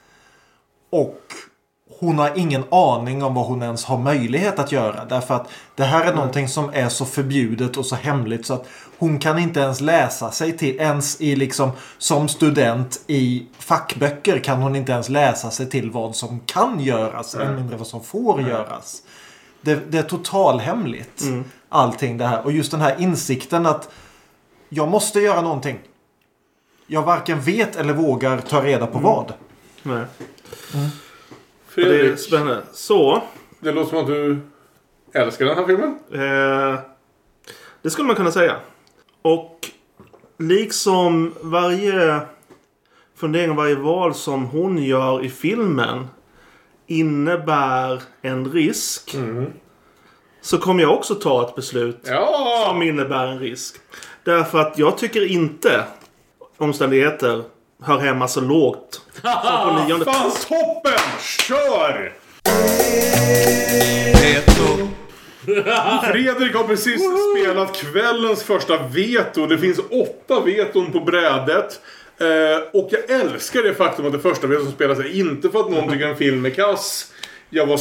Och 0.92 1.22
hon 2.00 2.20
har 2.20 2.32
ingen 2.36 2.64
aning 2.72 3.24
om 3.24 3.34
vad 3.34 3.46
hon 3.46 3.62
ens 3.64 3.86
har 3.86 3.98
möjlighet 3.98 4.60
att 4.60 4.72
göra. 4.72 5.06
Därför 5.06 5.36
att 5.36 5.50
det 5.76 5.84
här 5.84 6.06
är 6.06 6.14
någonting 6.16 6.48
som 6.48 6.70
är 6.74 6.90
så 6.90 7.06
förbjudet 7.06 7.78
och 7.78 7.86
så 7.86 7.96
hemligt 7.96 8.46
så 8.46 8.54
att 8.54 8.68
hon 9.00 9.20
kan 9.20 9.40
inte 9.40 9.60
ens 9.60 9.82
läsa 9.82 10.32
sig 10.32 10.58
till, 10.58 10.80
ens 10.80 11.22
i 11.22 11.36
liksom 11.36 11.72
som 11.98 12.28
student 12.28 13.02
i 13.08 13.48
fackböcker 13.60 14.40
kan 14.40 14.62
hon 14.62 14.76
inte 14.76 14.92
ens 14.92 15.10
läsa 15.10 15.52
sig 15.52 15.70
till 15.70 15.92
vad 15.92 16.16
som 16.16 16.40
kan 16.40 16.80
göras, 16.80 17.36
än 17.36 17.56
mindre 17.56 17.78
vad 17.78 17.88
som 17.88 18.04
får 18.04 18.42
göras. 18.42 19.04
Det, 19.62 19.92
det 19.92 19.98
är 19.98 20.04
totalhemligt. 20.04 21.24
Allting 21.70 22.18
det 22.18 22.26
här. 22.26 22.46
Och 22.46 22.52
just 22.52 22.72
den 22.72 22.82
här 22.82 22.96
insikten 23.00 23.66
att 23.66 23.92
jag 24.70 24.88
måste 24.88 25.20
göra 25.20 25.42
någonting. 25.42 25.80
Jag 26.88 27.02
varken 27.02 27.42
vet 27.42 27.76
eller 27.76 27.94
vågar 27.94 28.38
ta 28.38 28.64
reda 28.64 28.88
på 28.88 29.00
vad. 29.00 29.34
Nej. 29.84 30.04
Ja, 30.74 30.80
det 31.76 31.82
är 31.82 31.86
Fredrik, 31.86 32.20
spännande. 32.20 32.62
Så. 32.74 33.24
det 33.60 33.72
låter 33.72 33.90
som 33.90 34.00
att 34.00 34.08
du 34.08 34.40
älskar 35.14 35.46
den 35.46 35.58
här 35.58 35.66
filmen. 35.66 36.00
Eh, 36.12 36.80
det 37.82 37.90
skulle 37.90 38.08
man 38.08 38.16
kunna 38.16 38.32
säga. 38.32 38.56
Och 39.22 39.70
liksom 40.40 41.34
varje 41.42 42.20
fundering 43.16 43.56
varje 43.56 43.76
val 43.76 44.14
som 44.14 44.46
hon 44.46 44.78
gör 44.84 45.26
i 45.26 45.30
filmen 45.30 46.08
innebär 46.88 48.02
en 48.22 48.52
risk. 48.52 49.16
Så 50.42 50.58
kommer 50.58 50.84
jag 50.84 50.94
också 50.94 51.16
ta 51.16 51.48
ett 51.50 51.56
beslut 51.56 52.00
Ja! 52.04 52.66
som 52.68 52.82
innebär 52.82 53.26
en 53.28 53.40
risk. 53.40 53.76
Därför 54.24 54.60
att 54.60 54.78
jag 54.78 54.98
tycker 54.98 55.32
inte 55.32 55.84
omständigheter 56.58 57.44
hör 57.84 57.98
hemma 58.00 58.28
så 58.28 58.42
lågt. 58.42 59.02
Som 59.22 59.32
på 59.64 59.84
nionde. 59.88 60.06
Fan, 60.06 60.32
toppen! 60.32 61.00
Kör! 61.48 62.14
Fredrik 66.12 66.56
har 66.56 66.64
precis 66.64 67.02
spelat 67.36 67.76
kvällens 67.76 68.44
första 68.44 68.78
veto. 68.84 69.46
Det 69.48 69.58
finns 69.58 69.80
åtta 69.80 70.40
veton 70.46 70.92
på 70.92 71.00
brädet. 71.00 71.80
Eh, 72.20 72.80
och 72.80 72.90
jag 72.92 73.20
älskar 73.22 73.62
det 73.64 73.74
faktum 73.74 74.06
att 74.06 74.12
det 74.14 74.20
första 74.20 74.48
vetot 74.48 74.64
som 74.64 74.74
spelas 74.74 75.00
är 75.00 75.16
inte 75.16 75.50
för 75.50 75.60
att 75.60 75.70
någon 75.72 75.92
tycker 75.92 76.08
en 76.08 76.18
film 76.18 76.46
är 76.46 76.50
kass. 76.50 77.12
Jag 77.52 77.66
var 77.66 77.78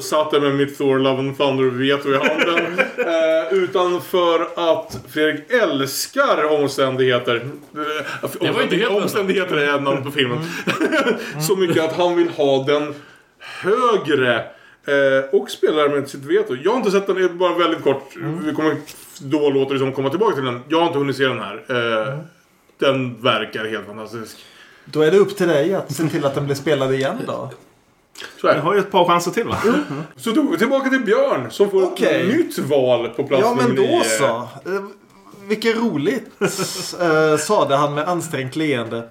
satt 0.00 0.30
där 0.30 0.40
med 0.40 0.54
mitt 0.54 0.78
Thor 0.78 0.98
Love 0.98 1.18
and 1.18 1.38
Thunder 1.38 1.64
veto 1.64 2.08
i 2.08 2.16
handen. 2.16 2.78
eh, 2.98 3.52
utan 3.52 4.00
för 4.00 4.40
att 4.72 4.98
Fredrik 5.12 5.50
älskar 5.52 6.44
omständigheter. 6.44 7.36
Eh, 7.36 8.30
Det 8.40 8.50
var 8.50 8.62
inte 8.62 8.76
helt 8.76 8.90
Omständigheter 9.02 9.56
är 9.56 9.80
namnet 9.80 10.04
på 10.04 10.10
filmen. 10.10 10.38
Så 11.48 11.56
mycket 11.56 11.84
att 11.84 11.96
han 11.96 12.16
vill 12.16 12.28
ha 12.28 12.64
den 12.64 12.94
högre. 13.40 14.44
Eh, 14.86 15.40
och 15.40 15.50
spelar 15.50 15.88
med 15.88 16.08
sitt 16.08 16.24
veto. 16.24 16.54
Jag 16.64 16.70
har 16.70 16.78
inte 16.78 16.90
sett 16.90 17.06
den, 17.06 17.38
bara 17.38 17.54
väldigt 17.58 17.82
kort. 17.82 18.16
Vi 18.44 18.52
kommer, 18.54 18.76
då 19.20 19.50
låter 19.50 19.72
det 19.74 19.78
som 19.78 19.92
komma 19.92 20.10
tillbaka 20.10 20.34
till 20.34 20.44
den. 20.44 20.60
Jag 20.68 20.78
har 20.78 20.86
inte 20.86 20.98
hunnit 20.98 21.16
se 21.16 21.24
den 21.24 21.40
här. 21.40 21.64
Eh, 21.68 22.18
Den 22.78 23.22
verkar 23.22 23.64
helt 23.64 23.86
fantastisk. 23.86 24.36
Då 24.84 25.02
är 25.02 25.10
det 25.10 25.16
upp 25.18 25.36
till 25.36 25.48
dig 25.48 25.74
att 25.74 25.92
se 25.92 26.08
till 26.08 26.24
att 26.24 26.34
den 26.34 26.44
blir 26.46 26.54
spelad 26.56 26.94
igen 26.94 27.16
då. 27.26 27.50
Så 28.40 28.46
är 28.46 28.50
Jag 28.50 28.58
det. 28.58 28.60
har 28.66 28.74
ju 28.74 28.80
ett 28.80 28.90
par 28.90 29.04
chanser 29.04 29.30
till 29.30 29.44
va? 29.44 29.56
Så 30.16 30.30
då 30.30 30.42
går 30.42 30.50
vi 30.50 30.58
tillbaka 30.58 30.90
till 30.90 31.00
Björn 31.00 31.50
som 31.50 31.70
får 31.70 31.82
Okej. 31.82 32.20
ett 32.30 32.36
nytt 32.36 32.58
val 32.58 33.08
på 33.16 33.24
plats 33.24 33.42
Ja 33.42 33.54
men 33.54 33.76
då 33.76 33.82
nio. 33.82 34.04
så. 34.04 34.48
Vilket 35.48 35.76
roligt, 35.76 36.30
eh, 37.00 37.36
sade 37.36 37.76
han 37.76 37.94
med 37.94 38.08
ansträngt 38.08 38.56
leende. 38.56 39.08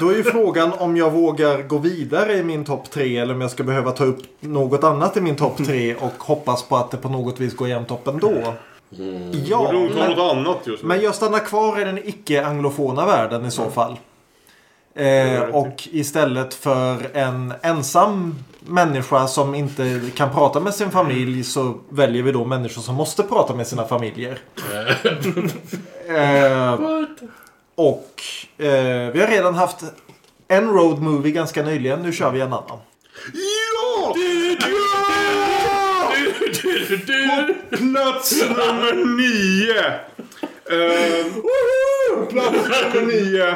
Då 0.00 0.10
är 0.10 0.16
ju 0.16 0.22
frågan 0.22 0.72
om 0.72 0.96
jag 0.96 1.10
vågar 1.10 1.62
gå 1.62 1.78
vidare 1.78 2.32
i 2.32 2.42
min 2.42 2.64
topp 2.64 2.90
tre 2.90 3.18
eller 3.18 3.34
om 3.34 3.40
jag 3.40 3.50
ska 3.50 3.62
behöva 3.62 3.90
ta 3.90 4.04
upp 4.04 4.20
något 4.40 4.84
annat 4.84 5.16
i 5.16 5.20
min 5.20 5.36
topp 5.36 5.56
tre 5.66 5.94
och 5.94 6.12
hoppas 6.18 6.62
på 6.62 6.76
att 6.76 6.90
det 6.90 6.96
på 6.96 7.08
något 7.08 7.40
vis 7.40 7.56
går 7.56 7.68
jämnt 7.68 7.90
upp 7.90 8.06
ändå. 8.06 8.54
Ja, 9.48 9.72
nog 9.72 9.92
ta 9.92 9.98
men, 9.98 10.10
något 10.10 10.32
annat 10.32 10.58
just 10.64 10.82
nu. 10.82 10.88
men 10.88 11.00
jag 11.00 11.14
stannar 11.14 11.38
kvar 11.38 11.80
i 11.80 11.84
den 11.84 11.98
icke-anglofona 12.08 13.06
världen 13.06 13.46
i 13.46 13.50
så 13.50 13.70
fall. 13.70 13.96
Eh, 14.94 15.42
och 15.42 15.88
istället 15.92 16.54
för 16.54 17.16
en 17.16 17.54
ensam 17.62 18.34
människa 18.66 19.26
som 19.26 19.54
inte 19.54 20.00
kan 20.14 20.30
prata 20.30 20.60
med 20.60 20.74
sin 20.74 20.90
familj 20.90 21.44
så 21.44 21.80
väljer 21.88 22.22
vi 22.22 22.32
då 22.32 22.44
människor 22.44 22.82
som 22.82 22.94
måste 22.94 23.22
prata 23.22 23.54
med 23.54 23.66
sina 23.66 23.86
familjer. 23.86 24.38
eh, 26.08 26.74
och 27.74 28.22
eh, 28.58 29.12
vi 29.12 29.20
har 29.20 29.26
redan 29.26 29.54
haft 29.54 29.84
en 30.48 30.68
road 30.68 31.02
movie 31.02 31.32
ganska 31.32 31.62
nyligen. 31.62 32.02
Nu 32.02 32.12
kör 32.12 32.30
vi 32.30 32.40
en 32.40 32.52
annan. 32.52 32.78
Ja! 33.32 34.14
Ja! 34.60 36.12
På 37.70 37.76
plats 37.76 38.42
nummer 38.42 38.94
nio. 39.16 39.84
Eh, 40.70 41.26
plats 42.28 42.94
nummer 42.94 43.06
nio. 43.06 43.54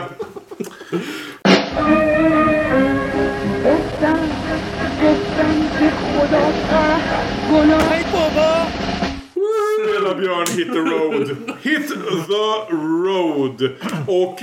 Snälla 9.77 10.15
Björn, 10.15 10.47
hit 10.57 10.73
the 10.73 10.79
road. 10.79 11.37
Hit 11.63 11.89
the 11.89 12.75
road. 12.75 13.63
Och 14.07 14.39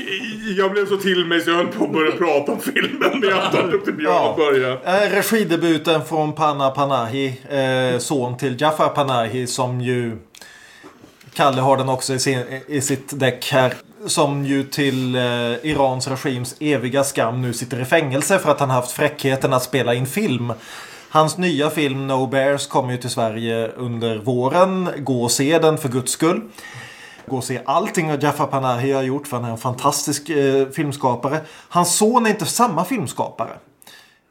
jag 0.57 0.71
blev 0.71 0.87
så 0.89 0.97
till 0.97 1.25
mig 1.25 1.41
så 1.41 1.49
jag 1.49 1.57
höll 1.57 1.67
på 1.67 1.83
att 1.83 1.91
börja 1.93 2.11
prata 2.11 2.51
om 2.51 2.59
filmen. 2.61 3.19
Men 3.19 3.29
jag 3.29 3.51
tar 3.51 3.73
upp 3.73 3.85
till 3.85 3.93
Björn 3.93 4.13
Ja. 4.13 4.29
och 4.29 4.37
börja. 4.37 4.71
Eh, 4.73 5.11
regidebuten 5.11 6.05
från 6.05 6.33
Panna 6.33 6.69
Panahi. 6.71 7.41
Eh, 7.49 7.99
son 7.99 8.37
till 8.37 8.61
Jafar 8.61 8.87
Panahi 8.89 9.47
som 9.47 9.81
ju... 9.81 10.17
Kalle 11.33 11.61
har 11.61 11.77
den 11.77 11.89
också 11.89 12.13
i, 12.13 12.19
sin, 12.19 12.39
i 12.67 12.81
sitt 12.81 13.19
däck 13.19 13.49
här. 13.51 13.73
Som 14.05 14.45
ju 14.45 14.63
till 14.63 15.15
eh, 15.15 15.21
Irans 15.63 16.07
regims 16.07 16.55
eviga 16.59 17.03
skam 17.03 17.41
nu 17.41 17.53
sitter 17.53 17.81
i 17.81 17.85
fängelse 17.85 18.39
för 18.39 18.51
att 18.51 18.59
han 18.59 18.69
haft 18.69 18.91
fräckheten 18.91 19.53
att 19.53 19.63
spela 19.63 19.93
in 19.93 20.05
film. 20.05 20.53
Hans 21.09 21.37
nya 21.37 21.69
film 21.69 22.07
No 22.07 22.27
Bears 22.27 22.67
kommer 22.67 22.91
ju 22.91 22.97
till 22.97 23.09
Sverige 23.09 23.67
under 23.67 24.17
våren. 24.17 24.89
Gå 24.97 25.23
och 25.23 25.31
se 25.31 25.59
den 25.59 25.77
för 25.77 25.89
guds 25.89 26.11
skull. 26.11 26.41
Gå 27.25 27.37
och 27.37 27.43
se 27.43 27.61
allting 27.65 28.07
vad 28.07 28.23
Jafar 28.23 28.47
Panahi 28.47 28.91
har 28.91 29.03
gjort 29.03 29.27
för 29.27 29.37
han 29.37 29.45
är 29.45 29.51
en 29.51 29.57
fantastisk 29.57 30.29
eh, 30.29 30.69
filmskapare. 30.69 31.41
Hans 31.69 31.97
son 31.97 32.25
är 32.25 32.29
inte 32.29 32.45
samma 32.45 32.85
filmskapare. 32.85 33.57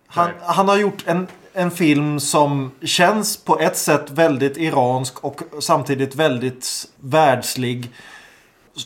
Han, 0.06 0.30
han 0.42 0.68
har 0.68 0.76
gjort 0.76 1.04
en, 1.06 1.26
en 1.52 1.70
film 1.70 2.20
som 2.20 2.70
känns 2.82 3.36
på 3.36 3.58
ett 3.58 3.76
sätt 3.76 4.10
väldigt 4.10 4.56
iransk 4.56 5.24
och 5.24 5.42
samtidigt 5.60 6.14
väldigt 6.14 6.88
världslig. 7.00 7.90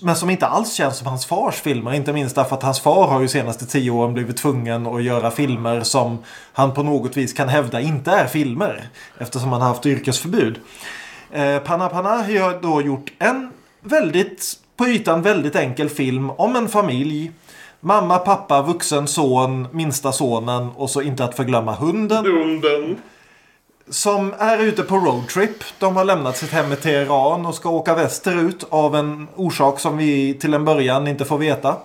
Men 0.02 0.16
som 0.16 0.30
inte 0.30 0.46
alls 0.46 0.72
känns 0.72 0.98
som 0.98 1.06
hans 1.06 1.26
fars 1.26 1.54
filmer. 1.54 1.92
Inte 1.92 2.12
minst 2.12 2.36
därför 2.36 2.56
att 2.56 2.62
hans 2.62 2.80
far 2.80 3.06
har 3.06 3.20
ju 3.20 3.28
senaste 3.28 3.66
tio 3.66 3.90
åren 3.90 4.14
blivit 4.14 4.36
tvungen 4.36 4.86
att 4.86 5.02
göra 5.02 5.30
filmer 5.30 5.80
som 5.80 6.18
han 6.52 6.74
på 6.74 6.82
något 6.82 7.16
vis 7.16 7.32
kan 7.32 7.48
hävda 7.48 7.80
inte 7.80 8.10
är 8.10 8.26
filmer. 8.26 8.88
Eftersom 9.18 9.52
han 9.52 9.60
har 9.60 9.68
haft 9.68 9.86
yrkesförbud. 9.86 10.58
Eh, 11.30 11.58
Panna 11.58 11.88
Panahi 11.88 12.38
har 12.38 12.58
då 12.62 12.82
gjort 12.82 13.12
en 13.18 13.50
väldigt, 13.80 14.54
på 14.76 14.86
ytan 14.86 15.22
väldigt 15.22 15.56
enkel 15.56 15.88
film 15.88 16.30
om 16.30 16.56
en 16.56 16.68
familj. 16.68 17.32
Mamma, 17.80 18.18
pappa, 18.18 18.62
vuxen 18.62 19.08
son, 19.08 19.68
minsta 19.72 20.12
sonen 20.12 20.68
och 20.76 20.90
så 20.90 21.02
inte 21.02 21.24
att 21.24 21.36
förglömma 21.36 21.74
hunden. 21.74 22.26
Hunden. 22.26 22.96
Som 23.88 24.34
är 24.38 24.58
ute 24.58 24.82
på 24.82 24.96
roadtrip. 24.96 25.64
De 25.78 25.96
har 25.96 26.04
lämnat 26.04 26.36
sitt 26.36 26.50
hem 26.50 26.72
i 26.72 26.76
Teheran 26.76 27.46
och 27.46 27.54
ska 27.54 27.70
åka 27.70 27.94
västerut 27.94 28.66
av 28.70 28.96
en 28.96 29.28
orsak 29.36 29.80
som 29.80 29.96
vi 29.96 30.34
till 30.34 30.54
en 30.54 30.64
början 30.64 31.08
inte 31.08 31.24
får 31.24 31.38
veta. 31.38 31.76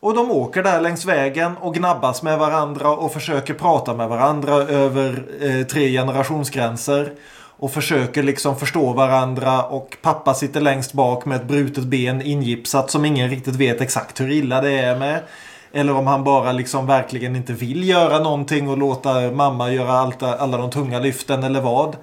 Och 0.00 0.14
de 0.14 0.30
åker 0.30 0.62
där 0.62 0.80
längs 0.80 1.04
vägen 1.04 1.56
och 1.56 1.74
gnabbas 1.74 2.22
med 2.22 2.38
varandra 2.38 2.90
och 2.90 3.12
försöker 3.12 3.54
prata 3.54 3.94
med 3.94 4.08
varandra 4.08 4.54
över 4.54 5.24
eh, 5.40 5.66
tre 5.66 5.92
generationsgränser. 5.92 7.12
Och 7.60 7.72
försöker 7.72 8.22
liksom 8.22 8.56
förstå 8.56 8.92
varandra 8.92 9.62
och 9.62 9.96
pappa 10.02 10.34
sitter 10.34 10.60
längst 10.60 10.92
bak 10.92 11.24
med 11.24 11.36
ett 11.36 11.48
brutet 11.48 11.84
ben 11.84 12.22
ingipsat 12.22 12.90
som 12.90 13.04
ingen 13.04 13.30
riktigt 13.30 13.56
vet 13.56 13.80
exakt 13.80 14.20
hur 14.20 14.30
illa 14.30 14.60
det 14.60 14.78
är 14.78 14.98
med. 14.98 15.22
Eller 15.72 15.94
om 15.94 16.06
han 16.06 16.24
bara 16.24 16.52
liksom 16.52 16.86
verkligen 16.86 17.36
inte 17.36 17.52
vill 17.52 17.88
göra 17.88 18.18
någonting 18.18 18.68
och 18.68 18.78
låta 18.78 19.30
mamma 19.30 19.72
göra 19.72 19.92
allt, 19.92 20.22
alla 20.22 20.58
de 20.58 20.70
tunga 20.70 20.98
lyften 20.98 21.42
eller 21.44 21.60
vad. 21.60 21.96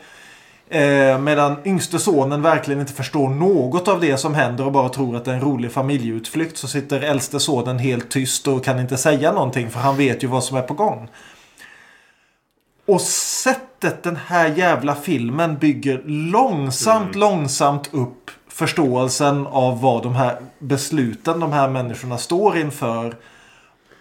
Eh, 0.69 1.19
medan 1.19 1.55
yngste 1.65 1.99
sonen 1.99 2.41
verkligen 2.41 2.79
inte 2.79 2.93
förstår 2.93 3.29
något 3.29 3.87
av 3.87 4.01
det 4.01 4.17
som 4.17 4.33
händer 4.33 4.65
och 4.65 4.71
bara 4.71 4.89
tror 4.89 5.15
att 5.15 5.25
det 5.25 5.31
är 5.31 5.35
en 5.35 5.41
rolig 5.41 5.71
familjeutflykt 5.71 6.57
så 6.57 6.67
sitter 6.67 7.01
äldste 7.01 7.39
sonen 7.39 7.79
helt 7.79 8.09
tyst 8.09 8.47
och 8.47 8.63
kan 8.63 8.79
inte 8.79 8.97
säga 8.97 9.31
någonting 9.31 9.69
för 9.69 9.79
han 9.79 9.97
vet 9.97 10.23
ju 10.23 10.27
vad 10.27 10.43
som 10.43 10.57
är 10.57 10.61
på 10.61 10.73
gång. 10.73 11.09
Och 12.87 13.01
sättet 13.01 14.03
den 14.03 14.17
här 14.27 14.47
jävla 14.47 14.95
filmen 14.95 15.57
bygger 15.57 16.01
långsamt, 16.05 17.15
långsamt 17.15 17.89
upp 17.93 18.31
förståelsen 18.47 19.47
av 19.47 19.81
vad 19.81 20.03
de 20.03 20.15
här 20.15 20.37
besluten 20.59 21.39
de 21.39 21.51
här 21.51 21.69
människorna 21.69 22.17
står 22.17 22.57
inför. 22.57 23.15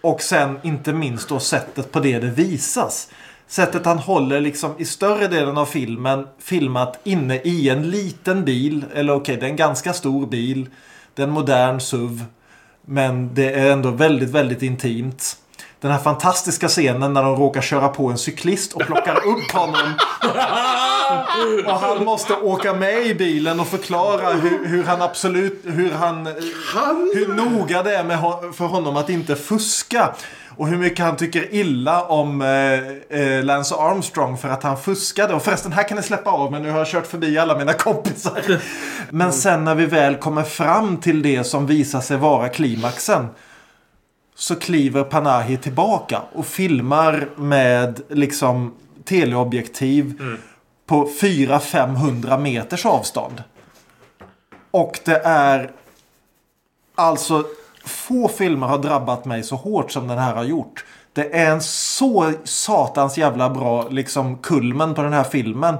Och 0.05 0.21
sen 0.21 0.59
inte 0.63 0.93
minst 0.93 1.29
då 1.29 1.39
sättet 1.39 1.91
på 1.91 1.99
det 1.99 2.19
det 2.19 2.27
visas. 2.27 3.09
Sättet 3.47 3.85
han 3.85 3.97
håller 3.97 4.41
liksom 4.41 4.75
i 4.77 4.85
större 4.85 5.27
delen 5.27 5.57
av 5.57 5.65
filmen 5.65 6.27
filmat 6.39 6.99
inne 7.03 7.35
i 7.35 7.69
en 7.69 7.89
liten 7.89 8.45
bil. 8.45 8.85
Eller 8.93 9.13
okej, 9.13 9.37
det 9.37 9.45
är 9.45 9.49
en 9.49 9.55
ganska 9.55 9.93
stor 9.93 10.27
bil. 10.27 10.69
Det 11.13 11.21
är 11.21 11.27
en 11.27 11.33
modern 11.33 11.79
SUV. 11.79 12.23
Men 12.81 13.33
det 13.33 13.51
är 13.51 13.71
ändå 13.71 13.91
väldigt, 13.91 14.29
väldigt 14.29 14.61
intimt. 14.61 15.37
Den 15.79 15.91
här 15.91 15.99
fantastiska 15.99 16.67
scenen 16.67 17.13
när 17.13 17.23
de 17.23 17.35
råkar 17.35 17.61
köra 17.61 17.87
på 17.87 18.07
en 18.07 18.17
cyklist 18.17 18.73
och 18.73 18.81
plockar 18.81 19.15
upp 19.15 19.51
honom. 19.51 19.93
Och 21.65 21.79
han 21.79 22.05
måste 22.05 22.33
åka 22.33 22.73
med 22.73 23.07
i 23.07 23.15
bilen 23.15 23.59
och 23.59 23.67
förklara 23.67 24.33
hur, 24.33 24.65
hur 24.65 24.83
han 24.83 25.01
absolut, 25.01 25.61
hur 25.63 25.91
han, 25.91 26.25
hur 27.15 27.33
noga 27.33 27.83
det 27.83 27.95
är 27.95 28.03
med, 28.03 28.19
för 28.55 28.65
honom 28.65 28.97
att 28.97 29.09
inte 29.09 29.35
fuska. 29.35 30.13
Och 30.57 30.67
hur 30.67 30.77
mycket 30.77 31.05
han 31.05 31.17
tycker 31.17 31.53
illa 31.53 32.03
om 32.03 32.41
eh, 32.41 33.19
eh, 33.19 33.43
Lance 33.43 33.75
Armstrong 33.75 34.37
för 34.37 34.49
att 34.49 34.63
han 34.63 34.77
fuskade. 34.77 35.33
Och 35.33 35.41
förresten, 35.41 35.71
här 35.71 35.87
kan 35.87 35.97
ni 35.97 36.03
släppa 36.03 36.29
av 36.29 36.51
men 36.51 36.61
nu 36.61 36.71
har 36.71 36.77
jag 36.77 36.87
kört 36.87 37.07
förbi 37.07 37.37
alla 37.37 37.57
mina 37.57 37.73
kompisar. 37.73 38.59
Men 39.09 39.33
sen 39.33 39.63
när 39.63 39.75
vi 39.75 39.85
väl 39.85 40.15
kommer 40.15 40.43
fram 40.43 40.97
till 40.97 41.21
det 41.21 41.43
som 41.43 41.67
visar 41.67 42.01
sig 42.01 42.17
vara 42.17 42.49
klimaxen. 42.49 43.27
Så 44.35 44.55
kliver 44.55 45.03
Panahi 45.03 45.57
tillbaka 45.57 46.21
och 46.33 46.45
filmar 46.45 47.29
med 47.35 48.01
liksom 48.09 48.73
teleobjektiv 49.05 50.21
på 50.85 51.09
400-500 51.21 52.37
meters 52.37 52.85
avstånd. 52.85 53.43
Och 54.71 54.99
det 55.05 55.21
är 55.23 55.71
alltså 56.95 57.43
få 57.85 58.27
filmer 58.27 58.67
har 58.67 58.77
drabbat 58.77 59.25
mig 59.25 59.43
så 59.43 59.55
hårt 59.55 59.91
som 59.91 60.07
den 60.07 60.17
här 60.17 60.35
har 60.35 60.43
gjort. 60.43 60.85
Det 61.13 61.35
är 61.35 61.51
en 61.51 61.61
så 61.61 62.33
satans 62.43 63.17
jävla 63.17 63.49
bra 63.49 63.87
liksom 63.89 64.37
kulmen 64.37 64.93
på 64.93 65.01
den 65.01 65.13
här 65.13 65.23
filmen. 65.23 65.77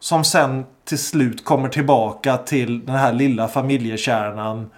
Som 0.00 0.24
sen 0.24 0.64
till 0.84 0.98
slut 0.98 1.44
kommer 1.44 1.68
tillbaka 1.68 2.36
till 2.36 2.86
den 2.86 2.96
här 2.96 3.12
lilla 3.12 3.48
familjekärnan. 3.48 4.70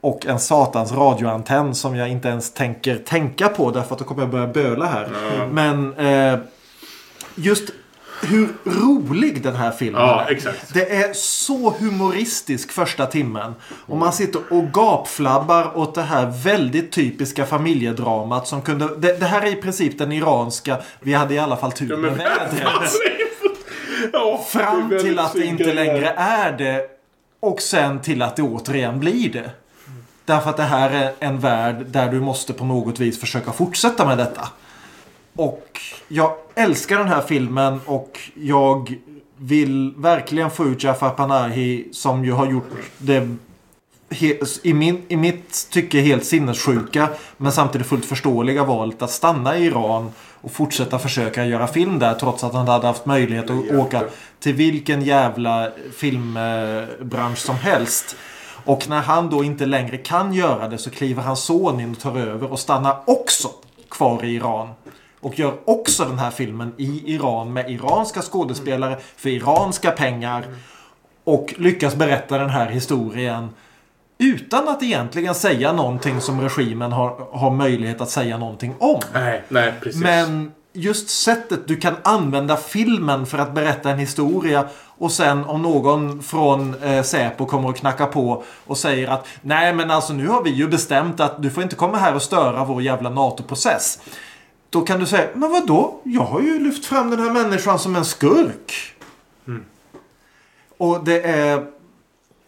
Och 0.00 0.26
en 0.26 0.38
satans 0.38 0.92
radioantenn 0.92 1.74
som 1.74 1.96
jag 1.96 2.08
inte 2.08 2.28
ens 2.28 2.52
tänker 2.52 2.96
tänka 2.96 3.48
på 3.48 3.70
därför 3.70 3.94
att 3.94 3.98
då 3.98 4.04
kommer 4.04 4.22
jag 4.22 4.30
börja 4.30 4.46
böla 4.46 4.86
här. 4.86 5.08
Men 5.50 5.94
eh, 5.94 6.38
just 7.34 7.70
hur 8.22 8.48
rolig 8.64 9.42
den 9.42 9.56
här 9.56 9.70
filmen 9.70 10.02
Ja, 10.02 10.22
är. 10.22 10.32
exakt. 10.32 10.74
Det 10.74 10.96
är 10.96 11.12
så 11.12 11.70
humoristisk 11.70 12.72
första 12.72 13.06
timmen. 13.06 13.54
Och 13.86 13.96
man 13.96 14.12
sitter 14.12 14.40
och 14.50 14.72
gapflabbar 14.72 15.78
åt 15.78 15.94
det 15.94 16.02
här 16.02 16.26
väldigt 16.44 16.92
typiska 16.92 17.46
familjedramat 17.46 18.48
som 18.48 18.62
kunde... 18.62 18.96
Det, 18.96 19.20
det 19.20 19.26
här 19.26 19.42
är 19.42 19.46
i 19.46 19.56
princip 19.56 19.98
den 19.98 20.12
iranska 20.12 20.78
Vi 21.00 21.12
hade 21.12 21.34
i 21.34 21.38
alla 21.38 21.56
fall 21.56 21.72
tur 21.72 21.96
med 21.96 22.12
vädret. 22.12 22.92
Ja, 24.12 24.44
Fram 24.48 24.88
det 24.88 24.96
är 24.96 25.00
till 25.00 25.18
att 25.18 25.32
det 25.32 25.44
inte 25.44 25.72
längre 25.74 26.08
är 26.16 26.52
det. 26.52 26.86
Och 27.40 27.60
sen 27.60 28.00
till 28.00 28.22
att 28.22 28.36
det 28.36 28.42
återigen 28.42 29.00
blir 29.00 29.32
det. 29.32 29.50
Därför 30.24 30.50
att 30.50 30.56
det 30.56 30.62
här 30.62 30.90
är 30.90 31.12
en 31.18 31.40
värld 31.40 31.76
där 31.86 32.08
du 32.08 32.20
måste 32.20 32.52
på 32.52 32.64
något 32.64 32.98
vis 33.00 33.20
försöka 33.20 33.52
fortsätta 33.52 34.06
med 34.06 34.18
detta. 34.18 34.48
Och 35.36 35.80
jag 36.08 36.34
älskar 36.54 36.98
den 36.98 37.08
här 37.08 37.20
filmen 37.20 37.80
och 37.86 38.20
jag 38.34 38.94
vill 39.36 39.94
verkligen 39.96 40.50
få 40.50 40.64
ut 40.64 40.84
Jafar 40.84 41.10
Panahi 41.10 41.88
som 41.92 42.24
ju 42.24 42.32
har 42.32 42.46
gjort 42.46 42.70
det 42.98 43.28
i, 44.62 44.74
min, 44.74 45.02
i 45.08 45.16
mitt 45.16 45.68
tycke 45.70 46.00
helt 46.00 46.24
sinnessjuka 46.24 47.08
men 47.36 47.52
samtidigt 47.52 47.86
fullt 47.86 48.04
förståeliga 48.04 48.64
valet 48.64 49.02
att 49.02 49.10
stanna 49.10 49.58
i 49.58 49.64
Iran 49.64 50.12
och 50.40 50.52
fortsätta 50.52 50.98
försöka 50.98 51.46
göra 51.46 51.66
film 51.66 51.98
där 51.98 52.14
trots 52.14 52.44
att 52.44 52.54
han 52.54 52.68
hade 52.68 52.86
haft 52.86 53.06
möjlighet 53.06 53.50
att 53.50 53.70
åka 53.70 54.04
till 54.40 54.54
vilken 54.54 55.02
jävla 55.02 55.70
filmbransch 55.96 57.38
som 57.38 57.56
helst. 57.56 58.16
Och 58.64 58.88
när 58.88 59.00
han 59.00 59.30
då 59.30 59.44
inte 59.44 59.66
längre 59.66 59.96
kan 59.96 60.34
göra 60.34 60.68
det 60.68 60.78
så 60.78 60.90
kliver 60.90 61.22
hans 61.22 61.44
son 61.44 61.80
in 61.80 61.90
och 61.90 61.98
tar 61.98 62.16
över 62.16 62.52
och 62.52 62.60
stannar 62.60 63.02
också 63.06 63.48
kvar 63.88 64.24
i 64.24 64.34
Iran. 64.34 64.68
Och 65.22 65.38
gör 65.38 65.54
också 65.64 66.04
den 66.04 66.18
här 66.18 66.30
filmen 66.30 66.72
i 66.76 67.14
Iran 67.14 67.52
med 67.52 67.70
iranska 67.70 68.22
skådespelare 68.22 68.96
för 69.16 69.28
iranska 69.28 69.90
pengar. 69.90 70.44
Och 71.24 71.54
lyckas 71.56 71.94
berätta 71.94 72.38
den 72.38 72.50
här 72.50 72.66
historien 72.66 73.48
utan 74.18 74.68
att 74.68 74.82
egentligen 74.82 75.34
säga 75.34 75.72
någonting 75.72 76.20
som 76.20 76.40
regimen 76.40 76.92
har, 76.92 77.28
har 77.32 77.50
möjlighet 77.50 78.00
att 78.00 78.10
säga 78.10 78.38
någonting 78.38 78.74
om. 78.78 79.00
Nej, 79.12 79.42
nej, 79.48 79.72
precis. 79.80 80.02
Men 80.02 80.52
just 80.72 81.10
sättet 81.10 81.68
du 81.68 81.76
kan 81.76 81.94
använda 82.02 82.56
filmen 82.56 83.26
för 83.26 83.38
att 83.38 83.54
berätta 83.54 83.90
en 83.90 83.98
historia 83.98 84.68
och 84.98 85.12
sen 85.12 85.44
om 85.44 85.62
någon 85.62 86.22
från 86.22 86.82
eh, 86.82 87.02
Säpo 87.02 87.46
kommer 87.46 87.68
och 87.68 87.76
knackar 87.76 88.06
på 88.06 88.44
och 88.66 88.78
säger 88.78 89.08
att 89.08 89.26
nej 89.40 89.72
men 89.72 89.90
alltså 89.90 90.12
nu 90.12 90.28
har 90.28 90.42
vi 90.42 90.50
ju 90.50 90.68
bestämt 90.68 91.20
att 91.20 91.42
du 91.42 91.50
får 91.50 91.62
inte 91.62 91.76
komma 91.76 91.98
här 91.98 92.14
och 92.14 92.22
störa 92.22 92.64
vår 92.64 92.82
jävla 92.82 93.10
NATO-process. 93.10 93.98
Då 94.72 94.80
kan 94.80 95.00
du 95.00 95.06
säga, 95.06 95.28
men 95.34 95.50
vad 95.50 95.66
då? 95.66 96.00
Jag 96.04 96.22
har 96.22 96.40
ju 96.40 96.58
lyft 96.58 96.86
fram 96.86 97.10
den 97.10 97.20
här 97.20 97.30
människan 97.30 97.78
som 97.78 97.96
en 97.96 98.04
skurk. 98.04 98.94
Och 100.78 101.04
det 101.04 101.20
är... 101.20 101.66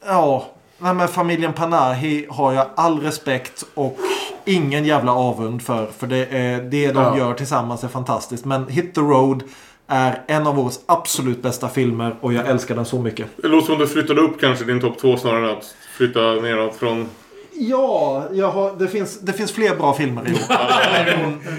Ja, 0.07 0.47
nej 0.79 0.95
men 0.95 1.09
familjen 1.09 1.53
Panahi 1.53 2.27
har 2.31 2.53
jag 2.53 2.67
all 2.75 3.01
respekt 3.01 3.65
och 3.75 3.99
ingen 4.45 4.85
jävla 4.85 5.13
avund 5.15 5.63
för. 5.63 5.87
För 5.99 6.07
det, 6.07 6.27
är, 6.27 6.63
det 6.63 6.93
de 6.93 7.03
Ja. 7.03 7.19
gör 7.19 7.35
tillsammans 7.35 7.85
är 7.85 7.89
fantastiskt. 7.89 8.45
Men 8.45 8.69
Hit 8.69 8.95
the 8.95 9.01
Road 9.01 9.43
är 9.87 10.23
en 10.27 10.47
av 10.47 10.59
årets 10.61 10.81
absolut 10.87 11.43
bästa 11.43 11.69
filmer 11.69 12.17
och 12.21 12.33
jag 12.33 12.47
älskar 12.49 12.75
den 12.75 12.85
så 12.85 12.99
mycket. 12.99 13.27
Det 13.37 13.49
låter 13.49 13.67
som 13.67 13.79
du 13.79 13.87
flyttade 13.87 14.21
upp 14.21 14.41
kanske 14.41 14.65
din 14.65 14.81
topp 14.81 14.99
två 14.99 15.17
snarare 15.17 15.51
än 15.51 15.59
att 15.59 15.75
flytta 15.97 16.21
neråt 16.21 16.75
från... 16.77 17.09
Ja, 17.53 18.25
jag 18.33 18.51
har, 18.51 18.73
det, 18.79 18.89
finns, 18.89 19.21
det 19.21 19.33
finns 19.33 19.53
fler 19.53 19.77
bra 19.77 19.95
filmer 19.95 20.29
i 20.29 20.33
år. 20.35 20.41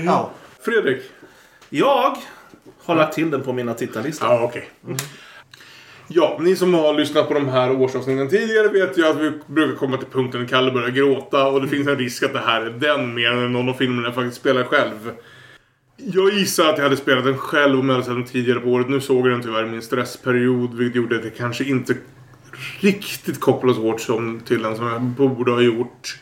ja. 0.06 0.30
Fredrik? 0.66 1.02
Jag 1.69 2.18
har 2.84 2.95
lagt 2.95 3.14
till 3.14 3.32
den 3.32 3.42
på 3.42 3.53
mina 3.53 3.74
tittarlistor. 3.74 4.27
Ja, 4.30 4.42
okej. 4.44 4.69
Ja, 6.08 6.38
ni 6.42 6.56
som 6.56 6.74
har 6.74 6.94
lyssnat 6.94 7.27
på 7.27 7.34
de 7.34 7.48
här 7.48 7.82
årsavsnitten 7.82 8.30
tidigare 8.30 8.68
vet 8.68 8.98
ju 8.98 9.08
att 9.08 9.18
vi 9.18 9.32
brukar 9.48 9.76
komma 9.76 9.98
till 9.98 10.08
punkten 10.08 10.42
när 10.42 10.48
Kalle 10.48 10.72
börjar 10.72 10.90
gråta 10.90 11.48
och 11.48 11.61
det 11.61 11.68
finns 11.68 11.88
en 11.88 11.98
risk 11.98 12.24
att 12.24 12.34
det 12.34 12.40
här 12.40 12.61
är 12.61 12.69
den 12.69 13.14
mer 13.14 13.32
än 13.32 13.53
någon 13.53 13.69
av 13.69 13.74
filmerna 13.74 14.08
jag 14.08 14.16
faktiskt 14.16 14.38
spelar 14.38 14.64
själv. 14.64 15.11
Jag 15.98 16.34
gissar 16.34 16.69
att 16.69 16.77
jag 16.77 16.84
hade 16.84 16.98
spelat 16.98 17.26
den 17.26 17.38
själv 17.38 17.80
om 17.80 17.90
jag 17.90 17.95
hade 17.95 18.06
sett 18.06 18.16
den 18.16 18.26
tidigare 18.26 18.60
på 18.60 18.69
året. 18.69 18.90
Nu 18.90 19.02
såg 19.02 19.27
jag 19.27 19.34
den 19.34 19.42
tyvärr 19.42 19.64
i 19.64 19.69
min 19.69 19.82
stressperiod 19.82 20.74
vilket 20.74 20.95
gjorde 20.95 21.16
att 21.16 21.24
jag 21.24 21.35
kanske 21.35 21.64
inte 21.64 21.95
riktigt 22.80 23.40
kopplade 23.40 23.76
så 23.76 23.82
hårt 23.82 24.02
som 24.02 24.40
till 24.40 24.61
den 24.61 24.76
som 24.76 24.88
jag 24.88 25.02
borde 25.02 25.52
ha 25.52 25.61
gjort. 25.61 26.19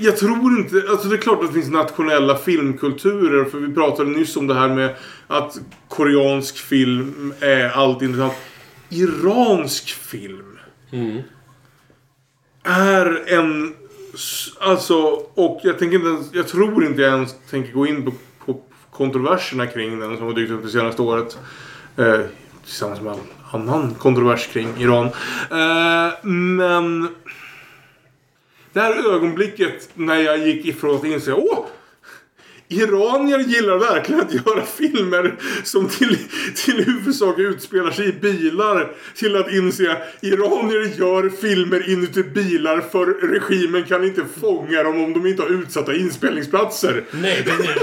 Jag, 0.00 0.16
tror 0.16 0.58
inte... 0.58 0.82
Alltså 0.90 1.08
det 1.08 1.16
är 1.16 1.20
klart 1.20 1.42
att 1.42 1.46
det 1.46 1.54
finns 1.54 1.70
nationella 1.70 2.36
filmkulturer. 2.36 3.44
För 3.44 3.58
vi 3.58 3.74
pratade 3.74 4.10
nyss 4.10 4.36
om 4.36 4.46
det 4.46 4.54
här 4.54 4.68
med 4.68 4.94
att 5.26 5.58
koreansk 5.88 6.58
film 6.58 7.34
är 7.40 7.68
allt 7.68 8.02
intressant. 8.02 8.34
Iransk 8.88 9.88
film 9.88 10.58
är 12.62 13.32
en... 13.32 13.74
Alltså, 14.60 14.94
och 15.34 15.60
jag 15.62 15.78
tänker 15.78 15.96
inte 15.96 16.08
ens, 16.08 16.34
Jag 16.34 16.48
tror 16.48 16.84
inte 16.84 17.02
jag 17.02 17.12
ens 17.12 17.34
tänker 17.50 17.72
gå 17.72 17.86
in 17.86 18.04
på, 18.04 18.12
på 18.46 18.60
kontroverserna 18.90 19.66
kring 19.66 19.98
den 19.98 20.16
som 20.16 20.26
har 20.26 20.34
dykt 20.34 20.52
upp 20.52 20.62
det 20.62 20.68
senaste 20.68 21.02
året. 21.02 21.38
Eh, 21.96 22.20
tillsammans 22.64 23.00
med 23.00 23.12
all 23.12 23.20
annan 23.60 23.94
kontrovers 23.94 24.46
kring 24.46 24.68
Iran. 24.78 25.06
Eh, 25.50 26.12
men... 26.22 27.08
Det 28.74 28.80
här 28.80 29.14
ögonblicket 29.14 29.88
när 29.94 30.16
jag 30.16 30.38
gick 30.38 30.66
ifrån 30.66 30.96
att 30.96 31.04
inse 31.04 31.32
åh! 31.32 31.66
Iranier 32.74 33.38
gillar 33.38 33.78
verkligen 33.78 34.20
att 34.20 34.34
göra 34.34 34.62
filmer 34.66 35.34
som 35.64 35.88
till, 35.88 36.18
till 36.54 36.84
huvudsak 36.84 37.38
utspelar 37.38 37.90
sig 37.90 38.08
i 38.08 38.12
bilar. 38.12 38.92
Till 39.14 39.36
att 39.36 39.52
inse 39.52 39.96
iranier 40.20 40.98
gör 40.98 41.30
filmer 41.40 41.90
inuti 41.90 42.22
bilar 42.22 42.80
för 42.80 43.06
regimen 43.06 43.84
kan 43.84 44.04
inte 44.04 44.24
fånga 44.40 44.82
dem 44.82 45.04
om 45.04 45.12
de 45.12 45.26
inte 45.26 45.42
har 45.42 45.50
utsatta 45.50 45.94
inspelningsplatser. 45.94 47.04
Nej, 47.10 47.44
precis. 47.44 47.82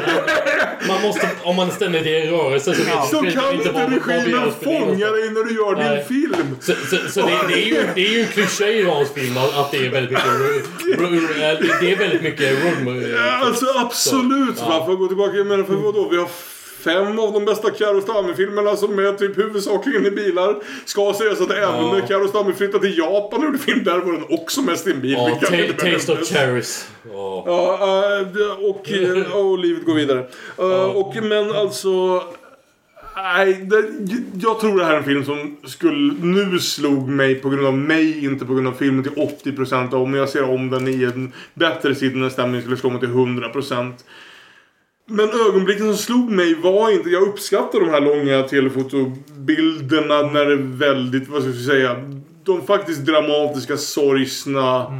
Man 0.88 1.02
måste, 1.02 1.30
om 1.44 1.56
man 1.56 1.72
ständigt 1.72 2.06
är 2.06 2.26
i 2.26 2.30
rörelse 2.30 2.76
så 2.76 2.84
vet 2.84 3.10
Så 3.10 3.40
kan 3.40 3.54
inte 3.54 3.70
regimen 3.70 4.52
fånga 4.64 5.12
dig 5.12 5.30
när 5.30 5.44
du 5.44 5.56
gör 5.56 5.76
Nej. 5.76 5.98
din 5.98 6.06
film. 6.06 6.56
Så, 6.60 6.74
så, 6.74 7.12
så 7.12 7.22
det, 7.28 7.40
det, 7.48 7.54
är 7.54 7.66
ju, 7.66 7.84
det 7.96 8.08
är 8.08 8.12
ju 8.12 8.22
en 8.22 8.28
klyscha 8.28 8.68
i 8.68 8.80
iransk 8.80 9.14
film 9.14 9.38
att 9.38 9.72
det 9.72 9.86
är 9.86 9.90
väldigt 9.90 10.12
mycket... 10.12 10.26
Det 11.82 11.92
är 11.92 11.98
väldigt 11.98 12.22
mycket 12.22 12.64
rum. 12.64 13.12
Ja, 13.16 13.46
alltså 13.46 13.66
absolut. 13.78 14.58
Så, 14.58 14.66
va? 14.66 14.81
Ja. 14.82 14.86
För 14.86 14.94
att 14.94 15.00
gå 15.00 15.08
tillbaka, 15.08 15.38
jag 15.38 15.48
menar 15.48 15.64
för 15.64 15.74
vadå? 15.74 16.08
Vi 16.10 16.18
har 16.18 16.30
fem 16.84 17.20
av 17.20 17.34
de 17.34 17.46
bästa 17.46 17.72
Kiarostami-filmerna 17.72 18.76
som 18.76 19.00
är 19.00 19.14
typ 19.14 19.38
huvudsakligen 19.38 20.06
i 20.06 20.12
bilar. 20.12 20.56
Ska 20.86 21.14
sägas 21.14 21.42
att 21.42 21.52
även 21.52 21.90
när 21.90 22.08
Kiarostami 22.08 22.54
flyttade 22.54 22.88
till 22.88 22.98
Japan 22.98 23.40
och 23.40 23.46
gjorde 23.46 23.58
film 23.58 23.84
där 23.84 24.00
var 24.00 24.14
den 24.14 24.26
också 24.30 24.62
mest 24.62 24.88
i 24.88 24.92
en 24.92 25.02
bil. 25.02 25.12
Ja, 25.12 25.40
Taste 25.80 26.12
of. 26.12 26.28
Cherries. 26.28 26.88
Ja. 27.14 27.46
Eh, 27.48 28.70
och, 28.70 28.92
eh, 28.92 29.36
och 29.36 29.60
livet 29.60 29.86
går 29.86 29.94
vidare. 29.94 30.28
Eh, 30.58 30.84
och, 30.84 31.16
men 31.24 31.52
alltså... 31.52 32.24
Nej, 33.16 33.54
det, 33.54 33.84
jag 34.42 34.60
tror 34.60 34.78
det 34.78 34.86
här 34.86 34.94
är 34.94 34.98
en 34.98 35.04
film 35.04 35.26
som 35.26 35.58
skulle, 35.64 36.14
nu 36.22 36.60
slog 36.60 37.10
mig 37.10 37.36
på 37.36 37.50
grund 37.50 37.68
av 37.68 37.78
mig, 37.78 38.26
inte 38.26 38.46
på 38.46 38.54
grund 38.54 38.68
av 38.68 38.72
filmen 38.72 39.04
till 39.04 39.12
80%. 39.12 39.94
Och 39.94 40.02
om 40.02 40.14
jag 40.14 40.30
ser 40.30 40.44
om 40.44 40.70
den 40.70 40.88
i 40.88 41.04
en 41.04 41.34
bättre 41.54 41.96
sittande 41.96 42.30
stämning 42.30 42.62
skulle 42.62 42.78
slå 42.78 42.90
mig 42.90 43.00
till 43.00 43.10
100%. 43.10 43.94
Men 45.06 45.30
ögonblicken 45.30 45.86
som 45.86 45.98
slog 45.98 46.32
mig 46.32 46.56
var 46.56 46.92
inte... 46.92 47.10
Jag 47.10 47.24
uppskattar 47.24 47.80
de 47.80 47.90
här 47.90 48.02
långa 48.02 48.44
telefotobilderna 48.44 50.22
när 50.22 50.46
det 50.46 50.54
är 50.54 50.78
väldigt, 50.78 51.30
vad 51.30 51.42
ska 51.42 51.52
jag 51.52 51.66
säga, 51.66 51.96
de 52.44 52.62
faktiskt 52.68 53.06
dramatiska, 53.06 53.78
sorgsna 53.78 54.94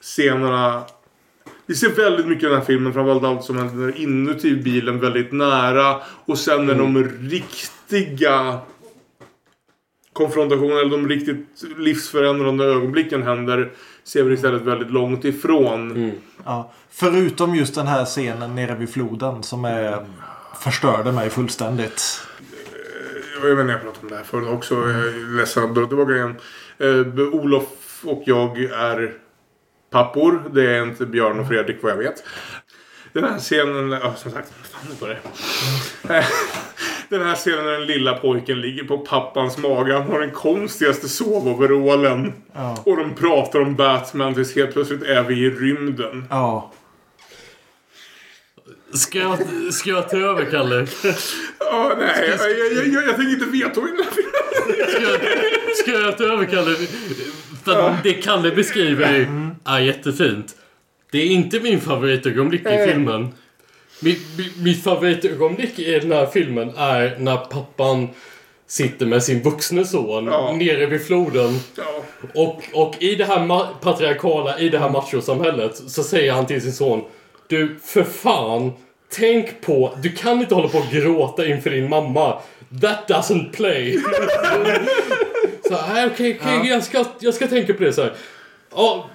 scenerna. 0.00 0.82
Vi 1.66 1.74
ser 1.74 1.88
väldigt 1.88 2.26
mycket 2.26 2.44
i 2.44 2.46
den 2.46 2.58
här 2.58 2.64
filmen, 2.64 2.92
framförallt 2.92 3.24
allt 3.24 3.44
som 3.44 3.58
händer 3.58 4.00
inuti 4.00 4.56
bilen 4.56 5.00
väldigt 5.00 5.32
nära. 5.32 5.96
Och 6.24 6.38
sen 6.38 6.66
när 6.66 6.74
de 6.74 7.04
riktiga 7.30 8.58
konfrontationerna, 10.18 10.80
eller 10.80 10.90
de 10.90 11.08
riktigt 11.08 11.64
livsförändrande 11.78 12.64
ögonblicken 12.64 13.22
händer, 13.22 13.72
ser 14.04 14.22
vi 14.22 14.34
istället 14.34 14.62
väldigt 14.62 14.90
långt 14.90 15.24
ifrån. 15.24 16.12
Ja, 16.44 16.72
förutom 16.90 17.54
just 17.54 17.74
den 17.74 17.86
här 17.86 18.04
scenen 18.04 18.54
nere 18.54 18.74
vid 18.74 18.90
floden 18.90 19.42
som 19.42 19.64
är, 19.64 20.06
förstörde 20.62 21.12
mig 21.12 21.30
fullständigt. 21.30 22.20
Jag 23.34 23.56
vet 23.56 23.60
inte, 23.60 23.72
jag 23.72 23.82
pratade 23.82 24.02
om 24.02 24.08
det 24.08 24.16
här 24.16 24.24
förut 24.24 24.48
också. 24.48 24.74
Jag 24.74 24.90
är 24.90 25.36
ledsen 25.36 25.64
att 25.64 25.74
dra 25.74 25.86
tillbaka 25.86 26.12
igen. 26.12 26.34
Eh, 26.78 27.34
Olof 27.34 27.64
och 28.04 28.22
jag 28.26 28.58
är 28.62 29.14
pappor. 29.90 30.42
Det 30.52 30.76
är 30.76 30.82
inte 30.82 31.06
Björn 31.06 31.40
och 31.40 31.48
Fredrik 31.48 31.76
vad 31.82 31.92
jag 31.92 31.96
vet. 31.96 32.24
Den 33.12 33.24
här 33.24 33.38
scenen, 33.38 33.90
ja, 33.90 34.14
som 34.14 34.30
sagt, 34.30 34.52
fan 34.62 34.80
nu 34.88 34.94
börjar 35.00 35.20
det. 36.02 36.26
Den 37.08 37.22
här 37.22 37.34
scenen 37.34 37.64
när 37.64 37.72
den 37.72 37.86
lilla 37.86 38.14
pojken 38.14 38.60
ligger 38.60 38.84
på 38.84 38.98
pappans 38.98 39.58
mage. 39.58 39.92
Han 39.92 40.02
har 40.02 40.20
den 40.20 40.30
konstigaste 40.30 41.08
sovoverallen. 41.08 42.32
Ja. 42.54 42.82
Och 42.86 42.96
de 42.96 43.14
pratar 43.14 43.60
om 43.60 43.74
Batman 43.74 44.34
tills 44.34 44.56
helt 44.56 44.72
plötsligt 44.72 45.02
är 45.02 45.22
vi 45.22 45.34
i 45.34 45.50
rymden. 45.50 46.24
Ja. 46.30 46.72
Ska 48.92 49.18
jag, 49.18 49.38
ska 49.74 49.90
jag 49.90 50.08
ta 50.08 50.16
över, 50.16 50.44
Kalle? 50.44 50.86
Ja, 51.58 51.96
nej, 51.98 52.34
jag, 52.38 52.50
jag, 52.50 52.86
jag, 52.86 53.04
jag 53.08 53.16
tänker 53.16 53.32
inte 53.32 53.44
veto 53.44 53.88
i 53.88 53.90
den 53.90 54.04
här 54.04 54.10
filmen. 54.10 54.88
Ska 54.88 55.02
jag, 55.02 55.76
ska 55.76 55.90
jag 55.90 56.18
ta 56.18 56.24
över, 56.24 56.44
Kalle? 56.44 56.76
För 57.64 57.88
att 57.88 58.02
det 58.02 58.12
Kalle 58.12 58.50
beskriver 58.50 59.28
är 59.64 59.78
jättefint. 59.78 60.54
Det 61.12 61.18
är 61.18 61.26
inte 61.26 61.60
min 61.60 61.80
favoritögonblick 61.80 62.66
i 62.66 62.86
filmen. 62.88 63.28
Mitt, 64.00 64.18
mitt- 64.62 64.82
favoritögonblick 64.84 65.78
i 65.78 65.98
den 66.00 66.12
här 66.12 66.26
filmen 66.26 66.72
är 66.76 67.16
när 67.18 67.36
pappan 67.36 68.08
sitter 68.66 69.06
med 69.06 69.22
sin 69.22 69.42
vuxne 69.42 69.84
son 69.84 70.26
Ja. 70.26 70.52
nere 70.58 70.86
vid 70.86 71.06
floden. 71.06 71.58
Ja. 71.76 72.02
Och, 72.34 72.62
och 72.72 73.02
i 73.02 73.14
det 73.14 73.24
här 73.24 73.66
patriarkala, 73.80 74.58
i 74.58 74.68
det 74.68 74.78
här 74.78 74.90
machosamhället 74.90 75.76
så 75.76 76.02
säger 76.02 76.32
han 76.32 76.46
till 76.46 76.62
sin 76.62 76.72
son 76.72 77.04
Du, 77.48 77.76
för 77.84 78.02
fan. 78.02 78.72
Tänk 79.12 79.60
på, 79.60 79.94
du 80.02 80.12
kan 80.12 80.40
inte 80.40 80.54
hålla 80.54 80.68
på 80.68 80.78
och 80.78 80.84
gråta 80.92 81.46
inför 81.46 81.70
din 81.70 81.88
mamma. 81.88 82.38
That 82.82 83.08
doesn't 83.08 83.52
play. 83.52 83.98
så 85.68 85.74
här, 85.76 86.06
okej, 86.14 86.38
okej, 86.42 86.70
jag, 86.70 86.84
ska, 86.84 87.04
jag 87.20 87.34
ska 87.34 87.46
tänka 87.46 87.74
på 87.74 87.82
det 87.82 87.92
så 87.92 88.02
här. 88.02 88.12
Ja, 88.74 89.06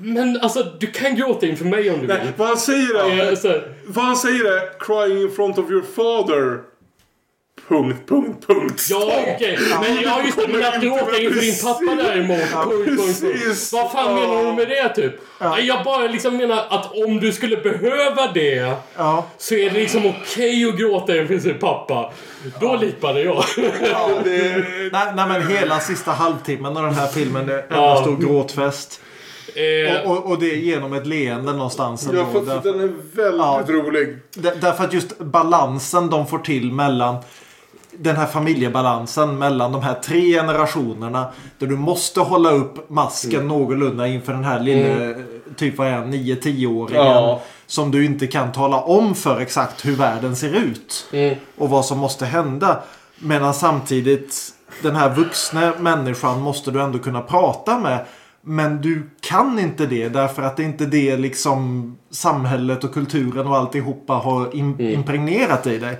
men 0.00 0.40
alltså 0.40 0.62
du 0.80 0.86
kan 0.86 1.16
gråta 1.16 1.46
inför 1.46 1.64
mig 1.64 1.90
om 1.90 2.00
du 2.00 2.06
Nej, 2.06 2.18
vill. 2.24 2.32
vad 2.36 2.48
han 2.48 2.56
säger 2.56 2.94
Ja, 2.94 3.24
är... 3.24 3.36
så 3.36 3.48
här, 3.48 3.72
Vad 3.86 4.04
han 4.04 4.16
säger 4.16 4.44
är 4.44 4.78
crying 4.80 5.22
in 5.22 5.30
front 5.30 5.58
of 5.58 5.70
your 5.70 5.82
father. 5.96 6.58
Punkt, 7.68 7.98
punkt, 8.08 8.46
punkt. 8.46 8.86
Ja, 8.90 9.12
okej. 9.36 9.58
Men 9.80 10.00
ja, 10.02 10.22
just 10.24 10.36
det. 10.38 10.48
Men 10.48 10.64
att 10.64 10.80
gråta 10.82 11.18
inför 11.20 11.40
din 11.40 11.54
pappa 11.62 12.02
däremot. 12.02 12.38
punkt, 12.38 12.52
punkt, 12.86 12.86
punkt. 12.86 13.20
precis. 13.22 13.72
Vad 13.72 13.92
fan 13.92 14.14
menar 14.14 14.44
du 14.44 14.52
med 14.52 14.68
det 14.68 14.88
typ? 14.94 15.12
Nej, 15.40 15.66
Jag 15.66 15.84
bara 15.84 16.06
liksom 16.06 16.36
menar 16.36 16.64
att 16.70 16.92
om 16.94 17.20
du 17.20 17.32
skulle 17.32 17.56
behöva 17.56 18.26
det 18.34 18.74
Ja. 18.96 19.26
så 19.38 19.54
är 19.54 19.70
det 19.70 19.78
liksom 19.80 20.06
okej 20.06 20.68
att 20.68 20.78
gråta 20.78 21.16
inför 21.16 21.38
sin 21.38 21.58
pappa. 21.58 22.12
Då 22.60 22.76
lipade 22.76 23.22
jag. 23.22 23.44
Nej, 24.24 24.90
nej 24.92 25.28
men 25.28 25.48
hela 25.48 25.80
sista 25.80 26.10
halvtimmen 26.10 26.76
av 26.76 26.82
den 26.82 26.94
här 26.94 27.06
filmen 27.06 27.46
det 27.46 27.54
är 27.54 27.64
Ja. 27.70 28.00
stor 28.02 28.16
gråtfest. 28.16 29.00
Eh, 29.54 30.10
Och, 30.10 30.16
och, 30.16 30.30
och 30.30 30.38
det 30.38 30.50
är 30.52 30.56
genom 30.56 30.92
ett 30.92 31.06
leende 31.06 31.52
någonstans. 31.52 32.08
Ja, 32.12 32.20
ändå. 32.20 32.32
för 32.32 32.38
att 32.38 32.46
Därför- 32.46 32.78
den 32.78 32.80
är 32.80 32.92
väldigt 33.16 33.40
Ja. 33.40 33.62
rolig. 33.68 34.18
Där- 34.34 34.54
Därför 34.60 34.84
att 34.84 34.92
just 34.92 35.18
balansen 35.18 36.10
de 36.10 36.26
får 36.26 36.38
till 36.38 36.72
mellan 36.72 37.16
den 37.92 38.16
här 38.16 38.26
familjebalansen 38.26 39.38
mellan 39.38 39.72
de 39.72 39.82
här 39.82 39.94
tre 39.94 40.20
generationerna. 40.32 41.32
Där 41.58 41.66
du 41.66 41.76
måste 41.76 42.20
hålla 42.20 42.50
upp 42.50 42.90
masken 42.90 43.34
Mm. 43.34 43.48
någorlunda 43.48 44.06
inför 44.06 44.32
den 44.32 44.44
här 44.44 44.60
lille, 44.60 45.14
typ 45.56 45.78
vad 45.78 45.86
är 45.86 45.92
han, 45.92 46.10
9-10-åringen. 46.10 47.04
Ja. 47.06 47.40
Som 47.66 47.90
du 47.90 48.04
inte 48.04 48.26
kan 48.26 48.52
tala 48.52 48.80
om 48.80 49.14
för 49.14 49.40
exakt 49.40 49.86
hur 49.86 49.92
världen 49.96 50.36
ser 50.36 50.54
ut. 50.54 51.06
Mm. 51.12 51.36
Och 51.58 51.70
vad 51.70 51.84
som 51.84 51.98
måste 51.98 52.26
hända. 52.26 52.80
Medan 53.18 53.54
samtidigt 53.54 54.48
den 54.82 54.96
här 54.96 55.14
vuxna 55.14 55.72
människan 55.78 56.40
måste 56.40 56.70
du 56.70 56.80
ändå 56.82 56.98
kunna 56.98 57.20
prata 57.22 57.78
med. 57.78 58.04
Men 58.42 58.80
du 58.80 59.02
kan 59.20 59.58
inte 59.58 59.86
det 59.86 60.08
därför 60.08 60.42
att 60.42 60.56
det 60.56 60.62
inte 60.62 60.84
är 60.84 60.88
det 60.88 61.16
liksom 61.16 61.96
samhället 62.10 62.84
och 62.84 62.94
kulturen 62.94 63.46
och 63.46 63.56
alltihopa 63.56 64.12
har 64.12 64.46
Mm. 64.54 64.80
impregnerat 64.80 65.66
i 65.66 65.78
dig. 65.78 65.98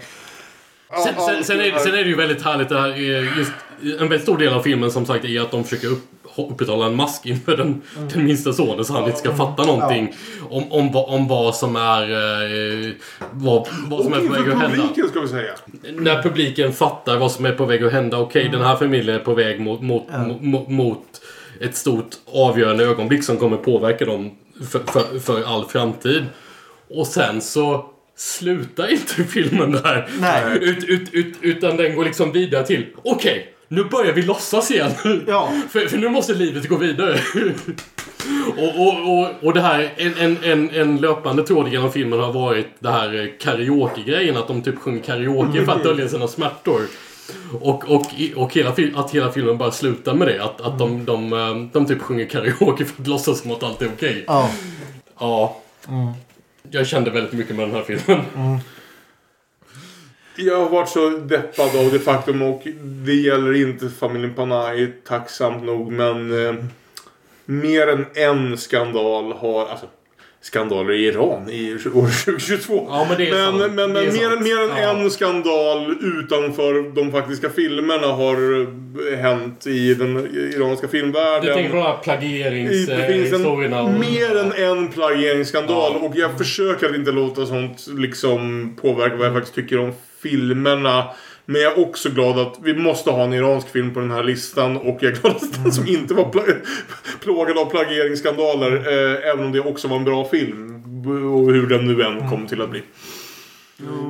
Sen, 1.04 1.14
sen, 1.26 1.44
sen, 1.44 1.60
är, 1.60 1.78
sen 1.78 1.92
är 1.94 1.96
det 1.96 2.08
ju 2.08 2.16
väldigt 2.16 2.42
härligt 2.44 2.68
det 2.68 2.80
här, 2.80 2.88
eh, 2.90 3.38
just 3.38 3.52
en 3.82 3.98
väldigt 3.98 4.22
stor 4.22 4.38
del 4.38 4.52
av 4.52 4.62
filmen 4.62 4.90
som 4.90 5.06
sagt 5.06 5.24
är 5.24 5.40
att 5.40 5.50
de 5.50 5.64
försöker 5.64 5.88
upp, 5.88 6.04
upprätthålla 6.36 6.86
en 6.86 6.96
mask 6.96 7.26
inför 7.26 7.56
den, 7.56 7.82
den 8.14 8.24
minsta 8.24 8.52
sonen 8.52 8.84
så 8.84 8.92
han 8.92 9.04
inte 9.04 9.18
ska 9.18 9.34
fatta 9.34 9.64
någonting 9.64 10.14
om, 10.50 10.72
om, 10.72 10.92
vad- 10.92 11.08
om 11.14 11.28
vad 11.28 11.54
som 11.56 11.76
är 11.76 12.02
eh, 12.02 12.92
vad, 13.30 13.68
vad 13.88 14.02
som 14.04 14.12
Och 14.12 14.18
är 14.18 14.26
på 14.26 14.32
väg 14.32 14.48
att 14.52 14.58
hända. 14.60 14.76
publiken 14.76 15.08
ska 15.08 15.20
vi 15.20 15.28
säga. 15.28 15.52
När 15.98 16.22
publiken 16.22 16.72
fattar 16.72 17.18
vad 17.18 17.32
som 17.32 17.44
är 17.46 17.52
på 17.52 17.64
väg 17.64 17.84
att 17.84 17.92
hända. 17.92 18.18
Okej, 18.18 18.48
den 18.52 18.60
här 18.62 18.76
familjen 18.76 19.16
är 19.16 19.20
på 19.20 19.34
väg 19.34 19.60
mot, 19.60 19.82
mot, 19.82 20.04
mot, 20.40 20.68
mot 20.68 21.04
ett 21.60 21.76
stort 21.76 22.16
avgörande 22.26 22.84
ögonblick 22.84 23.24
som 23.24 23.36
kommer 23.36 23.56
påverka 23.56 24.04
dem 24.04 24.30
för, 24.70 24.78
för, 24.78 25.18
för 25.18 25.42
all 25.42 25.64
framtid. 25.64 26.24
Och 26.90 27.06
sen 27.06 27.40
så 27.40 27.90
slutar 28.16 28.92
inte 28.92 29.14
filmen 29.28 29.72
där. 29.72 30.08
Nej. 30.20 30.58
Ut, 30.60 30.84
ut, 30.84 31.14
ut, 31.14 31.36
utan 31.40 31.76
den 31.76 31.96
går 31.96 32.04
liksom 32.04 32.32
vidare 32.32 32.66
till 32.66 32.86
okej, 33.04 33.54
nu 33.68 33.84
börjar 33.84 34.12
vi 34.12 34.22
låtsas 34.22 34.70
igen. 34.70 34.90
Ja. 35.26 35.52
för, 35.70 35.80
för 35.80 35.98
nu 35.98 36.08
måste 36.08 36.34
livet 36.34 36.68
gå 36.68 36.76
vidare. 36.76 37.20
och, 38.56 38.86
och, 38.86 39.18
och, 39.18 39.28
och 39.40 39.54
det 39.54 39.60
här, 39.60 39.92
en, 39.96 40.36
en, 40.42 40.70
en, 40.70 40.96
löpande 40.96 41.42
tråd 41.42 41.68
genom 41.68 41.92
filmen 41.92 42.20
har 42.20 42.32
varit 42.32 42.66
det 42.78 42.90
här 42.90 43.32
karaoke-grejen. 43.40 44.36
Att 44.36 44.48
de 44.48 44.62
typ 44.62 44.78
sjunger 44.78 45.02
karaoke 45.02 45.64
för 45.64 45.72
att 45.72 45.82
dölja 45.82 46.08
sina 46.08 46.28
smärtor. 46.28 46.80
Och, 47.60 47.90
och, 47.90 48.06
och 48.36 48.54
hela, 48.54 48.74
att 48.94 49.10
hela 49.10 49.32
filmen 49.32 49.58
bara 49.58 49.70
slutar 49.70 50.14
med 50.14 50.28
det. 50.28 50.44
Att, 50.44 50.60
att 50.60 50.78
de, 50.78 51.04
de, 51.04 51.32
eh, 51.32 51.56
de 51.72 51.86
typ 51.86 52.02
sjunger 52.02 52.26
karaoke 52.26 52.84
för 52.84 53.02
att 53.02 53.08
låtsas 53.08 53.40
som 53.40 53.50
att 53.50 53.62
allt 53.62 53.82
är 53.82 53.88
okej. 53.96 54.24
Ja. 54.26 54.50
Ja. 55.18 55.56
Jag 56.70 56.86
kände 56.86 57.10
väldigt 57.10 57.32
mycket 57.32 57.56
med 57.56 57.68
den 57.68 57.74
här 57.74 57.82
filmen. 57.82 58.24
Jag 60.36 60.56
har 60.56 60.68
varit 60.68 60.88
så 60.88 61.08
deppad 61.10 61.76
av 61.76 61.92
det 61.92 61.98
faktum 61.98 62.42
och 62.42 62.62
det 62.82 63.14
gäller 63.14 63.52
inte 63.52 63.88
familjen 63.88 64.34
Panay 64.34 64.86
tacksamt 64.86 65.64
nog 65.64 65.92
men 65.92 66.46
eh, 66.46 66.64
mer 67.44 67.86
än 67.86 68.06
en 68.14 68.58
skandal 68.58 69.32
har, 69.32 69.66
alltså 69.66 69.86
skandaler 70.42 70.92
i 70.92 71.06
Iran 71.06 71.50
i 71.50 71.74
år 71.74 71.78
2022. 71.78 72.86
Ja, 72.90 73.06
men 73.18 73.30
men, 73.30 73.56
men, 73.74 73.74
men 73.74 73.92
mer, 73.92 74.40
mer 74.42 74.62
än 74.62 74.82
Ja. 74.82 74.90
en 75.00 75.10
skandal 75.10 75.96
utanför 76.02 76.94
de 76.94 77.12
faktiska 77.12 77.50
filmerna 77.50 78.06
har 78.06 78.60
eh, 79.12 79.18
hänt 79.18 79.66
i 79.66 79.94
den 79.94 80.16
iranska 80.56 80.88
filmvärlden. 80.88 81.46
Du 81.46 81.54
tänker 81.54 81.70
på 81.70 81.76
de 81.76 81.82
här 81.82 81.96
plagieringshistorierna? 82.02 83.82
och- 83.82 83.90
mer 84.00 84.36
än 84.36 84.52
en 84.52 84.88
plagieringsskandal 84.88 85.92
Ja. 86.00 86.06
och 86.08 86.16
jag 86.16 86.38
försöker 86.38 86.88
att 86.88 86.94
inte 86.94 87.10
låta 87.12 87.46
sånt 87.46 87.86
liksom 87.98 88.72
påverka 88.82 89.16
vad 89.16 89.26
jag 89.26 89.34
faktiskt 89.34 89.54
tycker 89.54 89.78
om 89.78 89.92
filmerna. 90.22 91.04
Men 91.50 91.60
jag 91.62 91.72
är 91.72 91.80
också 91.88 92.10
glad 92.10 92.38
att 92.38 92.58
vi 92.62 92.74
måste 92.74 93.10
ha 93.10 93.24
en 93.24 93.32
iransk 93.32 93.68
film 93.68 93.94
på 93.94 94.00
den 94.00 94.10
här 94.10 94.22
listan 94.22 94.76
och 94.76 94.98
jag 95.00 95.12
är 95.12 95.20
glad 95.20 95.36
att 95.36 95.64
den 95.64 95.72
som 95.72 95.88
inte 95.88 96.14
var 96.14 96.24
pla- 96.24 96.56
plågad 97.20 97.58
av 97.58 97.70
plagieringsskandaler 97.70 98.72
eh, 98.76 99.30
även 99.30 99.44
om 99.44 99.52
det 99.52 99.60
också 99.60 99.88
var 99.88 99.96
en 99.96 100.04
bra 100.04 100.28
film. 100.28 100.76
Och 101.34 101.52
hur 101.52 101.66
den 101.66 101.84
nu 101.86 102.02
än 102.02 102.30
kom 102.30 102.46
till 102.46 102.62
att 102.62 102.70
bli. 102.70 102.82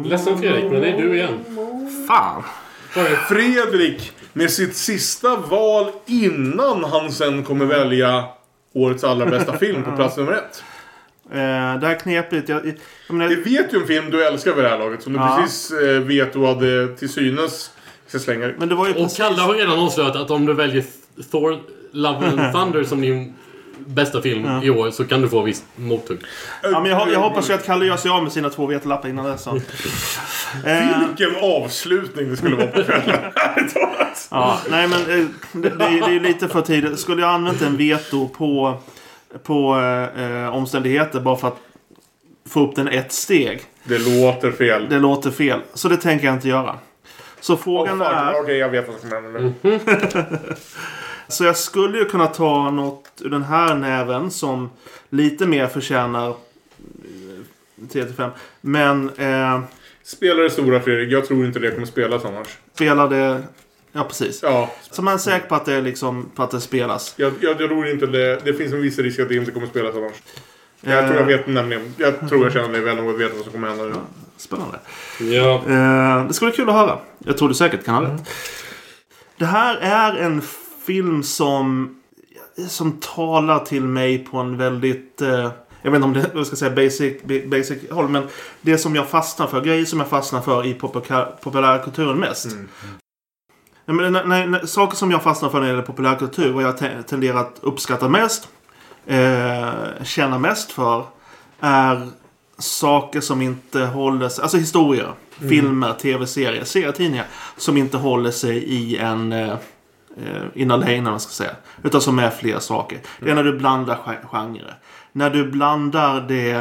Ledsen 0.04 0.38
Fredrik, 0.38 0.64
men 0.64 0.80
det 0.80 0.88
är 0.88 1.02
du 1.02 1.14
igen. 1.14 1.44
Fan. 2.08 2.42
Fredrik 3.28 4.12
med 4.32 4.50
sitt 4.50 4.76
sista 4.76 5.36
val 5.36 5.90
innan 6.06 6.84
han 6.84 7.12
sen 7.12 7.44
kommer 7.44 7.64
välja 7.64 8.24
årets 8.74 9.04
allra 9.04 9.26
bästa 9.26 9.58
film 9.58 9.82
på 9.82 9.96
plats 9.96 10.16
nummer 10.16 10.32
ett. 10.32 10.62
Eh, 11.33 11.36
det 11.81 11.86
här 11.86 11.91
är 11.94 11.99
knepigt. 11.99 12.49
Jag, 12.49 12.67
jag, 12.67 12.75
jag 13.07 13.15
menar, 13.17 13.28
Vi 13.28 13.34
vet 13.57 13.73
ju 13.75 13.81
en 13.81 13.86
film 13.86 14.10
du 14.10 14.26
älskar 14.26 14.55
vid 14.55 14.65
det 14.65 14.70
här 14.70 14.78
laget 14.78 15.02
som 15.02 15.12
du 15.12 15.18
Ja. 15.18 15.39
precis 15.42 15.70
eh, 15.70 16.00
vet 16.00 16.33
du 16.33 16.47
hade 16.47 16.97
till 16.97 17.09
synes. 17.09 17.70
Jag 18.05 18.09
ska 18.10 18.18
slänga 18.33 18.52
men 18.59 18.68
det 18.68 18.75
var 18.75 18.86
ju 18.86 18.92
Och 18.92 18.99
precis... 19.02 19.18
Kalle 19.18 19.42
har 19.42 19.55
redan 19.55 19.78
avslöjat 19.78 20.17
att 20.17 20.31
om 20.31 20.47
du 20.47 20.55
väljer 20.55 20.84
Thor, 21.31 21.59
Love 21.92 22.26
and 22.26 22.52
Thunder 22.55 22.84
som 22.84 23.00
din 23.00 23.34
bästa 23.86 24.23
film 24.23 24.47
i 24.62 24.70
år 24.70 24.91
så 24.91 25.05
kan 25.05 25.20
du 25.23 25.28
få 25.28 25.42
visst 25.42 25.65
mothugg. 25.76 26.18
Ja, 26.62 26.81
men 26.81 26.91
jag, 26.91 27.12
jag 27.12 27.20
hoppas 27.20 27.50
ju 27.50 27.55
att 27.55 27.67
Kalle 27.67 27.86
gör 27.86 27.97
sig 27.97 28.10
av 28.10 28.23
med 28.23 28.33
sina 28.33 28.50
två 28.50 28.67
vetelappar 28.67 29.09
innan 29.09 29.25
dess. 29.25 29.42
så. 29.42 29.50
Vilken 31.09 31.36
avslutning 31.42 32.31
det 32.31 32.36
skulle 32.36 32.57
vara 32.57 32.67
på 32.67 32.83
kvällen. 32.84 33.18
Ja, 34.31 34.60
nej 34.70 34.89
men 34.89 35.00
eh, 35.00 35.26
det, 35.52 35.68
det, 35.68 35.84
är- 35.84 36.00
det 36.00 36.07
är 36.07 36.10
ju 36.10 36.20
lite 36.20 36.49
för 36.49 36.60
tidigt. 36.62 36.99
Skulle 37.00 37.23
jag 37.23 37.31
använt 37.31 37.62
en 37.62 37.76
veto 37.76 38.28
på, 38.28 38.78
på 39.42 39.76
eh, 39.76 40.25
eh, 40.25 40.55
omständigheter 40.57 41.20
bara 41.20 41.36
för 41.36 41.49
att 41.49 41.59
få 42.49 42.60
upp 42.68 42.76
den 42.76 42.89
ett 42.89 43.12
steg. 43.12 43.62
Det 43.84 43.99
låter 43.99 44.52
fel. 44.52 44.86
Det 44.89 44.99
låter 44.99 45.31
fel. 45.31 45.60
Så 45.75 45.89
det 45.89 45.97
tänker 45.97 46.26
jag 46.26 46.34
inte 46.34 46.49
göra. 46.49 46.78
Så 47.41 47.57
frågan 47.57 47.99
fuck. 47.99 48.09
är... 48.09 48.41
Okej, 48.42 48.57
jag 48.57 48.68
vet 48.68 48.89
vad 48.89 49.00
som 49.00 49.12
händer 49.12 49.41
nu. 49.41 49.78
Så 51.28 51.44
jag 51.44 51.57
skulle 51.57 51.99
ju 51.99 52.05
kunna 52.05 52.26
ta 52.26 52.70
något 52.70 53.09
ur 53.20 53.31
den 53.31 53.42
här 53.42 53.75
näven 53.75 54.31
som 54.31 54.70
lite 55.09 55.47
mer 55.47 55.67
förtjänar 55.67 56.28
eh, 56.28 56.34
3-5. 57.89 58.31
Men 58.60 59.10
eh, 59.17 59.60
Spelar 60.02 60.42
det 60.42 60.50
stora 60.50 60.81
Fredrik. 60.81 61.12
Jag 61.12 61.26
tror 61.26 61.47
inte 61.47 61.59
det 61.59 61.70
kommer 61.70 61.86
spelas 61.86 62.25
annars. 62.25 62.59
spelade 62.75 63.42
Ja, 63.92 64.04
precis. 64.04 64.42
Ja, 64.42 64.70
Så 64.90 65.02
man 65.02 65.14
är 65.14 65.18
säker 65.18 65.48
på 65.48 65.54
att 65.54 65.64
det, 65.64 65.74
är 65.74 65.82
liksom, 65.82 66.30
på 66.34 66.42
att 66.42 66.50
det 66.50 66.60
spelas. 66.60 67.14
jag, 67.16 67.32
jag, 67.40 67.60
jag 67.60 67.68
tror 67.68 67.88
inte 67.88 68.06
det. 68.06 68.40
Det 68.44 68.54
finns 68.54 68.72
en 68.72 68.82
viss 68.82 68.98
risk 68.98 69.18
att 69.20 69.28
det 69.28 69.34
inte 69.36 69.50
kommer 69.50 69.66
spelas 69.66 69.96
annars. 69.96 70.16
Jag 70.80 71.06
tror 71.06 71.20
jag 71.20 71.26
vet 71.26 71.46
nämligen. 71.46 71.94
Jag 71.96 72.28
tror 72.28 72.44
jag 72.44 72.52
känner 72.52 72.68
mig 72.68 72.80
väl 72.80 72.96
nog 72.96 73.10
att 73.10 73.20
veta 73.20 73.34
vad 73.34 73.42
som 73.44 73.52
kommer 73.52 73.68
hända 73.68 73.84
nu. 73.84 73.92
Spännande. 74.36 74.78
Ja. 75.20 75.62
Eh, 75.68 76.26
det 76.26 76.34
ska 76.34 76.46
bli 76.46 76.54
kul 76.54 76.68
att 76.68 76.74
höra. 76.74 76.98
Jag 77.18 77.38
tror 77.38 77.48
du 77.48 77.54
säkert 77.54 77.84
kan 77.84 77.94
ha 77.94 78.02
rätt. 78.12 78.28
Det 79.36 79.44
här 79.44 79.76
är 79.76 80.16
en 80.16 80.42
film 80.86 81.22
som, 81.22 81.96
som 82.68 82.92
talar 83.00 83.58
till 83.58 83.82
mig 83.84 84.18
på 84.18 84.38
en 84.38 84.56
väldigt... 84.56 85.20
Eh, 85.22 85.50
jag 85.82 85.90
vet 85.90 85.96
inte 85.96 86.04
om 86.04 86.12
det 86.12 86.30
jag 86.34 86.46
ska 86.46 86.56
säga 86.56 86.70
basic, 86.70 87.22
basic 87.46 87.90
håll, 87.90 88.08
men 88.08 88.28
det 88.60 88.78
som 88.78 88.94
jag 88.94 89.08
fastnar 89.08 89.46
för, 89.46 89.60
grejer 89.60 89.84
som 89.84 89.98
jag 90.00 90.08
fastnar 90.08 90.40
för 90.40 90.66
i 90.66 90.74
populär, 90.74 91.34
populärkulturen 91.42 92.18
mest. 92.18 92.46
Ja, 93.90 93.94
men 93.94 94.12
när, 94.12 94.24
när, 94.24 94.46
när, 94.46 94.66
saker 94.66 94.96
som 94.96 95.10
jag 95.10 95.22
fastnar 95.22 95.48
för 95.48 95.58
när 95.58 95.66
det 95.66 95.70
gäller 95.70 95.82
populärkultur 95.82 96.54
och 96.54 96.62
jag 96.62 96.78
te- 96.78 97.02
tenderar 97.02 97.38
att 97.40 97.58
uppskatta 97.60 98.08
mest, 98.08 98.48
eh, 99.06 99.70
känna 100.02 100.38
mest 100.38 100.72
för, 100.72 101.04
är 101.60 102.08
saker 102.58 103.20
som 103.20 103.42
inte 103.42 103.80
håller 103.80 104.28
sig, 104.28 104.42
alltså 104.42 104.56
historier, 104.56 105.12
filmer, 105.48 105.92
tv-serier, 105.92 106.64
serietidningar 106.64 107.26
som 107.56 107.76
inte 107.76 107.96
håller 107.96 108.30
sig 108.30 108.56
i 108.56 108.96
en 108.96 109.32
eh, 109.32 109.50
eh, 110.16 110.44
in 110.54 110.68
lane, 110.68 111.00
man 111.00 111.20
ska 111.20 111.30
säga. 111.32 111.52
Utan 111.82 112.00
som 112.00 112.18
är 112.18 112.30
fler 112.30 112.58
saker. 112.58 112.98
Det 113.20 113.30
är 113.30 113.34
när 113.34 113.44
du 113.44 113.58
blandar 113.58 113.98
gen- 114.06 114.28
genrer. 114.28 114.74
När 115.12 115.30
du 115.30 115.50
blandar 115.50 116.20
det 116.20 116.52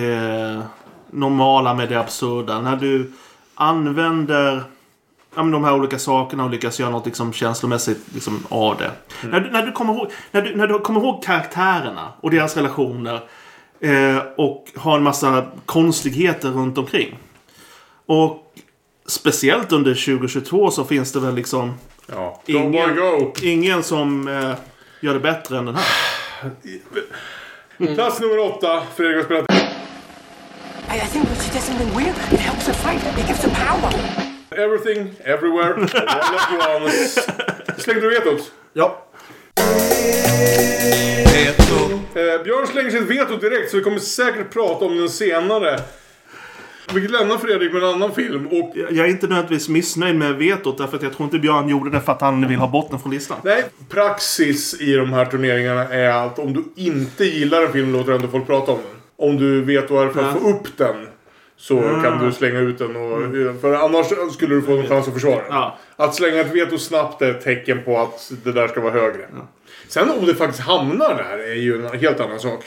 eh, 0.00 0.62
normala 1.10 1.74
med 1.74 1.88
det 1.88 2.00
absurda. 2.00 2.60
När 2.60 2.76
du 2.76 3.12
använder 3.54 4.62
ja, 5.34 5.42
men 5.42 5.50
de 5.50 5.64
här 5.64 5.74
olika 5.74 5.98
sakerna 5.98 6.44
och 6.44 6.50
lyckas 6.50 6.80
göra 6.80 6.90
något 6.90 7.06
liksom 7.06 7.32
känslomässigt 7.32 7.98
liksom, 8.14 8.46
av 8.48 8.76
det. 8.76 8.90
När, 9.28 9.40
du, 9.40 9.50
när, 9.50 9.66
du 9.66 9.72
kommer 9.72 9.94
ihåg, 9.94 10.10
när, 10.30 10.42
du, 10.42 10.56
när 10.56 10.66
du 10.66 10.78
kommer 10.78 11.00
ihåg 11.00 11.24
karaktärerna 11.24 12.12
och 12.20 12.30
deras 12.30 12.56
relationer 12.56 13.20
eh, 13.80 14.18
och 14.36 14.72
har 14.76 14.96
en 14.96 15.02
massa 15.02 15.46
konstigheter 15.66 16.48
runt 16.48 16.78
omkring. 16.78 17.18
Och 18.06 18.52
speciellt 19.06 19.72
under 19.72 19.94
2022 19.94 20.70
så 20.70 20.84
finns 20.84 21.12
det 21.12 21.20
väl 21.20 21.34
liksom 21.34 21.74
Ja. 22.06 22.42
Ingen, 22.46 22.96
go! 22.96 23.32
ingen 23.42 23.82
som 23.82 24.28
eh, 24.28 24.54
gör 25.00 25.14
det 25.14 25.20
bättre 25.20 25.58
än 25.58 25.66
den 25.66 25.76
här. 25.76 25.84
Plats 27.94 28.20
nummer 28.20 28.38
åtta. 28.38 28.82
Fredrik 28.96 29.16
har 29.16 29.24
spelat 29.24 29.74
I 30.90 30.98
think 30.98 31.24
when 31.24 31.36
she 31.36 31.52
does 31.52 31.64
something 31.64 31.88
weird, 31.96 32.16
it 32.32 32.40
helps 32.40 32.66
her 32.66 32.74
fight. 32.74 33.18
It 33.18 33.26
gives 33.26 33.42
her 33.42 33.50
power. 33.50 34.33
Everything, 34.56 35.12
Everywhere, 35.24 35.74
All 35.94 36.76
at 36.76 36.82
Once. 36.82 37.20
Slängde 37.78 38.00
du 38.00 38.10
vetot? 38.10 38.52
Ja. 38.72 39.00
Eh, 42.16 42.42
Björn 42.44 42.66
slänger 42.66 42.90
sitt 42.90 43.02
veto 43.10 43.36
direkt 43.36 43.70
så 43.70 43.76
vi 43.76 43.82
kommer 43.82 43.98
säkert 43.98 44.52
prata 44.52 44.84
om 44.84 44.96
den 44.98 45.08
senare. 45.08 45.80
Vilket 46.94 47.10
lämnar 47.10 47.36
Fredrik 47.38 47.72
med 47.72 47.82
en 47.82 47.88
annan 47.88 48.12
film. 48.14 48.46
Och 48.46 48.72
Jag 48.74 48.96
är 48.98 49.04
inte 49.06 49.26
nödvändigtvis 49.26 49.68
missnöjd 49.68 50.16
med 50.16 50.34
vetot 50.34 50.78
därför 50.78 50.96
att 50.96 51.02
jag 51.02 51.12
tror 51.12 51.24
inte 51.24 51.38
Björn 51.38 51.68
gjorde 51.68 51.90
det 51.90 52.00
för 52.00 52.12
att 52.12 52.20
han 52.20 52.48
vill 52.48 52.58
ha 52.58 52.68
bort 52.68 52.90
den 52.90 52.98
från 53.00 53.12
listan. 53.12 53.36
Nej, 53.44 53.64
praxis 53.88 54.80
i 54.80 54.94
de 54.96 55.12
här 55.12 55.24
turneringarna 55.24 55.82
är 55.88 56.26
att 56.26 56.38
om 56.38 56.52
du 56.52 56.64
inte 56.76 57.24
gillar 57.24 57.62
en 57.62 57.72
film 57.72 57.92
låter 57.92 58.12
ändå 58.12 58.28
folk 58.28 58.46
prata 58.46 58.72
om 58.72 58.78
den. 58.78 59.28
Om 59.30 59.36
du 59.36 59.60
vet 59.64 59.90
varför 59.90 60.20
att 60.20 60.26
Ja. 60.34 60.40
få 60.40 60.48
upp 60.50 60.76
den 60.76 60.96
så 61.64 61.80
kan 62.02 62.24
du 62.24 62.32
slänga 62.32 62.58
ut 62.58 62.78
den. 62.78 62.96
Och, 62.96 63.60
För 63.60 63.74
annars 63.74 64.06
skulle 64.34 64.54
du 64.54 64.62
få 64.62 64.72
en 64.72 64.86
chans 64.86 65.08
att 65.08 65.14
försvara 65.14 65.42
den. 65.42 65.44
Ja. 65.50 65.78
Att 65.96 66.14
slänga 66.14 66.40
ett 66.40 66.54
veto 66.54 66.78
snabbt 66.78 67.22
är 67.22 67.30
ett 67.30 67.44
tecken 67.44 67.82
på 67.84 67.98
att 67.98 68.32
det 68.44 68.52
där 68.52 68.68
ska 68.68 68.80
vara 68.80 68.92
högre. 68.92 69.28
Sen 69.88 70.10
om 70.10 70.26
det 70.26 70.34
faktiskt 70.34 70.62
hamnar 70.62 71.14
där 71.14 71.38
är 71.38 71.54
ju 71.54 71.86
en 71.86 71.98
helt 71.98 72.20
annan 72.20 72.40
sak. 72.40 72.64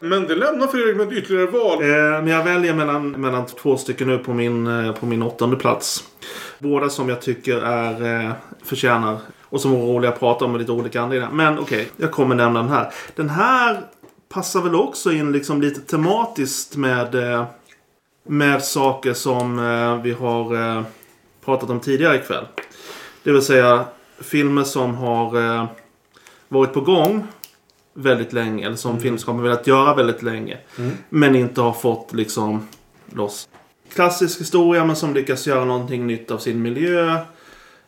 Men 0.00 0.26
det 0.26 0.34
lämnar 0.34 0.66
Fredrik 0.66 0.96
med 0.96 1.06
ett 1.06 1.12
ytterligare 1.12 1.46
val. 1.46 1.82
Eh, 1.82 1.88
men 2.22 2.26
jag 2.26 2.44
väljer 2.44 2.74
mellan, 2.74 3.10
mellan 3.10 3.46
två 3.46 3.76
stycken 3.76 4.08
nu 4.08 4.18
på 4.18 4.32
min, 4.32 4.66
eh, 4.66 4.92
på 4.92 5.06
min 5.06 5.22
åttonde 5.22 5.56
plats. 5.56 6.04
Båda 6.58 6.88
som 6.88 7.08
jag 7.08 7.20
tycker 7.20 7.56
är 7.60 8.24
eh, 8.24 8.32
förtjänar 8.64 9.18
och 9.42 9.60
som 9.60 9.70
var 9.70 9.78
roliga 9.78 10.12
att 10.12 10.20
prata 10.20 10.44
om 10.44 10.52
med 10.52 10.60
lite 10.60 10.72
olika 10.72 11.00
anledningar. 11.00 11.32
Men 11.32 11.58
okej, 11.58 11.88
jag 11.96 12.12
kommer 12.12 12.34
nämna 12.34 12.62
den 12.62 12.70
här. 12.70 12.92
Den 13.14 13.28
här 13.28 13.80
passar 14.28 14.62
väl 14.62 14.74
också 14.74 15.12
in 15.12 15.32
liksom 15.32 15.62
lite 15.62 15.80
tematiskt 15.80 16.76
med, 16.76 17.14
eh, 17.14 17.44
med 18.26 18.64
saker 18.64 19.14
som 19.14 19.58
eh, 19.58 20.02
vi 20.02 20.12
har 20.12 20.54
eh, 20.54 20.82
pratat 21.44 21.70
om 21.70 21.80
tidigare 21.80 22.16
ikväll. 22.16 22.44
Det 23.22 23.32
vill 23.32 23.42
säga 23.42 23.84
filmer 24.18 24.64
som 24.64 24.94
har 24.94 25.36
eh, 25.36 25.66
varit 26.48 26.72
på 26.72 26.80
gång 26.80 27.26
väldigt 27.94 28.32
länge. 28.32 28.66
Eller 28.66 28.76
som 28.76 29.00
filmskapare 29.00 29.42
velat 29.42 29.66
göra 29.66 29.94
väldigt 29.94 30.22
länge. 30.22 30.58
Men 31.08 31.36
inte 31.36 31.60
har 31.60 31.72
fått 31.72 32.12
liksom 32.12 32.68
loss. 33.12 33.48
Klassisk 33.94 34.40
historia 34.40 34.84
men 34.84 34.96
som 34.96 35.14
lyckas 35.14 35.46
göra 35.46 35.64
någonting 35.64 36.06
nytt 36.06 36.30
av 36.30 36.38
sin 36.38 36.62
miljö. 36.62 37.18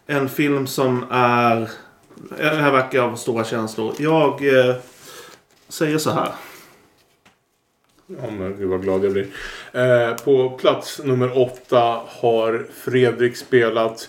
En 0.06 0.28
film 0.28 0.66
som 0.66 1.04
är... 1.10 1.70
Det 2.38 2.62
här 2.62 2.72
verkar 2.72 3.02
av 3.02 3.16
stora 3.16 3.44
känslor. 3.44 3.94
Jag 3.98 4.58
eh, 4.68 4.74
säger 5.68 5.98
så 5.98 6.10
här. 6.10 6.32
Men 8.08 8.56
gud 8.58 8.68
vad 8.68 8.82
glad 8.82 9.04
jag 9.04 9.12
blir. 9.12 9.26
Eh, 9.72 10.14
på 10.14 10.50
plats 10.50 11.00
nummer 11.04 11.38
åtta 11.38 12.00
har 12.06 12.66
Fredrik 12.84 13.36
spelat. 13.36 14.08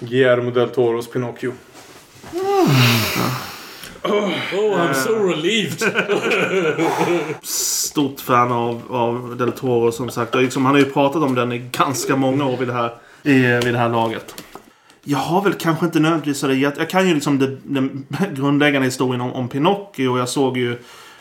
Guillermo 0.00 0.50
del 0.50 0.68
Toros 0.68 1.10
Pinocchio. 1.10 1.52
Oh, 4.02 4.28
I'm 4.52 4.94
so 4.94 5.12
relieved. 5.12 5.82
Stort 7.42 8.20
fan 8.20 8.52
av, 8.52 8.82
av 8.90 9.36
Del 9.36 9.52
Toro 9.52 9.92
som 9.92 10.10
sagt. 10.10 10.34
Och 10.34 10.42
liksom, 10.42 10.64
han 10.64 10.74
har 10.74 10.80
ju 10.80 10.90
pratat 10.90 11.22
om 11.22 11.34
den 11.34 11.52
i 11.52 11.58
ganska 11.58 12.16
många 12.16 12.46
år 12.46 12.56
vid 12.56 12.68
det 12.68 12.74
här, 12.74 12.90
i, 13.22 13.38
vid 13.64 13.74
det 13.74 13.78
här 13.78 13.88
laget. 13.88 14.34
Jag 15.10 15.18
har 15.18 15.42
väl 15.42 15.52
kanske 15.54 15.86
inte 15.86 16.00
nödvändigtvis 16.00 16.40
det. 16.40 16.54
Jag, 16.54 16.72
jag 16.78 16.90
kan 16.90 17.08
ju 17.08 17.14
liksom 17.14 17.38
det, 17.38 17.56
den 17.64 18.06
grundläggande 18.34 18.86
historien 18.86 19.20
om, 19.20 19.32
om 19.32 19.48
Pinocchio. 19.48 20.08
Och 20.08 20.18
jag 20.18 20.28
såg 20.28 20.56
ju 20.58 20.78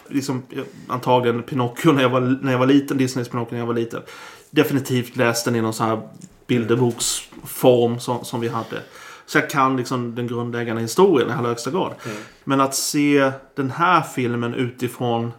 liksom, 0.09 0.43
jag- 0.49 0.65
antagligen 0.87 1.43
Pinocchio 1.43 1.91
när 1.91 2.01
jag 2.01 2.09
var, 2.09 2.39
när 2.41 2.51
jag 2.51 2.59
var 2.59 2.65
liten. 2.65 2.97
Disneys 2.97 3.29
Pinocchio 3.29 3.51
när 3.51 3.59
jag 3.59 3.65
var 3.67 3.73
liten. 3.73 4.01
Definitivt 4.49 5.15
läste 5.15 5.49
den 5.49 5.59
i 5.59 5.61
någon 5.61 5.73
sån 5.73 5.87
här 5.87 6.01
bilderboksform 6.47 7.99
som, 7.99 8.25
som 8.25 8.39
vi 8.39 8.47
hade. 8.47 8.81
Så 9.25 9.37
jag 9.37 9.49
kan 9.49 9.77
liksom 9.77 10.15
den 10.15 10.27
grundläggande 10.27 10.81
historien 10.81 11.29
i 11.29 11.33
allra 11.33 11.47
högsta 11.49 11.71
grad. 11.71 11.93
Men 12.43 12.61
att 12.61 12.75
se 12.75 13.31
den 13.55 13.71
här 13.71 14.01
filmen 14.01 14.53
utifrån 14.53 15.31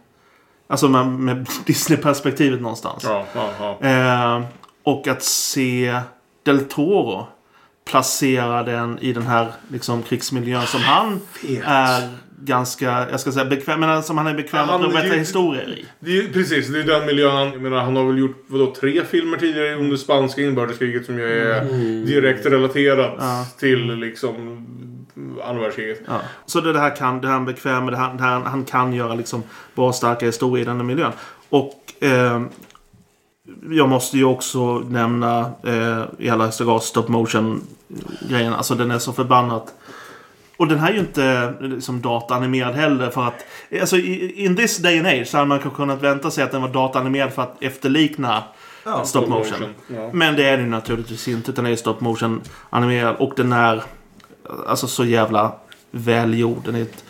Alltså 0.71 0.89
med, 0.89 1.07
med 1.07 1.47
Disney-perspektivet 1.67 2.61
någonstans. 2.61 3.05
Ja, 3.07 3.25
ja, 3.35 3.51
ja. 3.81 3.89
Eh, 3.89 4.43
och 4.83 5.09
att 5.09 5.23
se 5.23 6.01
Del 6.43 6.65
Toro 6.65 7.27
placera 7.89 8.63
den 8.63 8.99
i 8.99 9.13
den 9.13 9.23
här 9.27 9.53
liksom, 9.69 10.03
krigsmiljön 10.03 10.67
som 10.67 10.81
han 10.81 11.21
är 11.49 12.09
ganska, 12.41 13.07
jag 13.11 13.21
ska 13.21 13.33
säga 13.33 13.45
bekväm, 13.45 13.81
men 13.81 14.03
som 14.03 14.19
han 14.19 14.27
är 14.27 14.35
bekväm 14.35 14.67
Ja, 14.69 14.75
att 14.75 14.81
han- 14.81 14.91
berätta 14.93 15.09
det- 15.09 15.19
historier 15.19 15.79
i. 15.79 15.85
Det 16.01 16.19
är, 16.19 16.29
precis, 16.33 16.69
det 16.69 16.81
är 16.81 16.85
den 16.85 17.07
miljön. 17.07 17.53
Jag 17.53 17.61
menar, 17.63 17.81
han 17.81 17.97
har 17.97 18.05
väl 18.05 18.19
gjort 18.19 18.45
vadå, 18.47 18.75
tre 18.81 19.05
filmer 19.05 19.37
tidigare 19.39 19.75
under 19.75 19.97
spanska 19.97 20.43
inbördeskriget 20.43 21.07
som 21.07 21.19
ju 21.19 21.25
är 21.51 21.65
direkt 22.07 22.47
relaterat 22.47 23.15
Ja. 23.19 23.47
till 23.59 23.95
liksom 23.95 24.35
andra 25.45 25.63
världskriget. 25.63 26.01
Ja. 26.07 26.21
Så 26.47 26.61
det, 26.61 26.73
det 26.73 26.81
här 26.81 26.97
kan, 26.97 27.21
det 27.21 27.27
här 27.27 27.35
är 27.35 27.39
han 27.39 27.47
bekväm 27.47 27.87
det 27.87 27.97
här, 27.97 28.15
det 28.15 28.23
här, 28.23 28.41
han 28.41 28.65
kan 28.65 28.93
göra 28.93 29.15
liksom 29.15 29.43
bra 29.75 29.93
starka 29.93 30.27
historier 30.27 30.63
i 30.65 30.69
den 30.69 30.77
här 30.77 30.85
miljön. 30.85 31.13
Och 31.49 31.93
eh, 32.01 32.43
jag 33.71 33.89
måste 33.89 34.17
ju 34.17 34.25
också 34.25 34.79
nämna 34.79 35.41
eh, 35.67 36.03
i 36.19 36.31
allra 36.31 36.45
högsta 36.45 36.65
grad 36.65 36.83
stop 36.83 37.05
motion 37.09 37.63
grejen. 38.29 38.53
Alltså 38.53 38.75
den 38.75 38.91
är 38.91 38.99
så 38.99 39.13
förbannat. 39.13 39.75
Och 40.57 40.69
den 40.69 40.79
här 40.79 40.89
är 40.91 40.93
ju 40.95 40.99
inte 41.01 41.55
liksom 41.61 42.01
dataanimerad 42.03 42.75
heller 42.75 43.11
för 43.11 43.25
att... 43.27 43.45
Alltså 43.81 43.97
i- 43.97 44.45
in 44.45 44.57
this 44.57 44.79
day 44.79 44.99
and 44.99 45.07
age 45.07 45.27
så 45.29 45.37
hade 45.37 45.49
man 45.49 45.59
kanske 45.61 45.77
kunnat 45.77 46.03
vänta 46.03 46.31
sig 46.31 46.45
att 46.45 46.53
den 46.53 46.63
var 46.63 46.69
dataanimerad 46.69 47.33
för 47.33 47.43
att 47.43 47.57
efterlikna 47.63 48.43
Ja, 48.85 49.05
stop 49.05 49.21
motion. 49.21 49.61
motion, 49.61 49.75
ja. 49.89 50.11
Men 50.13 50.37
det 50.37 50.45
är 50.45 50.57
den 50.57 50.71
naturligtvis 50.71 51.29
inte. 51.29 51.51
Utan 51.51 51.65
den 51.65 51.73
är 51.73 51.77
stop 51.77 51.97
motion 51.99 52.41
animerad. 52.71 53.17
Och 53.17 53.33
den 53.37 53.53
är 53.53 53.83
alltså 54.67 54.87
så 54.87 55.05
jävla 55.05 55.53
välgjord. 55.91 56.63
Den 56.65 56.75
är 56.75 56.83
ett 56.83 57.05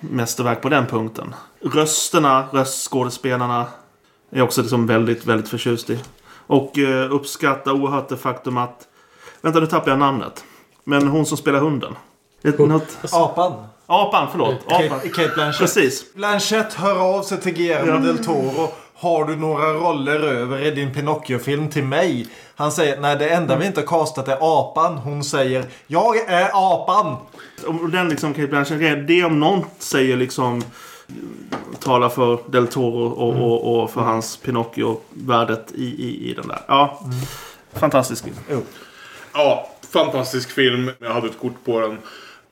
mästerverk 0.00 0.62
på 0.62 0.68
den 0.68 0.86
punkten. 0.86 1.34
Rösterna, 1.60 2.44
röstskådespelarna 2.52 3.66
är 4.30 4.42
också 4.42 4.60
liksom 4.62 4.86
väldigt, 4.86 5.26
väldigt 5.26 5.48
förtjust 5.48 5.90
i. 5.90 5.98
Och 6.46 6.78
eh, 6.78 7.12
uppskattar 7.14 7.72
oerhört 7.72 8.08
det 8.08 8.16
faktum 8.16 8.56
att... 8.56 8.88
Vänta, 9.40 9.60
nu 9.60 9.66
tappar 9.66 9.90
jag 9.90 9.98
namnet. 9.98 10.44
Men 10.84 11.08
hon 11.08 11.26
som 11.26 11.36
spelar 11.36 11.58
hunden. 11.60 11.94
Något... 12.58 12.98
Apan. 13.12 13.52
Apan, 13.86 14.28
förlåt. 14.30 14.54
Apan. 14.66 14.88
Kate, 14.88 15.08
Kate 15.08 15.30
Blanchett. 15.34 15.58
Precis. 15.60 16.14
Blanchett 16.14 16.72
hör 16.74 17.16
av 17.18 17.22
sig 17.22 17.40
till 17.40 17.52
Guillermo 17.54 17.90
Ja. 17.92 17.98
del 17.98 18.24
Toro. 18.24 18.68
Har 18.94 19.24
du 19.24 19.36
några 19.36 19.72
roller 19.72 20.20
över 20.20 20.66
i 20.66 20.70
din 20.70 20.94
Pinocchio-film 20.94 21.68
till 21.70 21.84
mig? 21.84 22.26
Han 22.56 22.72
säger, 22.72 23.00
nej 23.00 23.16
det 23.16 23.28
enda 23.28 23.56
vi 23.56 23.66
inte 23.66 23.80
har 23.80 23.86
castat 23.86 24.28
är 24.28 24.36
apan. 24.40 24.98
Hon 24.98 25.24
säger, 25.24 25.64
jag 25.86 26.16
är 26.16 26.50
apan. 26.54 27.16
Om 27.66 27.90
den 27.90 28.08
liksom 28.08 28.34
Kate 28.34 28.46
Blanchett, 28.46 29.06
det 29.08 29.24
om 29.24 29.40
någon 29.40 29.64
säger 29.78 30.16
liksom 30.16 30.62
talar 31.80 32.08
för 32.08 32.38
Del 32.50 32.66
Toro 32.68 33.06
och, 33.08 33.30
Mm. 33.32 33.42
och, 33.42 33.82
och 33.82 33.90
för 33.90 34.00
hans 34.00 34.36
Pinocchio-värdet 34.36 35.72
i, 35.74 35.84
i, 35.84 36.30
i 36.30 36.34
den 36.34 36.48
där. 36.48 36.60
Ja, 36.68 37.00
fantastisk 37.72 38.24
film. 38.24 38.62
Ja, 39.38 39.70
fantastisk 39.92 40.50
film. 40.50 40.90
Jag 40.98 41.10
hade 41.10 41.26
ett 41.26 41.38
kort 41.38 41.64
på 41.64 41.80
den. 41.80 41.98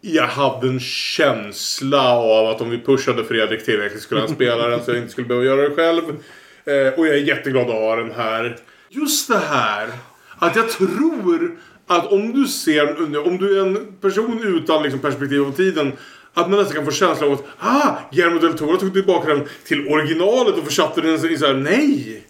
Jag 0.00 0.26
hade 0.26 0.68
en 0.68 0.80
känsla 0.80 2.12
av 2.16 2.48
att 2.48 2.60
om 2.60 2.70
vi 2.70 2.78
pushade 2.78 3.24
Fredrik 3.24 3.64
tillräckligt 3.64 4.02
skulle 4.02 4.20
han 4.20 4.34
spela 4.34 4.68
den 4.68 4.84
så 4.84 4.90
jag 4.90 4.98
inte 4.98 5.12
skulle 5.12 5.26
behöva 5.26 5.46
göra 5.46 5.68
det 5.68 5.74
själv. 5.74 6.02
Eh, 6.64 6.98
och 6.98 7.06
jag 7.06 7.14
är 7.14 7.20
jätteglad 7.20 7.70
att 7.70 7.74
ha 7.74 7.96
den 7.96 8.10
här. 8.10 8.56
Just 8.88 9.28
det 9.28 9.38
här 9.38 9.88
att 10.38 10.56
jag 10.56 10.70
tror 10.70 11.58
att 11.86 12.12
om 12.12 12.32
du 12.32 12.46
ser, 12.46 13.18
om 13.26 13.38
du 13.38 13.58
är 13.58 13.66
en 13.66 13.96
person 14.00 14.42
utan 14.44 14.82
liksom 14.82 15.00
perspektiv 15.00 15.42
av 15.42 15.52
tiden 15.52 15.92
att 16.34 16.50
man 16.50 16.58
nästan 16.58 16.76
kan 16.76 16.84
få 16.84 16.90
känslan 16.90 17.32
av 17.32 17.34
att 17.34 17.44
ah, 17.58 17.98
Guillermo 18.12 18.38
del 18.38 18.58
Toro 18.58 18.76
tog 18.76 18.92
tillbaka 18.92 19.34
den 19.34 19.48
till 19.64 19.88
originalet 19.88 20.54
och 20.54 20.64
försatte 20.64 21.00
den 21.00 21.30
i 21.30 21.38
så 21.38 21.46
här, 21.46 21.54
nej! 21.54 22.26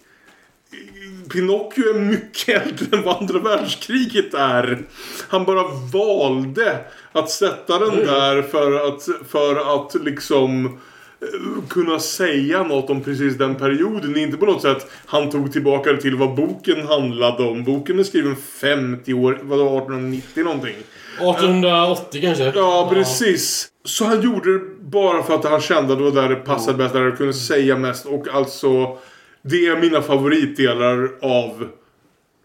Pinocchio 1.35 1.95
är 1.95 1.99
mycket 1.99 2.67
äldre 2.67 2.97
än 2.97 3.05
vad 3.05 3.17
andra 3.17 3.39
världskriget 3.39 4.35
är. 4.35 4.83
Han 5.29 5.45
bara 5.45 5.65
valde 5.93 6.79
att 7.13 7.31
sätta 7.31 7.79
den 7.79 7.97
där 7.97 8.43
för 8.43 8.89
att, 8.89 9.09
för 9.29 9.75
att 9.75 9.95
liksom 10.05 10.67
eh, 10.67 11.69
kunna 11.69 11.99
säga 11.99 12.63
något 12.63 12.91
om 12.91 13.03
precis 13.03 13.39
den 13.39 13.55
perioden. 13.55 14.17
Inte 14.17 14.37
på 14.37 14.47
något 14.47 14.63
sätt 14.63 14.91
han 15.07 15.31
tog 15.31 15.53
tillbaka 15.53 15.93
det 15.93 16.01
till 16.01 16.17
vad 16.17 16.35
boken 16.35 16.87
handlade 16.87 17.43
om. 17.43 17.65
Boken 17.65 17.99
är 17.99 18.05
skriven 18.05 18.37
50 18.37 19.15
år, 19.15 19.39
vadå 19.43 19.65
1890 19.65 20.45
någonting. 20.45 20.77
1880 21.17 22.21
kanske? 22.23 22.53
Ja, 22.55 22.91
precis. 22.93 23.69
Så 23.85 24.05
han 24.05 24.23
gjorde 24.23 24.53
det 24.53 24.65
bara 24.81 25.23
för 25.23 25.35
att 25.35 25.45
han 25.45 25.61
kände 25.61 25.93
att 25.93 25.99
det 25.99 26.05
var 26.05 26.23
där 26.23 26.29
det 26.29 26.37
passade 26.37 26.79
bäst, 26.79 26.95
där 26.95 27.05
det 27.05 27.17
kunde 27.17 27.35
säga 27.35 27.77
mest. 27.77 28.07
Och 28.07 28.29
alltså, 28.29 28.99
det 29.45 29.67
är 29.67 29.81
mina 29.81 30.03
favoritdelar 30.03 31.11
av 31.21 31.69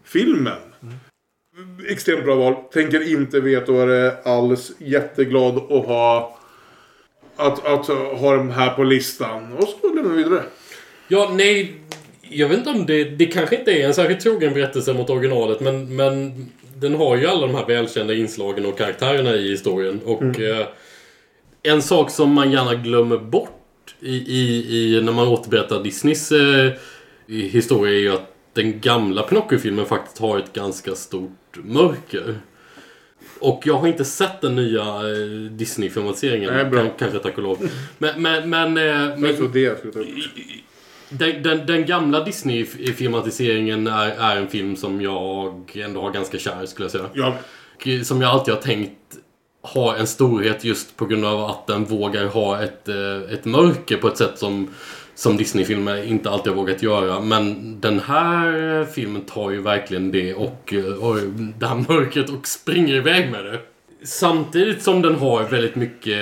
filmen. 0.04 0.58
Extremt 1.88 2.24
bra 2.24 2.34
val. 2.34 2.54
Tänker 2.72 3.12
inte 3.12 3.40
veta 3.40 3.72
vad 3.72 3.88
det 3.88 3.96
är 3.96 4.28
alls. 4.28 4.72
Jätteglad 4.78 5.56
att 5.56 5.86
ha 5.86 6.38
att, 7.36 7.66
att 7.66 7.86
ha 8.20 8.36
dem 8.36 8.50
här 8.50 8.70
på 8.70 8.84
listan. 8.84 9.52
Och 9.52 9.68
så 9.68 9.94
lämnar 9.94 10.14
vi 10.14 10.22
vidare. 10.22 10.42
Ja, 11.08 11.30
nej. 11.34 11.74
Jag 12.22 12.48
vet 12.48 12.58
inte 12.58 12.70
om 12.70 12.86
det... 12.86 13.04
Det 13.04 13.26
kanske 13.26 13.56
inte 13.56 13.72
är 13.72 13.86
en 13.86 13.94
särskilt 13.94 14.20
trogen 14.20 14.54
berättelse 14.54 14.94
mot 14.94 15.10
originalet, 15.10 15.60
men, 15.60 15.96
men 15.96 16.32
den 16.76 16.94
har 16.94 17.16
ju 17.16 17.26
alla 17.26 17.46
de 17.46 17.54
här 17.54 17.66
välkända 17.66 18.14
inslagen 18.14 18.66
och 18.66 18.78
karaktärerna 18.78 19.34
i 19.34 19.48
historien. 19.50 20.00
Och 20.04 20.22
Mm. 20.22 20.60
eh, 20.60 20.66
en 21.62 21.82
sak 21.82 22.10
som 22.10 22.32
man 22.32 22.52
gärna 22.52 22.74
glömmer 22.74 23.18
bort 23.18 23.59
i, 24.00 24.16
i, 24.16 24.96
i 24.96 25.02
när 25.02 25.12
man 25.12 25.28
återberättar 25.28 25.82
Disneys 25.82 26.32
eh, 26.32 26.72
historia 27.26 27.94
är 27.94 27.98
ju 27.98 28.12
att 28.12 28.34
den 28.52 28.80
gamla 28.80 29.22
Pinocchio-filmen 29.22 29.86
faktiskt 29.86 30.18
har 30.18 30.38
ett 30.38 30.52
ganska 30.52 30.94
stort 30.94 31.56
mörker. 31.64 32.38
Och 33.38 33.62
jag 33.64 33.74
har 33.74 33.88
inte 33.88 34.04
sett 34.04 34.40
den 34.40 34.54
nya 34.54 34.82
eh, 34.82 35.50
Disney-filmatiseringen. 35.50 36.90
Kanske 36.98 37.18
tack 37.18 37.36
och 37.36 37.42
lov. 37.42 37.70
Men... 37.98 38.22
men, 38.22 38.50
men, 38.50 38.66
eh, 38.66 39.18
men 39.18 39.24
Jag 39.24 39.36
tror 39.36 39.48
det 39.48 39.60
jag 39.60 39.78
skulle 39.78 39.92
ta 39.92 40.00
upp. 40.00 40.06
den, 41.08 41.42
den, 41.42 41.66
den 41.66 41.86
gamla 41.86 42.24
Disney-filmatiseringen 42.24 43.86
är, 43.86 44.10
är 44.10 44.36
en 44.36 44.48
film 44.48 44.76
som 44.76 45.00
jag 45.00 45.72
ändå 45.74 46.00
har 46.00 46.10
ganska 46.10 46.38
kär, 46.38 46.66
skulle 46.66 46.84
jag 46.84 46.92
säga. 46.92 47.10
Ja. 47.14 47.38
Som 48.04 48.20
jag 48.20 48.30
alltid 48.30 48.54
har 48.54 48.60
tänkt 48.60 49.16
ha 49.62 49.96
en 49.96 50.06
storhet 50.06 50.64
just 50.64 50.96
på 50.96 51.06
grund 51.06 51.24
av 51.24 51.44
att 51.44 51.66
den 51.66 51.84
vågar 51.84 52.26
ha 52.26 52.62
ett, 52.62 52.88
eh, 52.88 53.32
ett 53.32 53.44
mörker 53.44 53.96
på 53.96 54.08
ett 54.08 54.18
sätt 54.18 54.38
som, 54.38 54.68
som 55.14 55.36
Disney-filmer 55.36 56.04
inte 56.04 56.30
alltid 56.30 56.52
har 56.52 56.56
vågat 56.56 56.82
göra. 56.82 57.20
Men 57.20 57.76
den 57.80 58.00
här 58.00 58.78
eh, 58.80 58.86
filmen 58.86 59.22
tar 59.22 59.50
ju 59.50 59.62
verkligen 59.62 60.10
det 60.10 60.34
och, 60.34 60.74
eh, 60.74 60.84
och 60.84 61.16
det 61.58 61.66
här 61.66 61.84
mörkret 61.88 62.30
och 62.30 62.46
springer 62.46 62.94
iväg 62.94 63.30
med 63.30 63.44
det. 63.44 63.58
Samtidigt 64.02 64.82
som 64.82 65.02
den 65.02 65.14
har 65.14 65.42
väldigt 65.42 65.76
mycket 65.76 66.18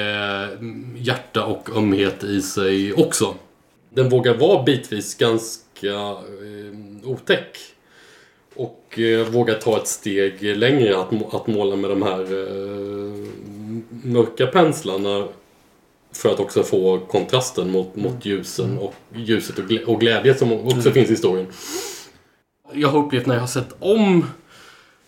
hjärta 0.97 1.45
och 1.45 1.77
ömhet 1.77 2.25
i 2.25 2.43
sig 2.43 2.93
också. 2.93 3.35
Den 3.91 4.09
vågar 4.09 4.35
vara 4.35 4.63
bitvis 4.63 5.15
ganska 5.15 5.87
eh, 5.87 7.09
otäck. 7.09 7.59
Och 8.59 8.99
eh, 8.99 9.27
vågar 9.29 9.55
ta 9.55 9.77
ett 9.77 9.87
steg 9.89 10.43
längre 10.57 10.99
att, 11.01 11.35
att 11.35 11.47
måla 11.47 11.77
med 11.77 11.91
de 11.91 12.03
här 12.03 12.21
eh, 12.21 13.27
mörka 14.05 14.47
penslarna. 14.47 15.29
För 16.13 16.29
att 16.33 16.41
också 16.41 16.63
få 16.63 16.99
kontrasten 16.99 17.71
mot, 17.71 17.97
mot 17.97 18.25
ljusen 18.27 18.79
och 18.79 18.95
ljuset 19.15 19.59
och, 19.59 19.65
glä- 19.65 19.85
och 19.85 20.01
glädje 20.01 20.35
som 20.35 20.53
också 20.53 20.91
finns 20.91 21.09
i 21.09 21.13
historien. 21.13 21.47
Jag 22.73 22.89
har 22.89 22.99
upplevt 23.07 23.27
när 23.27 23.35
jag 23.35 23.43
har 23.43 23.47
sett 23.49 23.77
om 23.81 24.25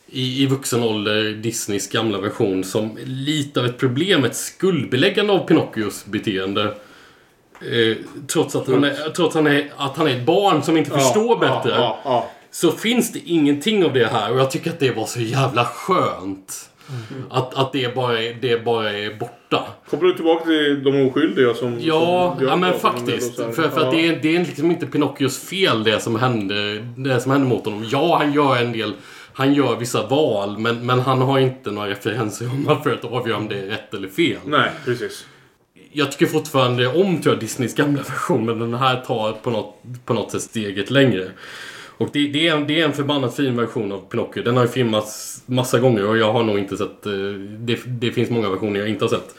i, 0.06 0.42
i 0.42 0.46
vuxen 0.46 0.82
ålder 0.82 1.22
Disneys 1.32 1.88
gamla 1.88 2.18
version 2.18 2.64
som 2.64 2.98
lite 3.04 3.60
av 3.60 3.66
ett 3.66 3.78
problem, 3.78 4.24
ett 4.24 4.36
skuldbeläggande 4.36 5.32
av 5.32 5.46
Pinocchios 5.46 6.04
beteende. 6.06 6.64
Eh, 7.60 7.96
trots 8.26 8.56
att 8.56 8.66
han, 8.68 8.84
är, 8.84 9.10
trots 9.10 9.34
han 9.34 9.46
är, 9.46 9.72
att 9.76 9.96
han 9.96 10.06
är 10.06 10.16
ett 10.16 10.26
barn 10.26 10.62
som 10.62 10.76
inte 10.76 10.90
Ja, 10.94 10.98
förstår 10.98 11.36
bättre. 11.38 11.70
ja, 11.70 11.98
ja. 12.04 12.30
Så 12.50 12.72
finns 12.72 13.12
det 13.12 13.18
ingenting 13.24 13.84
av 13.84 13.92
det 13.92 14.06
här 14.06 14.32
och 14.32 14.40
jag 14.40 14.50
tycker 14.50 14.70
att 14.70 14.80
det 14.80 14.90
var 14.90 15.06
så 15.06 15.20
jävla 15.20 15.64
skönt. 15.64 16.66
Att, 17.30 17.54
att 17.54 17.72
det, 17.72 17.94
bara 17.94 18.22
är, 18.22 18.34
det 18.34 18.64
bara 18.64 18.92
är 18.92 19.14
borta. 19.14 19.64
Kopplar 19.90 20.08
du 20.08 20.14
tillbaka 20.14 20.44
till 20.44 20.84
de 20.84 21.06
oskyldiga 21.08 21.54
som... 21.54 21.78
Ja, 21.80 22.34
som 22.38 22.46
ja 22.48 22.56
men 22.56 22.78
faktiskt. 22.78 23.36
För, 23.36 23.52
för 23.52 23.64
att 23.68 23.74
Ja. 23.76 23.90
det 23.90 24.08
är, 24.08 24.18
det 24.22 24.36
är 24.36 24.40
liksom 24.40 24.70
inte 24.70 24.86
Pinocchios 24.86 25.38
fel 25.38 25.84
det 25.84 26.00
som 26.00 26.16
hände, 26.16 26.78
det 26.96 27.20
som 27.20 27.32
hände 27.32 27.46
mot 27.48 27.64
honom. 27.64 27.86
Ja, 27.90 28.18
han 28.18 28.32
gör 28.32 28.56
en 28.56 28.72
del... 28.72 28.92
Han 29.32 29.54
gör 29.54 29.76
vissa 29.76 30.06
val, 30.06 30.58
men, 30.58 30.86
men 30.86 31.00
han 31.00 31.22
har 31.22 31.38
inte 31.38 31.70
några 31.70 31.88
referenser 31.88 32.46
om 32.46 32.82
för 32.82 32.92
att 32.92 33.04
avgöra 33.04 33.36
om 33.36 33.48
det 33.48 33.58
är 33.58 33.66
rätt 33.66 33.94
eller 33.94 34.08
fel. 34.08 34.38
Nej, 34.44 34.70
precis. 34.84 35.26
Jag 35.92 36.12
tycker 36.12 36.26
fortfarande 36.26 36.86
om 36.86 37.22
tror 37.22 37.34
jag, 37.34 37.40
Disneys 37.40 37.74
gamla 37.74 38.02
version, 38.02 38.46
men 38.46 38.58
den 38.58 38.74
här 38.74 38.96
tar 38.96 39.32
på 39.32 39.50
något, 39.50 39.82
på 40.04 40.14
något 40.14 40.30
sätt 40.30 40.42
steget 40.42 40.90
längre. 40.90 41.30
Och 42.00 42.08
det, 42.12 42.28
det, 42.28 42.48
är 42.48 42.56
en, 42.56 42.66
det 42.66 42.80
är 42.80 42.84
en 42.84 42.92
förbannat 42.92 43.36
fin 43.36 43.56
version 43.56 43.92
av 43.92 43.98
Pinocchio. 43.98 44.42
Den 44.42 44.56
har 44.56 44.64
ju 44.64 44.70
filmats 44.70 45.42
massa 45.46 45.78
gånger 45.78 46.06
och 46.08 46.18
jag 46.18 46.32
har 46.32 46.42
nog 46.44 46.58
inte 46.58 46.76
sett... 46.76 47.06
eh, 47.06 47.12
Det, 47.58 47.78
det 47.86 48.12
finns 48.12 48.30
många 48.30 48.48
versioner 48.50 48.80
jag 48.80 48.88
inte 48.88 49.04
har 49.04 49.08
sett. 49.10 49.34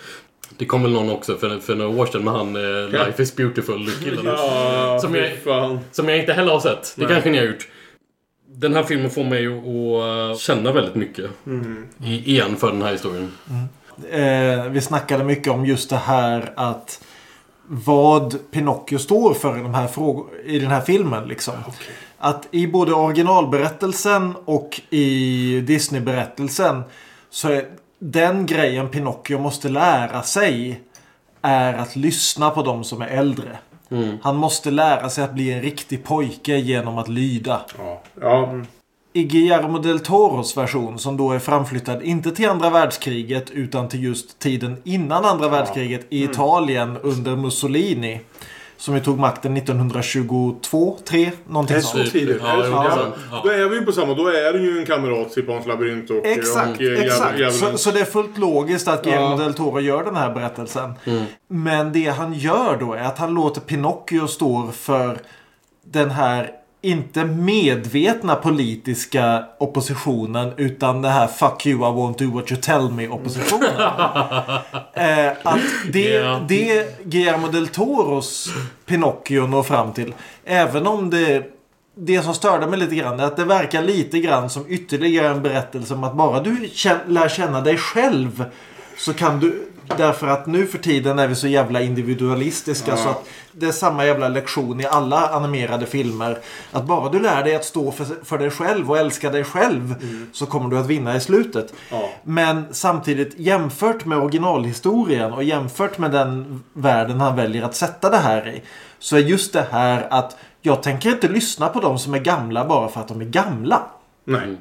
Det 0.58 0.66
kom 0.66 0.84
väl 0.84 0.92
någon 0.92 1.10
också 1.10 1.38
för, 1.38 1.60
för 1.60 1.76
några 1.76 2.02
år 2.02 2.06
sedan 2.06 2.24
med 2.24 2.34
han 2.34 2.56
eh, 2.56 2.90
Life 3.06 3.24
is 3.24 3.36
beautiful-killen. 3.36 4.26
Ja, 4.26 5.00
som, 5.02 5.16
jag, 5.16 5.38
fan. 5.44 5.80
som 5.92 6.10
jag 6.10 6.18
inte 6.20 6.34
heller 6.34 6.52
har 6.52 6.60
sett. 6.60 6.94
Det 6.96 7.04
Nej. 7.06 7.14
kanske 7.14 7.30
ni 7.30 7.38
har 7.38 7.46
gjort. 7.46 7.68
Den 8.48 8.74
här 8.74 8.84
filmen 8.84 9.10
får 9.10 9.24
mig 9.24 9.48
att 9.48 10.32
att 10.32 10.40
känna 10.40 10.72
väldigt 10.72 10.96
mycket. 10.96 11.30
Mhm. 11.44 11.88
I, 12.04 12.32
igen 12.32 12.56
för 12.56 12.72
den 12.72 12.82
här 12.82 12.92
historien. 12.92 13.32
Eh, 14.12 14.66
vi 14.72 14.82
snackade 14.82 15.24
mycket 15.24 15.54
om 15.54 15.66
just 15.66 15.90
det 15.90 15.96
här 15.96 16.54
att 16.56 17.04
vad 17.68 18.52
Pinocchio 18.52 18.98
står 18.98 19.34
för 19.34 19.58
i, 19.58 19.62
de 19.62 19.74
här 19.74 19.88
frågor, 19.88 20.28
i 20.46 20.60
den 20.60 20.70
här 20.72 20.82
filmen. 20.82 21.28
Liksom. 21.28 21.54
Att 22.24 22.48
i 22.52 22.68
både 22.68 22.94
originalberättelsen 22.94 24.36
och 24.46 24.82
i 24.90 25.62
Disney-berättelsen 25.62 26.84
så 27.30 27.50
är 27.50 27.66
den 28.00 28.46
grejen 28.46 28.90
Pinocchio 28.90 29.40
måste 29.40 29.70
lära 29.70 30.24
sig 30.24 30.82
är 31.42 31.74
att 31.74 31.96
lyssna 31.96 32.50
på 32.50 32.64
de 32.64 32.84
som 32.84 33.02
är 33.02 33.08
äldre. 33.08 33.58
Mm. 33.92 34.18
Han 34.22 34.36
måste 34.36 34.72
lära 34.72 35.10
sig 35.10 35.24
att 35.24 35.34
bli 35.34 35.52
en 35.52 35.62
riktig 35.62 36.04
pojke 36.04 36.58
genom 36.58 36.98
att 36.98 37.08
lyda. 37.08 37.62
Ja. 37.78 38.02
ja. 38.22 38.54
I 39.14 39.24
Guillermo 39.24 39.80
del 39.80 40.00
Toros 40.00 40.58
version 40.58 41.00
som 41.00 41.18
då 41.18 41.32
är 41.32 41.40
framflyttad 41.40 42.04
inte 42.04 42.32
till 42.32 42.50
andra 42.50 42.70
världskriget 42.70 43.50
utan 43.50 43.90
till 43.90 44.04
just 44.04 44.40
tiden 44.40 44.82
innan 44.84 45.26
andra 45.26 45.50
världskriget 45.50 46.06
i 46.10 46.20
Mm. 46.22 46.32
Italien 46.32 46.98
under 46.98 47.36
Mussolini. 47.36 48.20
Som 48.82 48.94
ju 48.96 49.00
tog 49.00 49.20
makten 49.20 49.58
1922, 49.58 50.98
3 51.06 51.32
någonting 51.48 51.76
Det 51.76 51.82
sånt. 51.82 52.12
tidigt. 52.12 52.42
Ja, 52.44 52.56
det 52.56 52.68
ja. 52.68 53.42
Då 53.44 53.50
är 53.50 53.70
vi 53.70 53.82
på 53.86 53.92
samma. 53.92 54.14
Då 54.14 54.28
är 54.28 54.54
det 54.54 54.60
ju 54.60 54.80
en 54.80 54.86
kamrat 54.86 55.38
i 55.38 55.42
Pans 55.42 55.66
labyrint 55.68 56.10
och... 56.10 56.26
Exakt, 56.26 56.76
och, 56.80 56.82
eh, 56.86 57.00
exakt. 57.02 57.54
Så, 57.56 57.78
så 57.78 57.92
det 57.92 58.00
är 58.00 58.06
fullt 58.06 58.38
logiskt 58.38 58.88
att 58.88 59.04
Guillermo 59.04 59.32
Ja. 59.32 59.38
del 59.44 59.54
Toro 59.54 59.80
gör 59.80 60.04
den 60.04 60.16
här 60.16 60.34
berättelsen. 60.34 60.94
Mm. 61.06 61.24
Men 61.48 61.94
det 61.94 62.08
han 62.08 62.34
gör 62.34 62.78
då 62.80 62.94
är 62.94 63.04
att 63.04 63.18
han 63.18 63.34
låter 63.34 63.62
Pinocchio 63.62 64.28
stå 64.28 64.70
för 64.72 65.18
den 65.86 66.10
här 66.12 66.52
inte 66.82 67.26
medvetna 67.26 68.36
politiska 68.36 69.46
oppositionen 69.58 70.54
utan 70.58 71.02
det 71.02 71.10
här 71.10 71.28
fuck 71.28 71.66
you 71.66 71.80
I 71.80 71.94
won't 71.94 72.18
do 72.18 72.32
what 72.32 72.52
you 72.52 72.62
tell 72.62 72.92
me 72.92 73.08
oppositionen. 73.08 73.76
eh, 74.94 75.32
att 75.44 75.60
det, 75.94 76.10
Ja. 76.10 76.42
det 76.48 77.04
Guillermo 77.06 77.48
del 77.48 77.68
Toros 77.68 78.54
Pinocchio 78.86 79.48
når 79.48 79.64
fram 79.64 79.94
till. 79.94 80.14
Även 80.46 80.88
om 80.88 81.10
det 81.10 81.44
det 81.96 82.22
som 82.22 82.34
störde 82.34 82.68
mig 82.68 82.80
lite 82.80 82.96
grann 82.96 83.20
är 83.20 83.24
att 83.24 83.38
det 83.38 83.46
verkar 83.46 83.82
lite 83.82 84.20
grann 84.20 84.50
som 84.50 84.66
ytterligare 84.68 85.28
en 85.28 85.42
berättelse 85.42 85.94
om 85.94 86.04
att 86.04 86.16
bara 86.16 86.40
du 86.40 86.70
lär 87.08 87.30
känna 87.30 87.62
dig 87.62 87.78
själv 87.78 88.46
så 88.98 89.14
kan 89.14 89.40
du 89.40 89.71
Därför 89.98 90.28
att 90.28 90.46
nu 90.46 90.68
för 90.68 90.78
tiden 90.78 91.20
är 91.20 91.28
vi 91.28 91.36
så 91.36 91.48
jävla 91.48 91.82
individualistiska 91.82 92.98
så 92.98 93.10
att 93.10 93.28
det 93.52 93.66
är 93.66 93.72
samma 93.72 94.06
jävla 94.06 94.28
lektion 94.30 94.80
i 94.82 94.86
alla 94.86 95.30
animerade 95.30 95.86
filmer. 95.86 96.38
Att 96.72 96.86
bara 96.86 97.10
du 97.10 97.20
lär 97.20 97.44
dig 97.44 97.56
att 97.56 97.66
stå 97.66 97.92
för, 97.92 98.06
för 98.24 98.38
dig 98.38 98.50
själv 98.50 98.90
och 98.90 98.98
älska 98.98 99.30
dig 99.30 99.44
själv 99.44 99.96
så 100.34 100.46
kommer 100.46 100.70
du 100.70 100.78
att 100.78 100.88
vinna 100.88 101.16
i 101.16 101.20
slutet. 101.20 101.74
Men 102.24 102.66
samtidigt 102.72 103.40
jämfört 103.40 104.06
med 104.06 104.18
originalhistorien 104.18 105.34
och 105.34 105.44
jämfört 105.44 105.98
med 105.98 106.12
den 106.12 106.64
världen 106.74 107.22
han 107.22 107.36
väljer 107.36 107.64
att 107.64 107.76
sätta 107.76 108.10
det 108.10 108.18
här 108.18 108.48
i. 108.48 108.62
Så 109.00 109.16
är 109.16 109.20
just 109.20 109.54
det 109.54 109.68
här 109.72 110.08
att 110.10 110.38
jag 110.62 110.84
tänker 110.84 111.10
inte 111.10 111.28
lyssna 111.28 111.70
på 111.70 111.80
de 111.80 112.00
som 112.00 112.14
är 112.14 112.20
gamla 112.20 112.66
bara 112.66 112.90
för 112.90 113.02
att 113.02 113.08
de 113.08 113.22
är 113.22 113.26
gamla. 113.26 113.82
Nej. 114.26 114.58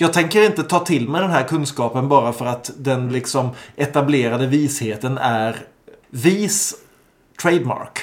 Jag 0.00 0.12
tänker 0.12 0.46
inte 0.46 0.62
ta 0.62 0.78
till 0.78 1.08
mig 1.08 1.20
den 1.20 1.30
här 1.30 1.44
kunskapen 1.44 2.08
bara 2.08 2.32
för 2.32 2.46
att 2.46 2.70
den 2.76 3.12
liksom 3.12 3.50
etablerade 3.76 4.46
visheten 4.46 5.18
är 5.18 5.56
vis 6.10 6.74
trademark. 7.42 7.98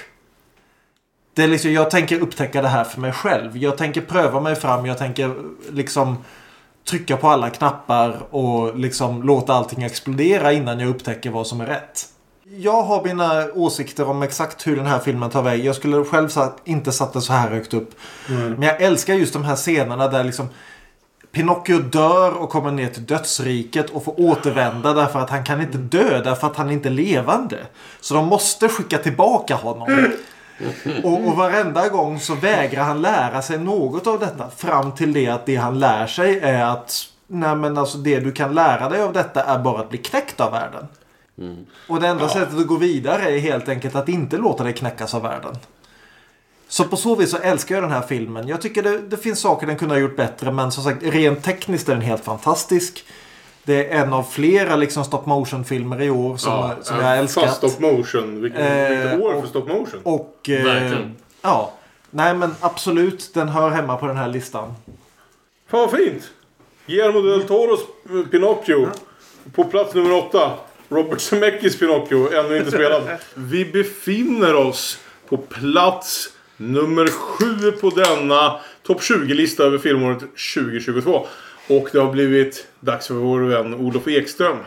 Det 1.34 1.44
är 1.44 1.48
liksom, 1.48 1.72
jag 1.72 1.92
tänker 1.92 2.20
upptäcka 2.20 2.62
det 2.62 2.68
här 2.68 2.84
för 2.84 3.02
mig 3.02 3.12
själv. 3.12 3.58
Jag 3.58 3.78
tänker 3.78 4.02
pröva 4.02 4.40
mig 4.40 4.56
fram. 4.56 4.86
Jag 4.86 4.98
tänker 4.98 5.36
liksom 5.72 6.18
trycka 6.90 7.18
på 7.18 7.30
alla 7.30 7.50
knappar 7.50 8.36
och 8.36 8.80
liksom 8.80 9.24
låta 9.24 9.54
allting 9.54 9.84
explodera 9.84 10.54
innan 10.54 10.80
jag 10.80 10.90
upptäcker 10.90 11.30
vad 11.30 11.48
som 11.48 11.62
är 11.62 11.66
rätt. 11.66 12.06
Jag 12.44 12.84
har 12.84 13.04
mina 13.04 13.46
åsikter 13.54 14.10
om 14.10 14.24
exakt 14.24 14.68
hur 14.68 14.76
den 14.76 14.86
här 14.86 15.00
filmen 15.00 15.30
tar 15.30 15.42
väg. 15.42 15.66
Jag 15.66 15.76
skulle 15.76 16.06
själv 16.06 16.30
inte 16.66 16.92
satt 16.92 17.14
det 17.14 17.22
så 17.22 17.34
här 17.34 17.50
högt 17.50 17.74
upp. 17.74 17.90
Men 18.28 18.62
jag 18.62 18.82
älskar 18.82 19.14
just 19.14 19.34
de 19.34 19.44
här 19.44 19.56
scenerna 19.56 20.08
där 20.08 20.24
liksom 20.24 20.50
Pinocchio 21.38 21.80
dör 21.80 22.32
och 22.32 22.50
kommer 22.50 22.72
ner 22.72 22.90
till 22.90 23.06
dödsriket 23.06 23.90
och 23.90 24.04
får 24.04 24.20
återvända 24.20 24.94
därför 24.94 25.20
att 25.20 25.30
han 25.30 25.44
kan 25.44 25.62
inte 25.62 25.78
dö 25.78 26.22
därför 26.24 26.48
att 26.48 26.56
han 26.56 26.72
inte 26.72 26.90
är 26.90 26.94
levande. 26.94 27.58
Så 28.02 28.14
de 28.14 28.26
måste 28.26 28.70
skicka 28.70 28.98
tillbaka 28.98 29.56
honom. 29.56 30.08
Och, 31.04 31.28
och 31.28 31.36
varenda 31.36 31.90
gång 31.90 32.20
så 32.20 32.36
vägrar 32.36 32.84
han 32.84 33.02
lära 33.02 33.42
sig 33.42 33.58
något 33.58 34.08
av 34.08 34.20
detta. 34.20 34.50
Fram 34.50 34.92
till 34.92 35.14
det 35.14 35.28
att 35.28 35.46
det 35.46 35.56
han 35.56 35.80
lär 35.80 36.08
sig 36.08 36.40
är 36.40 36.64
att 36.64 36.94
Nej 37.28 37.56
men 37.56 37.78
alltså 37.78 37.98
det 37.98 38.20
du 38.20 38.32
kan 38.32 38.56
lära 38.56 38.90
dig 38.90 39.02
av 39.02 39.14
detta 39.14 39.44
är 39.44 39.60
bara 39.60 39.80
att 39.80 39.90
bli 39.90 39.98
knäckt 39.98 40.40
av 40.40 40.52
världen. 40.52 40.88
Och 41.88 42.02
det 42.02 42.08
enda 42.08 42.30
sättet 42.30 42.60
att 42.60 42.68
gå 42.68 42.76
vidare 42.76 43.32
är 43.32 43.40
helt 43.40 43.70
enkelt 43.70 43.96
att 43.96 44.10
inte 44.10 44.38
låta 44.38 44.64
dig 44.64 44.74
knäckas 44.74 45.14
av 45.14 45.22
världen. 45.22 45.56
Så 46.68 46.84
på 46.84 46.98
så 46.98 47.16
vis 47.16 47.32
så 47.32 47.38
älskar 47.38 47.76
jag 47.76 47.84
den 47.84 47.92
här 47.92 48.02
filmen. 48.02 48.48
Jag 48.48 48.62
tycker 48.62 48.84
det, 48.84 48.98
det 48.98 49.18
finns 49.18 49.40
saker 49.40 49.68
den 49.68 49.78
kunde 49.78 49.96
ha 49.96 50.00
gjort 50.00 50.16
bättre 50.16 50.52
men 50.52 50.72
som 50.72 50.84
sagt 50.84 51.04
rent 51.04 51.44
tekniskt 51.44 51.90
är 51.90 51.94
den 51.94 52.02
helt 52.02 52.24
fantastisk. 52.24 53.06
Det 53.64 53.94
är 53.94 54.02
en 54.04 54.14
av 54.14 54.24
flera 54.24 54.76
liksom 54.76 55.04
stop 55.06 55.22
motion 55.26 55.66
filmer 55.66 56.02
i 56.02 56.10
år 56.10 56.38
som, 56.38 56.72
som 56.82 57.00
jag 57.00 57.18
älskat. 57.18 57.44
Fast 57.44 57.58
stop 57.58 57.82
motion. 57.82 58.42
Vilket, 58.42 58.60
Eh, 58.60 59.20
år 59.20 59.42
för 59.42 59.48
stop 59.48 59.60
motion. 59.68 60.00
Och... 60.04 60.50
Eh, 60.50 60.64
Verkligen. 60.64 61.16
Ja. 61.42 61.74
Nej 62.12 62.34
men 62.34 62.56
absolut, 62.60 63.34
den 63.34 63.50
hör 63.50 63.70
hemma 63.70 63.98
på 63.98 64.08
den 64.08 64.18
här 64.18 64.28
listan. 64.28 64.74
Fan 65.68 65.80
vad 65.80 65.92
fint! 65.92 66.24
Guillermo 66.86 67.22
del 67.22 67.44
Toros 67.48 67.80
eh, 68.10 68.30
Pinocchio. 68.32 68.88
På 69.56 69.64
plats 69.64 69.94
nummer 69.94 70.12
åtta. 70.14 70.52
Robert 70.90 71.22
Zemeckis 71.22 71.80
Pinocchio, 71.80 72.34
ännu 72.34 72.58
inte 72.58 72.72
spelad. 72.72 73.04
Vi 73.34 73.66
befinner 73.66 74.56
oss 74.56 75.00
på 75.30 75.38
plats 75.38 76.30
nummer 76.58 77.08
sju 77.08 77.72
på 77.72 77.90
denna 77.90 78.60
topp 78.84 79.02
20-lista 79.02 79.64
över 79.64 79.78
filmåret 79.78 80.20
2022. 80.20 81.28
Och 81.68 81.90
det 81.92 82.00
har 82.00 82.12
blivit 82.12 82.68
dags 82.80 83.08
för 83.08 83.14
vår 83.14 83.40
vän 83.40 83.74
Olof 83.74 84.08
Ekström 84.08 84.58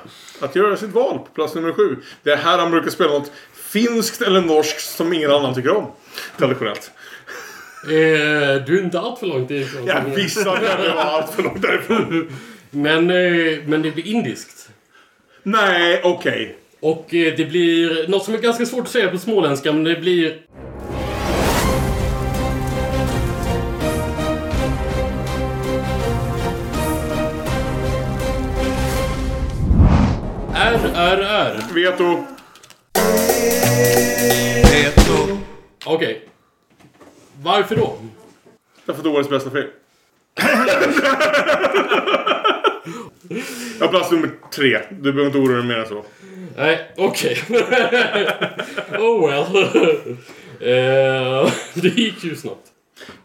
att 0.41 0.57
göra 0.57 0.77
sitt 0.77 0.91
val 0.91 1.19
på 1.19 1.35
plats 1.35 1.55
nummer 1.55 1.73
sju. 1.73 1.97
Det 2.23 2.31
är 2.31 2.37
här 2.37 2.59
han 2.59 2.71
brukar 2.71 2.91
spela 2.91 3.11
något 3.11 3.33
finskt 3.55 4.23
eller 4.23 4.41
norskt 4.41 4.97
som 4.97 5.13
ingen 5.13 5.31
annan 5.31 5.55
tycker 5.55 5.77
om. 5.77 5.87
Traditionellt. 6.39 6.91
Eh, 7.85 8.65
du 8.67 8.79
är 8.79 8.85
inte 8.85 9.01
allt 9.01 9.19
för 9.19 9.27
långt 9.27 9.51
ifrån. 9.51 9.87
Jag 9.87 10.05
visste 10.05 10.51
att 10.51 10.61
det 10.61 10.93
var 10.95 11.03
allt 11.03 11.31
för 11.31 11.43
långt 11.43 11.63
därifrån. 11.63 12.33
Men, 12.71 13.11
eh, 13.11 13.59
men 13.67 13.83
det 13.83 13.91
blir 13.91 14.07
indiskt. 14.07 14.71
Nej, 15.43 16.01
okej. 16.05 16.57
Och 16.81 17.15
eh, 17.15 17.35
det 17.37 17.45
blir 17.45 18.09
något 18.09 18.25
som 18.25 18.35
är 18.35 18.39
ganska 18.39 18.67
svårt 18.67 18.85
att 18.85 18.91
säga 18.91 19.11
på 19.11 19.19
småländska, 19.19 19.73
men 19.73 19.85
det 19.85 19.97
blir... 19.97 20.37
RRR. 30.61 31.75
Veto. 31.75 32.25
Veto. 34.73 35.39
Okej. 35.85 36.29
Varför 37.43 37.77
då? 37.77 37.99
Därför 38.87 39.01
att 39.01 39.05
det 39.05 39.11
är 39.11 39.15
årets 39.15 39.31
bästa 39.31 39.51
film. 39.51 39.69
Ja, 43.81 43.89
plats 43.89 44.11
nummer 44.11 44.31
tre. 44.55 44.81
Du 44.91 45.13
behöver 45.13 45.27
inte 45.27 45.39
oroa 45.39 45.57
dig 45.57 45.67
mer 45.67 45.79
än 45.79 45.87
så. 45.87 46.05
Nej, 46.57 46.93
okej. 46.97 47.39
oh 48.99 49.29
well. 49.29 49.47
Eh, 50.63 51.53
det 51.75 51.89
gick 51.89 52.25
ju 52.25 52.37
snabbt. 52.37 52.70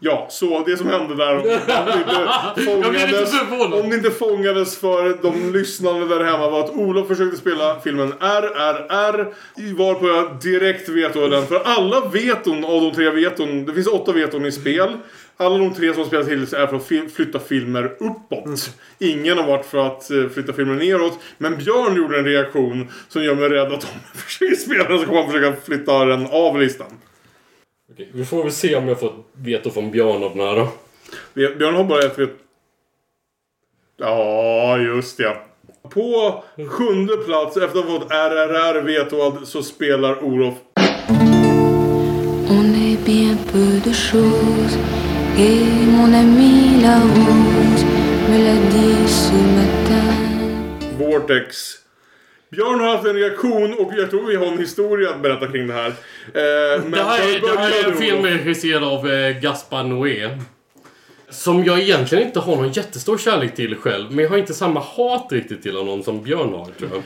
Ja, 0.00 0.26
så 0.30 0.64
det 0.66 0.76
som 0.76 0.88
hände 0.88 1.14
där 1.14 1.36
om 1.36 1.42
det 1.42 1.54
inte 1.54 2.64
fångades, 2.64 3.34
om 3.82 3.90
det 3.90 3.96
inte 3.96 4.10
fångades 4.10 4.78
för 4.78 5.22
de 5.22 5.52
lyssnande 5.52 6.08
där 6.08 6.24
hemma 6.24 6.50
var 6.50 6.64
att 6.64 6.70
Olof 6.70 7.08
försökte 7.08 7.36
spela 7.36 7.80
filmen 7.80 8.12
RRR 8.20 9.32
varpå 9.76 10.08
jag 10.08 10.40
direkt 10.42 10.88
vetoade 10.88 11.36
den. 11.36 11.46
För 11.46 11.60
alla 11.64 12.08
veton 12.08 12.64
av 12.64 12.80
de 12.80 12.92
tre 12.92 13.10
veton, 13.10 13.64
det 13.64 13.74
finns 13.74 13.86
åtta 13.86 14.12
veton 14.12 14.46
i 14.46 14.52
spel. 14.52 14.90
Alla 15.38 15.58
de 15.58 15.74
tre 15.74 15.92
som 15.92 16.02
har 16.02 16.06
spelat 16.06 16.26
till 16.26 16.42
är 16.42 16.66
för 16.66 16.76
att 16.76 17.12
flytta 17.12 17.38
filmer 17.38 17.84
uppåt. 17.84 18.70
Ingen 18.98 19.38
har 19.38 19.46
varit 19.46 19.66
för 19.66 19.86
att 19.86 20.10
eh, 20.10 20.28
flytta 20.28 20.52
filmer 20.52 20.74
neråt. 20.74 21.18
Men 21.38 21.58
Björn 21.58 21.96
gjorde 21.96 22.18
en 22.18 22.24
reaktion 22.24 22.88
som 23.08 23.24
gör 23.24 23.34
mig 23.34 23.48
rädd 23.48 23.72
att 23.72 23.84
om 23.84 24.00
jag 24.12 24.20
försöker 24.22 24.56
spela 24.56 24.88
den 24.88 24.98
så 24.98 25.06
kommer 25.06 25.22
han 25.22 25.32
försöka 25.32 25.56
flytta 25.64 26.04
den 26.04 26.26
av 26.26 26.60
listan. 26.60 26.86
Okej, 27.92 28.10
vi 28.14 28.24
får 28.24 28.42
väl 28.42 28.52
se 28.52 28.76
om 28.76 28.88
jag 28.88 29.00
får 29.00 29.06
ett 29.06 29.12
veto 29.32 29.70
från 29.70 29.90
Björn 29.90 30.22
av 30.22 30.36
den 30.36 30.46
här 30.46 30.56
då. 30.56 30.68
Björn 31.34 31.74
har 31.74 31.84
bara 31.84 32.02
ett 32.02 32.18
vet... 32.18 32.30
Ja, 33.96 34.78
just 34.78 35.18
ja. 35.18 35.36
På 35.90 36.44
sjunde 36.68 37.16
plats 37.16 37.56
efter 37.56 37.78
att 37.78 37.86
ha 37.86 37.98
fått 37.98 38.10
RRR 38.10 38.80
vetoad 38.82 39.48
så 39.48 39.62
spelar 39.62 40.24
Olof. 40.24 40.54
On 42.48 42.74
est 42.74 43.04
bien 43.04 43.38
peu 43.52 43.80
de 43.84 43.92
choses. 43.94 44.78
Et 45.38 45.86
mon 45.88 46.14
ami 46.14 46.82
la 46.82 47.00
rose 47.00 47.84
me 48.30 48.38
l'a 48.44 48.56
dit 48.70 49.08
ce 49.08 49.32
matin. 49.32 50.14
Vortex. 50.98 51.85
Björn 52.56 52.80
har 52.80 52.88
haft 52.88 53.06
en 53.06 53.14
reaktion 53.14 53.74
och 53.74 53.92
jag 53.96 54.10
tror 54.10 54.26
vi 54.26 54.36
har 54.36 54.46
en 54.46 54.58
historia 54.58 55.10
att 55.10 55.22
berätta 55.22 55.46
kring 55.46 55.66
det 55.66 55.74
här. 55.74 55.86
Eh, 55.88 56.82
men 56.82 56.90
Det 56.90 57.02
här, 57.02 57.36
är, 57.36 57.40
det 57.40 57.58
här 57.58 57.84
är 57.84 57.90
en 57.90 57.96
film 57.96 58.22
regisserad 58.22 58.84
av 58.84 59.10
eh, 59.10 59.40
Gaspar 59.40 59.84
Noé. 59.84 60.38
Som 61.30 61.64
jag 61.64 61.78
egentligen 61.80 62.26
inte 62.26 62.40
har 62.40 62.56
någon 62.56 62.72
jättestor 62.72 63.18
kärlek 63.18 63.54
till 63.54 63.76
själv. 63.76 64.12
Men 64.12 64.24
jag 64.24 64.30
har 64.30 64.38
inte 64.38 64.54
samma 64.54 64.80
hat 64.80 65.28
riktigt 65.30 65.62
till 65.62 65.76
honom 65.76 66.02
som 66.02 66.22
Björn 66.22 66.54
har 66.54 66.64
tror 66.64 66.90
jag. 66.92 67.02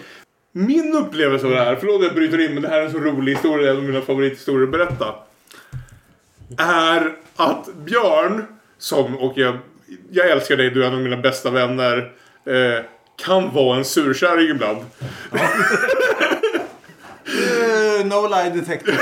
Min 0.52 0.94
upplevelse 0.96 1.46
av 1.46 1.52
det 1.52 1.58
här, 1.58 1.76
förlåt 1.76 1.96
att 1.96 2.06
jag 2.06 2.14
bryter 2.14 2.40
in 2.40 2.54
men 2.54 2.62
det 2.62 2.68
här 2.68 2.80
är 2.80 2.84
en 2.84 2.92
så 2.92 2.98
rolig 2.98 3.32
historia, 3.32 3.70
en 3.70 3.76
av 3.76 3.82
mina 3.82 4.00
favorithistorier 4.00 4.62
att 4.64 4.72
berätta. 4.72 5.14
Är 6.58 7.12
att 7.36 7.74
Björn, 7.74 8.44
som, 8.78 9.16
och 9.18 9.32
jag, 9.36 9.58
jag 10.10 10.30
älskar 10.30 10.56
dig, 10.56 10.70
du 10.70 10.82
är 10.82 10.86
en 10.86 10.94
av 10.94 11.00
mina 11.00 11.16
bästa 11.16 11.50
vänner. 11.50 12.12
Eh, 12.46 12.84
kan 13.24 13.54
vara 13.54 13.76
en 13.76 13.84
surkärring 13.84 14.48
ibland. 14.50 14.78
Uh, 17.28 18.06
no 18.06 18.28
lie 18.28 18.50
detector. 18.50 18.94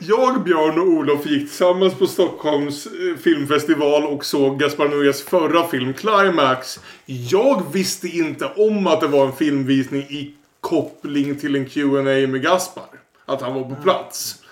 Jag, 0.00 0.44
Björn 0.44 0.78
och 0.78 0.86
Olof 0.86 1.26
gick 1.26 1.48
tillsammans 1.48 1.94
på 1.94 2.06
Stockholms 2.06 2.86
eh, 2.86 3.16
filmfestival 3.22 4.04
och 4.04 4.24
såg 4.24 4.60
Gaspar 4.60 4.88
Noés 4.88 5.22
förra 5.22 5.68
film 5.68 5.94
Climax. 5.94 6.80
Jag 7.06 7.62
visste 7.72 8.08
inte 8.08 8.46
om 8.56 8.86
att 8.86 9.00
det 9.00 9.06
var 9.06 9.26
en 9.26 9.32
filmvisning 9.32 10.02
i 10.02 10.34
koppling 10.60 11.38
till 11.38 11.56
en 11.56 11.68
Q&A 11.68 12.02
med 12.02 12.42
Gaspar. 12.42 12.88
Att 13.26 13.42
han 13.42 13.54
var 13.54 13.62
på 13.62 13.82
plats. 13.82 14.42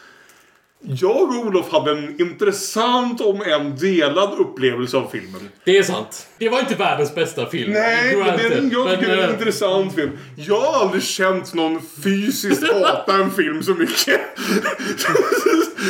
Jag 0.87 1.23
och 1.23 1.47
Olof 1.47 1.73
hade 1.73 1.91
en 1.91 2.21
intressant, 2.21 3.21
om 3.21 3.43
än 3.43 3.77
delad, 3.77 4.39
upplevelse 4.39 4.97
av 4.97 5.09
filmen. 5.13 5.49
Det 5.65 5.79
är 5.79 5.83
sant. 5.83 6.27
Det 6.39 6.49
var 6.49 6.61
inte 6.61 6.75
världens 6.75 7.15
bästa 7.15 7.47
film. 7.47 7.73
Nej, 7.73 8.17
men 8.17 8.37
det 8.37 8.59
en, 8.59 8.71
jag 8.71 8.91
tycker 8.91 9.07
det 9.07 9.13
är 9.13 9.25
en 9.25 9.31
eh, 9.31 9.35
intressant 9.35 9.95
film. 9.95 10.11
Jag 10.37 10.61
har 10.61 10.85
aldrig 10.85 11.03
känt 11.03 11.55
någon 11.55 11.81
fysiskt 12.03 12.73
hata 12.73 13.15
en 13.15 13.31
film 13.31 13.63
så 13.63 13.75
mycket. 13.75 14.21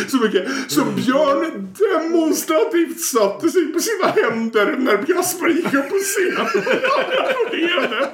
så 0.11 0.17
mycket. 0.17 0.49
Så 0.69 0.85
Björn 0.85 1.75
demonstrativt 1.79 3.01
satte 3.01 3.51
sig 3.51 3.67
på 3.67 3.81
sina 3.81 4.07
händer 4.07 4.77
när 4.79 4.97
Gaspar 4.97 5.49
gick 5.49 5.75
upp 5.75 5.89
på 5.89 5.97
scen. 5.97 6.47
Jag 6.73 7.31
applåderade. 7.31 8.09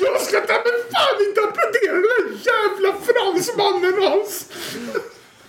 Jag 0.00 0.20
ska 0.20 0.40
ta 0.40 0.52
mig 0.52 0.72
fan 0.92 1.26
inte 1.28 1.40
applådera 1.40 1.92
den 1.92 2.02
där 2.02 2.38
jävla 2.50 2.94
fransmannen 3.06 4.02
hans. 4.02 4.48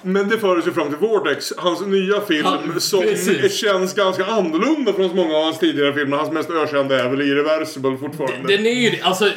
Men 0.01 0.29
det 0.29 0.37
för 0.39 0.57
oss 0.57 0.67
ju 0.67 0.71
fram 0.71 0.87
till 0.87 0.97
Vortex, 0.97 1.53
hans 1.57 1.81
nya 1.81 2.21
film 2.21 2.45
Han- 2.45 2.81
som 2.81 3.01
precis. 3.01 3.53
känns 3.57 3.93
ganska 3.93 4.25
annorlunda 4.25 4.93
från 4.93 5.15
många 5.15 5.37
av 5.37 5.43
hans 5.43 5.59
tidigare 5.59 5.93
filmer. 5.93 6.17
Hans 6.17 6.31
mest 6.31 6.49
ökända 6.49 7.03
är 7.03 7.09
väl 7.09 7.21
Irreversible 7.21 7.97
fortfarande. 7.97 8.57
Den 8.57 8.65
är 8.65 8.71
ju 8.91 9.01
alltså... 9.01 9.31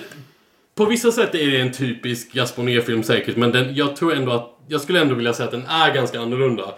På 0.74 0.84
vissa 0.84 1.12
sätt 1.12 1.34
är 1.34 1.50
det 1.50 1.56
en 1.60 1.72
typisk 1.72 2.32
Gaspar 2.32 2.62
Noé-film 2.62 3.02
säkert, 3.02 3.36
men 3.36 3.52
den, 3.52 3.74
jag 3.74 3.96
tror 3.96 4.14
ändå 4.14 4.32
att... 4.32 4.56
Jag 4.68 4.80
skulle 4.80 5.00
ändå 5.00 5.14
vilja 5.14 5.32
säga 5.32 5.44
att 5.44 5.50
den 5.50 5.66
är 5.66 5.94
ganska 5.94 6.20
annorlunda. 6.20 6.74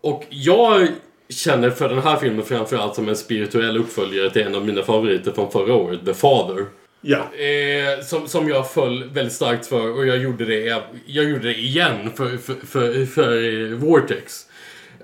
Och 0.00 0.24
jag 0.30 0.88
känner 1.30 1.70
för 1.70 1.88
den 1.88 1.98
här 1.98 2.16
filmen 2.16 2.44
framförallt 2.44 2.94
som 2.94 3.08
en 3.08 3.16
spirituell 3.16 3.78
uppföljare 3.78 4.30
till 4.30 4.42
en 4.42 4.54
av 4.54 4.66
mina 4.66 4.82
favoriter 4.82 5.32
från 5.32 5.50
förra 5.50 5.74
året, 5.74 6.06
The 6.06 6.14
Father. 6.14 6.66
Ja. 7.00 7.18
Eh, 7.18 8.04
som, 8.04 8.28
som 8.28 8.48
jag 8.48 8.70
föll 8.70 9.04
väldigt 9.04 9.34
starkt 9.34 9.66
för 9.66 9.90
och 9.98 10.06
jag 10.06 10.18
gjorde 10.18 10.44
det, 10.44 10.60
jag, 10.60 10.82
jag 11.06 11.24
gjorde 11.24 11.48
det 11.48 11.58
igen 11.58 12.10
för, 12.16 12.36
för, 12.36 12.54
för, 12.66 13.06
för 13.06 13.62
eh, 13.62 13.76
Vortex. 13.76 14.46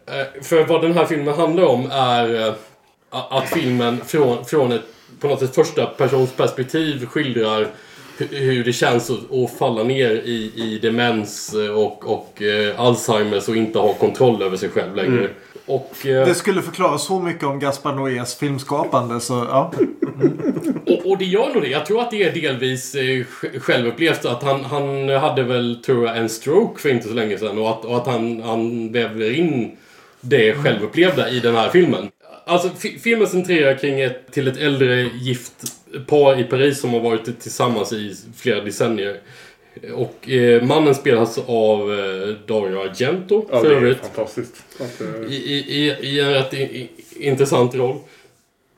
Eh, 0.06 0.42
för 0.42 0.64
vad 0.64 0.82
den 0.82 0.92
här 0.92 1.06
filmen 1.06 1.34
handlar 1.34 1.64
om 1.64 1.90
är 1.92 2.46
eh, 2.46 2.54
att 3.10 3.48
filmen 3.48 4.00
från, 4.06 4.44
från 4.44 4.72
ett 4.72 4.82
på 5.20 5.28
något 5.28 5.40
sätt 5.40 5.54
första 5.54 5.86
persons 5.86 6.32
perspektiv 6.32 7.06
skildrar 7.06 7.68
hur 8.18 8.64
det 8.64 8.72
känns 8.72 9.10
att, 9.10 9.32
att 9.34 9.58
falla 9.58 9.82
ner 9.82 10.10
i, 10.10 10.52
i 10.56 10.78
demens 10.82 11.54
och, 11.74 12.06
och 12.12 12.42
eh, 12.42 12.80
Alzheimers 12.80 13.48
och 13.48 13.56
inte 13.56 13.78
ha 13.78 13.94
kontroll 13.94 14.42
över 14.42 14.56
sig 14.56 14.68
själv 14.68 14.96
längre. 14.96 15.18
Mm. 15.18 15.30
Och, 15.66 16.06
eh, 16.06 16.26
Det 16.26 16.34
skulle 16.34 16.62
förklara 16.62 16.98
så 16.98 17.20
mycket 17.20 17.44
om 17.44 17.58
Gaspar 17.58 17.92
Noés 17.92 18.34
filmskapande 18.38 19.20
så 19.20 19.46
ja. 19.50 19.72
Och, 20.86 21.10
och 21.10 21.18
det 21.18 21.24
gör 21.24 21.52
nog 21.54 21.62
det. 21.62 21.68
Jag 21.68 21.86
tror 21.86 22.00
att 22.00 22.10
det 22.10 22.22
är 22.22 22.32
delvis 22.32 22.94
eh, 22.94 23.00
sj- 23.00 23.58
självupplevt. 23.58 24.24
Att 24.24 24.42
han, 24.42 24.64
han 24.64 25.08
hade 25.08 25.42
väl, 25.42 25.82
tror 25.86 26.06
jag, 26.06 26.16
en 26.16 26.28
stroke 26.28 26.80
för 26.80 26.88
inte 26.88 27.08
så 27.08 27.14
länge 27.14 27.38
sedan. 27.38 27.58
Och 27.58 27.70
att, 27.70 27.84
och 27.84 27.96
att 27.96 28.06
han, 28.06 28.42
han 28.42 28.92
väver 28.92 29.32
in 29.38 29.76
det 30.20 30.54
självupplevda 30.54 31.30
i 31.30 31.40
den 31.40 31.54
här 31.54 31.68
filmen. 31.68 32.08
Alltså, 32.46 32.68
fi- 32.78 32.98
filmen 33.02 33.26
centrerar 33.28 33.74
kring 33.78 34.00
ett, 34.00 34.32
till 34.32 34.48
ett 34.48 34.56
äldre 34.56 35.02
gift 35.20 35.52
par 36.06 36.40
i 36.40 36.44
Paris 36.44 36.80
som 36.80 36.90
har 36.92 37.00
varit 37.00 37.40
tillsammans 37.40 37.92
i 37.92 38.14
flera 38.36 38.60
decennier. 38.64 39.20
Och 39.94 40.30
eh, 40.30 40.62
mannen 40.62 40.94
spelas 40.94 41.38
av 41.46 41.92
eh, 41.92 42.28
Dario 42.46 42.80
Argento, 42.80 43.46
Ja, 43.50 43.60
för 43.60 43.70
övrigt. 43.70 43.98
fantastiskt. 43.98 44.64
Eh, 44.80 45.32
I, 45.32 45.34
i, 45.68 45.96
i, 46.00 46.20
en 46.20 46.32
rätt 46.32 46.54
i, 46.54 46.88
intressant 47.16 47.74
roll. 47.74 47.96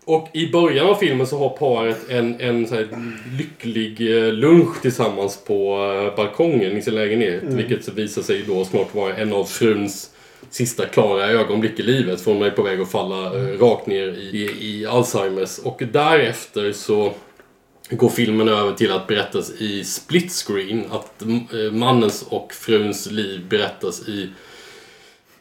Och 0.05 0.29
i 0.33 0.47
början 0.53 0.87
av 0.87 0.95
filmen 0.95 1.27
så 1.27 1.39
har 1.39 1.49
paret 1.49 2.11
en, 2.11 2.41
en 2.41 2.67
så 2.67 2.85
lycklig 3.39 4.17
eh, 4.17 4.33
lunch 4.33 4.83
tillsammans 4.83 5.45
på 5.47 5.75
eh, 6.11 6.17
balkongen 6.17 6.77
i 6.77 6.83
sin 6.83 6.95
lägenhet. 6.95 7.43
Mm. 7.43 7.57
Vilket 7.57 7.85
så 7.85 7.93
visar 7.93 8.23
sig 8.23 8.45
då 8.47 8.65
snart 8.65 8.95
vara 8.95 9.17
en 9.17 9.33
av 9.33 9.45
fruns 9.45 10.11
sista 10.51 10.86
klara 10.86 11.27
ögonblick 11.27 11.81
i 11.81 11.83
livet. 11.83 12.20
För 12.20 12.33
hon 12.33 12.43
är 12.43 12.51
på 12.51 12.62
väg 12.62 12.81
att 12.81 12.91
falla 12.91 13.25
eh, 13.35 13.59
rakt 13.59 13.86
ner 13.86 14.09
i, 14.09 14.51
i 14.60 14.86
Alzheimers. 14.86 15.59
Och 15.59 15.83
därefter 15.93 16.73
så 16.73 17.15
går 17.91 18.09
filmen 18.09 18.49
över 18.49 18.73
till 18.73 18.93
att 18.93 19.07
berättas 19.07 19.51
i 19.51 19.85
split 19.85 20.33
screen. 20.33 20.85
Att 20.91 21.23
eh, 21.23 21.73
mannens 21.73 22.27
och 22.28 22.52
fruns 22.52 23.10
liv 23.10 23.47
berättas 23.49 24.09
i 24.09 24.31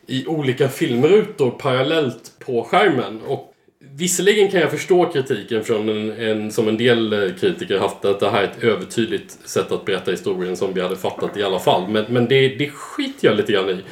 i 0.08 0.28
olika 0.28 0.70
filmrutor 0.70 1.52
parallellt 1.52 2.32
på 2.40 2.64
skärmen. 2.64 3.22
Och 3.22 3.54
visserligen 3.98 4.52
kan 4.52 4.60
jag 4.60 4.72
förstå 4.72 5.06
kritiken 5.06 5.64
från 5.64 5.90
en, 5.90 6.12
en 6.12 6.52
som 6.52 6.68
en 6.68 6.78
del 6.78 7.14
eh, 7.14 7.34
kritiker 7.40 7.80
haft 7.80 8.06
att 8.06 8.20
det 8.20 8.30
här 8.30 8.44
är 8.44 8.48
ett 8.48 8.64
övertydligt 8.64 9.38
sätt 9.46 9.72
att 9.72 9.86
berätta 9.86 10.12
historien 10.12 10.58
som 10.58 10.74
vi 10.74 10.82
hade 10.82 10.96
fattat 10.96 11.38
i 11.38 11.44
alla 11.44 11.60
fall. 11.60 11.90
Men, 11.90 12.06
men 12.10 12.26
det, 12.28 12.48
det 12.56 12.70
skiter 12.70 13.28
jag 13.28 13.38
lite 13.38 13.52
grann 13.52 13.70
i. 13.70 13.84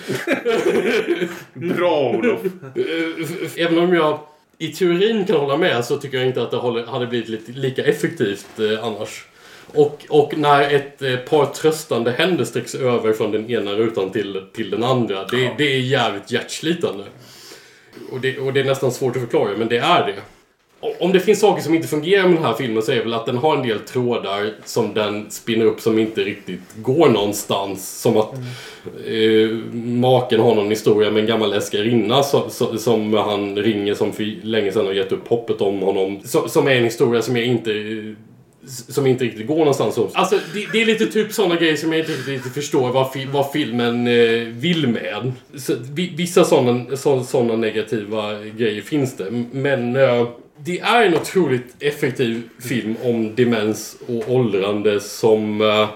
Bra 1.53 2.09
Olof. 2.09 2.45
Eh, 2.75 3.63
Även 3.65 3.79
om 3.79 3.93
jag 3.93 4.19
i 4.57 4.67
teorin 4.67 5.25
kan 5.25 5.35
hålla 5.35 5.57
med 5.57 5.85
så 5.85 5.97
tycker 5.97 6.17
jag 6.17 6.27
inte 6.27 6.41
att 6.41 6.51
det 6.51 6.57
håller, 6.57 6.85
hade 6.85 7.07
blivit 7.07 7.29
lite, 7.29 7.51
lika 7.51 7.83
effektivt 7.83 8.59
eh, 8.59 8.85
annars. 8.85 9.25
Och, 9.73 10.05
och 10.09 10.37
när 10.37 10.75
ett 10.75 11.01
eh, 11.01 11.15
par 11.15 11.45
tröstande 11.45 12.11
händer 12.11 12.45
sträcks 12.45 12.75
över 12.75 13.13
från 13.13 13.31
den 13.31 13.51
ena 13.51 13.71
rutan 13.71 14.11
till, 14.11 14.41
till 14.53 14.69
den 14.69 14.83
andra. 14.83 15.23
Det, 15.23 15.51
det 15.57 15.63
är 15.63 15.79
jävligt 15.79 16.31
hjärtslitande. 16.31 17.03
Och 18.11 18.19
det, 18.19 18.37
och 18.39 18.53
det 18.53 18.59
är 18.59 18.63
nästan 18.63 18.91
svårt 18.91 19.15
att 19.15 19.21
förklara, 19.21 19.57
men 19.57 19.67
det 19.67 19.77
är 19.77 20.05
det. 20.05 20.15
Om 20.99 21.11
det 21.11 21.19
finns 21.19 21.39
saker 21.39 21.63
som 21.63 21.73
inte 21.73 21.87
fungerar 21.87 22.23
med 22.27 22.37
den 22.37 22.43
här 22.43 22.53
filmen 22.53 22.83
så 22.83 22.91
är 22.91 22.95
det 22.95 23.01
väl 23.01 23.13
att 23.13 23.25
den 23.25 23.37
har 23.37 23.57
en 23.57 23.67
del 23.67 23.79
trådar 23.79 24.53
som 24.65 24.93
den 24.93 25.31
spinner 25.31 25.65
upp 25.65 25.81
som 25.81 25.99
inte 25.99 26.21
riktigt 26.21 26.75
går 26.75 27.09
någonstans. 27.09 28.01
Som 28.01 28.17
att 28.17 28.33
eh, 29.05 29.49
maken 29.73 30.39
har 30.39 30.55
någon 30.55 30.69
historia 30.69 31.11
med 31.11 31.21
en 31.21 31.27
gammal 31.27 31.53
älskarinna 31.53 32.23
som, 32.23 32.49
som, 32.49 32.77
som 32.77 33.13
han 33.13 33.55
ringer 33.55 33.93
som 33.93 34.13
för 34.13 34.45
länge 34.45 34.71
sedan 34.71 34.85
har 34.85 34.93
gett 34.93 35.11
upp 35.11 35.27
hoppet 35.27 35.61
om 35.61 35.79
honom. 35.79 36.19
Som, 36.23 36.49
som 36.49 36.67
är 36.67 36.75
en 36.75 36.83
historia 36.83 37.21
som 37.21 37.35
jag 37.35 37.45
inte 37.45 37.71
som 38.67 39.07
inte 39.07 39.23
riktigt 39.23 39.47
går 39.47 39.57
någonstans. 39.57 39.99
Alltså, 40.13 40.39
det, 40.53 40.67
det 40.71 40.81
är 40.81 40.85
lite 40.85 41.07
typ 41.07 41.33
sådana 41.33 41.55
grejer 41.55 41.75
som 41.75 41.91
jag 41.93 41.99
inte 41.99 42.31
riktigt 42.31 42.53
förstår 42.53 42.91
vad, 42.91 43.13
fi, 43.13 43.25
vad 43.25 43.51
filmen 43.51 44.07
eh, 44.07 44.47
vill 44.47 44.87
med. 44.87 45.31
Så, 45.55 45.73
vi, 45.93 46.13
vissa 46.15 46.45
sådana 46.45 46.97
så, 46.97 47.23
såna 47.23 47.55
negativa 47.55 48.39
grejer 48.57 48.81
finns 48.81 49.17
det. 49.17 49.45
Men 49.51 49.95
eh, 49.95 50.27
det 50.57 50.79
är 50.79 51.05
en 51.05 51.15
otroligt 51.15 51.75
effektiv 51.79 52.41
film 52.59 52.95
om 53.03 53.35
demens 53.35 53.97
och 54.07 54.35
åldrande 54.35 54.99
som 54.99 55.61
eh, 55.61 55.89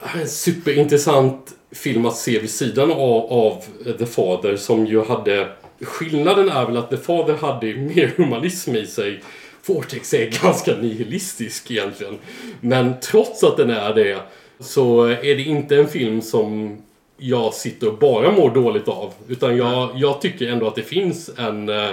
är 0.00 0.20
en 0.20 0.28
superintressant 0.28 1.52
film 1.72 2.06
att 2.06 2.16
se 2.16 2.38
vid 2.38 2.50
sidan 2.50 2.92
av, 2.92 3.32
av 3.32 3.64
The 3.98 4.06
Father 4.06 4.56
som 4.56 4.86
ju 4.86 5.04
hade... 5.04 5.48
Skillnaden 5.80 6.48
är 6.48 6.66
väl 6.66 6.76
att 6.76 6.90
The 6.90 6.96
Father 6.96 7.34
hade 7.34 7.74
mer 7.74 8.12
humanism 8.16 8.74
i 8.74 8.86
sig. 8.86 9.20
Vortex 9.68 10.14
är 10.14 10.42
ganska 10.42 10.76
nihilistisk 10.76 11.70
egentligen. 11.70 12.18
Men 12.60 13.00
trots 13.00 13.44
att 13.44 13.56
den 13.56 13.70
är 13.70 13.94
det 13.94 14.18
så 14.58 15.04
är 15.04 15.36
det 15.36 15.42
inte 15.42 15.76
en 15.76 15.88
film 15.88 16.22
som 16.22 16.78
jag 17.16 17.54
sitter 17.54 17.88
och 17.88 17.98
bara 17.98 18.32
mår 18.32 18.50
dåligt 18.50 18.88
av. 18.88 19.12
Utan 19.28 19.56
jag, 19.56 19.90
jag 19.94 20.20
tycker 20.20 20.48
ändå 20.48 20.68
att 20.68 20.74
det 20.74 20.82
finns 20.82 21.30
en 21.36 21.68
eh, 21.68 21.90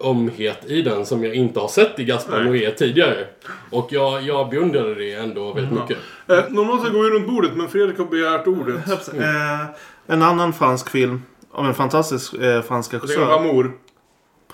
ömhet 0.00 0.66
i 0.66 0.82
den 0.82 1.06
som 1.06 1.24
jag 1.24 1.34
inte 1.34 1.60
har 1.60 1.68
sett 1.68 1.98
i 1.98 2.04
Gaspar. 2.04 2.40
Noé 2.40 2.70
tidigare. 2.70 3.26
Och 3.70 3.88
jag, 3.92 4.22
jag 4.22 4.50
beundrade 4.50 4.94
det 4.94 5.12
ändå 5.12 5.52
väldigt 5.52 5.72
mycket. 5.72 5.98
Eh, 6.28 6.44
normalt 6.48 6.92
går 6.92 7.02
vi 7.02 7.10
runt 7.10 7.26
bordet, 7.26 7.56
men 7.56 7.68
Fredrik 7.68 7.98
har 7.98 8.04
begärt 8.04 8.46
ordet. 8.46 9.08
Eh, 9.18 9.66
en 10.06 10.22
annan 10.22 10.52
fransk 10.52 10.90
film 10.90 11.22
av 11.52 11.66
en 11.66 11.74
fantastisk 11.74 12.34
eh, 12.34 12.62
fransk 12.62 12.90
Det 12.90 12.96
är 12.96 13.00
regissör. 13.00 13.36
Amour. 13.36 13.72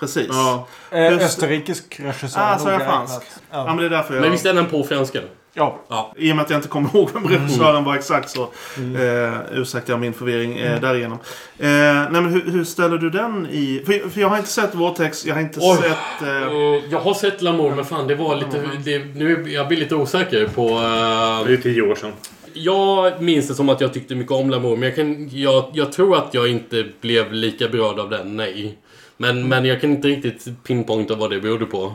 Precis. 0.01 0.27
Ja. 0.29 0.67
Eh, 0.91 1.11
Just- 1.11 1.23
österrikisk 1.25 1.99
regissör. 1.99 2.41
Ah, 2.41 2.57
så 2.57 2.67
är 2.67 2.73
jag 2.73 2.81
fransk. 2.81 3.21
Ja. 3.51 3.65
men 3.65 3.77
det 3.77 3.85
är 3.85 3.89
därför 3.89 4.13
jag... 4.13 4.21
Men 4.21 4.31
visst 4.31 4.45
är 4.45 4.53
den 4.53 4.65
på 4.65 4.83
franska? 4.83 5.19
Ja. 5.53 5.79
ja. 5.87 6.13
I 6.17 6.31
och 6.31 6.35
med 6.35 6.43
att 6.43 6.49
jag 6.49 6.57
inte 6.57 6.67
kommer 6.67 6.89
ihåg 6.95 7.09
vem 7.13 7.27
regissören 7.27 7.83
var 7.83 7.95
exakt 7.95 8.29
så 8.29 8.41
eh, 8.43 9.39
ursäktar 9.51 9.93
jag 9.93 9.99
min 9.99 10.13
förvirring 10.13 10.57
eh, 10.57 10.67
Mm. 10.69 10.81
därigenom. 10.81 11.17
Eh, 11.59 11.67
nej, 11.67 12.07
men 12.11 12.25
hur, 12.25 12.51
hur 12.51 12.63
ställer 12.63 12.97
du 12.97 13.09
den 13.09 13.47
i... 13.51 13.83
För, 13.85 14.09
för 14.09 14.21
jag 14.21 14.29
har 14.29 14.37
inte 14.37 14.49
sett 14.49 14.75
Vortex, 14.75 15.25
jag 15.25 15.33
har 15.35 15.41
inte 15.41 15.59
Oj. 15.61 15.77
sett... 15.81 16.27
Eh, 16.27 16.41
Eh, 16.43 16.83
Jag 16.91 16.99
har 16.99 17.13
sett 17.13 17.41
Lamour, 17.41 17.75
men 17.75 17.85
fan 17.85 18.07
det 18.07 18.15
var 18.15 18.35
lite... 18.35 18.69
Det, 18.85 18.99
nu 19.15 19.31
är- 19.43 19.47
jag 19.47 19.67
blir 19.67 19.77
lite 19.77 19.95
osäker 19.95 20.47
på... 20.47 20.67
eh, 20.69 21.45
Det 21.47 21.53
är 21.53 21.61
tio 21.63 21.81
år 21.81 21.95
sedan. 21.95 22.11
Jag 22.53 23.21
minns 23.21 23.47
det 23.47 23.53
som 23.55 23.69
att 23.69 23.81
jag 23.81 23.93
tyckte 23.93 24.15
mycket 24.15 24.31
om 24.31 24.49
Lamour, 24.49 24.75
men 24.77 24.83
jag, 24.89 24.95
kan, 24.95 25.29
jag, 25.31 25.65
jag 25.73 25.91
tror 25.91 26.17
att 26.17 26.33
jag 26.33 26.47
inte 26.47 26.85
blev 27.01 27.33
lika 27.33 27.67
berörd 27.67 27.99
av 27.99 28.09
den, 28.09 28.35
nej. 28.37 28.77
Men, 29.21 29.47
men 29.47 29.65
jag 29.65 29.81
kan 29.81 29.89
inte 29.89 30.07
riktigt 30.07 30.63
pinpointa 30.63 31.15
vad 31.15 31.29
det 31.29 31.39
berodde 31.39 31.65
på. 31.65 31.93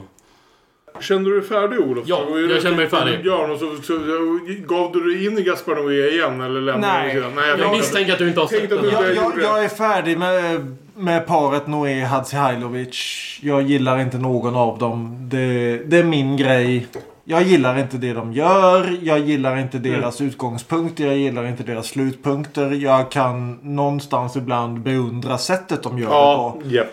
Kände 1.00 1.30
du 1.30 1.40
dig 1.40 1.48
färdig 1.48 1.80
Olof? 1.80 2.04
Ja, 2.08 2.26
jag 2.50 2.62
känner 2.62 2.76
mig 2.76 2.88
färdig. 2.88 3.22
Björn, 3.22 3.50
och 3.50 3.58
så, 3.58 3.76
så, 3.82 3.98
gav 4.66 4.92
du 4.92 5.14
dig 5.14 5.26
in 5.26 5.38
i 5.38 5.42
Gaspar 5.42 5.76
Noé 5.76 6.08
igen 6.08 6.40
eller 6.40 6.60
lämnade 6.60 6.92
Nej. 6.92 7.14
sedan? 7.14 7.32
Nej, 7.36 7.48
Jag 7.48 7.58
tänkte 7.58 7.76
misstänker 7.76 8.12
att 8.12 8.18
du 8.18 8.28
inte 8.28 8.40
har 8.40 8.46
sett 8.46 8.68
den. 8.68 8.82
du 8.82 8.90
Jag, 8.90 9.14
jag, 9.14 9.32
jag 9.42 9.64
är 9.64 9.68
färdig 9.68 10.18
med, 10.18 10.76
med 10.94 11.26
paret 11.26 11.66
Noé 11.66 12.00
Hadzihailovic. 12.00 13.38
Jag 13.42 13.62
gillar 13.62 13.98
inte 13.98 14.18
någon 14.18 14.56
av 14.56 14.78
dem. 14.78 15.28
Det, 15.30 15.78
det 15.86 15.98
är 15.98 16.04
min 16.04 16.36
grej. 16.36 16.86
Jag 17.28 17.42
gillar 17.42 17.78
inte 17.78 17.96
det 17.96 18.12
de 18.12 18.32
gör. 18.32 18.98
Jag 19.02 19.18
gillar 19.18 19.56
inte 19.58 19.78
deras 19.78 20.20
utgångspunkter. 20.20 21.06
Jag 21.06 21.16
gillar 21.16 21.46
inte 21.46 21.62
deras 21.62 21.86
slutpunkter. 21.86 22.70
Jag 22.70 23.10
kan 23.10 23.58
någonstans 23.62 24.36
ibland 24.36 24.80
beundra 24.80 25.38
sättet 25.38 25.82
de 25.82 25.98
gör 25.98 26.06
det 26.08 26.14
Ja, 26.14 26.56
på. 26.62 26.68
japp. 26.68 26.86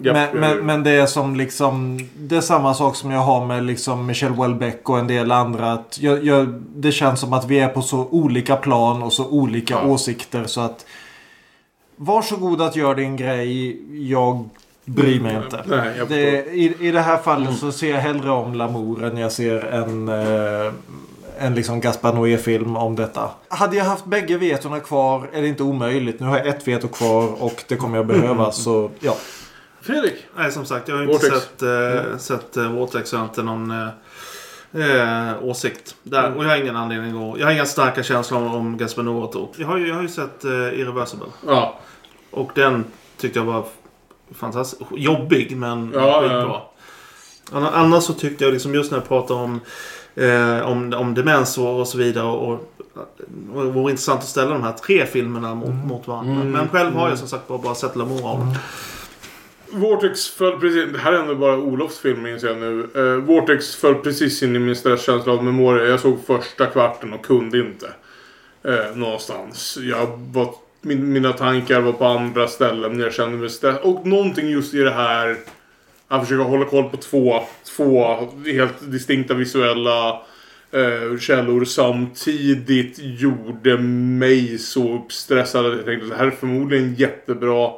Japp, 0.00 0.14
Men, 0.16 0.22
jag 0.22 0.34
men, 0.34 0.56
vet. 0.56 0.64
men 0.64 0.82
det 0.82 0.90
är 0.90 1.06
som 1.06 1.36
liksom 1.36 1.98
Det 2.18 2.36
är 2.36 2.40
samma 2.40 2.74
sak 2.74 2.96
som 2.96 3.10
jag 3.10 3.20
har 3.20 3.46
med 3.46 3.64
liksom 3.64 4.06
Michelle 4.06 4.34
Houellebecq 4.34 4.88
och 4.90 4.98
en 4.98 5.06
del 5.06 5.32
andra. 5.32 5.72
Att 5.72 5.98
jag, 6.00 6.24
jag, 6.24 6.48
det 6.76 6.92
känns 6.92 7.20
som 7.20 7.32
att 7.32 7.46
vi 7.46 7.58
är 7.58 7.68
på 7.68 7.82
så 7.82 8.06
olika 8.10 8.56
plan 8.56 9.02
och 9.02 9.12
så 9.12 9.26
olika 9.28 9.82
åsikter 9.82 10.44
så 10.44 10.60
att 10.60 10.86
Varsågod 11.96 12.60
att 12.62 12.76
göra 12.76 12.94
din 12.94 13.16
grej. 13.16 13.80
Jag 14.10 14.48
bryr 14.88 15.20
mig 15.20 15.36
inte. 15.44 15.64
Nej, 15.66 15.98
jag 15.98 16.08
det, 16.08 16.46
i, 16.46 16.76
I 16.80 16.90
det 16.90 17.00
här 17.00 17.16
fallet 17.16 17.58
så 17.58 17.72
ser 17.72 17.90
jag 17.90 18.00
hellre 18.00 18.30
om 18.30 18.54
Lamour 18.54 19.04
än 19.04 19.16
jag 19.16 19.32
ser 19.32 19.60
en 19.60 20.08
eh, 20.08 20.72
en 21.38 21.54
liksom 21.54 21.80
Gaspar 21.80 22.12
Noé-film 22.12 22.76
om 22.76 22.96
detta. 22.96 23.30
Hade 23.48 23.76
jag 23.76 23.84
haft 23.84 24.04
bägge 24.04 24.36
vetona 24.36 24.80
kvar 24.80 25.28
är 25.32 25.42
det 25.42 25.48
inte 25.48 25.62
omöjligt. 25.62 26.20
Nu 26.20 26.26
har 26.26 26.38
jag 26.38 26.46
ett 26.46 26.68
veto 26.68 26.88
kvar 26.88 27.42
och 27.42 27.64
det 27.68 27.76
kommer 27.76 27.96
jag 27.96 28.06
behöva. 28.06 28.52
Så 28.52 28.90
ja. 29.00 29.16
Fredrik? 29.80 30.14
Nej, 30.36 30.52
som 30.52 30.64
sagt. 30.64 30.88
Jag 30.88 30.96
har 30.96 31.02
inte 31.02 31.12
Vortex. 31.12 31.42
sett, 31.42 31.62
eh, 31.62 32.18
sett 32.18 32.56
eh, 32.56 32.72
Vortex. 32.72 33.12
Jag 33.12 33.18
har 33.18 33.26
inte 33.26 33.42
någon 33.42 33.70
eh, 33.70 35.28
eh, 35.28 35.44
åsikt. 35.44 35.96
Där. 36.02 36.36
Och 36.36 36.44
jag 36.44 36.48
har 36.48 36.56
ingen 36.56 36.76
anledning 36.76 37.30
att... 37.30 37.38
Jag 37.38 37.46
har 37.46 37.52
inga 37.52 37.66
starka 37.66 38.02
känslor 38.02 38.40
om, 38.40 38.54
om 38.54 38.78
Gaspar 38.78 39.02
Noé. 39.02 39.48
Jag 39.56 39.66
har 39.66 39.76
ju, 39.76 39.88
jag 39.88 39.94
har 39.94 40.02
ju 40.02 40.08
sett 40.08 40.44
eh, 40.44 40.50
Irreversible. 40.50 41.26
Ja. 41.46 41.78
Och 42.30 42.50
den 42.54 42.84
tyckte 43.16 43.38
jag 43.38 43.46
var 43.46 43.64
fantastisk. 44.34 44.82
Jobbig, 44.96 45.56
men 45.56 45.90
Ja, 45.94 46.20
skitbra. 46.20 46.38
ja. 46.42 46.72
Anna- 47.52 47.70
Annars 47.70 48.04
så 48.04 48.12
tyckte 48.12 48.44
jag 48.44 48.52
liksom 48.52 48.74
just 48.74 48.90
när 48.90 48.98
jag 48.98 49.08
pratar 49.08 49.34
om, 49.34 49.60
eh, 50.14 50.60
om, 50.70 50.94
om 50.94 51.14
demens 51.14 51.58
och, 51.58 51.80
och 51.80 51.88
så 51.88 51.98
vidare. 51.98 52.26
Och, 52.26 52.48
och, 52.52 52.60
och 53.54 53.64
det 53.64 53.70
vore 53.70 53.90
intressant 53.90 54.20
att 54.20 54.26
ställa 54.28 54.50
de 54.50 54.62
här 54.62 54.72
tre 54.72 55.06
filmerna 55.06 55.54
mot, 55.54 55.74
mot 55.86 56.06
varandra. 56.08 56.32
Mm. 56.34 56.50
Men 56.50 56.68
själv 56.68 56.94
har 56.94 57.08
jag 57.08 57.18
som 57.18 57.28
sagt 57.28 57.48
bara, 57.48 57.58
bara 57.58 57.74
sett 57.74 57.96
Lamour 57.96 58.28
av 58.30 58.38
dem. 58.38 58.54
Vortex 59.70 60.28
föll 60.28 60.60
precis... 60.60 60.92
Det 60.92 60.98
här 60.98 61.12
är 61.12 61.18
ändå 61.18 61.34
bara 61.34 61.56
Olofs 61.56 61.98
film 61.98 62.22
minns 62.22 62.42
jag 62.42 62.56
nu. 62.56 62.88
Uh, 62.96 63.16
Vortex 63.16 63.76
föll 63.76 63.94
precis 63.94 64.42
in 64.42 64.56
i 64.56 64.58
min 64.58 64.76
stresskänsla 64.76 65.32
av 65.32 65.44
memoria. 65.44 65.84
Jag 65.84 66.00
såg 66.00 66.18
första 66.26 66.66
kvarten 66.66 67.12
och 67.12 67.24
kunde 67.26 67.58
inte. 67.58 67.86
Uh, 68.68 68.96
någonstans. 68.96 69.78
Jag 69.80 70.06
var, 70.32 70.54
min, 70.88 71.12
mina 71.12 71.32
tankar 71.32 71.80
var 71.80 71.92
på 71.92 72.04
andra 72.04 72.48
ställen. 72.48 72.96
när 72.96 73.04
Jag 73.04 73.14
kände 73.14 73.38
mig 73.38 73.50
stressad. 73.50 73.82
Och 73.82 74.06
någonting 74.06 74.48
just 74.48 74.74
i 74.74 74.78
det 74.78 74.90
här... 74.90 75.36
Att 76.10 76.22
försöka 76.22 76.42
hålla 76.42 76.64
koll 76.64 76.90
på 76.90 76.96
två, 76.96 77.42
två 77.76 78.16
helt 78.46 78.90
distinkta 78.90 79.34
visuella 79.34 80.22
eh, 80.72 81.18
källor 81.20 81.64
samtidigt 81.64 82.98
gjorde 82.98 83.78
mig 83.78 84.58
så 84.58 84.94
uppstressad 84.94 85.66
att 85.66 85.76
jag 85.76 85.84
tänkte 85.84 86.04
att 86.04 86.10
det 86.10 86.16
här 86.16 86.26
är 86.26 86.30
förmodligen 86.30 86.94
jättebra. 86.94 87.70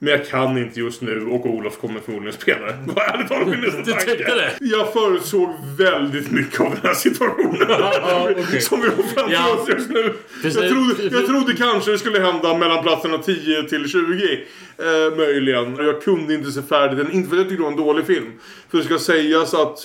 Men 0.00 0.10
jag 0.12 0.26
kan 0.28 0.58
inte 0.58 0.80
just 0.80 1.00
nu 1.02 1.26
och 1.26 1.46
Olof 1.46 1.78
kommer 1.80 2.00
förmodligen 2.00 2.40
spela. 2.40 2.66
Vad 2.86 2.98
ärligt 2.98 3.28
talat 3.28 3.48
min 3.48 3.60
nästa 3.60 3.82
tanke. 3.92 4.50
Jag 4.60 4.92
förutsåg 4.92 5.54
väldigt 5.78 6.30
mycket 6.30 6.60
av 6.60 6.70
den 6.70 6.80
här 6.82 6.94
situationen. 6.94 7.66
Ja, 7.68 8.28
okej. 8.38 8.60
Som 8.60 8.80
vi 8.80 8.86
har 8.88 8.94
framför 8.94 9.32
Ja. 9.32 9.54
oss 9.54 9.68
just 9.68 9.90
nu. 9.90 10.14
Precis. 10.42 10.60
Jag 10.62 10.70
trodde, 10.70 11.16
jag 11.16 11.26
trodde 11.26 11.52
kanske 11.56 11.90
det 11.90 11.98
skulle 11.98 12.20
hända 12.20 12.58
mellan 12.58 12.82
platserna 12.82 13.18
10 13.18 13.62
till 13.62 13.88
20. 13.88 14.44
Eh, 14.78 15.16
möjligen. 15.16 15.76
Jag 15.76 16.02
kunde 16.02 16.34
inte 16.34 16.50
se 16.52 16.62
färdigt 16.62 16.98
den. 16.98 17.12
Inte 17.12 17.28
för 17.28 17.36
att 17.36 17.40
jag 17.40 17.48
tyckte 17.48 17.62
det 17.62 17.64
var 17.64 17.70
en 17.70 17.76
dålig 17.86 18.06
film. 18.06 18.32
För 18.70 18.78
det 18.78 18.84
ska 18.84 18.98
sägas 18.98 19.54
att 19.54 19.78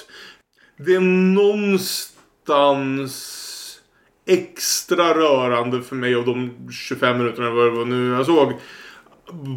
det 0.77 0.95
är 0.95 0.99
någonstans 2.53 3.39
extra 4.27 5.13
rörande 5.13 5.81
för 5.81 5.95
mig 5.95 6.15
av 6.15 6.25
de 6.25 6.51
25 6.71 7.17
minuterna 7.17 7.49
vad 7.49 7.65
det 7.65 7.71
var 7.71 7.85
nu 7.85 8.11
jag 8.13 8.25
såg. 8.25 8.53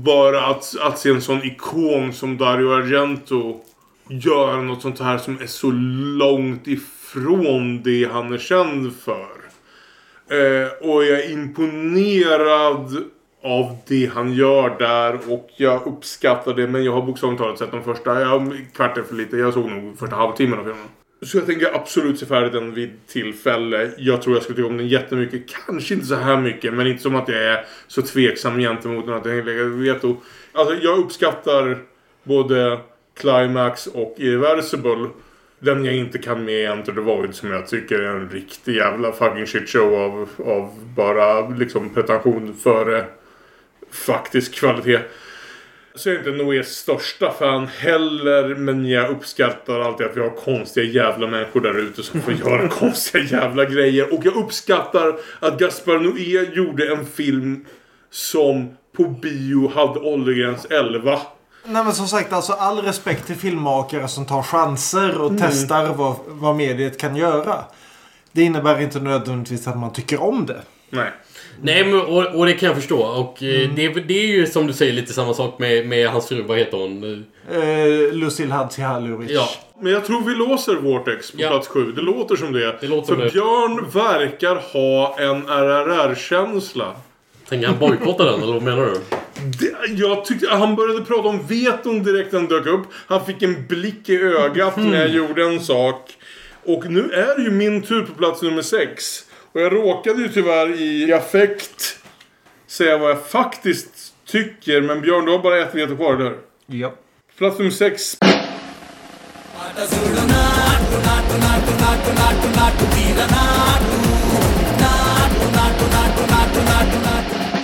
Bara 0.05 0.47
att, 0.47 0.75
att 0.81 0.99
se 0.99 1.11
en 1.11 1.23
sån 1.23 1.43
ikon 1.43 2.13
som 2.13 2.37
Dario 2.37 2.73
Argento 2.73 3.61
göra 4.09 4.63
något 4.63 4.83
sånt 4.83 5.01
här 5.01 5.19
som 5.19 5.41
är 5.41 5.47
så 5.47 5.71
långt 6.19 6.67
ifrån 6.67 7.83
det 7.83 8.05
han 8.13 8.33
är 8.33 8.39
känd 8.39 8.93
för. 8.97 9.37
Eh, 10.31 10.91
och 10.91 11.05
jag 11.05 11.21
är 11.25 11.33
imponerad 11.33 12.97
av 13.43 13.77
det 13.87 14.07
han 14.15 14.33
gör 14.33 14.79
där 14.79 15.33
och 15.33 15.51
jag 15.57 15.87
uppskattar 15.87 16.55
det 16.55 16.67
men 16.67 16.85
jag 16.85 16.93
har 16.93 17.03
bokstavligt 17.03 17.43
talat 17.43 17.59
sett 17.59 17.71
de 17.71 17.85
första 17.85 18.21
jag, 18.21 18.67
kvarten 18.75 19.05
för 19.05 19.15
lite. 19.15 19.37
Jag 19.37 19.55
såg 19.55 19.71
nog 19.71 19.99
första 19.99 20.17
halvtimmen 20.17 20.59
av 20.59 20.65
filmen. 20.65 20.89
Så 21.23 21.39
jag 21.39 21.47
tänker 21.47 21.75
absolut 21.75 22.19
se 22.19 22.27
färdigt 22.27 22.53
den 22.53 22.75
vid 22.75 23.07
tillfälle. 23.07 23.91
Jag 23.99 24.23
tror 24.23 24.37
jag 24.37 24.43
skulle 24.43 24.57
tycka 24.57 24.69
om 24.69 24.77
den 24.77 24.89
jättemycket. 24.89 25.43
Kanske 25.67 25.95
inte 25.95 26.07
så 26.07 26.15
här 26.15 26.37
mycket 26.37 26.75
men 26.75 26.87
inte 26.87 27.03
som 27.03 27.17
att 27.17 27.29
jag 27.29 27.45
är 27.45 27.65
så 27.87 28.03
tveksam 28.03 28.59
gentemot 28.59 29.07
den 29.07 29.15
att 29.15 29.27
jag 29.27 29.45
lägger 29.45 29.65
veto. 29.65 30.17
Alltså 30.53 30.75
jag 30.75 30.99
uppskattar 30.99 31.79
både 32.23 32.81
Climax 33.21 33.87
och 33.87 34.15
Irreversible. 34.19 35.09
Den 35.59 35.85
jag 35.85 35.95
inte 35.95 36.19
kan 36.19 36.45
med 36.45 36.55
är 36.55 36.71
Enter 36.71 36.93
the 36.93 37.01
Void 37.01 37.35
som 37.35 37.51
jag 37.51 37.67
tycker 37.67 37.99
är 37.99 38.17
en 38.17 38.31
riktig 38.31 38.77
jävla 38.77 39.13
fucking 39.13 39.47
shitshow 39.47 39.95
av, 39.95 40.29
av 40.47 40.71
bara 40.97 41.49
liksom 41.49 41.95
pretension 41.95 42.55
före 42.55 43.05
faktisk 43.91 44.55
kvalitet. 44.55 45.01
Så 45.97 46.09
jag 46.09 46.15
är 46.15 46.19
inte 46.19 46.45
Noés 46.45 46.69
största 46.77 47.33
fan 47.33 47.67
heller. 47.67 48.55
Men 48.55 48.89
jag 48.89 49.11
uppskattar 49.11 49.81
alltid 49.81 50.07
att 50.07 50.17
vi 50.17 50.21
har 50.21 50.31
konstiga 50.31 50.87
jävla 51.05 51.27
människor 51.27 51.61
där 51.61 51.79
ute 51.79 52.03
som 52.03 52.21
får 52.23 52.33
göra 52.33 52.69
konstiga 52.81 53.25
jävla 53.25 53.65
grejer. 53.65 54.15
Och 54.15 54.21
jag 54.27 54.35
uppskattar 54.37 55.19
att 55.41 55.59
Gaspar 55.59 55.99
Noé 55.99 56.55
gjorde 56.57 56.93
en 56.93 57.07
film 57.07 57.65
som 58.11 58.77
på 58.97 59.05
bio 59.05 59.69
hade 59.75 60.01
åldersgräns 60.01 60.65
11. 60.71 61.21
Nej 61.65 61.85
men 61.85 61.93
som 61.93 62.09
sagt 62.09 62.33
alltså 62.33 62.53
all 62.53 62.79
respekt 62.83 63.27
till 63.27 63.37
filmmakare 63.37 64.09
som 64.09 64.27
tar 64.27 64.43
chanser 64.43 65.21
och 65.21 65.31
Mm. 65.31 65.43
testar 65.43 65.95
vad, 65.95 66.17
vad 66.27 66.57
mediet 66.57 66.99
kan 66.99 67.17
göra. 67.17 67.65
Det 68.33 68.43
innebär 68.43 68.81
inte 68.81 69.01
nödvändigtvis 69.01 69.67
att 69.67 69.79
man 69.79 69.93
tycker 69.93 70.23
om 70.23 70.47
det. 70.47 70.63
Nej. 70.91 71.11
Nej, 71.63 71.85
men, 71.85 72.01
och, 72.01 72.35
och 72.35 72.47
det 72.47 72.53
kan 72.53 72.67
jag 72.67 72.77
förstå. 72.77 72.99
Och 72.99 73.43
eh, 73.43 73.65
Mm. 73.65 73.77
det, 73.77 73.89
det 73.89 74.19
är 74.23 74.27
ju 74.27 74.47
som 74.47 74.67
du 74.67 74.73
säger 74.73 74.93
lite 74.93 75.13
samma 75.13 75.35
sak 75.35 75.59
med, 75.59 75.87
med 75.87 76.09
hans 76.09 76.29
fru. 76.29 76.43
Vad 76.43 76.59
heter 76.59 76.77
hon? 76.79 77.25
Eh, 77.53 78.15
Lucille 78.15 78.55
Hadzihalulic. 78.55 79.31
Ja. 79.31 79.49
Men 79.81 79.93
jag 79.93 80.05
tror 80.05 80.21
vi 80.25 80.35
låser 80.35 80.75
Vortex 80.75 81.31
på 81.31 81.37
Ja. 81.41 81.49
plats 81.49 81.69
7. 81.69 81.93
Det 81.93 82.01
låter 82.03 82.37
som 82.37 82.53
det. 82.53 82.77
Det 82.81 82.87
låter 82.87 83.15
För 83.15 83.25
det. 83.25 83.31
Björn 83.33 83.91
verkar 83.93 84.55
ha 84.73 85.17
en 85.19 85.43
RRR-känsla. 85.49 86.93
Tänker 87.49 87.67
han 87.69 87.79
bojkotta 87.79 88.25
den, 88.25 88.43
eller 88.43 88.53
vad 88.53 88.63
menar 88.63 88.87
du? 88.87 88.93
Det, 89.59 89.93
jag 90.03 90.25
tyckte 90.25 90.49
han 90.51 90.77
började 90.77 91.05
prata 91.05 91.29
om 91.29 91.47
veton 91.47 92.03
direkt 92.03 92.33
när 92.33 92.41
den 92.41 92.49
dök 92.49 92.67
upp. 92.67 92.83
Han 93.07 93.25
fick 93.27 93.43
en 93.43 93.67
blick 93.67 94.09
i 94.09 94.17
ögat 94.17 94.77
när 94.77 95.01
jag 95.01 95.09
gjorde 95.09 95.43
en 95.45 95.61
sak. 95.61 96.11
Och 96.65 96.91
nu 96.91 97.11
är 97.13 97.37
det 97.37 97.43
ju 97.43 97.51
min 97.51 97.83
tur 97.83 98.03
på 98.03 98.13
plats 98.13 98.43
nummer 98.43 98.63
6. 98.63 99.25
Och 99.57 99.63
jag 99.63 99.73
råkade 99.73 100.23
ju 100.23 100.29
tyvärr 100.29 100.81
i 100.81 101.13
affekt 101.13 101.99
säga 102.67 102.99
vad 102.99 103.11
jag 103.11 103.27
faktiskt 103.27 104.15
tycker. 104.27 104.81
Men 104.81 105.01
Björn, 105.01 105.25
du 105.25 105.33
har 105.33 105.39
bara 105.39 105.59
ett 105.59 105.75
veto 105.75 105.97
kvar, 105.97 106.15
eller 106.15 106.25
hur? 106.25 106.39
Ja. 106.67 106.93
Plats 107.39 107.59
nummer 107.59 107.71
6. 107.71 108.17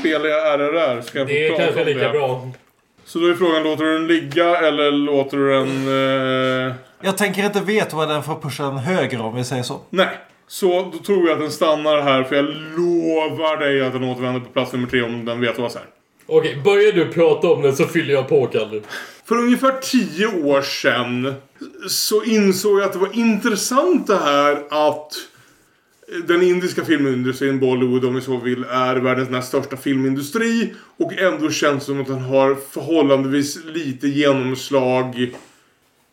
Spelar 0.01 0.27
jag 0.27 0.61
RRR? 0.61 1.01
Ska 1.03 1.19
jag 1.19 1.29
få 1.29 1.35
Det 1.35 1.47
är 1.47 1.49
prata 1.49 1.65
kanske 1.65 1.81
om 1.81 1.87
lika 1.87 2.01
det? 2.01 2.09
bra. 2.09 2.49
Så 3.05 3.19
då 3.19 3.27
är 3.27 3.35
frågan, 3.35 3.63
låter 3.63 3.85
du 3.85 3.93
den 3.93 4.07
ligga 4.07 4.57
eller 4.57 4.91
låter 4.93 5.37
du 5.37 5.51
den... 5.51 5.89
Eh... 6.69 6.75
Jag 7.01 7.19
tänker 7.19 7.45
inte 7.45 7.61
veta 7.61 7.97
vad 7.97 8.09
den 8.09 8.23
får 8.23 8.41
pusha 8.41 8.63
den 8.65 8.79
högre 8.79 9.19
om 9.19 9.37
vi 9.37 9.45
säger 9.45 9.63
så. 9.63 9.81
Nej. 9.91 10.19
Så 10.53 10.91
då 10.93 10.99
tror 10.99 11.29
jag 11.29 11.35
att 11.35 11.41
den 11.41 11.51
stannar 11.51 12.03
här 12.03 12.23
för 12.23 12.37
jag 12.37 12.45
lovar 12.77 13.57
dig 13.57 13.83
att 13.83 13.93
den 13.93 14.05
återvänder 14.05 14.41
på 14.41 14.47
plats 14.53 14.73
nummer 14.73 14.89
tre 14.89 15.03
om 15.03 15.25
den 15.25 15.41
vet 15.41 15.59
vad 15.59 15.73
här. 15.75 15.85
Okej, 16.27 16.61
börjar 16.65 16.93
du 16.93 17.09
prata 17.09 17.49
om 17.49 17.63
den 17.63 17.77
så 17.77 17.85
fyller 17.85 18.15
jag 18.15 18.29
på, 18.29 18.47
Kalle. 18.47 18.81
För 19.25 19.37
ungefär 19.37 19.73
tio 19.81 20.27
år 20.27 20.63
sedan 20.63 21.35
så 21.89 22.25
insåg 22.25 22.79
jag 22.79 22.85
att 22.85 22.93
det 22.93 22.99
var 22.99 23.19
intressant 23.19 24.07
det 24.07 24.17
här 24.17 24.65
att 24.71 25.13
den 26.27 26.43
indiska 26.43 26.85
filmindustrin, 26.85 27.61
Bollywood 27.61 28.05
om 28.05 28.15
vi 28.15 28.21
så 28.21 28.37
vill, 28.37 28.65
är 28.65 28.97
världens 28.97 29.31
näst 29.31 29.49
största 29.49 29.77
filmindustri. 29.77 30.75
Och 30.97 31.13
ändå 31.13 31.51
känns 31.51 31.79
det 31.79 31.87
som 31.87 32.01
att 32.01 32.07
den 32.07 32.23
har 32.23 32.55
förhållandevis 32.71 33.65
lite 33.65 34.09
genomslag 34.09 35.35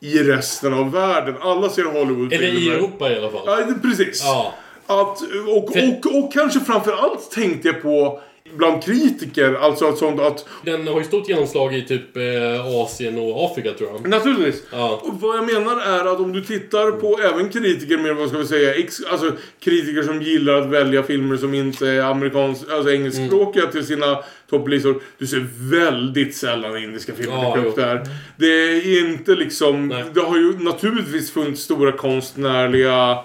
i 0.01 0.23
resten 0.23 0.73
av 0.73 0.91
världen. 0.91 1.35
Alla 1.41 1.69
ser 1.69 1.83
Hollywoodfilmer. 1.83 2.47
Eller 2.47 2.59
i 2.59 2.69
Europa 2.69 3.11
i 3.11 3.17
alla 3.17 3.29
fall. 3.29 3.41
Ja, 3.45 3.73
precis. 3.81 4.23
Ja. 4.23 4.53
Att, 4.85 5.21
och, 5.47 5.63
och, 5.63 6.23
och 6.23 6.33
kanske 6.33 6.59
framförallt 6.59 7.31
tänkte 7.31 7.67
jag 7.67 7.81
på 7.81 8.21
bland 8.55 8.83
kritiker. 8.83 9.53
Alltså 9.53 9.85
att 9.85 9.97
sånt 9.97 10.19
att... 10.19 10.45
Den 10.65 10.87
har 10.87 10.99
ju 10.99 11.05
stort 11.05 11.29
genomslag 11.29 11.75
i 11.75 11.81
typ 11.81 12.17
eh, 12.17 12.81
Asien 12.83 13.17
och 13.17 13.45
Afrika 13.45 13.73
tror 13.73 13.89
jag. 13.89 14.09
Naturligtvis. 14.09 14.63
Ja. 14.71 15.01
Och 15.03 15.21
vad 15.21 15.37
jag 15.37 15.45
menar 15.45 15.81
är 15.81 16.13
att 16.13 16.19
om 16.19 16.33
du 16.33 16.41
tittar 16.41 16.91
på 16.91 17.19
även 17.19 17.49
kritiker 17.49 17.97
med, 17.97 18.15
vad 18.15 18.29
ska 18.29 18.37
vi 18.37 18.47
säga, 18.47 18.75
ex, 18.75 18.95
alltså 19.11 19.31
kritiker 19.59 20.03
som 20.03 20.21
gillar 20.21 20.61
att 20.61 20.67
välja 20.67 21.03
filmer 21.03 21.37
som 21.37 21.53
inte 21.53 21.89
är 21.89 22.01
amerikansk, 22.01 22.71
alltså 22.71 22.91
engelskspråkiga 22.91 23.67
till 23.67 23.85
sina 23.85 24.23
topplistor. 24.49 25.01
Du 25.17 25.27
ser 25.27 25.47
väldigt 25.71 26.35
sällan 26.35 26.77
indiska 26.77 27.13
filmer 27.13 27.33
Ja, 27.33 27.55
dyka 27.55 27.67
upp 27.67 27.75
där. 27.75 28.01
Det 28.37 28.45
är 28.47 29.07
inte 29.07 29.35
liksom, 29.35 29.89
det 30.13 30.21
har 30.21 30.37
ju 30.37 30.59
naturligtvis 30.59 31.31
funnits 31.31 31.61
stora 31.61 31.91
konstnärliga 31.91 33.17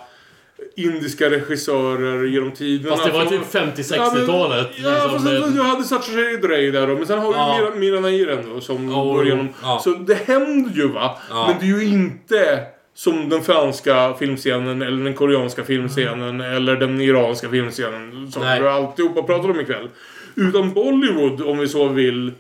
indiska 0.77 1.31
regissörer 1.31 2.25
genom 2.27 2.51
tiderna. 2.53 2.97
Fast 2.97 3.07
det 3.07 3.13
var 3.13 3.25
typ 3.25 3.53
50-60-talet. 3.53 4.67
Ja, 4.77 4.91
liksom, 4.93 5.11
fast 5.11 5.25
med- 5.25 5.53
du 5.53 5.63
hade 5.63 5.85
Satyajit 5.85 6.45
Ray 6.45 6.71
där 6.71 6.87
då. 6.87 6.95
Men 6.95 7.07
sen 7.07 7.19
har 7.19 7.29
vi 7.29 7.35
Ja. 7.39 7.59
Mira, 7.59 7.75
Mira 7.75 8.01
Nairen 8.01 8.45
då 8.55 8.61
som 8.61 8.89
Ja, 8.91 9.03
går 9.05 9.27
igenom. 9.27 9.49
ja. 9.63 9.81
Så 9.85 9.91
det 9.91 10.15
händer 10.15 10.71
ju 10.77 10.89
va. 10.89 11.19
Ja. 11.31 11.47
Men 11.49 11.57
det 11.61 11.75
är 11.77 11.81
ju 11.81 11.89
inte 11.95 12.61
som 12.95 13.29
den 13.29 13.43
franska 13.43 14.15
filmscenen 14.19 14.83
eller 14.83 15.05
den 15.05 15.15
koreanska 15.15 15.65
filmscenen 15.65 16.41
eller 16.41 16.77
den 16.77 17.01
iranska 17.01 17.49
filmscenen 17.51 18.33
som 18.33 18.43
Nej. 18.43 18.63
vi 18.63 18.69
alltihopa 18.69 19.23
pratar 19.23 19.51
om 19.51 19.61
ikväll. 19.61 19.89
Utan 20.37 20.73
Bollywood, 20.73 21.43
om 21.43 21.59
vi 21.59 21.69
så 21.69 21.89
vill, 21.89 22.33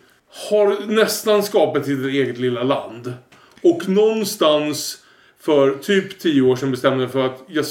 har 0.50 0.86
nästan 0.86 1.42
skapat 1.42 1.84
sitt 1.84 2.06
eget 2.06 2.38
lilla 2.38 2.62
land. 2.62 3.12
Och 3.62 3.88
någonstans 3.88 4.98
för 5.40 5.70
typ 5.74 6.18
tio 6.18 6.42
år 6.42 6.56
sedan 6.56 6.70
bestämde 6.70 7.04
jag 7.04 7.12
för 7.12 7.26
att 7.26 7.42
jag 7.46 7.64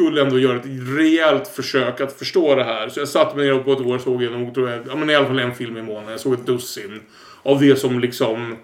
skulle 0.00 0.22
ändå 0.22 0.38
göra 0.38 0.56
ett 0.56 0.66
rejält 0.96 1.48
försök 1.48 2.00
att 2.00 2.12
förstå 2.12 2.54
det 2.54 2.64
här. 2.64 2.88
Så 2.88 3.00
jag 3.00 3.08
satte 3.08 3.36
mig 3.36 3.46
ner 3.46 3.58
och 3.58 3.64
på 3.64 3.72
ett 3.72 3.80
år 3.80 3.98
såg 3.98 4.22
jag 4.22 4.54
tror 4.54 4.70
jag, 4.70 4.80
ja 4.88 4.96
men 4.96 5.10
i 5.10 5.14
alla 5.14 5.26
fall 5.26 5.38
en 5.38 5.54
film 5.54 5.76
i 5.76 5.82
månaden. 5.82 6.10
Jag 6.10 6.20
såg 6.20 6.32
ett 6.32 6.46
dussin. 6.46 7.00
Av 7.42 7.60
det 7.60 7.76
som 7.76 8.00
liksom 8.00 8.56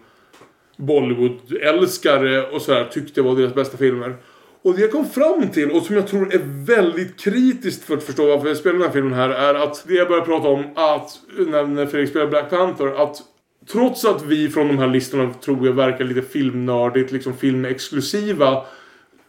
Bollywood-älskare 0.76 2.46
och 2.46 2.62
sådär 2.62 2.88
tyckte 2.92 3.22
var 3.22 3.36
deras 3.36 3.54
bästa 3.54 3.76
filmer. 3.76 4.16
Och 4.62 4.74
det 4.74 4.80
jag 4.80 4.92
kom 4.92 5.06
fram 5.06 5.48
till, 5.48 5.70
och 5.70 5.82
som 5.82 5.96
jag 5.96 6.06
tror 6.06 6.34
är 6.34 6.66
väldigt 6.66 7.20
kritiskt 7.20 7.84
för 7.84 7.96
att 7.96 8.04
förstå 8.04 8.26
varför 8.26 8.48
jag 8.48 8.56
spelar 8.56 8.78
den 8.78 8.86
här 8.86 8.92
filmen 8.92 9.12
här, 9.12 9.30
är 9.30 9.54
att 9.54 9.84
det 9.88 9.94
jag 9.94 10.08
började 10.08 10.26
prata 10.26 10.48
om, 10.48 10.64
att 10.74 11.10
när, 11.38 11.66
när 11.66 11.86
Fredrik 11.86 12.10
spelar 12.10 12.26
Black 12.26 12.50
Panther, 12.50 13.02
att 13.02 13.16
trots 13.72 14.04
att 14.04 14.22
vi 14.26 14.48
från 14.48 14.68
de 14.68 14.78
här 14.78 14.86
listorna 14.86 15.34
tror 15.34 15.66
jag 15.66 15.72
verkar 15.72 16.04
lite 16.04 16.22
filmnördigt, 16.22 17.12
liksom 17.12 17.36
filmexklusiva, 17.36 18.64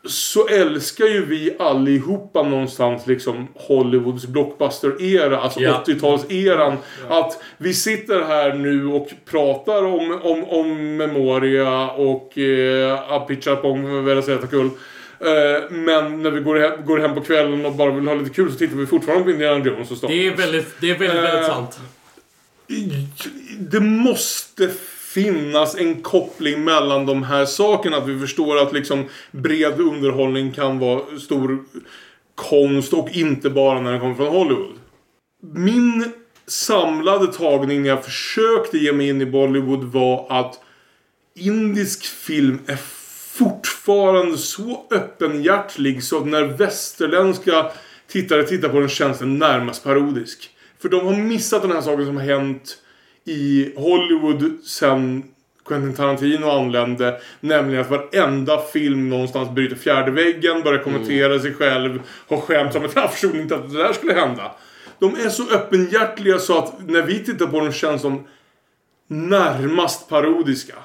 så 0.08 0.48
älskar 0.48 1.06
ju 1.06 1.26
vi 1.26 1.56
allihopa 1.60 2.44
någonstans 2.44 3.08
liksom 3.08 3.48
Hollywoods 3.56 4.26
blockbuster-era, 4.28 5.40
alltså 5.40 5.60
Ja. 5.60 5.84
80-talseran. 5.88 6.76
Att 7.10 7.42
vi 7.58 7.74
sitter 7.74 8.22
här 8.22 8.54
nu 8.54 8.86
och 8.88 9.10
pratar 9.26 9.84
om, 9.84 10.20
om, 10.24 10.44
om 10.44 10.98
Memoria 10.98 11.90
och 11.90 12.38
eh, 12.38 13.12
Apichapong 13.12 14.06
Velasetakul. 14.06 14.66
Eh, 15.20 15.70
men 15.72 16.24
när 16.24 16.32
vi 16.32 16.40
går 16.42 16.60
hem, 16.60 16.86
går 16.86 16.98
hem 17.00 17.16
på 17.16 17.22
kvällen 17.22 17.66
och 17.66 17.74
bara 17.74 17.92
vill 17.92 18.08
ha 18.08 18.14
lite 18.16 18.34
kul 18.34 18.52
så 18.52 18.58
tittar 18.58 18.76
vi 18.76 18.86
fortfarande 18.86 19.24
på 19.24 19.32
Indiana 19.32 19.66
Jones 19.66 19.92
och 19.92 19.98
Star 19.98 20.08
Det 20.08 20.28
är 20.28 20.30
Wars. 20.32 20.40
väldigt, 20.40 20.68
det 20.82 20.90
är 20.90 20.98
väldigt, 20.98 21.24
väldigt 21.24 21.50
Eh, 21.50 21.56
sant. 21.56 21.80
det 23.60 23.80
måste 23.80 24.70
finnas 25.14 25.76
en 25.76 26.02
koppling 26.02 26.64
mellan 26.64 27.06
de 27.06 27.24
här 27.24 27.46
sakerna. 27.46 27.98
Att 27.98 28.08
vi 28.08 28.20
förstår 28.20 28.58
att 28.58 28.74
liksom 28.74 29.06
bred 29.32 29.80
underhållning 29.80 30.52
kan 30.52 30.80
vara 30.80 31.20
stor 31.20 31.66
konst 32.36 32.94
och 32.94 33.10
inte 33.12 33.50
bara 33.50 33.82
när 33.82 33.92
den 33.92 34.00
kommer 34.00 34.16
från 34.16 34.28
Hollywood. 34.28 34.76
Min 35.54 36.12
samlade 36.48 37.34
tagning 37.34 37.82
när 37.82 37.90
jag 37.90 38.06
försökte 38.06 38.78
ge 38.78 38.94
mig 38.94 39.10
in 39.10 39.22
i 39.22 39.26
Bollywood 39.26 39.84
var 39.84 40.28
att 40.30 40.60
indisk 41.36 42.06
film 42.06 42.60
är 42.66 42.78
fortfarande 43.38 44.38
så 44.38 44.88
öppenhjärtlig 44.92 46.04
så 46.04 46.18
att 46.18 46.28
när 46.28 46.44
västerländska 46.44 47.72
tittare 48.08 48.44
tittar 48.44 48.70
på 48.70 48.80
den 48.80 48.90
känns 48.90 49.20
den 49.20 49.40
närmast 49.40 49.84
parodisk. 49.84 50.50
För 50.82 50.90
de 50.90 51.06
har 51.06 51.16
missat 51.16 51.62
den 51.62 51.72
här 51.72 51.82
saken 51.82 52.06
som 52.06 52.18
har 52.18 52.24
hänt 52.24 52.78
i 53.28 53.74
Hollywood 53.76 54.64
sen 54.64 55.24
Quentin 55.66 55.94
Tarantino 55.94 56.50
anlände. 56.50 57.22
Nämligen 57.40 57.82
att 57.82 57.90
varenda 57.90 58.62
film 58.62 59.10
någonstans 59.10 59.50
bryter 59.50 59.76
fjärde 59.76 60.12
väggen, 60.12 60.64
börjar 60.64 60.84
kommentera 60.84 61.40
sig 61.40 61.54
själv, 61.54 62.02
har 62.28 62.38
skämt 62.38 62.74
som 62.74 62.88
jag 62.96 63.12
förstod 63.12 63.36
inte 63.36 63.56
att 63.56 63.72
det 63.72 63.78
där 63.78 63.94
skulle 63.94 64.14
hända. 64.14 64.52
De 65.00 65.16
är 65.16 65.30
så 65.30 65.52
öppenhjärtliga 65.52 66.40
så 66.40 66.58
att 66.58 66.88
när 66.88 67.02
vi 67.02 67.26
tittar 67.26 67.46
på 67.46 67.60
dem 67.60 67.72
känns 67.72 68.02
de 68.02 68.28
närmast 69.08 70.10
parodiska. 70.10 70.76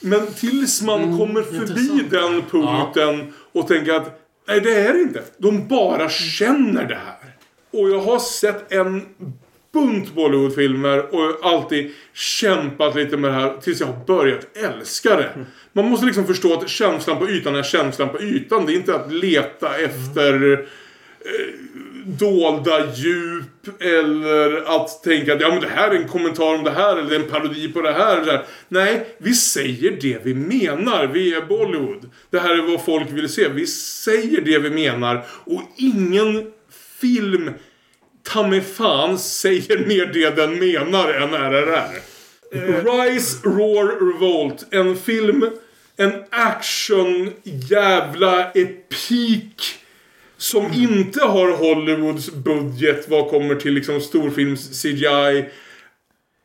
Men 0.00 0.26
tills 0.26 0.82
man 0.82 1.18
kommer 1.18 1.42
förbi 1.42 2.04
den 2.10 2.42
punkten 2.50 3.32
och 3.52 3.68
tänker 3.68 3.94
att 3.94 4.20
nej 4.48 4.60
det 4.60 4.74
är 4.74 4.92
det 4.92 5.00
inte. 5.00 5.22
De 5.38 5.68
bara 5.68 6.08
känner 6.08 6.84
det 6.84 6.94
här. 6.94 7.36
Och 7.70 7.90
jag 7.90 8.00
har 8.00 8.18
sett 8.18 8.72
en 8.72 9.02
bunt 9.74 10.14
Bollywoodfilmer 10.14 11.14
och 11.14 11.38
alltid 11.42 11.92
kämpat 12.12 12.94
lite 12.94 13.16
med 13.16 13.30
det 13.30 13.34
här 13.34 13.56
tills 13.60 13.80
jag 13.80 13.86
har 13.86 14.04
börjat 14.04 14.46
älska 14.56 15.16
det. 15.16 15.30
Man 15.72 15.88
måste 15.88 16.06
liksom 16.06 16.26
förstå 16.26 16.54
att 16.54 16.68
känslan 16.68 17.18
på 17.18 17.28
ytan 17.28 17.56
är 17.56 17.62
känslan 17.62 18.08
på 18.08 18.22
ytan. 18.22 18.66
Det 18.66 18.72
är 18.72 18.76
inte 18.76 18.94
att 18.94 19.12
leta 19.12 19.76
efter 19.76 20.52
eh, 20.52 20.58
dolda 22.06 22.94
djup 22.94 23.82
eller 23.82 24.76
att 24.76 25.02
tänka 25.02 25.34
att 25.34 25.40
ja, 25.40 25.48
men 25.48 25.60
det 25.60 25.68
här 25.68 25.90
är 25.90 25.94
en 25.94 26.08
kommentar 26.08 26.54
om 26.54 26.64
det 26.64 26.70
här 26.70 26.96
eller 26.96 27.16
en 27.16 27.30
parodi 27.30 27.72
på 27.72 27.82
det 27.82 27.92
här. 27.92 28.24
här. 28.24 28.44
Nej, 28.68 29.16
vi 29.18 29.34
säger 29.34 29.98
det 30.00 30.18
vi 30.24 30.34
menar. 30.34 31.06
Vi 31.06 31.34
är 31.34 31.46
Bollywood. 31.46 32.10
Det 32.30 32.38
här 32.38 32.58
är 32.58 32.70
vad 32.70 32.84
folk 32.84 33.10
vill 33.10 33.28
se. 33.28 33.48
Vi 33.48 33.66
säger 33.66 34.40
det 34.40 34.58
vi 34.58 34.70
menar 34.70 35.24
och 35.44 35.62
ingen 35.76 36.52
film 37.00 37.50
ta 38.24 38.46
mig 38.46 38.60
fan 38.60 39.18
säger 39.18 39.86
mer 39.86 40.06
det 40.06 40.36
den 40.36 40.58
menar 40.58 41.08
än 41.08 41.34
RRR. 41.34 42.02
Eh, 42.52 42.84
Rise, 42.84 43.48
Roar, 43.48 44.12
Revolt. 44.12 44.66
En 44.70 44.96
film, 44.96 45.50
en 45.96 46.12
action 46.30 47.32
jävla 47.44 48.50
epik 48.50 49.62
som 50.36 50.72
inte 50.72 51.20
har 51.20 51.50
Hollywoods 51.56 52.30
budget 52.32 53.08
vad 53.08 53.30
kommer 53.30 53.54
till 53.54 53.74
liksom 53.74 54.00
storfilms 54.00 54.82
CGI. 54.82 55.44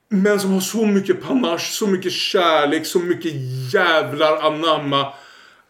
Men 0.09 0.39
som 0.39 0.53
har 0.53 0.61
så 0.61 0.85
mycket 0.85 1.21
panache, 1.21 1.71
så 1.71 1.87
mycket 1.87 2.11
kärlek, 2.11 2.85
så 2.85 2.99
mycket 2.99 3.33
jävlar 3.73 4.37
anamma. 4.37 5.13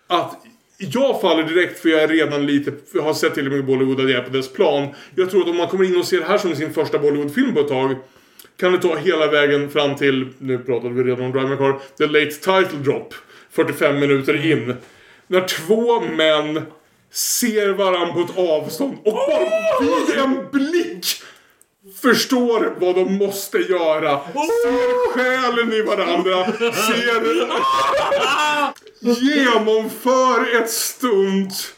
Att 0.08 0.46
jag 0.82 1.22
faller 1.22 1.43
direkt 1.43 1.80
för 1.80 1.90
jag 1.90 2.03
är 2.03 2.08
redan 2.08 2.45
lite, 2.45 2.72
jag 2.93 3.01
har 3.01 3.14
sett 3.14 3.33
till 3.33 3.45
och 3.45 3.51
med 3.51 3.66
Bollywood 3.66 3.99
att 3.99 4.11
jag 4.11 4.19
är 4.19 4.24
på 4.24 4.30
dess 4.30 4.53
plan. 4.53 4.88
Jag 5.16 5.32
tror 5.32 5.41
att 5.41 5.49
om 5.49 5.58
man 5.58 5.67
kommer 5.67 5.85
in 5.85 5.98
och 5.98 6.06
ser 6.06 6.19
det 6.19 6.25
här 6.25 6.38
som 6.38 6.56
sin 6.56 6.74
första 6.74 6.99
Bollywoodfilm 6.99 7.53
på 7.53 7.59
ett 7.59 7.67
tag. 7.67 7.95
Kan 8.59 8.72
det 8.72 8.77
ta 8.82 8.95
hela 8.95 9.27
vägen 9.27 9.69
fram 9.69 9.95
till, 9.95 10.27
nu 10.38 10.58
pratade 10.58 10.93
vi 10.93 11.03
redan 11.03 11.25
om 11.25 11.32
Drive 11.32 11.49
My 11.49 11.56
Car, 11.56 11.80
the 11.98 12.06
late 12.06 12.32
title 12.32 12.80
drop. 12.83 13.14
45 13.51 13.99
minuter 13.99 14.51
in. 14.51 14.75
När 15.27 15.48
två 15.48 16.01
män 16.01 16.61
ser 17.11 17.69
varandra 17.69 18.14
på 18.14 18.19
ett 18.19 18.38
avstånd 18.38 18.98
och 19.06 19.14
bara 19.14 19.80
vid 19.82 20.19
en 20.19 20.45
blick 20.51 21.06
förstår 22.01 22.74
vad 22.80 22.95
de 22.95 23.14
måste 23.14 23.58
göra. 23.58 24.19
Ser 24.19 25.11
själen 25.14 25.74
i 25.74 25.82
varandra. 25.82 26.45
Ser... 26.74 27.49
Genomför 29.02 30.61
ett 30.61 30.69
stunt 30.69 31.74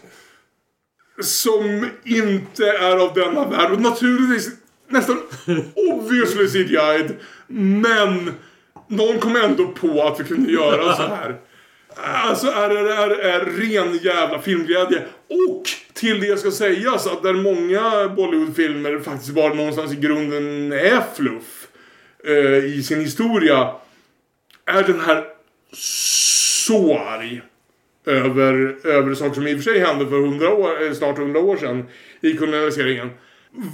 som 1.21 1.89
inte 2.03 2.67
är 2.69 2.97
av 2.97 3.13
denna 3.13 3.47
värld. 3.47 3.71
Och 3.71 3.81
naturligtvis 3.81 4.49
nästan 4.87 5.21
obviously 5.75 6.47
CGI. 6.47 7.09
Men 7.47 8.33
någon 8.87 9.19
kom 9.19 9.35
ändå 9.35 9.67
på 9.67 10.03
att 10.03 10.19
vi 10.19 10.23
kunde 10.23 10.51
göra 10.51 10.95
så 10.95 11.01
här. 11.03 11.35
Alltså 11.95 12.47
RRR 12.47 13.19
är 13.19 13.45
ren 13.45 13.97
jävla 13.97 14.41
filmglädje. 14.41 15.01
Och 15.27 15.63
till 15.93 16.19
det 16.19 16.39
ska 16.39 16.51
sägas 16.51 17.07
att 17.07 17.23
där 17.23 17.33
många 17.33 18.09
Bollywoodfilmer 18.09 18.99
faktiskt 18.99 19.33
bara 19.33 19.53
någonstans 19.53 19.93
i 19.93 19.95
grunden 19.95 20.71
är 20.71 21.03
fluff 21.15 21.67
eh, 22.27 22.65
i 22.65 22.83
sin 22.83 22.99
historia. 22.99 23.71
Är 24.65 24.83
den 24.83 24.99
här 24.99 25.25
så 26.67 26.99
arg 26.99 27.41
över, 28.05 28.75
över 28.83 29.15
saker 29.15 29.35
som 29.35 29.47
i 29.47 29.53
och 29.53 29.57
för 29.57 29.71
sig 29.71 29.79
hände 29.79 30.07
för 30.07 30.19
100 30.19 30.53
år, 30.53 30.83
eh, 30.83 30.93
snart 30.93 31.17
100 31.17 31.39
år 31.39 31.57
sedan 31.57 31.85
i 32.21 32.33
kolonialiseringen. 32.37 33.09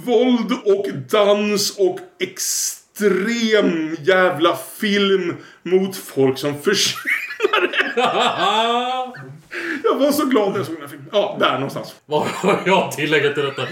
Våld 0.06 0.52
och 0.64 0.86
dans 1.10 1.78
och 1.78 1.98
extrem 2.20 3.96
jävla 4.02 4.56
film 4.80 5.36
mot 5.62 5.96
folk 5.96 6.38
som 6.38 6.62
förtjänar 6.62 7.62
det. 7.62 9.28
Jag 9.84 9.94
var 9.98 10.12
så 10.12 10.24
glad 10.24 10.50
när 10.50 10.58
jag 10.58 10.66
såg 10.66 10.74
den 10.74 10.82
här 10.82 10.88
filmen. 10.88 11.08
Ja, 11.12 11.36
där 11.40 11.52
någonstans. 11.52 11.94
Vad 12.06 12.22
har 12.22 12.62
jag 12.66 12.78
att 12.78 12.92
tillägga 12.92 13.32
till 13.32 13.44
detta? 13.44 13.62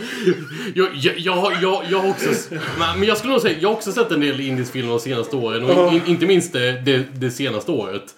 Jag, 0.74 0.88
jag, 0.94 1.18
jag, 1.18 1.52
jag, 1.62 1.84
jag 1.90 1.98
har 1.98 2.08
också... 2.08 2.28
Men 2.78 2.98
men 2.98 3.08
jag 3.08 3.18
skulle 3.18 3.32
nog 3.32 3.42
säga, 3.42 3.58
jag 3.60 3.68
har 3.68 3.76
också 3.76 3.92
sett 3.92 4.10
en 4.10 4.20
del 4.20 4.40
indisk 4.40 4.72
film 4.72 4.88
de 4.88 5.00
senaste 5.00 5.36
åren. 5.36 5.64
Och 5.64 5.92
in, 5.92 6.02
inte 6.06 6.26
minst 6.26 6.52
det, 6.52 6.72
det, 6.80 7.04
det 7.12 7.30
senaste 7.30 7.70
året. 7.70 8.14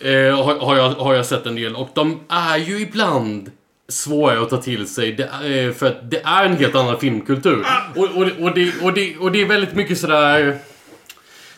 Eh, 0.00 0.44
har, 0.44 0.58
har, 0.58 0.76
jag, 0.76 0.90
har 0.90 1.14
jag 1.14 1.26
sett 1.26 1.46
en 1.46 1.54
del. 1.56 1.76
Och 1.76 1.88
de 1.94 2.20
är 2.28 2.56
ju 2.58 2.80
ibland 2.80 3.50
svåra 3.88 4.40
att 4.42 4.50
ta 4.50 4.56
till 4.56 4.86
sig. 4.88 5.12
Det, 5.12 5.24
är- 5.44 5.72
för 5.72 5.86
att 5.86 6.10
det 6.10 6.20
är 6.24 6.44
en 6.44 6.56
helt 6.56 6.74
annan 6.74 7.00
filmkultur. 7.00 7.66
Och, 7.96 8.04
och, 8.16 8.24
det- 8.26 8.42
och, 8.44 8.54
det, 8.54 8.72
och, 8.82 8.92
det, 8.94 9.16
och 9.16 9.32
det 9.32 9.40
är 9.42 9.46
väldigt 9.46 9.74
mycket 9.74 9.98
sådär 9.98 10.58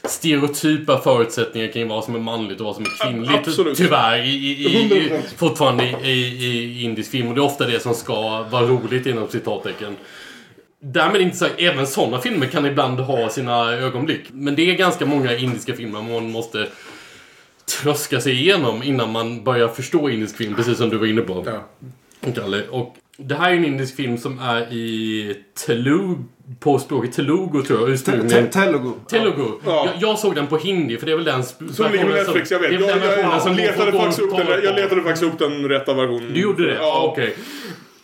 stereotypa 0.05 0.99
förutsättningar 1.03 1.69
kring 1.73 1.89
vad 1.89 2.05
som 2.05 2.15
är 2.15 2.19
manligt 2.19 2.61
och 2.61 2.67
vad 2.67 2.75
som 2.75 2.85
är 2.85 3.05
kvinnligt. 3.07 3.49
Absolut. 3.49 3.77
Tyvärr. 3.77 4.19
I, 4.19 4.29
i, 4.29 4.53
i, 4.53 4.77
i, 4.77 5.11
100%. 5.11 5.21
fortfarande 5.37 5.85
i, 5.85 6.11
i, 6.11 6.65
i 6.65 6.83
indisk 6.83 7.11
film. 7.11 7.29
Och 7.29 7.35
det 7.35 7.41
är 7.41 7.45
ofta 7.45 7.67
det 7.67 7.81
som 7.83 7.95
ska 7.95 8.43
vara 8.43 8.63
roligt 8.67 9.07
inom 9.07 9.29
citattecken. 9.29 9.97
Därmed 10.83 11.21
inte 11.21 11.37
sagt, 11.37 11.55
även 11.61 11.87
sådana 11.87 12.19
filmer 12.21 12.47
kan 12.47 12.67
ibland 12.67 13.01
ha 13.01 13.29
sina 13.29 13.73
ögonblick. 13.73 14.23
Men 14.33 14.55
det 14.57 14.71
är 14.71 14.75
ganska 14.75 15.07
många 15.07 15.37
indiska 15.37 15.75
filmer 15.75 16.03
man 16.03 16.31
måste 16.31 16.67
tröska 17.83 18.21
sig 18.21 18.33
igenom 18.33 18.83
innan 18.83 19.13
man 19.13 19.45
börjar 19.45 19.69
förstå 19.69 20.11
indisk 20.11 20.37
film, 20.37 20.55
precis 20.55 20.79
som 20.79 20.89
du 20.91 20.97
var 20.97 21.07
inne 21.07 21.21
på. 21.23 21.47
Kalle. 22.35 22.63
Och 22.71 22.97
det 23.17 23.35
här 23.35 23.51
är 23.53 23.57
en 23.57 23.65
indisk 23.65 23.97
film 23.97 24.19
som 24.19 24.39
är 24.39 24.73
i 24.73 25.37
Telugu, 25.67 26.15
på 26.61 26.79
språket 26.79 27.13
Telugu 27.13 27.63
tror 27.63 27.81
jag 27.81 27.89
ursprungligen. 27.91 28.47
Te- 28.51 28.53
Telugu. 28.61 28.91
Telugu. 29.11 29.47
Ja. 29.67 29.89
Jag, 29.95 30.11
jag 30.11 30.19
såg 30.19 30.35
den 30.35 30.47
på 30.47 30.57
hindi, 30.57 30.97
för 30.99 31.07
det 31.07 31.13
är 31.13 31.17
väl 31.17 31.25
den 31.25 31.45
Som 31.45 31.93
ligger 31.93 32.05
på 32.05 32.11
Netflix, 32.13 32.51
jag 32.51 32.59
vet. 32.59 32.71
det 32.71 32.77
Jag, 32.87 32.99
jag, 32.99 33.19
jag, 33.47 33.57
letade 33.57 33.93
faktiskt 33.93 34.19
upp 34.21 34.37
den, 34.37 34.47
jag 34.65 34.75
letade 34.75 35.03
faktiskt 35.03 35.23
upp 35.23 35.39
den 35.39 35.69
rätta 35.69 35.95
versionen. 35.95 36.33
Du 36.35 36.41
gjorde 36.41 36.67
det? 36.67 36.75
Ja, 36.75 36.81
Ja. 36.83 37.09
okej. 37.13 37.37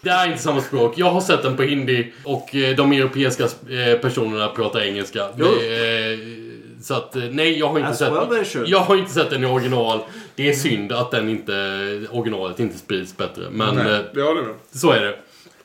Det 0.00 0.10
är 0.10 0.26
inte 0.26 0.42
samma 0.42 0.60
språk. 0.60 0.94
Jag 0.96 1.10
har 1.10 1.20
sett 1.20 1.42
den 1.42 1.56
på 1.56 1.62
hindi 1.62 2.12
och 2.24 2.54
eh, 2.54 2.76
de 2.76 2.92
europeiska 2.92 3.44
eh, 3.44 3.98
personerna 4.00 4.48
pratar 4.48 4.80
engelska. 4.80 5.26
Jo. 5.36 5.46
Så 6.82 6.94
att, 6.94 7.16
eh, 7.16 7.22
nej, 7.30 7.58
jag 7.58 7.68
har 7.68 7.78
inte 7.78 7.90
As 7.90 7.98
sett 7.98 8.12
well. 8.12 8.64
Jag 8.66 8.78
har 8.78 8.96
inte 8.96 9.10
sett 9.12 9.30
den 9.30 9.44
i 9.44 9.46
original. 9.46 10.00
Det 10.34 10.48
är 10.48 10.52
synd 10.54 10.92
att 10.92 11.10
den 11.10 11.28
inte, 11.28 11.52
originalet 12.10 12.60
inte 12.60 12.78
sprids 12.78 13.16
bättre. 13.16 13.42
Men 13.50 13.74
Nej, 13.74 13.84
eh, 13.94 14.00
det 14.14 14.20
jag 14.20 14.36
med. 14.36 14.44
så 14.74 14.90
är 14.90 15.00
det. 15.00 15.16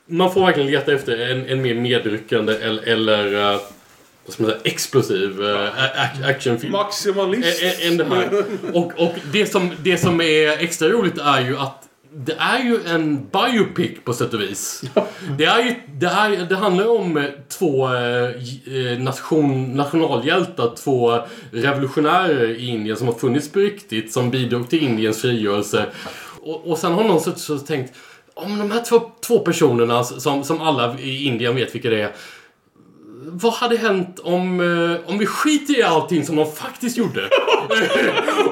Man 0.06 0.32
får 0.32 0.40
verkligen 0.40 0.70
leta 0.70 0.92
efter 0.92 1.18
en, 1.30 1.46
en 1.46 1.62
mer 1.62 1.74
medryckande 1.74 2.56
eller, 2.56 2.82
eller 2.82 3.52
eh, 3.52 3.60
vad 4.24 4.32
ska 4.32 4.42
man 4.42 4.52
säga, 4.52 4.62
explosiv 4.64 5.40
ac- 5.40 6.28
actionfilm. 6.30 6.72
Maximalist. 6.72 7.62
Ä- 7.62 7.66
ä- 7.66 7.88
än 7.88 7.96
det 7.96 8.04
här. 8.04 8.44
Och, 8.72 8.92
och 8.96 9.14
det, 9.32 9.46
som, 9.46 9.70
det 9.82 9.96
som 9.98 10.20
är 10.20 10.48
extra 10.62 10.88
roligt 10.88 11.18
är 11.18 11.40
ju 11.40 11.56
att 11.58 11.87
det 12.24 12.36
är 12.38 12.64
ju 12.64 12.80
en 12.86 13.28
biopic 13.28 13.90
på 14.04 14.12
sätt 14.12 14.34
och 14.34 14.40
vis. 14.40 14.82
Det, 15.38 15.44
är 15.44 15.64
ju, 15.64 15.74
det, 15.86 16.06
är, 16.06 16.46
det 16.48 16.56
handlar 16.56 16.88
om 16.88 17.16
eh, 17.16 17.24
två 17.48 17.94
eh, 17.94 18.30
eh, 18.76 18.98
nation, 18.98 19.76
nationalhjältar, 19.76 20.72
två 20.76 21.18
revolutionärer 21.52 22.50
i 22.50 22.68
Indien 22.68 22.96
som 22.96 23.06
har 23.06 23.14
funnits 23.14 23.52
på 23.52 23.58
riktigt, 23.58 24.12
som 24.12 24.30
bidrog 24.30 24.70
till 24.70 24.82
Indiens 24.82 25.22
frigörelse. 25.22 25.86
Och, 26.40 26.70
och 26.70 26.78
sen 26.78 26.92
har 26.92 27.04
någon 27.04 27.20
suttit 27.20 27.48
och 27.48 27.66
tänkt 27.66 27.94
om 28.34 28.58
de 28.58 28.70
här 28.70 28.84
två, 28.84 29.10
två 29.26 29.38
personerna 29.38 30.04
som, 30.04 30.44
som 30.44 30.60
alla 30.60 30.98
i 30.98 31.24
Indien 31.24 31.54
vet 31.54 31.74
vilka 31.74 31.90
det 31.90 32.02
är. 32.02 32.12
Vad 33.32 33.52
hade 33.52 33.76
hänt 33.76 34.18
om, 34.18 34.60
eh, 34.60 35.10
om 35.10 35.18
vi 35.18 35.26
skiter 35.26 35.78
i 35.78 35.82
allting 35.82 36.26
som 36.26 36.36
de 36.36 36.52
faktiskt 36.52 36.96
gjorde? 36.96 37.20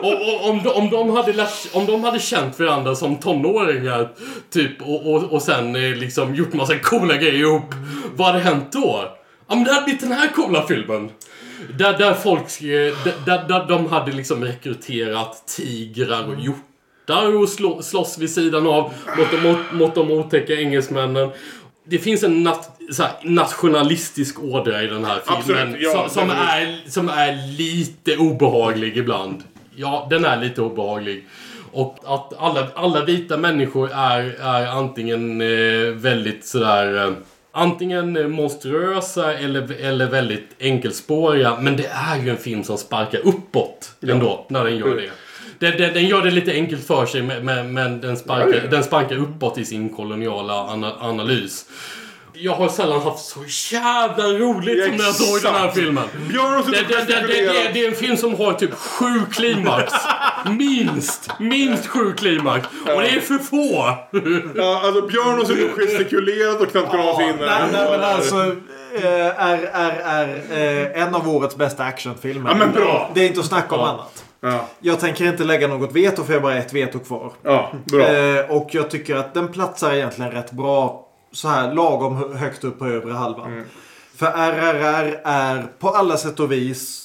och, 0.02 0.12
och, 0.12 0.50
om, 0.50 0.62
de, 0.62 0.68
om, 0.68 0.90
de 0.90 1.10
hade 1.10 1.32
lärt, 1.32 1.74
om 1.74 1.86
de 1.86 2.04
hade 2.04 2.18
känt 2.18 2.58
varandra 2.58 2.94
som 2.94 3.16
tonåringar 3.16 4.08
typ 4.50 4.82
och, 4.82 5.14
och, 5.14 5.22
och 5.22 5.42
sen 5.42 5.76
eh, 5.76 5.96
liksom 5.96 6.34
gjort 6.34 6.52
massa 6.52 6.78
coola 6.78 7.16
grejer 7.16 7.34
ihop. 7.34 7.74
Vad 8.16 8.26
hade 8.26 8.38
hänt 8.38 8.72
då? 8.72 9.16
Ja 9.48 9.54
men 9.54 9.64
det 9.64 9.72
hade 9.72 9.84
blivit 9.84 10.00
den 10.00 10.12
här 10.12 10.28
coola 10.28 10.66
filmen. 10.66 11.10
Där, 11.78 11.98
där 11.98 12.14
folk, 12.14 12.62
eh, 12.62 13.14
där, 13.24 13.48
där 13.48 13.68
de 13.68 13.86
hade 13.86 14.12
liksom 14.12 14.44
rekryterat 14.44 15.46
tigrar 15.46 16.28
och 16.28 16.40
hjortar 16.40 17.36
och 17.36 17.48
slå, 17.48 17.82
slåss 17.82 18.18
vid 18.18 18.30
sidan 18.30 18.66
av 18.66 18.92
mot, 19.18 19.42
mot, 19.42 19.72
mot 19.72 19.94
de 19.94 20.10
otäcka 20.10 20.54
engelsmännen. 20.54 21.30
Det 21.88 21.98
finns 21.98 22.22
en 22.22 22.42
nat, 22.42 22.80
här, 22.98 23.10
nationalistisk 23.22 24.42
ådra 24.42 24.82
i 24.82 24.86
den 24.86 25.04
här 25.04 25.20
filmen 25.26 25.68
Absolut, 25.68 25.82
ja, 25.82 26.08
som, 26.08 26.20
som, 26.20 26.30
är, 26.30 26.90
som 26.90 27.08
är 27.08 27.56
lite 27.58 28.16
obehaglig 28.16 28.96
ibland. 28.96 29.42
Ja, 29.76 30.06
den 30.10 30.24
är 30.24 30.40
lite 30.40 30.62
obehaglig. 30.62 31.26
Och 31.72 31.98
att 32.04 32.32
alla, 32.38 32.68
alla 32.74 33.04
vita 33.04 33.36
människor 33.36 33.90
är, 33.92 34.22
är 34.40 34.66
antingen 34.66 35.40
eh, 35.40 35.92
väldigt 35.92 36.46
sådär... 36.46 37.06
Eh, 37.06 37.12
antingen 37.52 38.30
monstruösa 38.30 39.34
eller, 39.34 39.84
eller 39.84 40.06
väldigt 40.06 40.48
enkelspåriga. 40.60 41.56
Men 41.60 41.76
det 41.76 41.86
är 41.86 42.22
ju 42.22 42.30
en 42.30 42.36
film 42.36 42.64
som 42.64 42.78
sparkar 42.78 43.20
uppåt 43.26 43.90
ändå, 44.02 44.46
när 44.48 44.64
den 44.64 44.76
gör 44.76 44.96
det. 44.96 45.10
Den, 45.58 45.76
den, 45.78 45.94
den 45.94 46.06
gör 46.06 46.22
det 46.22 46.30
lite 46.30 46.52
enkelt 46.52 46.86
för 46.86 47.06
sig 47.06 47.22
men, 47.22 48.00
den, 48.00 48.16
sparkar, 48.16 48.48
Ja, 48.48 48.60
ja. 48.64 48.70
den 48.70 48.84
sparkar 48.84 49.16
uppåt 49.16 49.58
i 49.58 49.64
sin 49.64 49.88
koloniala 49.88 50.54
ana, 50.54 50.92
analys. 51.00 51.64
Jag 52.38 52.52
har 52.52 52.68
sällan 52.68 53.00
haft 53.02 53.24
så 53.24 53.40
jävla 53.74 54.24
roligt 54.24 54.84
som 54.84 54.96
när 54.96 55.04
jag 55.04 55.14
såg 55.14 55.42
den 55.42 55.54
här 55.60 55.70
filmen. 55.70 56.04
Det, 56.28 56.32
det, 56.32 56.40
och 56.40 56.70
det, 56.70 56.70
det, 56.70 56.82
det, 56.88 56.94
gestikulerat. 56.94 57.74
det 57.74 57.84
är 57.84 57.88
en 57.88 57.94
film 57.94 58.16
som 58.16 58.34
har 58.34 58.52
typ 58.52 58.74
sju 58.74 59.20
klimax. 59.32 59.92
Minst! 60.58 61.30
Minst 61.40 61.86
sju 61.86 62.12
klimax. 62.12 62.66
Och 62.94 63.00
det 63.00 63.08
är 63.08 63.20
för 63.20 63.38
få! 63.38 63.94
Ja, 64.56 64.80
alltså 64.84 65.02
Björn 65.02 65.38
har 65.38 65.44
suttit 65.44 65.72
och 65.72 65.78
gestikulerat 65.80 66.60
och 66.60 66.70
knappt 66.70 66.90
kunnat 66.90 67.16
finna 67.18 67.46
Nej, 67.46 67.68
nej, 67.72 67.90
men 67.90 68.00
alltså. 68.04 68.36
eh, 68.94 69.42
Är, 69.42 69.58
är, 69.72 69.90
är 70.04 70.28
eh, 70.94 71.02
en 71.02 71.14
av 71.14 71.28
årets 71.28 71.56
bästa 71.56 71.84
actionfilmer. 71.84 72.50
Ja, 72.50 72.56
men 72.56 72.72
bra. 72.72 73.10
Det 73.14 73.20
är 73.20 73.26
inte 73.26 73.40
att 73.40 73.46
snacka 73.46 73.74
om 73.74 73.80
annat. 73.80 74.24
Ja, 74.50 74.68
Jag 74.80 75.00
tänker 75.00 75.24
inte 75.28 75.44
lägga 75.44 75.68
något 75.68 75.92
veto 75.92 76.24
för 76.24 76.32
jag 76.32 76.40
har 76.40 76.42
bara 76.48 76.56
ett 76.58 76.72
veto 76.72 76.98
kvar. 76.98 77.32
ja 77.42 77.72
bra. 77.84 78.06
Eh, 78.08 78.50
och 78.50 78.68
jag 78.74 78.90
tycker 78.90 79.16
att 79.16 79.34
den 79.34 79.48
platsar 79.48 79.92
egentligen 79.92 80.30
rätt 80.30 80.52
bra 80.52 81.08
så 81.32 81.48
här 81.48 81.74
lagom 81.74 82.16
hö- 82.16 82.34
högt 82.34 82.64
upp 82.64 82.78
på 82.78 82.86
övre 82.86 83.12
halvan. 83.12 83.52
Mm. 83.52 83.64
För 84.16 84.26
RRR 84.26 85.20
är 85.24 85.66
på 85.78 85.88
alla 85.88 86.16
sätt 86.16 86.40
och 86.40 86.52
vis 86.52 87.02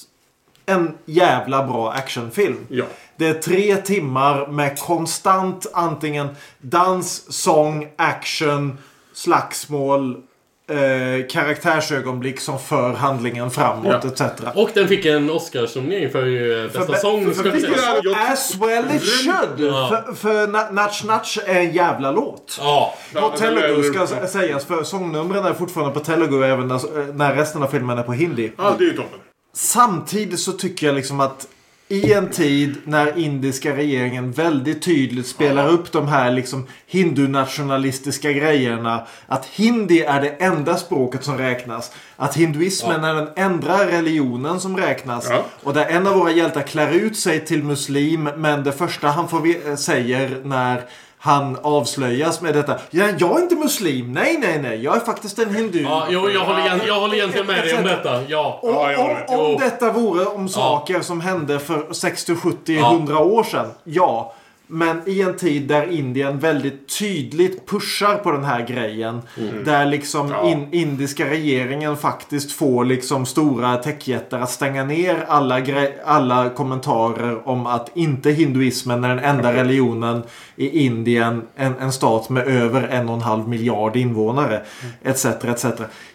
en 0.66 0.98
jävla 1.06 1.68
bra 1.68 1.92
actionfilm. 1.92 2.58
Ja. 2.70 2.86
Det 3.18 3.28
är 3.28 3.34
tre 3.34 3.76
timmar 3.78 4.48
med 4.48 4.80
konstant 4.80 5.66
antingen 5.74 6.28
dans, 6.62 7.34
sång, 7.44 7.88
action, 7.98 8.78
slagsmål, 9.14 10.22
eh, 10.70 11.28
karaktärsögonblick 11.30 12.40
som 12.40 12.60
för 12.60 12.94
handlingen 12.94 13.52
framåt 13.52 13.96
Ja. 14.04 14.10
etc. 14.10 14.22
Och 14.56 14.70
den 14.74 14.88
fick 14.88 15.06
en 15.06 15.30
Oscarsnominering 15.30 16.10
för 16.12 16.26
eh, 16.62 16.64
bästa 16.64 16.86
För- 16.86 16.94
sång. 16.94 17.26
för- 17.34 17.44
för- 17.44 17.52
för- 17.60 18.32
As 18.34 18.56
well 18.56 18.86
it 18.96 19.02
should! 19.04 19.60
Ja. 19.72 20.04
För, 20.06 20.14
för 20.14 20.48
Na- 20.48 20.72
Natch 20.72 21.04
Natch 21.04 21.38
är 21.46 21.60
en 21.60 21.72
jävla 21.72 22.12
låt. 22.12 22.58
Ja. 22.62 22.94
På 23.14 23.30
Telugu 23.30 23.84
ska 23.84 24.06
sä- 24.06 24.28
sägas, 24.28 24.66
för 24.66 24.84
sångnumren 24.84 25.46
är 25.46 25.54
fortfarande 25.54 25.94
på 25.94 26.00
Telugu 26.00 26.44
även 26.44 26.68
när, 26.68 27.14
när 27.14 27.36
resten 27.36 27.64
av 27.64 27.68
filmen 27.68 27.98
är 27.98 28.04
på 28.04 28.14
hindi. 28.14 28.52
Ja, 28.58 28.76
det 28.78 28.84
är 28.84 28.88
ju 28.88 28.94
toppen. 28.96 29.20
Samtidigt 29.54 30.40
så 30.40 30.52
tycker 30.52 30.88
jag 30.88 30.96
liksom 30.96 31.20
att 31.20 31.48
i 31.92 32.14
en 32.14 32.30
tid 32.30 32.76
när 32.84 33.20
indiska 33.20 33.76
regeringen 33.76 34.32
väldigt 34.32 34.82
tydligt 34.82 35.28
spelar 35.28 35.68
upp 35.70 35.92
de 35.92 36.08
här 36.08 36.32
liksom 36.32 36.68
hindunationalistiska 36.88 38.32
grejerna. 38.32 39.08
Att 39.28 39.46
hindi 39.46 40.02
är 40.02 40.22
det 40.22 40.30
enda 40.30 40.78
språket 40.78 41.24
som 41.24 41.38
räknas. 41.38 41.92
Att 42.16 42.38
hinduismen 42.38 43.04
är 43.04 43.14
den 43.16 43.30
enda 43.36 43.88
religionen 43.88 44.60
som 44.60 44.78
räknas. 44.78 45.28
Ja. 45.30 45.46
Och 45.64 45.74
där 45.74 45.86
en 45.86 46.08
av 46.08 46.14
våra 46.16 46.32
hjältar 46.32 46.62
klär 46.62 46.92
ut 46.92 47.18
sig 47.18 47.46
till 47.46 47.64
muslim. 47.64 48.30
Men 48.38 48.64
det 48.64 48.72
första 48.72 49.08
han 49.08 49.28
får 49.28 49.40
ve- 49.40 49.78
säger 49.78 50.42
när 50.44 50.82
han 51.24 51.58
avslöjas 51.64 52.42
med 52.42 52.54
detta. 52.54 52.80
Ja, 52.90 53.06
jag 53.18 53.38
är 53.38 53.44
inte 53.44 53.56
muslim. 53.56 54.14
Nej, 54.14 54.38
nej, 54.42 54.60
nej. 54.62 54.84
Jag 54.84 54.96
är 54.96 55.00
faktiskt 55.00 55.40
en 55.40 55.56
hindu. 55.56 55.82
Ja, 55.82 56.04
jo, 56.10 56.30
jag 56.30 56.40
håller, 56.46 56.88
jag 56.88 57.00
håller 57.00 57.16
egentligen 57.16 57.48
med 57.48 57.64
dig 57.64 57.78
om 57.78 57.84
detta. 57.84 58.22
Ja. 58.28 58.60
Ja, 58.64 58.98
om, 59.28 59.40
om 59.40 59.52
Jo. 59.52 59.58
detta 59.60 59.92
vore 59.92 60.26
om 60.26 60.50
saker 60.50 61.02
som 61.02 61.22
hände 61.22 61.60
för 61.60 61.94
60, 61.94 62.36
70, 62.36 62.74
Ja. 62.74 62.92
100 62.94 63.20
år 63.20 63.44
sedan. 63.44 63.68
Ja. 63.84 64.34
Men 64.74 65.02
i 65.06 65.22
en 65.22 65.36
tid 65.36 65.68
där 65.68 65.92
Indien 65.92 66.40
väldigt 66.40 67.00
tydligt 67.00 67.66
pushar 67.66 68.16
på 68.16 68.32
den 68.32 68.44
här 68.44 68.68
grejen. 68.68 69.22
Mm. 69.38 69.64
Där 69.64 69.86
liksom 69.86 70.34
in, 70.46 70.68
indiska 70.72 71.30
regeringen 71.30 71.98
faktiskt 71.98 72.52
får 72.52 72.86
liksom 72.86 73.26
stora 73.26 73.78
techjättar 73.78 74.40
att 74.40 74.52
stänga 74.52 74.84
ner 74.84 75.26
alla, 75.28 75.60
gre- 75.60 75.94
alla 76.06 76.50
kommentarer 76.50 77.48
om 77.48 77.66
att 77.66 77.98
inte 77.98 78.32
hinduismen 78.32 79.04
är 79.04 79.10
den 79.10 79.20
enda 79.20 79.54
religionen 79.62 80.24
i 80.56 80.86
Indien. 80.86 81.42
En, 81.56 81.76
en 81.80 81.92
stat 81.92 82.30
med 82.30 82.48
över 82.48 82.88
en 82.88 83.10
och 83.10 83.16
en 83.16 83.22
halv 83.22 83.48
miljard 83.48 83.96
invånare. 83.96 84.62
Etc. 85.04 85.26
etc. 85.26 85.66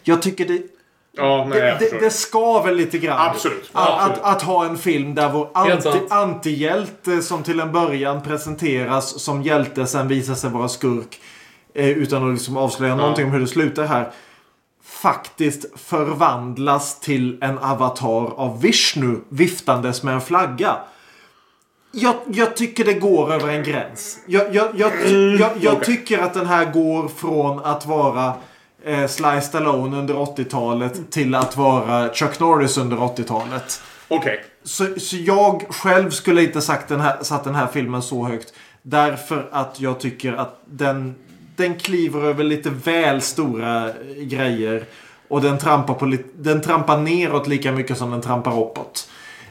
Jag 0.02 0.22
tycker 0.22 0.44
det 0.44 0.75
Ja, 1.16 1.46
nej, 1.50 1.60
det, 1.60 1.90
det, 1.90 1.98
det 1.98 2.10
skaver 2.10 2.72
lite 2.72 2.98
grann. 2.98 3.30
Absolut. 3.30 3.70
Att, 3.72 3.88
Absolut. 3.88 4.18
att, 4.18 4.36
att 4.36 4.42
ha 4.42 4.66
en 4.66 4.78
film 4.78 5.14
där 5.14 5.28
vår 5.28 5.48
anti, 5.54 6.00
antihjälte 6.10 7.22
som 7.22 7.42
till 7.42 7.60
en 7.60 7.72
början 7.72 8.22
presenteras 8.22 9.20
som 9.20 9.42
hjälte 9.42 9.86
sen 9.86 10.08
visar 10.08 10.34
sig 10.34 10.50
vara 10.50 10.68
skurk. 10.68 11.20
Eh, 11.74 11.88
utan 11.88 12.28
att 12.28 12.34
liksom 12.34 12.56
avslöja 12.56 12.96
någonting 12.96 13.24
om 13.24 13.32
hur 13.32 13.40
det 13.40 13.46
slutar 13.46 13.84
här. 13.84 14.10
Faktiskt 14.84 15.78
förvandlas 15.78 17.00
till 17.00 17.38
en 17.42 17.58
avatar 17.58 18.32
av 18.36 18.60
Vishnu 18.60 19.20
viftandes 19.28 20.02
med 20.02 20.14
en 20.14 20.20
flagga. 20.20 20.76
Jag, 21.92 22.14
jag 22.26 22.56
tycker 22.56 22.84
det 22.84 22.94
går 22.94 23.32
över 23.32 23.48
en 23.48 23.62
gräns. 23.62 24.18
Jag, 24.26 24.54
jag, 24.54 24.68
jag, 24.74 24.92
jag, 25.40 25.50
jag 25.60 25.84
tycker 25.84 26.18
att 26.18 26.34
den 26.34 26.46
här 26.46 26.64
går 26.64 27.08
från 27.08 27.64
att 27.64 27.86
vara 27.86 28.32
eh, 28.86 29.06
Sly 29.06 29.40
Stallone 29.40 29.96
under 29.96 30.14
80-talet 30.14 31.10
till 31.10 31.34
att 31.34 31.56
vara 31.56 32.14
Chuck 32.14 32.40
Norris 32.40 32.78
under 32.78 32.96
80-talet. 32.96 33.82
Okej. 34.08 34.44
Så, 34.64 34.86
så 34.96 35.16
jag 35.16 35.64
själv 35.68 36.10
skulle 36.10 36.42
inte 36.42 36.60
sagt 36.60 36.88
den 36.88 37.00
här, 37.00 37.16
satt 37.22 37.44
den 37.44 37.54
här 37.54 37.66
filmen 37.66 38.02
så 38.02 38.24
högt. 38.24 38.52
Därför 38.82 39.48
att 39.52 39.80
jag 39.80 40.00
tycker 40.00 40.32
att 40.32 40.60
den, 40.64 41.14
den 41.56 41.74
kliver 41.74 42.24
över 42.24 42.44
lite 42.44 42.70
väl 42.70 43.22
stora 43.22 43.88
eh, 43.88 43.94
grejer. 44.22 44.84
Och 45.28 45.42
den 45.42 45.58
trampar, 45.58 45.94
på, 45.94 46.16
den 46.34 46.60
trampar 46.60 46.98
neråt 46.98 47.48
lika 47.48 47.72
mycket 47.72 47.98
som 47.98 48.10
den 48.10 48.20
trampar 48.20 48.60
uppåt. 48.60 49.08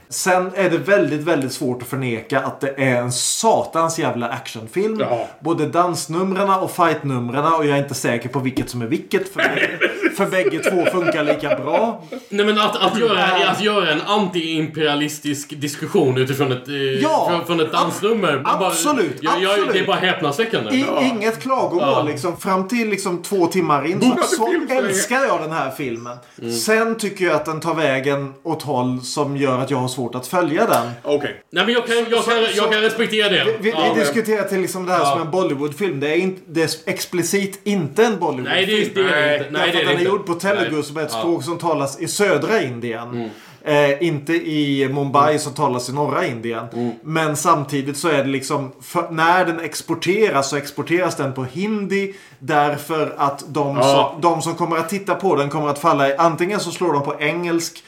Sen 0.09 0.51
är 0.55 0.69
det 0.69 0.77
väldigt, 0.77 1.21
väldigt 1.21 1.53
svårt 1.53 1.81
att 1.81 1.87
förneka 1.87 2.39
att 2.39 2.61
det 2.61 2.73
är 2.77 3.01
en 3.01 3.11
satans 3.11 3.99
jävla 3.99 4.29
actionfilm. 4.29 4.97
Ja. 4.99 5.27
Både 5.39 5.67
dansnumren 5.67 6.49
och 6.49 6.71
fightnumren 6.71 7.53
och 7.53 7.65
jag 7.65 7.77
är 7.77 7.83
inte 7.83 7.93
säker 7.93 8.29
på 8.29 8.39
vilket 8.39 8.69
som 8.69 8.81
är 8.81 8.87
vilket. 8.87 9.33
För, 9.33 9.41
för 10.17 10.25
bägge 10.25 10.59
två 10.59 10.85
funkar 10.85 11.23
lika 11.23 11.55
bra. 11.55 12.03
Nej 12.29 12.45
men 12.45 12.57
att, 12.59 12.75
att, 12.75 12.99
göra, 12.99 13.23
att 13.49 13.61
göra 13.63 13.91
en 13.91 14.01
anti-imperialistisk 14.01 15.55
diskussion 15.55 16.17
utifrån 16.17 16.51
ett, 16.51 16.67
eh, 16.67 16.75
Ja, 16.75 17.27
från, 17.29 17.45
från 17.45 17.59
ett 17.59 17.71
dansnummer. 17.71 18.37
Bara- 18.37 18.67
absolut, 18.67 19.17
jag, 19.21 19.41
jag, 19.41 19.51
absolut. 19.51 19.73
Det 19.73 19.79
är 19.79 19.85
bara 19.87 19.95
häpnadsväckande. 19.97 20.75
I, 20.75 20.85
Inget 21.15 21.41
klagomål 21.41 21.79
Ja. 21.81 22.03
liksom. 22.03 22.37
Fram 22.37 22.67
till 22.67 22.89
liksom 22.89 23.21
två 23.23 23.47
timmar 23.47 23.85
in 23.87 24.01
så, 24.01 24.35
så 24.35 24.53
älskar 24.69 25.21
jag 25.25 25.41
den 25.41 25.51
här 25.51 25.71
filmen. 25.71 26.17
Mm. 26.41 26.51
Sen 26.51 26.95
tycker 26.97 27.25
jag 27.25 27.35
att 27.35 27.45
den 27.45 27.59
tar 27.59 27.73
vägen 27.75 28.33
åt 28.43 28.63
håll 28.63 29.01
som 29.01 29.37
gör 29.37 29.59
att 29.59 29.71
jag 29.71 29.77
har 29.77 29.87
svårt 29.87 30.15
att 30.15 30.27
följa 30.27 30.65
den. 30.65 30.91
Okej. 31.03 31.41
Nej 31.51 31.65
men 31.65 31.73
jag 31.73 31.87
kan, 31.87 31.95
jag 32.09 32.25
kan, 32.25 32.35
jag 32.55 32.71
kan 32.71 32.81
respektera 32.81 33.29
det. 33.29 33.43
Vi, 33.45 33.51
vi, 33.61 33.69
Ja. 33.69 33.93
vi 33.95 33.99
diskuterar 33.99 34.43
till 34.43 34.59
liksom 34.61 34.85
det 34.85 34.91
här 34.91 34.99
Ja. 34.99 35.11
som 35.11 35.21
en 35.21 35.31
Bollywoodfilm. 35.31 35.99
Det 35.99 36.07
är, 36.07 36.15
inte, 36.17 36.41
det 36.47 36.61
är 36.63 36.69
explicit 36.93 37.59
inte 37.63 38.05
en 38.05 38.19
Bollywoodfilm. 38.19 38.55
Nej, 38.55 38.65
det, 38.65 39.01
det 39.03 39.09
är 39.09 39.29
det 39.29 39.37
inte. 39.37 39.49
Nej, 39.51 39.71
det 39.71 39.77
är 39.81 39.85
det 39.85 39.91
den 39.91 39.95
är 39.95 39.99
inte. 39.99 40.04
Gjord 40.05 40.25
på 40.25 40.33
telugu 40.33 40.83
som 40.83 40.97
är 40.97 41.01
ett 41.01 41.11
språk 41.11 41.43
som 41.43 41.57
talas 41.57 41.99
i 41.99 42.07
södra 42.07 42.61
Indien. 42.61 43.09
Mm. 43.09 43.29
Eh, 43.67 44.07
inte 44.07 44.33
i 44.33 44.89
Mumbai 44.89 45.39
som 45.39 45.53
talas 45.53 45.89
i 45.89 45.93
norra 45.93 46.25
Indien. 46.25 46.67
Mm. 46.73 46.91
Men 47.03 47.35
samtidigt 47.35 47.97
så 47.97 48.07
är 48.07 48.17
det 48.17 48.29
liksom, 48.29 48.71
för, 48.81 49.09
när 49.09 49.45
den 49.45 49.59
exporteras 49.59 50.49
så 50.49 50.55
exporteras 50.57 51.15
den 51.15 51.33
på 51.33 51.43
hindi. 51.43 52.13
Därför 52.39 53.15
att 53.17 53.43
de, 53.47 53.77
Ja. 53.77 54.11
som, 54.13 54.21
de 54.21 54.41
som 54.41 54.55
kommer 54.55 54.77
att 54.77 54.89
titta 54.89 55.15
på 55.15 55.35
den 55.35 55.49
kommer 55.49 55.69
att 55.69 55.79
falla 55.79 56.09
i, 56.09 56.15
antingen 56.17 56.59
så 56.59 56.71
slår 56.71 56.93
de 56.93 57.03
på 57.03 57.15
engelsk 57.19 57.83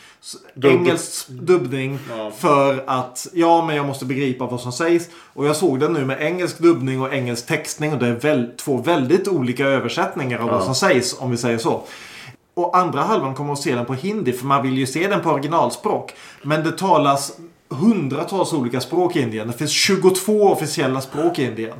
Dubb. 0.53 0.71
engelsk 0.71 1.27
dubbning 1.27 1.99
Ja. 2.17 2.31
för 2.37 2.83
att 2.87 3.27
ja 3.33 3.65
men 3.65 3.75
jag 3.75 3.85
måste 3.85 4.05
begripa 4.05 4.45
vad 4.45 4.61
som 4.61 4.71
sägs. 4.71 5.05
Och 5.33 5.45
jag 5.45 5.55
såg 5.55 5.79
den 5.79 5.93
nu 5.93 6.05
med 6.05 6.21
engelsk 6.21 6.59
dubbning 6.59 7.01
och 7.01 7.13
engelsk 7.13 7.47
textning 7.47 7.93
och 7.93 7.99
det 7.99 8.07
är 8.07 8.15
väl, 8.15 8.51
två 8.57 8.77
väldigt 8.77 9.27
olika 9.27 9.65
översättningar 9.65 10.39
av 10.39 10.49
vad 10.49 10.63
som 10.63 10.75
sägs 10.75 11.15
om 11.19 11.31
vi 11.31 11.37
säger 11.37 11.57
så. 11.57 11.83
Och 12.53 12.77
andra 12.77 13.01
halvan 13.01 13.35
kommer 13.35 13.53
att 13.53 13.59
se 13.61 13.75
den 13.75 13.85
på 13.85 13.93
hindi 13.93 14.33
för 14.33 14.45
man 14.45 14.63
vill 14.63 14.77
ju 14.77 14.87
se 14.87 15.07
den 15.07 15.21
på 15.21 15.29
originalspråk. 15.29 16.13
Men 16.41 16.63
det 16.63 16.71
talas 16.77 17.33
hundratals 17.69 18.53
olika 18.53 18.81
språk 18.81 19.15
i 19.15 19.21
Indien. 19.21 19.47
Det 19.47 19.53
finns 19.53 19.71
22 19.71 20.51
officiella 20.51 21.01
språk 21.01 21.39
i 21.39 21.45
Indien. 21.45 21.77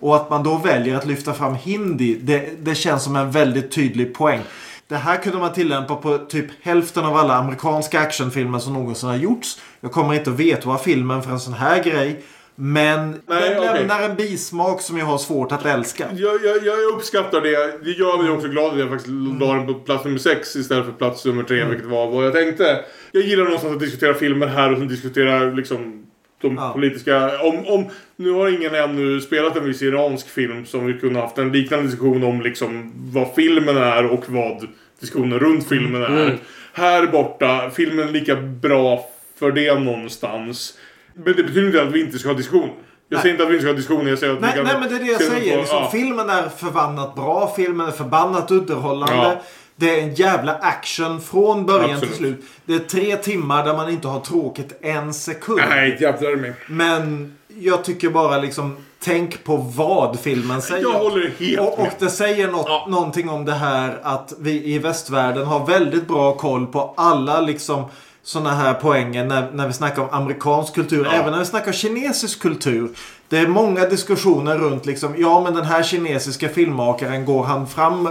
Och 0.00 0.16
att 0.16 0.30
man 0.30 0.42
då 0.42 0.56
väljer 0.56 0.96
att 0.96 1.06
lyfta 1.06 1.34
fram 1.34 1.54
hindi, 1.54 2.14
det, 2.14 2.64
det 2.64 2.74
känns 2.74 3.04
som 3.04 3.16
en 3.16 3.30
väldigt 3.30 3.70
tydlig 3.72 4.14
poäng. 4.14 4.40
Det 4.88 4.96
här 4.96 5.16
kunde 5.16 5.38
man 5.38 5.52
tillämpa 5.52 5.96
på 5.96 6.18
typ 6.18 6.46
hälften 6.62 7.04
av 7.04 7.16
alla 7.16 7.34
amerikanska 7.34 8.00
actionfilmer 8.00 8.58
som 8.58 8.72
någonsin 8.72 9.08
har 9.08 9.16
gjorts. 9.16 9.60
Jag 9.80 9.92
kommer 9.92 10.14
inte 10.14 10.30
att 10.30 10.40
vetoa 10.40 10.78
filmen 10.78 11.22
för 11.22 11.30
en 11.30 11.40
sån 11.40 11.52
här 11.54 11.82
grej. 11.84 12.22
Men 12.54 13.20
Nej, 13.26 13.54
den 13.54 13.62
lämnar 13.74 14.02
en 14.02 14.16
bismak 14.16 14.82
som 14.82 14.98
jag 14.98 15.06
har 15.06 15.18
svårt 15.18 15.52
att 15.52 15.66
älska. 15.66 16.06
Jag, 16.12 16.44
jag, 16.44 16.66
jag 16.66 16.94
uppskattar 16.94 17.40
det. 17.40 17.84
Det 17.84 17.90
gör 17.90 18.22
mig 18.22 18.30
också 18.30 18.48
glad 18.48 18.72
att 18.72 18.78
jag 18.78 18.88
faktiskt 18.88 19.08
la 19.40 19.54
den 19.54 19.66
på 19.66 19.74
plats 19.74 20.04
nummer 20.04 20.18
sex 20.18 20.56
istället 20.56 20.84
för 20.84 20.92
plats 20.92 21.24
nummer 21.24 21.42
tre, 21.42 21.56
Mm. 21.56 21.70
vilket 21.70 21.88
var 21.88 22.10
vad 22.10 22.26
jag 22.26 22.32
tänkte. 22.34 22.80
Jag 23.12 23.22
gillar 23.22 23.44
någonstans 23.44 23.74
att 23.74 23.80
diskutera 23.80 24.14
filmer 24.14 24.46
här 24.46 24.72
och 24.72 24.78
sen 24.78 24.88
diskutera 24.88 25.38
liksom 25.44 26.06
de 26.40 26.56
Ja. 26.56 26.72
politiska... 26.72 27.40
Om, 27.42 27.66
om, 27.66 27.84
nu 28.16 28.30
har 28.30 28.48
ingen 28.48 28.74
ännu 28.74 29.20
spelat 29.20 29.56
en 29.56 29.64
viss 29.64 29.82
iransk 29.82 30.28
film 30.28 30.66
som 30.66 30.86
vi 30.86 30.94
kunde 30.94 31.20
haft 31.20 31.38
en 31.38 31.52
liknande 31.52 31.84
diskussion 31.86 32.24
om 32.24 32.40
liksom 32.40 32.92
vad 33.12 33.34
filmen 33.34 33.76
är 33.76 34.06
och 34.06 34.24
vad 34.28 34.66
diskussionen 35.00 35.38
runt 35.38 35.68
filmen 35.68 36.02
är. 36.02 36.22
Mm. 36.22 36.36
Här 36.72 37.06
borta, 37.06 37.70
filmen 37.70 38.08
är 38.08 38.12
lika 38.12 38.36
bra 38.36 39.04
för 39.38 39.52
det 39.52 39.80
någonstans. 39.80 40.78
Men 41.14 41.24
det 41.36 41.42
betyder 41.42 41.66
inte 41.66 41.82
att 41.82 41.92
vi 41.92 42.00
inte 42.00 42.18
ska 42.18 42.28
ha 42.28 42.36
diskussion. 42.36 42.68
Jag 43.10 43.16
Nej. 43.16 43.22
säger 43.22 43.32
inte 43.34 43.44
att 43.44 43.50
vi 43.50 43.54
inte 43.54 43.62
ska 43.62 43.70
ha 43.70 43.76
diskussion, 43.76 44.06
jag 44.06 44.18
säger 44.18 44.32
att 44.34 44.40
Nej, 44.40 44.50
vi 44.54 44.56
kan... 44.56 44.64
nej 44.66 44.76
men 44.80 44.88
det 44.88 44.94
är 44.94 44.98
det 45.06 45.12
jag 45.12 45.22
säger. 45.22 45.54
på- 45.54 45.60
Liksom, 45.60 45.78
ja. 45.78 45.88
Filmen 45.92 46.30
är 46.30 46.48
förbannat 46.48 47.14
bra. 47.14 47.52
Filmen 47.56 47.86
är 47.86 47.90
förbannat 47.92 48.50
underhållande. 48.50 49.14
Ja. 49.14 49.42
Det 49.80 50.00
är 50.00 50.02
en 50.02 50.14
jävla 50.14 50.54
action 50.54 51.20
från 51.20 51.66
början 51.66 51.90
Absolut. 51.90 52.08
till 52.08 52.18
slut. 52.18 52.44
Det 52.64 52.74
är 52.74 52.78
tre 52.78 53.16
timmar 53.16 53.64
där 53.64 53.76
man 53.76 53.90
inte 53.90 54.08
har 54.08 54.20
tråkigt 54.20 54.78
en 54.80 55.14
sekund. 55.14 55.60
Nej, 55.68 55.98
jävlar 56.00 56.36
mig. 56.36 56.54
Men 56.68 57.36
jag 57.48 57.84
tycker 57.84 58.10
bara 58.10 58.38
liksom 58.38 58.76
Tänk 59.00 59.44
på 59.44 59.56
vad 59.56 60.20
filmen 60.20 60.62
säger. 60.62 60.82
Jag 60.82 60.98
håller 60.98 61.30
helt 61.38 61.60
och, 61.60 61.78
och 61.78 61.88
det 61.98 62.10
säger 62.10 62.50
något, 62.50 62.88
någonting 62.88 63.28
om 63.28 63.44
det 63.44 63.54
här 63.54 64.00
att 64.02 64.32
vi 64.38 64.64
i 64.64 64.78
västvärlden 64.78 65.46
har 65.46 65.66
väldigt 65.66 66.08
bra 66.08 66.36
koll 66.36 66.66
på 66.66 66.94
alla 66.96 67.40
liksom 67.40 67.84
sådana 68.22 68.50
här 68.50 68.74
poänger 68.74 69.24
när, 69.24 69.50
när 69.52 69.66
vi 69.66 69.72
snackar 69.72 70.02
om 70.02 70.08
amerikansk 70.10 70.74
kultur. 70.74 71.08
Även 71.12 71.32
när 71.32 71.38
vi 71.38 71.44
snackar 71.44 71.72
kinesisk 71.72 72.40
kultur. 72.40 72.90
Det 73.28 73.38
är 73.38 73.46
många 73.46 73.86
diskussioner 73.86 74.58
runt 74.58 74.86
liksom, 74.86 75.14
ja 75.18 75.40
men 75.40 75.54
den 75.54 75.64
här 75.64 75.82
kinesiska 75.82 76.48
filmmakaren, 76.48 77.24
går 77.24 77.44
han 77.44 77.66
fram 77.66 78.08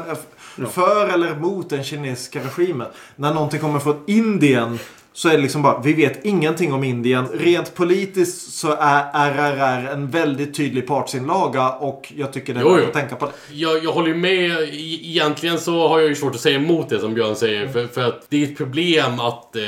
f- 0.64 0.70
för 0.74 1.08
eller 1.14 1.36
mot 1.36 1.70
den 1.70 1.84
kinesiska 1.84 2.40
regimen? 2.40 2.88
När 3.16 3.34
någonting 3.34 3.60
kommer 3.60 3.80
från 3.80 4.04
Indien 4.08 4.80
så 5.14 5.30
är 5.30 5.34
det 5.34 5.42
liksom 5.42 5.62
bara, 5.62 5.80
vi 5.80 5.94
vet 5.94 6.26
ingenting 6.26 6.74
om 6.74 6.84
Indien. 6.84 7.28
Rent 7.34 7.76
politiskt 7.76 8.54
så 8.54 8.72
är 8.80 9.04
RRR 9.32 9.88
en 9.94 10.10
väldigt 10.10 10.56
tydlig 10.58 10.88
partsinlaga 10.88 11.70
och 11.70 12.14
jag 12.16 12.34
tycker 12.34 12.54
det 12.54 12.60
är 12.60 12.64
värt 12.64 12.88
att 12.88 12.94
tänka 12.94 13.16
på 13.16 13.26
det. 13.26 13.32
Jag, 13.56 13.84
jag 13.84 13.92
håller 13.92 14.08
ju 14.08 14.16
med. 14.16 14.52
Egentligen 14.74 15.60
så 15.60 15.88
har 15.88 16.00
jag 16.00 16.10
ju 16.10 16.16
svårt 16.16 16.36
att 16.36 16.42
säga 16.42 16.56
emot 16.56 16.90
det 16.90 17.00
som 17.00 17.14
Björn 17.14 17.36
säger. 17.36 17.68
För, 17.68 17.88
för 17.88 18.04
att 18.08 18.26
det 18.30 18.44
är 18.44 18.48
ett 18.48 18.58
problem 18.58 19.20
att, 19.20 19.56
eh, 19.56 19.62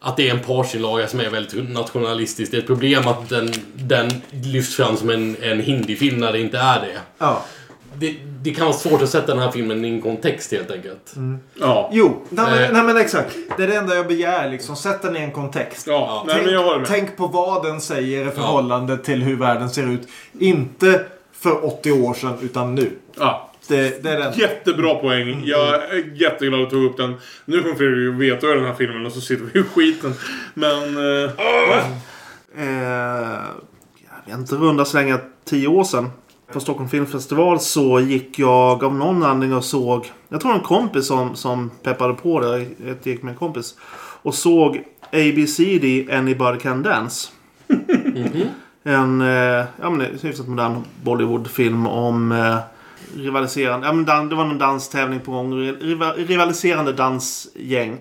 att 0.00 0.16
det 0.16 0.28
är 0.28 0.34
en 0.34 0.40
partsinlaga 0.40 1.08
som 1.08 1.20
är 1.20 1.30
väldigt 1.30 1.70
nationalistisk. 1.70 2.50
Det 2.50 2.56
är 2.56 2.60
ett 2.60 2.66
problem 2.66 3.08
att 3.08 3.28
den, 3.28 3.52
den 3.74 4.10
lyfts 4.30 4.74
fram 4.76 4.96
som 4.96 5.10
en, 5.10 5.36
en 5.42 5.60
hindi-film 5.60 6.18
när 6.18 6.32
det 6.32 6.40
inte 6.40 6.58
är 6.58 6.80
det. 6.80 6.98
Ja. 7.18 7.44
Det. 8.02 8.16
Det 8.42 8.50
kan 8.54 8.64
vara 8.66 8.76
svårt 8.76 9.02
att 9.02 9.08
sätta 9.08 9.26
den 9.34 9.42
här 9.42 9.50
filmen 9.50 9.84
i 9.84 9.88
en 9.88 10.02
kontext 10.02 10.52
helt 10.52 10.70
enkelt. 10.70 11.14
Ja. 11.54 11.90
Jo, 11.92 12.22
nej 12.28 12.44
men, 12.50 12.62
Eh. 12.64 12.72
nej 12.72 12.82
men 12.82 12.96
exakt. 12.96 13.36
Det 13.56 13.62
är 13.62 13.68
det 13.68 13.74
enda 13.76 13.94
jag 13.94 14.06
begär. 14.06 14.50
Liksom. 14.50 14.76
Sätt 14.76 15.02
den 15.02 15.16
i 15.16 15.20
en 15.20 15.30
kontext. 15.32 15.86
Ja, 15.86 16.22
nej, 16.26 16.34
tänk, 16.34 16.46
men 16.46 16.54
jag 16.54 16.64
håller 16.64 16.78
med. 16.78 16.88
tänk 16.88 17.16
på 17.16 17.26
vad 17.26 17.64
den 17.64 17.80
säger 17.80 18.28
i 18.28 18.30
förhållande 18.30 18.98
till 18.98 19.22
hur 19.22 19.36
världen 19.36 19.70
ser 19.70 19.86
ut. 19.92 20.08
Inte 20.38 21.04
för 21.32 21.66
80 21.66 21.92
år 21.92 22.14
sedan, 22.14 22.34
utan 22.42 22.74
nu. 22.74 22.90
Ja. 23.18 23.48
Det, 23.68 24.02
det 24.02 24.10
är 24.10 24.18
den. 24.18 24.32
Jättebra 24.38 24.94
poäng. 24.94 25.42
Jag 25.44 25.74
är 25.74 26.12
jätteglad 26.22 26.60
att 26.62 26.70
du 26.70 26.76
tog 26.76 26.84
upp 26.84 26.96
den. 26.96 27.14
Nu 27.44 27.62
kommer 27.62 27.74
Fredrik 27.74 28.20
veta 28.20 28.46
den 28.46 28.64
här 28.64 28.74
filmen 28.74 29.06
och 29.06 29.12
så 29.12 29.20
sitter 29.20 29.44
vi 29.52 29.60
i 29.60 29.62
skiten. 29.62 30.14
Men... 30.54 30.96
Eh, 31.24 31.30
Eh, 32.58 32.64
jag 34.26 34.26
vet 34.26 34.38
inte, 34.38 34.54
runda 34.54 34.84
slänga 34.84 35.18
tio 35.44 35.68
år 35.68 35.84
sedan. 35.84 36.10
På 36.52 36.60
Stockholm 36.60 36.88
Filmfestival 36.88 37.60
så 37.60 38.00
gick 38.00 38.38
jag 38.38 38.84
av 38.84 38.94
någon 38.94 39.22
anledning 39.22 39.56
och 39.56 39.64
såg... 39.64 40.12
Jag 40.28 40.40
tror 40.40 40.54
en 40.54 40.60
kompis 40.60 41.06
som, 41.06 41.36
som 41.36 41.70
peppade 41.82 42.14
på 42.14 42.40
det. 42.40 42.66
Jag 42.86 42.96
gick 43.02 43.22
med 43.22 43.32
en 43.32 43.38
kompis. 43.38 43.74
Och 44.22 44.34
såg 44.34 44.82
ABCD 45.12 46.10
Anybody 46.12 46.58
Can 46.58 46.82
Dance. 46.82 47.28
En 48.84 49.20
eh, 49.20 49.64
ja, 49.80 49.90
men, 49.90 50.00
en 50.00 50.18
hyfsat 50.22 50.48
modern 50.48 50.84
Bollywoodfilm 51.02 51.86
om 51.86 52.32
eh, 52.32 52.56
rivaliserande... 53.16 53.86
Ja, 53.86 53.92
men 53.92 54.04
dan, 54.04 54.28
det 54.28 54.34
var 54.34 54.44
någon 54.44 54.58
danstävling 54.58 55.20
på 55.20 55.32
gång. 55.32 55.54
Riva, 55.54 56.12
rivaliserande 56.12 56.92
dansgäng. 56.92 57.98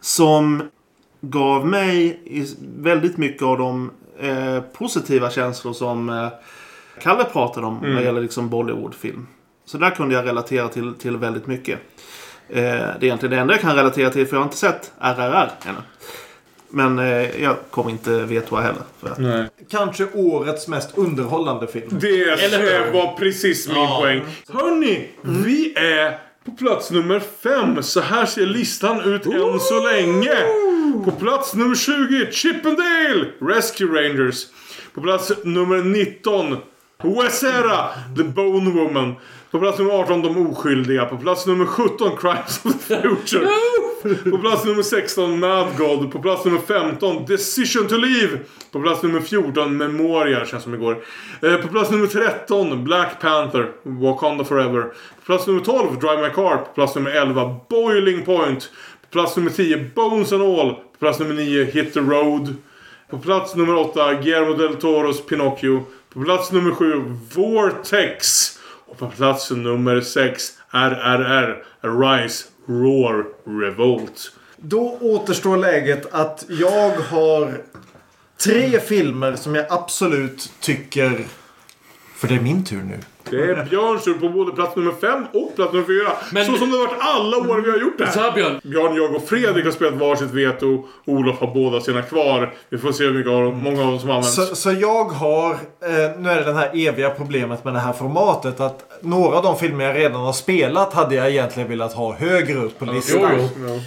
Som 0.00 0.62
gav 1.20 1.66
mig 1.66 2.20
väldigt 2.78 3.16
mycket 3.16 3.42
av 3.42 3.58
de 3.58 3.90
eh, 4.20 4.60
positiva 4.60 5.30
känslor 5.30 5.72
som 5.72 6.08
eh, 6.08 6.28
Kalle 7.02 7.24
pratade 7.24 7.66
om 7.66 7.78
Mm. 7.78 7.94
vad 7.94 8.04
gäller 8.04 8.20
liksom 8.20 8.48
Bollywoodfilm. 8.48 9.26
Så 9.64 9.78
där 9.78 9.90
kunde 9.90 10.14
jag 10.14 10.26
relatera 10.26 10.68
till, 10.68 10.94
till 10.94 11.16
väldigt 11.16 11.46
mycket. 11.46 11.78
Eh, 12.48 12.62
det 12.62 12.70
är 12.70 13.04
egentligen 13.04 13.30
det 13.30 13.40
enda 13.40 13.54
jag 13.54 13.60
kan 13.60 13.76
relatera 13.76 14.10
till 14.10 14.26
för 14.26 14.36
jag 14.36 14.40
har 14.40 14.44
inte 14.46 14.56
sett 14.56 14.92
RRR 15.00 15.50
ännu. 15.66 15.78
Men 16.70 16.98
eh, 16.98 17.42
jag 17.42 17.56
kommer 17.70 17.90
inte 17.90 18.10
veta 18.24 18.56
heller. 18.56 18.82
För. 19.00 19.48
Kanske 19.70 20.06
årets 20.14 20.68
mest 20.68 20.98
underhållande 20.98 21.66
film. 21.66 21.88
Det 22.00 22.22
Eller 22.44 22.58
hur? 22.58 22.92
var 22.92 23.16
precis 23.18 23.68
min 23.68 23.76
Ja. 23.76 23.98
poäng. 24.00 24.22
Hörni, 24.48 25.08
vi 25.22 25.74
är 25.76 26.18
på 26.44 26.50
plats 26.50 26.90
nummer 26.90 27.20
fem. 27.42 27.82
Så 27.82 28.00
här 28.00 28.26
ser 28.26 28.46
listan 28.46 29.00
ut 29.00 29.26
än 29.26 29.60
så 29.60 29.80
länge. 29.84 30.34
På 31.04 31.10
plats 31.10 31.54
nummer 31.54 31.74
20, 31.74 32.32
Chippendale 32.32 33.24
Rescue 33.40 33.86
Rangers. 34.02 34.46
På 34.94 35.00
plats 35.00 35.32
nummer 35.44 35.82
19, 35.82 36.56
Wesera, 37.02 37.88
The 38.16 38.24
Bone 38.24 38.70
Woman. 38.70 39.14
På 39.50 39.58
plats 39.58 39.78
nummer 39.78 39.92
18, 39.92 40.22
De 40.22 40.28
Oskyldiga. 40.28 41.04
På 41.04 41.16
plats 41.16 41.46
nummer 41.46 41.66
17, 41.66 42.16
Crimes 42.16 42.60
of 42.64 42.88
the 42.88 43.02
Future. 43.02 43.48
På 44.30 44.38
plats 44.38 44.64
nummer 44.64 44.82
16, 44.82 45.40
Mad 45.40 45.66
God. 45.78 46.12
På 46.12 46.18
plats 46.18 46.44
nummer 46.44 46.58
15, 46.60 47.24
Decision 47.26 47.88
to 47.88 47.96
Leave. 47.96 48.38
På 48.72 48.80
plats 48.80 49.02
nummer 49.02 49.20
14, 49.20 49.76
Memoria. 49.76 50.46
Känns 50.46 50.62
som 50.62 50.74
igår. 50.74 50.96
Eh, 51.42 51.56
på 51.56 51.68
plats 51.68 51.90
nummer 51.90 52.06
13, 52.06 52.84
Black 52.84 53.20
Panther. 53.20 53.72
Wakanda 53.82 54.44
Forever. 54.44 54.82
På 54.82 55.26
plats 55.26 55.46
nummer 55.46 55.60
12, 55.60 56.00
Drive 56.00 56.22
My 56.22 56.34
Car. 56.34 56.56
På 56.56 56.72
plats 56.74 56.94
nummer 56.94 57.10
11, 57.10 57.56
Boiling 57.70 58.24
Point. 58.24 58.70
På 59.02 59.08
plats 59.10 59.36
nummer 59.36 59.50
10, 59.50 59.90
Bones 59.94 60.32
and 60.32 60.42
All. 60.42 60.74
På 60.74 60.98
plats 60.98 61.18
nummer 61.18 61.34
9, 61.34 61.64
Hit 61.64 61.94
the 61.94 62.00
Road. 62.00 62.54
På 63.10 63.18
plats 63.18 63.54
nummer 63.54 63.74
8, 63.74 64.14
Guillermo 64.14 64.54
del 64.54 64.74
Toros 64.76 65.26
Pinocchio. 65.26 65.84
På 66.14 66.24
plats 66.24 66.52
nummer 66.52 66.74
7, 66.74 67.02
Vortex. 67.34 68.50
Och 68.86 68.98
på 68.98 69.08
plats 69.08 69.50
nummer 69.50 70.00
6, 70.00 70.52
RRR. 70.70 71.62
Arise, 71.80 72.44
Roar, 72.66 73.24
Revolt. 73.60 74.32
Då 74.56 74.98
återstår 75.00 75.56
läget 75.56 76.14
att 76.14 76.44
jag 76.48 76.90
har 76.90 77.60
tre 78.44 78.80
filmer 78.80 79.36
som 79.36 79.54
jag 79.54 79.66
absolut 79.70 80.52
tycker... 80.60 81.26
För 82.18 82.28
det 82.28 82.34
är 82.34 82.40
min 82.40 82.64
tur 82.64 82.82
nu. 82.82 82.98
Det 83.30 83.36
är 83.50 83.64
Björns 83.70 84.04
tur 84.04 84.14
på 84.14 84.28
både 84.28 84.52
plats 84.52 84.76
nummer 84.76 84.92
5 85.00 85.24
och 85.32 85.56
plats 85.56 85.72
nummer 85.72 85.86
4. 85.86 86.12
Men- 86.32 86.46
så 86.46 86.56
som 86.56 86.70
det 86.70 86.76
har 86.78 86.86
varit 86.86 86.98
alla 87.00 87.36
år 87.36 87.60
vi 87.64 87.70
har 87.70 87.78
gjort 87.78 87.98
det 87.98 88.12
Så 88.12 88.20
här. 88.20 88.32
Björn. 88.32 88.60
Björn, 88.64 88.96
jag 88.96 89.14
och 89.14 89.28
Fredrik 89.28 89.64
har 89.64 89.72
spelat 89.72 89.94
varsitt 89.94 90.30
veto. 90.30 90.84
Olof 91.06 91.38
har 91.40 91.54
båda 91.54 91.80
sina 91.80 92.02
kvar. 92.02 92.54
Vi 92.68 92.78
får 92.78 92.92
se 92.92 93.04
hur 93.04 93.12
mycket 93.14 93.32
av 93.32 93.42
dem, 93.42 93.58
många 93.62 93.80
av 93.82 93.86
dem 93.90 93.98
som 94.00 94.10
används. 94.10 94.34
Så, 94.34 94.56
så 94.56 94.72
jag 94.72 95.04
har, 95.04 95.50
eh, 95.52 95.58
nu 96.18 96.30
är 96.30 96.36
det 96.36 96.44
det 96.44 96.52
här 96.52 96.70
eviga 96.88 97.10
problemet 97.10 97.64
med 97.64 97.74
det 97.74 97.80
här 97.80 97.92
formatet 97.92 98.60
att 98.60 98.98
några 99.00 99.36
av 99.36 99.42
de 99.42 99.56
filmer 99.58 99.84
jag 99.84 99.96
redan 99.96 100.20
har 100.20 100.32
spelat 100.32 100.92
hade 100.94 101.14
jag 101.14 101.30
egentligen 101.30 101.68
velat 101.68 101.92
ha 101.92 102.14
högre 102.14 102.58
upp 102.58 102.78
på 102.78 102.84
listan. 102.84 103.30
Jo, 103.38 103.48
jo. 103.58 103.68
Ja. 103.68 103.80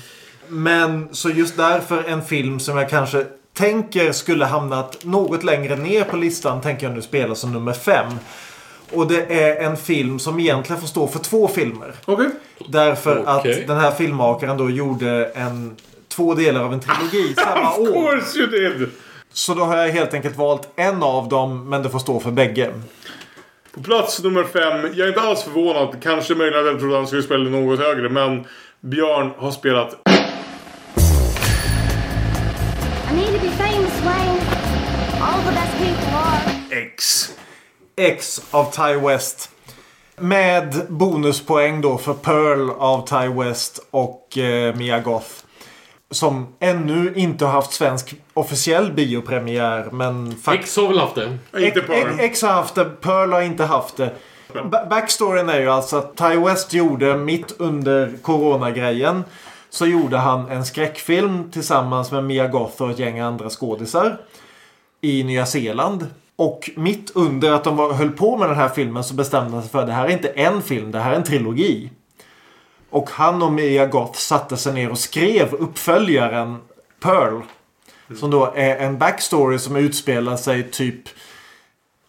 Men 0.48 1.10
så 1.12 1.30
just 1.30 1.58
därför 1.58 2.04
en 2.04 2.22
film 2.22 2.60
som 2.60 2.78
jag 2.78 2.90
kanske 2.90 3.26
tänker 3.54 4.12
skulle 4.12 4.46
hamnat 4.46 4.98
något 5.06 5.44
längre 5.44 5.76
ner 5.76 6.04
på 6.04 6.18
listan 6.18 6.62
tänker 6.62 6.86
jag 6.88 6.96
nu 6.96 7.02
spela 7.02 7.36
som 7.36 7.54
nummer 7.54 7.74
fem. 7.74 8.08
Och 8.94 9.08
det 9.08 9.44
är 9.44 9.64
en 9.66 9.78
film 9.78 10.20
som 10.20 10.40
egentligen 10.40 10.80
får 10.82 10.88
stå 10.88 11.08
för 11.08 11.20
två 11.20 11.48
filmer. 11.48 11.94
Okej. 12.06 12.30
Därför 12.68 13.24
Okej. 13.28 13.62
att 13.62 13.68
den 13.68 13.78
här 13.78 13.92
filmmakaren 13.92 14.58
då 14.58 14.70
gjorde 14.70 15.26
en, 15.26 15.76
två 16.08 16.34
delar 16.34 16.64
av 16.64 16.74
en 16.74 16.80
trilogi 16.80 17.34
samma 17.38 17.72
Of 17.72 17.80
år. 17.80 17.86
course 18.12 18.40
you 18.40 18.48
did! 18.48 18.90
Så 19.34 19.54
då 19.54 19.64
har 19.64 19.78
jag 19.78 19.90
helt 19.90 20.14
enkelt 20.14 20.38
valt 20.38 20.70
en 20.76 21.04
av 21.04 21.30
dem 21.30 21.70
men 21.70 21.84
det 21.84 21.90
får 21.90 22.00
stå 22.00 22.20
för 22.20 22.32
bägge. 22.32 22.74
På 23.74 23.84
plats 23.84 24.24
nummer 24.24 24.44
5. 24.44 24.94
Jag 24.96 25.00
är 25.00 25.08
inte 25.08 25.22
alls 25.22 25.44
förvånad. 25.44 25.96
Kanske 26.04 26.36
möjligen 26.36 26.60
att 26.66 26.72
jag 26.72 26.80
trodde 26.80 26.96
han 26.96 27.08
skulle 27.08 27.24
spela 27.24 27.50
något 27.50 27.80
högre. 27.80 28.10
Men 28.10 28.46
Björn 28.82 29.32
har 29.38 29.52
spelat 29.52 29.96
X. 36.72 37.30
X 37.96 38.42
av 38.52 38.72
Ty 38.72 39.08
West. 39.08 39.50
Med 40.18 40.82
bonuspoäng 40.90 41.82
då 41.82 41.98
för 41.98 42.14
Pearl 42.14 42.70
av 42.70 43.08
Ty 43.08 43.28
West 43.44 43.80
och 43.92 44.38
eh, 44.38 44.76
Mia 44.76 45.00
Goth. 45.00 45.30
Som 46.12 46.48
ännu 46.60 47.14
inte 47.16 47.46
har 47.46 47.52
haft 47.52 47.74
svensk 47.74 48.16
officiell 48.34 48.92
biopremiär 48.92 49.90
men. 49.92 50.36
X 50.52 50.78
har 50.78 50.88
väl 50.88 51.00
haft 51.00 51.16
det? 51.16 51.38
Inte 51.66 51.80
X, 51.80 51.88
Pearl. 51.88 52.20
X 52.20 52.42
har 52.42 52.50
haft 52.54 52.76
det, 52.76 52.86
Pearl 52.86 53.32
har 53.34 53.42
inte 53.42 53.64
haft 53.64 53.98
det. 53.98 54.14
Ba- 54.54 54.86
Backstoryn 54.90 55.50
är 55.50 55.60
ju 55.60 55.70
alltså 55.70 55.98
att 55.98 56.18
Ty 56.18 56.36
West 56.40 56.74
gjorde 56.74 57.18
mitt 57.18 57.56
under 57.58 58.14
coronagrejen 58.22 59.24
så 59.74 59.86
gjorde 59.86 60.18
han 60.18 60.50
en 60.50 60.66
skräckfilm 60.66 61.52
tillsammans 61.52 62.12
med 62.12 62.24
Mia 62.24 62.48
Goth 62.48 62.82
och 62.82 62.92
ett 62.92 63.00
gäng 63.00 63.20
andra 63.20 63.50
skådisar 63.50 64.18
i 65.02 65.24
Nya 65.24 65.46
Zeeland. 65.46 66.08
Och 66.36 66.70
mitt 66.76 67.12
under 67.16 67.52
att 67.52 67.64
de 67.64 67.78
var, 67.78 67.94
höll 67.94 68.10
på 68.10 68.38
med 68.38 68.50
den 68.50 68.58
här 68.58 68.70
filmen 68.70 69.04
så 69.04 69.14
bestämde 69.14 69.52
han 69.52 69.62
sig 69.62 69.72
för 69.72 69.80
att 69.80 69.88
det 69.88 69.94
här 69.94 70.06
är 70.06 70.10
inte 70.10 70.28
en 70.28 70.62
film, 70.62 70.92
det 70.92 71.00
här 71.00 71.12
är 71.12 71.16
en 71.16 71.24
trilogi. 71.24 71.90
Och 72.90 73.10
han 73.10 73.44
och 73.44 73.52
Mia 73.52 73.86
Goth 73.86 74.20
satte 74.20 74.58
sig 74.58 74.74
ner 74.74 74.90
och 74.90 75.00
skrev 75.00 75.54
uppföljaren 75.54 76.58
Pearl. 77.00 77.42
Som 78.20 78.32
då 78.32 78.54
är 78.56 78.76
en 78.76 78.98
backstory 78.98 79.60
som 79.60 79.76
utspelar 79.76 80.38
sig 80.38 80.72
typ 80.72 81.10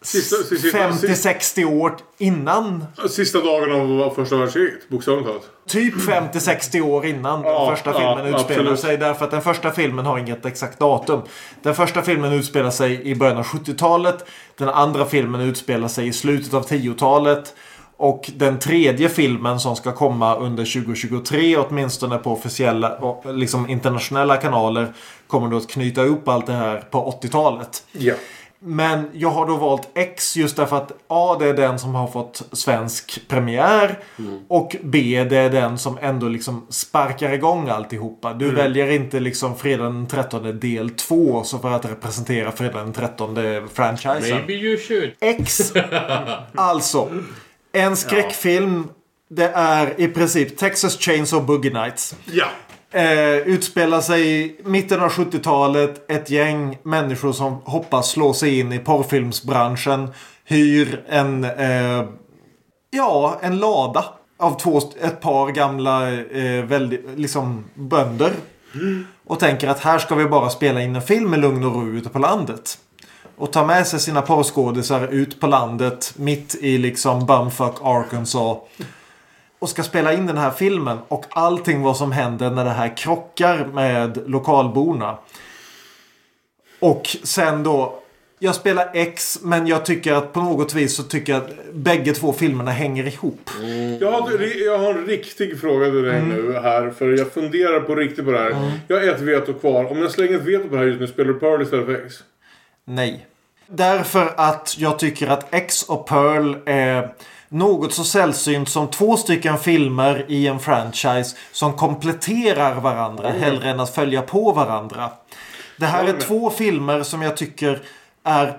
50-60 0.03 1.65
år 1.65 1.95
innan. 2.17 2.85
sista 3.09 3.39
dagen 3.39 4.01
av 4.01 4.09
första 4.15 4.35
världskriget. 4.37 4.89
Bokstavligt 4.89 5.27
talat. 5.27 5.43
Typ 5.67 5.93
50-60 5.93 6.81
år 6.81 7.05
innan 7.05 7.43
Ja, 7.43 7.65
den 7.65 7.75
första 7.75 7.91
ja, 7.91 8.15
filmen 8.15 8.33
utspelar 8.35 8.59
absolut. 8.61 8.79
sig. 8.79 8.97
Därför 8.97 9.25
att 9.25 9.31
den 9.31 9.41
första 9.41 9.71
filmen 9.71 10.05
har 10.05 10.17
inget 10.19 10.45
exakt 10.45 10.79
datum. 10.79 11.21
Den 11.61 11.75
första 11.75 12.01
filmen 12.01 12.33
utspelar 12.33 12.71
sig 12.71 13.01
i 13.03 13.15
början 13.15 13.37
av 13.37 13.45
70-talet. 13.45 14.25
Den 14.57 14.69
andra 14.69 15.05
filmen 15.05 15.41
utspelar 15.41 15.87
sig 15.87 16.07
i 16.07 16.13
slutet 16.13 16.53
av 16.53 16.67
10-talet. 16.67 17.53
Och 17.97 18.31
den 18.35 18.59
tredje 18.59 19.09
filmen 19.09 19.59
som 19.59 19.75
ska 19.75 19.91
komma 19.91 20.35
under 20.35 20.65
2023 20.83 21.57
åtminstone 21.57 22.17
på 22.17 22.31
officiella 22.31 22.99
liksom 23.25 23.69
internationella 23.69 24.37
kanaler 24.37 24.93
kommer 25.27 25.47
då 25.47 25.57
att 25.57 25.69
knyta 25.69 26.01
upp 26.01 26.27
allt 26.27 26.45
det 26.45 26.53
här 26.53 26.77
på 26.77 27.19
80-talet. 27.21 27.83
Ja. 27.91 28.13
Men 28.65 29.09
jag 29.13 29.29
har 29.29 29.47
då 29.47 29.57
valt 29.57 29.89
X 29.95 30.37
just 30.37 30.55
därför 30.55 30.77
att 30.77 30.91
A 31.07 31.37
det 31.39 31.47
är 31.47 31.53
den 31.53 31.79
som 31.79 31.95
har 31.95 32.07
fått 32.07 32.41
svensk 32.51 33.27
premiär. 33.27 33.99
Och 34.47 34.75
B 34.83 35.25
det 35.29 35.37
är 35.37 35.49
den 35.49 35.77
som 35.77 35.97
ändå 36.01 36.27
liksom 36.27 36.67
sparkar 36.69 37.33
igång 37.33 37.69
alltihopa. 37.69 38.33
Du 38.33 38.51
väljer 38.51 38.91
inte 38.91 39.19
liksom 39.19 39.57
fredag 39.57 39.83
den 39.83 40.07
13 40.07 40.59
del 40.59 40.89
2 40.89 41.43
så 41.43 41.59
för 41.59 41.71
att 41.71 41.85
representera 41.85 42.51
fredag 42.51 42.79
den 42.79 42.93
13 42.93 43.37
franchisen. 43.73 44.37
Maybe 44.37 44.53
you 44.53 44.77
should. 44.77 45.11
X. 45.19 45.73
alltså. 46.55 47.09
En 47.71 47.95
skräckfilm. 47.95 48.87
Det 49.29 49.51
är 49.53 50.01
i 50.01 50.07
princip 50.07 50.57
Texas 50.57 50.99
Chainsaw 50.99 51.47
Boogie 51.47 51.73
Nights. 51.73 52.15
Ja. 52.25 52.45
Eh, 52.95 53.37
utspelar 53.37 54.01
sig 54.01 54.41
i 54.41 54.55
mitten 54.63 54.99
av 54.99 55.09
70-talet. 55.09 56.11
Ett 56.11 56.29
gäng 56.29 56.77
människor 56.83 57.31
som 57.31 57.53
hoppas 57.53 58.09
slå 58.09 58.33
sig 58.33 58.59
in 58.59 58.73
i 58.73 58.79
porrfilmsbranschen. 58.79 60.09
Hyr 60.45 61.03
en, 61.07 61.43
eh, 61.43 62.05
ja, 62.89 63.39
en 63.41 63.57
lada 63.57 64.05
av 64.39 64.59
två, 64.59 64.81
ett 65.01 65.21
par 65.21 65.51
gamla 65.51 66.11
eh, 66.13 66.65
väldigt, 66.65 67.05
liksom 67.15 67.63
bönder. 67.75 68.31
Och 69.27 69.39
tänker 69.39 69.67
att 69.67 69.79
här 69.79 69.99
ska 69.99 70.15
vi 70.15 70.25
bara 70.25 70.49
spela 70.49 70.81
in 70.81 70.95
en 70.95 71.01
film 71.01 71.29
med 71.29 71.39
lugn 71.39 71.63
och 71.63 71.73
ro 71.73 71.87
ute 71.87 72.09
på 72.09 72.19
landet. 72.19 72.77
Och 73.37 73.51
tar 73.51 73.65
med 73.65 73.87
sig 73.87 73.99
sina 73.99 74.21
porrskådisar 74.21 75.07
ut 75.07 75.39
på 75.39 75.47
landet 75.47 76.13
mitt 76.17 76.55
i 76.55 76.77
liksom 76.77 77.25
bumfuck 77.25 77.75
Arkansas 77.81 78.57
och 79.63 79.69
ska 79.69 79.83
spela 79.83 80.13
in 80.13 80.25
den 80.25 80.37
här 80.37 80.51
filmen 80.51 80.97
och 81.07 81.25
allting 81.29 81.81
vad 81.81 81.97
som 81.97 82.11
händer 82.11 82.49
när 82.49 82.65
det 82.65 82.71
här 82.71 82.97
krockar 82.97 83.65
med 83.73 84.19
lokalborna. 84.25 85.17
Och 86.79 87.17
sen 87.23 87.63
då 87.63 87.99
jag 88.39 88.55
spelar 88.55 88.89
X 88.93 89.39
men 89.41 89.67
jag 89.67 89.85
tycker 89.85 90.13
att 90.13 90.33
på 90.33 90.41
något 90.41 90.73
vis 90.73 90.95
så 90.95 91.03
tycker 91.03 91.33
jag 91.33 91.41
att 91.41 91.73
bägge 91.73 92.13
två 92.13 92.33
filmerna 92.33 92.71
hänger 92.71 93.07
ihop. 93.07 93.49
Jag 93.99 94.11
har, 94.11 94.31
jag 94.65 94.77
har 94.77 94.93
en 94.93 95.05
riktig 95.05 95.59
fråga 95.61 95.85
till 95.85 96.03
dig 96.03 96.21
nu 96.21 96.53
här. 96.53 96.89
För 96.89 97.17
jag 97.17 97.31
funderar 97.31 97.79
på 97.79 97.95
riktigt 97.95 98.25
på 98.25 98.31
det 98.31 98.39
här. 98.39 98.71
Jag 98.87 98.97
har 98.97 99.07
ett 99.07 99.21
veto 99.21 99.53
kvar. 99.53 99.91
Om 99.91 99.97
jag 99.97 100.11
slänger 100.11 100.35
ett 100.35 100.45
veto 100.45 100.69
på 100.69 100.75
det 100.75 100.77
här 100.77 100.87
just 100.87 100.99
nu, 100.99 101.07
spelar 101.07 101.33
du 101.33 101.39
Pearl 101.39 101.61
istället 101.61 101.85
för 101.85 102.05
X? 102.05 102.15
Nej. 102.85 103.25
Därför 103.67 104.33
att 104.37 104.75
jag 104.77 104.99
tycker 104.99 105.27
att 105.27 105.53
X 105.53 105.83
och 105.83 106.07
Pearl 106.07 106.55
är 106.65 107.13
något 107.53 107.93
så 107.93 108.03
sällsynt 108.03 108.69
som 108.69 108.87
två 108.87 109.17
stycken 109.17 109.57
filmer 109.57 110.25
i 110.27 110.47
en 110.47 110.59
franchise 110.59 111.35
som 111.51 111.73
kompletterar 111.73 112.75
varandra 112.81 113.29
hellre 113.29 113.69
än 113.69 113.79
att 113.79 113.95
följa 113.95 114.21
på 114.21 114.51
varandra. 114.51 115.11
Det 115.77 115.85
här 115.85 116.05
är 116.05 116.19
två 116.19 116.49
filmer 116.49 117.03
som 117.03 117.21
jag 117.21 117.37
tycker 117.37 117.81
är 118.23 118.57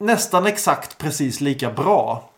nästan 0.00 0.46
exakt 0.46 0.98
precis 0.98 1.40
lika 1.40 1.70
bra. 1.70 2.30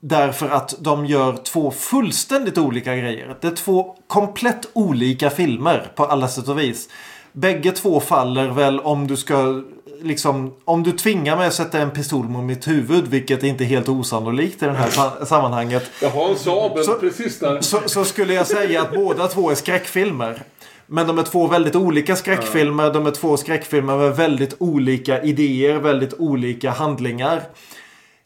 Därför 0.00 0.48
att 0.48 0.74
de 0.78 1.06
gör 1.06 1.36
två 1.36 1.70
fullständigt 1.70 2.58
olika 2.58 2.96
grejer. 2.96 3.36
Det 3.40 3.48
är 3.48 3.56
två 3.56 3.96
komplett 4.06 4.68
olika 4.72 5.30
filmer 5.30 5.92
på 5.94 6.04
alla 6.04 6.28
sätt 6.28 6.48
och 6.48 6.58
vis. 6.58 6.88
Bägge 7.32 7.72
två 7.72 8.00
faller 8.00 8.48
väl 8.48 8.80
om 8.80 9.06
du 9.06 9.16
ska 9.16 9.62
liksom, 10.02 10.52
om 10.64 10.82
du 10.82 10.92
tvingar 10.92 11.36
mig 11.36 11.46
att 11.46 11.54
sätta 11.54 11.78
en 11.78 11.90
pistol 11.90 12.28
mot 12.28 12.44
mitt 12.44 12.68
huvud, 12.68 13.06
vilket 13.08 13.42
är 13.42 13.48
inte 13.48 13.64
är 13.64 13.66
helt 13.66 13.88
osannolikt 13.88 14.62
i 14.62 14.66
det 14.66 14.72
här 14.72 14.90
sa- 14.90 15.24
sammanhanget. 15.26 15.90
Jag 16.02 16.10
har 16.10 16.28
en 16.28 16.36
sabel 16.36 16.84
Så- 16.84 16.94
precis 16.94 17.38
där. 17.38 17.60
Så, 17.60 17.80
så 17.86 18.04
skulle 18.04 18.34
jag 18.34 18.46
säga 18.46 18.82
att 18.82 18.94
båda 18.94 19.28
två 19.28 19.50
är 19.50 19.54
skräckfilmer. 19.54 20.42
Men 20.86 21.06
de 21.06 21.18
är 21.18 21.22
två 21.22 21.46
väldigt 21.46 21.76
olika 21.76 22.16
skräckfilmer. 22.16 22.92
De 22.92 23.06
är 23.06 23.10
två 23.10 23.36
skräckfilmer 23.36 23.96
med 23.96 24.16
väldigt 24.16 24.54
olika 24.58 25.22
idéer, 25.22 25.76
väldigt 25.76 26.14
olika 26.18 26.70
handlingar. 26.70 27.42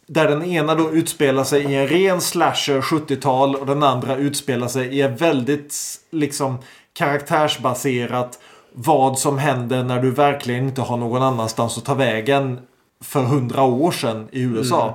Där 0.06 0.28
den 0.28 0.44
ena 0.44 0.74
då 0.74 0.90
utspelar 0.90 1.44
sig 1.44 1.62
i 1.62 1.74
en 1.74 1.88
ren 1.88 2.20
slasher 2.20 2.80
70-tal 2.80 3.56
och 3.56 3.66
den 3.66 3.82
andra 3.82 4.16
utspelar 4.16 4.68
sig 4.68 4.86
i 4.86 5.00
en 5.02 5.16
väldigt 5.16 5.74
liksom 6.10 6.58
karaktärsbaserat 6.92 8.38
vad 8.74 9.18
som 9.18 9.38
händer 9.38 9.84
när 9.84 10.02
du 10.02 10.10
verkligen 10.10 10.64
inte 10.64 10.80
har 10.80 10.96
någon 10.96 11.22
annanstans 11.22 11.78
att 11.78 11.84
ta 11.84 11.94
vägen 11.94 12.58
för 13.00 13.22
hundra 13.22 13.62
år 13.62 13.90
sedan 13.90 14.28
i 14.32 14.40
USA. 14.42 14.82
Mm. 14.82 14.94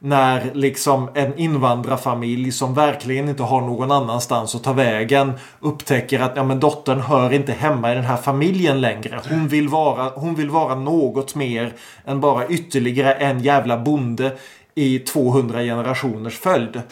När 0.00 0.50
liksom 0.54 1.10
en 1.14 1.38
invandrarfamilj 1.38 2.52
som 2.52 2.74
verkligen 2.74 3.28
inte 3.28 3.42
har 3.42 3.60
någon 3.60 3.90
annanstans 3.90 4.54
att 4.54 4.64
ta 4.64 4.72
vägen 4.72 5.32
upptäcker 5.60 6.20
att 6.20 6.32
ja, 6.36 6.44
men 6.44 6.60
dottern 6.60 7.00
hör 7.00 7.32
inte 7.32 7.52
hemma 7.52 7.92
i 7.92 7.94
den 7.94 8.04
här 8.04 8.16
familjen 8.16 8.80
längre. 8.80 9.20
Hon 9.28 9.48
vill, 9.48 9.68
vara, 9.68 10.10
hon 10.14 10.34
vill 10.34 10.50
vara 10.50 10.74
något 10.74 11.34
mer 11.34 11.72
än 12.04 12.20
bara 12.20 12.48
ytterligare 12.48 13.14
en 13.14 13.40
jävla 13.40 13.78
bonde 13.78 14.36
i 14.74 14.98
200 14.98 15.62
generationers 15.62 16.38
följd. 16.38 16.82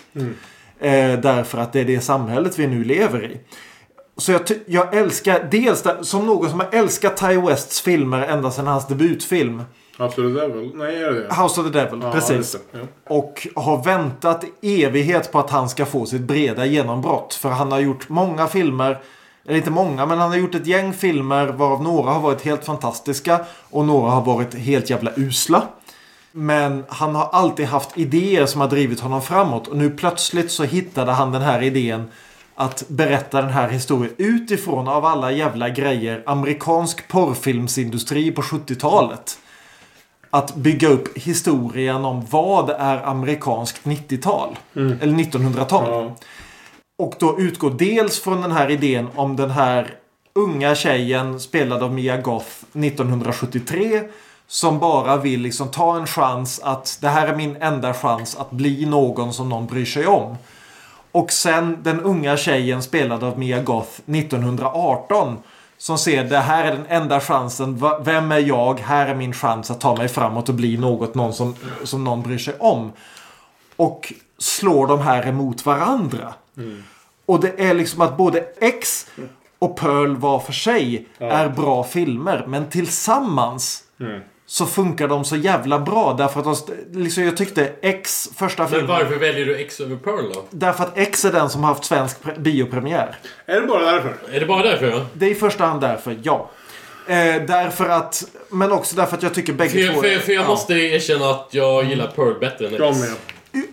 Eh, 0.81 1.19
därför 1.19 1.59
att 1.59 1.73
det 1.73 1.81
är 1.81 1.85
det 1.85 2.01
samhället 2.01 2.59
vi 2.59 2.67
nu 2.67 2.85
lever 2.85 3.25
i. 3.25 3.41
Så 4.19 4.33
jag, 4.33 4.41
jag 4.67 4.97
älskar, 4.97 5.49
dels 5.51 5.83
där, 5.83 6.03
som 6.03 6.27
någon 6.27 6.51
som 6.51 6.61
har 6.61 6.69
älskat 6.73 7.17
Ty 7.17 7.37
Wests 7.41 7.81
filmer 7.81 8.23
ända 8.23 8.51
sedan 8.51 8.67
hans 8.67 8.87
debutfilm. 8.87 9.63
Absolut 9.99 10.37
Devil. 10.41 10.73
Nej, 10.75 11.03
är 11.03 11.11
det 11.13 11.23
det? 11.29 11.35
House 11.35 11.61
of 11.61 11.67
the 11.73 11.79
Devil, 11.79 12.01
Ja, 12.03 12.11
precis. 12.13 12.57
ja. 12.73 12.79
Och 13.09 13.47
har 13.55 13.85
väntat 13.85 14.45
evighet 14.63 15.33
på 15.33 15.39
att 15.39 15.51
han 15.51 15.69
ska 15.69 15.87
få 15.87 16.07
sitt 16.07 16.21
breda 16.23 16.67
genombrott. 16.67 17.35
För 17.35 17.49
han 17.49 17.73
har 17.73 17.81
gjort 17.81 18.09
många 18.09 18.47
filmer, 18.47 18.99
eller 19.47 19.57
inte 19.57 19.71
många, 19.71 20.07
men 20.07 20.19
han 20.19 20.31
har 20.31 20.37
gjort 20.37 20.55
ett 20.55 20.67
gäng 20.67 20.93
filmer 20.93 21.47
varav 21.47 21.83
några 21.83 22.11
har 22.11 22.21
varit 22.21 22.43
helt 22.43 22.65
fantastiska 22.65 23.41
och 23.71 23.85
några 23.85 24.11
har 24.11 24.23
varit 24.25 24.55
helt 24.55 24.91
jävla 24.91 25.11
usla. 25.17 25.63
Men 26.33 26.85
han 26.89 27.15
har 27.15 27.29
alltid 27.33 27.67
haft 27.67 27.99
idéer 27.99 28.47
som 28.47 28.61
har 28.61 28.69
drivit 28.69 29.01
honom 29.01 29.23
framåt. 29.23 29.69
Och 29.69 29.77
nu 29.77 29.91
plötsligt 29.91 30.51
så 30.51 30.65
hittade 30.65 31.13
han 31.13 31.33
den 31.33 31.43
här 31.43 31.63
idén 31.63 32.11
att 32.57 32.89
berätta 32.89 33.43
den 33.43 33.51
här 33.51 33.69
historien 33.69 34.15
utifrån 34.19 34.89
av 34.89 35.05
alla 35.05 35.33
jävla 35.33 35.69
grejer 35.69 36.23
amerikansk 36.27 37.09
porrfilmsindustri 37.09 38.33
på 38.33 38.43
70-talet. 38.43 39.39
Att 40.31 40.55
bygga 40.55 40.89
upp 40.89 41.19
historien 41.19 42.05
om 42.05 42.27
vad 42.31 42.71
är 42.71 43.07
amerikanskt 43.07 43.85
90-tal. 43.85 44.59
Mm. 44.77 44.99
Eller 45.01 45.13
1900-tal. 45.13 46.13
Och 46.99 47.15
då 47.19 47.41
utgår 47.41 47.71
dels 47.71 48.21
från 48.21 48.41
den 48.41 48.53
här 48.53 48.71
idén 48.71 49.09
om 49.15 49.37
den 49.37 49.51
här 49.51 49.95
unga 50.35 50.75
tjejen 50.75 51.41
spelad 51.41 51.83
av 51.83 51.93
Mia 51.93 52.17
Goth 52.17 52.51
1973. 52.73 54.03
Som 54.47 54.79
bara 54.79 55.17
vill 55.17 55.41
liksom 55.41 55.69
ta 55.69 55.97
en 55.97 56.07
chans 56.07 56.61
att 56.65 56.99
det 57.01 57.09
här 57.09 57.29
är 57.29 57.37
min 57.37 57.57
enda 57.57 57.95
chans 57.95 58.37
att 58.37 58.51
bli 58.51 58.87
någon 58.87 59.33
som 59.33 59.49
någon 59.49 59.67
bryr 59.67 59.85
sig 59.85 60.07
om. 60.07 60.37
Och 61.17 61.33
sen 61.33 61.79
den 61.83 62.01
unga 62.01 62.37
tjejen 62.37 62.83
spelad 62.83 63.25
av 63.25 63.39
Mia 63.39 63.63
Goth 63.63 64.01
1918. 64.07 65.39
Som 65.79 65.99
ser 65.99 66.25
det 66.25 66.39
här 66.39 66.65
är 66.65 66.77
den 66.77 66.87
enda 66.89 67.21
chansen. 67.21 67.83
Vem 68.01 68.33
är 68.33 68.39
jag? 68.39 68.81
Här 68.81 69.07
är 69.07 69.15
min 69.15 69.33
chans 69.33 69.71
att 69.71 69.81
ta 69.81 69.97
mig 69.97 70.09
framåt 70.09 70.49
och 70.49 70.55
bli 70.55 70.77
något 70.77 71.15
någon 71.15 71.33
som, 71.33 71.55
som 71.85 72.05
någon 72.05 72.23
bryr 72.23 72.39
sig 72.39 72.55
om. 72.59 72.93
Och 73.77 74.13
slår 74.39 74.87
de 74.87 75.01
här 75.01 75.27
emot 75.29 75.67
varandra. 75.67 76.35
Och 77.27 77.41
det 77.41 77.61
är 77.61 77.75
liksom 77.75 78.01
att 78.01 78.17
både 78.17 78.45
X 78.61 79.07
och 79.59 79.77
Pearl 79.77 80.17
var 80.17 80.39
för 80.39 80.53
sig 80.53 81.09
är 81.19 81.49
bra 81.49 81.85
filmer. 81.85 82.45
Men 82.47 82.71
tillsammans 82.71 83.83
så 84.47 84.67
funkar 84.67 85.09
de 85.09 85.25
så 85.25 85.37
jävla 85.37 85.79
bra. 85.79 86.13
Därför 86.19 86.41
att 86.41 86.67
de, 86.67 86.75
liksom 87.01 87.25
jag 87.25 87.37
tyckte 87.37 87.73
X 87.83 88.29
första 88.37 88.63
Men 88.63 88.71
filmen. 88.71 88.89
varför 88.89 89.17
väljer 89.17 89.47
du 89.47 89.57
X 89.57 89.81
över 89.81 89.97
Pearl 89.97 90.33
då? 90.35 90.45
Därför 90.51 90.85
att 90.85 90.99
X 90.99 91.25
är 91.25 91.33
den 91.33 91.51
som 91.51 91.63
har 91.65 91.69
haft 91.69 91.85
svensk 91.85 92.23
pre- 92.23 92.41
biopremiär. 92.41 93.17
Är 93.47 93.61
det 93.61 93.67
bara 93.67 93.93
därför? 93.93 94.15
Är 94.33 94.41
det 94.41 94.47
bara 94.47 94.63
därför 94.63 94.91
ja? 94.91 95.07
Det 95.13 95.27
är 95.27 95.31
i 95.31 95.35
första 95.35 95.65
hand 95.65 95.81
därför, 95.81 96.19
ja. 96.23 96.51
Eh, 97.09 97.15
därför 97.47 97.89
att, 97.89 98.25
men 98.51 98.73
också 98.73 98.97
därför 98.97 99.17
att 99.17 99.23
jag 99.23 99.35
tycker 99.35 99.53
bägge 99.53 99.87
För, 99.87 99.95
två 99.95 100.03
för, 100.03 100.19
för 100.19 100.33
jag 100.33 100.45
ja. 100.45 100.49
måste 100.49 100.75
erkänna 100.75 101.31
att 101.31 101.49
jag 101.51 101.85
gillar 101.85 102.07
Pearl 102.07 102.39
bättre 102.41 102.67
än 102.67 102.73
X. 102.75 102.81
Jag 102.81 102.97
med. 102.97 103.11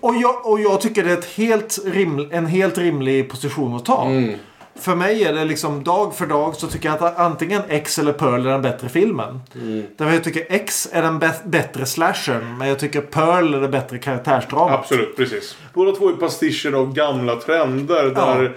Och 0.02 0.16
jag, 0.16 0.46
och 0.46 0.60
jag 0.60 0.82
tycker 0.82 1.04
det 1.04 1.12
är 1.12 1.18
ett 1.18 1.34
helt 1.36 1.80
rim, 1.86 2.30
en 2.32 2.46
helt 2.46 2.78
rimlig 2.78 3.30
position 3.30 3.76
att 3.76 3.86
ta. 3.86 4.06
Mm. 4.06 4.36
För 4.84 4.96
mig 4.96 5.24
är 5.24 5.34
det 5.34 5.46
liksom 5.46 5.84
dag 5.84 6.16
för 6.16 6.26
dag 6.26 6.56
så 6.56 6.68
tycker 6.68 6.90
jag 6.90 7.04
att 7.04 7.20
antingen 7.20 7.62
X 7.70 8.00
eller 8.00 8.14
Pearl 8.14 8.46
är 8.46 8.52
den 8.52 8.62
bättre 8.62 8.90
filmen. 8.90 9.40
Mm. 9.56 9.84
Därför 9.98 10.14
jag 10.14 10.24
tycker 10.24 10.46
X 10.50 10.90
är 10.92 11.02
den 11.02 11.20
bä- 11.20 11.48
bättre 11.50 11.86
slashern. 11.86 12.58
Men 12.58 12.68
jag 12.68 12.80
tycker 12.80 13.02
Pearl 13.02 13.54
är 13.54 13.62
det 13.62 13.68
bättre 13.68 13.98
karaktärsdramat. 13.98 14.80
Absolut, 14.80 15.16
precis. 15.18 15.58
Båda 15.74 15.92
två 15.92 16.10
är 16.10 16.14
pastischer 16.14 16.74
av 16.74 16.94
gamla 16.94 17.36
trender. 17.36 18.04
Där 18.04 18.56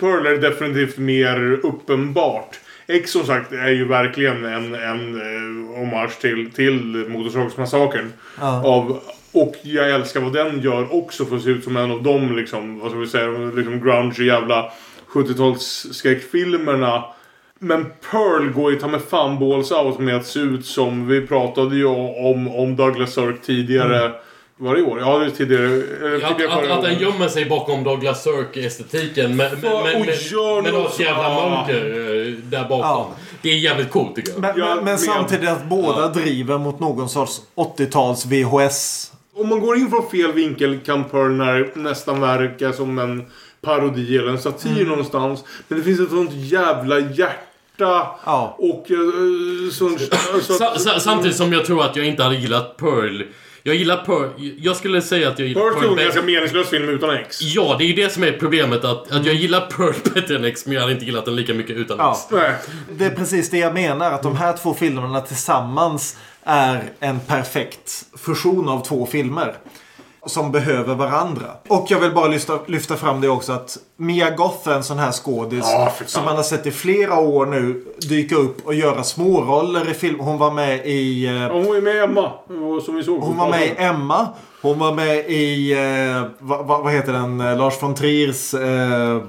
Pearl 0.00 0.26
är 0.26 0.36
definitivt 0.36 0.98
mer 0.98 1.60
uppenbart. 1.62 2.60
X 2.86 3.10
som 3.10 3.26
sagt 3.26 3.52
är 3.52 3.68
ju 3.68 3.88
verkligen 3.88 4.44
en, 4.44 4.74
en 4.74 5.14
eh, 5.14 5.78
hommage 5.78 6.20
till, 6.20 6.50
till 6.50 7.06
Motorsågsmassakern. 7.08 8.12
Ja. 8.40 8.64
Av, 8.64 9.00
och 9.32 9.54
jag 9.62 9.90
älskar 9.90 10.20
vad 10.20 10.32
den 10.32 10.60
gör 10.60 10.94
också 10.94 11.24
för 11.24 11.36
att 11.36 11.42
se 11.42 11.50
ut 11.50 11.64
som 11.64 11.76
en 11.76 11.90
av 11.90 12.02
de 12.02 12.36
liksom, 12.36 12.78
vad 12.78 12.90
ska 12.90 13.00
vi 13.00 13.06
säga, 13.06 13.28
liksom 13.28 13.80
grunge 13.80 14.22
jävla 14.22 14.72
70-talsskräckfilmerna. 15.12 17.04
Men 17.58 17.86
Pearl 18.10 18.50
går 18.52 18.72
ju 18.72 18.78
ta 18.78 18.88
med 18.88 19.00
fan 19.02 19.38
balls 19.38 19.72
out 19.72 19.98
med 19.98 20.16
att 20.16 20.26
se 20.26 20.40
ut 20.40 20.66
som, 20.66 21.06
vi 21.08 21.26
pratade 21.26 21.76
ju 21.76 21.84
om, 21.86 22.48
om 22.56 22.76
Douglas 22.76 23.12
Sirk 23.14 23.42
tidigare. 23.42 24.12
Var 24.56 24.74
det 24.74 24.80
i 24.80 24.84
år? 24.84 25.00
Ja, 25.00 25.18
det 25.18 25.24
är 25.26 25.30
tidigare. 25.30 25.64
eh, 25.66 25.72
Att, 25.74 26.36
tidigare 26.36 26.52
att, 26.54 26.60
förra 26.64 26.74
att 26.74 26.82
den 26.82 26.98
gömmer 26.98 27.28
sig 27.28 27.44
bakom 27.46 27.84
Douglas 27.84 28.22
Sirk-estetiken 28.24 29.36
med, 29.36 29.52
med, 29.52 29.60
Fan, 29.60 29.82
med, 29.84 29.94
och 30.00 30.06
med, 30.06 30.14
gör 30.22 30.62
med 30.62 30.72
något 30.72 31.00
jävla 31.00 31.50
mörker 31.50 31.86
eh, 31.86 32.32
där 32.44 32.62
bakom. 32.68 32.78
Ja. 32.80 33.10
Det 33.42 33.48
är 33.50 33.54
jävligt 33.58 33.90
coolt 33.90 34.14
tycker 34.16 34.32
jag. 34.32 34.40
Men, 34.40 34.52
Ja, 34.56 34.66
men, 34.66 34.76
men 34.76 34.84
men- 34.84 34.98
samtidigt 34.98 35.48
att 35.48 35.64
båda 35.64 36.08
driver 36.08 36.58
mot 36.58 36.80
någon 36.80 37.08
sorts 37.08 37.40
80-tals 37.56 38.26
VHS. 38.26 39.12
Om 39.36 39.48
man 39.48 39.60
går 39.60 39.76
in 39.76 39.90
från 39.90 40.10
fel 40.10 40.32
vinkel 40.32 40.78
kan 40.86 41.04
Pearl 41.04 41.66
nästan 41.74 42.20
verka 42.20 42.72
som 42.72 42.98
en 42.98 43.24
parodi 43.62 44.18
eller 44.18 44.28
en 44.30 44.38
satir 44.38 44.70
Mm. 44.70 44.88
någonstans. 44.88 45.44
Men 45.68 45.78
det 45.78 45.84
finns 45.84 46.00
ett 46.00 46.10
sånt 46.10 46.30
jävla 46.32 46.98
hjärta. 46.98 48.06
Ja. 48.24 48.56
Och 48.58 48.86
uh, 48.90 49.70
så, 49.70 49.90
så, 50.42 50.52
Sa, 50.54 50.78
sa, 50.78 51.00
samtidigt 51.00 51.36
som 51.36 51.52
jag 51.52 51.64
tror 51.66 51.82
att 51.84 51.96
jag 51.96 52.06
inte 52.06 52.22
hade 52.22 52.36
gillat 52.36 52.76
Pearl. 52.76 53.22
Jag 53.64 53.74
gillar 53.74 53.96
Pearl. 53.96 54.28
Jag 54.58 54.76
skulle 54.76 55.02
säga 55.02 55.28
att 55.28 55.38
jag 55.38 55.48
gillar 55.48 55.60
Pearl 55.60 55.72
är 55.74 55.80
Pearl 55.80 55.88
en 55.90 55.94
bättre. 55.96 56.04
ganska 56.04 56.22
meningslös 56.22 56.68
film 56.68 56.88
utan 56.88 57.10
X. 57.14 57.42
Ja, 57.42 57.74
det 57.78 57.84
är 57.84 57.86
ju 57.86 57.94
det 57.94 58.10
som 58.12 58.22
är 58.24 58.32
problemet. 58.32 58.84
Att, 58.84 59.10
att 59.12 59.26
jag 59.26 59.34
gillar 59.34 59.60
Pearl 59.60 59.94
bättre 60.14 60.36
än 60.36 60.44
X, 60.44 60.66
men 60.66 60.74
jag 60.74 60.80
hade 60.80 60.92
inte 60.92 61.04
gillat 61.04 61.24
den 61.24 61.36
lika 61.36 61.54
mycket 61.54 61.76
utan 61.76 61.96
Ja. 61.98 62.12
X. 62.12 62.26
Nej. 62.30 62.52
Det 62.98 63.04
är 63.04 63.10
precis 63.10 63.50
det 63.50 63.58
jag 63.58 63.74
menar. 63.74 64.12
Att 64.12 64.22
de 64.22 64.36
här 64.36 64.56
två 64.56 64.74
filmerna 64.74 65.20
tillsammans 65.20 66.16
är 66.44 66.82
en 67.00 67.20
perfekt 67.20 68.04
fusion 68.18 68.68
av 68.68 68.84
två 68.84 69.06
filmer. 69.06 69.54
Som 70.26 70.52
behöver 70.52 70.94
varandra. 70.94 71.46
Och 71.68 71.86
jag 71.88 71.98
vill 72.00 72.12
bara 72.14 72.26
lyfta, 72.28 72.58
lyfta 72.66 72.96
fram 72.96 73.20
det 73.20 73.28
också 73.28 73.52
att 73.52 73.78
Mia 73.96 74.30
Goth 74.30 74.68
är 74.68 74.74
en 74.74 74.84
sån 74.84 74.98
här 74.98 75.12
skådis. 75.12 75.64
Ja, 75.64 75.92
som 76.06 76.24
man 76.24 76.36
har 76.36 76.42
sett 76.42 76.66
i 76.66 76.70
flera 76.70 77.18
år 77.20 77.46
nu 77.46 77.84
dyka 78.08 78.36
upp 78.36 78.66
och 78.66 78.74
göra 78.74 79.02
småroller 79.04 79.90
i 79.90 79.94
film. 79.94 80.20
Hon 80.20 80.38
var 80.38 80.50
med 80.50 80.86
i... 80.86 81.26
eh, 81.26 81.32
Ja, 81.32 81.52
hon 81.52 81.76
är 81.76 81.80
med 81.80 82.02
Emma. 82.04 82.30
Som 82.84 82.94
vi 82.96 83.02
såg. 83.04 83.20
Hon 83.20 83.36
var 83.36 83.48
med 83.50 83.66
i 83.66 83.74
Emma. 83.76 84.28
Hon 84.62 84.78
var 84.78 84.92
med 84.94 85.16
i... 85.30 85.72
Eh, 85.72 86.22
vad, 86.38 86.66
vad 86.66 86.82
vad 86.82 86.92
heter 86.92 87.12
den? 87.12 87.40
Eh, 87.40 87.56
Lars 87.58 87.82
von 87.82 87.94
Triers... 87.94 88.54
Eh, 88.54 89.20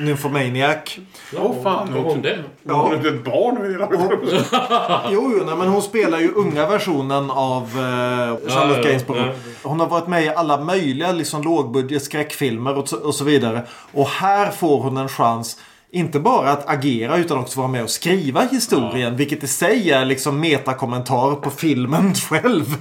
Nymphomaniac. 0.00 0.98
Åh 1.38 1.54
fan. 1.62 1.94
Var 1.94 2.00
hon 2.00 2.22
det? 2.22 2.38
Ja. 2.62 2.74
Hon 2.74 2.92
är 2.92 2.96
inte 2.96 3.08
ett 3.08 3.24
barn 3.24 3.62
vid 3.62 3.78
det 3.78 3.84
här. 3.84 5.08
Jo, 5.12 5.32
jo 5.38 5.44
nej, 5.46 5.56
men 5.56 5.68
hon 5.68 5.82
spelar 5.82 6.18
ju 6.18 6.32
unga 6.32 6.66
versionen 6.66 7.30
av 7.30 7.62
eh, 7.62 8.50
Charlotte 8.54 8.76
ja, 8.76 8.82
Gainsborough. 8.82 9.26
ja. 9.26 9.32
Hon 9.62 9.80
har 9.80 9.86
varit 9.86 10.06
med 10.08 10.24
i 10.24 10.28
alla 10.28 10.60
möjliga 10.60 11.12
liksom, 11.12 11.42
lågbudget 11.42 12.02
skräckfilmer 12.02 12.78
och, 12.78 12.88
så- 12.88 12.96
och 13.00 13.14
så 13.14 13.24
vidare. 13.24 13.62
Och 13.92 14.06
här 14.08 14.50
får 14.50 14.80
hon 14.82 14.96
en 14.96 15.08
chans 15.08 15.58
inte 15.90 16.20
bara 16.20 16.50
att 16.50 16.68
agera 16.68 17.16
utan 17.16 17.38
också 17.38 17.58
vara 17.60 17.68
med 17.70 17.82
och 17.82 17.90
skriva 17.90 18.40
historien. 18.50 19.16
Vilket 19.16 19.44
i 19.44 19.46
sig 19.48 19.90
är 19.90 20.04
liksom 20.04 20.40
metakommentar 20.40 21.34
på 21.34 21.50
filmen 21.50 22.14
själv. 22.30 22.76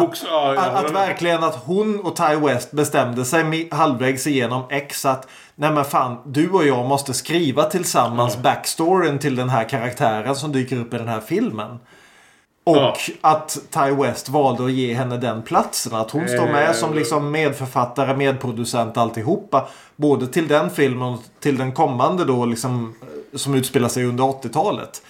Box, 0.00 0.22
ja, 0.28 0.54
Att, 0.58 0.84
att 0.84 0.90
verkligen 0.90 1.44
att 1.44 1.56
hon 1.56 2.00
och 2.00 2.16
Ty 2.16 2.36
West 2.36 2.72
bestämde 2.72 3.24
sig 3.24 3.68
halvvägs 3.70 4.26
igenom 4.26 4.62
X 4.70 5.04
att 5.04 5.28
Nej 5.54 5.70
men 5.70 5.84
fan, 5.84 6.18
du 6.26 6.50
och 6.50 6.66
jag 6.66 6.86
måste 6.86 7.14
skriva 7.14 7.64
tillsammans 7.64 8.36
backstoryn 8.36 9.18
till 9.18 9.36
den 9.36 9.48
här 9.48 9.68
karaktären 9.68 10.36
som 10.36 10.52
dyker 10.52 10.76
upp 10.80 10.94
i 10.94 10.98
den 10.98 11.08
här 11.08 11.20
filmen. 11.20 11.78
Och 12.64 12.76
Ja. 12.76 12.96
att 13.20 13.58
Ty 13.70 13.90
West 13.90 14.28
valde 14.28 14.64
att 14.64 14.72
ge 14.72 14.94
henne 14.94 15.16
den 15.16 15.42
platsen. 15.42 15.94
Att 15.94 16.10
hon 16.10 16.28
står 16.28 16.46
med 16.46 16.76
som 16.76 16.94
liksom 16.94 17.30
medförfattare, 17.30 18.16
medproducent 18.16 18.96
alltihopa. 18.96 19.68
Både 19.96 20.26
till 20.26 20.48
den 20.48 20.70
filmen 20.70 21.02
och 21.08 21.20
till 21.40 21.58
den 21.58 21.72
kommande 21.72 22.24
då 22.24 22.44
liksom 22.46 22.94
som 23.34 23.54
utspelar 23.54 23.88
sig 23.88 24.04
under 24.04 24.24
80-talet. 24.24 25.02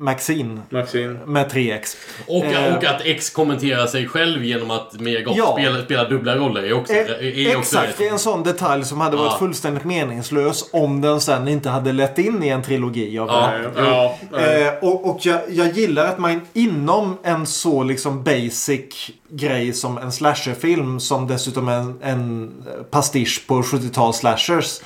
Maxine 0.00 0.60
Maxine. 0.70 1.18
med 1.26 1.50
3X. 1.50 1.96
Och, 2.26 2.44
Eh, 2.44 2.76
och 2.76 2.84
att 2.84 3.00
X 3.04 3.30
kommenterar 3.30 3.86
sig 3.86 4.06
själv 4.08 4.44
genom 4.44 4.70
att 4.70 5.00
Mia 5.00 5.20
Goth 5.20 5.38
Ja. 5.38 5.52
spelar, 5.58 5.82
spelar 5.84 6.08
dubbla 6.10 6.36
roller 6.36 6.62
är 6.62 6.72
också, 6.72 6.92
Eh, 6.92 7.46
är 7.48 7.56
också 7.56 7.78
Exakt, 7.78 7.98
det 7.98 8.08
är 8.08 8.12
en 8.12 8.18
sån 8.18 8.42
detalj 8.42 8.84
som 8.84 9.00
hade 9.00 9.16
varit 9.16 9.32
Ja. 9.32 9.38
fullständigt 9.38 9.84
meningslös 9.84 10.64
om 10.72 11.00
den 11.00 11.20
sen 11.20 11.48
inte 11.48 11.68
hade 11.70 11.92
lett 11.92 12.18
in 12.18 12.42
i 12.42 12.48
en 12.48 12.62
trilogi 12.62 13.18
av 13.18 13.28
Ja, 13.28 13.50
det. 13.74 14.16
Ja. 14.32 14.38
Eh, 14.38 14.74
och 14.88 15.10
och 15.10 15.18
jag, 15.26 15.40
jag 15.48 15.72
gillar 15.72 16.04
att 16.06 16.18
man 16.18 16.40
inom 16.52 17.18
en 17.22 17.46
så 17.46 17.82
liksom 17.82 18.22
basic 18.24 19.10
grej 19.30 19.72
som 19.72 19.98
en 19.98 20.12
slasherfilm 20.12 21.00
som 21.00 21.26
dessutom 21.26 21.68
är 21.68 21.72
en, 21.76 21.98
en 22.02 22.52
pastisch 22.90 23.44
på 23.46 23.62
70-tals 23.62 24.16
slashers. 24.16 24.80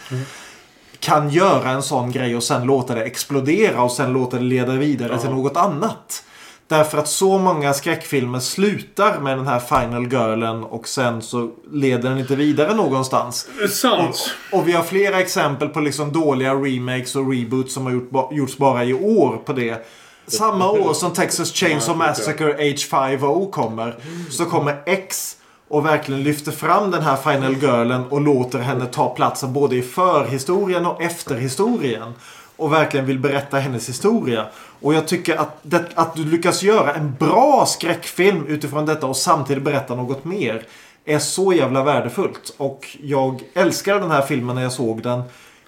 Kan 1.04 1.30
göra 1.30 1.70
en 1.70 1.82
sån 1.82 2.12
grej 2.12 2.36
och 2.36 2.42
sen 2.42 2.64
låta 2.64 2.94
det 2.94 3.02
explodera 3.02 3.82
och 3.82 3.92
sen 3.92 4.12
låta 4.12 4.36
det 4.36 4.42
leda 4.42 4.72
vidare 4.72 5.18
till 5.18 5.30
något 5.30 5.56
annat. 5.56 6.24
Därför 6.68 6.98
att 6.98 7.08
så 7.08 7.38
många 7.38 7.74
skräckfilmer 7.74 8.40
slutar 8.40 9.20
med 9.20 9.38
den 9.38 9.46
här 9.46 9.58
final 9.58 10.08
girlen 10.08 10.64
och 10.64 10.88
sen 10.88 11.22
så 11.22 11.50
leder 11.72 12.08
den 12.08 12.18
inte 12.18 12.36
vidare 12.36 12.74
någonstans. 12.74 13.48
Sant. 13.70 14.30
Och 14.52 14.68
vi 14.68 14.72
har 14.72 14.82
flera 14.82 15.20
exempel 15.20 15.68
på 15.68 15.80
liksom 15.80 16.12
dåliga 16.12 16.54
remakes 16.54 17.16
och 17.16 17.32
reboots 17.32 17.74
som 17.74 17.84
har 17.84 17.92
gjort, 17.92 18.32
gjorts 18.32 18.56
bara 18.56 18.84
i 18.84 18.94
år 18.94 19.36
på 19.44 19.52
det. 19.52 19.86
Samma 20.26 20.70
år 20.70 20.92
som 20.92 21.12
Texas 21.12 21.52
Chainsaw 21.52 22.06
Massacre 22.06 22.52
H5O 22.52 23.50
kommer 23.50 23.96
så 24.30 24.44
kommer 24.44 24.82
X 24.86 25.36
och 25.74 25.86
verkligen 25.86 26.22
lyfter 26.22 26.52
fram 26.52 26.90
den 26.90 27.02
här 27.02 27.16
Final 27.16 27.54
Girlen 27.54 28.04
och 28.10 28.20
låter 28.20 28.58
henne 28.58 28.86
ta 28.86 29.14
platsen 29.14 29.52
både 29.52 29.76
i 29.76 29.82
förhistorien 29.82 30.86
och 30.86 31.02
efterhistorien. 31.02 32.12
Och 32.56 32.72
verkligen 32.72 33.06
vill 33.06 33.18
berätta 33.18 33.58
hennes 33.58 33.88
historia. 33.88 34.46
Och 34.80 34.94
jag 34.94 35.08
tycker 35.08 35.36
att, 35.36 35.58
det, 35.62 35.84
att 35.94 36.14
du 36.14 36.24
lyckas 36.24 36.62
göra 36.62 36.94
en 36.94 37.14
bra 37.18 37.66
skräckfilm 37.66 38.46
utifrån 38.46 38.86
detta 38.86 39.06
och 39.06 39.16
samtidigt 39.16 39.62
berätta 39.62 39.94
något 39.94 40.24
mer 40.24 40.66
är 41.04 41.18
så 41.18 41.52
jävla 41.52 41.84
värdefullt. 41.84 42.54
Och 42.56 42.96
jag 43.02 43.42
älskar 43.54 44.00
den 44.00 44.10
här 44.10 44.22
filmen 44.22 44.56
när 44.56 44.62
jag 44.62 44.72
såg 44.72 45.02
den. 45.02 45.22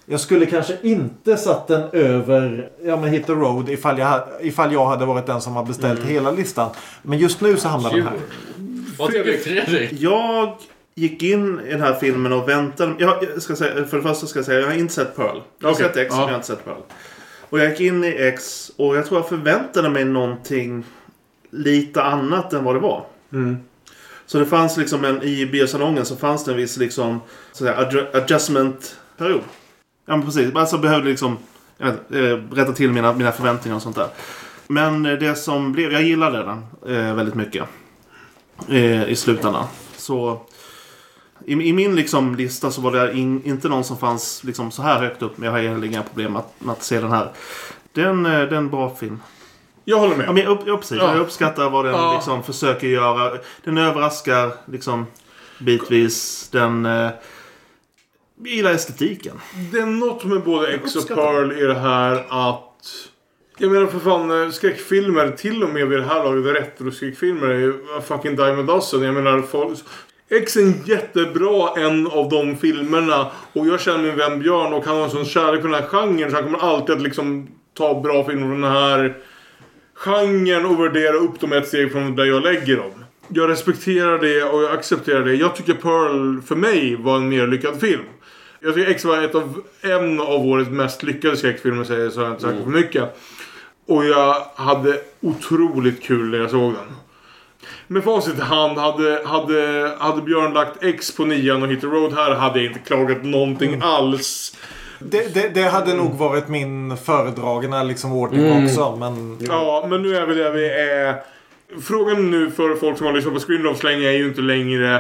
Jag 0.06 0.20
skulle 0.20 0.46
kanske 0.46 0.76
inte 0.82 1.36
satt 1.36 1.66
den 1.66 1.82
över 1.92 2.70
ja, 2.84 2.96
men 2.96 3.10
Hit 3.10 3.26
the 3.26 3.32
Road 3.32 3.68
ifall 3.68 3.98
jag, 3.98 4.22
ifall 4.40 4.72
jag 4.72 4.86
hade 4.86 5.06
varit 5.06 5.26
den 5.26 5.40
som 5.40 5.56
har 5.56 5.64
beställt 5.64 6.04
hela 6.04 6.30
listan. 6.30 6.70
Men 7.02 7.18
just 7.18 7.40
nu 7.40 7.56
så 7.56 7.68
hamnar 7.68 7.90
den 7.90 8.02
här. 8.02 8.16
Vad 8.98 9.12
tycker 9.12 9.38
Fredrik? 9.38 9.92
Jag 9.92 10.56
gick 10.94 11.22
in 11.22 11.60
i 11.60 11.70
den 11.70 11.80
här 11.80 11.94
filmen 11.94 12.32
och 12.32 12.48
väntade. 12.48 12.94
Jag, 12.98 13.24
jag 13.34 13.42
ska 13.42 13.56
säga, 13.56 13.84
för 13.84 13.96
det 13.96 14.02
första 14.02 14.26
ska 14.26 14.38
jag 14.38 14.46
säga 14.46 14.60
jag 14.60 14.66
har 14.66 14.74
inte 14.74 14.94
sett 14.94 15.16
Pearl. 15.16 15.40
Jag 15.58 15.68
har 15.68 15.74
Okej, 15.74 15.86
sett 15.86 15.96
X 15.96 16.06
ja. 16.10 16.16
men 16.16 16.20
jag 16.20 16.28
har 16.28 16.34
inte 16.34 16.46
sett 16.46 16.64
Pearl. 16.64 16.80
Och 17.48 17.58
jag 17.58 17.70
gick 17.70 17.80
in 17.80 18.04
i 18.04 18.08
X 18.08 18.70
och 18.76 18.96
jag 18.96 19.06
tror 19.06 19.20
jag 19.20 19.28
förväntade 19.28 19.88
mig 19.90 20.04
någonting 20.04 20.84
lite 21.50 22.02
annat 22.02 22.52
än 22.52 22.64
vad 22.64 22.74
det 22.74 22.80
var. 22.80 23.06
Mm. 23.32 23.56
Så 24.26 24.38
det 24.38 24.46
fanns 24.46 24.76
liksom 24.76 25.04
en, 25.04 25.22
i 25.22 25.46
biosalongen 25.46 26.06
så 26.06 26.16
fanns 26.16 26.44
det 26.44 26.50
en 26.50 26.56
viss 26.56 26.76
liksom 26.76 27.20
så 27.52 27.68
att 27.68 27.76
säga, 27.76 27.90
adju- 27.90 28.16
adjustment-period. 28.16 29.40
Ja 30.06 30.16
men 30.16 30.26
precis. 30.26 30.54
Alltså 30.54 30.78
behövde 30.78 31.08
liksom 31.10 31.38
jag 31.78 31.86
vet, 31.86 32.14
eh, 32.14 32.54
rätta 32.56 32.72
till 32.72 32.92
mina, 32.92 33.12
mina 33.12 33.32
förväntningar 33.32 33.76
och 33.76 33.82
sånt 33.82 33.96
där. 33.96 34.08
Men 34.68 35.06
eh, 35.06 35.12
det 35.18 35.34
som 35.34 35.72
blev, 35.72 35.92
jag 35.92 36.02
gillade 36.02 36.38
den 36.38 36.58
eh, 36.96 37.14
väldigt 37.14 37.34
mycket. 37.34 37.64
Eh, 38.68 39.08
I 39.08 39.16
slutändan. 39.16 39.64
Så 39.96 40.40
i, 41.44 41.52
i 41.52 41.72
min 41.72 41.96
liksom 41.96 42.34
lista 42.34 42.70
så 42.70 42.80
var 42.80 42.92
det 42.92 43.12
in, 43.18 43.42
inte 43.44 43.68
någon 43.68 43.84
som 43.84 43.98
fanns 43.98 44.44
liksom 44.44 44.70
så 44.70 44.82
här 44.82 44.98
högt 45.00 45.22
upp. 45.22 45.38
Men 45.38 45.46
jag 45.46 45.52
har 45.52 45.58
egentligen 45.58 45.94
inga 45.94 46.02
problem 46.02 46.36
att, 46.36 46.54
med 46.58 46.72
att 46.72 46.82
se 46.82 47.00
den 47.00 47.10
här. 47.10 47.32
Den, 47.92 48.26
eh, 48.26 48.32
det 48.32 48.36
är 48.38 48.52
en 48.52 48.70
bra 48.70 48.94
film. 48.96 49.20
Jag 49.84 49.98
håller 49.98 50.16
med. 50.16 50.26
Ja, 50.28 50.32
men 50.32 50.42
jag, 50.42 50.50
upp, 50.52 50.60
jag, 50.66 50.80
precis, 50.80 50.98
Ja. 51.00 51.12
jag 51.12 51.20
uppskattar 51.20 51.70
vad 51.70 51.84
den 51.84 51.94
Ja. 51.94 52.14
liksom 52.14 52.42
försöker 52.42 52.86
göra. 52.86 53.38
Den 53.64 53.78
överraskar 53.78 54.52
liksom 54.66 55.06
bitvis. 55.58 56.48
Den... 56.52 56.86
Eh, 56.86 57.10
jag 58.38 58.48
gillar 58.52 58.70
estetiken. 58.72 59.40
Det 59.72 59.78
är 59.78 59.86
något 59.86 60.24
med 60.24 60.42
både 60.42 60.72
X 60.74 60.96
och 60.96 61.08
Pearl 61.08 61.52
i 61.52 61.62
det 61.62 61.78
här 61.78 62.26
att... 62.28 62.65
Jag 63.58 63.70
menar 63.72 63.86
för 63.86 63.98
fan 63.98 64.42
eh, 64.42 64.50
skräckfilmer, 64.50 65.30
till 65.30 65.62
och 65.62 65.70
med 65.70 65.88
vid 65.88 65.98
det 65.98 66.04
här 66.04 66.24
laget, 66.24 66.56
retroskräckfilmer 66.56 67.46
är 67.46 67.58
ju 67.58 67.74
fucking 68.06 68.36
dime 68.36 68.60
a 68.60 68.62
dozen. 68.62 69.02
Jag 69.02 69.14
menar 69.14 69.42
folk... 69.42 69.78
X 70.28 70.56
är 70.56 70.60
en 70.60 70.84
jättebra 70.84 71.70
en 71.76 72.06
av 72.06 72.28
de 72.28 72.56
filmerna 72.56 73.30
och 73.52 73.66
jag 73.66 73.80
känner 73.80 74.02
min 74.02 74.16
vän 74.16 74.38
Björn 74.40 74.72
och 74.72 74.84
han 74.84 74.96
har 74.96 75.04
en 75.04 75.10
sån 75.10 75.24
kärlek 75.24 75.60
för 75.60 75.68
den 75.68 75.82
här 75.82 75.88
genren 75.88 76.30
så 76.30 76.36
han 76.36 76.44
kommer 76.44 76.58
alltid 76.58 76.94
att 76.94 77.02
liksom 77.02 77.48
ta 77.74 78.00
bra 78.00 78.24
filmer 78.24 78.46
från 78.46 78.60
den 78.60 78.72
här 78.72 79.16
genren 79.94 80.66
och 80.66 80.80
värdera 80.80 81.16
upp 81.16 81.40
dem 81.40 81.52
ett 81.52 81.68
steg 81.68 81.92
från 81.92 82.16
där 82.16 82.24
jag 82.24 82.42
lägger 82.42 82.76
dem. 82.76 83.04
Jag 83.28 83.50
respekterar 83.50 84.18
det 84.18 84.42
och 84.42 84.62
jag 84.62 84.72
accepterar 84.72 85.24
det. 85.24 85.34
Jag 85.34 85.56
tycker 85.56 85.74
Pearl 85.74 86.42
för 86.42 86.56
mig 86.56 86.96
var 86.96 87.16
en 87.16 87.28
mer 87.28 87.46
lyckad 87.46 87.80
film. 87.80 88.04
Jag 88.60 88.74
tycker 88.74 88.90
X 88.90 89.04
var 89.04 89.22
ett 89.22 89.34
av, 89.34 89.62
en 89.80 90.20
av 90.20 90.46
årets 90.46 90.70
mest 90.70 91.02
lyckade 91.02 91.36
skräckfilmer 91.36 91.84
säger 91.84 92.10
så 92.10 92.20
jag 92.20 92.30
inte 92.30 92.42
sagt 92.42 92.64
för 92.64 92.70
mycket. 92.70 93.16
Och 93.86 94.04
jag 94.04 94.36
hade 94.54 95.00
otroligt 95.20 96.02
kul 96.02 96.30
när 96.30 96.38
jag 96.38 96.50
såg 96.50 96.72
den. 96.72 96.96
Med 97.86 98.04
facit 98.04 98.38
i 98.38 98.40
hand, 98.42 98.78
hade, 98.78 99.22
hade, 99.24 99.90
hade 99.98 100.22
Björn 100.22 100.52
lagt 100.54 100.84
X 100.84 101.16
på 101.16 101.24
nian 101.24 101.62
och 101.62 101.68
Hit 101.68 101.80
the 101.80 101.86
Road 101.86 102.12
här 102.12 102.34
hade 102.34 102.58
jag 102.62 102.66
inte 102.72 102.78
klagat 102.78 103.24
någonting 103.24 103.80
alls. 103.82 104.56
Det, 104.98 105.34
det, 105.34 105.48
det 105.54 105.62
hade 105.62 105.94
nog 105.94 106.14
varit 106.14 106.48
min 106.48 106.96
föredragna 106.96 107.82
liksom 107.82 108.12
ordning 108.12 108.46
Mm. 108.46 108.64
också. 108.64 108.96
Men 108.96 109.38
Ja, 109.40 109.86
men 109.90 110.02
nu 110.02 110.16
är 110.16 110.26
vi 110.26 110.34
där 110.34 110.50
vi 110.50 110.68
är. 110.70 111.14
Frågan 111.82 112.30
nu 112.30 112.50
för 112.50 112.74
folk 112.74 112.98
som 112.98 113.06
har 113.06 113.14
lyssnat 113.14 113.34
på 113.34 113.40
Screenloves 113.40 113.82
länge 113.82 114.08
är 114.08 114.12
ju 114.12 114.28
inte 114.28 114.40
längre 114.40 114.94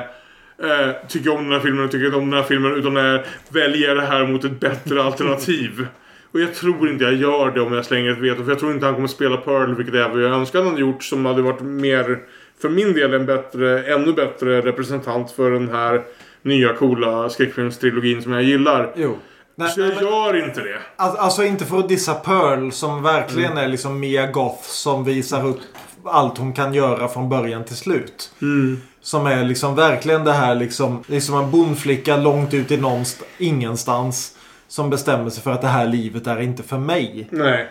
eh, 0.62 0.90
tycker 1.08 1.26
jag 1.30 1.36
om 1.38 1.44
den 1.44 1.52
här 1.52 1.60
filmen 1.60 1.84
och 1.84 1.90
tycker 1.90 2.06
inte 2.06 2.18
om 2.18 2.30
den 2.30 2.40
här 2.40 2.48
filmen 2.48 2.74
utan 2.74 2.96
är 2.96 3.26
väljer 3.48 3.94
det 3.94 4.06
här 4.06 4.26
mot 4.26 4.44
ett 4.44 4.60
bättre 4.60 5.02
alternativ. 5.02 5.86
Och 6.32 6.40
jag 6.40 6.54
tror 6.54 6.90
inte 6.90 7.04
jag 7.04 7.14
gör 7.14 7.50
det 7.50 7.60
om 7.60 7.72
jag 7.72 7.84
slänger 7.84 8.10
ett 8.12 8.18
veto 8.18 8.44
för 8.44 8.50
jag 8.50 8.58
tror 8.58 8.72
inte 8.72 8.86
han 8.86 8.94
kommer 8.94 9.08
spela 9.08 9.36
Pearl 9.36 9.74
vilket 9.74 9.94
är 9.94 10.08
vad 10.08 10.22
jag 10.22 10.32
önskar 10.32 10.58
han 10.58 10.68
hade 10.68 10.80
gjort 10.80 11.02
som 11.04 11.26
hade 11.26 11.42
varit 11.42 11.60
mer 11.60 12.18
för 12.62 12.68
min 12.68 12.92
del 12.92 13.14
en 13.14 13.26
bättre, 13.26 13.84
ännu 13.94 14.12
bättre 14.12 14.60
representant 14.60 15.30
för 15.30 15.50
den 15.50 15.68
här 15.68 16.02
nya 16.42 16.72
coola 16.72 17.28
skräckfilmstrilogin 17.28 18.22
som 18.22 18.32
jag 18.32 18.42
gillar. 18.42 18.92
Jo. 18.96 19.16
Så 19.74 19.80
jag 19.80 20.02
gör 20.02 20.44
inte 20.44 20.60
det. 20.60 20.78
Alltså, 20.96 21.20
alltså 21.20 21.44
inte 21.44 21.64
för 21.64 21.78
att 21.78 21.88
dissa 21.88 22.14
Pearl 22.14 22.70
som 22.70 23.02
verkligen 23.02 23.52
Mm. 23.52 23.64
är 23.64 23.68
liksom 23.68 24.00
Mia 24.00 24.26
Goth 24.26 24.62
som 24.62 25.04
visar 25.04 25.46
upp 25.46 25.60
allt 26.04 26.38
hon 26.38 26.52
kan 26.52 26.74
göra 26.74 27.08
från 27.08 27.28
början 27.28 27.64
till 27.64 27.76
slut. 27.76 28.30
Mm. 28.42 28.80
Som 29.00 29.26
är 29.26 29.44
liksom 29.44 29.74
verkligen 29.74 30.24
det 30.24 30.32
här 30.32 30.54
liksom. 30.54 31.04
Det 31.06 31.16
är 31.16 31.20
som 31.20 31.38
en 31.44 31.50
bondflicka 31.50 32.16
långt 32.16 32.54
ut 32.54 32.70
i 32.70 32.76
någonst- 32.76 33.22
ingenstans. 33.38 34.35
Som 34.68 34.90
bestämmer 34.90 35.30
sig 35.30 35.42
för 35.42 35.50
att 35.52 35.60
det 35.62 35.68
här 35.68 35.86
livet 35.86 36.26
är 36.26 36.40
inte 36.40 36.62
för 36.62 36.78
mig. 36.78 37.28
Nej. 37.30 37.66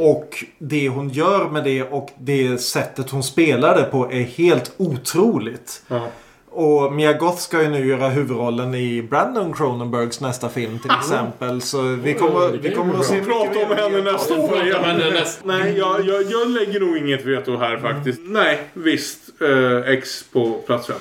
Och 0.00 0.44
det 0.58 0.88
hon 0.88 1.08
gör 1.08 1.48
med 1.50 1.64
det 1.64 1.82
och 1.82 2.10
det 2.18 2.58
sättet 2.58 3.10
hon 3.10 3.22
spelar 3.22 3.76
det 3.76 3.82
på 3.84 4.12
är 4.12 4.22
helt 4.22 4.72
otroligt. 4.76 5.82
Ja. 5.88 6.06
Och 6.50 6.92
Mia 6.92 7.12
Goth 7.12 7.36
ska 7.38 7.62
ju 7.62 7.68
nu 7.68 7.86
göra 7.86 8.08
huvudrollen 8.08 8.74
i 8.74 9.02
Brandon 9.02 9.52
Cronenbergs 9.54 10.20
nästa 10.20 10.48
film 10.48 10.78
till 10.78 10.90
exempel. 11.00 11.60
Så 11.60 11.82
vi 11.82 12.14
kommer, 12.14 12.48
vi 12.62 12.74
kommer 12.74 12.94
att 12.94 13.04
se 13.04 13.20
Vi 13.20 13.26
pratar 13.26 13.64
om 13.70 13.76
henne 13.76 14.12
nästa 14.12 14.34
år 14.34 14.48
Prata 14.48 14.60
om 14.60 14.66
igen. 14.66 14.84
henne 14.84 15.10
nästa- 15.10 15.46
Nej, 15.46 15.78
jag, 15.78 16.04
jag, 16.06 16.22
jag 16.22 16.48
lägger 16.50 16.80
nog 16.80 16.96
inget 16.96 17.24
veto 17.24 17.56
här 17.56 17.76
faktiskt. 17.76 18.20
Nej, 18.24 18.58
visst. 18.72 19.18
Eh, 19.42 19.92
X 19.92 20.24
på 20.32 20.52
plats 20.66 20.86
fem. 20.86 20.96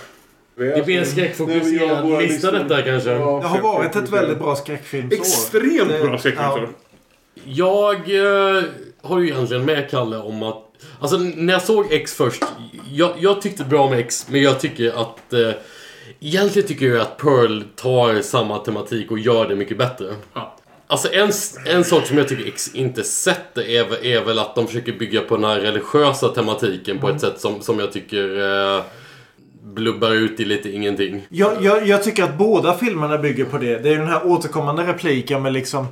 Det 0.57 0.85
blir 0.85 0.99
en 0.99 1.05
skräckfokuserad 1.05 2.21
lista 2.21 2.51
detta 2.51 2.81
kanske. 2.81 3.09
Det 3.09 3.19
har 3.19 3.61
varit 3.61 3.95
ett 3.95 4.09
väldigt 4.09 4.39
bra 4.39 4.55
skräckfilmsår. 4.55 5.17
Extremt 5.17 6.01
bra 6.01 6.17
skräckfilmsår. 6.17 6.69
Jag 7.43 7.95
eh, 7.95 8.63
har 9.01 9.19
ju 9.19 9.29
egentligen 9.29 9.65
med 9.65 9.89
Kalle 9.89 10.17
om 10.17 10.43
att... 10.43 10.63
Alltså 10.99 11.17
när 11.17 11.53
jag 11.53 11.61
såg 11.61 11.93
X 11.93 12.13
först. 12.13 12.43
Jag, 12.91 13.11
jag 13.19 13.41
tyckte 13.41 13.63
bra 13.63 13.81
om 13.81 13.93
X, 13.93 14.27
men 14.29 14.41
jag 14.41 14.59
tycker 14.59 15.01
att... 15.01 15.33
Eh, 15.33 15.51
egentligen 16.19 16.67
tycker 16.67 16.85
jag 16.85 17.01
att 17.01 17.17
Pearl 17.17 17.61
tar 17.75 18.21
samma 18.21 18.57
tematik 18.57 19.11
och 19.11 19.19
gör 19.19 19.47
det 19.47 19.55
mycket 19.55 19.77
bättre. 19.77 20.15
Ja. 20.33 20.57
Alltså 20.87 21.13
en, 21.13 21.31
en 21.65 21.83
sak 21.83 22.05
som 22.05 22.17
jag 22.17 22.27
tycker 22.27 22.47
X 22.47 22.71
inte 22.73 23.03
sätter 23.03 23.69
är, 23.69 23.83
väl- 23.83 24.05
är 24.05 24.25
väl 24.25 24.39
att 24.39 24.55
de 24.55 24.67
försöker 24.67 24.93
bygga 24.93 25.21
på 25.21 25.35
den 25.35 25.45
här 25.45 25.59
religiösa 25.59 26.27
tematiken 26.27 26.99
på 26.99 27.09
ett 27.09 27.21
sätt 27.21 27.39
som, 27.41 27.61
som 27.61 27.79
jag 27.79 27.91
tycker... 27.91 28.39
Eh, 28.77 28.83
blubbar 29.77 30.11
ut 30.11 30.39
i 30.39 30.45
lite 30.45 30.71
ingenting. 30.71 31.27
Jag, 31.29 31.63
jag, 31.63 31.87
jag 31.87 32.03
tycker 32.03 32.23
att 32.23 32.37
båda 32.37 32.73
filmerna 32.73 33.17
bygger 33.17 33.45
på 33.45 33.57
det. 33.57 33.77
Det 33.77 33.89
är 33.89 33.97
den 33.97 34.07
här 34.07 34.25
återkommande 34.25 34.83
repliken 34.83 35.41
med 35.41 35.53
liksom 35.53 35.85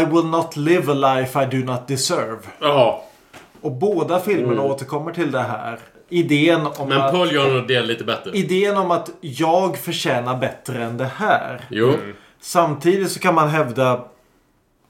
I 0.00 0.04
will 0.04 0.26
not 0.26 0.56
live 0.56 0.92
a 0.92 0.94
life 0.94 1.42
I 1.42 1.46
do 1.46 1.72
not 1.72 1.88
deserve. 1.88 2.38
Ja. 2.60 3.04
Och 3.60 3.72
båda 3.72 4.20
filmerna 4.20 4.62
återkommer 4.62 5.12
till 5.12 5.30
det 5.30 5.42
här. 5.42 5.78
Idén 6.08 6.66
om 6.76 6.88
Men 6.88 7.00
att... 7.00 7.12
Paul 7.12 7.32
gör 7.32 7.54
nog 7.54 7.68
det 7.68 7.82
lite 7.82 8.04
bättre. 8.04 8.30
Idén 8.30 8.76
om 8.76 8.90
att 8.90 9.10
jag 9.20 9.78
förtjänar 9.78 10.36
bättre 10.36 10.84
än 10.84 10.96
det 10.96 11.10
här. 11.16 11.60
Jo. 11.70 11.92
Samtidigt 12.40 13.10
så 13.10 13.20
kan 13.20 13.34
man 13.34 13.48
hävda 13.48 14.04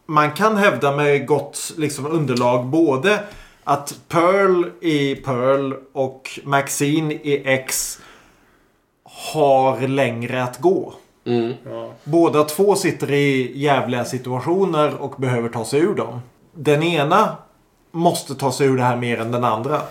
Man 0.07 0.33
kan 0.33 0.57
hävda 0.57 0.97
med 0.97 1.27
gott 1.27 1.73
liksom, 1.77 2.07
underlag 2.07 2.67
både 2.67 3.21
att 3.65 3.94
Pearl 4.08 4.65
i 4.81 5.15
Pearl 5.15 5.74
och 5.92 6.41
Maxine 6.44 7.15
i 7.15 7.42
X 7.49 7.99
har 9.05 9.81
längre 9.81 10.42
att 10.42 10.58
gå. 10.58 10.94
Mm. 11.24 11.52
Båda 12.05 12.44
två 12.44 12.76
sitter 12.76 13.10
i 13.10 13.52
jävliga 13.58 14.05
situationer 14.05 14.94
och 14.94 15.20
behöver 15.20 15.49
ta 15.49 15.65
sig 15.65 15.81
ur 15.81 15.94
dem. 15.94 16.20
Den 16.52 16.82
ena 16.82 17.36
måste 17.91 18.34
ta 18.34 18.52
sig 18.52 18.66
ur 18.66 18.76
det 18.76 18.82
här 18.82 18.97
mer 18.97 19.20
än 19.20 19.32
den 19.32 19.44
andra. 19.44 19.82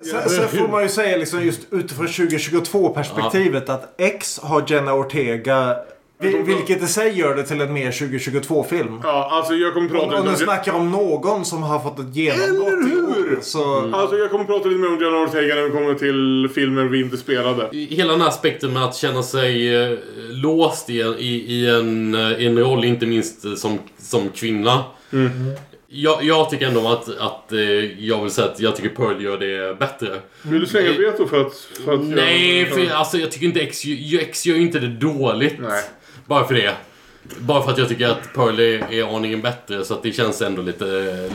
Sen, 0.00 0.30
sen 0.30 0.48
får 0.48 0.68
man 0.68 0.82
ju 0.82 0.88
säga 0.88 1.16
liksom 1.16 1.44
just 1.44 1.60
utifrån 1.70 2.06
2022 2.06 2.88
perspektivet 2.88 3.68
att 3.68 3.94
X 3.98 4.40
har 4.42 4.64
Jenna 4.68 4.94
Ortega 4.94 5.76
vil- 6.18 6.42
vilket 6.42 6.82
i 6.82 6.86
sig 6.86 7.18
gör 7.18 7.34
det 7.36 7.42
till 7.42 7.60
en 7.60 7.72
mer 7.72 7.90
2022-film. 7.90 9.00
Ja, 9.02 9.28
alltså 9.32 9.54
jag 9.54 9.74
kommer 9.74 9.88
prata 9.88 10.06
lite 10.10 10.22
nu 10.22 10.30
om... 10.30 10.36
snackar 10.36 10.72
om 10.72 10.90
någon 10.90 11.44
som 11.44 11.62
har 11.62 11.78
fått 11.80 11.98
ett 11.98 12.16
genombrott 12.16 12.92
i 12.92 12.96
år. 12.96 13.38
Så... 13.42 13.90
Alltså 13.92 14.16
jag 14.16 14.30
kommer 14.30 14.44
prata 14.44 14.68
lite 14.68 14.80
mer 14.80 14.88
om 14.88 15.00
Jenna 15.00 15.22
Ortega 15.22 15.54
när 15.54 15.62
vi 15.62 15.70
kommer 15.70 15.94
till 15.94 16.48
filmer 16.54 16.84
vi 16.84 17.00
inte 17.00 17.16
spelade. 17.16 17.68
Hela 17.72 18.12
den 18.12 18.20
här 18.20 18.28
aspekten 18.28 18.72
med 18.72 18.84
att 18.84 18.96
känna 18.96 19.22
sig 19.22 19.76
eh, 19.76 19.98
låst 20.30 20.90
i 20.90 21.00
en, 21.02 21.14
i, 21.18 21.44
i 21.48 21.70
en, 21.70 22.14
eh, 22.14 22.32
i 22.42 22.46
en 22.46 22.58
roll, 22.58 22.84
inte 22.84 23.06
minst 23.06 23.44
eh, 23.44 23.54
som, 23.54 23.78
som 23.98 24.28
kvinna. 24.28 24.84
Jag, 25.88 26.24
jag 26.24 26.50
tycker 26.50 26.66
ändå 26.66 26.88
att, 26.88 27.08
att 27.18 27.52
jag 27.98 28.22
vill 28.22 28.30
säga 28.30 28.48
att 28.48 28.60
jag 28.60 28.76
tycker 28.76 28.88
Pearl 28.88 29.22
gör 29.24 29.38
det 29.38 29.78
bättre. 29.78 30.08
Vill 30.42 30.60
du 30.60 30.66
slänga 30.66 30.92
veto 30.92 31.26
för 31.26 31.40
att... 31.40 31.54
För 31.84 31.94
att 31.94 32.04
Nej, 32.04 32.66
för 32.66 32.90
alltså, 32.94 33.18
jag 33.18 33.30
tycker 33.30 33.46
inte 33.46 33.60
X, 33.60 33.82
X 34.20 34.46
gör 34.46 34.56
inte 34.56 34.78
det 34.78 34.88
dåligt. 34.88 35.54
Nej. 35.58 35.82
Bara 36.26 36.44
för 36.44 36.54
det. 36.54 36.74
Bara 37.38 37.62
för 37.62 37.70
att 37.70 37.78
jag 37.78 37.88
tycker 37.88 38.08
att 38.08 38.34
Pearl 38.34 38.60
är, 38.60 39.16
aningen 39.16 39.42
bättre. 39.42 39.84
Så 39.84 39.94
att 39.94 40.02
det 40.02 40.12
känns 40.12 40.42
ändå 40.42 40.62
lite, 40.62 40.84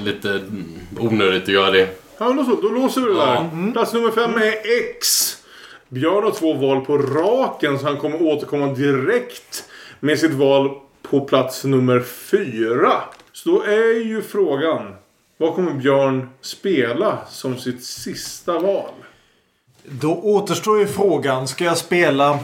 lite 0.04 0.30
mm, 0.30 0.66
onödigt 1.00 1.44
att 1.44 1.50
göra 1.50 1.72
det. 1.72 2.02
Ja, 2.18 2.28
men 2.28 2.38
då, 2.38 2.44
så, 2.44 2.62
då 2.62 2.70
låser 2.70 3.02
vi 3.02 3.08
det 3.08 3.14
där. 3.14 3.34
Ja. 3.34 3.72
Plats 3.74 3.94
nummer 3.94 4.12
fem 4.12 4.34
är 4.34 4.54
X. 4.90 5.38
Björn 5.90 6.24
har 6.24 6.32
två 6.32 6.54
val 6.54 6.86
på 6.86 6.98
raken 6.98 7.80
så 7.80 7.86
han 7.86 7.98
kommer 7.98 8.22
återkomma 8.22 8.74
direkt 8.74 9.66
med 10.00 10.20
sitt 10.20 10.32
val 10.32 10.70
på 11.02 11.22
plats 11.22 11.64
nummer 11.64 12.00
fyra. 12.00 12.94
Så 13.32 13.50
då 13.50 13.62
är 13.62 14.06
ju 14.06 14.22
frågan. 14.22 14.96
Vad 15.38 15.56
kommer 15.56 15.74
Björn 15.74 16.30
spela 16.42 17.18
som 17.30 17.58
sitt 17.58 17.84
sista 17.84 18.60
val? 18.60 18.92
Då 19.84 20.22
återstår 20.24 20.80
ju 20.80 20.88
frågan. 20.88 21.48
Ska 21.48 21.64
jag 21.64 21.78
spela 21.78 22.40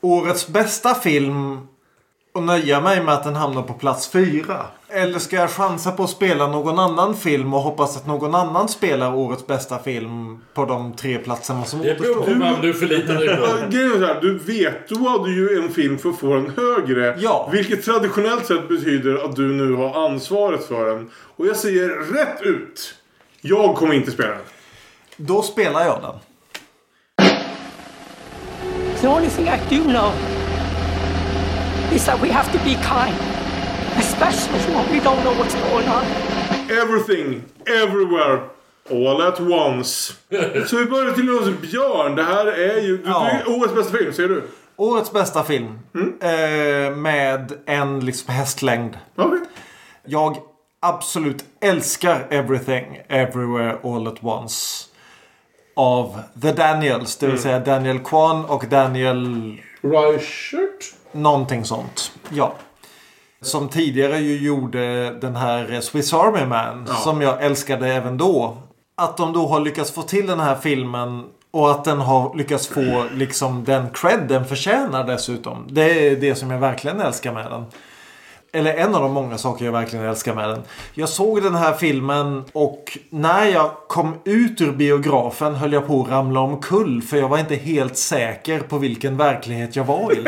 årets 0.00 0.48
bästa 0.48 0.94
film 0.94 1.58
och 2.34 2.42
nöja 2.42 2.80
mig 2.80 3.02
med 3.02 3.14
att 3.14 3.24
den 3.24 3.34
hamnar 3.36 3.62
på 3.62 3.72
plats 3.74 4.08
fyra? 4.08 4.66
Eller 4.88 5.18
ska 5.18 5.36
jag 5.36 5.50
chansa 5.50 5.90
på 5.92 6.02
att 6.04 6.10
spela 6.10 6.46
någon 6.46 6.78
annan 6.78 7.16
film 7.16 7.54
och 7.54 7.60
hoppas 7.60 7.96
att 7.96 8.06
någon 8.06 8.34
annan 8.34 8.68
spelar 8.68 9.14
årets 9.14 9.46
bästa 9.46 9.78
film 9.78 10.38
på 10.54 10.64
de 10.64 10.92
tre 10.92 11.18
platserna 11.18 11.64
som 11.64 11.80
Det 11.82 11.98
beror 12.00 12.14
på 12.14 12.20
återstår? 12.20 12.40
vem 12.40 12.60
du 12.62 12.74
förlitar 12.74 13.14
dig 13.14 13.36
på. 13.36 13.46
Du 13.70 14.38
vet, 14.38 14.88
du 14.88 14.94
hade 15.08 15.30
ju 15.30 15.62
en 15.62 15.70
film 15.72 15.98
för 15.98 16.08
att 16.08 16.18
få 16.18 16.34
den 16.34 16.52
högre. 16.56 17.16
Ja. 17.20 17.48
Vilket 17.52 17.84
traditionellt 17.84 18.46
sett 18.46 18.68
betyder 18.68 19.24
att 19.24 19.36
du 19.36 19.42
nu 19.48 19.72
har 19.74 20.06
ansvaret 20.06 20.64
för 20.64 20.86
den. 20.86 21.10
Och 21.36 21.46
jag 21.46 21.56
säger 21.56 21.88
rätt 21.88 22.42
ut. 22.42 22.94
Jag 23.40 23.74
kommer 23.76 23.94
inte 23.94 24.10
spela 24.10 24.28
den. 24.28 24.38
Då 25.16 25.42
spelar 25.42 25.84
jag 25.84 26.00
den. 26.02 26.14
The 29.00 29.08
only 29.08 29.28
thing 29.28 29.46
I 29.46 29.76
do 29.76 29.84
know 29.84 30.12
is 31.94 32.04
that 32.06 32.20
we 32.22 32.28
have 32.28 32.50
to 32.52 32.58
be 32.64 32.74
kind, 32.76 33.14
especially 33.98 34.58
when 34.74 34.90
we 34.90 35.00
don't 35.00 35.22
know 35.24 35.34
what's 35.34 35.54
going 35.54 35.88
on. 35.88 36.04
Everything, 36.70 37.44
everywhere, 37.66 38.48
all 38.90 39.22
at 39.22 39.40
once. 39.40 40.14
Så 40.66 40.76
vi 40.76 40.84
börjar 40.84 41.12
till 41.12 41.28
hos 41.28 41.60
Björn. 41.60 42.16
Det 42.16 42.22
här 42.22 42.46
är 42.46 42.80
ju... 42.80 43.02
Ja. 43.04 43.30
årets 43.46 43.74
bästa 43.74 43.98
film, 43.98 44.12
ser 44.12 44.28
du? 44.28 44.42
Årets 44.76 45.12
bästa 45.12 45.44
film. 45.44 45.78
Eh, 46.20 46.96
med 46.96 47.52
en 47.66 48.00
liksom 48.00 48.34
hästlängd. 48.34 48.98
Okej. 49.16 49.40
Jag 50.04 50.36
absolut 50.80 51.44
älskar 51.60 52.26
Everything 52.30 53.00
Everywhere 53.08 53.78
All 53.82 54.06
At 54.06 54.24
Once. 54.24 54.84
Av 55.76 56.22
The 56.42 56.52
Daniels. 56.52 57.16
Det 57.16 57.26
vill 57.26 57.38
säga 57.38 57.58
Daniel 57.60 57.98
Kwan 57.98 58.44
och 58.44 58.64
Daniel... 58.66 59.56
Reichert? 59.82 60.94
Någonting 61.12 61.64
sånt. 61.64 62.12
Ja. 62.28 62.52
Som 63.40 63.68
tidigare 63.68 64.18
ju 64.18 64.46
gjorde 64.46 65.10
den 65.20 65.36
här 65.36 65.80
Swiss 65.80 66.14
Army 66.14 66.46
Man. 66.46 66.84
Ja. 66.88 66.94
Som 66.94 67.22
jag 67.22 67.44
älskade 67.44 67.88
även 67.88 68.18
då. 68.18 68.56
Att 68.96 69.16
de 69.16 69.32
då 69.32 69.46
har 69.46 69.60
lyckats 69.60 69.90
få 69.90 70.02
till 70.02 70.26
den 70.26 70.40
här 70.40 70.56
filmen. 70.56 71.24
Och 71.50 71.70
att 71.70 71.84
den 71.84 72.00
har 72.00 72.34
lyckats 72.36 72.68
få 72.68 73.06
liksom 73.12 73.64
den 73.64 73.90
cred 73.90 74.20
den 74.28 74.44
förtjänar 74.44 75.06
dessutom. 75.06 75.66
Det 75.70 76.08
är 76.08 76.16
det 76.16 76.34
som 76.34 76.50
jag 76.50 76.58
verkligen 76.58 77.00
älskar 77.00 77.32
med 77.32 77.50
den. 77.50 77.64
Eller 78.54 78.74
en 78.74 78.94
av 78.94 79.02
de 79.02 79.12
många 79.12 79.38
saker 79.38 79.64
jag 79.64 79.72
verkligen 79.72 80.04
älskar 80.04 80.34
med 80.34 80.48
den. 80.48 80.62
Jag 80.94 81.08
såg 81.08 81.42
den 81.42 81.54
här 81.54 81.72
filmen 81.72 82.44
och 82.52 82.98
när 83.10 83.46
jag 83.46 83.70
kom 83.88 84.14
ut 84.24 84.60
ur 84.60 84.72
biografen 84.72 85.54
höll 85.54 85.72
jag 85.72 85.86
på 85.86 86.02
att 86.02 86.10
ramla 86.10 86.40
omkull. 86.40 87.02
För 87.02 87.16
jag 87.16 87.28
var 87.28 87.38
inte 87.38 87.54
helt 87.54 87.96
säker 87.96 88.60
på 88.60 88.78
vilken 88.78 89.16
verklighet 89.16 89.76
jag 89.76 89.84
var 89.84 90.12
i. 90.12 90.24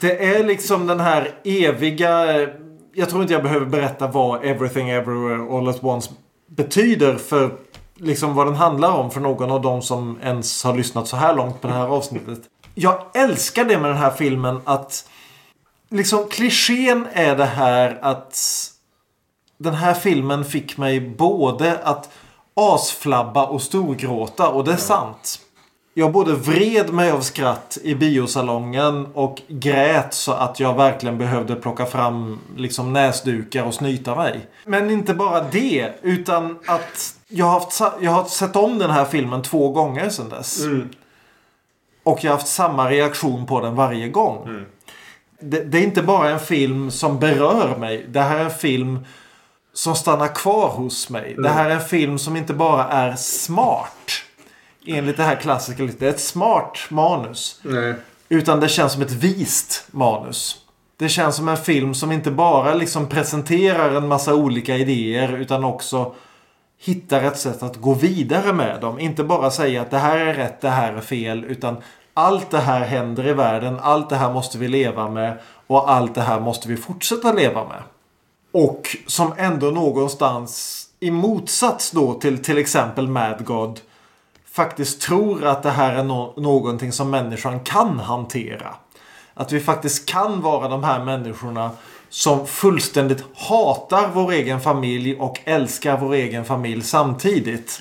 Det 0.00 0.24
är 0.24 0.44
liksom 0.44 0.86
den 0.86 1.00
här 1.00 1.28
eviga... 1.44 2.40
Jag 2.94 3.10
tror 3.10 3.22
inte 3.22 3.34
jag 3.34 3.42
behöver 3.42 3.66
berätta 3.66 4.06
vad 4.06 4.44
Everything 4.44 4.90
Everywhere 4.90 5.58
All 5.58 5.68
At 5.68 5.84
Once 5.84 6.10
betyder 6.46 7.14
för 7.14 7.50
liksom 7.94 8.34
vad 8.34 8.46
den 8.46 8.54
handlar 8.54 8.90
om 8.90 9.10
för 9.10 9.20
någon 9.20 9.50
av 9.50 9.62
de 9.62 9.82
som 9.82 10.18
ens 10.22 10.64
har 10.64 10.76
lyssnat 10.76 11.08
så 11.08 11.16
här 11.16 11.34
långt 11.34 11.60
på 11.60 11.68
det 11.68 11.74
här 11.74 11.86
avsnittet. 11.86 12.40
Jag 12.74 12.98
älskar 13.14 13.64
det 13.64 13.78
med 13.78 13.90
den 13.90 13.98
här 13.98 14.10
filmen 14.10 14.60
att 14.64 15.08
liksom 15.92 16.28
klichén 16.28 17.06
är 17.12 17.36
det 17.36 17.44
här 17.44 17.98
att 18.02 18.38
den 19.58 19.74
här 19.74 19.94
filmen 19.94 20.44
fick 20.44 20.76
mig 20.76 21.00
både 21.00 21.78
att 21.78 22.10
asflabba 22.54 23.46
och 23.46 23.62
storgråta 23.62 24.48
och 24.48 24.64
det 24.64 24.72
är 24.72 24.76
sant. 24.76 25.40
Jag 25.94 26.12
både 26.12 26.32
vred 26.32 26.92
mig 26.92 27.10
av 27.10 27.20
skratt 27.20 27.78
i 27.82 27.94
biosalongen 27.94 29.06
och 29.14 29.42
grät 29.48 30.14
så 30.14 30.32
att 30.32 30.60
jag 30.60 30.74
verkligen 30.74 31.18
behövde 31.18 31.54
plocka 31.54 31.86
fram 31.86 32.38
liksom 32.56 32.92
näsdukar 32.92 33.64
och 33.64 33.74
snyta 33.74 34.14
mig. 34.16 34.46
Men 34.64 34.90
inte 34.90 35.14
bara 35.14 35.42
det, 35.42 35.92
utan 36.02 36.58
att 36.66 37.16
jag 37.28 37.46
har, 37.46 37.52
haft, 37.52 37.80
jag 38.00 38.10
har 38.10 38.24
sett 38.24 38.56
om 38.56 38.78
den 38.78 38.90
här 38.90 39.04
filmen 39.04 39.42
två 39.42 39.68
gånger 39.68 40.08
sedan 40.10 40.28
dess. 40.28 40.60
Och 42.02 42.24
jag 42.24 42.30
har 42.30 42.36
haft 42.36 42.48
samma 42.52 42.90
reaktion 42.90 43.46
på 43.46 43.60
den 43.60 43.74
varje 43.74 44.08
gång. 44.08 44.64
Det, 45.42 45.64
det 45.64 45.78
är 45.78 45.82
inte 45.82 46.02
bara 46.02 46.30
en 46.30 46.40
film 46.40 46.90
som 46.90 47.18
berör 47.18 47.76
mig. 47.76 48.06
Det 48.08 48.20
här 48.20 48.38
är 48.38 48.44
en 48.44 48.50
film 48.50 49.06
som 49.72 49.94
stannar 49.94 50.34
kvar 50.34 50.68
hos 50.68 51.10
mig. 51.10 51.34
Det 51.38 51.48
här 51.48 51.70
är 51.70 51.74
en 51.74 51.80
film 51.80 52.18
som 52.18 52.36
inte 52.36 52.54
bara 52.54 52.88
är 52.88 53.16
smart. 53.16 54.10
Enligt 54.86 55.16
det 55.16 55.22
här 55.22 55.36
klassiska. 55.36 55.88
Det 55.98 56.06
är 56.06 56.10
ett 56.10 56.20
smart 56.20 56.78
manus. 56.88 57.60
Nej. 57.62 57.94
Utan 58.28 58.60
det 58.60 58.68
känns 58.68 58.92
som 58.92 59.02
ett 59.02 59.10
vist 59.12 59.86
manus. 59.90 60.58
Det 60.96 61.08
känns 61.08 61.36
som 61.36 61.48
en 61.48 61.56
film 61.56 61.94
som 61.94 62.12
inte 62.12 62.30
bara 62.30 62.74
liksom 62.74 63.08
presenterar 63.08 63.94
en 63.94 64.08
massa 64.08 64.34
olika 64.34 64.76
idéer. 64.76 65.32
Utan 65.32 65.64
också 65.64 66.14
hittar 66.78 67.22
ett 67.22 67.38
sätt 67.38 67.62
att 67.62 67.76
gå 67.76 67.94
vidare 67.94 68.52
med 68.52 68.80
dem. 68.80 68.98
Inte 68.98 69.24
bara 69.24 69.50
säga 69.50 69.82
att 69.82 69.90
det 69.90 69.98
här 69.98 70.18
är 70.18 70.34
rätt, 70.34 70.60
det 70.60 70.68
här 70.68 70.92
är 70.92 71.00
fel. 71.00 71.44
Utan 71.44 71.76
allt 72.14 72.50
det 72.50 72.58
här 72.58 72.80
händer 72.80 73.26
i 73.26 73.32
världen. 73.32 73.78
Allt 73.82 74.08
det 74.08 74.16
här 74.16 74.32
måste 74.32 74.58
vi 74.58 74.68
leva 74.68 75.08
med. 75.08 75.38
Och 75.66 75.90
allt 75.90 76.14
det 76.14 76.22
här 76.22 76.40
måste 76.40 76.68
vi 76.68 76.76
fortsätta 76.76 77.32
leva 77.32 77.64
med. 77.64 77.82
Och 78.52 78.96
som 79.06 79.32
ändå 79.36 79.66
någonstans 79.70 80.78
i 81.00 81.10
motsats 81.10 81.90
då 81.90 82.14
till 82.14 82.42
till 82.42 82.58
exempel 82.58 83.08
Mad 83.08 83.44
God 83.44 83.80
faktiskt 84.52 85.00
tror 85.00 85.46
att 85.46 85.62
det 85.62 85.70
här 85.70 85.94
är 85.94 86.04
no- 86.04 86.40
någonting 86.40 86.92
som 86.92 87.10
människan 87.10 87.60
kan 87.60 87.98
hantera. 87.98 88.74
Att 89.34 89.52
vi 89.52 89.60
faktiskt 89.60 90.08
kan 90.08 90.40
vara 90.40 90.68
de 90.68 90.84
här 90.84 91.04
människorna 91.04 91.70
som 92.08 92.46
fullständigt 92.46 93.24
hatar 93.36 94.10
vår 94.14 94.32
egen 94.32 94.60
familj 94.60 95.14
och 95.14 95.40
älskar 95.44 95.96
vår 95.98 96.14
egen 96.14 96.44
familj 96.44 96.82
samtidigt 96.82 97.80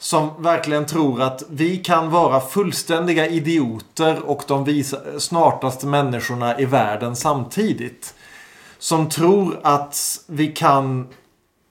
som 0.00 0.30
verkligen 0.38 0.86
tror 0.86 1.22
att 1.22 1.42
vi 1.50 1.76
kan 1.76 2.10
vara 2.10 2.40
fullständiga 2.40 3.26
idioter 3.26 4.22
och 4.22 4.42
de 4.48 4.64
visa, 4.64 5.20
smartaste 5.20 5.86
människorna 5.86 6.60
i 6.60 6.64
världen 6.64 7.16
samtidigt. 7.16 8.14
Som 8.78 9.08
tror 9.08 9.60
att 9.62 10.24
vi 10.26 10.46
kan 10.46 11.08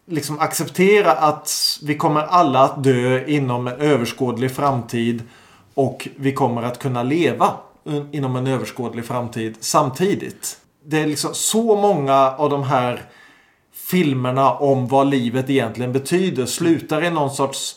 liksom 0.08 0.40
acceptera 0.40 1.12
att 1.12 1.80
vi 1.84 1.98
kommer 1.98 2.22
alla 2.22 2.60
att 2.60 2.84
dö 2.84 3.26
inom 3.26 3.68
en 3.68 3.82
överskådlig 3.82 4.52
framtid 4.52 5.24
och 5.74 6.08
vi 6.16 6.34
kommer 6.34 6.62
att 6.64 6.80
kunna 6.80 7.04
leva 7.04 7.54
inom 8.12 8.36
en 8.36 8.48
överskådlig 8.48 9.06
framtid 9.06 9.56
samtidigt. 9.60 10.58
Det 10.86 11.00
är 11.00 11.08
liksom 11.08 11.34
så 11.34 11.76
många 11.76 12.16
av 12.16 12.50
de 12.50 12.64
här 12.64 13.04
filmerna 13.74 14.52
om 14.52 14.88
vad 14.88 15.08
livet 15.08 15.50
egentligen 15.50 15.94
betyder 15.94 16.46
slutar 16.46 17.04
i 17.04 17.10
någon 17.10 17.32
sorts 17.32 17.76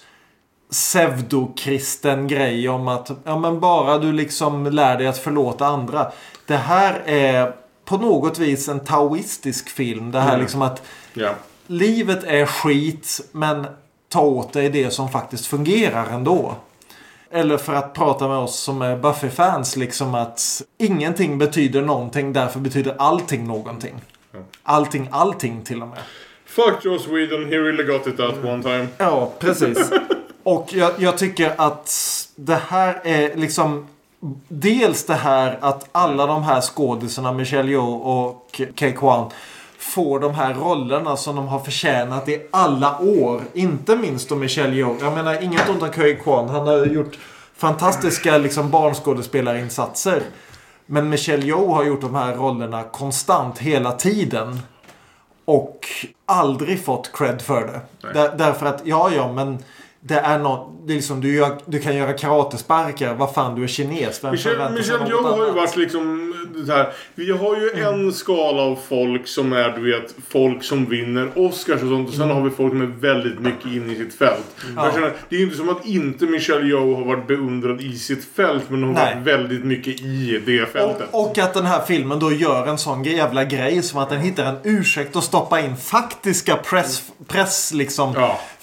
pseudokristen 0.73 2.29
grej 2.29 2.69
om 2.69 2.89
att 2.89 3.11
ja, 3.25 3.39
men 3.39 3.61
bara 3.61 3.99
du 3.99 4.13
liksom 4.13 4.67
lär 4.67 4.99
dig 4.99 5.07
att 5.07 5.19
förlåta 5.19 5.67
andra. 5.67 6.13
Det 6.47 6.57
här 6.57 7.03
är 7.07 7.53
på 7.85 7.97
något 7.97 8.39
vis 8.39 8.69
en 8.69 8.81
taoistisk 8.81 9.69
film. 9.69 10.11
Det 10.13 10.21
här 10.21 10.29
Mm. 10.29 10.41
liksom 10.41 10.63
att 10.63 10.83
Ja. 11.15 11.31
livet 11.67 12.25
är 12.25 12.47
skit 12.47 13.21
men 13.33 13.67
ta 14.09 14.21
åt 14.21 14.53
dig 14.53 14.69
det 14.71 14.91
som 14.91 15.09
faktiskt 15.09 15.47
fungerar 15.47 16.07
ändå. 16.11 16.55
Eller 17.31 17.57
för 17.57 17.75
att 17.75 17.95
prata 17.95 18.29
med 18.29 18.37
oss 18.37 18.59
som 18.61 18.83
är 18.83 18.97
Buffy-fans 18.97 19.77
liksom 19.77 20.15
att 20.15 20.63
ingenting 20.79 21.39
betyder 21.39 21.83
någonting 21.83 22.33
därför 22.33 22.61
betyder 22.61 22.95
allting 22.99 23.47
någonting. 23.47 23.95
Allting, 24.63 25.09
allting 25.11 25.63
till 25.65 25.83
och 25.83 25.89
med. 25.89 25.99
Fuck 26.47 26.85
Joe 26.85 26.99
Sweden, 26.99 27.45
he 27.45 27.51
really 27.59 27.83
got 27.85 28.07
it 28.07 28.17
that 28.17 28.45
one 28.45 28.63
time. 28.63 28.87
Ja, 28.99 29.33
precis. 29.39 29.91
Och 30.43 30.69
jag, 30.73 30.93
jag 30.99 31.19
tycker 31.19 31.55
att 31.57 31.91
det 32.37 32.61
här 32.69 33.01
är 33.05 33.37
liksom 33.37 33.87
Dels 34.49 35.07
det 35.07 35.15
här 35.15 35.59
att 35.61 35.89
alla 35.93 36.27
de 36.27 36.43
här 36.43 36.61
skådisarna, 36.61 37.33
Michelle 37.33 37.71
Yeoh 37.71 38.01
och 38.01 38.61
Kay 38.75 38.93
Kwan 38.93 39.31
får 39.79 40.21
de 40.21 40.35
här 40.35 40.55
rollerna 40.55 41.17
som 41.17 41.37
de 41.37 41.49
har 41.49 41.59
förtjänat 41.59 42.29
i 42.29 42.43
alla 42.51 42.99
år. 42.99 43.43
Inte 43.53 43.97
minst 43.97 44.29
då 44.29 44.37
Michelle 44.37 44.77
Yeoh. 44.77 44.97
Jag 45.01 45.13
menar 45.13 45.43
inget 45.43 45.69
ont 45.69 45.83
om 45.83 45.91
Kay 45.91 46.17
Kwan. 46.17 46.49
Han 46.49 46.67
har 46.67 46.87
gjort 46.87 47.19
fantastiska 47.57 48.39
liksom, 48.39 48.71
barnskådespelarinsatser. 48.71 50.23
Men 50.87 51.09
Michelle 51.09 51.47
Yeoh 51.47 51.75
har 51.75 51.85
gjort 51.85 52.01
de 52.01 52.15
här 52.15 52.35
rollerna 52.35 52.83
konstant 52.83 53.59
hela 53.59 53.93
tiden. 53.93 54.61
Och 55.45 55.87
aldrig 56.27 56.85
fått 56.85 57.13
cred 57.13 57.43
för 57.43 57.61
det. 57.61 57.81
Där, 58.15 58.37
därför 58.37 58.67
att, 58.67 58.81
ja 58.85 59.11
ja 59.15 59.33
men 59.33 59.59
det 60.05 60.15
är 60.19 60.39
något, 60.39 60.69
det 60.87 60.93
är 60.93 60.95
liksom, 60.95 61.21
du, 61.21 61.35
gör, 61.37 61.59
du 61.67 61.79
kan 61.79 61.97
göra 61.97 62.13
karatesparkar. 62.13 63.15
Vad 63.15 63.35
fan 63.35 63.55
du 63.55 63.63
är 63.65 63.67
kines. 63.69 64.25
Vem 64.25 64.31
Michelle, 64.31 64.57
förväntar 64.57 64.83
sig 64.83 64.99
något 65.11 65.39
har 65.39 65.47
ju 65.47 65.53
varit 65.53 65.77
liksom 65.77 66.35
det 66.67 66.73
här. 66.73 66.93
Vi 67.15 67.31
har 67.33 67.57
ju 67.57 67.71
Mm. 67.71 67.95
en 67.95 68.13
skala 68.13 68.63
av 68.63 68.79
folk 68.89 69.27
som 69.29 69.53
är 69.53 69.71
du 69.71 69.93
vet 69.93 70.15
folk 70.29 70.65
som 70.65 70.85
vinner 70.87 71.31
Oscars 71.35 71.83
och 71.83 71.89
sånt. 71.89 72.09
Och 72.09 72.15
sen 72.15 72.23
Mm. 72.25 72.37
har 72.37 72.45
vi 72.45 72.51
folk 72.51 72.73
som 72.73 72.81
är 72.83 72.87
väldigt 72.87 73.41
mycket 73.41 73.67
inne 73.67 73.93
i 73.93 73.97
sitt 73.97 74.15
fält. 74.15 74.45
Ja. 74.77 74.85
Jag 74.85 74.95
känner, 74.95 75.13
det 75.29 75.37
är 75.37 75.39
ju 75.41 75.45
inte 75.45 75.57
som 75.57 75.69
att 75.69 75.87
inte 75.87 76.27
Michelle 76.27 76.67
Yeoh 76.67 76.97
har 76.99 77.05
varit 77.05 77.27
beundrad 77.27 77.81
i 77.81 77.99
sitt 77.99 78.25
fält. 78.37 78.63
Men 78.69 78.83
hon 78.83 78.97
har 78.97 79.05
Nej. 79.05 79.15
varit 79.15 79.27
väldigt 79.27 79.65
mycket 79.65 80.01
i 80.01 80.43
det 80.47 80.67
fältet. 80.73 81.09
Och 81.11 81.39
att 81.39 81.55
den 81.55 81.67
här 81.67 81.81
filmen 81.87 82.19
då 82.19 82.33
gör 82.33 82.67
en 82.67 82.79
sån 82.79 83.05
jävla 83.05 83.45
grej 83.45 83.83
som 83.83 84.01
att 84.01 84.11
den 84.11 84.21
hittar 84.21 84.45
en 84.45 84.57
ursäkt 84.65 85.17
att 85.17 85.25
stoppa 85.25 85.61
in 85.61 85.77
faktiska 85.77 86.57
press, 86.57 87.03
press 87.29 87.73
liksom, 87.73 88.15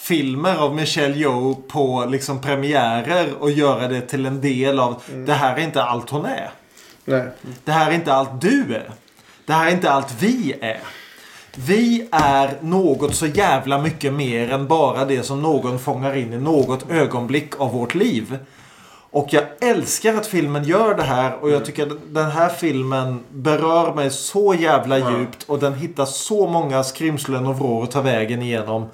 filmer 0.10 0.56
av 0.56 0.76
Michelle 0.76 1.16
Yeoh 1.16 1.58
på 1.68 2.06
liksom 2.10 2.42
premiärer 2.42 3.28
och 3.40 3.52
göra 3.52 3.88
det 3.88 4.02
till 4.02 4.26
en 4.26 4.42
del 4.42 4.80
av 4.80 5.02
det 5.26 5.34
här 5.34 5.58
är 5.58 5.62
inte 5.62 5.84
allt 5.84 6.10
hon 6.10 6.26
är. 6.26 6.52
Nej. 7.06 7.28
Det 7.64 7.72
här 7.72 7.92
är 7.92 7.96
inte 7.96 8.14
allt 8.14 8.42
du 8.42 8.76
är. 8.76 8.92
Det 9.46 9.54
här 9.54 9.68
är 9.68 9.72
inte 9.72 9.92
allt 9.92 10.16
vi 10.20 10.54
är. 10.62 10.80
Vi 11.56 12.08
är 12.12 12.58
något 12.62 13.16
så 13.16 13.26
jävla 13.26 13.78
mycket 13.82 14.14
mer 14.14 14.52
än 14.52 14.68
bara 14.68 15.06
det 15.06 15.24
som 15.24 15.42
någon 15.42 15.80
fångar 15.80 16.16
in 16.16 16.34
i 16.34 16.38
något 16.38 16.92
ögonblick 16.92 17.60
av 17.60 17.72
vårt 17.72 17.96
liv. 17.96 18.38
Och 19.12 19.28
jag 19.30 19.44
älskar 19.62 20.14
att 20.16 20.28
filmen 20.28 20.64
gör 20.64 20.96
det 20.96 21.04
här 21.04 21.44
och 21.44 21.50
jag 21.50 21.66
tycker 21.66 21.84
att 21.84 22.14
den 22.14 22.32
här 22.32 22.50
filmen 22.50 23.24
berör 23.30 23.94
mig 23.94 24.12
så 24.12 24.54
jävla 24.54 24.98
djupt 24.98 25.44
och 25.44 25.60
den 25.60 25.74
hittar 25.74 26.06
så 26.06 26.48
många 26.48 26.84
skrimslen 26.84 27.46
och 27.46 27.58
vrår 27.58 27.84
att 27.84 27.92
ta 27.92 28.02
vägen 28.02 28.42
igenom. 28.42 28.88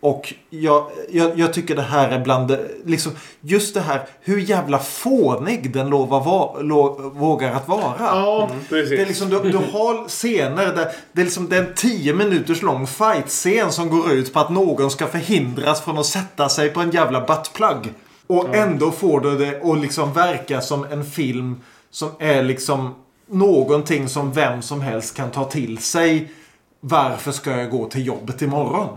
Och 0.00 0.34
jag, 0.50 0.90
jag, 1.10 1.38
jag 1.38 1.54
tycker 1.54 1.76
det 1.76 1.82
här 1.82 2.08
är 2.08 2.18
bland 2.18 2.56
liksom, 2.84 3.12
just 3.40 3.74
det 3.74 3.80
här 3.80 4.06
hur 4.20 4.38
jävla 4.38 4.78
fånig 4.78 5.72
den 5.72 5.88
lovar 5.88 6.24
va, 6.24 6.56
lo, 6.60 7.10
vågar 7.14 7.52
att 7.52 7.68
vara. 7.68 7.94
Ja, 7.98 8.50
precis. 8.68 8.90
Det 8.90 9.02
är 9.02 9.06
liksom, 9.06 9.28
du, 9.28 9.38
du 9.38 9.58
har 9.58 10.08
scener 10.08 10.66
där 10.66 10.92
det 11.12 11.20
är, 11.20 11.24
liksom, 11.24 11.48
det 11.48 11.56
är 11.56 11.62
en 11.62 11.74
tio 11.74 12.14
minuters 12.14 12.62
lång 12.62 12.86
fight-scen 12.86 13.72
som 13.72 13.88
går 13.88 14.12
ut 14.12 14.32
på 14.32 14.40
att 14.40 14.50
någon 14.50 14.90
ska 14.90 15.06
förhindras 15.06 15.80
från 15.80 15.98
att 15.98 16.06
sätta 16.06 16.48
sig 16.48 16.70
på 16.70 16.80
en 16.80 16.90
jävla 16.90 17.20
buttplug. 17.20 17.94
Och 18.26 18.54
ändå 18.54 18.90
får 18.90 19.20
du 19.20 19.38
det 19.38 19.62
att 19.62 19.80
liksom 19.80 20.12
verka 20.12 20.60
som 20.60 20.84
en 20.84 21.04
film 21.04 21.60
som 21.90 22.10
är 22.18 22.42
liksom 22.42 22.94
någonting 23.30 24.08
som 24.08 24.32
vem 24.32 24.62
som 24.62 24.80
helst 24.80 25.16
kan 25.16 25.30
ta 25.30 25.44
till 25.44 25.78
sig. 25.78 26.32
Varför 26.80 27.32
ska 27.32 27.50
jag 27.50 27.70
gå 27.70 27.84
till 27.86 28.06
jobbet 28.06 28.42
imorgon? 28.42 28.88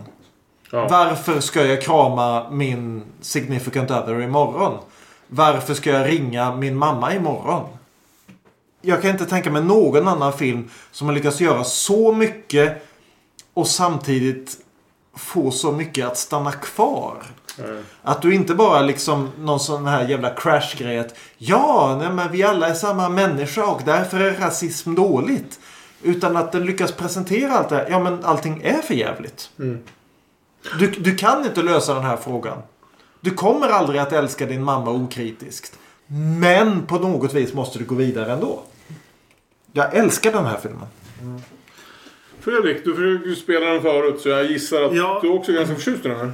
Varför 0.82 1.40
ska 1.40 1.66
jag 1.66 1.82
krama 1.82 2.50
min 2.50 3.04
significant 3.22 3.92
other 3.92 4.22
imorgon? 4.22 4.78
Varför 5.28 5.74
ska 5.74 5.90
jag 5.90 6.10
ringa 6.10 6.56
min 6.56 6.76
mamma 6.78 7.14
imorgon? 7.14 7.64
Jag 8.82 9.02
kan 9.02 9.12
inte 9.12 9.26
tänka 9.26 9.52
mig 9.52 9.64
någon 9.64 10.08
annan 10.08 10.34
film 10.34 10.70
som 10.92 11.08
har 11.08 11.16
lyckats 11.16 11.42
göra 11.42 11.64
så 11.64 12.12
mycket 12.12 12.88
och 13.54 13.68
samtidigt 13.68 14.58
få 15.16 15.52
så 15.52 15.72
mycket 15.72 16.08
att 16.08 16.18
stanna 16.18 16.52
kvar. 16.52 17.18
Att 18.02 18.22
du 18.22 18.36
inte 18.36 18.56
bara 18.56 18.82
liksom 18.82 19.30
någon 19.40 19.60
sån 19.60 19.88
här 19.88 20.08
jävla 20.10 20.30
crash-grej 20.30 21.00
att 21.00 21.16
ja, 21.38 21.98
nej, 22.00 22.10
men 22.10 22.32
vi 22.32 22.44
alla 22.44 22.68
är 22.68 22.74
samma 22.74 23.10
människa 23.10 23.66
och 23.66 23.82
därför 23.86 24.20
är 24.20 24.34
rasism 24.34 24.96
dåligt. 24.96 25.60
Utan 26.02 26.38
att 26.38 26.52
den 26.52 26.66
lyckas 26.66 26.92
presentera 26.92 27.52
allt 27.54 27.70
det 27.70 27.76
här. 27.76 27.88
Ja, 27.90 28.00
men 28.00 28.26
allting 28.26 28.62
är 28.64 28.82
för 28.82 28.94
jävligt. 28.94 29.50
Du, 30.80 30.88
du 30.88 31.16
kan 31.16 31.46
inte 31.46 31.62
lösa 31.62 31.94
den 31.94 32.04
här 32.04 32.18
frågan. 32.18 32.58
Du 33.22 33.32
kommer 33.32 33.70
aldrig 33.70 34.00
att 34.00 34.14
älska 34.14 34.46
din 34.46 34.64
mamma 34.64 34.92
okritiskt. 34.92 35.80
Men 36.40 36.86
på 36.86 37.00
något 37.00 37.34
vis 37.34 37.54
måste 37.54 37.80
du 37.80 37.86
gå 37.86 37.96
vidare 37.96 38.34
ändå. 38.34 38.62
Jag 39.72 39.96
älskar 39.96 40.32
den 40.32 40.46
här 40.46 40.58
filmen. 40.58 40.88
Fredrik, 42.40 42.86
du 42.86 42.96
försökte 42.96 43.30
ju 43.30 43.36
spela 43.36 43.66
den 43.66 43.82
förut 43.82 44.22
så 44.22 44.30
jag 44.30 44.46
gissar 44.46 44.82
att 44.82 45.22
du 45.22 45.30
också 45.30 45.52
är 45.52 45.56
ganska 45.56 45.76
förtjust 45.76 46.06
i 46.06 46.08
den 46.08 46.18
här. 46.18 46.32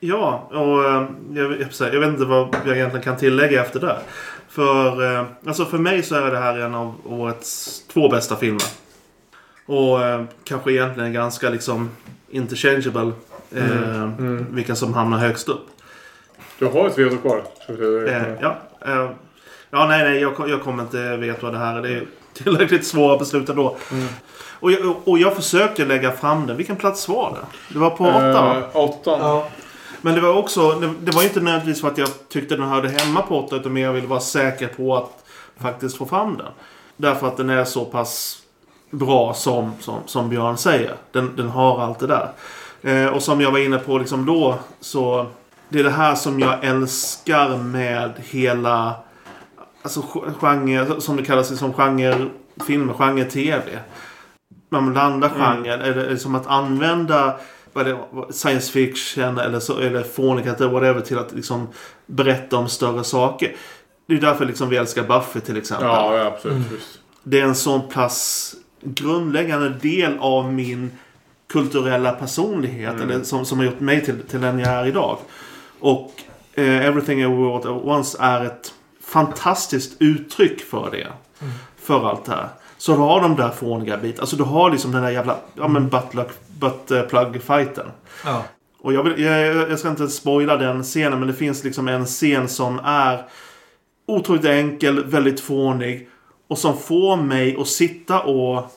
Ja, 0.00 0.48
och 0.50 0.84
eh, 0.84 1.08
jag, 1.32 1.60
jag, 1.60 1.94
jag 1.94 2.00
vet 2.00 2.08
inte 2.08 2.24
vad 2.24 2.56
jag 2.66 2.76
egentligen 2.76 3.04
kan 3.04 3.16
tillägga 3.16 3.62
efter 3.62 3.80
det. 3.80 3.98
För, 4.48 5.14
eh, 5.14 5.26
alltså 5.46 5.64
för 5.64 5.78
mig 5.78 6.02
så 6.02 6.14
är 6.14 6.30
det 6.30 6.38
här 6.38 6.58
en 6.58 6.74
av 6.74 6.94
årets 7.04 7.82
två 7.92 8.08
bästa 8.08 8.36
filmer. 8.36 8.62
Och 9.66 10.02
eh, 10.02 10.24
kanske 10.44 10.72
egentligen 10.72 11.12
ganska 11.12 11.50
liksom 11.50 11.90
interchangeable. 12.30 13.12
Eh, 13.56 13.62
Mm, 13.64 14.14
mm. 14.18 14.46
Vilka 14.50 14.74
som 14.74 14.94
hamnar 14.94 15.18
högst 15.18 15.48
upp. 15.48 15.66
Du 16.58 16.66
har 16.66 16.86
ett 16.86 16.98
veto 16.98 17.16
kvar. 17.16 17.42
Eh, 18.08 18.22
ja, 18.40 18.56
eh, 18.86 19.10
ja, 19.70 19.86
nej, 19.86 20.04
nej. 20.10 20.20
Jag, 20.20 20.48
jag 20.48 20.62
kommer 20.62 20.82
inte 20.82 21.16
veta 21.16 21.42
vad 21.42 21.52
det 21.52 21.58
här 21.58 21.76
är. 21.76 21.82
Det 21.82 21.88
är 21.88 22.06
tillräckligt 22.32 22.86
svåra 22.86 23.18
beslut 23.18 23.48
ändå. 23.48 23.76
Mm. 23.92 24.06
Och, 24.60 24.72
jag, 24.72 24.96
och 25.04 25.18
jag 25.18 25.36
försökte 25.36 25.84
lägga 25.84 26.10
fram 26.12 26.46
den. 26.46 26.56
Vilken 26.56 26.76
plats 26.76 27.08
var 27.08 27.30
det? 27.30 27.74
Det 27.74 27.78
var 27.78 27.90
på 27.90 28.04
åtta 28.04 28.42
va? 28.42 28.56
Eh, 28.58 28.76
åttan. 28.76 29.42
Men 30.00 30.14
det 30.14 30.20
var 30.20 30.34
också, 30.36 30.70
det, 30.72 30.90
det 31.00 31.12
var 31.14 31.22
inte 31.22 31.40
nödvändigtvis 31.40 31.80
för 31.80 31.88
att 31.88 31.98
jag 31.98 32.08
tyckte 32.28 32.56
den 32.56 32.68
hörde 32.68 32.88
hemma 32.88 33.22
på 33.22 33.38
åtta. 33.44 33.56
Utan 33.56 33.72
mer 33.72 33.82
jag 33.82 33.92
ville 33.92 34.06
vara 34.06 34.20
säker 34.20 34.66
på 34.68 34.96
att 34.96 35.24
faktiskt 35.60 35.96
få 35.96 36.06
fram 36.06 36.36
den. 36.36 36.46
Därför 36.96 37.28
att 37.28 37.36
den 37.36 37.50
är 37.50 37.64
så 37.64 37.84
pass 37.84 38.38
bra 38.90 39.34
som, 39.34 39.72
som, 39.80 40.00
som 40.06 40.28
Björn 40.28 40.56
säger. 40.56 40.94
Den, 41.12 41.36
den 41.36 41.48
har 41.48 41.80
allt 41.80 41.98
det 41.98 42.06
där. 42.06 42.28
Eh, 42.82 43.06
och 43.06 43.22
som 43.22 43.40
jag 43.40 43.50
var 43.52 43.58
inne 43.58 43.78
på 43.78 43.98
liksom 43.98 44.26
då 44.26 44.58
så 44.80 45.26
det 45.68 45.78
är 45.78 45.84
det 45.84 45.90
här 45.90 46.14
som 46.14 46.40
jag 46.40 46.64
älskar 46.64 47.56
med 47.56 48.12
hela 48.18 48.94
alltså 49.82 50.00
ge- 50.14 50.32
genre, 50.40 51.00
som 51.00 51.16
det 51.16 51.22
kallas 51.24 51.58
som 51.58 51.72
genre 51.72 52.14
filmer, 52.66 52.92
genre 52.94 53.24
tv. 53.24 53.62
Man 54.68 54.92
blandar 54.92 55.28
Mm. 55.28 55.40
genrer, 55.40 55.78
eller, 55.78 56.04
eller 56.04 56.16
som 56.16 56.34
att 56.34 56.46
använda 56.46 57.36
vad 57.72 57.86
det, 57.86 57.98
science 58.30 58.72
fiction 58.72 59.38
eller, 59.38 59.60
så, 59.60 59.78
eller 59.78 60.02
fånighet 60.02 60.60
eller 60.60 60.70
whatever 60.72 61.00
till 61.00 61.18
att 61.18 61.32
liksom 61.32 61.68
berätta 62.06 62.56
om 62.56 62.68
större 62.68 63.04
saker. 63.04 63.52
Det 64.08 64.14
är 64.14 64.20
därför 64.20 64.44
liksom 64.46 64.68
vi 64.68 64.76
älskar 64.76 65.02
Buffy 65.02 65.40
till 65.40 65.56
exempel. 65.56 65.88
Ja, 65.88 66.16
ja, 66.16 66.24
absolut. 66.24 66.56
Mm. 66.56 66.78
Det 67.22 67.40
är 67.40 67.44
en 67.44 67.54
sån 67.54 67.88
pass 67.88 68.54
grundläggande 68.80 69.68
del 69.68 70.18
av 70.20 70.52
min 70.52 70.90
kulturella 71.52 72.12
personlighet. 72.12 72.94
Mm. 72.94 73.10
Eller 73.10 73.24
som, 73.24 73.44
som 73.44 73.58
har 73.58 73.64
gjort 73.64 73.80
mig 73.80 74.04
till, 74.04 74.22
till 74.22 74.40
den 74.40 74.58
jag 74.58 74.68
är 74.68 74.86
idag. 74.86 75.18
Och 75.80 76.12
eh, 76.54 76.86
Everything 76.86 77.20
Everywhere 77.20 77.54
All 77.54 77.78
At 77.78 77.84
Once 77.84 78.18
är 78.20 78.44
ett 78.44 78.74
fantastiskt 79.04 79.96
uttryck 80.02 80.60
för 80.60 80.90
det. 80.90 81.06
För 81.76 82.08
allt 82.08 82.24
det 82.24 82.32
här. 82.32 82.48
Så 82.78 82.92
du 82.92 82.98
har 82.98 83.20
de 83.20 83.36
där 83.36 83.50
fåniga 83.50 83.96
bitarna. 83.96 84.20
Alltså 84.20 84.36
du 84.36 84.44
har 84.44 84.70
liksom 84.70 84.92
den 84.92 85.02
där 85.02 85.10
jävla 85.10 85.36
ja, 85.54 85.68
men 85.68 85.88
butt, 85.88 86.12
butt 86.58 86.90
eh, 86.90 87.02
plug 87.02 87.42
fighten. 87.42 87.86
Ja. 88.24 88.44
Och 88.80 88.92
jag, 88.92 89.02
vill, 89.02 89.24
jag, 89.24 89.70
jag 89.70 89.78
ska 89.78 89.88
inte 89.88 90.08
spoila 90.08 90.56
den 90.56 90.82
scenen 90.82 91.18
men 91.18 91.28
det 91.28 91.34
finns 91.34 91.64
liksom 91.64 91.88
en 91.88 92.06
scen 92.06 92.48
som 92.48 92.80
är 92.84 93.24
otroligt 94.06 94.44
enkel, 94.44 95.04
väldigt 95.04 95.40
fånig. 95.40 96.08
Och 96.48 96.58
som 96.58 96.78
får 96.78 97.16
mig 97.16 97.56
att 97.60 97.68
sitta 97.68 98.20
och 98.20 98.72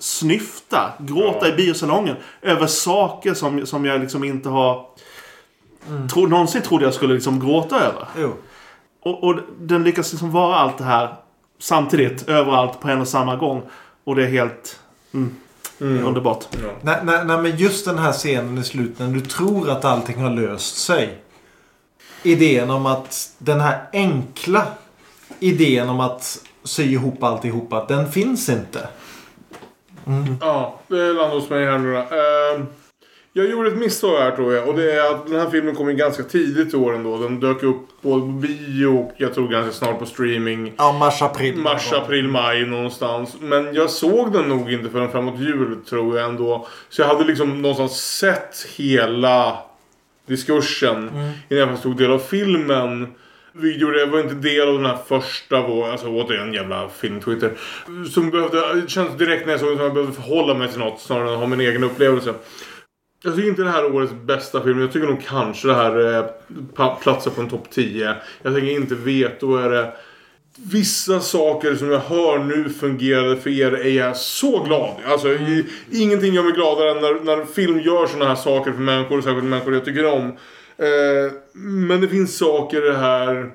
snyfta, 0.00 0.92
gråta 0.98 1.48
i 1.48 1.52
biosalongen 1.52 2.16
över 2.42 2.66
saker 2.66 3.34
som, 3.34 3.66
som 3.66 3.84
jag 3.84 4.00
liksom 4.00 4.24
inte 4.24 4.48
har 4.48 4.86
tro, 6.12 6.26
någonsin 6.26 6.62
trodde 6.62 6.84
jag 6.84 6.94
skulle 6.94 7.14
liksom 7.14 7.40
gråta 7.40 7.80
över. 7.80 8.06
Jo. 8.18 8.34
Och, 9.02 9.24
och 9.24 9.36
den 9.58 9.84
lyckas 9.84 10.12
liksom 10.12 10.30
vara 10.30 10.56
allt 10.56 10.78
det 10.78 10.84
här 10.84 11.14
samtidigt, 11.58 12.28
överallt, 12.28 12.80
på 12.80 12.88
en 12.88 13.00
och 13.00 13.08
samma 13.08 13.36
gång. 13.36 13.62
Och 14.04 14.16
det 14.16 14.24
är 14.24 14.28
helt 14.28 14.80
mm, 15.14 15.36
underbart. 15.80 16.44
Nej, 16.82 17.00
nej, 17.04 17.24
nej, 17.24 17.38
men 17.38 17.56
just 17.56 17.84
den 17.84 17.98
här 17.98 18.12
scenen 18.12 18.58
i 18.58 18.64
slutet 18.64 18.98
när 18.98 19.08
du 19.08 19.20
tror 19.20 19.70
att 19.70 19.84
allting 19.84 20.22
har 20.22 20.30
löst 20.30 20.76
sig. 20.76 21.18
Idén 22.22 22.70
om 22.70 22.86
att 22.86 23.30
den 23.38 23.60
här 23.60 23.88
enkla 23.92 24.66
idén 25.38 25.88
om 25.88 26.00
att 26.00 26.38
sy 26.64 26.92
ihop 26.92 27.22
alltihopa, 27.22 27.84
den 27.84 28.12
finns 28.12 28.48
inte. 28.48 28.88
Ja, 30.40 30.80
det 30.88 30.96
landar 31.12 31.28
hos 31.34 31.50
mig 31.50 31.64
här 31.66 31.78
nu 31.78 31.92
då. 31.92 31.98
Ehm, 31.98 32.66
jag 33.32 33.46
gjorde 33.50 33.68
ett 33.68 33.76
misstag 33.78 34.18
här 34.18 34.30
tror 34.30 34.54
jag. 34.54 34.68
Och 34.68 34.74
det 34.76 34.92
är 34.92 35.10
att 35.10 35.26
den 35.26 35.40
här 35.40 35.50
filmen 35.50 35.74
kom 35.74 35.90
in 35.90 35.96
ganska 35.96 36.22
tidigt 36.22 36.74
i 36.74 36.76
år 36.76 36.94
ändå. 36.94 37.16
Den 37.18 37.40
dök 37.40 37.62
upp 37.62 37.86
både 38.02 38.20
på 38.20 38.26
bio 38.26 38.86
och 38.86 39.12
jag 39.16 39.34
tror 39.34 39.48
ganska 39.48 39.72
snart 39.72 39.98
på 39.98 40.06
streaming. 40.06 40.72
Ja, 40.78 40.92
mars, 40.92 41.22
april. 41.22 41.56
Mars, 41.56 41.92
april, 41.92 42.28
maj 42.28 42.66
någonstans. 42.66 43.36
Men 43.40 43.74
jag 43.74 43.90
såg 43.90 44.32
den 44.32 44.48
nog 44.48 44.72
inte 44.72 44.90
förrän 44.90 45.10
framåt 45.10 45.40
jul 45.40 45.76
tror 45.88 46.18
jag 46.18 46.28
ändå. 46.28 46.66
Så 46.88 47.02
jag 47.02 47.08
hade 47.08 47.24
liksom 47.24 47.62
någonstans 47.62 48.16
sett 48.18 48.66
hela 48.76 49.58
diskursen 50.26 51.08
Mm. 51.08 51.30
innan 51.48 51.68
jag 51.68 51.82
tog 51.82 51.96
del 51.96 52.10
av 52.12 52.18
filmen. 52.18 53.08
Vi 53.52 53.76
gjorde, 53.76 54.00
jag 54.00 54.06
var 54.06 54.20
inte 54.20 54.34
del 54.34 54.68
av 54.68 54.74
den 54.74 54.86
här 54.86 54.98
första 55.08 55.66
vågen, 55.66 55.90
alltså 55.90 56.08
återigen 56.08 56.52
jävla 56.52 56.88
film-twitter. 56.88 57.52
Som 58.10 58.30
behövde, 58.30 58.80
det 58.80 58.90
känns 58.90 59.18
direkt 59.18 59.46
när 59.46 59.52
jag 59.52 59.60
såg 59.60 59.68
den 59.68 59.76
som 59.76 59.84
jag 59.84 59.94
behövde 59.94 60.14
förhålla 60.14 60.54
mig 60.54 60.68
till 60.68 60.78
något 60.78 61.00
snarare 61.00 61.28
än 61.28 61.34
att 61.34 61.40
ha 61.40 61.46
min 61.46 61.60
egen 61.60 61.84
upplevelse. 61.84 62.34
Jag 63.22 63.36
tycker 63.36 63.48
inte 63.48 63.62
det 63.62 63.70
här 63.70 63.84
är 63.84 63.94
årets 63.94 64.12
bästa 64.12 64.62
film. 64.62 64.80
Jag 64.80 64.92
tycker 64.92 65.06
nog 65.06 65.24
kanske 65.24 65.68
det 65.68 65.74
här 65.74 66.18
eh, 66.18 66.94
platsar 67.02 67.30
på 67.30 67.40
en 67.40 67.48
topp 67.48 67.70
10. 67.70 68.14
Jag 68.42 68.54
tänker 68.54 68.70
inte 68.70 68.94
veto 68.94 69.46
då 69.46 69.56
är 69.56 69.70
det 69.70 69.92
Vissa 70.56 71.20
saker 71.20 71.74
som 71.74 71.90
jag 71.90 71.98
hör 71.98 72.38
nu 72.38 72.68
fungerade 72.68 73.36
för 73.36 73.50
er 73.50 73.72
är 73.72 73.90
jag 73.90 74.16
så 74.16 74.62
glad. 74.62 74.96
Alltså, 75.06 75.28
mm. 75.28 75.66
ingenting 75.92 76.34
gör 76.34 76.42
mig 76.42 76.52
gladare 76.52 76.90
än 76.90 76.96
när, 76.96 77.36
när 77.36 77.44
film 77.44 77.80
gör 77.80 78.06
sådana 78.06 78.28
här 78.28 78.34
saker 78.34 78.72
för 78.72 78.80
människor, 78.80 79.20
särskilt 79.20 79.44
människor 79.44 79.74
jag 79.74 79.84
tycker 79.84 80.06
om. 80.06 80.32
Eh, 80.80 81.32
men 81.52 82.00
det 82.00 82.08
finns 82.08 82.38
saker 82.38 82.84
i 82.84 82.88
det 82.88 82.98
här 82.98 83.50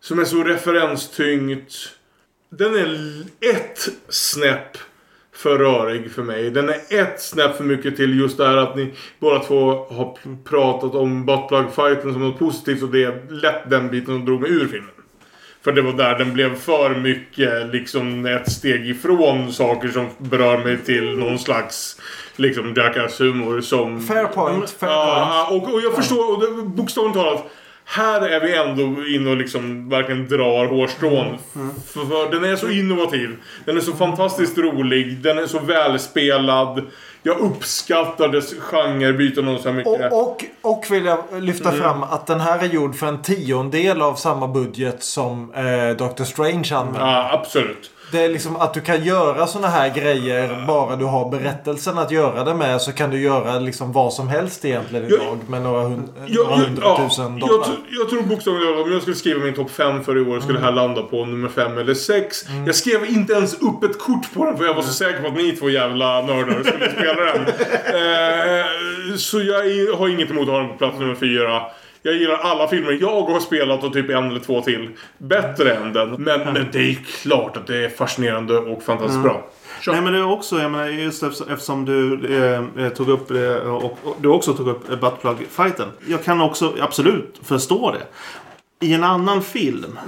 som 0.00 0.18
är 0.18 0.24
så 0.24 0.44
referenstyngt. 0.44 1.74
Den 2.50 2.74
är 2.74 3.20
ett 3.40 3.88
snäpp 4.08 4.78
för 5.32 5.58
rörig 5.58 6.10
för 6.10 6.22
mig. 6.22 6.50
Den 6.50 6.68
är 6.68 6.80
ett 6.90 7.20
snäpp 7.20 7.56
för 7.56 7.64
mycket 7.64 7.96
till 7.96 8.20
just 8.20 8.38
det 8.38 8.46
här 8.46 8.56
att 8.56 8.76
ni 8.76 8.94
båda 9.18 9.40
två 9.40 9.70
har 9.70 10.18
pratat 10.44 10.94
om 10.94 11.26
buttplug-fighten 11.26 12.12
som 12.12 12.20
något 12.20 12.38
positivt 12.38 12.82
och 12.82 12.88
det 12.88 13.04
är 13.04 13.30
lätt 13.30 13.70
den 13.70 13.90
biten 13.90 14.06
som 14.06 14.24
drog 14.24 14.40
mig 14.40 14.50
ur 14.50 14.66
filmen. 14.66 14.97
För 15.64 15.72
det 15.72 15.82
var 15.82 15.92
där 15.92 16.18
den 16.18 16.32
blev 16.34 16.56
för 16.56 16.94
mycket 16.94 17.66
liksom 17.72 18.26
ett 18.26 18.52
steg 18.52 18.88
ifrån 18.90 19.52
saker 19.52 19.88
som 19.88 20.06
berör 20.18 20.58
mig 20.64 20.78
till 20.78 21.18
någon 21.18 21.38
slags 21.38 22.00
liksom 22.36 22.74
jackass-humor 22.74 23.60
som... 23.60 24.00
Fair 24.00 24.24
point. 24.24 24.70
Fair 24.70 24.90
Ja, 24.90 25.46
point. 25.50 25.62
och, 25.68 25.74
och 25.74 25.80
jag 25.80 25.94
förstår, 25.94 26.34
och 26.34 26.40
det, 26.40 26.62
bokstavligt 26.62 27.16
talat. 27.16 27.44
Här 27.90 28.20
är 28.28 28.40
vi 28.40 28.54
ändå 28.56 28.82
inne 29.06 29.30
och 29.30 29.36
liksom 29.36 29.88
verkligen 29.88 30.28
drar 30.28 30.66
hårstrån. 30.66 31.38
För, 31.86 32.00
för 32.04 32.30
den 32.30 32.44
är 32.52 32.56
så 32.56 32.68
innovativ. 32.70 33.36
Den 33.64 33.76
är 33.76 33.80
så 33.80 33.92
fantastiskt 33.92 34.58
rolig. 34.58 35.16
Den 35.16 35.38
är 35.38 35.46
så 35.46 35.58
välspelad. 35.58 36.86
Jag 37.22 37.38
uppskattar 37.38 38.28
dess 38.28 38.54
genrebyten 38.58 39.48
och 39.48 39.60
så 39.60 39.72
mycket. 39.72 40.12
Och, 40.12 40.30
och, 40.30 40.44
och 40.62 40.84
vill 40.90 41.04
jag 41.04 41.18
lyfta 41.40 41.68
Mm. 41.68 41.80
fram 41.80 42.02
att 42.02 42.26
den 42.26 42.40
här 42.40 42.58
är 42.58 42.66
gjord 42.68 42.94
för 42.96 43.06
en 43.06 43.22
tiondel 43.22 44.02
av 44.02 44.14
samma 44.14 44.48
budget 44.48 45.02
som 45.02 45.52
eh, 45.54 45.96
Doctor 45.96 46.24
Strange 46.24 46.68
använder. 46.74 47.00
Ja, 47.00 47.30
absolut. 47.32 47.90
Det 48.12 48.24
är 48.24 48.28
liksom 48.28 48.56
att 48.56 48.74
du 48.74 48.80
kan 48.80 49.04
göra 49.04 49.46
såna 49.46 49.68
här 49.68 49.94
grejer 49.94 50.64
bara 50.66 50.96
du 50.96 51.04
har 51.04 51.30
berättelsen 51.30 51.98
att 51.98 52.10
göra 52.10 52.44
det 52.44 52.54
med 52.54 52.80
så 52.80 52.92
kan 52.92 53.10
du 53.10 53.20
göra 53.20 53.58
liksom 53.58 53.92
vad 53.92 54.12
som 54.12 54.28
helst 54.28 54.64
egentligen 54.64 55.04
idag 55.06 55.38
med 55.48 55.62
några, 55.62 55.82
hund, 55.82 56.08
några 56.28 56.56
hundratusen 56.56 57.38
jag, 57.38 57.48
dollar. 57.48 57.64
tr- 57.64 57.76
jag 57.90 58.08
tror 58.08 58.22
bokstavligt 58.22 58.66
talat 58.66 58.86
om 58.86 58.92
jag 58.92 59.02
skulle 59.02 59.16
skriva 59.16 59.44
min 59.44 59.54
topp 59.54 59.70
5 59.70 60.04
för 60.04 60.16
i 60.18 60.20
år 60.20 60.40
skulle 60.40 60.58
det 60.58 60.64
här 60.64 60.72
landa 60.72 61.02
på 61.02 61.24
nummer 61.24 61.48
5 61.48 61.78
eller 61.78 61.94
6. 61.94 62.36
Jag 62.66 62.74
skrev 62.74 63.04
inte 63.04 63.32
ens 63.32 63.54
upp 63.54 63.84
ett 63.84 63.98
kort 63.98 64.34
på 64.34 64.44
den 64.44 64.56
för 64.56 64.64
jag 64.64 64.74
var 64.74 64.82
så 64.82 64.92
säker 64.92 65.20
på 65.22 65.28
att 65.28 65.34
ni 65.36 65.52
två 65.52 65.70
jävla 65.70 66.22
nördar 66.22 66.62
skulle 66.64 66.90
spela 66.92 67.24
den. 67.24 67.46
Eh, 67.98 69.16
så 69.16 69.40
jag 69.42 69.96
har 69.98 70.08
inget 70.08 70.30
emot 70.30 70.42
att 70.42 70.48
ha 70.48 70.58
den 70.58 70.68
på 70.68 70.74
plats 70.74 70.98
nummer 70.98 71.14
4. 71.14 71.62
Jag 72.08 72.16
gillar 72.16 72.34
alla 72.34 72.68
filmer 72.68 72.98
jag 73.00 73.22
har 73.22 73.40
spelat 73.40 73.84
och 73.84 73.92
typ 73.92 74.10
en 74.10 74.30
eller 74.30 74.40
två 74.40 74.60
till. 74.60 74.90
Bättre 75.18 75.74
än 75.74 75.92
den. 75.92 76.10
Men, 76.10 76.40
men 76.40 76.66
det 76.72 76.90
är 76.90 76.94
klart 76.94 77.56
att 77.56 77.66
det 77.66 77.84
är 77.84 77.88
fascinerande 77.88 78.58
och 78.58 78.82
fantastiskt 78.82 79.18
Mm. 79.18 79.22
bra. 79.22 79.48
Nej 79.86 80.00
men 80.00 80.12
det 80.12 80.18
är 80.18 80.32
också, 80.32 80.58
jag 80.58 80.70
menar 80.70 80.86
just 80.86 81.22
eftersom, 81.22 81.84
du 81.84 82.26
eh, 82.36 82.84
eh, 82.84 82.92
tog 82.92 83.08
upp 83.08 83.28
det 83.28 83.60
och, 83.60 83.84
och 83.84 84.16
du 84.20 84.28
också 84.28 84.54
tog 84.54 84.68
upp 84.68 84.90
eh, 84.90 84.98
buttplug-fighten. 84.98 85.88
Jag 86.06 86.24
kan 86.24 86.40
också 86.40 86.74
absolut 86.80 87.40
förstå 87.42 87.92
det. 87.92 88.02
I 88.86 88.94
en 88.94 89.04
annan 89.04 89.42
film. 89.42 89.98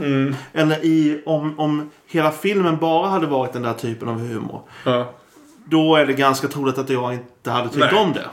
Eller 0.53 0.85
i, 0.85 1.23
om, 1.27 1.61
om 1.61 1.91
hela 2.07 2.31
filmen 2.31 2.77
bara 2.77 3.09
hade 3.09 3.27
varit 3.27 3.53
den 3.53 3.63
där 3.63 3.73
typen 3.73 4.09
av 4.09 4.19
humor. 4.19 4.63
Ja. 4.85 5.13
Då 5.65 5.97
är 5.97 6.07
det 6.07 6.13
ganska 6.13 6.49
troligt 6.49 6.79
att 6.79 6.91
jag 6.91 7.13
inte 7.13 7.51
hade 7.51 7.69
tyckt 7.69 7.93
Nej. 7.93 8.03
om 8.03 8.13
det. 8.13 8.27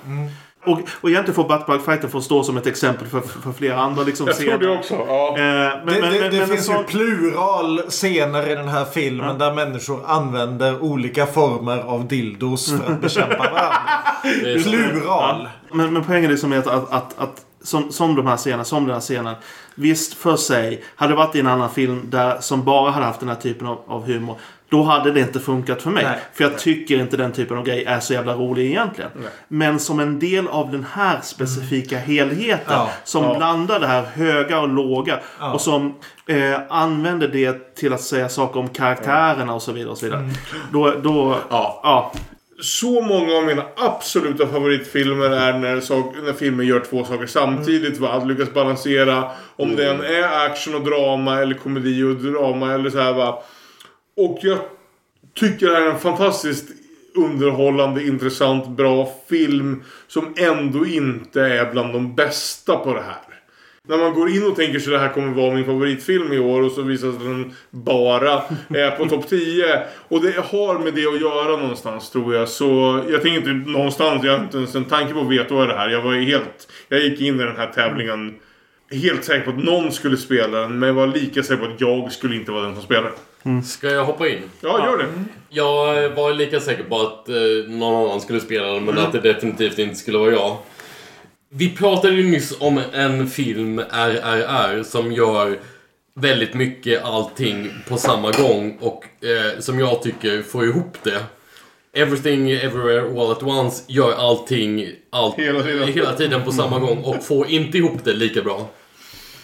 Och, 0.68 0.80
och 1.02 1.10
egentligen 1.10 1.36
får 1.36 1.48
buttplug-fighten 1.48 2.10
få 2.10 2.22
stå 2.22 2.44
som 2.44 2.58
ett 2.58 2.68
exempel 2.68 3.08
för, 3.08 3.22
för 3.22 3.52
flera 3.52 3.80
andra 3.80 4.04
liksom, 4.04 4.28
Jag 4.28 4.38
tror 4.38 4.58
det 4.58 4.70
också. 4.70 4.94
Ja. 5.08 5.30
Eh, 5.30 5.36
men, 5.38 5.86
det 5.86 6.02
men, 6.02 6.02
det, 6.02 6.20
men, 6.20 6.32
det 6.32 6.38
men 6.40 6.48
finns 6.48 6.66
så- 6.66 6.72
ju 6.74 6.84
plural 6.84 7.82
scener 7.90 8.50
i 8.52 8.56
den 8.56 8.68
här 8.68 8.86
filmen 8.86 9.38
där 9.38 9.54
människor 9.54 10.00
använder 10.06 10.84
olika 10.84 11.26
former 11.26 11.78
av 11.78 12.08
dildos 12.08 12.72
för 12.72 12.92
att 12.94 13.02
bekämpa 13.02 13.38
varandra. 13.38 14.64
plural. 14.64 15.50
Men, 15.72 15.94
men 15.94 16.04
poängen 16.04 16.26
är 16.26 16.30
liksom 16.30 16.54
att, 16.54 16.68
att, 16.68 16.94
att, 16.94 17.20
att 17.20 17.44
som, 17.64 17.92
som 17.92 18.16
de 18.16 18.28
här 18.28 18.38
scenerna, 18.38 18.64
som 18.64 18.86
den 18.86 18.94
här 18.94 19.02
scenen. 19.02 19.36
Visst 19.76 20.14
för 20.14 20.36
sig, 20.36 20.84
hade 20.96 21.14
det 21.14 21.18
varit 21.18 21.36
i 21.36 21.40
en 21.40 21.48
annan 21.48 21.70
film 21.70 22.02
där, 22.10 22.38
som 22.42 22.64
bara 22.64 22.92
hade 22.92 23.06
haft 23.06 23.20
den 23.20 23.30
här 23.30 23.36
typen 23.36 23.68
av, 23.68 23.80
av 23.88 24.06
humor. 24.06 24.36
Då 24.70 24.84
hade 24.84 25.12
det 25.12 25.20
inte 25.20 25.40
funkat 25.40 25.82
för 25.82 25.90
mig. 25.90 26.04
Nej. 26.04 26.18
För 26.34 26.44
jag 26.44 26.58
tycker 26.58 27.00
inte 27.00 27.18
den 27.18 27.32
typen 27.32 27.58
av 27.58 27.64
grej 27.66 27.84
är 27.86 28.00
så 28.00 28.14
jävla 28.14 28.34
rolig 28.34 28.66
egentligen. 28.66 29.12
Men 29.48 29.80
som 29.80 30.00
en 30.00 30.20
del 30.20 30.48
av 30.48 30.72
den 30.72 30.86
här 30.94 31.20
specifika 31.24 31.98
helheten. 31.98 32.74
Ja. 32.74 32.90
Som 33.04 33.24
Ja. 33.24 33.36
blandar 33.38 33.80
det 33.80 33.88
här 33.88 34.04
höga 34.04 34.60
och 34.60 34.70
låga. 34.70 35.20
Ja. 35.40 35.54
Och 35.54 35.62
som 35.62 35.96
eh, 36.28 36.60
använder 36.70 37.28
det 37.28 37.76
till 37.76 37.94
att 37.94 38.02
säga 38.02 38.30
saker 38.30 38.60
om 38.60 38.70
karaktärerna 38.70 39.54
och 39.54 39.62
så 39.62 39.72
vidare. 39.72 39.92
Och 39.92 39.98
så 39.98 40.06
vidare. 40.06 40.30
Då, 40.72 40.92
då, 41.04 41.38
Ja. 41.50 41.80
ja. 41.84 42.12
Så 42.62 43.02
många 43.02 43.38
av 43.38 43.44
mina 43.44 43.64
absoluta 43.78 44.48
favoritfilmer 44.48 45.30
är 45.30 45.54
när, 45.60 45.80
sak, 45.80 46.16
när 46.24 46.34
filmer 46.34 46.64
gör 46.64 46.80
två 46.80 47.04
saker 47.04 47.26
samtidigt. 47.28 48.00
Va? 48.00 48.10
Att 48.10 48.28
lyckas 48.28 48.54
balansera 48.54 49.24
om 49.56 49.76
det 49.76 49.90
än 49.90 50.02
är 50.04 50.46
action 50.46 50.76
och 50.76 50.82
drama 50.82 51.40
eller 51.42 51.54
komedi 51.56 52.04
och 52.04 52.16
drama 52.16 52.74
eller 52.74 52.90
så 52.90 53.00
här 53.00 53.14
va. 53.14 53.44
Och 54.18 54.40
jag 54.42 54.60
tycker 55.34 55.68
det 55.68 55.76
här 55.76 55.82
är 55.82 55.92
en 55.92 56.00
fantastiskt 56.00 56.70
underhållande, 57.16 58.04
intressant, 58.04 58.68
bra 58.68 59.10
film. 59.30 59.84
Som 60.08 60.34
ändå 60.38 60.86
inte 60.86 61.42
är 61.42 61.72
bland 61.72 61.94
de 61.94 62.16
bästa 62.16 62.78
på 62.78 62.94
det 62.94 63.02
här. 63.02 63.22
När 63.88 63.98
man 63.98 64.14
går 64.14 64.30
in 64.30 64.48
och 64.48 64.56
tänker 64.56 64.80
sig 64.80 64.94
det 64.94 65.00
här 65.00 65.14
kommer 65.14 65.34
vara 65.34 65.54
min 65.54 65.66
favoritfilm 65.66 66.34
i 66.34 66.40
år 66.40 66.62
och 66.62 66.72
så 66.72 66.82
visar 66.82 67.12
sig 67.12 67.20
den 67.20 67.54
bara 67.70 68.34
är 68.70 68.92
på 68.92 69.06
topp 69.06 69.30
10. 69.30 69.82
Och 70.08 70.22
det 70.22 70.46
har 70.46 70.80
med 70.80 70.94
det 70.94 71.08
att 71.08 71.22
göra 71.22 71.58
någonstans 71.58 72.10
tror 72.10 72.36
jag. 72.36 72.50
Så 72.50 73.02
jag 73.10 73.22
tänker 73.22 73.52
inte 73.52 73.72
någonstans, 73.72 74.24
jag 74.24 74.38
har 74.38 74.44
inte 74.44 74.58
ens 74.58 74.76
en 74.76 74.86
tanke 74.86 75.14
på 75.14 75.20
att 75.20 75.30
veta 75.30 75.56
vad 75.56 75.68
det 75.68 75.76
här. 75.76 75.90
Jag 75.90 76.02
var 76.02 76.14
helt, 76.14 76.72
jag 76.90 77.00
gick 77.00 77.22
in 77.22 77.40
i 77.40 77.44
den 77.44 77.56
här 77.56 77.68
tävlingen 77.68 78.36
helt 78.92 79.26
säker 79.26 79.44
på 79.46 79.50
att 79.58 79.64
någon 79.64 79.92
skulle 79.92 80.18
spela 80.18 80.58
den. 80.62 80.80
Men 80.80 80.88
jag 80.88 80.94
var 80.94 81.08
lika 81.08 81.44
säker 81.44 81.66
på 81.66 81.72
att 81.74 81.82
jag 81.82 82.12
skulle 82.12 82.36
inte 82.36 82.52
vara 82.52 82.64
den 82.64 82.74
som 82.74 82.84
spelade. 82.84 83.12
Ska 83.66 83.90
jag 83.90 84.06
hoppa 84.06 84.28
in? 84.28 84.40
Ja, 84.62 84.86
gör 84.86 84.98
det. 84.98 85.06
Jag 85.50 86.10
var 86.10 86.34
lika 86.34 86.60
säker 86.60 86.84
på 86.84 87.02
att 87.02 87.30
eh, 87.30 87.36
någon 87.68 88.06
annan 88.08 88.22
skulle 88.22 88.40
spela 88.40 88.68
den, 88.68 88.86
men 88.86 88.94
Mm. 88.94 89.06
att 89.06 89.12
det 89.12 89.20
definitivt 89.20 89.80
inte 89.80 89.96
skulle 89.96 90.18
vara 90.18 90.32
jag. 90.32 90.58
Vi 91.50 91.70
pratade 91.76 92.14
ju 92.16 92.24
nyss 92.24 92.56
om 92.60 92.82
en 92.94 93.28
film, 93.28 93.80
RRR, 93.80 94.84
som 94.84 95.12
gör 95.12 95.60
väldigt 96.16 96.54
mycket 96.54 97.04
allting 97.04 97.70
på 97.90 97.98
samma 97.98 98.32
gång 98.32 98.78
och 98.82 99.04
eh, 99.26 99.60
som 99.60 99.80
jag 99.80 100.02
tycker 100.04 100.42
får 100.42 100.66
ihop 100.66 100.98
det. 101.04 101.24
Everything 101.98 102.52
Everywhere 102.52 103.02
All 103.22 103.32
At 103.32 103.44
Once 103.44 103.84
gör 103.88 104.14
allting 104.14 104.90
allt, 105.10 105.36
Hela 105.40 105.64
tiden. 105.64 105.88
hela 105.88 106.14
tiden 106.14 106.44
på 106.44 106.52
samma 106.52 106.80
gång 106.80 106.98
och 107.04 107.24
får 107.24 107.48
inte 107.50 107.78
ihop 107.78 108.04
det 108.04 108.14
lika 108.14 108.42
bra. 108.42 108.68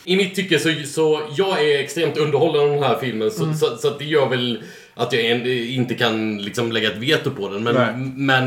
I 0.05 0.15
mitt 0.15 0.35
tycke 0.35 0.59
så, 0.59 0.69
så 0.85 1.21
jag 1.37 1.65
är 1.65 1.79
extremt 1.79 2.17
underhållen 2.17 2.61
av 2.61 2.69
den 2.69 2.83
här 2.83 2.97
filmen 3.01 3.31
så, 3.31 3.53
så, 3.53 3.77
så 3.77 3.87
att 3.87 3.99
det 3.99 4.05
gör 4.05 4.29
väl 4.29 4.63
att 4.95 5.13
jag 5.13 5.25
en, 5.25 5.47
inte 5.47 5.93
kan 5.93 6.37
liksom 6.37 6.71
lägga 6.71 6.91
ett 6.91 6.97
veto 6.97 7.31
på 7.31 7.49
den. 7.49 7.63
Men, 7.63 7.75
Nej. 7.75 7.93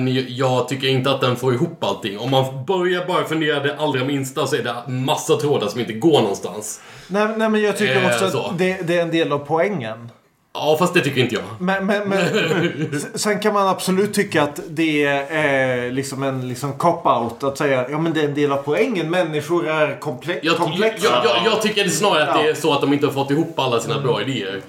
men 0.05 0.25
jag 0.36 0.68
tycker 0.68 0.89
inte 0.89 1.10
att 1.10 1.20
den 1.20 1.36
får 1.36 1.55
ihop 1.55 1.85
allting. 1.85 2.18
Om 2.18 2.31
man 2.31 2.65
börjar 2.67 3.07
bara 3.07 3.25
fundera 3.25 3.60
det 3.60 3.76
allra 3.76 4.05
minsta 4.05 4.47
så 4.47 4.57
är 4.57 4.62
det 4.62 4.93
massa 4.93 5.36
trådar 5.36 5.68
som 5.68 5.81
inte 5.81 5.93
går 5.93 6.20
någonstans. 6.20 6.81
Nej, 7.09 7.28
nej 7.36 7.49
men 7.49 7.62
jag 7.62 7.76
tycker 7.76 8.01
Eh, 8.02 8.07
också 8.07 8.31
så. 8.31 8.43
att 8.47 8.59
det, 8.59 8.78
det 8.86 8.97
är 8.99 9.02
en 9.02 9.10
del 9.10 9.33
av 9.33 9.39
poängen. 9.39 10.09
Ja, 10.59 10.76
fast 10.78 10.94
det 10.94 11.01
tycker 11.01 11.20
inte 11.20 11.35
jag. 11.35 11.44
Men, 11.59 11.86
men, 11.86 12.09
men 12.09 13.01
sen 13.15 13.41
kan 13.41 13.55
man 13.55 13.68
absolut 13.68 14.15
tycka 14.15 14.43
att 14.43 14.60
det 14.68 15.05
är 15.31 15.91
liksom 15.91 16.23
en 16.23 16.49
liksom 16.49 16.73
cop-out 16.73 17.44
att 17.44 17.59
säga 17.59 17.86
ja 17.91 17.99
men 17.99 18.12
det 18.15 18.20
är 18.20 18.25
en 18.25 18.35
del 18.35 18.52
av 18.52 18.57
poängen. 18.57 19.10
Människor 19.10 19.68
är 19.68 20.01
komple- 20.01 20.39
Jag, 20.43 20.57
komplexa. 20.57 21.07
jag, 21.25 21.25
jag, 21.44 21.52
jag 21.52 21.62
tycker 21.62 21.89
snarare 21.89 22.26
att 22.26 22.39
det 22.39 22.44
Ja. 22.44 22.51
är 22.51 22.55
så 22.55 22.73
att 22.73 22.81
de 22.81 22.93
inte 22.93 23.07
har 23.07 23.12
fått 23.12 23.31
ihop 23.31 23.59
alla 23.59 23.81
sina 23.81 24.01
bra 24.01 24.23
idéer. 24.23 24.60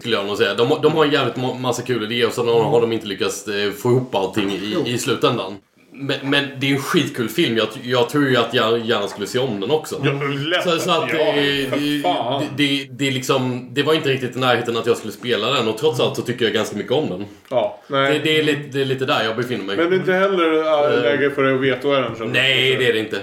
Skulle 0.00 0.16
jag 0.16 0.26
nog 0.26 0.36
säga. 0.36 0.54
De, 0.54 0.68
de 0.82 0.92
har 0.92 1.04
en 1.04 1.10
jävligt 1.12 1.36
ma- 1.36 1.58
massa 1.58 1.82
kul 1.82 2.02
idéer 2.12 2.26
och 2.26 2.32
så 2.32 2.62
har 2.62 2.80
de 2.80 2.92
inte 2.92 3.06
lyckats 3.06 3.48
eh, 3.48 3.70
få 3.72 3.90
ihop 3.90 4.14
allting 4.14 4.50
i, 4.52 4.82
i 4.86 4.98
slutändan. 4.98 5.56
Men, 5.96 6.30
men 6.30 6.48
det 6.60 6.70
är 6.70 6.74
en 6.74 6.82
skitkul 6.82 7.28
film. 7.28 7.56
Jag, 7.56 7.68
jag 7.82 8.10
tror 8.10 8.28
ju 8.28 8.36
att 8.36 8.54
jag 8.54 8.78
gärna 8.78 9.08
skulle 9.08 9.26
se 9.26 9.38
om 9.38 9.60
den 9.60 9.70
också. 9.70 10.00
Ja, 10.04 10.12
lätt 10.12 10.64
Så, 10.64 10.78
så 10.78 10.90
att 10.90 11.10
ja, 11.12 11.18
eh, 11.18 11.70
för 11.70 11.78
det, 11.78 12.02
fan. 12.02 12.44
det, 12.56 12.66
det, 12.66 12.88
det, 12.90 13.08
är 13.08 13.12
liksom, 13.12 13.68
det 13.74 13.82
var 13.82 13.94
inte 13.94 14.08
riktigt 14.08 14.36
i 14.36 14.38
närheten 14.38 14.76
att 14.76 14.86
jag 14.86 14.96
skulle 14.96 15.12
spela 15.12 15.50
den 15.50 15.68
och 15.68 15.78
trots 15.78 16.00
allt 16.00 16.16
så 16.16 16.22
tycker 16.22 16.44
jag 16.44 16.54
ganska 16.54 16.76
mycket 16.76 16.92
om 16.92 17.08
den. 17.08 17.24
Ja, 17.48 17.82
nej. 17.88 18.12
Det, 18.12 18.24
det, 18.24 18.38
är, 18.38 18.42
lite, 18.42 18.68
det 18.72 18.80
är 18.80 18.84
lite 18.84 19.04
där 19.04 19.24
jag 19.24 19.36
befinner 19.36 19.64
mig. 19.64 19.76
Men 19.76 19.90
det 19.90 19.96
är 19.96 19.98
inte 19.98 20.12
heller 20.12 20.52
äh, 20.96 21.02
läge 21.02 21.30
för 21.30 21.42
dig 21.42 21.54
att 21.54 21.60
vetoa 21.60 22.00
den. 22.00 22.32
Nej, 22.32 22.76
det 22.76 22.88
är 22.88 22.92
det 22.92 22.98
inte. 22.98 23.20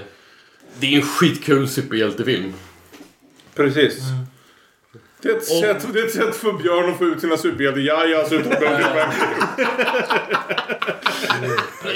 Det 0.80 0.86
är 0.86 0.96
en 0.96 1.02
skitkul 1.02 1.68
superhjältefilm. 1.68 2.52
Precis. 3.54 3.98
Det 5.22 5.28
är, 5.28 5.36
ett 5.36 5.44
sätt, 5.44 5.86
det 5.92 6.00
är 6.00 6.04
ett 6.04 6.12
sätt 6.12 6.36
för 6.36 6.52
Björn 6.52 6.90
att 6.92 6.98
få 6.98 7.04
ut 7.04 7.20
sina 7.20 7.36
superhjälte-jajas 7.36 8.32
utan 8.32 8.52
att 8.52 8.60
behöva 8.60 8.78
bli 8.78 8.90
offentlig. 8.92 9.66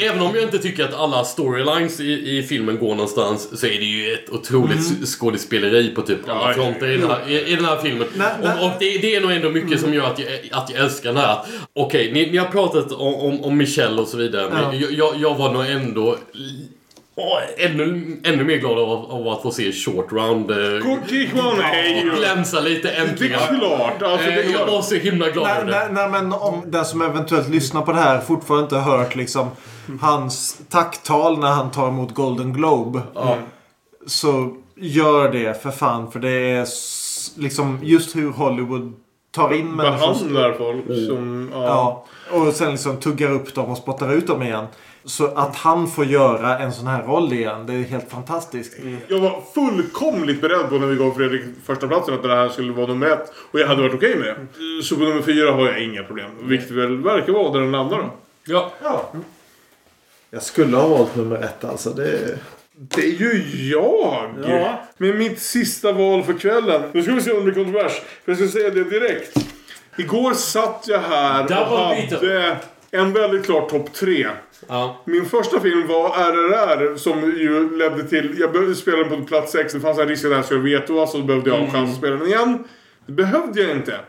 Även 0.03 0.21
om 0.23 0.35
jag 0.35 0.45
inte 0.45 0.59
tycker 0.59 0.85
att 0.85 0.95
alla 0.95 1.25
storylines 1.25 2.01
i, 2.01 2.39
i 2.39 2.43
filmen 2.43 2.79
går 2.79 2.89
någonstans 2.95 3.61
så 3.61 3.67
är 3.67 3.79
det 3.79 3.85
ju 3.85 4.13
ett 4.13 4.31
otroligt 4.31 5.09
skådespeleri 5.09 5.95
på 5.95 6.03
typ 6.03 6.29
alla 6.29 6.55
fronter 6.55 6.87
i 6.87 6.97
den 6.97 7.11
här, 7.11 7.29
i, 7.29 7.53
i 7.53 7.57
den 7.57 7.65
här 7.65 7.77
filmen. 7.83 8.07
Nej, 8.17 8.29
nej. 8.43 8.59
Och, 8.59 8.65
och 8.67 8.73
det, 8.79 8.99
det 8.99 9.17
är 9.17 9.21
nog 9.21 9.31
ändå 9.33 9.51
mycket 9.51 9.81
som 9.81 9.95
gör 9.95 10.07
att 10.07 10.19
jag, 10.19 10.29
att 10.51 10.71
jag 10.71 10.81
älskar 10.85 11.09
den 11.13 11.23
här. 11.23 11.39
Okej, 11.73 12.13
ni, 12.13 12.31
ni 12.31 12.39
har 12.39 12.47
pratat 12.47 12.93
om, 12.93 13.15
om, 13.15 13.45
om 13.45 13.57
Michelle 13.57 14.01
och 14.03 14.09
så 14.09 14.17
vidare. 14.17 14.51
Men 14.51 14.63
Ja. 14.63 14.75
jag, 14.75 14.93
jag, 14.93 15.17
jag 15.17 15.35
var 15.35 15.53
nog 15.53 15.67
ändå 15.67 16.17
åh, 17.17 17.39
ännu, 17.59 18.17
ännu 18.25 18.45
mer 18.45 18.57
glad 18.57 18.79
av, 18.79 19.11
av 19.11 19.29
att 19.29 19.43
få 19.43 19.51
se 19.51 19.73
Short 19.73 20.13
Round 20.13 20.51
eh, 20.51 20.57
är 20.57 22.05
ju... 22.05 22.11
glänsa 22.17 22.61
lite 22.61 22.89
Det 22.89 22.95
äntligen. 22.95 23.41
är 23.41 23.59
klart. 23.59 24.03
Alltså, 24.03 24.27
det 24.27 24.33
Eh, 24.33 24.39
är 24.39 24.43
jag 24.51 24.55
klart. 24.55 24.69
var 24.71 24.83
så 24.83 24.95
himla 24.95 25.31
glad 25.31 25.45
Nej, 25.47 25.57
över 25.61 25.71
nej, 25.71 25.87
det. 25.89 25.93
nej, 25.93 26.11
men 26.11 26.33
om 26.33 26.63
den 26.67 26.85
som 26.85 27.03
eventuellt 27.03 27.49
lyssnar 27.49 27.83
på 27.83 27.93
det 27.93 27.99
här 27.99 28.21
fortfarande 28.21 28.65
inte 28.65 28.77
har 28.77 28.99
hört 28.99 29.17
liksom 29.17 29.49
hans 30.01 30.61
tacktal 30.71 31.39
när 31.39 31.49
han 31.51 31.71
tar 31.71 31.89
emot 31.89 32.15
Golden 32.15 32.53
Globe. 32.53 33.01
Så 34.07 34.57
gör 34.77 35.33
det 35.33 35.63
för 35.63 35.71
fan. 35.71 36.11
För 36.11 36.19
det 36.21 36.31
är 36.31 36.63
s- 36.63 37.33
liksom 37.37 37.79
just 37.83 38.17
hur 38.17 38.31
Hollywood 38.31 38.93
tar 39.31 39.53
in 39.55 39.67
människor. 39.71 39.99
Behandlar 39.99 40.53
folk 40.53 40.85
som... 41.09 41.51
Ja. 41.55 41.65
Ja. 41.65 42.05
Och 42.39 42.53
sen 42.53 42.71
liksom 42.71 42.97
tuggar 42.97 43.31
upp 43.31 43.55
dem 43.55 43.65
och 43.71 43.77
spottar 43.77 44.13
ut 44.13 44.27
dem 44.27 44.43
igen. 44.43 44.67
Så 45.07 45.27
att 45.27 45.57
han 45.57 45.89
får 45.89 46.05
göra 46.05 46.59
en 46.59 46.73
sån 46.73 46.87
här 46.87 47.03
roll 47.03 47.33
igen. 47.33 47.67
Det 47.67 47.73
är 47.73 47.83
helt 47.83 48.11
fantastiskt. 48.11 48.77
Jag 49.09 49.21
var 49.21 49.43
fullkomligt 49.55 50.41
beredd 50.41 50.69
på 50.69 50.75
när 50.79 50.87
vi 50.87 50.97
gav 50.97 51.15
Fredrik 51.15 51.43
första 51.65 51.89
platsen 51.89 52.15
att 52.15 52.23
det 52.23 52.29
här 52.29 52.49
skulle 52.49 52.73
vara 52.73 52.87
nummer 52.87 53.07
ett. 53.07 53.33
Och 53.51 53.61
jag 53.61 53.67
hade 53.67 53.83
varit 53.83 53.95
okej 53.95 54.17
med 54.17 54.27
det. 54.27 54.83
Så 54.83 54.97
på 54.97 55.03
nummer 55.03 55.23
fyra 55.23 55.53
har 55.53 55.67
jag 55.67 55.83
inga 55.83 56.03
problem. 56.03 56.31
Vilket 56.43 56.71
väl 56.71 57.03
verkar 57.03 57.33
vara 57.33 57.53
där 57.53 57.61
den 57.61 57.73
landar 57.73 57.99
då. 57.99 58.11
Ja. 58.45 58.73
Ja. 58.83 59.13
Jag 60.31 60.43
skulle 60.43 60.77
ha 60.77 60.89
valt 60.89 61.17
nummer 61.17 61.37
ett 61.37 61.65
alltså. 61.65 61.91
Det... 61.91 62.39
Det 62.79 63.01
är 63.01 63.21
ju 63.21 63.45
jag! 63.71 64.31
Ja. 64.49 64.81
Med 64.97 65.17
mitt 65.17 65.41
sista 65.41 65.93
val 65.93 66.23
för 66.23 66.39
kvällen. 66.39 66.83
Nu 66.93 67.03
ska 67.03 67.13
vi 67.13 67.21
se 67.21 67.31
om 67.31 67.37
det 67.37 67.53
blir 67.53 67.65
kontrovers. 67.65 67.93
För 68.25 68.33
jag 68.33 68.37
ska 68.37 68.49
säga 68.49 68.71
det 68.71 68.85
direkt. 68.85 69.39
Igår 69.99 70.35
satt 70.35 70.85
jag 70.87 70.99
här 70.99 71.43
och 71.43 71.49
Double 71.51 71.95
veto. 71.95 72.15
hade 72.15 72.57
en 72.97 73.13
väldigt 73.13 73.45
klar 73.45 73.69
topp 73.69 73.93
tre. 73.93 74.27
Ja. 74.69 75.03
Min 75.05 75.25
första 75.25 75.61
film 75.61 75.87
var 75.87 76.09
RRR 76.09 76.97
som 76.97 77.21
ju 77.21 77.77
ledde 77.79 78.05
till... 78.05 78.35
Jag 78.39 78.53
behövde 78.53 78.75
spela 78.75 78.97
den 78.97 79.09
på 79.09 79.27
plats 79.27 79.53
6. 79.53 79.73
Det 79.73 79.81
fanns 79.81 79.99
en 79.99 80.09
risk 80.09 80.25
att 80.25 80.31
jag 80.31 80.45
skulle 80.45 80.79
vetoa 80.79 81.07
så 81.07 81.19
då 81.19 81.25
behövde 81.25 81.51
jag 81.51 81.57
ha 81.57 81.65
en 81.65 81.71
chans 81.71 81.91
att 81.91 81.97
spela 81.97 82.17
den 82.17 82.27
igen. 82.27 82.65
Det 83.07 83.13
behövde 83.13 83.61
jag 83.61 83.71
inte. 83.71 84.01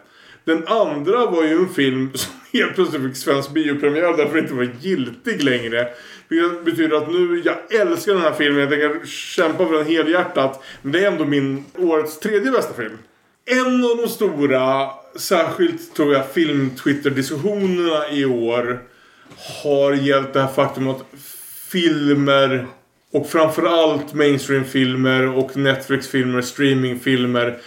Den 0.43 0.67
andra 0.67 1.25
var 1.25 1.43
ju 1.43 1.51
en 1.51 1.69
film 1.69 2.11
som 2.15 2.33
helt 2.53 2.75
plötsligt 2.75 3.03
fick 3.03 3.17
svensk 3.17 3.51
biopremiär 3.51 4.17
därför 4.17 4.37
inte 4.37 4.53
var 4.53 4.69
giltig 4.79 5.43
längre. 5.43 5.87
Vilket 6.27 6.65
betyder 6.65 6.97
att 6.97 7.11
nu, 7.11 7.41
jag 7.45 7.81
älskar 7.81 8.13
den 8.13 8.21
här 8.21 8.33
filmen. 8.33 8.59
Jag 8.59 8.69
tänker 8.69 9.05
kämpa 9.05 9.65
för 9.65 9.73
den 9.73 9.85
helhjärtat. 9.85 10.63
Men 10.81 10.91
det 10.91 10.99
är 10.99 11.11
ändå 11.11 11.25
min 11.25 11.65
årets 11.77 12.19
tredje 12.19 12.51
bästa 12.51 12.73
film. 12.73 12.97
En 13.49 13.83
av 13.83 13.97
de 13.97 14.09
stora, 14.09 14.89
särskilt 15.15 15.95
tror 15.95 16.13
jag 16.13 16.31
film-Twitter-diskussionerna 16.31 18.09
i 18.11 18.25
år 18.25 18.83
har 19.63 19.93
gällt 19.93 20.33
det 20.33 20.41
här 20.41 20.53
faktum 20.53 20.87
att 20.87 21.05
filmer 21.71 22.67
och 23.11 23.29
framförallt 23.29 24.13
mainstream-filmer 24.13 25.27
och 25.37 25.57
Netflix-filmer, 25.57 26.41
streaming-filmer 26.41 27.59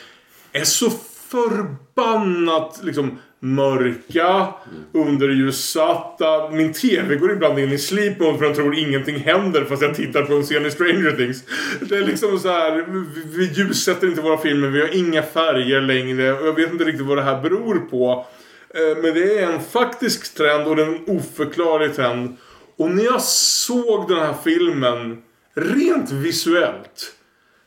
är 0.53 0.65
så 0.65 0.91
förbannat 1.31 2.81
liksom 2.83 3.19
mörka, 3.43 4.55
underljussatta. 4.93 6.51
Min 6.51 6.73
TV 6.73 7.17
går 7.17 7.33
ibland 7.33 7.59
in 7.59 7.73
i 7.73 7.79
sleep 7.79 8.21
mode 8.21 8.39
för 8.39 8.45
den 8.45 8.55
tror 8.55 8.79
ingenting 8.79 9.17
händer 9.17 9.65
fast 9.65 9.83
jag 9.83 9.95
tittar 9.95 10.23
på 10.23 10.35
en 10.35 10.43
scen 10.43 10.67
i 10.67 10.71
Stranger 10.71 11.17
Things. 11.17 11.45
Det 11.81 11.97
är 11.97 12.03
liksom 12.07 12.39
så 12.39 12.49
här, 12.49 12.85
vi, 12.89 13.05
vi 13.37 13.53
ljussätter 13.53 14.07
inte 14.07 14.21
våra 14.21 14.39
filmer, 14.39 14.69
vi 14.69 14.81
har 14.81 14.97
inga 14.97 15.23
färger 15.23 15.81
längre 15.81 16.33
och 16.33 16.47
jag 16.47 16.53
vet 16.53 16.73
inte 16.73 16.85
riktigt 16.85 17.07
vad 17.07 17.19
det 17.19 17.23
här 17.23 17.43
beror 17.43 17.79
på. 17.79 18.27
Eh, 18.75 19.03
Men 19.03 19.15
det 19.15 19.39
är 19.39 19.53
en 19.53 19.61
faktisk 19.61 20.35
trend 20.35 20.67
och 20.69 20.77
det 20.77 20.83
är 20.83 20.87
en 20.87 21.05
oförklarlig 21.07 21.95
trend. 21.97 22.37
Och 22.77 22.91
när 22.91 23.05
jag 23.05 23.23
såg 23.23 24.09
den 24.09 24.19
här 24.19 24.35
filmen 24.45 25.23
rent 25.55 26.11
visuellt 26.11 27.13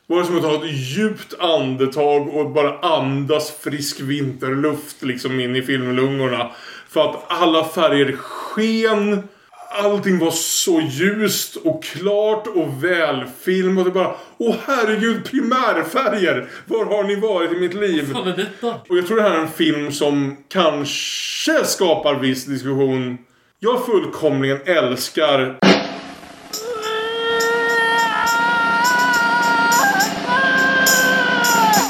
var 0.06 0.18
det 0.18 0.26
som 0.26 0.36
att 0.36 0.42
ta 0.42 0.54
ett 0.54 0.72
djupt 0.72 1.34
andetag 1.38 2.28
och 2.28 2.50
bara 2.50 2.78
andas 2.78 3.50
frisk 3.50 4.00
vinterluft 4.00 5.02
liksom 5.02 5.40
in 5.40 5.56
i 5.56 5.62
filmlungorna. 5.62 6.50
För 6.88 7.00
att 7.00 7.24
alla 7.28 7.64
färger 7.64 8.16
sken. 8.16 9.22
Allting 9.82 10.18
var 10.18 10.30
så 10.30 10.80
ljust 10.80 11.56
och 11.56 11.84
klart 11.84 12.46
och 12.46 12.84
välfilmat. 12.84 13.86
Och 13.86 13.92
bara, 13.92 14.14
åh 14.38 14.54
herregud, 14.66 15.24
primärfärger! 15.24 16.48
Var 16.66 16.84
har 16.84 17.04
ni 17.04 17.16
varit 17.16 17.52
i 17.52 17.54
mitt 17.54 17.74
liv? 17.74 18.10
Vad 18.14 18.28
är 18.28 18.36
detta? 18.36 18.74
Och 18.88 18.98
jag 18.98 19.06
tror 19.06 19.16
det 19.16 19.22
här 19.22 19.34
är 19.34 19.40
en 19.40 19.48
film 19.48 19.92
som 19.92 20.36
kanske 20.48 21.64
skapar 21.64 22.14
viss 22.14 22.44
diskussion. 22.44 23.18
Jag 23.58 23.86
fullkomligen 23.86 24.60
älskar 24.64 25.58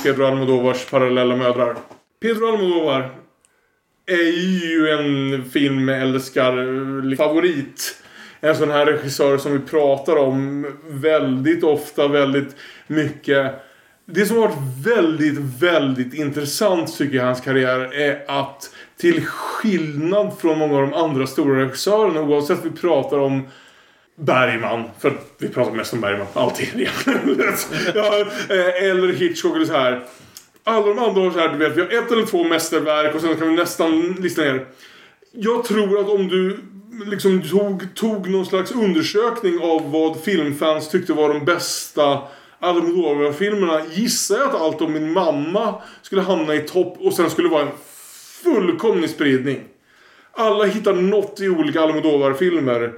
Pedro 0.05 0.25
Almodovars 0.25 0.87
parallella 0.87 1.37
mödrar. 1.37 1.77
Pedro 2.23 2.49
Almodovar 2.49 3.11
är 4.07 4.33
ju 4.63 4.89
en 4.89 5.45
filmälskar 5.51 6.59
eh, 6.59 7.17
favorit. 7.17 8.03
En 8.41 8.57
sån 8.57 8.71
här 8.71 8.87
regissör 8.87 9.39
som 9.39 9.53
vi 9.53 9.59
pratar 9.59 10.17
om 10.17 10.67
väldigt 10.89 11.65
ofta, 11.65 12.09
väldigt 12.09 12.57
mycket. 12.87 13.55
Det 14.07 14.27
som 14.27 14.37
har 14.37 14.49
varit 14.49 14.87
väldigt, 14.87 15.39
väldigt 15.39 16.15
intressant 16.15 16.99
tycker 16.99 17.17
jag 17.17 17.25
i 17.25 17.27
hans 17.27 17.41
karriär 17.41 17.95
är 17.95 18.25
att 18.27 18.71
till 18.97 19.27
skillnad 19.27 20.39
från 20.39 20.59
många 20.59 20.77
av 20.77 20.83
de 20.83 20.95
andra 20.95 21.27
stora 21.27 21.65
regissörerna, 21.65 22.23
oavsett 22.23 22.65
vi 22.65 22.71
pratar 22.71 23.19
om 23.19 23.43
Bergman, 24.17 24.85
för 24.99 25.19
vi 25.39 25.49
pratar 25.49 25.73
mest 25.73 25.93
om 25.93 26.01
Bergman, 26.01 26.27
alltid 26.33 26.69
egentligen. 26.75 27.55
ja, 27.95 28.21
eh, 28.49 28.91
eller 28.91 29.13
Hitchcock 29.13 29.57
eller 29.57 29.67
så 29.67 29.73
här. 29.73 30.05
Alla 30.65 30.87
de 30.87 30.99
andra 30.99 31.23
har 31.23 31.31
så 31.31 31.39
här, 31.39 31.49
du 31.49 31.59
vet, 31.59 31.77
vi 31.77 31.81
har 31.81 32.05
ett 32.05 32.13
eller 32.13 32.27
två 32.27 32.45
mästerverk 32.45 33.15
och 33.15 33.21
sen 33.21 33.37
kan 33.37 33.49
vi 33.49 33.55
nästan 33.57 34.13
lista 34.13 34.43
ner. 34.43 34.67
Jag 35.33 35.65
tror 35.65 36.01
att 36.01 36.09
om 36.09 36.29
du 36.29 36.59
liksom 37.07 37.43
tog, 37.43 37.95
tog 37.95 38.31
någon 38.31 38.47
slags 38.47 38.73
undersökning 38.73 39.61
av 39.63 39.91
vad 39.91 40.21
filmfans 40.21 40.89
tyckte 40.89 41.13
var 41.13 41.29
de 41.29 41.45
bästa 41.45 42.23
Almodovar-filmerna 42.61 43.81
gissar 43.93 44.37
jag 44.37 44.49
att 44.49 44.61
allt 44.61 44.81
om 44.81 44.93
min 44.93 45.13
mamma 45.13 45.83
skulle 46.03 46.23
hamna 46.23 46.55
i 46.55 46.61
topp 46.61 46.97
och 47.01 47.15
sen 47.15 47.31
skulle 47.31 47.49
vara 47.49 47.63
en 47.63 47.73
fullkomlig 48.43 49.11
spridning. 49.11 49.61
Alla 50.33 50.65
hittar 50.65 50.93
något 50.93 51.41
i 51.41 51.49
olika 51.49 51.81
Almodovar-filmer. 51.81 52.93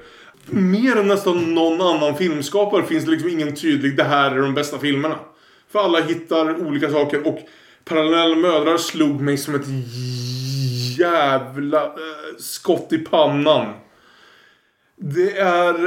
Mer 0.49 0.95
än 0.95 1.07
nästan 1.07 1.55
någon 1.55 1.81
annan 1.81 2.17
filmskapare 2.17 2.85
finns 2.85 3.05
det 3.05 3.11
liksom 3.11 3.29
ingen 3.29 3.55
tydlig 3.55 3.97
det 3.97 4.03
här 4.03 4.31
är 4.31 4.41
de 4.41 4.53
bästa 4.53 4.79
filmerna. 4.79 5.19
För 5.71 5.79
alla 5.79 6.01
hittar 6.01 6.67
olika 6.67 6.91
saker 6.91 7.27
och 7.27 7.39
Parallella 7.83 8.35
mödrar 8.35 8.77
slog 8.77 9.21
mig 9.21 9.37
som 9.37 9.55
ett 9.55 9.67
jävla 10.97 11.83
eh, 11.83 11.91
skott 12.37 12.93
i 12.93 12.97
pannan. 12.97 13.73
Det 14.95 15.37
är 15.37 15.85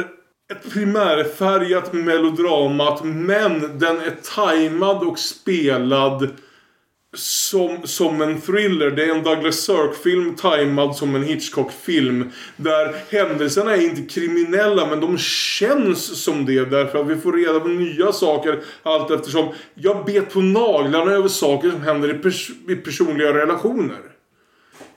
ett 0.52 0.72
primärfärgat 0.72 1.92
melodramat 1.92 3.04
men 3.04 3.78
den 3.78 3.96
är 3.96 4.16
tajmad 4.36 5.02
och 5.02 5.18
spelad 5.18 6.30
som, 7.16 7.86
som 7.86 8.22
en 8.22 8.40
thriller. 8.40 8.90
Det 8.90 9.04
är 9.04 9.14
en 9.14 9.24
Douglas 9.24 9.56
Sirk-film 9.56 10.36
tajmad 10.36 10.96
som 10.96 11.14
en 11.14 11.22
Hitchcock-film. 11.22 12.30
Där 12.56 12.94
händelserna 13.10 13.76
är 13.76 13.82
inte 13.82 14.14
kriminella 14.14 14.86
men 14.86 15.00
de 15.00 15.18
känns 15.18 16.24
som 16.24 16.46
det 16.46 16.64
därför 16.64 16.98
att 17.00 17.06
vi 17.06 17.16
får 17.16 17.32
reda 17.32 17.60
på 17.60 17.68
nya 17.68 18.12
saker 18.12 18.62
allt 18.82 19.10
eftersom. 19.10 19.48
Jag 19.74 20.04
bet 20.04 20.32
på 20.32 20.40
naglarna 20.40 21.12
över 21.12 21.28
saker 21.28 21.70
som 21.70 21.80
händer 21.80 22.14
i, 22.14 22.18
pers 22.18 22.50
i 22.68 22.74
personliga 22.74 23.34
relationer. 23.34 24.00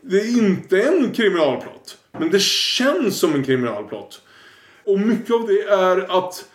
Det 0.02 0.18
är 0.18 0.38
inte 0.38 0.82
en 0.82 1.12
kriminalplott. 1.12 1.98
Men 2.20 2.30
det 2.30 2.42
känns 2.42 3.20
som 3.20 3.34
en 3.34 3.44
kriminalplott. 3.44 4.22
Och 4.86 5.00
mycket 5.00 5.36
av 5.36 5.48
det 5.48 5.62
är 5.62 6.20
att 6.20 6.46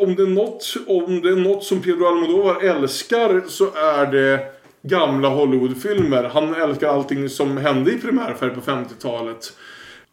om 0.00 0.14
det 0.14 0.22
är 0.22 0.26
något, 0.26 0.74
om 0.86 1.20
det 1.20 1.28
är 1.28 1.36
något 1.36 1.64
som 1.64 1.82
Pedro 1.82 2.06
Almodovar 2.06 2.62
älskar 2.64 3.42
så 3.48 3.74
är 3.74 4.06
det 4.06 4.52
gamla 4.82 5.28
Hollywoodfilmer. 5.28 6.24
Han 6.24 6.54
älskar 6.54 6.88
allting 6.88 7.28
som 7.28 7.56
hände 7.56 7.92
i 7.92 7.98
primärfärg 7.98 8.50
på 8.50 8.60
50-talet. 8.60 9.52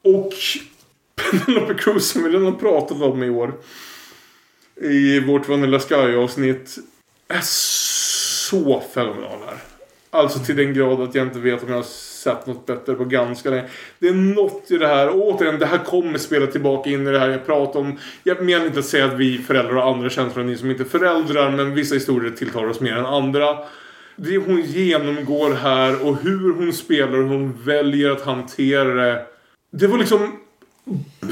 Och 0.04 0.34
Penelope 1.46 1.74
Cruz 1.74 2.10
som 2.10 2.24
vi 2.24 2.30
redan 2.30 2.46
har 2.46 2.52
pratat 2.52 3.02
om 3.02 3.24
i 3.24 3.30
år. 3.30 3.54
I 4.82 5.20
vårt 5.20 5.50
Vanilla 5.50 5.80
Sky-avsnitt. 5.80 6.78
Är 7.28 7.42
så 7.42 8.84
fenomenal 8.94 9.40
här. 9.46 9.58
Alltså 10.12 10.40
till 10.40 10.56
den 10.56 10.74
grad 10.74 11.02
att 11.02 11.16
jag 11.16 11.28
inte 11.28 11.40
vet 11.40 11.64
om 11.64 11.70
jag 11.70 11.76
har 11.76 11.84
sett 11.84 12.48
något 12.48 12.66
bättre 12.66 12.94
på 12.94 13.06
ganska 13.06 13.50
länge. 13.50 13.70
Det 14.00 14.08
är 14.08 14.14
något 14.14 14.72
i 14.72 14.78
det 14.78 14.88
här. 14.88 15.10
Och 15.10 15.28
återigen, 15.28 15.60
det 15.60 15.66
här 15.66 15.78
kommer 15.78 16.18
spela 16.18 16.48
tillbaka 16.48 16.90
in 16.90 17.08
i 17.08 17.12
det 17.12 17.20
här 17.20 17.30
jag 17.30 17.46
pratar 17.46 17.80
om. 17.80 18.00
Jag 18.24 18.46
menar 18.46 18.66
inte 18.66 18.80
att 18.80 18.86
säga 18.86 19.06
att 19.06 19.20
vi 19.20 19.38
föräldrar 19.38 19.74
har 19.74 19.94
andra 19.94 20.10
känslor 20.10 20.42
än 20.42 20.52
ni 20.52 20.58
som 20.58 20.72
inte 20.72 20.84
är 20.84 20.86
föräldrar. 20.86 21.52
Men 21.52 21.76
vissa 21.76 21.96
historier 21.96 22.32
tilltalar 22.32 22.68
oss 22.68 22.80
mer 22.80 22.98
än 22.98 23.06
andra. 23.06 23.58
Det 24.22 24.38
hon 24.38 24.62
genomgår 24.62 25.54
här 25.54 26.08
och 26.08 26.18
hur 26.18 26.54
hon 26.54 26.74
spelar 26.74 27.18
och 27.18 27.24
hur 27.24 27.38
hon 27.38 27.64
väljer 27.64 28.10
att 28.10 28.22
hantera 28.22 28.94
det. 28.94 29.26
Det 29.72 29.88
var 29.88 29.98
liksom 29.98 30.40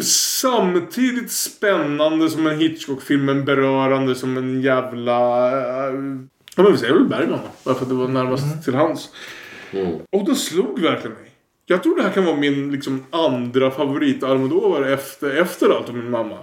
samtidigt 0.02 1.32
spännande 1.32 2.30
som 2.30 2.48
en 2.48 2.60
Hitchcock-film 2.60 3.26
men 3.26 3.46
berörande 3.46 4.16
som 4.16 4.38
en 4.38 4.62
jävla... 4.62 5.52
Ja 6.56 6.64
men 6.64 6.72
vi 6.72 6.78
säger 6.78 6.94
väl 6.94 7.08
Bergman 7.08 7.40
då. 7.44 7.50
Bara 7.64 7.76
för 7.76 7.84
att 7.84 7.90
det 7.90 7.96
var 7.96 8.08
närmast 8.08 8.64
till 8.64 8.76
hans. 8.76 9.10
Och 10.12 10.26
det 10.26 10.36
slog 10.36 10.80
verkligen 10.80 11.18
mig. 11.18 11.32
Jag 11.66 11.84
tror 11.84 11.96
det 11.96 12.04
här 12.04 12.12
kan 12.12 12.26
vara 12.26 12.36
min 12.36 12.72
liksom, 12.72 13.06
andra 13.10 13.72
favorit 13.72 14.24
Almodovar 14.24 14.82
efter, 14.82 15.42
efter 15.42 15.70
allt 15.70 15.90
om 15.90 15.96
min 15.96 16.10
mamma. 16.10 16.38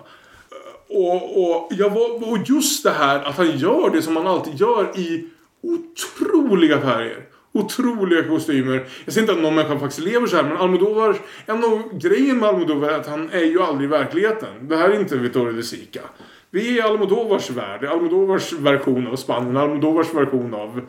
Och, 0.88 1.42
och, 1.42 1.68
jag 1.70 1.90
var, 1.90 2.30
och 2.30 2.38
just 2.46 2.84
det 2.84 2.90
här 2.90 3.24
att 3.24 3.36
han 3.36 3.58
gör 3.58 3.90
det 3.90 4.02
som 4.02 4.16
han 4.16 4.26
alltid 4.26 4.60
gör 4.60 4.98
i 4.98 5.28
otroliga 5.64 6.80
färger. 6.80 7.26
Otroliga 7.52 8.22
kostymer. 8.22 8.86
Jag 9.04 9.14
säger 9.14 9.20
inte 9.20 9.32
att 9.32 9.42
någon 9.42 9.54
människa 9.54 9.78
faktiskt 9.78 10.06
lever 10.06 10.26
så 10.26 10.36
här 10.36 10.42
men 10.42 10.56
Almodovar, 10.56 11.16
en 11.46 11.64
av 11.64 11.98
grejen 11.98 12.38
med 12.38 12.48
Almodovar 12.48 12.88
är 12.88 12.98
att 12.98 13.06
han 13.06 13.30
är 13.30 13.44
ju 13.44 13.62
aldrig 13.62 13.88
i 13.88 13.90
verkligheten. 13.90 14.68
Det 14.68 14.76
här 14.76 14.90
är 14.90 15.00
inte 15.00 15.16
Vittorio 15.16 15.52
de 15.52 15.62
Sica. 15.62 16.00
Vi 16.50 16.68
är 16.68 16.78
i 16.78 16.80
Almodovars 16.80 17.50
värld. 17.50 17.84
Almodovars 17.84 18.52
version 18.52 19.06
av 19.06 19.16
Spanien. 19.16 19.56
Almodovars 19.56 20.14
version 20.14 20.54
av 20.54 20.80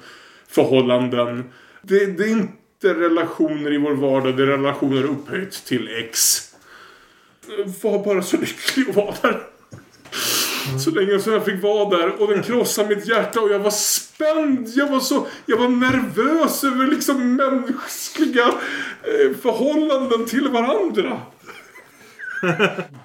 förhållanden. 0.47 1.43
Det, 1.81 2.05
det 2.05 2.23
är 2.23 2.31
inte 2.31 2.93
relationer 2.93 3.73
i 3.73 3.77
vår 3.77 3.93
vardag. 3.93 4.37
Det 4.37 4.43
är 4.43 4.47
relationer 4.47 5.03
upphöjt 5.03 5.65
till 5.65 5.89
X. 6.05 6.41
Var 7.83 8.05
bara 8.05 8.21
så 8.21 8.37
lycklig 8.37 8.89
att 8.89 8.95
vara 8.95 9.15
där. 9.21 9.41
Så 10.79 10.91
länge 10.91 11.19
som 11.19 11.33
jag 11.33 11.45
fick 11.45 11.63
vara 11.63 11.97
där 11.97 12.21
och 12.21 12.27
den 12.27 12.43
krossade 12.43 12.95
mitt 12.95 13.07
hjärta 13.07 13.41
och 13.41 13.51
jag 13.51 13.59
var 13.59 13.71
spänd. 13.71 14.69
Jag 14.75 14.87
var 14.87 14.99
så, 14.99 15.27
jag 15.45 15.57
var 15.57 15.67
nervös 15.67 16.63
över 16.63 16.87
liksom 16.87 17.35
mänskliga 17.35 18.45
eh, 19.03 19.37
förhållanden 19.41 20.25
till 20.25 20.47
varandra. 20.47 21.21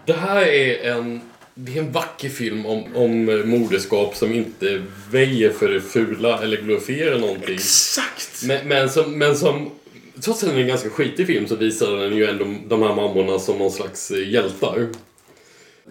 Det 0.07 0.13
här 0.13 0.43
är 0.43 0.91
en, 0.93 1.21
det 1.55 1.79
är 1.79 1.83
en 1.83 1.93
vacker 1.93 2.29
film 2.29 2.67
om, 2.67 2.85
om 2.95 3.25
moderskap 3.45 4.17
som 4.17 4.33
inte 4.33 4.83
väjer 5.11 5.51
för 5.51 5.69
det 5.69 5.81
fula 5.81 6.43
eller 6.43 6.57
glorifierar 6.57 7.19
någonting. 7.19 7.55
Exakt! 7.55 8.43
Men, 8.45 8.69
men 8.69 8.91
som, 8.91 9.19
men 9.19 9.37
som 9.37 9.71
trots 10.21 10.43
att 10.43 10.49
den 10.49 10.59
är 10.59 10.63
en 10.63 10.69
ganska 10.69 10.91
skitig 10.91 11.27
film 11.27 11.49
så 11.49 11.57
visar 11.57 11.97
den 11.97 12.17
ju 12.17 12.25
ändå 12.25 12.45
de 12.69 12.83
här 12.83 12.95
mammorna 12.95 13.39
som 13.39 13.59
någon 13.59 13.71
slags 13.71 14.11
eh, 14.11 14.29
hjältar. 14.29 14.89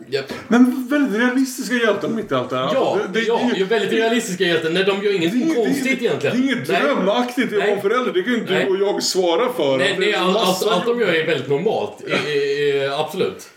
Japp. 0.09 0.33
Men 0.47 0.87
väldigt 0.89 1.21
realistiska 1.21 1.75
hjältar 1.75 2.09
mitt 2.09 2.31
i 2.31 2.35
allt 2.35 2.49
det 2.49 2.55
här. 2.55 2.69
Ja, 2.73 2.93
Alltså, 2.93 3.07
det, 3.13 3.19
det, 3.19 3.25
ja, 3.25 3.51
det, 3.55 3.63
väldigt 3.63 3.93
realistiska 3.93 4.43
hjältar. 4.43 4.69
Nej, 4.69 4.83
de 4.83 5.03
gör 5.03 5.15
ingenting 5.15 5.49
det, 5.49 5.55
konstigt 5.55 5.99
det, 5.99 6.05
egentligen. 6.05 6.41
Det 6.41 6.43
är 6.49 6.53
inget 6.53 6.67
drömaktigt 6.67 7.53
att 7.53 7.69
vara 7.69 7.81
förälder. 7.81 8.13
Det 8.13 8.23
kan 8.23 8.33
ju 8.33 8.39
inte 8.39 8.53
Nej. 8.53 8.65
du 8.65 8.71
och 8.71 8.87
jag 8.87 9.03
svara 9.03 9.53
för. 9.53 9.77
Nej, 9.77 9.93
Det 9.93 9.99
nej 9.99 10.13
är 10.13 10.19
all, 10.19 10.33
massa 10.33 10.65
allt, 10.65 10.75
allt 10.75 10.85
de 10.85 10.99
gör 10.99 11.13
är 11.13 11.25
väldigt 11.25 11.49
normalt. 11.49 12.03
Eh, 12.07 12.13
eh, 12.13 12.83
eh, 12.85 12.99
absolut. 12.99 13.49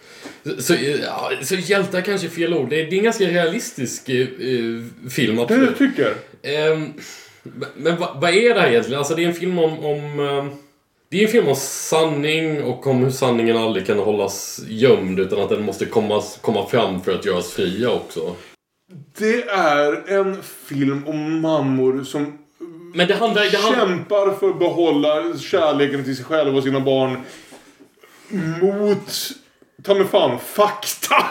Så, 0.59 0.75
eh, 0.75 1.01
ja, 1.01 1.33
så 1.43 1.55
hjältar 1.55 2.01
kanske 2.01 2.27
är 2.27 2.31
fel 2.31 2.55
ord. 2.55 2.70
Det 2.70 2.81
är, 2.81 2.85
det 2.85 2.97
är 2.97 2.99
en 2.99 3.05
ganska 3.05 3.25
realistisk 3.25 4.09
eh, 4.09 4.20
eh, 4.20 4.28
film, 5.11 5.36
Det 5.36 5.43
absolut. 5.43 5.69
jag 5.69 5.78
tycker. 5.78 6.15
Ehm, 6.43 6.93
men 7.77 7.97
vad, 7.97 8.20
vad 8.20 8.35
är 8.35 8.55
det 8.55 8.61
här 8.61 8.69
egentligen? 8.69 8.99
Alltså 8.99 9.15
det 9.15 9.25
är 9.25 9.28
en 9.28 9.35
film 9.35 9.59
om... 9.59 9.85
om 9.85 10.20
ehm, 10.20 10.51
det 11.12 11.18
är 11.18 11.24
en 11.24 11.32
film 11.32 11.49
om 11.49 11.57
sanning 11.57 12.62
och 12.62 12.86
om 12.86 12.99
hur 12.99 13.10
sanningen 13.10 13.57
aldrig 13.57 13.86
kan 13.86 13.99
hållas 13.99 14.60
gömd 14.68 15.20
utan 15.20 15.41
att 15.41 15.49
den 15.49 15.65
måste 15.65 15.84
komma, 15.84 16.23
komma 16.41 16.66
fram 16.66 17.02
för 17.02 17.15
att 17.15 17.24
göras 17.24 17.52
fria 17.52 17.91
också. 17.91 18.36
Det 19.18 19.42
är 19.49 20.10
en 20.18 20.42
film 20.42 21.07
om 21.07 21.41
mammor 21.41 22.05
som 22.05 22.39
Men 22.94 23.08
det 23.08 23.15
handlar... 23.15 23.50
Det 23.50 23.57
handlar 23.57 23.86
kämpar 23.86 24.34
för 24.41 24.49
att 24.49 24.58
behålla 24.58 25.39
kärleken 25.39 26.05
till 26.05 26.16
sig 26.16 26.24
själva 26.24 26.57
och 26.57 26.62
sina 26.62 26.81
barn 26.81 27.16
mot, 28.60 29.31
ta 29.82 29.94
mig 29.94 30.07
fan, 30.07 30.39
fakta. 30.39 31.24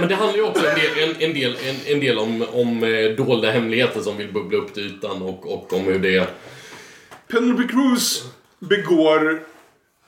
Men 0.00 0.08
det 0.08 0.14
handlar 0.14 0.36
ju 0.36 0.42
också 0.42 0.66
en 0.66 0.74
del, 0.74 1.08
en, 1.08 1.22
en 1.22 1.34
del, 1.34 1.56
en, 1.68 1.94
en 1.94 2.00
del 2.00 2.18
om, 2.18 2.46
om 2.52 2.84
eh, 2.84 3.26
dolda 3.26 3.50
hemligheter 3.50 4.00
som 4.00 4.16
vill 4.16 4.32
bubbla 4.32 4.58
upp 4.58 4.74
till 4.74 4.86
ytan 4.86 5.22
och, 5.22 5.52
och 5.52 5.72
om 5.72 5.84
hur 5.84 5.98
det... 5.98 6.28
Penelope 7.28 7.68
Cruz 7.68 8.24
begår 8.60 9.40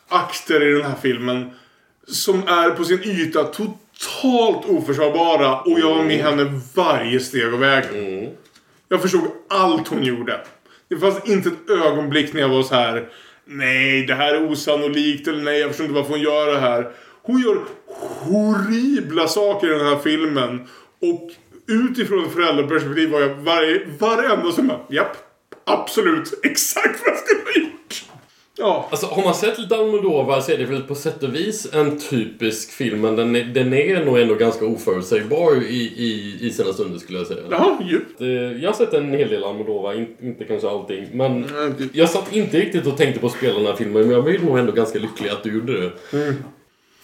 akter 0.09 0.69
i 0.69 0.73
den 0.73 0.83
här 0.83 0.97
filmen 1.03 1.51
som 2.07 2.49
är 2.49 2.71
på 2.71 2.85
sin 2.85 3.03
yta 3.03 3.45
totalt 3.45 4.67
oförsvarbara 4.67 5.61
och 5.61 5.81
jag 5.81 5.95
var 5.95 6.05
med 6.05 6.19
henne 6.19 6.61
varje 6.75 7.21
steg 7.21 7.45
av 7.45 7.59
vägen. 7.59 8.31
Jag 8.89 9.03
förstod 9.03 9.31
allt 9.49 9.89
hon 9.89 10.03
gjorde. 10.03 10.41
Det 10.89 10.97
fanns 10.97 11.29
inte 11.29 11.49
ett 11.49 11.71
ögonblick 11.71 12.33
när 12.33 12.41
jag 12.41 12.49
var 12.49 12.63
så 12.63 12.75
här. 12.75 13.09
Nej, 13.45 14.07
det 14.07 14.15
här 14.15 14.35
är 14.35 14.51
osannolikt. 14.51 15.29
Eller 15.29 15.43
nej, 15.43 15.61
jag 15.61 15.69
förstår 15.69 15.87
inte 15.87 15.95
varför 15.95 16.11
hon 16.11 16.21
gör 16.21 16.53
det 16.53 16.61
här. 16.61 16.93
Hon 17.23 17.41
gör 17.41 17.59
horribla 18.21 19.29
saker 19.29 19.67
i 19.67 19.79
den 19.79 19.87
här 19.87 19.99
filmen. 19.99 20.69
Och 21.01 21.31
utifrån 21.67 22.31
föräldraperspektiv 22.31 23.11
var 23.11 23.21
jag 23.21 23.35
varje, 23.35 23.87
varenda 23.99 24.53
som 24.53 24.69
bara, 24.69 24.81
japp, 24.89 25.17
absolut, 25.65 26.41
exakt 26.43 27.01
vad 27.05 27.15
jag 27.15 27.19
skulle 27.19 27.41
ha 27.41 27.61
gjort. 27.61 28.05
Ja. 28.59 28.89
Alltså 28.91 29.07
har 29.07 29.23
man 29.25 29.35
sett 29.35 29.59
lite 29.59 29.77
Almodovar 29.77 30.41
så 30.41 30.53
är 30.53 30.59
det 30.59 30.65
väl 30.65 30.83
på 30.83 30.95
sätt 30.95 31.23
och 31.23 31.35
vis 31.35 31.75
en 31.75 31.99
typisk 31.99 32.71
film 32.73 33.01
men 33.01 33.17
den 33.17 33.37
är, 33.37 33.45
den 33.45 33.75
är 33.75 34.05
nog 34.05 34.19
ändå 34.19 34.35
ganska 34.35 34.67
oförutsägbar 34.67 35.63
i, 35.63 35.77
i, 35.97 36.39
i 36.41 36.51
sina 36.51 36.73
stunder 36.73 36.99
skulle 36.99 37.19
jag 37.19 37.27
säga. 37.27 37.41
Jaha. 37.51 37.79
Eh, 38.21 38.27
Jag 38.63 38.69
har 38.71 38.77
sett 38.77 38.95
en 38.95 39.11
hel 39.15 39.29
del 39.29 39.45
Almodovar, 39.45 39.95
in, 39.95 40.17
inte 40.23 40.45
kanske 40.45 40.69
allting. 40.69 41.07
Men 41.13 41.45
jag 41.93 42.11
satt 42.11 42.33
inte 42.37 42.59
riktigt 42.61 42.87
och 42.87 42.97
tänkte 42.97 43.21
på 43.21 43.27
att 43.27 43.33
spela 43.33 43.55
den 43.59 43.67
här 43.67 43.75
filmen 43.77 44.03
men 44.03 44.11
jag 44.11 44.25
blev 44.25 44.45
nog 44.45 44.59
ändå 44.59 44.73
ganska 44.73 44.99
lycklig 44.99 45.29
att 45.31 45.43
du 45.43 45.55
gjorde 45.55 45.81
det. 45.81 45.91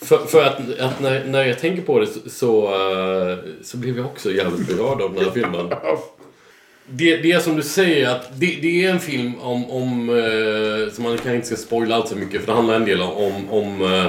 För, 0.03 0.19
för 0.19 0.43
att, 0.45 0.79
att 0.81 1.01
när, 1.01 1.25
när 1.25 1.45
jag 1.45 1.59
tänker 1.59 1.83
på 1.83 1.99
det 2.01 2.07
så, 2.07 2.21
så, 2.31 2.65
eh, 2.65 3.37
så 3.63 3.77
blev 3.77 3.97
jag 3.97 4.07
också 4.07 4.31
jävligt 4.33 4.69
berörd 4.69 5.01
av 5.03 5.15
den 5.15 5.25
här 5.25 5.31
filmen. 5.31 5.69
Det, 6.91 7.17
det 7.17 7.33
är 7.33 7.41
som 7.41 7.57
du 7.57 7.63
säger 7.63 8.09
att 8.11 8.41
det, 8.41 8.59
det 8.63 8.85
är 8.85 8.91
en 8.91 9.01
film 9.01 9.33
om, 9.41 9.71
om 9.71 10.11
eh, 10.11 10.93
som 10.95 11.05
man 11.05 11.13
kanske 11.13 11.35
inte 11.35 11.47
ska 11.47 11.57
spoila 11.57 11.95
allt 11.95 12.09
så 12.09 12.17
mycket 12.17 12.41
för 12.41 12.47
det 12.47 12.53
handlar 12.53 12.75
en 12.75 12.85
del 12.85 13.01
om, 13.03 13.51
om 13.51 13.83
eh, 13.95 14.07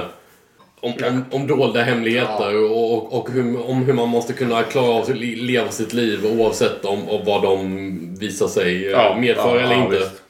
om, 0.82 0.92
om, 1.08 1.24
om 1.30 1.46
dolda 1.46 1.82
hemligheter 1.82 2.56
och, 2.70 2.94
och, 2.94 3.12
och 3.20 3.30
hur, 3.30 3.70
om 3.70 3.82
hur 3.84 3.92
man 3.92 4.08
måste 4.08 4.32
kunna 4.32 4.62
klara 4.62 4.86
av 4.90 5.02
att 5.02 5.08
le- 5.08 5.36
leva 5.36 5.70
sitt 5.70 5.92
liv 5.92 6.26
oavsett 6.26 6.84
om 6.84 7.08
och 7.08 7.24
vad 7.26 7.42
de 7.42 8.16
visar 8.18 8.48
sig 8.48 8.84
eh, 8.86 8.90
Ja, 8.90 9.16
medföra 9.20 9.60
ja, 9.60 9.66
eller 9.66 9.74
ja, 9.76 9.84
inte. 9.84 9.98
visst. 9.98 10.22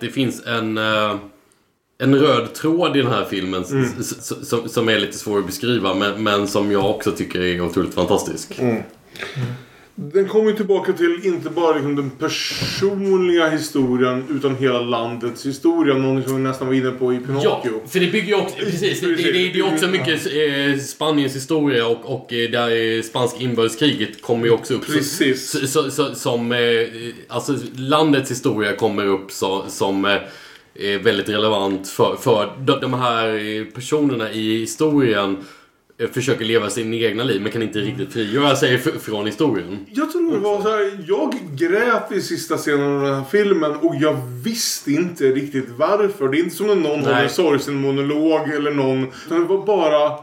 Det 0.00 0.08
finns 0.08 0.46
en, 0.46 0.78
eh, 0.78 1.16
en 2.02 2.14
röd 2.14 2.54
tråd 2.54 2.96
i 2.96 3.02
den 3.02 3.10
här 3.12 3.24
filmen 3.30 3.64
Mm. 3.70 3.88
som, 4.02 4.68
som 4.68 4.88
är 4.88 4.98
lite 4.98 5.18
svår 5.18 5.38
att 5.38 5.46
beskriva 5.46 5.94
men, 5.94 6.22
men 6.22 6.48
som 6.48 6.72
jag 6.72 6.90
också 6.90 7.10
tycker 7.12 7.40
är 7.40 7.60
otroligt 7.60 7.94
fantastisk. 7.94 8.58
Mm. 8.58 8.82
Den 9.96 10.28
kommer 10.28 10.50
ju 10.50 10.56
tillbaka 10.56 10.92
till 10.92 11.20
inte 11.24 11.50
bara 11.50 11.74
liksom 11.74 11.96
den 11.96 12.10
personliga 12.10 13.48
historien 13.48 14.24
utan 14.30 14.56
hela 14.56 14.80
landets 14.80 15.46
historia. 15.46 15.94
Någonting 15.94 16.28
som 16.28 16.36
vi 16.36 16.42
nästan 16.42 16.66
var 16.66 16.74
inne 16.74 16.90
på 16.90 17.12
i 17.12 17.16
Ja, 17.16 17.20
Pinocchio. 17.26 17.80
för 17.88 18.00
det 18.00 18.06
bygger 18.12 18.28
ju 18.28 18.34
också, 18.34 18.56
precis, 18.56 19.00
det, 19.00 19.06
det, 19.06 19.22
det, 19.22 19.32
det 19.32 19.58
är 19.58 19.74
också 19.74 19.86
mycket 19.86 20.26
eh, 20.26 20.80
Spaniens 20.80 21.36
historia 21.36 21.86
och, 21.86 22.14
och 22.14 22.32
eh, 22.32 22.50
där 22.50 22.96
eh, 22.96 23.02
spanska 23.02 23.38
inbördeskriget 23.40 24.22
kommer 24.22 24.46
ju 24.46 24.52
också 24.52 24.74
upp. 24.74 24.86
Precis. 24.86 25.50
Så, 25.50 25.66
så, 25.66 25.90
så, 25.90 26.14
som, 26.14 26.52
eh, 26.52 26.58
alltså 27.28 27.54
landets 27.76 28.30
historia 28.30 28.76
kommer 28.76 29.06
upp 29.06 29.30
så, 29.32 29.64
som 29.68 30.04
eh, 30.04 30.16
är 30.74 30.98
väldigt 30.98 31.28
relevant 31.28 31.88
för, 31.88 32.16
för 32.16 32.52
de, 32.64 32.80
de 32.80 32.94
här 32.94 33.28
eh, 33.28 33.64
personerna 33.64 34.32
i 34.32 34.58
historien 34.58 35.36
försöker 36.12 36.44
leva 36.44 36.70
sin 36.70 36.94
egna 36.94 37.24
liv 37.24 37.42
men 37.42 37.52
kan 37.52 37.62
inte 37.62 37.78
riktigt 37.78 38.12
frigöra 38.12 38.56
sig 38.56 38.78
från 38.78 39.26
historien. 39.26 39.86
Jag 39.90 40.12
tror 40.12 40.32
det 40.32 40.38
var 40.38 40.62
så 40.62 40.68
här. 40.68 41.04
Jag 41.08 41.34
grät 41.52 42.12
i 42.12 42.20
sista 42.20 42.56
scenen 42.56 42.96
av 42.96 43.02
den 43.02 43.14
här 43.14 43.24
filmen 43.30 43.76
och 43.76 43.94
jag 43.94 44.16
visste 44.44 44.92
inte 44.92 45.24
riktigt 45.24 45.68
varför. 45.76 46.28
Det 46.28 46.38
är 46.38 46.44
inte 46.44 46.56
som 46.56 46.66
när 46.66 46.74
någon 46.74 47.04
en 47.04 47.28
sorgsen 47.28 47.74
monolog 47.74 48.48
eller 48.48 48.70
någon. 48.70 49.06
Utan 49.26 49.40
det 49.40 49.46
var 49.46 49.66
bara. 49.66 50.18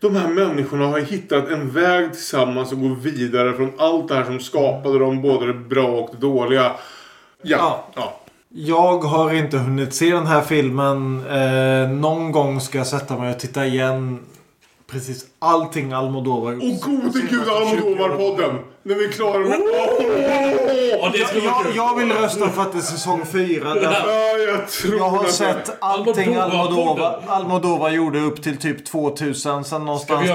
De 0.00 0.16
här 0.16 0.28
människorna 0.28 0.86
har 0.86 0.98
hittat 0.98 1.48
en 1.48 1.70
väg 1.70 2.12
tillsammans 2.12 2.72
och 2.72 2.80
går 2.80 2.96
vidare 2.96 3.52
från 3.52 3.72
allt 3.78 4.08
det 4.08 4.14
här 4.14 4.24
som 4.24 4.40
skapade 4.40 4.98
dem. 4.98 5.22
Både 5.22 5.46
det 5.46 5.54
bra 5.54 5.86
och 5.86 6.10
det 6.12 6.20
dåliga. 6.20 6.72
Ja. 7.42 7.88
ja. 7.94 8.20
Jag 8.48 8.98
har 8.98 9.34
inte 9.34 9.58
hunnit 9.58 9.94
se 9.94 10.10
den 10.10 10.26
här 10.26 10.42
filmen. 10.42 11.24
Eh, 11.26 11.90
någon 11.90 12.32
gång 12.32 12.60
ska 12.60 12.78
jag 12.78 12.86
sätta 12.86 13.18
mig 13.18 13.34
och 13.34 13.40
titta 13.40 13.66
igen 13.66 14.18
precis 14.92 15.26
allting 15.38 15.92
Almodovar. 15.92 16.54
Åh 16.54 16.80
gode 16.80 17.20
gud 17.30 17.48
Almodovar-podden! 17.48 18.58
När 18.84 18.94
vi 18.94 19.04
är 19.04 19.12
klara 19.12 19.38
med... 19.38 19.60
Ja, 21.00 21.10
det 21.12 21.26
skulle 21.26 21.44
Jag, 21.44 21.66
jag 21.74 21.96
vill 21.98 22.12
rösta 22.12 22.48
för 22.48 22.62
att 22.62 22.72
det 22.72 22.78
är 22.78 22.82
säsong 22.82 23.24
fyra. 23.26 23.76
Ja, 23.82 23.92
jag 24.48 24.68
tror 24.68 24.96
Jag 24.96 25.08
har 25.10 25.24
det. 25.24 25.32
sett 25.32 25.76
allting 25.80 26.34
Almodovar- 26.36 27.20
Almodovar 27.26 27.90
gjorde 27.90 28.20
upp 28.20 28.42
till 28.42 28.56
typ 28.56 28.86
2000. 28.86 29.64
Sen 29.64 29.84
någonstans 29.84 30.30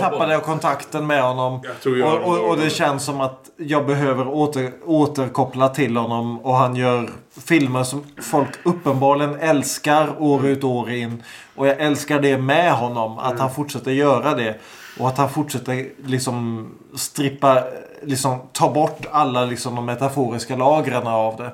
tappade 0.00 0.32
jag 0.32 0.42
kontakten 0.42 1.06
med 1.06 1.22
honom. 1.22 1.60
Jag 1.84 1.98
jag 1.98 2.14
och, 2.22 2.38
och, 2.38 2.48
och 2.50 2.56
det 2.56 2.70
känns 2.70 3.04
som 3.04 3.20
att 3.20 3.50
jag 3.56 3.86
behöver 3.86 4.28
åter, 4.28 4.72
återkoppla 4.86 5.68
till 5.68 5.96
honom. 5.96 6.40
Och 6.40 6.54
han 6.54 6.76
gör 6.76 7.10
filmer 7.44 7.84
som 7.84 8.04
folk 8.22 8.48
uppenbarligen 8.64 9.34
älskar 9.40 10.22
år 10.22 10.46
ut 10.46 10.64
och 10.64 10.70
år 10.70 10.90
in. 10.90 11.22
Och 11.56 11.66
jag 11.68 11.80
älskar 11.80 12.20
det 12.20 12.38
med 12.38 12.72
honom. 12.72 13.18
Att 13.18 13.40
han 13.40 13.50
fortsätter 13.54 13.90
göra 13.90 14.34
det. 14.34 14.54
Och 14.98 15.08
att 15.08 15.18
han 15.18 15.30
fortsätter 15.30 15.86
liksom 16.06 16.68
strippa, 16.96 17.62
liksom 18.04 18.38
ta 18.52 18.72
bort 18.72 19.06
alla 19.10 19.44
liksom 19.44 19.74
de 19.74 19.86
metaforiska 19.86 20.56
lagren 20.56 21.06
av 21.06 21.36
det. 21.36 21.52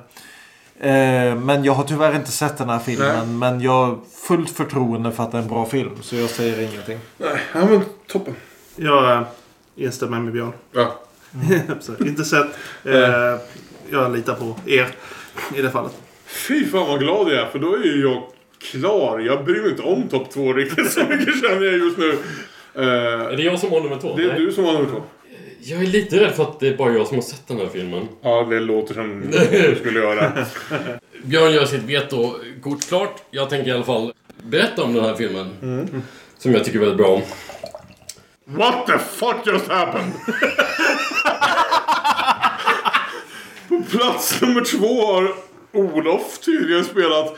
Eh, 0.89 1.35
men 1.35 1.63
jag 1.63 1.73
har 1.73 1.83
tyvärr 1.83 2.15
inte 2.15 2.31
sett 2.31 2.57
den 2.57 2.69
här 2.69 2.79
filmen. 2.79 3.15
Nej. 3.17 3.27
Men 3.27 3.61
jag 3.61 3.85
har 3.85 3.97
fullt 4.27 4.49
förtroende 4.49 5.11
för 5.11 5.23
att 5.23 5.31
det 5.31 5.37
är 5.37 5.41
en 5.41 5.47
bra 5.47 5.65
film. 5.65 5.91
Så 6.01 6.15
jag 6.15 6.29
säger 6.29 6.59
ingenting. 6.71 6.99
Nej, 7.17 7.39
ja, 7.53 7.65
men 7.65 7.81
toppen. 8.07 8.35
Jag 8.75 9.11
äh, 9.11 9.21
instämmer 9.75 10.19
med 10.19 10.33
Björn. 10.33 10.53
Ja. 10.71 10.95
Så, 11.79 12.05
inte 12.05 12.25
sett. 12.25 12.47
Eh, 12.83 13.37
jag 13.91 14.15
litar 14.15 14.35
på 14.35 14.55
er 14.65 14.87
i 15.55 15.61
det 15.61 15.69
fallet. 15.69 15.91
Fy 16.25 16.65
fan 16.65 16.87
vad 16.87 16.99
glad 16.99 17.27
jag 17.31 17.39
är 17.39 17.45
för 17.45 17.59
då 17.59 17.73
är 17.75 17.83
ju 17.83 18.01
jag 18.01 18.23
klar. 18.71 19.19
Jag 19.19 19.45
bryr 19.45 19.61
mig 19.61 19.69
inte 19.71 19.83
om 19.83 20.07
topp 20.07 20.31
två 20.31 20.53
riktigt 20.53 20.91
så 20.91 20.99
mycket 20.99 21.41
känner 21.41 21.65
jag 21.65 21.77
just 21.77 21.97
nu. 21.97 22.17
Eh, 22.75 23.21
Är 23.31 23.37
det 23.37 23.43
jag 23.43 23.59
som 23.59 23.71
har 23.71 23.81
nummer 23.81 23.97
två? 23.97 24.15
det 24.15 24.23
är 24.23 24.27
Nej. 24.27 24.39
du 24.39 24.51
som 24.51 24.65
har 24.65 24.73
nummer 24.73 24.89
två. 24.89 25.03
Jag 25.61 25.81
är 25.81 25.87
lite 25.87 26.19
rädd 26.19 26.35
för 26.35 26.43
att 26.43 26.59
det 26.59 26.67
är 26.67 26.77
bara 26.77 26.93
jag 26.93 27.07
som 27.07 27.17
har 27.17 27.21
sett 27.21 27.47
den 27.47 27.57
här 27.57 27.67
filmen. 27.67 28.07
Ja, 28.21 28.47
det 28.49 28.59
låter 28.59 28.93
som 28.93 29.21
du 29.51 29.75
skulle 29.79 29.99
göra. 29.99 30.45
Björn 31.23 31.53
gör 31.53 31.65
sitt 31.65 31.83
veto-kort 31.83 32.87
klart. 32.87 33.15
Jag 33.31 33.49
tänker 33.49 33.71
i 33.71 33.73
alla 33.73 33.83
fall 33.83 34.13
berätta 34.43 34.83
om 34.83 34.93
den 34.93 35.03
här 35.05 35.15
filmen. 35.15 35.49
Mm. 35.61 36.01
Som 36.37 36.53
jag 36.53 36.63
tycker 36.63 36.79
väldigt 36.79 36.97
bra 36.97 37.07
om. 37.07 37.21
What 38.45 38.87
the 38.87 38.97
fuck 38.97 39.35
just 39.45 39.67
happened? 39.67 40.11
På 43.69 43.81
plats 43.97 44.41
nummer 44.41 44.61
två 44.61 45.05
har 45.05 45.33
Olof 45.73 46.39
tydligen 46.39 46.85
spelat 46.85 47.37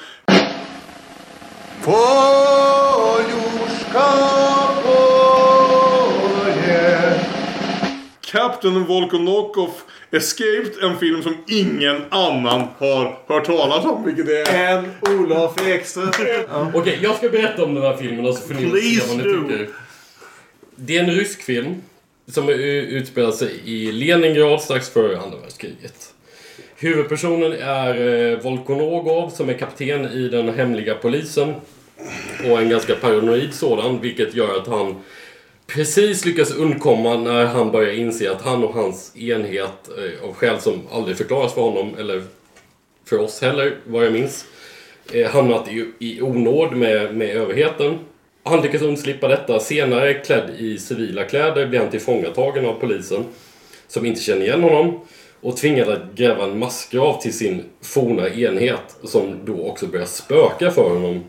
Captain 8.31 8.85
Volkonokov 8.85 9.69
Escaped, 10.11 10.83
en 10.83 10.97
film 10.97 11.23
som 11.23 11.37
ingen 11.47 12.01
annan 12.09 12.67
har 12.77 13.19
hört 13.27 13.45
talas 13.45 13.85
om, 13.85 14.05
vilket 14.05 14.29
är... 14.29 14.77
En 14.77 14.85
Olof 15.01 15.67
Ekström. 15.67 16.11
Ja. 16.49 16.71
Okej, 16.73 16.99
jag 17.01 17.15
ska 17.15 17.29
berätta 17.29 17.63
om 17.63 17.75
den 17.75 17.83
här 17.83 17.97
filmen 17.97 18.25
och 18.25 18.35
så 18.35 18.47
får 18.47 18.53
ni 18.53 18.69
Please 18.69 19.01
se 19.01 19.07
vad 19.07 19.17
ni 19.17 19.33
do. 19.33 19.41
tycker. 19.49 19.69
Det 20.75 20.97
är 20.97 21.03
en 21.03 21.11
rysk 21.11 21.41
film 21.41 21.75
som 22.27 22.49
utspelar 22.49 23.31
sig 23.31 23.61
i 23.65 23.91
Leningrad 23.91 24.61
strax 24.61 24.89
före 24.89 25.19
andra 25.19 25.37
världskriget. 25.37 26.13
Huvudpersonen 26.75 27.53
är 27.53 28.07
eh, 28.31 28.39
Volkonogov 28.39 29.29
som 29.29 29.49
är 29.49 29.53
kapten 29.53 30.05
i 30.05 30.29
den 30.29 30.53
hemliga 30.53 30.95
polisen. 30.95 31.53
Och 32.49 32.61
en 32.61 32.69
ganska 32.69 32.95
paranoid 32.95 33.53
sådan, 33.53 34.01
vilket 34.01 34.35
gör 34.35 34.57
att 34.57 34.67
han 34.67 34.95
precis 35.73 36.25
lyckas 36.25 36.51
undkomma 36.51 37.17
när 37.17 37.45
han 37.45 37.71
börjar 37.71 37.93
inse 37.93 38.31
att 38.31 38.41
han 38.41 38.63
och 38.63 38.73
hans 38.73 39.17
enhet, 39.17 39.89
eh, 39.97 40.29
av 40.29 40.33
skäl 40.33 40.59
som 40.59 40.81
aldrig 40.91 41.17
förklaras 41.17 41.53
för 41.53 41.61
honom, 41.61 41.95
eller 41.99 42.23
för 43.05 43.19
oss 43.19 43.41
heller, 43.41 43.77
vad 43.85 44.05
jag 44.05 44.13
minns, 44.13 44.45
eh, 45.13 45.31
hamnat 45.31 45.67
i, 45.67 45.91
i 45.99 46.21
onåd 46.21 46.75
med, 46.75 47.15
med 47.15 47.35
överheten. 47.35 47.99
Han 48.43 48.61
lyckas 48.61 48.81
undslippa 48.81 49.27
detta. 49.27 49.59
Senare, 49.59 50.13
klädd 50.13 50.49
i 50.57 50.77
civila 50.77 51.23
kläder, 51.23 51.67
blir 51.67 51.79
han 51.79 51.89
tillfångatagen 51.89 52.65
av 52.65 52.73
polisen, 52.73 53.25
som 53.87 54.05
inte 54.05 54.21
känner 54.21 54.41
igen 54.41 54.63
honom, 54.63 54.99
och 55.41 55.57
tvingad 55.57 55.89
att 55.89 56.15
gräva 56.15 56.43
en 56.43 56.59
massgrav 56.59 57.21
till 57.21 57.33
sin 57.33 57.63
forna 57.81 58.29
enhet, 58.29 58.95
som 59.03 59.45
då 59.45 59.67
också 59.67 59.87
börjar 59.87 60.05
spöka 60.05 60.71
för 60.71 60.89
honom. 60.89 61.23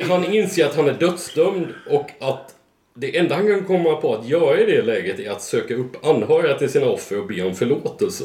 Han 0.00 0.34
inser 0.34 0.66
att 0.66 0.76
han 0.76 0.88
är 0.88 0.94
dödsdömd 0.94 1.66
och 1.90 2.10
att 2.20 2.54
det 3.00 3.18
enda 3.18 3.34
han 3.34 3.46
kan 3.46 3.64
komma 3.64 3.96
på 3.96 4.14
att 4.14 4.28
göra 4.28 4.60
i 4.60 4.66
det 4.66 4.82
läget 4.82 5.20
är 5.20 5.30
att 5.30 5.42
söka 5.42 5.74
upp 5.74 6.06
anhöriga 6.06 6.58
till 6.58 6.70
sina 6.70 6.86
offer 6.86 7.20
och 7.20 7.26
be 7.26 7.42
om 7.42 7.54
förlåtelse. 7.54 8.24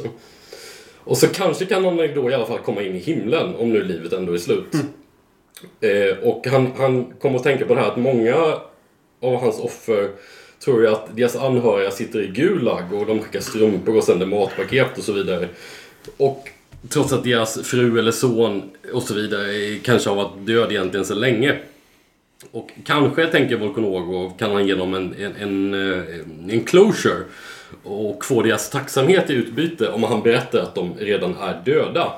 Och 0.97 1.17
så 1.17 1.27
kanske 1.27 1.65
kan 1.65 1.85
han 1.85 1.97
då 1.97 2.29
i 2.29 2.33
alla 2.33 2.45
fall 2.45 2.59
komma 2.59 2.81
in 2.81 2.95
i 2.95 2.99
himlen, 2.99 3.55
om 3.55 3.69
nu 3.69 3.83
livet 3.83 4.13
ändå 4.13 4.33
är 4.33 4.37
slut. 4.37 4.73
Eh, 5.81 6.17
och 6.17 6.47
han, 6.47 6.71
han 6.77 7.05
kommer 7.05 7.35
att 7.35 7.43
tänka 7.43 7.65
på 7.65 7.75
det 7.75 7.81
här 7.81 7.91
att 7.91 7.97
många 7.97 8.35
av 9.21 9.35
hans 9.35 9.59
offer 9.59 10.09
tror 10.63 10.81
ju 10.81 10.87
att 10.87 11.15
deras 11.15 11.35
anhöriga 11.35 11.91
sitter 11.91 12.21
i 12.21 12.27
Gulag 12.27 12.93
och 12.93 13.05
de 13.05 13.19
skickar 13.19 13.39
strumpor 13.39 13.97
och 13.97 14.03
sänder 14.03 14.25
matpaket 14.25 14.97
och 14.97 15.03
så 15.03 15.13
vidare. 15.13 15.47
Och 16.17 16.49
trots 16.89 17.13
att 17.13 17.23
deras 17.23 17.61
fru 17.63 17.99
eller 17.99 18.11
son 18.11 18.71
och 18.93 19.03
så 19.03 19.13
vidare 19.13 19.79
kanske 19.83 20.09
har 20.09 20.15
varit 20.15 20.47
död 20.47 20.71
egentligen 20.71 21.05
så 21.05 21.15
länge. 21.15 21.59
Och 22.51 22.71
kanske, 22.85 23.27
tänker 23.27 23.57
Volkonogov, 23.57 24.37
kan 24.37 24.51
han 24.51 24.67
ge 24.67 24.75
dem 24.75 24.93
en, 24.93 25.15
en, 25.19 25.35
en, 25.35 25.73
eh, 25.73 26.53
en 26.55 26.63
closure 26.63 27.23
och 27.83 28.25
få 28.25 28.41
deras 28.41 28.69
tacksamhet 28.69 29.29
i 29.29 29.33
utbyte 29.33 29.89
om 29.89 30.03
han 30.03 30.21
berättar 30.21 30.59
att 30.59 30.75
de 30.75 30.93
redan 30.97 31.35
är 31.37 31.61
döda. 31.65 32.13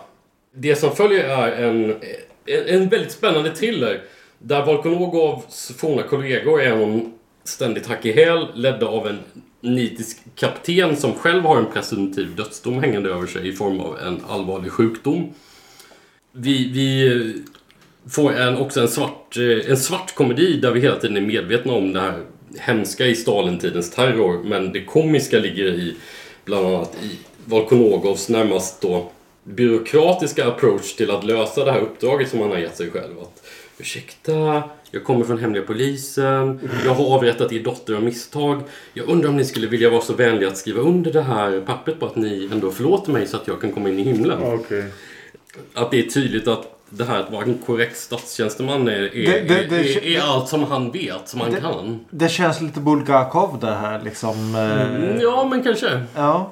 Det 0.53 0.75
som 0.75 0.95
följer 0.95 1.23
är 1.23 1.63
en, 1.63 1.91
en, 2.45 2.67
en 2.67 2.89
väldigt 2.89 3.11
spännande 3.11 3.49
thriller 3.49 4.01
där 4.39 4.65
Volkonogovs 4.65 5.71
forna 5.77 6.03
kollegor 6.03 6.61
är 6.61 6.71
honom 6.71 7.13
ständigt 7.43 7.87
hack 7.87 8.05
i 8.05 8.11
häl, 8.11 8.47
ledda 8.53 8.87
av 8.87 9.07
en 9.07 9.19
nitisk 9.61 10.17
kapten 10.35 10.95
som 10.95 11.13
själv 11.13 11.43
har 11.43 11.57
en 11.57 11.71
presumtiv 11.71 12.35
dödsdom 12.35 12.83
hängande 12.83 13.09
över 13.09 13.27
sig 13.27 13.47
i 13.47 13.53
form 13.53 13.79
av 13.79 13.99
en 13.99 14.21
allvarlig 14.27 14.71
sjukdom. 14.71 15.33
Vi, 16.31 16.71
vi 16.71 17.43
får 18.09 18.33
en, 18.33 18.57
också 18.57 18.81
en 18.81 18.87
svart, 18.87 19.37
eh, 19.37 19.69
en 19.71 19.77
svart 19.77 20.15
komedi 20.15 20.59
där 20.59 20.71
vi 20.71 20.79
hela 20.79 20.95
tiden 20.95 21.17
är 21.17 21.21
medvetna 21.21 21.73
om 21.73 21.93
det 21.93 21.99
här 21.99 22.23
hemska 22.59 23.05
i 23.05 23.15
Stalintidens 23.15 23.91
terror. 23.91 24.43
Men 24.43 24.71
det 24.71 24.83
komiska 24.83 25.39
ligger 25.39 25.65
i 25.65 25.95
bland 26.45 26.67
annat 26.67 26.97
i 27.03 27.17
Volkonogovs 27.45 28.29
närmast 28.29 28.81
då 28.81 29.11
byråkratiska 29.43 30.47
approach 30.47 30.95
till 30.95 31.11
att 31.11 31.23
lösa 31.23 31.65
det 31.65 31.71
här 31.71 31.79
uppdraget 31.79 32.29
som 32.29 32.39
han 32.39 32.49
har 32.49 32.57
gett 32.57 32.77
sig 32.77 32.91
själv. 32.91 33.19
Att 33.21 33.45
Ursäkta, 33.77 34.63
jag 34.91 35.03
kommer 35.03 35.25
från 35.25 35.37
hemliga 35.37 35.63
polisen. 35.63 36.59
Jag 36.85 36.93
har 36.93 37.15
avrättat 37.15 37.51
er 37.53 37.59
dotter 37.59 37.93
av 37.93 38.03
misstag. 38.03 38.61
Jag 38.93 39.09
undrar 39.09 39.29
om 39.29 39.37
ni 39.37 39.45
skulle 39.45 39.67
vilja 39.67 39.89
vara 39.89 40.01
så 40.01 40.13
vänliga 40.13 40.49
att 40.49 40.57
skriva 40.57 40.81
under 40.81 41.13
det 41.13 41.21
här 41.21 41.61
pappret 41.65 41.99
på 41.99 42.05
att 42.05 42.15
ni 42.15 42.49
ändå 42.51 42.71
förlåter 42.71 43.11
mig 43.11 43.27
så 43.27 43.37
att 43.37 43.47
jag 43.47 43.61
kan 43.61 43.71
komma 43.71 43.89
in 43.89 43.99
i 43.99 44.03
himlen. 44.03 44.39
Okej. 44.43 44.83
Att 45.73 45.91
det 45.91 45.99
är 45.99 46.03
tydligt 46.03 46.47
att 46.47 46.74
det 46.89 47.03
här 47.03 47.19
att 47.19 47.31
vara 47.31 47.43
en 47.43 47.57
korrekt 47.65 47.97
statstjänsteman 47.97 48.87
är, 48.87 48.91
är, 48.93 49.25
Det- 49.31 49.41
det- 49.47 49.67
det- 49.69 49.93
är, 49.95 50.17
är, 50.17 50.21
allt 50.21 50.49
som 50.49 50.63
han 50.63 50.91
vet, 50.91 51.27
som 51.29 51.41
han 51.41 51.51
Det- 51.51 51.61
kan. 51.61 51.99
Det 52.09 52.29
känns 52.29 52.61
lite 52.61 52.79
Bulgakov 52.79 53.57
det 53.61 53.71
här 53.75 54.01
liksom. 54.03 54.55
eh, 54.55 54.81
Mm, 54.95 55.19
ja, 55.21 55.47
men 55.51 55.63
kanske. 55.63 56.01
Ja. 56.15 56.51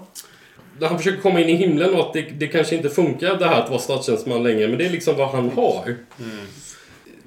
När 0.79 0.87
han 0.87 0.97
försöker 0.97 1.21
komma 1.21 1.39
in 1.39 1.49
i 1.49 1.55
himlen 1.55 1.93
och 1.95 1.99
att 1.99 2.13
det, 2.13 2.21
det 2.21 2.47
kanske 2.47 2.75
inte 2.75 2.89
funkar 2.89 3.35
det 3.37 3.45
här 3.45 3.61
att 3.61 3.69
vara 3.69 3.79
statstjänsteman 3.79 4.43
längre, 4.43 4.67
men 4.67 4.77
det 4.77 4.85
är 4.85 4.89
liksom 4.89 5.15
vad 5.17 5.29
han 5.29 5.49
har. 5.55 5.95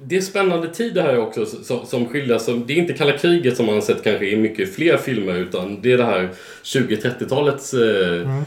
Det 0.01 0.17
är 0.17 0.21
spännande 0.21 0.67
tid 0.73 0.93
det 0.93 1.01
här 1.01 1.17
också 1.19 1.45
som, 1.45 1.85
som 1.85 2.05
skildras. 2.09 2.45
som- 2.45 2.63
Det 2.67 2.73
är 2.73 2.77
inte 2.77 2.93
kalla 2.93 3.17
kriget 3.17 3.57
som 3.57 3.65
man 3.65 3.75
har 3.75 3.81
sett 3.81 4.03
kanske 4.03 4.25
i 4.25 4.35
mycket 4.37 4.75
fler 4.75 4.97
filmer 4.97 5.35
utan 5.35 5.81
det 5.81 5.91
är 5.91 5.97
det 5.97 6.05
här 6.05 6.29
20-30-talets 6.63 7.73
eh, 7.73 8.41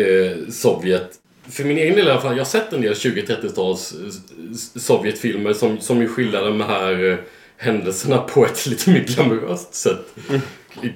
eh, 0.00 0.36
Sovjet. 0.50 1.10
För 1.50 1.64
min 1.64 1.78
egen 1.78 1.96
del 1.96 2.08
i 2.08 2.10
alla 2.10 2.20
fall, 2.20 2.36
jag 2.36 2.44
har 2.44 2.50
sett 2.50 2.72
en 2.72 2.80
del 2.80 2.94
20-30-tals 2.94 3.92
eh, 3.92 4.78
Sovjetfilmer 4.80 5.52
som, 5.52 5.80
som 5.80 6.00
ju 6.00 6.08
skildrar 6.08 6.44
de 6.44 6.60
här 6.60 7.10
eh, 7.10 7.18
händelserna 7.56 8.18
på 8.18 8.44
ett 8.44 8.66
lite 8.70 8.90
mer 8.90 9.00
glamoröst 9.00 9.74
sätt. 9.74 10.14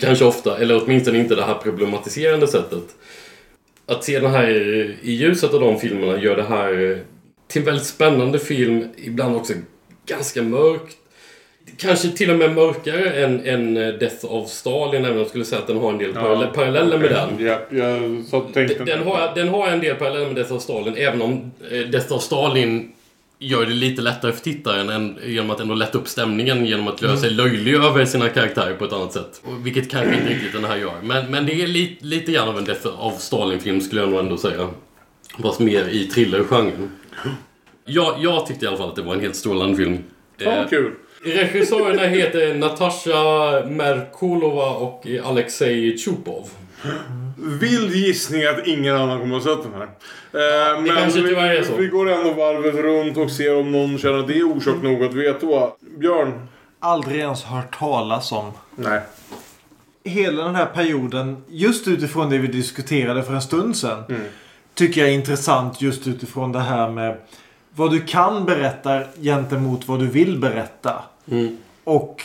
Kanske 0.00 0.24
ofta, 0.24 0.58
eller 0.58 0.84
åtminstone 0.84 1.18
inte 1.18 1.34
det 1.34 1.44
här 1.44 1.54
problematiserande 1.54 2.46
sättet. 2.46 2.84
Att 3.86 4.04
se 4.04 4.20
den 4.20 4.30
här 4.30 4.50
i 5.02 5.12
ljuset 5.12 5.54
av 5.54 5.60
de 5.60 5.80
filmerna 5.80 6.22
gör 6.22 6.36
det 6.36 6.42
här 6.42 6.90
eh, 6.90 6.98
till 7.48 7.62
en 7.62 7.66
väldigt 7.66 7.86
spännande 7.86 8.38
film, 8.38 8.88
ibland 8.96 9.36
också 9.36 9.52
ganska 10.06 10.42
mörkt. 10.42 10.96
Kanske 11.76 12.08
till 12.08 12.30
och 12.30 12.36
med 12.36 12.54
mörkare 12.54 13.10
än, 13.10 13.46
än 13.46 13.76
eh, 13.76 13.88
Death 13.94 14.24
of 14.24 14.50
Stalin, 14.50 15.04
även 15.04 15.12
om 15.12 15.18
jag 15.18 15.26
skulle 15.28 15.44
säga 15.44 15.60
att 15.60 15.66
den 15.66 15.78
har 15.78 15.92
en 15.92 15.98
del 15.98 16.12
parallell- 16.12 16.52
paralleller 16.54 16.98
med 16.98 17.10
den. 17.10 17.46
Ja, 17.46 17.60
jag 17.70 18.24
så 18.30 18.40
tänkte 18.40 18.84
Den 18.84 19.02
har, 19.02 19.32
den 19.34 19.48
har 19.48 19.68
en 19.68 19.80
del 19.80 19.96
paralleller 19.96 20.26
med 20.26 20.34
Death 20.36 20.52
of 20.52 20.62
Stalin, 20.62 20.94
även 20.96 21.22
om 21.22 21.50
eh, 21.70 21.78
Death 21.78 22.12
of 22.12 22.22
Stalin 22.22 22.92
gör 23.42 23.66
det 23.66 23.72
lite 23.72 24.02
lättare 24.02 24.32
för 24.32 24.40
tittaren 24.40 24.88
än, 24.90 25.18
genom 25.26 25.50
att 25.50 25.60
ändå 25.60 25.74
lätta 25.74 25.98
upp 25.98 26.08
stämningen 26.08 26.66
genom 26.66 26.88
att 26.88 27.02
göra 27.02 27.16
sig 27.16 27.30
löjlig 27.30 27.74
över 27.74 28.04
sina 28.04 28.28
karaktärer 28.28 28.74
på 28.74 28.84
ett 28.84 28.92
annat 28.92 29.12
sätt. 29.12 29.42
Vilket 29.64 29.90
kanske 29.90 30.14
inte 30.14 30.28
riktigt 30.28 30.52
den 30.52 30.64
här 30.64 30.76
gör. 30.76 30.92
Men, 31.02 31.30
men 31.30 31.46
det 31.46 31.62
är 31.62 31.66
li, 31.66 31.98
lite 32.00 32.32
grann 32.32 32.48
av 32.48 32.58
en 32.58 32.64
Death 32.64 33.04
of 33.06 33.20
Stalin-film 33.20 33.80
skulle 33.80 34.00
jag 34.00 34.10
nog 34.10 34.20
ändå 34.20 34.36
säga. 34.36 34.68
Fast 35.42 35.60
mer 35.60 35.88
i 35.88 36.04
thrillergenren. 36.06 36.90
Jag, 37.84 38.14
jag 38.18 38.46
tyckte 38.46 38.64
i 38.64 38.68
alla 38.68 38.76
fall 38.76 38.88
att 38.88 38.96
det 38.96 39.02
var 39.02 39.14
en 39.14 39.20
helt 39.20 39.36
strålande 39.36 39.76
film. 39.76 39.98
Fan 40.44 40.56
vad 40.56 40.70
kul. 40.70 40.92
Regissörerna 41.22 42.02
heter 42.02 42.54
Natasha 42.54 43.66
Merkulova 43.66 44.70
och 44.70 45.06
Alexej 45.24 45.98
Chupov. 45.98 46.48
Vild 47.36 47.94
gissning 47.94 48.44
att 48.44 48.66
ingen 48.66 48.96
annan 48.96 49.20
kommer 49.20 49.36
att 49.36 49.44
ha 49.44 49.56
sett 49.56 49.64
den 49.64 49.72
här. 49.72 49.88
Eh, 50.32 50.82
men 50.82 50.96
kanske 50.96 51.20
vi, 51.20 51.28
tyvärr 51.28 51.54
är 51.54 51.62
så. 51.62 51.76
vi 51.76 51.86
går 51.86 52.10
ändå 52.10 52.32
varvet 52.32 52.74
runt 52.74 53.16
och 53.16 53.30
ser 53.30 53.56
om 53.56 53.72
någon 53.72 53.98
känner 53.98 54.18
att 54.18 54.28
det 54.28 54.38
är 54.38 54.42
orsak 54.42 54.82
nog 54.82 55.04
att 55.04 55.14
veta. 55.14 55.70
Björn? 55.98 56.48
Aldrig 56.78 57.20
ens 57.20 57.42
hört 57.42 57.78
talas 57.78 58.32
om. 58.32 58.52
Nej. 58.76 59.00
Hela 60.04 60.44
den 60.44 60.54
här 60.54 60.66
perioden, 60.66 61.44
just 61.48 61.88
utifrån 61.88 62.30
det 62.30 62.38
vi 62.38 62.48
diskuterade 62.48 63.22
för 63.22 63.34
en 63.34 63.42
stund 63.42 63.76
sedan. 63.76 64.04
Mm. 64.08 64.22
Tycker 64.74 65.00
jag 65.00 65.10
är 65.10 65.14
intressant 65.14 65.82
just 65.82 66.06
utifrån 66.06 66.52
det 66.52 66.60
här 66.60 66.90
med 66.90 67.16
vad 67.74 67.90
du 67.90 68.00
kan 68.00 68.44
berätta 68.44 69.02
gentemot 69.20 69.88
vad 69.88 69.98
du 69.98 70.06
vill 70.06 70.38
berätta. 70.38 71.02
Mm. 71.30 71.56
Och 71.84 72.22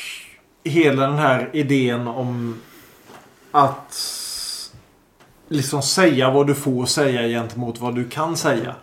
hela 0.63 1.07
den 1.07 1.17
här 1.17 1.49
idén 1.53 2.07
om 2.07 2.61
att 3.51 4.21
liksom 5.47 5.81
säga 5.81 6.31
vad 6.31 6.47
du 6.47 6.55
får 6.55 6.85
säga 6.85 7.27
gentemot 7.27 7.79
vad 7.79 7.95
du 7.95 8.09
kan 8.09 8.37
säga. 8.37 8.75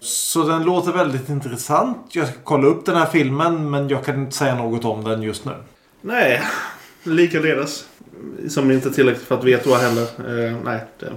Så 0.00 0.42
den 0.42 0.62
låter 0.62 0.92
väldigt 0.92 1.28
intressant. 1.28 1.98
Jag 2.12 2.28
ska 2.28 2.36
kolla 2.44 2.66
upp 2.66 2.86
den 2.86 2.96
här 2.96 3.06
filmen 3.06 3.70
men 3.70 3.88
jag 3.88 4.04
kan 4.04 4.20
inte 4.20 4.36
säga 4.36 4.54
något 4.54 4.84
om 4.84 5.04
den 5.04 5.22
just 5.22 5.44
nu. 5.44 5.54
Nej, 6.00 6.42
likaledes. 7.06 7.88
Som 8.48 8.70
inte 8.70 8.88
är 8.88 8.92
tillräckligt 8.92 9.26
för 9.26 9.34
att 9.34 9.44
veta 9.44 9.70
vad 9.70 9.78
heller. 9.78 10.02
Eh, 10.02 10.56
nej, 10.64 10.80
det... 10.98 11.12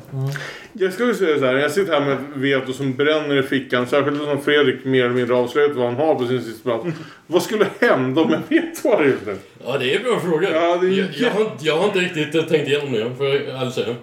Jag 0.74 0.94
skulle 0.94 1.16
säga 1.16 1.40
så 1.40 1.46
här. 1.46 1.56
Jag 1.56 1.72
sitter 1.72 1.94
här 1.94 2.00
med 2.00 2.14
ett 2.14 2.20
veto 2.34 2.74
som 2.74 2.96
bränner 2.96 3.36
i 3.40 3.44
fickan. 3.44 3.88
Särskilt 3.88 4.24
som 4.24 4.42
Fredrik 4.42 4.86
mer 4.86 5.06
eller 5.06 5.16
mindre 5.16 5.36
avslöjat 5.36 5.76
vad 5.76 5.86
han 5.86 5.96
har 5.96 6.16
på 6.16 6.28
sin 6.28 6.42
sista 6.44 6.64
plats. 6.64 6.98
Vad 7.28 7.44
skulle 7.44 7.66
hända 7.80 8.22
om 8.22 8.32
jag 8.32 8.62
vet 8.62 8.84
vad 8.84 9.00
det 9.00 9.04
är 9.06 9.08
just 9.08 9.26
nu? 9.26 9.36
Ja, 9.66 9.78
det 9.78 9.94
är 9.94 9.98
en 9.98 10.04
bra 10.04 10.20
fråga. 10.20 10.50
Ja, 10.52 10.78
det 10.78 10.88
är 10.88 10.92
jag, 10.92 11.08
jag, 11.14 11.32
har, 11.32 11.52
jag 11.60 11.78
har 11.78 11.86
inte 11.86 12.00
riktigt 12.00 12.36
eh, 12.36 12.44
tänkt 12.44 12.68
igenom 12.68 12.92
det, 12.94 13.16
får 13.18 13.26
jag 13.28 13.36
ärligt 13.36 13.74
säga. 13.74 13.96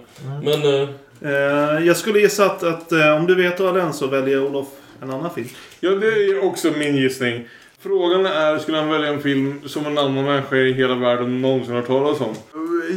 Men... 0.43 0.81
eh, 0.81 0.89
Eh, 1.21 1.85
jag 1.87 1.97
skulle 1.97 2.19
gissa 2.19 2.45
att, 2.45 2.63
att 2.63 2.91
eh, 2.91 3.15
om 3.15 3.27
du 3.27 3.35
vet 3.35 3.59
vad 3.59 3.75
den 3.75 3.93
så 3.93 4.07
väljer 4.07 4.45
Olof 4.45 4.67
en 5.01 5.09
annan 5.11 5.33
film. 5.33 5.47
Ja, 5.79 5.89
det 5.89 6.07
är 6.07 6.43
också 6.43 6.71
min 6.77 6.95
gissning. 6.95 7.47
Frågan 7.87 8.25
är, 8.25 8.59
skulle 8.59 8.77
han 8.77 8.89
välja 8.89 9.07
en 9.07 9.21
film 9.21 9.61
som 9.65 9.85
en 9.85 9.97
annan 9.97 10.25
människa 10.25 10.55
i 10.55 10.73
hela 10.73 10.95
världen 10.95 11.41
någonsin 11.41 11.75
har 11.75 11.81
talas 11.81 12.21
om? 12.21 12.35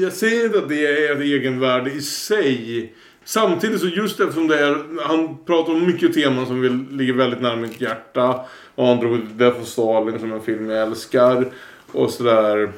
Jag 0.02 0.12
säger 0.12 0.44
inte 0.44 0.58
att 0.58 0.68
det 0.68 0.86
är 0.86 1.12
ett 1.12 1.20
egenvärde 1.20 1.90
i 1.90 2.00
sig. 2.00 2.92
Samtidigt 3.24 3.80
så 3.80 3.86
just 3.86 4.20
eftersom 4.20 4.48
det 4.48 4.58
är, 4.58 4.76
han 5.02 5.38
pratar 5.46 5.72
om 5.72 5.86
mycket 5.86 6.14
teman 6.14 6.46
som 6.46 6.60
vill, 6.60 6.86
ligger 6.90 7.12
väldigt 7.12 7.40
nära 7.40 7.56
mitt 7.56 7.80
hjärta. 7.80 8.40
Och 8.74 8.86
han 8.86 8.98
drog 8.98 9.26
Death 9.26 9.60
of 9.60 9.66
Stalin 9.66 10.18
som 10.18 10.32
en 10.32 10.42
film 10.42 10.70
jag 10.70 10.82
älskar. 10.82 11.46
Och 11.92 12.10
sådär. 12.10 12.72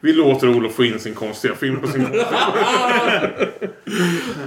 Vi 0.00 0.12
låter 0.12 0.48
Olof 0.48 0.74
få 0.74 0.84
in 0.84 0.98
sin 0.98 1.14
konstiga 1.14 1.54
film 1.54 1.80
på 1.80 1.86
sin 1.86 2.06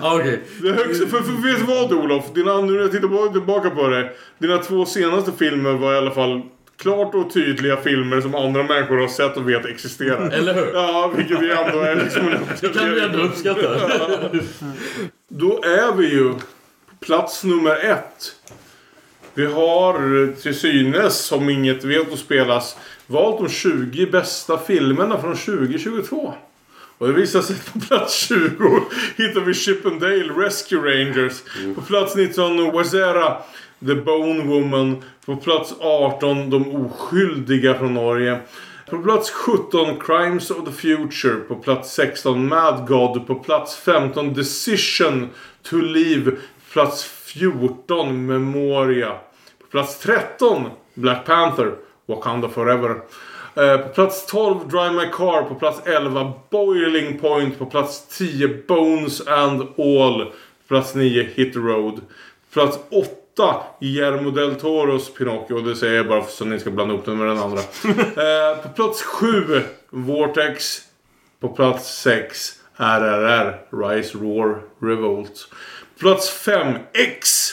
Okej. 0.02 0.42
Det 0.62 0.72
högsta, 0.72 1.08
för, 1.08 1.22
för 1.22 1.44
vet 1.44 1.60
du 1.60 1.66
vad 1.66 1.94
Olof? 1.94 2.34
Dina, 2.34 2.62
nu 2.62 2.74
när 2.74 2.80
jag 2.82 2.92
tittar 2.92 3.32
tillbaka 3.32 3.70
på 3.70 3.88
det. 3.88 4.10
Dina 4.38 4.58
två 4.58 4.86
senaste 4.86 5.32
filmer 5.32 5.74
var 5.74 5.94
i 5.94 5.98
alla 5.98 6.12
fall 6.12 6.42
klart 6.80 7.16
och 7.16 7.34
tydliga 7.34 7.78
filmer 7.78 8.22
som 8.22 8.36
andra 8.36 8.64
människor 8.64 8.98
har 8.98 9.08
sett 9.08 9.38
och 9.38 9.50
vet 9.50 9.66
existerar. 9.66 10.30
Eller 10.34 10.54
hur? 10.54 10.74
Ja, 10.74 11.14
vilket 11.16 11.42
vi 11.42 11.52
ändå 11.52 11.80
är 11.80 11.96
liksom 11.96 12.28
en 12.28 12.40
Det 12.62 12.74
kan 12.74 12.90
du 12.90 13.02
ändå 13.02 13.20
uppskatta. 13.20 13.80
Då 15.28 15.64
är 15.64 15.96
vi 15.96 16.10
ju 16.10 16.34
på 16.34 16.96
plats 17.00 17.44
nummer 17.44 17.86
ett. 17.86 18.36
Vi 19.34 19.46
har 19.46 20.34
till 20.42 20.60
synes, 20.60 21.32
om 21.32 21.50
inget 21.50 21.84
veto 21.84 22.18
spelas, 22.18 22.78
valt 23.08 23.38
de 23.38 23.50
20 23.50 24.06
bästa 24.06 24.58
filmerna 24.58 25.22
från 25.22 25.36
2022. 25.36 26.34
Och 26.98 27.08
det 27.08 27.14
visar 27.14 27.42
sig 27.42 27.56
att 27.56 27.74
på 27.74 27.80
plats 27.80 28.28
20 28.28 28.82
hittar 29.18 29.42
vi 29.42 29.54
Chippendale 29.54 30.34
Rescue 30.34 30.80
Rangers. 30.80 31.34
På 31.76 31.82
plats 31.82 32.16
19 32.16 32.72
Wazera 32.72 33.38
The 33.86 33.96
Bone 33.96 34.44
Woman. 34.44 35.04
På 35.26 35.36
plats 35.36 35.74
18 35.80 36.50
De 36.50 36.76
Oskyldiga 36.76 37.74
från 37.74 37.94
Norge. 37.94 38.40
På 38.90 38.98
plats 38.98 39.30
17 39.32 40.00
Crimes 40.00 40.52
of 40.52 40.66
the 40.66 40.72
Future. 40.72 41.36
På 41.36 41.56
plats 41.56 41.94
16 41.94 42.48
Mad 42.48 42.88
God. 42.88 43.28
På 43.28 43.36
plats 43.36 43.76
15 43.76 44.34
Decision 44.34 45.30
to 45.64 45.76
Leave. 45.78 46.32
På 46.32 46.74
plats 46.74 47.04
14 47.04 48.26
Memoria. 48.26 49.12
På 49.60 49.68
plats 49.72 50.00
13 50.00 50.66
Black 50.94 51.26
Panther. 51.26 51.76
Wakanda 52.06 52.50
Forever. 52.50 53.02
Eh, 53.56 53.78
på 53.78 53.90
plats 53.90 54.26
12 54.26 54.70
Drive 54.70 54.94
My 54.94 55.12
Car. 55.12 55.44
På 55.44 55.56
plats 55.56 55.88
11 55.88 56.34
Boiling 56.50 57.20
Point. 57.20 57.60
På 57.60 57.66
plats 57.66 58.18
10 58.18 58.48
Bones 58.68 59.28
and 59.28 59.62
All. 59.62 60.26
På 60.26 60.68
plats 60.68 60.96
9 60.96 61.24
Hit 61.34 61.54
the 61.54 61.60
Road. 61.60 61.96
På 61.96 62.54
plats 62.54 62.80
8 62.90 63.10
Guillermo 63.80 64.32
del 64.32 64.56
Toros 64.56 65.14
Pinocchio. 65.14 65.62
Det 65.62 65.76
säger 65.76 65.96
jag 65.96 66.08
bara 66.08 66.24
så 66.24 66.44
att 66.44 66.50
ni 66.50 66.60
ska 66.60 66.72
blanda 66.72 66.94
ihop 66.94 67.06
den 67.06 67.18
med 67.18 67.28
den 67.28 67.38
andra. 67.38 67.60
eh, 67.90 68.58
på 68.64 68.70
plats 68.70 69.02
7 69.02 69.62
Vortex. 69.90 70.82
På 71.40 71.50
plats 71.50 72.02
6 72.02 72.54
RRR. 72.76 73.60
Rise 73.72 74.18
Roar 74.18 74.62
Revolt. 74.82 75.48
På 75.94 76.00
plats 76.00 76.30
5 76.30 76.76
X. 76.94 77.50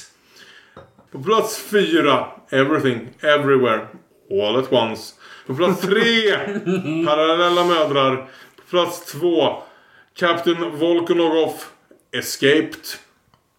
På 1.12 1.23
plats 1.23 1.58
4 1.58 2.26
Everything 2.50 3.08
Everywhere 3.20 3.86
All 4.31 4.56
at 4.56 4.73
once. 4.73 5.15
På 5.47 5.55
plats 5.55 5.81
3 5.81 5.92
Parallella 7.06 7.65
mödrar. 7.65 8.16
På 8.56 8.62
plats 8.70 9.12
2 9.12 9.62
Captain 10.18 10.78
Volkonogov 10.78 11.52
Escaped. 12.12 13.06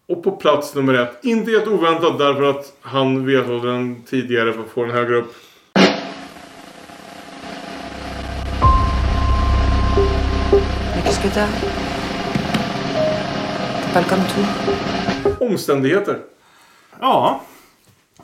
Och 0.08 0.22
på 0.22 0.30
plats 0.30 0.74
nummer 0.74 0.94
1, 0.94 1.24
inte 1.24 1.50
helt 1.50 1.66
oväntat 1.66 2.18
därför 2.18 2.42
att 2.42 2.72
han 2.80 3.26
vet 3.26 3.46
vad 3.46 3.66
den 3.66 4.02
tidigare 4.02 4.52
för 4.52 4.60
att 4.60 4.68
få 4.68 4.84
den 4.84 4.94
högre 4.94 5.16
upp. 5.16 5.34
Mais 10.94 11.04
qu'est-ce 11.04 11.22
que 11.22 11.28
t'as 11.28 11.48
T'es 13.82 13.92
pas 13.94 14.08
comme 14.08 14.22
tout 14.24 14.46
Omständigheter. 15.40 16.18
Ja. 17.00 17.40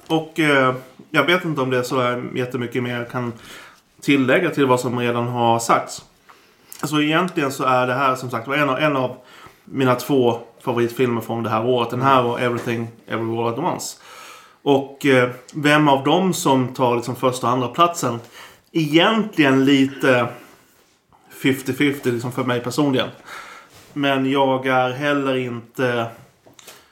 Och 0.07 0.41
eh, 0.41 0.75
jag 1.11 1.25
vet 1.25 1.45
inte 1.45 1.61
om 1.61 1.71
det 1.71 1.79
är 1.79 1.83
så 1.83 2.01
här 2.01 2.25
jättemycket 2.35 2.83
mer 2.83 2.99
jag 2.99 3.11
kan 3.11 3.33
tillägga 4.01 4.51
till 4.51 4.67
vad 4.67 4.81
som 4.81 4.99
redan 4.99 5.29
har 5.29 5.59
sagts. 5.59 6.05
Så 6.83 7.01
egentligen 7.01 7.53
så 7.53 7.65
är 7.65 7.87
det 7.87 7.95
här 7.95 8.15
som 8.15 8.31
sagt 8.31 8.49
var 8.49 8.57
en 8.57 8.71
av, 8.71 8.79
en 8.79 8.97
av 8.97 9.17
mina 9.65 9.95
två 9.95 10.41
favoritfilmer 10.65 11.21
från 11.21 11.43
det 11.43 11.51
här 11.51 11.67
året. 11.67 11.91
Den 11.91 12.03
här 12.03 12.25
och 12.25 12.41
Everything 12.41 12.89
Everywhere 13.07 13.49
At 13.49 13.59
Once. 13.59 13.97
Och 14.63 15.07
eh, 15.07 15.31
vem 15.55 15.89
av 15.89 16.05
dem 16.05 16.35
som 16.35 16.69
tar 16.69 16.97
liksom 16.97 17.17
första 17.17 17.47
och 17.47 17.53
andra 17.53 17.69
platsen 17.69 18.21
egentligen 18.73 19.65
lite 19.65 20.27
50-50 21.43 22.13
liksom 22.13 22.33
för 22.33 22.45
mig 22.45 22.61
personligen. 22.61 23.09
Men 23.93 24.31
jag 24.31 24.67
är 24.67 24.91
heller 24.91 25.37
inte 25.37 26.07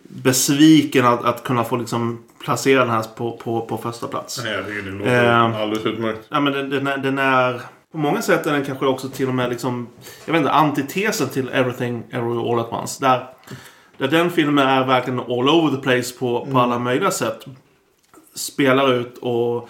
besviken 0.02 1.07
att, 1.07 1.25
att 1.25 1.44
kunna 1.44 1.65
få 1.65 1.76
liksom 1.76 2.25
placera 2.44 2.81
den 2.81 2.91
här 2.91 3.02
på, 3.02 3.33
på, 3.36 3.60
på 3.60 3.78
första 3.78 4.07
plats. 4.07 4.41
Nej, 4.44 4.52
jag 4.52 4.67
tycker 4.67 4.83
det 4.83 4.91
låter 4.91 5.25
Eh, 5.25 5.60
alldeles 5.60 5.86
utmärkt. 5.86 6.26
Ja, 6.28 6.41
men 6.41 6.52
den, 6.52 6.70
den, 6.70 6.86
är, 6.86 6.97
den 6.97 7.18
är... 7.18 7.60
På 7.92 7.99
många 7.99 8.23
sätt 8.23 8.47
är 8.47 8.52
den 8.52 8.65
kanske 8.65 8.86
också 8.86 9.09
till 9.09 9.28
och 9.28 9.34
med 9.34 9.51
liksom... 9.51 9.89
Jag 10.25 10.33
vet 10.33 10.41
inte, 10.41 10.52
antitesen 10.52 11.28
till 11.28 11.49
Everything 11.49 12.02
Everywhere 12.10 12.52
All 12.52 12.60
At 12.60 12.73
Once. 12.73 13.05
Där, 13.05 13.28
där 14.02 14.08
den 14.08 14.31
filmen 14.31 14.68
är 14.68 14.84
verkligen 14.84 15.20
all 15.20 15.48
over 15.48 15.76
the 15.76 15.82
place 15.82 16.18
på, 16.18 16.47
på 16.52 16.58
alla 16.58 16.78
möjliga 16.78 17.10
sätt. 17.10 17.47
Spelar 18.34 18.92
ut 18.92 19.18
och 19.18 19.68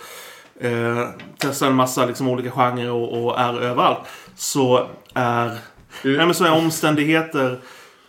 eh, 0.61 1.09
testar 1.39 1.67
en 1.67 1.75
massa 1.75 2.07
liksom, 2.07 2.29
olika 2.29 2.51
genrer 2.51 2.91
och, 2.91 3.25
och 3.25 3.41
är 3.41 3.61
överallt. 3.61 3.99
Så 4.37 4.87
är... 5.15 5.47
Nej, 6.03 6.27
men 6.27 6.35
så 6.35 6.45
är 6.45 6.53
omständigheter 6.53 7.59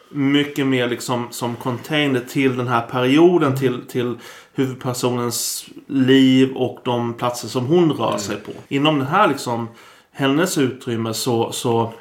mycket 0.10 0.68
mer 0.68 0.88
liksom 0.88 1.28
som 1.32 1.56
contained 1.56 2.30
till 2.30 2.58
den 2.58 2.68
här 2.68 2.82
perioden. 2.82 3.58
Till, 3.58 3.82
till 3.88 4.18
huvudpersonens 4.54 5.66
liv 5.88 6.54
och 6.56 6.80
de 6.84 7.14
platser 7.14 7.48
som 7.48 7.66
hon 7.66 7.92
rör 7.92 8.18
sig 8.18 8.36
på. 8.36 8.52
Inom 8.68 9.00
den 9.00 9.08
här 9.08 9.28
liksom 9.28 9.68
hennes 10.12 10.58
utrymme 10.58 11.14
så, 11.14 11.52
så 11.52 11.94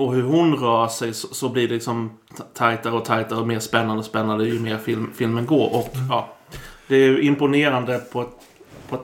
och 0.00 0.14
hur 0.14 0.22
hon 0.22 0.54
rör 0.56 0.88
sig 0.88 1.14
så, 1.14 1.34
så 1.34 1.48
blir 1.48 1.68
det 1.68 1.74
liksom 1.74 2.10
tajtare 2.54 2.92
och 2.94 3.04
tajtare 3.04 3.38
och 3.40 3.46
mer 3.46 3.58
spännande 3.58 3.98
och 3.98 4.04
spännande 4.04 4.44
ju 4.44 4.60
mer 4.60 4.78
film, 4.78 5.10
filmen 5.16 5.46
går. 5.46 5.74
Och 5.76 5.94
ja, 6.10 6.28
det 6.88 6.96
är 6.96 7.20
imponerande 7.20 7.98
på 7.98 8.20
ett, 8.22 8.28
på 8.88 8.96
ett, 8.96 9.02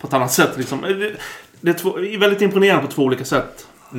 på 0.00 0.06
ett 0.06 0.14
annat 0.14 0.32
sätt. 0.32 0.50
Liksom. 0.56 0.80
Det, 0.80 1.12
det 1.60 1.70
är 1.70 1.74
två, 1.74 1.90
väldigt 2.20 2.40
imponerande 2.42 2.86
på 2.86 2.92
två 2.92 3.02
olika 3.02 3.24
sätt. 3.24 3.66
Eh, 3.94 3.98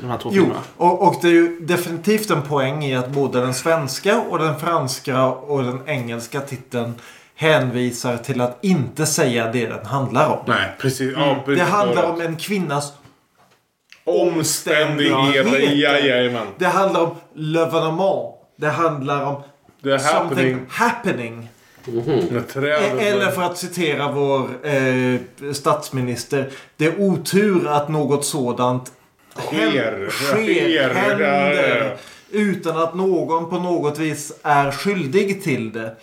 de 0.00 0.06
här 0.10 0.18
två 0.18 0.30
Jo, 0.32 0.42
filmerna. 0.42 0.60
och, 0.76 1.02
och 1.08 1.16
det 1.22 1.28
är 1.28 1.32
ju 1.32 1.60
definitivt 1.60 2.30
en 2.30 2.42
poäng 2.42 2.84
i 2.84 2.96
att 2.96 3.10
både 3.10 3.40
den 3.40 3.54
svenska 3.54 4.20
och 4.20 4.38
den 4.38 4.58
franska 4.58 5.24
och 5.26 5.62
den 5.64 5.80
engelska 5.86 6.40
titeln 6.40 6.94
hänvisar 7.34 8.16
till 8.16 8.40
att 8.40 8.58
inte 8.64 9.06
säga 9.06 9.52
det 9.52 9.66
den 9.66 9.86
handlar 9.86 10.28
om. 10.30 10.38
Nej, 10.46 10.70
precis. 10.78 11.12
Ja, 11.16 11.22
Mm. 11.24 11.36
Det 11.38 11.44
precis. 11.44 11.68
handlar 11.68 12.04
om 12.10 12.20
en 12.20 12.36
kvinnas 12.36 12.92
Omständigheter. 14.04 15.58
Jajamän. 15.76 16.46
Det 16.58 16.66
handlar 16.66 17.00
om 17.02 17.14
l'evenement. 17.36 18.32
Det 18.56 18.68
handlar 18.68 19.24
om 19.26 19.42
The 19.82 19.98
something 19.98 20.58
happening. 20.68 21.48
happening. 21.86 22.64
E- 22.66 23.08
Eller 23.08 23.30
för 23.30 23.42
att 23.42 23.58
citera 23.58 24.12
vår 24.12 24.48
eh, 24.66 25.52
statsminister. 25.52 26.48
Det 26.76 26.86
är 26.86 27.00
otur 27.00 27.66
att 27.68 27.88
något 27.88 28.24
sådant 28.24 28.92
Sker. 29.38 30.08
sker, 30.10 30.10
Sker. 30.10 30.94
händer. 30.94 31.96
Utan 32.30 32.78
att 32.78 32.94
någon 32.94 33.50
på 33.50 33.58
något 33.58 33.98
vis 33.98 34.32
är 34.42 34.70
skyldig 34.70 35.42
till 35.42 35.72
det. 35.72 35.96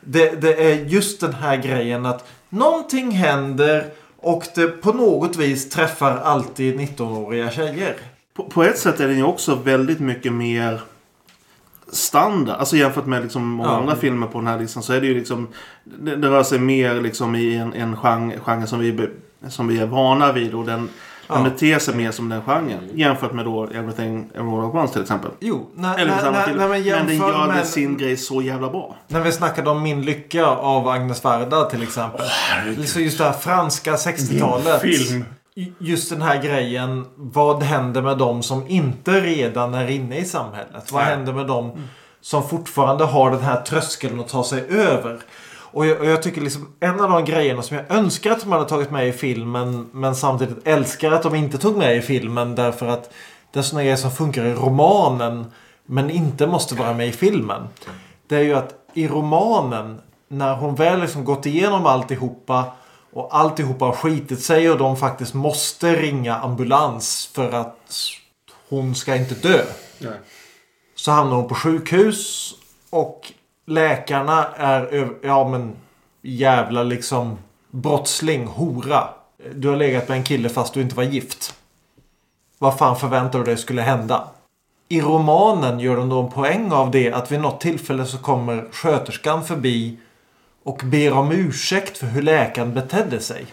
det. 0.00 0.40
Det 0.40 0.70
är 0.72 0.74
just 0.74 1.20
den 1.20 1.34
här 1.34 1.56
grejen 1.56 2.06
att 2.06 2.28
någonting 2.48 3.10
händer 3.10 3.86
och 4.20 4.44
det 4.54 4.66
på 4.66 4.92
något 4.92 5.36
vis 5.36 5.70
träffar 5.70 6.16
alltid 6.18 6.80
19-åriga 6.80 7.50
tjejer. 7.50 7.96
På, 8.34 8.44
på 8.44 8.62
ett 8.64 8.78
sätt 8.78 9.00
är 9.00 9.08
den 9.08 9.16
ju 9.16 9.24
också 9.24 9.54
väldigt 9.54 10.00
mycket 10.00 10.32
mer 10.32 10.80
standard. 11.92 12.56
Alltså 12.58 12.76
jämfört 12.76 13.06
med 13.06 13.22
liksom 13.22 13.48
många 13.48 13.68
Ja. 13.68 13.76
andra 13.76 13.96
filmer 13.96 14.26
på 14.26 14.38
den 14.38 14.46
här 14.46 14.58
listan 14.58 14.82
så 14.82 14.92
är 14.92 15.00
det 15.00 15.06
ju 15.06 15.14
liksom... 15.14 15.48
Det, 15.84 16.16
det 16.16 16.28
rör 16.28 16.42
sig 16.42 16.58
mer 16.58 17.00
liksom 17.00 17.34
i 17.34 17.54
en, 17.56 17.72
en 17.74 17.96
genre, 17.96 18.38
genre 18.44 18.66
som, 18.66 18.78
vi, 18.80 19.08
som 19.48 19.68
vi 19.68 19.78
är 19.78 19.86
vana 19.86 20.32
vid. 20.32 20.54
Och 20.54 20.64
den, 20.66 20.88
den 21.34 21.44
beter 21.44 21.78
sig 21.78 21.94
mer 21.96 22.10
som 22.10 22.28
den 22.28 22.42
genren. 22.42 22.88
Jämfört 22.94 23.32
med 23.32 23.44
då 23.44 23.64
Everything 23.64 24.30
Everywhere 24.34 24.62
All 24.62 24.68
At 24.68 24.74
Once 24.74 24.92
till 24.92 25.02
exempel. 25.02 25.30
Jo, 25.40 25.70
nej, 25.74 25.94
Eller 25.98 26.10
nej, 26.12 26.20
samma 26.20 26.30
nej, 26.36 26.44
film. 26.46 26.56
nej, 26.58 26.68
men 26.68 26.76
den 26.82 26.86
jämför 27.16 27.28
gör 27.32 27.46
med- 27.46 27.66
sin 27.66 27.96
grej 27.96 28.16
så 28.16 28.42
jävla 28.42 28.70
bra. 28.70 28.96
När 29.08 29.20
vi 29.20 29.32
snackade 29.32 29.70
om 29.70 29.82
Min 29.82 30.02
lycka 30.02 30.46
av 30.46 30.88
Agnes 30.88 31.24
Varda 31.24 31.64
till 31.64 31.82
exempel. 31.82 32.26
så 32.86 33.00
just 33.00 33.18
det 33.18 33.24
här 33.24 33.32
franska 33.32 33.94
60-talet. 33.96 34.80
Film. 34.80 35.24
Just 35.78 36.10
den 36.10 36.22
här 36.22 36.42
grejen. 36.42 37.06
Vad 37.16 37.62
händer 37.62 38.02
med 38.02 38.18
dem 38.18 38.42
som 38.42 38.68
inte 38.68 39.20
redan 39.20 39.74
är 39.74 39.90
inne 39.90 40.18
i 40.18 40.24
samhället? 40.24 40.92
Vad 40.92 41.02
händer 41.02 41.32
med 41.32 41.46
dem 41.46 41.72
som 42.20 42.48
fortfarande 42.48 43.04
har 43.04 43.30
den 43.30 43.40
här 43.40 43.60
tröskeln 43.60 44.20
att 44.20 44.28
ta 44.28 44.44
sig 44.44 44.64
över? 44.68 45.18
Och 45.72 45.86
jag, 45.86 46.00
och 46.00 46.06
jag 46.06 46.22
tycker 46.22 46.40
liksom 46.40 46.72
en 46.80 47.00
av 47.00 47.10
de 47.10 47.24
grejerna 47.24 47.62
som 47.62 47.76
jag 47.76 47.90
önskar 47.90 48.30
att 48.30 48.40
de 48.40 48.52
hade 48.52 48.68
tagit 48.68 48.90
med 48.90 49.08
i 49.08 49.12
filmen 49.12 49.90
men 49.92 50.16
samtidigt 50.16 50.66
älskar 50.66 51.12
att 51.12 51.22
de 51.22 51.34
inte 51.34 51.58
tog 51.58 51.76
med 51.76 51.96
i 51.96 52.00
filmen 52.00 52.54
därför 52.54 52.86
att 52.86 53.12
det 53.50 53.58
är 53.58 53.62
sådana 53.62 53.82
grejer 53.82 53.96
som 53.96 54.10
funkar 54.10 54.44
i 54.44 54.54
romanen 54.54 55.52
men 55.86 56.10
inte 56.10 56.46
måste 56.46 56.74
vara 56.74 56.94
med 56.94 57.08
i 57.08 57.12
filmen. 57.12 57.68
Det 58.26 58.36
är 58.36 58.40
ju 58.40 58.54
att 58.54 58.74
i 58.94 59.08
romanen 59.08 60.00
när 60.28 60.54
hon 60.54 60.74
väl 60.74 61.00
liksom 61.00 61.24
gått 61.24 61.46
igenom 61.46 61.86
alltihopa 61.86 62.64
och 63.12 63.36
alltihopa 63.36 63.84
har 63.84 63.92
skitit 63.92 64.42
sig 64.42 64.70
och 64.70 64.78
de 64.78 64.96
faktiskt 64.96 65.34
måste 65.34 65.96
ringa 65.96 66.34
ambulans 66.36 67.30
för 67.34 67.52
att 67.52 67.92
hon 68.68 68.94
ska 68.94 69.16
inte 69.16 69.34
dö. 69.34 69.64
Nej. 69.98 70.18
Så 70.94 71.10
hamnar 71.10 71.36
hon 71.36 71.48
på 71.48 71.54
sjukhus 71.54 72.52
och 72.90 73.32
läkarna 73.66 74.46
är 74.56 75.10
ja 75.22 75.48
men 75.48 75.76
jävla 76.22 76.82
liksom 76.82 77.38
brottsling, 77.70 78.46
hora. 78.46 79.08
Du 79.54 79.68
har 79.68 79.76
legat 79.76 80.08
med 80.08 80.18
en 80.18 80.24
kille 80.24 80.48
fast 80.48 80.74
du 80.74 80.80
inte 80.80 80.96
var 80.96 81.02
gift. 81.02 81.54
Vad 82.58 82.78
fan 82.78 82.96
förväntar 82.96 83.38
du 83.38 83.44
dig 83.44 83.56
skulle 83.56 83.82
hända? 83.82 84.28
I 84.88 85.00
romanen 85.00 85.80
gör 85.80 85.96
de 85.96 86.08
då 86.08 86.20
en 86.20 86.30
poäng 86.30 86.72
av 86.72 86.90
det 86.90 87.12
att 87.12 87.32
vid 87.32 87.40
något 87.40 87.60
tillfälle 87.60 88.06
så 88.06 88.18
kommer 88.18 88.68
sköterskan 88.72 89.44
förbi 89.44 89.98
och 90.62 90.80
ber 90.84 91.12
om 91.12 91.32
ursäkt 91.32 91.98
för 91.98 92.06
hur 92.06 92.22
läkaren 92.22 92.74
betedde 92.74 93.20
sig. 93.20 93.46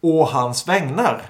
Å 0.00 0.24
hans 0.24 0.68
vägnar. 0.68 1.22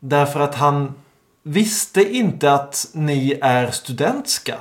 Därför 0.00 0.40
att 0.40 0.54
han 0.54 0.94
visste 1.42 2.16
inte 2.16 2.52
att 2.52 2.86
ni 2.92 3.38
är 3.42 3.70
studentska. 3.70 4.54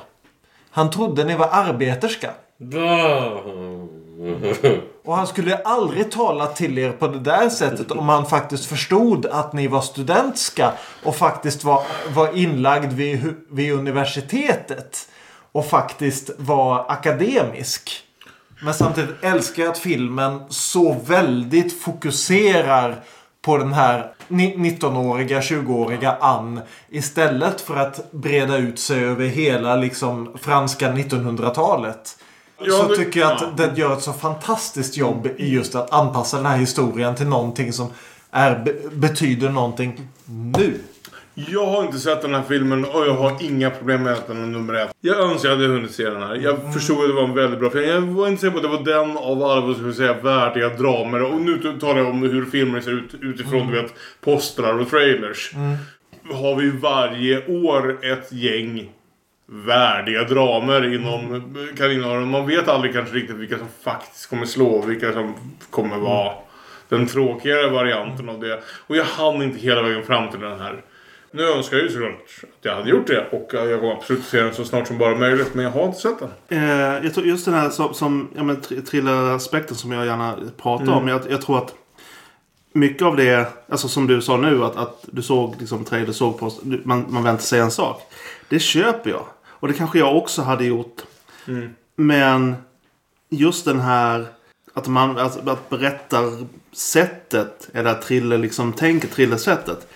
Han 0.72 0.90
trodde 0.90 1.24
ni 1.24 1.36
var 1.36 1.50
arbeterska. 1.52 2.32
Och 5.06 5.16
han 5.16 5.28
skulle 5.28 5.58
aldrig 5.58 6.12
tala 6.12 6.48
till 6.48 6.78
er 6.78 6.92
på 6.92 7.08
det 7.08 7.20
där 7.20 7.50
sättet 7.50 7.92
om 7.92 8.10
han 8.10 8.26
faktiskt 8.26 8.66
förstod 8.66 9.26
att 9.26 9.54
ni 9.54 9.68
var 9.68 9.82
studentska 9.82 10.74
och 11.04 11.16
faktiskt 11.16 11.64
var, 11.64 11.84
var 12.16 12.38
inlagd 12.38 12.94
vid, 12.94 13.36
vid 13.50 13.74
universitetet. 13.74 15.08
Och 15.52 15.66
faktiskt 15.66 16.30
var 16.38 16.86
akademisk. 16.88 18.04
Men 18.64 18.74
samtidigt 18.74 19.24
älskar 19.24 19.64
jag 19.64 19.72
att 19.72 19.78
filmen 19.78 20.42
så 20.50 20.96
väldigt 21.06 21.82
fokuserar 21.82 23.04
på 23.42 23.58
den 23.58 23.74
här 23.74 24.14
19-åriga, 24.28 25.40
20-åriga 25.40 26.18
Ann. 26.22 26.62
Istället 26.90 27.62
för 27.62 27.76
att 27.76 28.12
breda 28.12 28.58
ut 28.58 28.80
sig 28.80 29.04
över 29.04 29.26
hela 29.26 29.76
liksom 29.76 30.38
franska 30.42 30.92
1900-talet. 30.92 32.18
Ja, 32.66 32.74
så 32.74 32.88
det- 32.88 32.96
tycker 32.96 33.20
jag 33.20 33.32
att 33.32 33.42
ja. 33.42 33.54
den 33.66 33.76
gör 33.76 33.94
ett 33.94 34.02
så 34.02 34.14
fantastiskt 34.14 34.98
jobb 34.98 35.28
i 35.38 35.54
just 35.54 35.76
att 35.76 35.94
anpassa 35.94 36.38
den 36.38 36.46
här 36.46 36.58
historien 36.58 37.16
till 37.16 37.28
någonting 37.28 37.74
som 37.74 37.88
är, 38.32 38.60
be, 38.66 38.74
betyder 38.92 39.50
någonting 39.50 40.08
nu. 40.54 40.74
Jag 41.34 41.66
har 41.66 41.84
inte 41.84 42.00
sett 42.00 42.22
den 42.22 42.34
här 42.34 42.44
filmen 42.48 42.86
och 42.86 43.08
jag 43.08 43.14
har 43.14 43.38
inga 43.44 43.70
problem 43.70 44.04
med 44.04 44.14
att 44.14 44.28
den 44.28 44.44
är 44.44 44.48
nummer 44.48 44.74
ett. 44.74 44.92
Jag 45.02 45.20
önskar 45.20 45.36
att 45.36 45.44
jag 45.44 45.52
hade 45.68 45.68
hunnit 45.68 45.92
se 45.92 46.04
den 46.10 46.22
här. 46.22 46.36
Jag 46.36 46.74
förstod 46.74 46.98
att 47.02 47.08
det 47.10 47.14
var 47.14 47.24
en 47.24 47.34
väldigt 47.36 47.60
bra 47.60 47.70
film. 47.70 47.86
Jag 47.90 48.02
var 48.02 48.28
inte 48.28 48.42
säker 48.42 48.52
på 48.52 48.58
att 48.58 48.86
det 48.86 48.94
var 48.94 49.00
den 49.06 49.18
av 49.18 49.44
alla 49.44 49.62
vad 49.62 49.78
vi 49.80 49.94
säga, 49.94 50.14
värdiga 50.14 50.70
dramer. 50.70 51.24
Och 51.24 51.42
nu 51.42 51.78
talar 51.82 51.98
jag 51.98 52.08
om 52.10 52.22
hur 52.24 52.46
filmer 52.46 52.82
ser 52.82 52.92
ut 52.92 53.16
utifrån 53.22 53.68
du 53.68 53.82
vet, 53.82 53.94
postrar 54.22 54.80
och 54.80 54.90
trailers. 54.90 55.52
Har 56.34 56.56
vi 56.56 56.70
varje 56.70 57.48
år 57.48 58.06
ett 58.06 58.32
gäng 58.32 58.90
värdiga 59.54 60.24
dramer 60.24 60.94
inom 60.96 61.54
kaninöron. 61.78 62.30
Man 62.32 62.48
vet 62.48 62.68
aldrig 62.68 62.94
kanske 62.94 63.16
riktigt 63.16 63.36
vilka 63.36 63.58
som 63.58 63.68
faktiskt 63.84 64.30
kommer 64.30 64.46
slå 64.46 64.66
och 64.68 64.90
vilka 64.90 65.14
som 65.14 65.34
kommer 65.70 65.98
vara 65.98 66.34
den 66.90 67.08
tråkigare 67.08 67.70
varianten 67.70 68.30
av 68.30 68.40
det. 68.40 68.64
Och 68.88 68.96
jag 68.98 69.06
hann 69.06 69.42
inte 69.42 69.60
hela 69.60 69.82
vägen 69.82 70.04
fram 70.04 70.30
till 70.32 70.40
den 70.40 70.60
här. 70.60 70.84
Nu 71.32 71.44
önskar 71.44 71.78
jag 71.78 71.84
ju 71.86 71.92
såklart 71.92 72.14
att 72.44 72.66
jag 72.66 72.76
hade 72.76 72.90
gjort 72.90 73.08
det. 73.08 73.26
Och 73.32 73.50
jag 73.54 73.80
kommer 73.80 73.94
absolut 73.94 74.24
se 74.26 74.42
den 74.42 74.54
så 74.54 74.66
snart 74.66 74.88
som 74.88 74.98
bara 74.98 75.16
möjligt. 75.16 75.54
Men 75.54 75.66
jag 75.66 75.72
har 75.72 75.86
inte 75.86 76.00
sett 76.00 76.20
den. 76.20 76.60
Eh, 76.64 77.04
jag 77.06 77.14
tror 77.14 77.26
just 77.26 77.46
den 77.46 77.54
här 77.54 77.70
som, 77.70 77.94
som 77.94 78.30
ja, 78.36 78.44
men, 78.44 78.62
thriller-aspekten 78.62 79.76
som 79.76 79.92
jag 79.92 80.06
gärna 80.06 80.36
pratar 80.62 80.84
Mm. 80.86 80.98
om. 80.98 81.08
Jag, 81.08 81.22
jag 81.30 81.42
tror 81.42 81.58
att 81.58 81.74
mycket 82.74 83.02
av 83.04 83.16
det, 83.16 83.48
alltså 83.70 83.88
som 83.88 84.08
du 84.08 84.22
sa 84.22 84.38
nu, 84.38 84.64
att, 84.64 84.76
att 84.78 85.06
du 85.12 85.22
såg 85.22 85.56
liksom 85.60 85.86
trailer, 85.86 86.12
såg 86.14 86.52
du- 86.64 86.82
man, 86.86 87.06
man 87.10 87.24
väntar 87.24 87.44
sig 87.44 87.60
en 87.60 87.72
sak. 87.72 88.02
Det 88.50 88.60
köper 88.60 89.10
jag. 89.10 89.26
Och 89.62 89.68
det 89.68 89.74
kanske 89.74 90.00
jag 90.00 90.18
också 90.18 90.42
hade 90.42 90.66
gjort. 90.66 91.02
Mm. 91.48 91.76
Men 91.96 92.56
just 93.30 93.66
den 93.66 93.80
här 93.80 94.26
att 94.74 94.88
man 94.88 95.18
att, 95.18 95.48
att 95.48 95.70
berättar 95.70 96.48
sättet 96.72 97.70
eller 97.74 97.94
thriller 97.94 98.38
liksom 98.38 98.74
tänker 98.74 99.08
thrillersättet. 99.08 99.88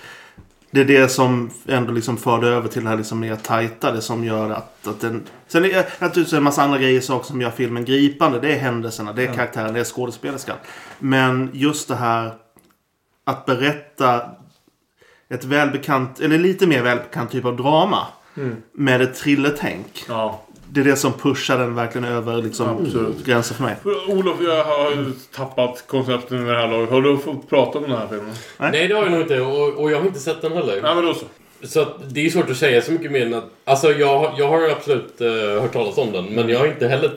Det 0.72 0.82
är 0.82 0.86
det 0.86 1.10
som 1.10 1.50
ändå 1.68 1.92
liksom 1.92 2.18
förde 2.18 2.48
över 2.48 2.68
till 2.68 2.84
det 2.84 2.90
här 2.90 2.98
liksom 2.98 3.20
mer 3.20 3.36
tajta. 3.36 3.92
Det 3.92 4.02
som 4.02 4.24
gör 4.24 4.50
att, 4.50 4.88
att 4.88 5.02
den... 5.02 5.24
Sen 5.48 5.66
är 5.66 5.86
naturligtvis 6.00 6.34
en 6.34 6.44
massa 6.44 6.64
andra 6.64 6.78
grejer 6.78 7.02
saker 7.02 7.26
som 7.26 7.42
gör 7.42 7.52
filmen 7.52 7.86
gripande. 7.86 8.40
Det 8.40 8.54
är 8.54 8.60
händelserna, 8.60 9.14
det 9.14 9.24
är 9.24 9.34
karaktären, 9.34 9.74
det 9.74 9.80
är 9.80 9.84
skådespelerskan. 9.84 10.58
Men 11.00 11.50
just 11.54 11.88
det 11.88 11.96
här 11.96 12.34
att 13.24 13.46
berätta 13.46 14.30
ett 15.30 15.44
välbekant, 15.44 16.20
eller 16.20 16.38
lite 16.38 16.68
mer 16.68 16.84
välbekant 16.84 17.32
typ 17.32 17.46
av 17.46 17.58
drama. 17.58 18.08
Mm. 18.38 18.56
Med 18.72 19.02
ett 19.02 19.16
thrillertänk. 19.16 20.04
Ja. 20.08 20.42
Det 20.70 20.80
är 20.82 20.84
det 20.86 20.96
som 20.96 21.14
pushar 21.14 21.58
den 21.60 21.76
verkligen 21.76 22.08
över 22.08 22.38
liksom, 22.42 22.86
Absolut. 22.86 23.26
gränsen 23.26 23.58
för 23.58 23.64
mig. 23.64 23.76
Olof, 24.08 24.36
jag 24.42 24.64
har 24.64 25.12
tappat 25.36 25.84
koncepten 25.88 26.44
i 26.44 26.50
det 26.52 26.58
här 26.58 26.68
laget. 26.68 26.90
Har 26.90 27.02
du 27.02 27.18
fått 27.18 27.50
prata 27.50 27.78
om 27.78 27.84
den 27.84 27.98
här 27.98 28.08
filmen? 28.08 28.34
Nej, 28.58 28.88
det 28.88 28.94
har 28.96 29.04
jag 29.04 29.12
nog 29.12 29.22
inte. 29.22 29.42
Och, 29.42 29.68
och 29.74 29.92
jag 29.92 29.98
har 30.00 30.06
inte 30.06 30.20
sett 30.20 30.42
den 30.42 30.52
heller. 30.52 30.82
Nej, 30.82 30.96
men 30.96 31.06
då 31.06 31.14
så. 31.14 31.26
Så 31.64 31.82
att 31.82 32.14
det 32.14 32.26
är 32.26 32.30
svårt 32.30 32.50
att 32.50 32.58
säga 32.58 32.82
så 32.82 32.92
mycket 32.92 33.12
mer 33.12 33.26
än 33.26 33.34
att... 33.34 33.44
Alltså 33.64 33.92
jag, 33.92 34.20
har- 34.20 34.34
jag 34.38 34.48
har 34.48 34.70
absolut 34.70 35.22
uh, 35.22 35.62
hört 35.62 35.74
talas 35.74 35.98
om 35.98 36.12
den. 36.12 36.26
Men 36.26 36.50
jag 36.50 36.60
har 36.60 36.68
inte 36.68 36.88
heller... 36.88 37.12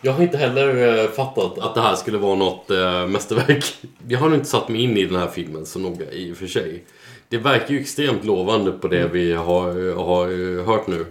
Jag 0.00 0.12
har 0.12 0.22
inte 0.22 0.36
heller 0.38 0.98
eh, 1.04 1.10
fattat 1.10 1.58
att 1.58 1.74
det 1.74 1.80
här 1.80 1.94
skulle 1.94 2.18
vara 2.18 2.34
något 2.34 2.70
uh, 2.70 3.06
mästerverk. 3.06 3.64
Jag 4.08 4.18
har 4.18 4.28
nog 4.28 4.38
inte 4.38 4.48
satt 4.50 4.68
mig 4.68 4.82
in 4.82 4.96
i 4.96 5.04
den 5.04 5.16
här 5.16 5.26
filmen 5.28 5.66
så 5.66 5.78
noga 5.78 6.10
i 6.12 6.32
och 6.32 6.36
för 6.36 6.46
sig. 6.46 6.84
Det 7.32 7.38
verkar 7.38 7.74
ju 7.74 7.80
extremt 7.80 8.24
lovande 8.24 8.72
på 8.72 8.88
det 8.88 9.08
vi 9.12 9.32
har, 9.32 9.94
har 9.94 10.58
eh, 10.58 10.66
hört 10.66 10.86
nu. 10.86 11.06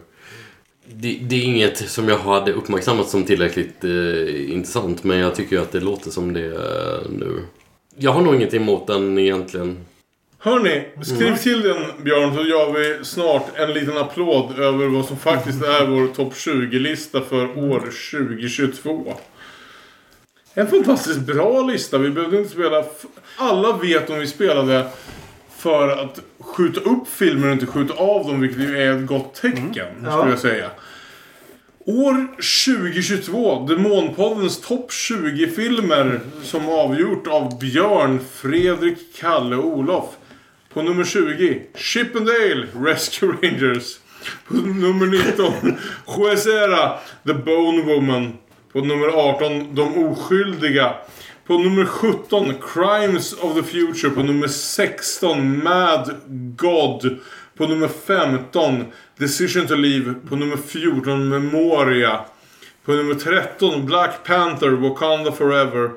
Det, 0.86 1.20
det 1.22 1.36
är 1.36 1.44
inget 1.44 1.90
som 1.90 2.10
jag 2.10 2.18
hade 2.18 2.54
uppmärksammat 2.54 3.10
som 3.10 3.24
tillräckligt 3.24 3.84
eh, 3.84 4.52
intressant. 4.54 5.04
Men 5.04 5.18
jag 5.18 5.36
tycker 5.36 5.56
ju 5.56 5.62
att 5.62 5.72
det 5.72 5.80
låter 5.80 6.12
som 6.12 6.34
det 6.34 6.46
eh, 6.46 7.10
nu. 7.10 7.40
Jag 7.96 8.12
har 8.12 8.22
nog 8.22 8.36
inget 8.36 8.54
emot 8.54 8.88
den 8.88 9.18
egentligen. 9.18 9.86
Hörni, 10.38 10.84
skriv 11.04 11.36
till 11.36 11.62
den 11.62 11.84
Björn 12.04 12.36
så 12.36 12.44
gör 12.44 12.74
vi 12.74 13.06
snart 13.06 13.46
en 13.56 13.74
liten 13.74 13.98
applåd 13.98 14.60
över 14.60 14.88
vad 14.88 15.06
som 15.06 15.18
faktiskt 15.18 15.64
är 15.64 15.88
vår 15.88 16.08
topp 16.08 16.34
20-lista 16.34 17.22
för 17.22 17.72
år 17.72 17.80
2022. 17.80 19.14
En 20.54 20.68
fantastiskt 20.68 21.20
bra 21.20 21.62
lista. 21.62 21.98
Vi 21.98 22.10
behövde 22.10 22.38
inte 22.38 22.50
spela... 22.50 22.84
Alla 23.38 23.78
vet 23.78 24.10
om 24.10 24.20
vi 24.20 24.28
spelade 24.28 24.88
för 25.62 25.90
att 25.90 26.20
skjuta 26.40 26.82
upp 26.82 27.08
filmer 27.08 27.48
och 27.48 27.54
inte 27.54 27.66
skjuta 27.66 27.94
av 27.94 28.28
dem, 28.28 28.42
vilket 28.42 28.60
ju 28.60 28.78
är 28.78 28.98
ett 28.98 29.08
gott 29.08 29.34
tecken, 29.34 29.88
skulle 29.98 30.30
jag 30.30 30.40
säga. 30.40 30.70
År 31.86 32.28
2022, 32.76 33.66
Demonpoddens 33.68 34.62
topp 34.62 34.90
20-filmer 34.92 36.20
som 36.44 36.70
avgjort 36.70 37.28
av 37.28 37.60
Björn, 37.60 38.20
Fredrik, 38.34 38.98
Kalle 39.20 39.56
och 39.56 39.66
Olof. 39.66 40.06
På 40.74 40.82
nummer 40.82 41.04
20, 41.04 41.62
Chippendale 41.76 42.68
Rescue 42.76 43.30
Rangers. 43.42 44.00
På 44.48 44.54
nummer 44.54 45.06
19, 45.06 45.54
Juezera, 46.18 47.00
The 47.28 47.34
Bone 47.34 47.82
Woman. 47.84 48.34
På 48.74 48.80
nummer 48.80 49.08
18, 49.08 49.76
De 49.76 50.06
Oskyldiga. 50.06 50.96
På 51.52 51.58
nummer 51.58 51.86
17, 51.86 52.54
Crimes 52.62 53.34
of 53.34 53.56
the 53.56 53.64
Future. 53.64 54.10
På 54.10 54.24
nummer 54.24 54.48
16, 54.48 55.64
Mad 55.64 56.16
God. 56.56 57.20
På 57.58 57.68
nummer 57.68 57.88
15, 57.88 58.86
Decision 59.18 59.68
to 59.68 59.76
Leave. 59.76 60.14
På 60.30 60.36
nummer 60.36 60.58
14, 60.58 61.30
Memoria. 61.30 62.20
På 62.86 62.92
nummer 62.92 63.14
13, 63.14 63.86
Black 63.86 64.24
Panther, 64.24 64.72
Wakanda 64.72 65.32
Forever. 65.32 65.92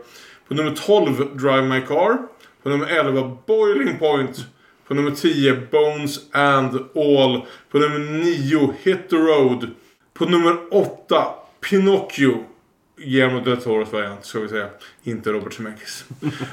På 0.48 0.54
nummer 0.54 0.74
12, 0.74 1.38
Drive 1.38 1.62
My 1.62 1.80
Car. 1.80 2.18
På 2.62 2.68
nummer 2.68 2.86
11, 2.86 3.36
Boiling 3.46 3.98
Point. 3.98 4.46
På 4.88 4.94
nummer 4.94 5.10
10, 5.10 5.52
Bones 5.70 6.20
and 6.32 6.74
All. 6.94 7.46
På 7.72 7.78
nummer 7.78 7.98
9, 7.98 8.74
Hit 8.82 9.08
the 9.10 9.16
Road. 9.16 9.70
På 10.14 10.24
nummer 10.24 10.56
8, 10.70 11.24
Pinocchio. 11.60 12.44
Guillermo 12.96 13.40
del 13.40 13.56
Toros 13.62 13.92
variant, 13.92 14.24
ska 14.24 14.40
vi 14.40 14.48
säga. 14.54 14.68
Inte 15.02 15.32
Robert 15.32 15.52
Zemeckis. 15.54 16.04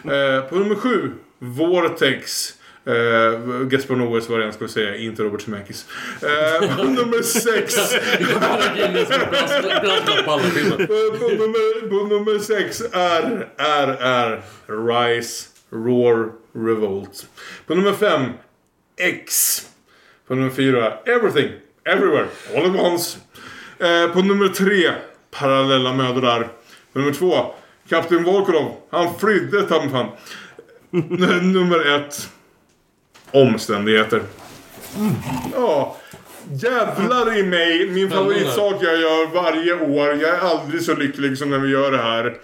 eh, 0.04 0.42
på 0.50 0.56
nummer 0.60 0.76
7, 0.76 1.12
Vortex. 1.40 2.54
Eh, 2.86 3.62
Gaspar 3.68 3.96
Noés 3.96 4.30
variant 4.30 4.54
ska 4.56 4.66
vi 4.66 4.72
säga, 4.72 4.96
inte 4.96 5.24
Robert 5.24 5.42
Zemeckis. 5.42 5.86
Eh, 6.22 6.76
på 6.78 6.84
nummer 6.84 7.22
6... 7.22 7.76
på 10.26 10.32
alla 10.32 10.42
filmer. 10.44 10.86
på, 11.18 11.28
nummer, 11.28 11.90
på 11.90 12.08
nummer 12.08 12.40
6 12.40 12.82
är, 12.92 13.48
är, 13.58 13.88
är 13.88 14.42
Rise, 14.68 15.48
Roar, 15.70 16.32
Revolt. 16.54 17.28
På 17.68 17.76
nummer 17.76 17.94
5 17.94 18.22
X. 19.00 19.58
På 20.28 20.36
nummer 20.36 20.50
4 20.50 20.94
Everything, 21.06 21.50
Everywhere, 21.86 22.28
All 22.56 22.66
at 22.66 22.82
Once. 22.92 23.18
Eh, 23.80 24.08
på 24.14 24.22
nummer 24.22 24.48
3 24.48 24.92
Parallella 25.32 25.94
mödrar. 25.94 26.48
Nummer 26.94 27.14
2 27.14 27.46
Kapten 27.90 28.24
Volkorov. 28.24 28.76
Han 28.90 29.20
flydde 29.20 29.62
ta 29.62 29.90
fan. 29.90 30.08
Nummer 31.42 31.96
1 31.96 32.30
Omständigheter. 33.32 34.22
Ja. 35.56 35.98
Jävlar 36.52 37.38
i 37.38 37.44
mig. 37.44 37.90
Min 37.90 38.10
favoritsak 38.10 38.76
jag 38.80 39.00
gör 39.00 39.28
varje 39.34 39.74
år. 39.74 40.08
Jag 40.08 40.30
är 40.30 40.40
aldrig 40.40 40.82
så 40.82 40.96
lycklig 40.96 41.38
som 41.38 41.50
när 41.50 41.60
vi 41.60 41.70
gör 41.70 41.92
det 41.92 42.02
här. 42.02 42.38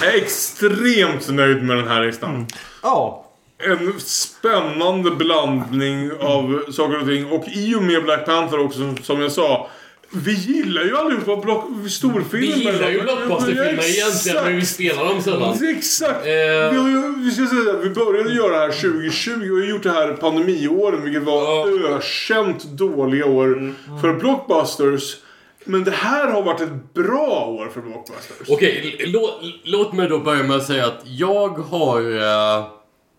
Jag 0.00 0.14
är 0.14 0.18
extremt 0.18 1.28
nöjd 1.28 1.64
med 1.64 1.76
den 1.76 1.88
här 1.88 2.06
listan. 2.06 2.46
Ja. 2.82 3.30
En 3.58 4.00
spännande 4.00 5.10
blandning 5.10 6.12
av 6.20 6.64
saker 6.72 7.00
och 7.00 7.06
ting. 7.06 7.26
Och 7.26 7.44
i 7.48 7.74
och 7.74 7.82
med 7.82 8.02
Black 8.04 8.26
Panther 8.26 8.58
också, 8.58 8.94
som 9.02 9.20
jag 9.20 9.32
sa. 9.32 9.70
Vi 10.16 10.32
gillar 10.32 10.84
ju 10.84 10.96
allihopa 10.96 11.36
block, 11.36 11.64
storfilmer. 11.90 12.56
Vi 12.56 12.62
gillar 12.62 12.90
ju 12.90 13.02
blockbusterfilmer 13.02 13.90
egentligen, 13.90 14.44
men 14.44 14.56
vi 14.56 14.66
spelar 14.66 15.04
dem 15.04 15.22
sällan. 15.22 15.58
Exakt! 15.76 16.26
Vi, 16.26 16.76
har 16.76 16.88
ju, 16.88 17.14
vi, 17.16 17.30
ska 17.30 17.46
säga, 17.46 17.76
vi 17.82 17.90
började 17.90 18.34
göra 18.34 18.52
det 18.52 18.58
här 18.58 18.80
2020 18.80 19.30
och 19.30 19.58
har 19.58 19.66
gjort 19.66 19.82
det 19.82 19.90
här 19.90 20.12
pandemiåren, 20.12 21.02
vilket 21.02 21.22
var 21.22 21.68
ökänt 21.96 22.64
dåliga 22.64 23.26
år 23.26 23.74
för 24.02 24.14
blockbusters. 24.14 25.16
Men 25.64 25.84
det 25.84 25.90
här 25.90 26.26
har 26.26 26.42
varit 26.42 26.60
ett 26.60 26.94
bra 26.94 27.46
år 27.46 27.68
för 27.74 27.80
blockbusters. 27.80 28.48
Okej, 28.48 28.96
lå, 29.06 29.40
låt 29.64 29.92
mig 29.92 30.08
då 30.08 30.18
börja 30.18 30.42
med 30.42 30.56
att 30.56 30.66
säga 30.66 30.86
att 30.86 31.02
jag 31.04 31.48
har 31.48 32.00
eh, 32.00 32.66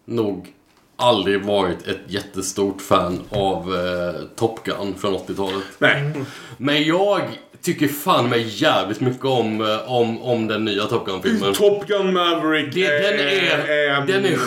nog 0.06 0.55
aldrig 0.98 1.41
varit 1.45 1.88
ett 1.88 1.99
jättestort 2.07 2.82
fan 2.82 3.22
av 3.30 3.75
eh, 3.75 4.22
Top 4.35 4.64
Gun 4.64 4.95
från 4.98 5.14
80-talet. 5.14 5.64
Nej. 5.77 6.11
Men 6.57 6.83
jag 6.83 7.22
tycker 7.61 7.88
fan 7.88 8.30
mig 8.30 8.45
jävligt 8.64 8.99
mycket 9.01 9.25
om, 9.25 9.61
eh, 9.61 9.91
om, 9.91 10.22
om 10.22 10.48
den 10.48 10.65
nya 10.65 10.83
Top 10.85 11.06
Gun-filmen. 11.06 11.53
Top 11.53 11.88
Gun 11.88 12.14
Maverick 12.14 12.74
Det, 12.74 12.88
den 12.88 13.19
är, 13.19 13.69
är- 13.69 14.06
den 14.07 14.25
är 14.25 14.38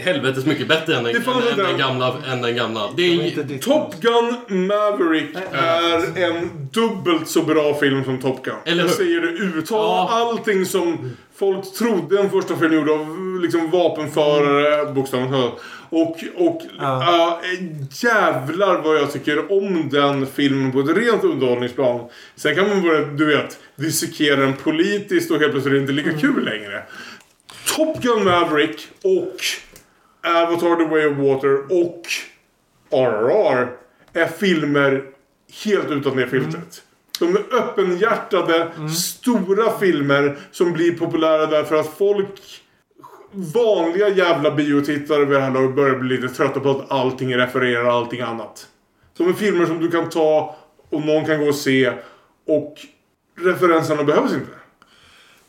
helvetes 0.00 0.46
mycket 0.46 0.68
bättre 0.68 0.96
än 0.96 1.04
den, 1.04 1.16
än, 1.16 1.22
den, 1.56 1.66
en- 1.66 1.78
gamla, 1.78 2.16
än 2.32 2.42
den 2.42 2.56
gamla. 2.56 2.90
Det 2.96 3.02
är, 3.02 3.58
Top 3.58 3.94
Gun 4.00 4.66
Maverick 4.66 5.36
är 5.52 6.22
en 6.24 6.68
dubbelt 6.72 7.28
så 7.28 7.42
bra 7.42 7.74
film 7.74 8.04
som 8.04 8.20
Top 8.20 8.44
Gun. 8.44 8.54
Eller 8.64 8.82
jag 8.82 8.88
hur? 8.88 8.96
säger 8.96 9.20
det 9.20 9.58
utan 9.58 9.78
allting 10.08 10.66
som 10.66 11.16
folk 11.34 11.74
trodde 11.74 12.20
en 12.20 12.30
första 12.30 12.56
film 12.56 12.74
gjorde 12.74 12.92
av 12.92 13.38
liksom 13.42 13.70
vapenförare, 13.70 14.92
bokstavligt 14.92 15.32
talat. 15.32 15.60
Och, 15.92 16.16
och 16.36 16.62
ja. 16.78 17.40
jävlar 17.90 18.82
vad 18.82 18.96
jag 18.96 19.12
tycker 19.12 19.52
om 19.52 19.88
den 19.88 20.26
filmen 20.26 20.72
på 20.72 20.80
ett 20.80 20.96
rent 20.96 21.24
underhållningsplan. 21.24 22.00
Sen 22.36 22.54
kan 22.54 22.68
man 22.68 22.82
börja, 22.82 23.04
du 23.04 23.26
vet, 23.26 23.58
dissekera 23.76 24.36
den 24.36 24.52
politiskt 24.52 25.30
och 25.30 25.38
helt 25.40 25.52
plötsligt 25.52 25.72
är 25.72 25.76
det 25.76 25.80
inte 25.80 25.92
lika 25.92 26.18
kul 26.18 26.44
längre. 26.44 26.82
Top 27.76 28.02
Gun 28.02 28.24
Maverick 28.24 28.88
och 29.02 29.36
Avatar 30.22 30.76
The 30.76 30.84
Way 30.84 31.06
of 31.06 31.18
Water 31.18 31.62
och 31.80 32.02
RRR 32.90 33.68
är 34.12 34.26
filmer 34.26 35.04
helt 35.64 35.90
utan 35.90 36.16
det 36.16 36.26
filtret. 36.26 36.82
De 37.18 37.36
är 37.36 37.54
öppenhjärtade, 37.54 38.70
stora 38.96 39.78
filmer 39.78 40.38
som 40.50 40.72
blir 40.72 40.98
populära 40.98 41.46
därför 41.46 41.76
att 41.76 41.86
folk 41.98 42.62
vanliga 43.32 44.08
jävla 44.08 44.50
biotittare 44.50 45.24
vid 45.24 45.36
det 45.36 45.40
här 45.40 45.50
laget 45.50 45.76
börjar 45.76 45.98
bli 45.98 46.16
lite 46.16 46.34
trötta 46.34 46.60
på 46.60 46.70
att 46.70 46.90
allting 46.90 47.36
refererar 47.36 47.84
allting 47.84 48.20
annat. 48.20 48.68
Som 49.16 49.28
är 49.28 49.32
filmer 49.32 49.66
som 49.66 49.80
du 49.80 49.90
kan 49.90 50.08
ta 50.08 50.56
och 50.90 51.06
någon 51.06 51.24
kan 51.24 51.40
gå 51.40 51.48
och 51.48 51.54
se 51.54 51.92
och 52.46 52.74
referenserna 53.40 54.04
behövs 54.04 54.32
inte. 54.32 54.59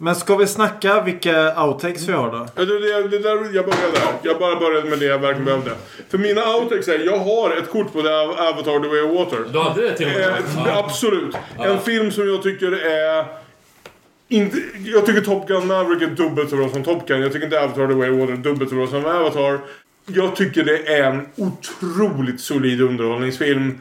Men 0.03 0.15
ska 0.15 0.35
vi 0.35 0.47
snacka 0.47 1.01
vilka 1.01 1.63
outtakes 1.63 2.07
vi 2.07 2.13
har 2.13 2.31
då? 2.31 2.47
Ja, 2.55 2.65
Det, 2.65 2.79
det, 2.79 3.07
det 3.07 3.19
där, 3.19 3.31
jag 3.55 3.65
började 3.65 3.91
där. 3.93 4.13
Jag 4.23 4.39
bara 4.39 4.55
började 4.59 4.89
med 4.89 4.99
det 4.99 5.05
jag 5.05 5.19
verkligen 5.19 5.45
behövde. 5.45 5.71
För 6.09 6.17
mina 6.17 6.55
outtakes 6.55 6.87
är, 6.87 6.99
jag 6.99 7.17
har 7.17 7.55
ett 7.57 7.69
kort 7.69 7.93
på 7.93 8.01
det 8.01 8.21
Avatar 8.21 8.79
The 8.79 8.87
Way 8.87 9.01
of 9.01 9.15
Water. 9.19 9.39
Du 9.53 9.59
hade 9.59 9.81
det 9.81 9.97
till 9.97 10.07
och 10.07 10.13
med? 10.13 10.21
Eh, 10.29 10.35
Ja. 10.57 10.83
Absolut. 10.85 11.35
En 11.59 11.79
film 11.79 12.11
som 12.11 12.27
jag 12.27 12.43
tycker 12.43 12.71
är... 12.85 13.25
Inte, 14.29 14.57
jag 14.85 15.05
tycker 15.05 15.21
Top 15.21 15.47
Gun 15.47 15.67
Maverick 15.67 16.01
är 16.01 16.07
dubbelt 16.07 16.49
så 16.49 16.55
bra 16.55 16.69
som 16.69 16.83
Top 16.83 17.07
Gun. 17.07 17.21
Jag 17.21 17.31
tycker 17.33 17.45
inte 17.45 17.63
Avatar 17.63 17.87
The 17.87 17.93
Way 17.93 18.09
of 18.09 18.19
Water 18.19 18.33
är 18.33 18.37
dubbelt 18.37 18.69
så 18.69 18.75
bra 18.75 18.87
som 18.87 19.05
Avatar. 19.05 19.59
Jag 20.05 20.35
tycker 20.35 20.63
det 20.63 20.77
är 20.97 21.03
en 21.03 21.27
otroligt 21.35 22.41
solid 22.41 22.81
underhållningsfilm. 22.81 23.79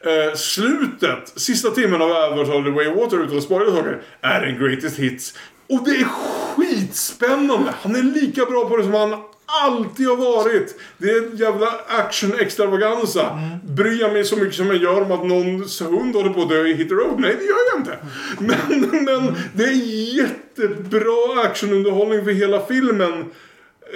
Eh, 0.00 0.34
slutet, 0.34 1.28
sista 1.36 1.70
timmen 1.70 2.02
av 2.02 2.10
Avatar 2.10 2.62
The 2.64 2.70
Way 2.70 2.86
of 2.86 2.96
Water 2.96 3.24
utan 3.24 3.36
att 3.38 3.42
spoila 3.44 3.76
saker, 3.76 3.98
är 4.20 4.42
en 4.42 4.58
greatest 4.58 4.98
hits. 4.98 5.34
Och 5.68 5.84
det 5.84 5.90
är 5.90 6.04
skitspännande! 6.04 7.74
Han 7.82 7.96
är 7.96 8.02
lika 8.02 8.44
bra 8.44 8.68
på 8.68 8.76
det 8.76 8.82
som 8.82 8.94
han 8.94 9.14
alltid 9.46 10.06
har 10.08 10.16
varit. 10.16 10.74
Det 10.98 11.10
är 11.10 11.26
en 11.30 11.36
jävla 11.36 11.66
action-extravaganza. 11.88 13.40
Bryr 13.64 14.00
jag 14.00 14.12
mig 14.12 14.24
så 14.24 14.36
mycket 14.36 14.54
som 14.54 14.66
jag 14.66 14.76
gör 14.76 15.02
om 15.02 15.12
att 15.12 15.26
någons 15.26 15.80
hund 15.80 16.14
håller 16.16 16.30
på 16.30 16.42
att 16.42 16.48
dö 16.48 16.66
i 16.66 16.74
Hit 16.74 16.88
the 16.88 16.94
Road? 16.94 17.20
Nej, 17.20 17.36
det 17.38 17.44
gör 17.44 17.56
jag 17.72 17.80
inte. 17.80 17.98
Men, 18.38 19.04
men 19.04 19.34
det 19.54 19.64
är 19.64 19.72
jättebra 20.16 21.42
actionunderhållning 21.44 22.24
för 22.24 22.30
hela 22.30 22.60
filmen. 22.66 23.24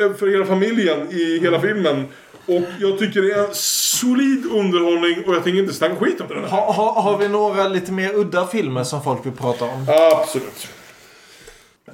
Eh, 0.01 0.13
För 0.13 0.27
hela 0.27 0.47
familjen 0.47 1.11
i 1.11 1.39
hela 1.43 1.61
filmen. 1.61 2.05
Och 2.47 2.63
jag 2.81 2.99
tycker 2.99 3.23
det 3.23 3.33
är 3.33 3.49
solid 3.53 4.47
underhållning 4.53 5.25
och 5.27 5.35
jag 5.35 5.45
tänker 5.45 5.61
inte 5.61 5.75
snacka 5.75 5.97
skit 5.97 6.21
om 6.21 6.27
det. 6.29 6.49
Ha, 6.49 6.73
ha, 6.73 7.01
har 7.01 7.19
vi 7.19 7.29
några 7.29 7.69
lite 7.69 7.93
mer 7.93 8.15
udda 8.15 8.47
filmer 8.47 8.85
som 8.85 9.03
folk 9.03 9.27
vill 9.27 9.33
prata 9.33 9.65
om? 9.65 9.87
Absolut. 10.13 10.69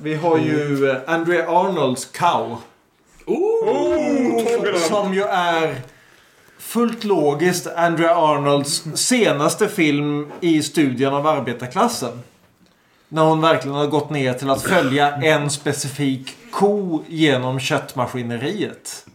Vi 0.00 0.14
har 0.14 0.38
ju 0.38 0.90
eh, 0.90 0.96
Andrea 1.06 1.48
Arnolds 1.48 2.04
Cow. 2.04 2.56
Oh, 3.26 4.78
som 4.88 5.14
ju 5.14 5.22
är 5.22 5.74
fullt 6.58 7.04
logiskt 7.04 7.66
Andrea 7.66 8.16
Arnolds 8.16 8.84
senaste 8.94 9.68
film 9.68 10.32
i 10.40 10.62
studien 10.62 11.14
av 11.14 11.26
arbetarklassen. 11.26 12.20
När 13.08 13.24
hon 13.24 13.40
verkligen 13.40 13.76
har 13.76 13.86
gått 13.86 14.10
ner 14.10 14.32
till 14.32 14.50
att 14.50 14.62
följa 14.62 15.16
en 15.16 15.50
specifik 15.50 16.36
ko 16.50 17.02
genom 17.08 17.60
köttmaskineriet. 17.60 19.06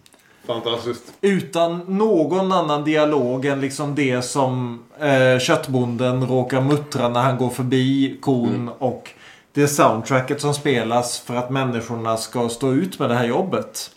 Fantastiskt. 0.47 1.03
Utan 1.21 1.77
någon 1.87 2.51
annan 2.51 2.83
dialog 2.83 3.45
än 3.45 3.61
liksom 3.61 3.95
det 3.95 4.21
som 4.21 4.83
eh, 4.99 5.39
köttbonden 5.39 6.27
råkar 6.27 6.61
muttra 6.61 7.09
när 7.09 7.21
han 7.21 7.37
går 7.37 7.49
förbi 7.49 8.17
kon 8.21 8.69
och 8.79 9.09
det 9.53 9.67
soundtracket 9.67 10.41
som 10.41 10.53
spelas 10.53 11.19
för 11.19 11.35
att 11.35 11.49
människorna 11.49 12.17
ska 12.17 12.49
stå 12.49 12.71
ut 12.73 12.99
med 12.99 13.09
det 13.09 13.15
här 13.15 13.25
jobbet. 13.25 13.91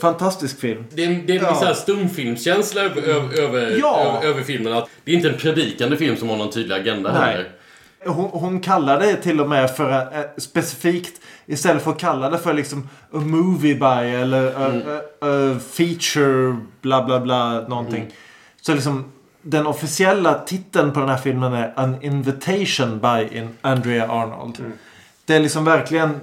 Fantastisk 0.00 0.60
film. 0.60 0.84
Det 0.90 1.04
är, 1.04 1.08
det 1.08 1.32
är 1.32 1.38
en 1.38 1.44
Ja. 1.44 1.62
ja. 1.64 1.74
stumfilmskänsla 1.74 2.80
över, 2.82 3.02
över, 3.02 3.38
över, 3.42 3.76
Ja. 3.80 4.20
över, 4.24 4.42
filmen. 4.42 4.72
Att 4.72 4.88
det 5.04 5.10
är 5.10 5.16
inte 5.16 5.28
en 5.28 5.38
predikande 5.38 5.96
film 5.96 6.16
som 6.16 6.28
har 6.28 6.36
någon 6.36 6.50
tydlig 6.50 6.74
agenda 6.76 7.12
Nej. 7.12 7.30
heller. 7.30 7.48
Hon, 8.06 8.30
hon 8.32 8.60
kallar 8.60 9.00
det 9.00 9.16
till 9.16 9.40
och 9.40 9.48
med 9.48 9.76
för 9.76 9.90
eh, 9.92 10.24
specifikt 10.36 11.20
istället 11.46 11.82
för 11.82 11.90
att 11.90 11.98
kalla 11.98 12.30
det 12.30 12.38
för 12.38 12.52
liksom 12.52 12.88
a 13.12 13.16
movie 13.20 13.74
by 13.74 14.14
eller 14.14 14.46
a, 14.46 14.82
a, 15.20 15.26
a 15.26 15.58
feature 15.72 16.56
bla 16.80 17.04
bla 17.04 17.20
bla 17.20 17.60
någonting. 17.60 18.06
Så 18.60 18.74
liksom 18.74 19.12
den 19.42 19.66
officiella 19.66 20.34
titeln 20.38 20.92
på 20.92 21.00
den 21.00 21.08
här 21.08 21.16
filmen 21.16 21.52
är 21.52 21.72
An 21.76 22.02
Invitation 22.02 22.98
by 23.00 23.42
Andrea 23.60 24.08
Arnold. 24.08 24.72
Det 25.28 25.34
är 25.36 25.40
liksom 25.40 25.64
verkligen 25.64 26.20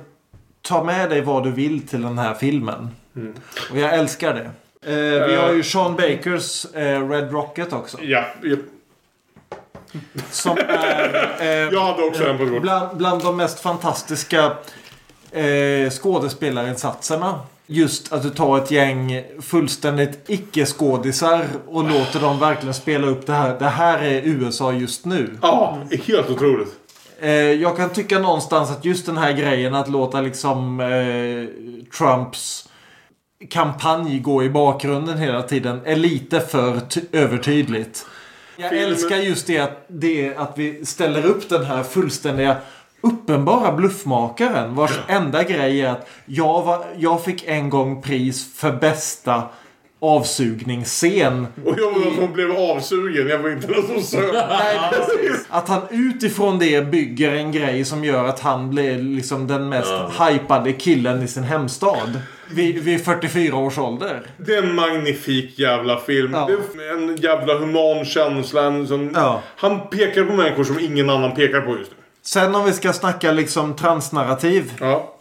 ta 0.62 0.84
med 0.84 1.10
dig 1.10 1.22
vad 1.22 1.44
du 1.44 1.52
vill 1.52 1.88
till 1.88 2.02
den 2.02 2.18
här 2.18 2.34
filmen. 2.34 2.90
Och 3.72 3.78
jag 3.78 3.94
älskar 3.94 4.34
det. 4.34 4.50
Eh, 4.94 5.28
vi 5.28 5.36
har 5.36 5.54
ju 5.54 5.64
Sean 5.64 5.96
Bakers 5.96 6.66
eh, 6.66 7.10
Red 7.10 7.32
Rocket 7.32 7.74
också. 7.74 7.98
Ja, 8.02 8.26
ja. 8.44 8.56
Som 10.32 10.58
är... 10.58 11.36
Eh, 11.40 11.48
Jag 11.48 11.82
hade 11.86 12.04
också 12.04 12.28
en 12.28 12.38
på 12.38 12.60
bland, 12.60 12.98
bland 12.98 13.24
de 13.24 13.38
mest 13.38 13.60
fantastiska 13.60 14.46
eh, 15.32 15.90
skådespelarinsatserna. 15.90 17.40
Just 17.68 18.14
att 18.14 18.24
du 18.24 18.30
tar 18.30 18.58
ett 18.58 18.72
gäng 18.72 19.24
fullständigt 19.42 20.20
icke-skådisar 20.28 21.46
och 21.68 21.84
låter 21.90 22.20
dem 22.20 22.40
verkligen 22.40 22.74
spela 22.74 23.08
upp 23.08 23.26
det 23.26 23.34
här. 23.34 23.60
Det 23.60 23.66
här 23.70 24.00
är 24.04 24.22
USA 24.26 24.74
just 24.74 25.06
nu. 25.06 25.38
Ja, 25.42 25.78
helt 26.08 26.30
otroligt. 26.30 26.74
Eh, 27.26 27.32
jag 27.62 27.78
kan 27.78 27.90
tycka 27.90 28.20
någonstans 28.20 28.72
att 28.72 28.86
just 28.86 29.06
den 29.06 29.18
här 29.18 29.32
grejen 29.34 29.76
att 29.76 29.90
låta 29.90 30.22
liksom 30.22 30.80
eh, 30.80 31.88
Trumps 31.98 32.70
kampanj 33.50 34.20
gå 34.20 34.44
i 34.44 34.50
bakgrunden 34.50 35.18
hela 35.18 35.42
tiden 35.42 35.82
är 35.86 35.96
lite 35.96 36.40
för 36.40 36.80
ty- 36.80 37.02
övertydligt. 37.12 38.06
Jag 38.58 38.70
Filmen- 38.70 38.88
älskar 38.90 39.18
just 39.18 39.48
det 39.48 39.60
att, 39.60 39.86
det 39.88 40.36
att 40.38 40.58
vi 40.58 40.86
ställer 40.86 41.26
upp 41.26 41.50
den 41.50 41.66
här 41.66 41.84
fullständiga 41.84 42.58
uppenbara 43.02 43.72
bluffmakaren 43.72 44.76
vars 44.76 45.00
enda 45.08 45.44
grej 45.44 45.82
är 45.82 45.90
att 45.90 46.10
jag, 46.26 46.64
var, 46.64 46.86
jag 46.98 47.24
fick 47.24 47.44
en 47.48 47.70
gång 47.70 48.02
pris 48.02 48.54
för 48.56 48.72
bästa 48.72 49.44
avsugningsscen. 50.10 51.48
Och 51.66 51.76
jag 51.80 51.92
var 51.92 52.16
som 52.16 52.34
blev 52.34 52.52
avsugen. 52.52 53.28
Jag 53.28 53.40
var 53.40 53.50
inte 53.50 53.68
den 53.68 53.88
som 53.88 54.02
sög. 54.02 54.34
Nej, 54.34 54.80
precis. 54.92 55.46
Att 55.50 55.68
han 55.68 55.82
utifrån 55.90 56.60
det 56.60 56.88
bygger 56.92 57.32
en 57.32 57.52
grej 57.52 57.86
som 57.86 58.04
gör 58.04 58.26
att 58.26 58.40
han 58.40 58.70
blir 58.70 58.98
liksom 58.98 59.48
den 59.48 59.70
mest 59.70 59.94
hypade 60.20 60.74
killen 60.74 61.22
i 61.24 61.28
sin 61.28 61.44
hemstad. 61.44 62.22
Vid, 62.52 62.84
vid 62.84 63.06
44 63.06 63.56
års 63.56 63.78
ålder. 63.78 64.22
Det 64.38 64.54
är 64.54 64.64
en 64.64 64.76
magnifik 64.76 65.60
jävla 65.60 66.00
film. 66.00 66.34
Ja. 66.34 66.50
Det 66.78 66.84
är 66.84 66.94
en 66.94 67.16
jävla 67.16 67.58
human 67.58 68.06
känsla. 68.06 68.64
En 68.64 68.88
sån... 68.88 69.12
Ja. 69.16 69.42
Han 69.56 69.88
pekar 69.90 70.24
på 70.24 70.34
människor 70.34 70.64
som 70.64 70.80
ingen 70.80 71.10
annan 71.10 71.36
pekar 71.36 71.62
på 71.62 71.78
just 71.78 71.92
nu. 71.92 71.98
Sen 72.22 72.56
om 72.56 72.66
vi 72.66 72.74
ska 72.74 72.94
snacka 72.94 73.32
liksom 73.32 73.76
transnarrativ. 73.76 74.74
Ja. 74.80 75.15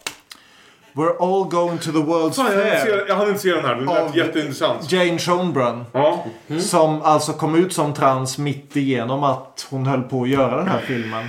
We're 0.95 1.17
all 1.19 1.43
going 1.43 1.77
to 1.77 1.91
the 1.91 1.97
World's 1.97 2.35
Fan, 2.35 2.45
jag, 2.45 2.81
se, 2.81 2.85
Fair. 2.85 3.05
jag 3.07 3.15
hann 3.15 3.27
inte 3.27 3.39
se 3.39 3.51
den 3.51 3.65
här. 3.65 3.75
Den 3.75 3.85
lät 3.85 4.15
jätteintressant. 4.15 4.91
Jane 4.91 5.19
Schoenbrun. 5.19 5.85
Ja. 5.91 6.25
Som 6.59 7.01
alltså 7.01 7.33
kom 7.33 7.55
ut 7.55 7.73
som 7.73 7.93
trans 7.93 8.37
mitt 8.37 8.75
igenom 8.75 9.23
att 9.23 9.67
hon 9.69 9.85
höll 9.85 10.01
på 10.01 10.23
att 10.23 10.29
göra 10.29 10.57
den 10.57 10.67
här 10.67 10.81
filmen. 10.81 11.27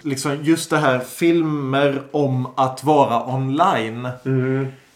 Liksom 0.00 0.38
just 0.42 0.70
det 0.70 0.78
här 0.78 0.98
filmer 0.98 2.02
om 2.10 2.48
att 2.56 2.84
vara 2.84 3.26
online. 3.34 4.08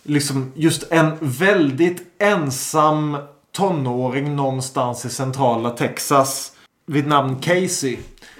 Liksom 0.02 0.52
just 0.54 0.92
en 0.92 1.12
väldigt 1.20 2.02
ensam 2.18 3.16
tonåring 3.52 4.36
någonstans 4.36 5.04
i 5.04 5.10
centrala 5.10 5.70
Texas. 5.70 6.52
Vid 6.86 7.06
namn 7.06 7.36
Casey. 7.36 7.96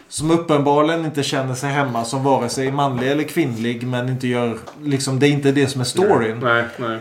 Som 0.09 0.31
uppenbarligen 0.31 1.05
inte 1.05 1.23
känner 1.23 1.55
sig 1.55 1.71
hemma 1.71 2.05
som 2.05 2.25
vare 2.25 2.49
sig 2.49 2.73
manlig 2.73 3.11
eller 3.11 3.25
kvinnlig. 3.25 3.87
Men 3.87 4.09
inte 4.09 4.29
gör, 4.29 4.59
liksom 4.83 5.19
det 5.19 5.29
är 5.29 5.31
inte 5.31 5.53
det 5.53 5.67
som 5.67 5.81
är 5.81 5.85
storyn 5.85 6.39
Nej, 6.39 6.65
nej. 6.77 6.99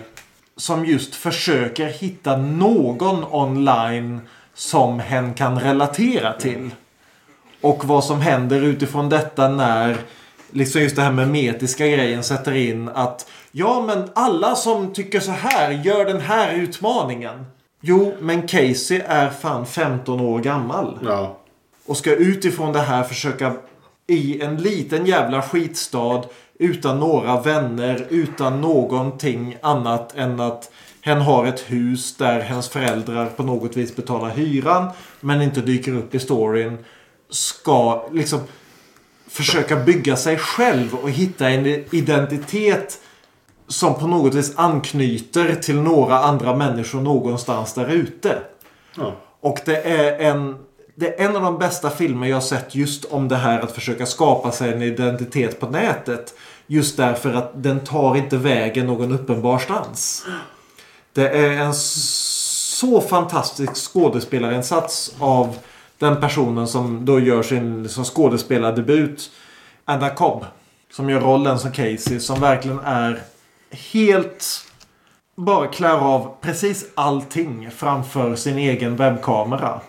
som 0.57 0.85
just 0.85 1.15
försöker 1.15 1.85
hitta 1.85 2.37
någon 2.37 3.23
online 3.31 4.19
som 4.53 4.99
hen 4.99 5.33
kan 5.33 5.59
relatera 5.59 6.33
till. 6.33 6.69
Och 7.61 7.85
vad 7.85 8.03
som 8.03 8.21
händer 8.21 8.61
utifrån 8.61 9.09
detta 9.09 9.47
när 9.47 9.97
liksom 10.51 10.81
just 10.81 10.95
det 10.95 11.01
här 11.01 11.11
memetiska 11.11 11.87
grejen 11.87 12.23
sätter 12.23 12.55
in 12.55 12.89
att 12.89 13.29
ja 13.51 13.83
men 13.87 14.09
alla 14.15 14.55
som 14.55 14.93
tycker 14.93 15.19
så 15.19 15.31
här 15.31 15.71
gör 15.71 16.05
den 16.05 16.21
här 16.21 16.53
utmaningen. 16.53 17.45
Jo 17.81 18.13
men 18.19 18.47
Casey 18.47 19.01
är 19.07 19.29
fan 19.29 19.65
15 19.65 20.21
år 20.21 20.39
gammal. 20.39 20.99
Ja. 21.05 21.37
Och 21.85 21.97
ska 21.97 22.15
utifrån 22.15 22.73
det 22.73 22.79
här 22.79 23.03
försöka 23.03 23.53
i 24.07 24.41
en 24.41 24.57
liten 24.57 25.05
jävla 25.05 25.41
skitstad 25.41 26.23
utan 26.59 26.99
några 26.99 27.41
vänner, 27.41 28.07
utan 28.09 28.61
någonting 28.61 29.57
annat 29.61 30.15
än 30.15 30.39
att 30.39 30.71
hen 31.01 31.21
har 31.21 31.45
ett 31.45 31.59
hus 31.59 32.15
där 32.17 32.39
hens 32.39 32.69
föräldrar 32.69 33.25
på 33.25 33.43
något 33.43 33.77
vis 33.77 33.95
betalar 33.95 34.29
hyran 34.29 34.89
men 35.19 35.41
inte 35.41 35.61
dyker 35.61 35.95
upp 35.95 36.15
i 36.15 36.19
storyn. 36.19 36.77
Ska 37.29 38.07
liksom 38.11 38.39
försöka 39.27 39.75
bygga 39.75 40.15
sig 40.15 40.37
själv 40.37 40.95
och 40.95 41.09
hitta 41.09 41.49
en 41.49 41.65
identitet 41.91 42.99
som 43.67 43.99
på 43.99 44.07
något 44.07 44.33
vis 44.33 44.53
anknyter 44.55 45.55
till 45.55 45.75
några 45.75 46.19
andra 46.19 46.55
människor 46.55 47.01
någonstans 47.01 47.73
där 47.73 47.87
ute. 47.87 48.37
Ja. 48.97 49.15
Och 49.39 49.59
det 49.65 49.81
är 49.81 50.19
en 50.19 50.57
det 50.95 51.21
är 51.21 51.25
en 51.25 51.35
av 51.35 51.41
de 51.41 51.57
bästa 51.57 51.89
filmer 51.89 52.27
jag 52.27 52.35
har 52.35 52.41
sett 52.41 52.75
just 52.75 53.05
om 53.05 53.27
det 53.27 53.35
här 53.35 53.59
att 53.59 53.71
försöka 53.71 54.05
skapa 54.05 54.51
sig 54.51 54.73
en 54.73 54.81
identitet 54.81 55.59
på 55.59 55.69
nätet. 55.69 56.33
Just 56.67 56.97
därför 56.97 57.33
att 57.33 57.51
den 57.63 57.79
tar 57.79 58.15
inte 58.15 58.37
vägen 58.37 58.87
någon 58.87 59.11
uppenbar 59.11 59.59
stans. 59.59 60.25
Det 61.13 61.29
är 61.29 61.51
en 61.51 61.73
så 61.73 63.01
fantastisk 63.01 63.75
skådespelarinsats 63.75 65.15
av 65.19 65.57
den 65.97 66.21
personen 66.21 66.67
som 66.67 67.05
då 67.05 67.19
gör 67.19 67.43
sin 67.43 67.89
som 67.89 68.03
skådespelardebut. 68.05 69.31
Anna 69.85 70.09
Cobb. 70.09 70.45
Som 70.91 71.09
gör 71.09 71.19
rollen 71.19 71.59
som 71.59 71.71
Casey. 71.71 72.19
Som 72.19 72.39
verkligen 72.39 72.79
är 72.79 73.21
helt... 73.71 74.61
Bara 75.37 75.67
klär 75.67 75.97
av 75.97 76.35
precis 76.41 76.85
allting 76.95 77.71
framför 77.71 78.35
sin 78.35 78.57
egen 78.57 78.95
webbkamera. 78.95 79.81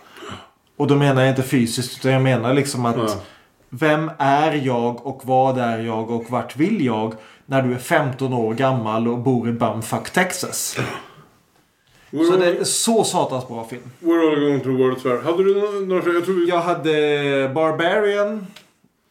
Och 0.77 0.87
då 0.87 0.95
menar 0.95 1.21
jag 1.21 1.31
inte 1.31 1.43
fysiskt 1.43 1.97
utan 1.99 2.11
jag 2.11 2.21
menar 2.21 2.53
liksom 2.53 2.85
att 2.85 2.95
Ja. 2.97 3.15
vem 3.69 4.11
är 4.17 4.51
jag 4.53 5.05
och 5.07 5.21
vad 5.25 5.57
är 5.57 5.79
jag 5.79 6.11
och 6.11 6.25
vart 6.31 6.55
vill 6.55 6.85
jag 6.85 7.13
när 7.45 7.61
du 7.61 7.73
är 7.73 7.77
15 7.79 8.33
år 8.33 8.53
gammal 8.53 9.07
och 9.07 9.17
bor 9.17 9.49
i 9.49 9.51
Bumfuck, 9.51 10.09
Texas. 10.09 10.77
Så 12.11 12.35
det 12.37 12.45
är 12.47 12.63
så 12.63 13.03
satans 13.03 13.47
bra 13.47 13.65
film. 13.69 13.81
We're 13.99 14.29
all 14.31 14.39
going 14.39 14.59
to 14.59 14.95
the 14.95 15.01
fair. 15.09 15.21
Hade 15.23 15.43
du 15.43 15.53
några... 15.55 15.71
några- 15.99 16.13
Jag 16.13 16.25
tror 16.25 16.35
vi... 16.35 16.49
Jag 16.49 16.59
hade 16.61 17.51
Barbarian. 17.55 18.47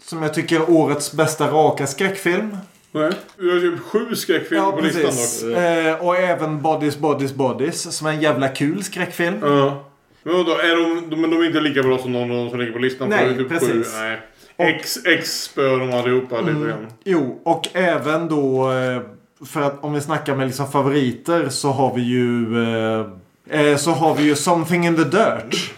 Som 0.02 0.22
jag 0.22 0.34
tycker 0.34 0.56
är 0.56 0.70
årets 0.70 1.12
bästa 1.12 1.48
raka 1.50 1.86
skräckfilm. 1.86 2.56
Nej. 2.92 3.12
Vi 3.36 3.50
har 3.52 3.60
typ 3.60 3.80
sju 3.80 4.14
skräckfilmer 4.14 4.64
Ja, 4.64 4.72
på 4.72 4.80
listan 4.80 5.02
precis. 5.02 5.42
dock. 5.42 5.52
Eh, 5.56 6.06
och 6.06 6.16
även 6.16 6.62
Bodies, 6.62 6.98
Bodies, 6.98 7.34
Bodies. 7.34 7.96
Som 7.96 8.06
är 8.06 8.10
en 8.10 8.20
jävla 8.20 8.48
kul 8.48 8.84
skräckfilm. 8.84 9.38
Ja. 9.42 9.84
Men 10.26 10.34
vadå, 10.36 10.50
är 10.52 10.76
de, 10.76 11.10
de, 11.10 11.20
men 11.20 11.30
de 11.30 11.36
är 11.40 11.44
inte 11.46 11.60
lika 11.60 11.82
bra 11.82 11.98
som 11.98 12.12
någon 12.12 12.30
av 12.30 12.36
de 12.36 12.50
som 12.50 12.58
ligger 12.60 12.72
på 12.72 12.78
listan? 12.78 13.08
Nej, 13.08 13.36
typ 13.36 13.48
precis. 13.48 13.70
Sju. 13.70 13.82
Nej. 13.98 14.20
X, 14.56 14.98
X 15.06 15.42
spöar 15.42 15.78
de 15.78 15.92
allihopa 15.92 16.40
lite 16.40 16.50
Mm. 16.50 16.68
grann. 16.68 16.86
Jo, 17.05 17.40
och 17.44 17.68
även 17.72 18.28
då... 18.28 18.72
eh, 18.72 19.00
För 19.46 19.62
att 19.62 19.84
om 19.84 19.92
vi 19.92 20.00
snackar 20.00 20.34
med 20.36 20.46
liksom 20.46 20.70
favoriter 20.70 21.48
så 21.48 21.70
har 21.70 21.94
vi 21.94 22.02
ju... 22.02 22.62
eh, 22.64 23.06
Eh, 23.50 23.76
så 23.76 23.90
har 23.90 24.14
vi 24.14 24.22
ju 24.22 24.34
Something 24.34 24.86
in 24.86 24.96
the 24.96 25.05
Dirt. 25.05 25.72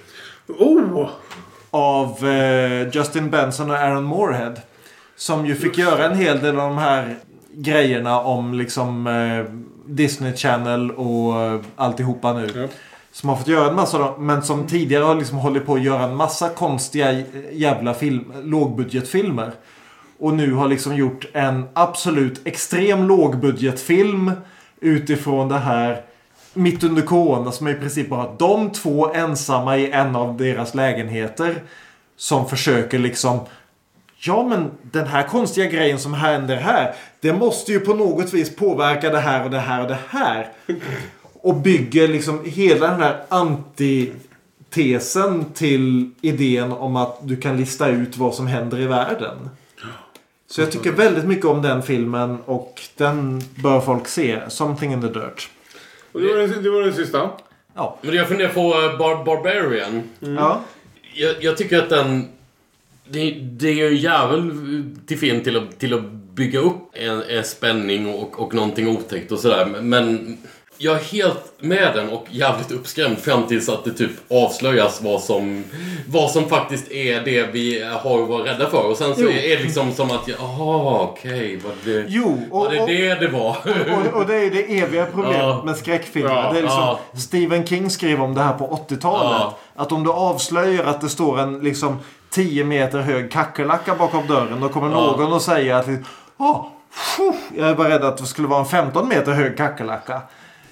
Oh! 0.46 1.08
Av 1.70 2.26
eh, 2.28 2.88
Justin 2.92 3.30
Benson 3.30 3.70
och 3.70 3.76
Aaron 3.76 4.04
Moorhead. 4.04 4.54
Som 5.16 5.46
ju 5.46 5.54
fick 5.54 5.78
göra 5.78 6.04
en 6.06 6.16
hel 6.16 6.40
del 6.40 6.58
av 6.60 6.68
de 6.68 6.78
här 6.78 7.16
grejerna 7.52 8.20
om 8.20 8.54
liksom 8.54 9.06
eh, 9.06 9.44
Disney 9.86 10.36
Channel 10.36 10.90
och 10.90 11.40
eh, 11.40 11.60
alltihopa 11.76 12.32
nu. 12.32 12.68
Som 13.20 13.28
har 13.28 13.36
fått 13.36 13.48
göra 13.48 13.68
en 13.68 13.74
massa 13.74 13.98
av 13.98 14.04
dem, 14.04 14.26
men 14.26 14.42
som 14.42 14.66
tidigare 14.66 15.04
har 15.04 15.14
liksom 15.14 15.38
hållit 15.38 15.66
på 15.66 15.74
att 15.74 15.82
göra 15.82 16.04
en 16.04 16.16
massa 16.16 16.48
konstiga 16.48 17.22
jävla 17.52 17.94
film, 17.94 18.32
lågbudgetfilmer. 18.42 19.52
Och 20.18 20.34
nu 20.34 20.52
har 20.52 20.68
liksom 20.68 20.96
gjort 20.96 21.26
en 21.32 21.68
absolut 21.72 22.46
extrem 22.46 23.08
lågbudgetfilm 23.08 24.32
utifrån 24.80 25.48
det 25.48 25.58
här 25.58 26.02
mitt 26.54 26.84
under 26.84 27.02
corona 27.02 27.52
som 27.52 27.66
är 27.66 27.70
i 27.70 27.74
princip 27.74 28.08
bara 28.08 28.32
de 28.38 28.70
två 28.70 29.12
ensamma 29.14 29.76
i 29.76 29.90
en 29.90 30.16
av 30.16 30.36
deras 30.36 30.74
lägenheter. 30.74 31.62
Som 32.16 32.48
försöker 32.48 32.98
liksom 32.98 33.40
Ja 34.20 34.46
men 34.48 34.70
den 34.82 35.06
här 35.06 35.22
konstiga 35.22 35.66
grejen 35.66 35.98
som 35.98 36.14
händer 36.14 36.56
här. 36.56 36.94
Det 37.20 37.32
måste 37.32 37.72
ju 37.72 37.80
på 37.80 37.94
något 37.94 38.34
vis 38.34 38.56
påverka 38.56 39.10
det 39.10 39.20
här 39.20 39.44
och 39.44 39.50
det 39.50 39.60
här 39.60 39.82
och 39.82 39.88
det 39.88 39.98
här. 40.08 40.48
Och 41.48 41.56
bygger 41.56 42.08
liksom 42.08 42.44
hela 42.44 42.86
den 42.86 43.00
här 43.00 43.22
antitesen 43.28 44.24
till 45.54 46.10
idén 46.20 46.72
om 46.72 46.96
att 46.96 47.18
du 47.22 47.36
kan 47.36 47.56
lista 47.56 47.88
ut 47.88 48.16
vad 48.16 48.34
som 48.34 48.46
händer 48.46 48.80
i 48.80 48.86
världen. 48.86 49.50
Så 50.46 50.60
jag 50.60 50.72
tycker 50.72 50.92
väldigt 50.92 51.24
mycket 51.24 51.44
om 51.44 51.62
den 51.62 51.82
filmen 51.82 52.38
och 52.44 52.80
den 52.96 53.42
bör 53.54 53.80
folk 53.80 54.08
se. 54.08 54.40
Something 54.48 54.92
in 54.92 55.00
the 55.00 55.06
Dirt. 55.06 55.50
Och 56.12 56.20
det, 56.20 56.26
var 56.26 56.36
den, 56.36 56.62
det 56.62 56.70
var 56.70 56.82
den 56.82 56.94
sista. 56.94 57.30
Ja. 57.74 57.98
Men 58.02 58.14
jag 58.14 58.28
funderar 58.28 58.52
på 58.52 58.60
eh, 58.60 58.98
Bar 58.98 59.24
Barbarian. 59.24 60.02
Ja. 60.20 60.60
Jag, 61.14 61.44
jag 61.44 61.56
tycker 61.56 61.78
att 61.78 61.90
den... 61.90 62.28
Det, 63.10 63.30
det 63.30 63.68
är 63.68 63.74
ju 63.74 63.88
en 63.88 63.96
jävel 63.96 64.52
till 65.06 65.18
film 65.18 65.44
till 65.44 65.56
att, 65.56 65.78
till 65.78 65.94
att 65.94 66.10
bygga 66.10 66.58
upp 66.60 66.90
en, 66.92 67.22
en 67.22 67.44
spänning 67.44 68.14
och, 68.14 68.40
och 68.42 68.54
någonting 68.54 68.88
otäckt 68.88 69.32
och 69.32 69.38
sådär. 69.38 69.66
Men 69.82 70.38
jag 70.80 70.96
är 70.96 71.00
helt 71.04 71.52
med 71.60 71.92
den 71.94 72.08
och 72.10 72.26
jävligt 72.30 72.70
uppskrämd 72.70 73.18
fram 73.18 73.46
tills 73.46 73.68
att 73.68 73.84
det 73.84 73.92
typ 73.92 74.10
avslöjas 74.30 75.00
vad 75.02 75.20
som, 75.20 75.64
vad 76.08 76.30
som 76.30 76.48
faktiskt 76.48 76.90
är 76.92 77.20
det 77.20 77.46
vi 77.52 77.82
har 78.02 78.22
att 78.22 78.28
vara 78.28 78.44
rädda 78.44 78.70
för. 78.70 78.86
Och 78.90 78.96
sen 78.96 79.14
så 79.14 79.20
Jo. 79.22 79.28
är 79.28 79.56
det 79.56 79.62
liksom 79.62 79.92
som 79.92 80.10
att, 80.10 80.28
jaha 80.28 81.02
okej, 81.02 81.60
vad 81.64 81.72
det, 81.84 82.04
Jo, 82.08 82.42
och, 82.50 82.64
var 82.64 82.70
det 82.70 82.80
och, 82.80 82.88
det 82.88 83.14
det 83.14 83.28
var? 83.28 83.56
och, 84.14 84.20
och 84.20 84.26
det 84.26 84.36
är 84.36 84.50
det 84.50 84.78
eviga 84.78 85.06
problemet 85.06 85.38
Ja. 85.38 85.62
med 85.64 85.76
skräckfilmer. 85.76 86.30
Ja, 86.34 86.52
det 86.52 86.58
är 86.58 86.62
liksom, 86.62 86.80
ja. 86.80 87.00
Stephen 87.18 87.66
King 87.66 87.90
skrev 87.90 88.22
om 88.22 88.34
det 88.34 88.42
här 88.42 88.52
på 88.52 88.84
80-talet. 88.88 89.30
Ja. 89.40 89.58
Att 89.74 89.92
om 89.92 90.04
du 90.04 90.10
avslöjar 90.10 90.84
att 90.84 91.00
det 91.00 91.08
står 91.08 91.40
en 91.40 91.58
liksom 91.60 91.98
10 92.30 92.64
meter 92.64 92.98
hög 92.98 93.32
kackerlacka 93.32 93.94
bakom 93.94 94.26
dörren. 94.26 94.60
Då 94.60 94.68
kommer 94.68 94.88
någon 94.88 95.32
att 95.32 95.42
säga 95.42 95.76
att 95.78 95.88
oh, 96.36 96.64
jag 97.56 97.74
var 97.74 97.84
rädd 97.84 98.04
att 98.04 98.16
det 98.16 98.26
skulle 98.26 98.48
vara 98.48 98.60
en 98.60 98.66
15 98.66 99.08
meter 99.08 99.32
hög 99.32 99.56
kackerlacka. 99.56 100.22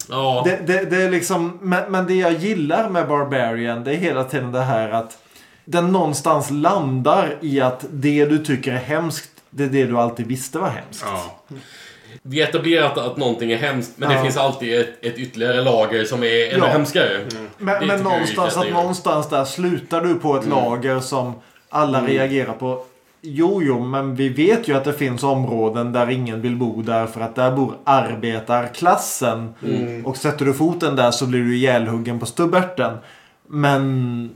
Ja. 0.08 0.42
Det, 0.44 0.58
det, 0.66 0.90
det 0.90 1.02
är 1.02 1.10
liksom, 1.10 1.58
men, 1.62 1.92
men 1.92 2.06
det 2.06 2.14
jag 2.14 2.32
gillar 2.32 2.88
med 2.88 3.08
Barbarian 3.08 3.84
det 3.84 3.92
är 3.92 3.96
hela 3.96 4.24
tiden 4.24 4.52
det 4.52 4.60
här 4.62 4.88
att 4.90 5.18
den 5.64 5.92
någonstans 5.92 6.50
landar 6.50 7.36
i 7.40 7.60
att 7.60 7.84
det 7.90 8.24
du 8.24 8.38
tycker 8.44 8.72
är 8.72 8.76
hemskt 8.76 9.30
det 9.50 9.64
är 9.64 9.68
det 9.68 9.84
du 9.84 9.98
alltid 9.98 10.26
visste 10.26 10.58
var 10.58 10.68
hemskt. 10.68 11.04
Vi 12.22 12.40
etablerar 12.42 12.86
att, 12.86 12.98
att 12.98 13.16
någonting 13.16 13.52
är 13.52 13.56
hemskt, 13.56 13.92
men 13.96 14.10
Ja. 14.10 14.16
det 14.16 14.22
finns 14.22 14.36
alltid 14.36 14.80
ett, 14.80 14.88
ett 15.04 15.18
ytterligare 15.18 15.62
lager 15.62 16.04
som 16.04 16.22
är 16.22 16.46
ännu 16.54 16.58
Ja. 16.58 16.66
hemskare. 16.66 17.18
Det 17.28 17.36
Men, 17.58 17.86
men 17.86 18.02
någonstans, 18.02 18.56
att 18.56 18.70
någonstans 18.72 19.28
där 19.28 19.44
slutar 19.44 20.00
du 20.00 20.14
på 20.14 20.36
ett 20.36 20.44
Mm. 20.46 20.58
lager 20.58 21.00
som 21.00 21.34
alla 21.68 21.98
Mm. 21.98 22.10
reagerar 22.10 22.52
på. 22.52 22.84
Jo, 23.20 23.62
jo, 23.62 23.80
men 23.80 24.14
vi 24.14 24.28
vet 24.28 24.68
ju 24.68 24.76
att 24.76 24.84
det 24.84 24.92
finns 24.92 25.22
områden 25.22 25.92
där 25.92 26.10
ingen 26.10 26.40
vill 26.40 26.56
bo 26.56 26.82
därför 26.82 27.20
att 27.20 27.34
där 27.34 27.56
bor 27.56 27.74
arbetarklassen. 27.84 29.54
Mm. 29.64 30.06
Och 30.06 30.16
sätter 30.16 30.44
du 30.44 30.54
foten 30.54 30.96
där 30.96 31.10
så 31.10 31.26
blir 31.26 31.40
du 31.40 31.56
ihjälhuggen 31.56 32.18
på 32.18 32.26
stubberten. 32.26 32.96
Men 33.46 34.30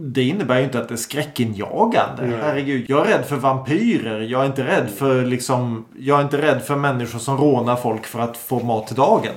det 0.00 0.22
innebär 0.22 0.58
ju 0.58 0.64
inte 0.64 0.78
att 0.78 0.88
det 0.88 0.94
är 0.94 0.96
skräckinjagande. 0.96 2.26
Nej. 2.26 2.38
Herregud, 2.42 2.84
jag 2.88 3.06
är 3.06 3.10
rädd 3.16 3.24
för 3.26 3.36
vampyrer. 3.36 4.20
Jag 4.20 4.42
är 4.42 4.46
inte 4.46 4.64
rädd 4.64 4.90
för 4.96 5.24
liksom... 5.24 5.84
Jag 5.98 6.18
är 6.18 6.22
inte 6.22 6.42
rädd 6.42 6.62
för 6.62 6.76
människor 6.76 7.18
som 7.18 7.36
rånar 7.36 7.76
folk 7.76 8.06
för 8.06 8.18
att 8.18 8.36
få 8.36 8.60
mat 8.60 8.86
till 8.86 8.96
dagen. 8.96 9.32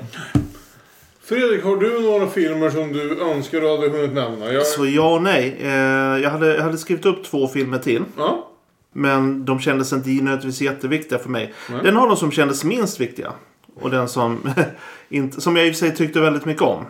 Fredrik, 1.23 1.63
har 1.63 1.77
du 1.77 2.01
några 2.01 2.27
filmer 2.27 2.69
som 2.69 2.93
du 2.93 3.21
önskar 3.21 3.61
du 3.61 3.69
hade 3.69 3.89
hunnit 3.89 4.13
nämna? 4.13 4.51
Jag... 4.51 4.65
Så 4.65 4.85
ja 4.85 5.13
och 5.13 5.21
nej. 5.21 5.57
Eh, 5.61 5.71
jag, 6.23 6.29
hade, 6.29 6.55
jag 6.55 6.63
hade 6.63 6.77
skrivit 6.77 7.05
upp 7.05 7.23
två 7.23 7.47
filmer 7.47 7.77
till. 7.77 8.03
Ja. 8.17 8.51
Men 8.97 9.45
de 9.45 9.59
kändes 9.59 9.93
inte 9.93 10.09
nödvändigtvis 10.09 10.61
jätteviktiga 10.61 11.19
för 11.19 11.29
mig. 11.29 11.53
Nej. 11.69 11.79
Den 11.83 11.97
av 11.97 12.07
dem 12.07 12.17
som 12.17 12.31
kändes 12.31 12.63
minst 12.63 12.99
viktiga. 13.01 13.31
Och 13.81 13.89
den 13.89 14.07
som, 14.09 14.39
inte, 15.09 15.41
som 15.41 15.55
jag 15.55 15.67
i 15.67 15.71
och 15.71 15.75
för 15.75 15.79
sig 15.79 15.95
tyckte 15.95 16.19
väldigt 16.19 16.45
mycket 16.45 16.61
om. 16.63 16.85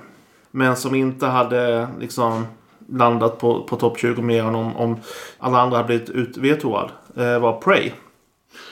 Men 0.52 0.76
som 0.76 0.96
inte 0.96 1.26
hade 1.26 1.88
liksom 2.00 2.48
landat 2.90 3.40
på, 3.40 3.64
på 3.64 3.76
topp 3.76 4.00
20 4.00 4.22
mer 4.22 4.44
än 4.44 4.56
om, 4.56 4.76
om 4.76 4.98
alla 5.40 5.62
andra 5.62 5.78
hade 5.78 5.88
blivit 5.88 6.10
utvetoad. 6.10 6.92
Eh, 7.18 7.40
var 7.40 7.62
Prey. 7.62 7.92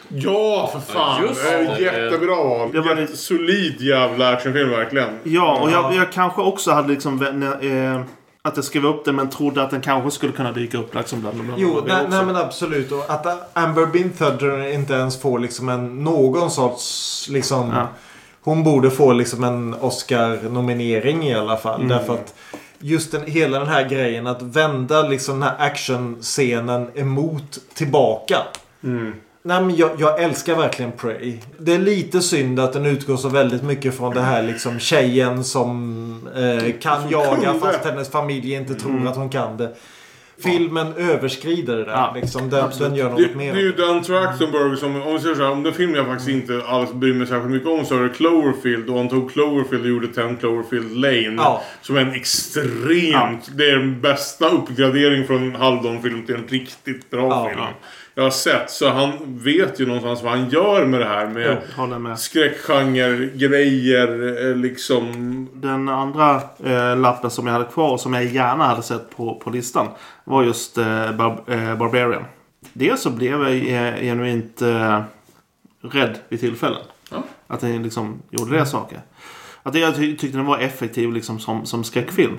Ja, 0.07 0.69
för 0.73 0.79
fan. 0.93 1.21
Ja, 1.23 1.27
just 1.29 1.43
det 1.77 1.83
jättebra 1.83 2.35
val. 2.35 2.69
Det 2.73 2.81
var 2.81 2.95
Jätte- 2.95 3.17
Solid 3.17 3.81
jävla 3.81 4.29
actionfilm 4.29 4.69
verkligen. 4.69 5.09
Ja, 5.23 5.59
och 5.61 5.71
jag, 5.71 5.95
jag 5.95 6.11
kanske 6.11 6.41
också 6.41 6.71
hade 6.71 6.87
liksom... 6.87 7.23
Eh, 7.61 8.01
att 8.47 8.55
jag 8.55 8.65
skrev 8.65 8.85
upp 8.85 9.05
den 9.05 9.15
men 9.15 9.29
trodde 9.29 9.63
att 9.63 9.69
den 9.69 9.81
kanske 9.81 10.11
skulle 10.11 10.33
kunna 10.33 10.51
dyka 10.51 10.77
upp 10.77 10.95
liksom 10.95 11.21
bland 11.21 11.37
de 11.37 11.53
Jo, 11.57 11.81
det 11.81 11.93
nej, 11.93 12.05
nej 12.09 12.25
men 12.25 12.35
absolut. 12.35 12.91
Och 12.91 13.09
att 13.09 13.57
Amber 13.57 13.85
Binthudder 13.85 14.73
inte 14.73 14.93
ens 14.93 15.21
får 15.21 15.39
liksom 15.39 15.69
en, 15.69 16.03
någon 16.03 16.51
sorts 16.51 17.27
liksom... 17.29 17.71
Ja. 17.71 17.87
Hon 18.41 18.63
borde 18.63 18.91
få 18.91 19.13
liksom 19.13 19.43
en 19.43 19.73
Oscar-nominering 19.73 21.23
i 21.23 21.33
alla 21.33 21.57
fall. 21.57 21.81
Mm. 21.81 21.87
Därför 21.87 22.13
att 22.13 22.35
just 22.79 23.11
den, 23.11 23.23
hela 23.25 23.59
den 23.59 23.67
här 23.67 23.89
grejen 23.89 24.27
att 24.27 24.41
vända 24.41 25.01
liksom 25.01 25.39
den 25.39 25.49
här 25.49 25.67
actionscenen 25.67 26.89
emot 26.95 27.59
tillbaka. 27.73 28.37
Mm. 28.83 29.13
Nej, 29.45 29.61
men 29.61 29.75
jag, 29.75 29.91
jag 29.97 30.23
älskar 30.23 30.55
verkligen 30.55 30.91
Prey. 30.91 31.37
Det 31.57 31.73
är 31.73 31.79
lite 31.79 32.21
synd 32.21 32.59
att 32.59 32.73
den 32.73 32.85
utgår 32.85 33.17
så 33.17 33.29
väldigt 33.29 33.63
mycket 33.63 33.97
från 33.97 34.13
det 34.13 34.21
här 34.21 34.43
liksom 34.43 34.79
tjejen 34.79 35.43
som 35.43 36.27
eh, 36.35 36.73
kan 36.81 37.01
Som 37.01 37.11
jaga 37.11 37.53
fast 37.53 37.85
hennes 37.85 38.09
familj 38.11 38.53
inte 38.53 38.75
tror 38.75 38.91
Mm. 38.91 39.07
att 39.07 39.15
hon 39.15 39.29
kan 39.29 39.57
det. 39.57 39.75
filmen 40.43 40.93
överskrider 40.97 41.77
det. 41.77 41.91
Ja, 41.91 42.11
liksom. 42.15 42.49
den, 42.49 42.69
den 42.79 42.95
gör 42.95 43.05
Det, 43.05 43.11
något 43.11 43.21
det 43.31 43.35
mer. 43.37 43.53
är 43.53 43.59
ju 43.59 43.71
Dan 43.71 44.03
Trachtenberg 44.03 44.77
som, 44.77 45.01
om 45.01 45.13
vi 45.13 45.19
säger 45.19 45.35
så 45.35 45.43
här, 45.43 45.51
om 45.51 45.63
den 45.63 45.73
film 45.73 45.95
jag 45.95 46.05
faktiskt 46.05 46.29
inte 46.29 46.61
alls 46.67 46.93
bryr 46.93 47.13
mig 47.13 47.27
särskilt 47.27 47.51
mycket 47.51 47.67
om 47.69 47.85
så 47.85 47.95
är 47.97 48.03
det 48.03 48.09
Cloverfield. 48.09 48.89
Och 48.89 48.97
han 48.97 49.09
tog 49.09 49.31
Cloverfield 49.31 49.83
och 49.83 49.89
gjorde 49.89 50.07
10 50.07 50.35
Cloverfield 50.39 50.97
Lane. 50.97 51.35
Ja. 51.37 51.63
Som 51.81 51.95
är 51.97 52.01
en 52.01 52.13
extremt, 52.13 53.49
det 53.57 53.69
är 53.69 53.75
den 53.77 54.01
bästa 54.01 54.49
uppgradering 54.49 55.27
från 55.27 55.43
en 55.43 55.55
halvdan-film 55.55 56.25
till 56.25 56.35
en 56.35 56.47
riktigt 56.47 57.09
bra 57.09 57.27
Ja. 57.29 57.49
film. 57.49 57.61
Jag 58.15 58.23
har 58.23 58.29
sett, 58.31 58.69
så 58.71 58.89
han 58.89 59.11
vet 59.37 59.79
ju 59.79 59.85
någonstans 59.85 60.23
vad 60.23 60.31
han 60.31 60.49
gör 60.49 60.85
med 60.85 60.99
det 60.99 61.05
här 61.05 61.27
med 61.27 61.61
Jo, 61.77 61.99
med. 61.99 62.19
skräckgenre, 62.19 63.29
grejer, 63.33 64.47
eh, 64.49 64.55
liksom. 64.55 65.49
Den 65.53 65.89
andra 65.89 66.41
eh, 66.63 66.97
lappen 66.97 67.29
som 67.29 67.47
jag 67.47 67.53
hade 67.53 67.65
kvar 67.65 67.91
och 67.91 67.99
som 67.99 68.13
jag 68.13 68.25
gärna 68.25 68.63
hade 68.63 68.83
sett 68.83 69.15
på, 69.15 69.35
på 69.35 69.49
listan 69.49 69.87
var 70.23 70.43
just 70.43 70.77
eh, 70.77 71.11
Bar 71.11 71.43
eh, 71.47 71.75
Barbarian. 71.75 72.23
Dels 72.73 73.01
så 73.01 73.09
blev 73.09 73.41
jag 73.41 73.55
eh, 73.55 74.01
genuint 74.01 74.61
eh, 74.61 75.01
rädd 75.81 76.17
vid 76.29 76.39
tillfällen. 76.39 76.81
Ja. 77.11 77.23
Att 77.47 77.59
den 77.59 77.83
liksom 77.83 78.21
gjorde 78.29 78.57
det 78.57 78.65
saker. 78.65 78.99
Att 79.63 79.75
jag 79.75 79.95
ty 79.95 80.15
tyckte 80.17 80.37
den 80.37 80.45
var 80.45 80.57
effektiv 80.57 81.13
liksom 81.13 81.39
som, 81.39 81.65
som 81.65 81.83
skräckfilm. 81.83 82.37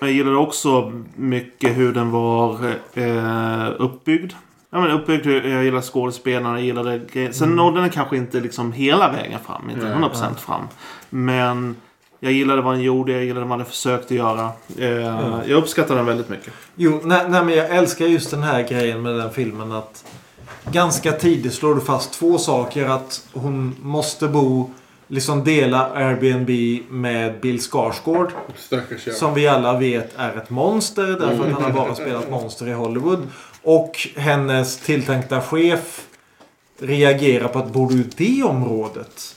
Jag 0.00 0.12
gillade 0.12 0.36
också 0.36 1.02
mycket 1.16 1.76
hur 1.76 1.92
den 1.92 2.10
var 2.10 2.60
eh, 2.94 3.68
uppbyggd. 3.78 4.32
Ja, 4.74 4.80
men 4.80 4.90
uppbyggd, 4.90 5.26
hur- 5.26 5.48
jag 5.54 5.64
gillade 5.64 5.82
skådespelarna, 5.82 6.58
jag 6.58 6.66
gillade 6.66 6.98
gre- 6.98 7.32
Sen 7.32 7.56
nådde 7.56 7.80
den 7.80 7.90
kanske 7.90 8.16
inte 8.16 8.40
liksom 8.40 8.72
hela 8.72 9.12
vägen 9.12 9.38
fram, 9.46 9.70
inte 9.70 9.84
Nej. 9.84 9.94
100% 9.94 10.34
fram. 10.40 10.62
Men 11.10 11.76
jag 12.20 12.32
gillade 12.32 12.62
vad 12.62 12.74
den 12.74 12.82
gjorde, 12.82 13.12
jag 13.12 13.24
gillade 13.24 13.46
vad 13.46 13.58
den 13.58 13.66
försökte 13.66 14.14
göra. 14.14 14.50
Eh, 14.78 14.88
Jag 15.46 15.50
uppskattar 15.50 15.96
den 15.96 16.06
väldigt 16.06 16.28
mycket. 16.28 16.52
Jo, 16.74 17.00
nej, 17.04 17.24
nej, 17.28 17.44
men 17.44 17.54
jag 17.54 17.70
älskar 17.70 18.06
just 18.06 18.30
den 18.30 18.42
här 18.42 18.62
grejen 18.68 19.02
med 19.02 19.14
den 19.14 19.30
filmen 19.30 19.72
att 19.72 20.04
ganska 20.70 21.12
tidigt 21.12 21.54
slår 21.54 21.74
du 21.74 21.80
fast 21.80 22.12
två 22.12 22.38
saker. 22.38 22.88
Att 22.88 23.28
hon 23.32 23.76
måste 23.82 24.28
bo, 24.28 24.70
liksom 25.08 25.44
dela 25.44 25.90
Airbnb 25.94 26.50
med 26.90 27.40
Bill 27.40 27.60
Skarsgård. 27.60 28.32
Stackars. 28.56 29.08
Som 29.18 29.34
vi 29.34 29.48
alla 29.48 29.78
vet 29.78 30.12
är 30.16 30.36
ett 30.36 30.50
monster 30.50 31.06
därför 31.06 31.46
att 31.46 31.52
han 31.52 31.62
har 31.62 31.70
bara 31.70 31.94
spelat 31.94 32.30
monster 32.30 32.68
i 32.68 32.72
Hollywood. 32.72 33.18
Och 33.62 34.08
hennes 34.16 34.78
tilltänkta 34.78 35.40
chef 35.40 36.06
reagerar 36.80 37.48
på 37.48 37.58
att 37.58 37.72
bor 37.72 37.88
du 37.90 38.00
i 38.00 38.04
det 38.16 38.42
området? 38.42 39.36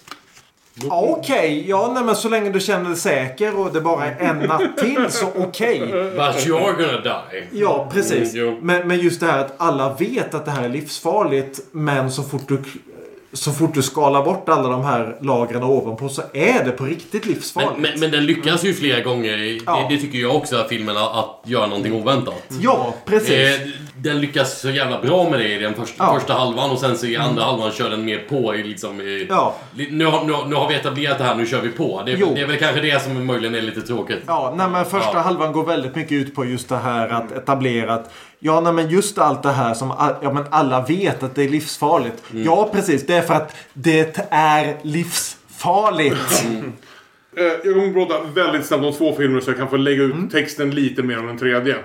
Ja, 0.83 1.01
Okej, 1.01 1.65
ja 1.67 1.91
nej, 1.93 2.03
men 2.03 2.15
så 2.15 2.29
länge 2.29 2.49
du 2.49 2.59
känner 2.59 2.89
dig 2.89 2.97
säker 2.97 3.59
och 3.59 3.73
det 3.73 3.81
bara 3.81 4.05
är 4.05 4.29
en 4.29 4.39
natt 4.39 4.77
till 4.77 5.05
så 5.09 5.27
okej. 5.37 5.79
But 5.79 6.47
you're 6.47 6.75
gonna 6.75 7.01
die. 7.31 7.47
Ja, 7.51 7.89
precis. 7.93 8.33
Men, 8.61 8.87
men 8.87 8.99
just 8.99 9.19
det 9.19 9.25
här 9.25 9.39
att 9.39 9.53
alla 9.57 9.93
vet 9.93 10.33
att 10.33 10.45
det 10.45 10.51
här 10.51 10.63
är 10.63 10.69
livsfarligt. 10.69 11.59
Men 11.71 12.11
så 12.11 12.23
fort 12.23 12.47
du, 12.47 12.61
så 13.33 13.51
fort 13.51 13.73
du 13.73 13.81
skalar 13.81 14.23
bort 14.25 14.49
alla 14.49 14.69
de 14.69 14.83
här 14.83 15.17
lagren 15.21 15.63
ovanpå 15.63 16.09
så 16.09 16.21
är 16.33 16.63
det 16.65 16.71
på 16.71 16.83
riktigt 16.83 17.25
livsfarligt. 17.25 17.73
Men, 17.73 17.81
men, 17.81 17.99
men 17.99 18.11
den 18.11 18.25
lyckas 18.25 18.63
ju 18.63 18.73
flera 18.73 19.01
gånger. 19.01 19.59
Ja. 19.65 19.87
Det, 19.89 19.95
det 19.95 20.01
tycker 20.01 20.17
jag 20.17 20.35
också, 20.35 20.65
filmen, 20.69 20.97
att, 20.97 21.15
att 21.15 21.41
göra 21.45 21.67
någonting 21.67 21.93
oväntat. 21.93 22.43
Ja, 22.61 22.93
precis. 23.05 23.31
Eh, 23.31 23.67
den 24.09 24.22
lyckas 24.22 24.61
så 24.61 24.69
jävla 24.69 25.01
bra 25.01 25.30
med 25.30 25.40
det 25.40 25.48
i 25.56 25.59
den 25.59 25.74
första, 25.74 26.03
Ja. 26.03 26.14
första 26.19 26.34
halvan 26.34 26.69
och 26.72 26.80
sen 26.80 26.98
så 26.98 27.06
i 27.06 27.17
andra 27.17 27.43
halvan 27.43 27.72
kör 27.72 27.90
den 27.90 28.06
mer 28.06 28.17
på 28.30 28.56
i 28.56 28.64
liksom... 28.64 29.01
I, 29.01 29.25
Ja. 29.30 29.56
nu, 29.90 30.06
har, 30.06 30.25
nu, 30.25 30.34
har- 30.34 30.45
nu 30.45 30.56
har 30.56 30.69
vi 30.69 30.75
etablerat 30.75 31.17
det 31.17 31.24
här, 31.24 31.35
nu 31.35 31.45
kör 31.45 31.61
vi 31.61 31.69
på. 31.69 32.03
Det 32.06 32.16
det 32.16 32.42
är 32.42 32.48
väl 32.48 32.58
kanske 32.58 32.82
det 32.82 33.03
som 33.03 33.25
möjligen 33.25 33.56
är 33.56 33.61
lite 33.61 33.82
tråkigt. 33.82 34.19
Ja, 34.27 34.53
nej, 34.58 34.69
men 34.69 34.85
första 34.85 35.09
Ja. 35.14 35.19
halvan 35.19 35.51
går 35.53 35.66
väldigt 35.66 35.95
mycket 35.95 36.11
ut 36.11 36.35
på 36.35 36.45
just 36.45 36.69
det 36.69 36.77
här 36.77 37.09
att 37.09 37.32
etablera 37.32 37.93
att 37.93 38.14
Ja, 38.40 38.59
nej, 38.61 38.74
men 38.74 38.90
just 38.90 39.17
allt 39.17 39.43
det 39.43 39.51
här 39.51 39.74
som 39.74 39.92
all, 39.92 40.14
ja, 40.22 40.32
men 40.34 40.43
alla 40.50 40.82
vet 40.82 41.24
att 41.24 41.35
det 41.35 41.43
är 41.43 41.50
livsfarligt. 41.50 42.24
Mm. 42.32 42.43
Ja, 42.45 42.69
precis. 42.74 43.06
Det 43.06 43.14
är 43.16 43.22
för 43.22 43.34
att 43.34 43.56
det 43.74 44.27
är 44.30 44.77
livsfarligt. 44.82 46.43
Mm. 46.45 46.74
Eh, 47.38 47.43
Jag 47.43 47.74
kommer 47.74 47.93
prata 47.93 48.22
väldigt 48.35 48.66
snabbt 48.66 48.84
om 48.85 48.93
två 48.93 49.16
filmer 49.16 49.40
så 49.42 49.50
jag 49.50 49.58
kan 49.58 49.69
få 49.69 49.77
lägga 49.77 50.03
ut 50.03 50.32
texten 50.32 50.72
lite 50.72 51.03
mer 51.03 51.19
om 51.19 51.27
den 51.27 51.38
tredje. 51.38 51.75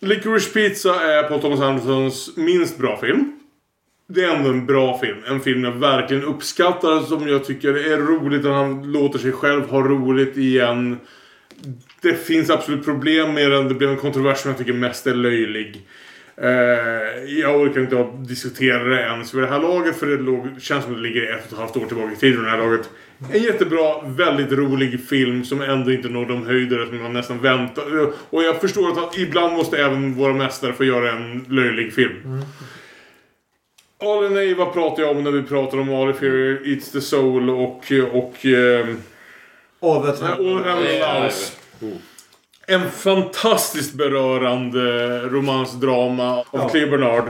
Licorice 0.00 0.50
Pizza 0.50 1.04
är 1.04 1.22
Paul 1.22 1.40
Thomas 1.40 1.60
Andersons 1.60 2.36
minst 2.36 2.78
bra 2.78 3.00
film. 3.00 3.40
Det 4.06 4.24
är 4.24 4.36
ändå 4.36 4.50
en 4.50 4.66
bra 4.66 4.98
film. 4.98 5.18
En 5.26 5.40
film 5.40 5.64
jag 5.64 5.72
verkligen 5.72 6.24
uppskattar. 6.24 7.00
Som 7.00 7.28
jag 7.28 7.44
tycker 7.44 7.92
är 7.92 7.96
roligt. 7.96 8.44
Och 8.44 8.54
han 8.54 8.92
låter 8.92 9.18
sig 9.18 9.32
själv 9.32 9.68
ha 9.68 9.80
roligt 9.82 10.36
igen. 10.36 10.96
Det 12.00 12.14
finns 12.14 12.50
absolut 12.50 12.84
problem 12.84 13.34
med 13.34 13.50
den. 13.50 13.68
Det 13.68 13.74
blev 13.74 13.90
en 13.90 13.96
kontrovers 13.96 14.38
som 14.38 14.50
jag 14.50 14.58
tycker 14.58 14.72
mest 14.72 15.06
är 15.06 15.14
löjlig. 15.14 15.86
Eh, 16.36 17.38
jag 17.40 17.60
orkar 17.60 17.80
inte 17.80 18.08
diskutera 18.18 18.84
det 18.84 19.02
ens 19.02 19.34
vid 19.34 19.42
det 19.42 19.48
här 19.48 19.60
laget. 19.60 19.96
För 19.96 20.06
det 20.06 20.16
låg, 20.16 20.48
känns 20.60 20.84
som 20.84 20.92
att 20.92 20.98
det 20.98 21.02
ligger 21.02 21.34
ett 21.34 21.46
och 21.46 21.52
ett 21.52 21.58
halvt 21.58 21.76
år 21.76 21.86
tillbaka 21.86 22.12
i 22.12 22.16
tiden. 22.16 22.44
Det 22.44 22.50
här 22.50 22.58
laget. 22.58 22.90
En 23.32 23.42
jättebra, 23.42 24.02
väldigt 24.06 24.52
rolig 24.52 25.08
film 25.08 25.44
som 25.44 25.62
ändå 25.62 25.92
inte 25.92 26.08
når 26.08 26.26
de 26.26 26.46
höjder 26.46 26.86
som 26.86 27.02
man 27.02 27.12
nästan 27.12 27.38
väntar. 27.38 28.12
Och 28.30 28.42
jag 28.42 28.60
förstår 28.60 29.04
att 29.04 29.18
ibland 29.18 29.52
måste 29.52 29.78
även 29.78 30.14
våra 30.14 30.32
mästare 30.32 30.72
få 30.72 30.84
göra 30.84 31.12
en 31.12 31.44
löjlig 31.48 31.94
film. 31.94 32.42
Ali 34.02 34.30
Neiva 34.34 34.66
pratar 34.66 35.02
jag 35.02 35.16
om 35.16 35.24
när 35.24 35.30
vi 35.30 35.42
pratar 35.42 35.78
om 35.78 35.94
Ali 35.94 36.12
Fear 36.12 36.68
Eats 36.68 36.92
the 36.92 37.00
Soul 37.00 37.50
och... 37.50 37.92
och 38.12 38.34
All 39.80 40.02
that 40.02 40.20
Nej, 40.22 40.32
All 40.32 40.62
That 40.62 41.02
Allows. 41.02 41.56
En 42.66 42.90
fantastiskt 42.90 43.94
berörande 43.94 45.20
romansdrama 45.20 46.30
av 46.38 46.44
Ja. 46.52 46.68
Cleo 46.68 46.90
Bernard. 46.90 47.24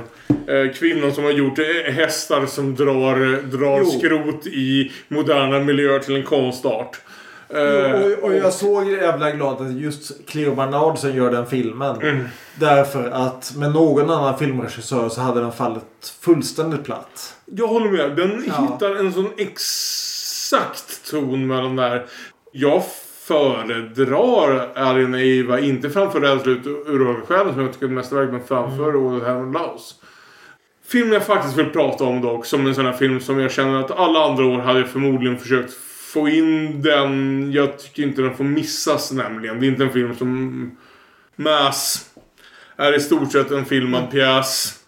Eh, 0.49 0.73
kvinnan 0.75 1.13
som 1.15 1.25
har 1.25 1.31
gjort 1.31 1.59
eh, 1.59 1.93
hästar 1.93 2.47
som 2.47 2.75
drar, 2.75 3.43
drar 3.43 3.79
Jo. 3.79 3.87
skrot 3.91 4.47
i 4.47 4.93
moderna 5.09 5.59
miljöer 5.59 5.99
till 5.99 6.17
en 6.17 6.23
konstart. 6.23 7.01
Eh, 7.49 7.91
och, 8.03 8.11
och 8.25 8.35
jag 8.35 8.53
såg 8.53 8.91
jävla 8.91 9.31
glad 9.31 9.61
att 9.67 9.73
just 9.73 10.27
Cleo 10.29 10.55
Barnard 10.55 10.99
som 10.99 11.17
gör 11.17 11.31
den 11.31 11.47
filmen. 11.47 11.97
Mm. 12.03 12.25
Därför 12.55 13.11
att 13.11 13.53
med 13.57 13.73
någon 13.73 14.11
annan 14.11 14.39
filmregissör 14.39 15.09
så 15.09 15.21
hade 15.21 15.41
den 15.41 15.53
fallit 15.53 16.15
fullständigt 16.21 16.85
platt. 16.85 17.35
Jag 17.45 17.67
håller 17.67 17.91
med. 17.91 18.17
Den 18.17 18.45
Ja. 18.47 18.69
hittar 18.73 18.95
en 18.97 19.13
sån 19.13 19.31
exakt 19.37 21.11
ton 21.11 21.47
mellan 21.47 21.77
där. 21.77 22.07
Jag 22.53 22.83
föredrar 23.27 24.73
Alien 24.75 25.15
Eva, 25.15 25.61
inte 25.61 25.91
framför 25.91 26.21
Rädslut 26.21 26.67
ur 26.67 27.11
ögonen 27.31 27.55
som 27.55 27.63
jag 27.63 27.73
tycker 27.73 27.87
är 27.87 27.91
mästerverk, 27.91 28.31
men 28.31 28.45
framför 28.45 28.89
Mm. 28.89 29.07
All 29.07 29.23
Heaven 29.23 29.53
Laos. 29.53 29.95
Filmen 30.87 31.13
jag 31.13 31.27
faktiskt 31.27 31.59
vill 31.59 31.71
prata 31.71 32.05
om 32.05 32.23
dock, 32.23 32.47
som 32.47 32.67
en 32.67 32.75
sån 32.75 32.87
här 32.87 32.93
film 32.93 33.21
som 33.21 33.41
jag 33.41 33.53
känner 33.53 33.81
att 33.81 33.91
alla 33.91 34.25
andra 34.25 34.45
år 34.45 34.59
hade 34.59 34.79
jag 34.79 34.89
förmodligen 34.89 35.39
försökt 35.39 35.75
få 36.13 36.29
in 36.29 36.83
den. 36.83 37.53
Jag 37.53 37.79
tycker 37.79 38.03
inte 38.03 38.23
den 38.23 38.37
får 38.37 38.45
missas 38.45 39.13
nämligen. 39.13 39.61
Det 39.61 39.67
är 39.67 39.69
inte 39.69 39.85
en 39.85 39.93
film 39.93 40.15
som 40.15 40.71
Mass 41.37 42.11
är 42.77 42.97
i 42.97 43.01
stort 43.01 43.33
sett 43.33 43.51
en 43.51 43.65
filmad 43.65 44.11
pjäs. 44.11 44.84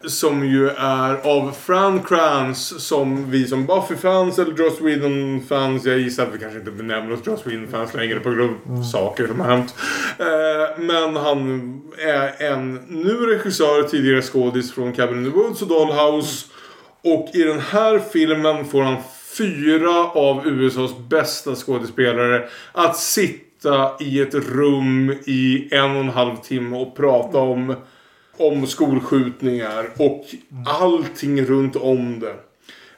Som 0.00 0.46
ju 0.46 0.68
är 0.68 1.14
av 1.14 1.52
Fran 1.52 2.02
Kranz 2.02 2.86
som 2.86 3.30
vi 3.30 3.46
som 3.46 3.66
Buffy-fans 3.66 4.38
eller 4.38 4.58
Joss 4.58 4.80
Whedon-fans. 4.80 5.84
Jag 5.84 5.98
gissar 5.98 6.22
att 6.22 6.34
vi 6.34 6.38
kanske 6.38 6.58
inte 6.58 6.70
benämner 6.70 7.12
oss 7.12 7.20
Joss 7.26 7.46
Whedon-fans 7.46 7.94
längre 7.94 8.20
på 8.20 8.30
grund 8.30 8.56
av 8.70 8.82
saker 8.82 9.26
som 9.26 9.40
har 9.40 9.48
hänt. 9.48 9.74
Eh, 10.18 10.78
men 10.78 11.16
han 11.16 11.82
är 11.98 12.52
en 12.52 12.74
nu 12.74 13.14
regissör, 13.14 13.82
tidigare 13.82 14.22
skådis 14.22 14.72
från 14.72 14.92
Cabin 14.92 15.18
in 15.18 15.32
the 15.32 15.38
Woods 15.38 15.62
och 15.62 15.68
Dollhouse. 15.68 16.46
Och 17.04 17.30
i 17.34 17.42
den 17.42 17.60
här 17.60 17.98
filmen 17.98 18.64
får 18.64 18.82
han 18.82 18.96
fyra 19.38 20.04
av 20.04 20.46
USAs 20.46 20.98
bästa 21.08 21.54
skådespelare 21.54 22.48
att 22.72 22.96
sitta 22.96 23.96
i 24.00 24.20
ett 24.20 24.34
rum 24.34 25.10
i 25.26 25.68
en 25.70 25.90
och 25.90 26.00
en 26.00 26.08
halv 26.08 26.36
timme 26.36 26.76
och 26.76 26.96
prata 26.96 27.38
om 27.38 27.76
om 28.36 28.66
skolskjutningar 28.66 29.88
och 29.96 30.24
allting 30.66 31.42
runt 31.42 31.76
om 31.76 32.20
det. 32.20 32.34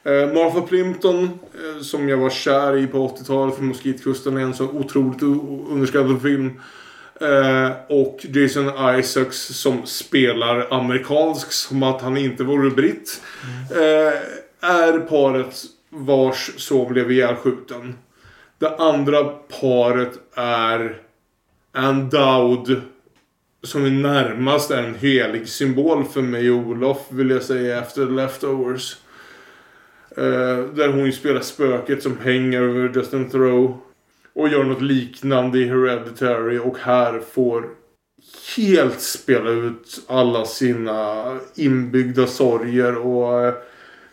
Eh, 0.03 0.33
Martha 0.33 0.61
Plimpton, 0.61 1.23
eh, 1.23 1.81
som 1.81 2.09
jag 2.09 2.17
var 2.17 2.29
kär 2.29 2.77
i 2.77 2.87
på 2.87 3.07
80-talet 3.07 3.55
från 3.55 3.67
Moskitkusten, 3.67 4.37
är 4.37 4.41
en 4.41 4.53
så 4.53 4.65
otroligt 4.65 5.23
underskattad 5.69 6.21
film. 6.21 6.59
Eh, 7.21 7.71
och 7.89 8.25
Jason 8.29 8.97
Isaacs 8.99 9.37
som 9.37 9.85
spelar 9.85 10.73
amerikansk 10.73 11.51
som 11.51 11.83
att 11.83 12.01
han 12.01 12.17
inte 12.17 12.43
vore 12.43 12.69
britt. 12.69 13.21
Eh, 13.71 14.69
är 14.69 14.99
paret 14.99 15.63
vars 15.89 16.51
son 16.57 16.93
blev 16.93 17.11
ihjälskjuten. 17.11 17.97
Det 18.57 18.77
andra 18.77 19.23
paret 19.61 20.13
är 20.35 21.01
Ann 21.71 22.09
Dowd 22.09 22.81
som 23.63 23.85
är 23.85 23.89
närmast 23.89 24.71
är 24.71 24.83
en 24.83 24.95
helig 24.95 25.49
symbol 25.49 26.05
för 26.05 26.21
mig 26.21 26.51
och 26.51 26.57
Olof 26.57 27.07
vill 27.09 27.29
jag 27.29 27.43
säga 27.43 27.79
efter 27.79 28.05
The 28.05 28.11
Leftovers. 28.11 28.97
Uh, 30.17 30.73
där 30.73 30.87
hon 30.87 31.05
ju 31.05 31.11
spelar 31.11 31.41
spöket 31.41 32.03
som 32.03 32.17
hänger 32.17 32.61
över 32.61 32.91
Justin 32.95 33.29
Thoreau. 33.29 33.77
Och 34.33 34.49
gör 34.49 34.63
något 34.63 34.81
liknande 34.81 35.59
i 35.59 35.65
Hereditary 35.65 36.57
och 36.57 36.77
här 36.77 37.19
får 37.19 37.69
helt 38.57 39.01
spela 39.01 39.49
ut 39.49 40.03
alla 40.07 40.45
sina 40.45 41.25
inbyggda 41.55 42.27
sorger 42.27 42.97
och 42.97 43.45
eh, 43.45 43.53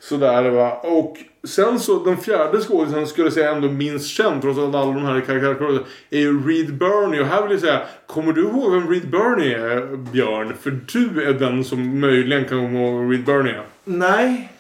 sådär 0.00 0.50
va. 0.50 0.81
Och 0.83 1.16
sen 1.47 1.81
så 1.81 2.05
den 2.05 2.16
fjärde 2.16 2.60
skådisen 2.60 3.07
skulle 3.07 3.26
jag 3.26 3.33
säga 3.33 3.50
ändå 3.50 3.68
minst 3.68 4.07
känd 4.07 4.42
trots 4.42 4.58
att 4.58 4.75
alla 4.75 4.92
de 4.92 5.05
här 5.05 5.20
karaktärerna 5.20 5.81
är 6.10 6.18
ju 6.18 6.49
Reed 6.49 6.75
Burney. 6.75 7.20
Och 7.20 7.26
här 7.26 7.42
vill 7.42 7.52
jag 7.52 7.60
säga, 7.60 7.83
kommer 8.07 8.33
du 8.33 8.41
ihåg 8.41 8.73
vem 8.73 8.91
Reed 8.91 9.10
Burney 9.10 9.52
är 9.52 9.97
Björn? 9.97 10.52
För 10.62 10.81
du 10.92 11.23
är 11.23 11.33
den 11.33 11.65
som 11.65 12.00
möjligen 12.00 12.44
kan 12.44 12.58
komma 12.58 12.78
ihåg 12.78 13.12
Reed 13.12 13.25
Burney 13.25 13.52
är. 13.52 13.65
Nej. 13.84 14.52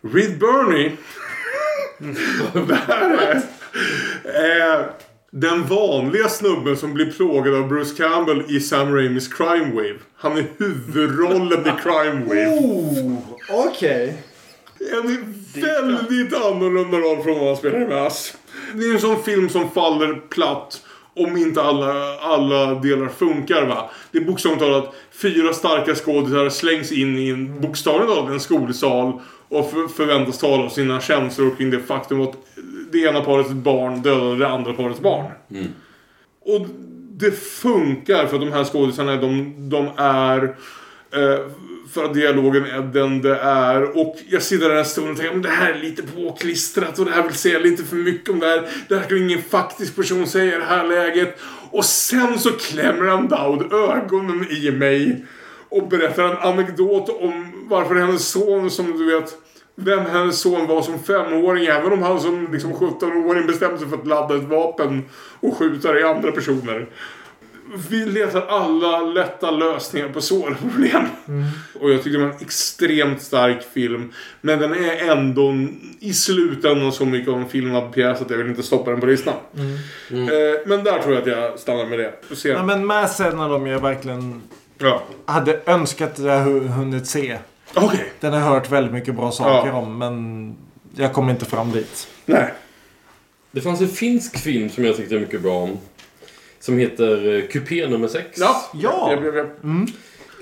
Reed 0.00 0.38
Burney. 0.38 0.90
det 2.68 2.74
här 2.86 3.42
är, 4.24 4.90
den 5.30 5.66
vanliga 5.66 6.28
snubben 6.28 6.76
som 6.76 6.94
blir 6.94 7.12
plågad 7.12 7.54
av 7.54 7.68
Bruce 7.68 7.96
Campbell 7.96 8.44
i 8.48 8.60
Sam 8.60 8.94
Raimis 8.94 9.28
Crime 9.28 9.74
Wave. 9.74 9.98
Han 10.16 10.38
är 10.38 10.46
huvudrollen 10.58 11.60
i 11.60 11.72
Crime 11.82 12.24
Wave. 12.24 12.46
Oh, 12.46 13.18
okej. 13.50 14.16
En 14.92 15.34
väldigt 15.54 16.34
annorlunda 16.34 16.98
roll 16.98 17.22
från 17.22 17.38
vad 17.38 17.46
han 17.46 17.56
spelar 17.56 17.82
i 17.82 17.86
Mass. 17.86 18.36
Det 18.74 18.84
är 18.84 18.92
en 18.94 19.00
sån 19.00 19.22
film 19.22 19.48
som 19.48 19.70
faller 19.70 20.14
platt 20.14 20.82
om 21.16 21.36
inte 21.36 21.62
alla, 21.62 22.18
alla 22.18 22.74
delar 22.74 23.08
funkar 23.08 23.66
va. 23.66 23.90
Det 24.10 24.18
är 24.18 24.24
bokstavligt 24.24 24.62
talat 24.62 24.94
fyra 25.10 25.52
starka 25.52 25.94
skådisar 25.94 26.48
slängs 26.48 26.92
in 26.92 27.18
i 27.18 27.28
en 27.28 27.60
bokstavligt 27.60 28.12
talat 28.14 28.30
en 28.30 28.40
skolsal 28.40 29.20
och 29.48 29.70
för, 29.70 29.88
förväntas 29.88 30.38
tala 30.38 30.62
om 30.62 30.70
sina 30.70 31.00
känslor 31.00 31.56
kring 31.56 31.70
det 31.70 31.80
faktum 31.80 32.20
att 32.20 32.34
det 32.92 32.98
ena 32.98 33.20
parets 33.20 33.50
barn 33.50 34.02
dödade 34.02 34.36
det 34.36 34.48
andra 34.48 34.72
parets 34.72 35.00
barn. 35.00 35.24
Och 36.40 36.66
det 37.10 37.30
funkar 37.30 38.26
för 38.26 38.36
att 38.36 38.42
de 38.42 38.52
här 38.52 38.64
skådisarna 38.64 39.16
de, 39.16 39.54
de 39.70 39.88
är 39.96 40.56
eh, 41.12 41.40
för 41.92 42.04
att 42.04 42.14
dialogen 42.14 42.64
är 42.64 42.82
den 42.82 43.22
det 43.22 43.36
är. 43.36 43.98
Och 43.98 44.16
jag 44.28 44.42
sitter 44.42 44.68
där 44.68 44.76
en 44.76 44.84
stund 44.84 45.10
och 45.10 45.16
tänker 45.16 45.36
det 45.36 45.48
här 45.48 45.72
är 45.72 45.78
lite 45.78 46.02
påklistrat 46.02 46.98
och 46.98 47.04
det 47.04 47.10
här 47.10 47.22
vill 47.22 47.34
säga 47.34 47.58
lite 47.58 47.84
för 47.84 47.96
mycket 47.96 48.30
om 48.30 48.40
det 48.40 48.46
här. 48.46 48.68
Det 48.88 48.94
här 48.96 49.08
kan 49.08 49.18
ingen 49.18 49.42
faktisk 49.42 49.96
person 49.96 50.26
säga 50.26 50.56
i 50.56 50.58
det 50.58 50.64
här 50.64 50.88
läget. 50.88 51.38
Och 51.70 51.84
sen 51.84 52.38
så 52.38 52.50
klämmer 52.50 53.04
han 53.06 53.28
Daud 53.28 53.72
ögonen 53.72 54.46
i 54.50 54.70
mig 54.70 55.24
och 55.68 55.88
berättar 55.88 56.24
en 56.24 56.36
anekdot 56.36 57.08
om 57.08 57.66
varför 57.68 57.94
hennes 57.94 58.28
son 58.28 58.70
som 58.70 58.98
du 58.98 59.16
vet 59.16 59.34
vem 59.76 60.06
hennes 60.06 60.40
son 60.40 60.66
var 60.66 60.82
som 60.82 60.98
femåring 60.98 61.66
även 61.66 61.92
om 61.92 62.02
han 62.02 62.20
som 62.20 62.48
liksom 62.52 62.72
17-åring 62.72 63.46
bestämde 63.46 63.78
sig 63.78 63.88
för 63.88 63.96
att 63.96 64.06
ladda 64.06 64.36
ett 64.36 64.48
vapen 64.48 65.04
och 65.40 65.56
skjuta 65.56 65.92
det 65.92 66.00
i 66.00 66.04
andra 66.04 66.32
personer. 66.32 66.86
Vi 67.90 68.06
letar 68.06 68.46
alla 68.46 69.00
lätta 69.02 69.50
lösningar 69.50 70.08
på 70.08 70.20
svåra 70.20 70.54
problem. 70.54 71.06
Och 71.80 71.90
jag 71.90 72.02
tyckte 72.02 72.18
det 72.18 72.24
var 72.24 72.32
en 72.34 72.40
extremt 72.40 73.22
stark 73.22 73.62
film. 73.74 74.12
Men 74.40 74.58
den 74.58 74.72
är 74.72 75.10
ändå 75.10 75.54
i 76.00 76.12
slutändan 76.12 76.92
så 76.92 77.04
mycket 77.06 77.32
av 77.32 77.40
en 77.40 77.48
filmad 77.48 77.92
pjäs 77.92 78.20
att 78.20 78.30
jag 78.30 78.38
vill 78.38 78.46
inte 78.46 78.62
stoppa 78.62 78.90
den 78.90 79.00
på 79.00 79.06
listan. 79.06 79.34
Eh, 80.10 80.66
men 80.66 80.84
där 80.84 80.98
tror 81.02 81.14
jag 81.14 81.20
att 81.22 81.26
jag 81.28 81.58
stannar 81.58 81.86
med 81.86 81.98
det. 81.98 82.14
Se. 82.36 82.48
Ja, 82.48 82.62
men 82.62 82.86
Mass 82.86 83.20
är 83.20 83.30
en 83.30 83.40
av 83.40 83.50
dem 83.50 83.66
jag 83.66 83.80
verkligen 83.80 84.42
Ja. 84.78 85.02
hade 85.26 85.60
önskat 85.66 86.12
att 86.18 86.24
jag 86.24 86.46
hu- 86.46 86.68
hunnit 86.68 87.06
se. 87.06 87.38
Okej. 87.74 88.12
Den 88.20 88.32
har 88.32 88.40
jag 88.40 88.46
hört 88.46 88.70
väldigt 88.70 88.92
mycket 88.92 89.14
bra 89.14 89.30
saker 89.30 89.68
Ja. 89.68 89.74
om 89.76 89.98
men 89.98 90.54
jag 90.96 91.12
kom 91.12 91.30
inte 91.30 91.44
fram 91.44 91.72
dit. 91.72 92.08
Nej. 92.26 92.54
Det 93.50 93.60
fanns 93.60 93.80
en 93.80 93.88
finsk 93.88 94.38
film 94.38 94.70
som 94.70 94.84
jag 94.84 94.96
tyckte 94.96 95.14
mycket 95.18 95.42
bra 95.42 95.52
om. 95.62 95.78
Som 96.64 96.78
heter 96.78 97.36
eh, 97.36 97.42
Kupé 97.46 97.88
nummer 97.88 98.08
6. 98.08 98.26
Ja. 98.40 98.70
Ja. 98.74 99.12
Jag, 99.12 99.24
jag, 99.24 99.36
jag, 99.36 99.88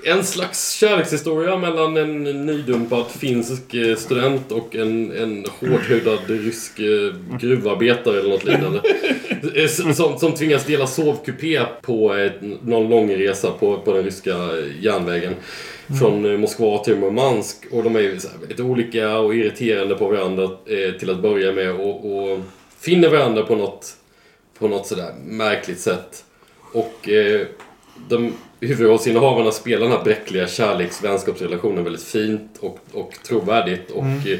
En 0.05 0.23
slags 0.23 0.71
kärlekshistoria 0.71 1.57
mellan 1.57 1.97
en 1.97 2.23
nydumpad 2.45 3.05
finsk 3.11 3.73
eh, 3.73 3.95
student 3.95 4.51
och 4.51 4.75
en, 4.75 5.11
en 5.11 5.45
hårdhudad 5.59 6.19
rysk 6.27 6.79
eh, 6.79 7.37
gruvarbetare 7.39 8.19
eller 8.19 8.29
något 8.29 8.43
liknande. 8.43 8.81
Som, 9.93 10.19
som, 10.19 10.31
tvingas 10.31 10.65
dela 10.65 10.87
sovkupé 10.87 11.61
på 11.81 12.29
någon 12.61 12.89
lång 12.89 13.11
resa 13.11 13.51
på, 13.51 13.77
på 13.77 13.93
den 13.93 14.03
ryska 14.03 14.37
järnvägen. 14.79 15.33
Från 15.99 16.25
eh, 16.25 16.37
Moskva 16.37 16.77
till 16.77 16.95
Murmansk. 16.95 17.57
Och 17.71 17.83
de 17.83 17.95
är 17.95 17.99
ju 17.99 18.19
så 18.19 18.27
här 18.27 18.37
väldigt 18.37 18.59
olika 18.59 19.17
och 19.17 19.35
irriterande 19.35 19.95
på 19.95 20.07
varandra 20.07 20.49
till 20.99 21.09
att 21.09 21.21
börja 21.21 21.51
med. 21.51 21.71
Och, 21.71 22.15
och 22.15 22.39
finner 22.79 23.09
varandra 23.09 23.43
på 23.43 23.55
något, 23.55 23.95
på 24.59 24.67
något 24.67 24.87
sådär 24.87 25.13
märkligt 25.25 25.79
sätt. 25.79 26.23
Och 26.73 27.09
eh, 27.09 27.41
de 28.09 28.33
huvudrollsinnehavarna 28.59 29.51
spelar 29.51 29.87
den 29.87 29.97
här 29.97 30.03
bräckliga 30.03 30.47
kärleks-vänskapsrelationen 30.47 31.83
väldigt 31.83 32.03
fint 32.03 32.57
och, 32.59 32.79
och 32.93 33.11
trovärdigt. 33.27 33.91
Och 33.91 34.03
eh, 34.05 34.39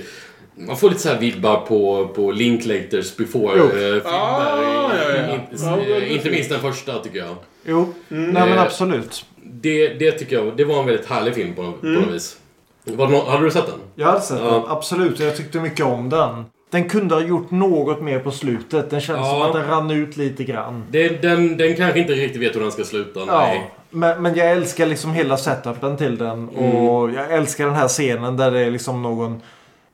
man 0.56 0.78
får 0.78 0.90
lite 0.90 1.02
så 1.02 1.10
här 1.10 1.20
vibbar 1.20 1.58
på, 1.68 2.08
på 2.16 2.32
Linklaters. 2.32 3.18
Before-filmer. 3.18 4.02
Ah, 4.06 4.62
ja, 4.62 5.04
ja. 5.28 5.40
Ja, 5.52 5.76
det- 5.76 6.10
inte 6.14 6.30
minst 6.30 6.50
den 6.50 6.62
första 6.62 7.00
tycker 7.00 7.18
jag. 7.20 7.36
Jo, 7.66 7.94
nej 8.08 8.32
men 8.34 8.50
Eh, 8.50 8.62
absolut. 8.62 9.26
Det, 9.46 9.88
det 9.88 10.12
tycker 10.12 10.36
jag, 10.36 10.58
det 10.58 10.64
var 10.64 10.80
en 10.80 10.86
väldigt 10.86 11.06
härlig 11.06 11.36
film 11.36 11.56
på, 11.56 11.72
på 11.82 11.88
något 11.88 12.14
vis. 12.14 12.38
Var 12.84 13.08
det 13.08 13.14
nå- 13.14 13.30
hade 13.30 13.44
du 13.46 13.52
sett 13.52 13.66
den? 13.66 13.80
Jag 13.96 14.08
hade 14.08 14.22
sett 14.22 14.40
Ja. 14.40 14.52
den, 14.52 14.64
absolut. 14.68 15.20
Jag 15.20 15.38
tyckte 15.38 15.60
mycket 15.60 15.86
om 15.86 16.10
den. 16.10 16.46
Den 16.74 16.90
kunde 16.90 17.16
ha 17.16 17.22
gjort 17.22 17.52
något 17.52 18.02
mer 18.02 18.20
på 18.20 18.32
slutet. 18.32 18.90
Den 18.90 19.02
känns 19.02 19.20
Ja. 19.20 19.30
som 19.32 19.42
att 19.42 19.54
den 19.54 19.68
rann 19.68 19.92
ut 19.92 20.18
lite 20.18 20.44
grann. 20.44 20.84
Det, 20.92 21.22
den, 21.22 21.58
den 21.58 21.76
kanske 21.76 22.00
inte 22.00 22.14
riktigt 22.14 22.42
vet 22.42 22.56
hur 22.56 22.62
den 22.62 22.72
ska 22.72 22.84
sluta. 22.84 23.20
Ja, 23.28 23.38
Nej. 23.40 23.72
men, 23.90 24.22
men 24.22 24.36
jag 24.36 24.52
älskar 24.52 24.86
liksom 24.86 25.12
hela 25.14 25.38
setupen 25.38 25.98
till 25.98 26.18
den. 26.18 26.50
Och 26.50 27.12
jag 27.12 27.34
älskar 27.34 27.66
den 27.66 27.76
här 27.76 27.88
scenen 27.88 28.38
där 28.38 28.52
det 28.52 28.60
är 28.60 28.72
liksom 28.72 29.02
någon... 29.02 29.42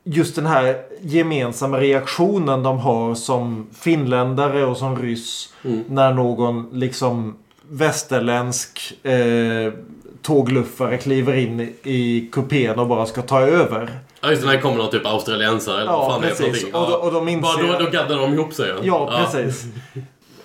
Just 0.03 0.35
den 0.35 0.45
här 0.45 0.76
gemensamma 1.01 1.79
reaktionen 1.79 2.63
de 2.63 2.78
har 2.79 3.15
som 3.15 3.67
finländare 3.79 4.65
och 4.65 4.78
som 4.78 4.97
ryss. 5.01 5.53
När 5.88 6.13
någon 6.13 6.69
liksom 6.74 7.35
västerländsk 7.69 8.94
eh, 9.03 9.74
tågluffare 10.22 10.97
kliver 10.97 11.33
in 11.35 11.60
i- 11.60 11.74
i 11.83 12.29
kupén 12.31 12.79
och 12.79 12.88
bara 12.88 13.06
ska 13.06 13.22
ta 13.22 13.42
över. 13.42 13.90
Ja, 14.22 14.30
just 14.30 14.42
det. 14.42 14.48
När 14.48 14.56
det 14.56 14.62
kommer 14.62 14.78
någon 14.78 14.92
typ 14.92 15.06
australiensare 15.06 15.82
eller 15.82 15.92
Ja, 15.92 15.98
vad 15.98 16.12
fan 16.12 16.22
det 16.22 16.28
är 16.28 16.35
precis. 16.35 16.64
Och 16.64 16.72
då- 16.90 16.96
och 16.96 17.12
de 17.12 17.28
inser- 17.30 17.42
Bara 17.68 17.78
då, 17.80 17.85
då 17.85 17.92
gaddar 17.92 18.18
de 18.18 18.34
ihop 18.34 18.53
sig. 18.53 18.74
Ja, 18.84 19.26
precis. 19.26 19.66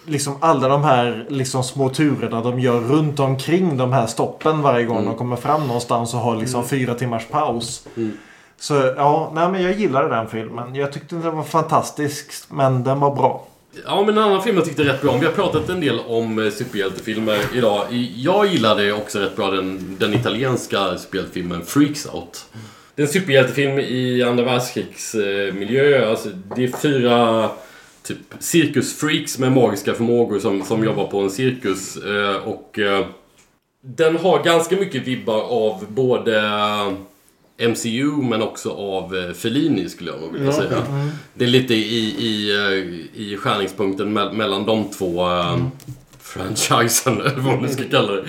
Liksom 0.07 0.37
alla 0.41 0.69
de 0.69 0.85
här 0.85 1.27
liksom 1.29 1.65
små 1.65 1.89
turerna 1.89 2.41
de 2.41 2.61
gör 2.61 2.81
runt 2.81 3.21
omkring 3.21 3.77
de 3.77 3.93
här 3.93 4.07
stoppen 4.07 4.63
varje 4.63 4.85
gång 4.85 5.05
de 5.05 5.15
kommer 5.17 5.37
fram 5.37 5.67
någonstans 5.67 6.15
och 6.15 6.21
har 6.21 6.37
liksom 6.37 6.69
fyra 6.69 6.95
timmars 6.95 7.27
paus. 7.31 7.87
Så 8.61 8.75
ja, 8.97 9.33
nej 9.35 9.49
men 9.49 9.63
jag 9.63 9.73
gillade 9.81 10.09
den 10.09 10.29
filmen. 10.29 10.75
Jag 10.75 10.93
tyckte 10.93 11.15
den 11.15 11.37
var 11.37 11.43
fantastisk 11.43 12.33
men 12.49 12.85
den 12.85 13.01
var 13.01 13.15
bra. 13.17 13.47
Ja, 13.87 14.03
men 14.07 14.19
en 14.19 14.25
annan 14.25 14.43
film 14.43 14.57
jag 14.57 14.65
tyckte 14.65 14.85
rätt 14.85 15.03
bra 15.03 15.11
om. 15.13 15.21
Vi 15.21 15.27
har 15.27 15.33
pratat 15.33 15.69
en 15.69 15.81
del 15.81 16.01
om 16.09 16.39
eh, 16.47 16.51
superhjältefilmer 16.53 17.39
idag. 17.55 17.85
Jag 18.17 18.47
gillade 18.47 18.93
också 18.93 19.19
rätt 19.19 19.37
bra 19.37 19.51
den, 19.51 19.97
den 20.01 20.15
italienska 20.15 20.99
superhjältefilmen 20.99 21.65
Freaks 21.65 22.07
Out. 22.13 22.45
Det 22.95 23.03
är 23.03 23.07
en 23.07 23.13
superhjältefilm 23.13 23.79
i 23.79 24.23
andra 24.23 24.45
världskrigsmiljö. 24.45 26.11
Alltså, 26.11 26.29
det 26.57 26.65
är 26.65 26.69
fyra 26.83 27.51
typ 28.03 28.19
cirkusfreaks 28.39 29.39
med 29.39 29.53
magiska 29.53 29.95
förmågor 29.95 30.39
som, 30.39 30.63
som 30.65 30.85
jobbar 30.85 31.07
på 31.07 31.21
en 31.21 31.31
cirkus. 31.31 31.97
eh, 31.97 32.37
Och 32.37 32.79
eh, 32.79 33.07
den 33.85 34.17
har 34.17 34.45
ganska 34.45 34.77
mycket 34.77 35.03
vibbar 35.07 35.41
av 35.43 35.85
både 35.89 36.43
MCU 37.69 38.05
men 38.23 38.43
också 38.43 38.71
av 38.71 39.17
eh, 39.17 39.33
Fellini 39.33 39.89
skulle 39.89 40.11
jag 40.11 40.21
nog 40.21 40.33
vilja 40.33 40.47
Ja, 40.47 40.53
säga. 40.53 40.69
okej. 40.83 40.95
Mm. 40.95 41.09
Det 41.35 41.45
är 41.45 41.49
lite 41.49 41.75
i, 41.75 42.15
i, 42.19 42.51
eh, 42.57 43.21
i 43.23 43.37
skärningspunkten 43.37 44.19
me- 44.19 44.33
mellan 44.33 44.67
de 44.67 44.85
två 44.91 45.27
eh, 45.29 45.59
franchisen, 46.21 47.21
eller 47.21 47.35
vad 47.37 47.45
man 47.55 47.63
nu 47.63 47.69
ska 47.69 47.83
kalla 47.91 48.13
det. 48.13 48.25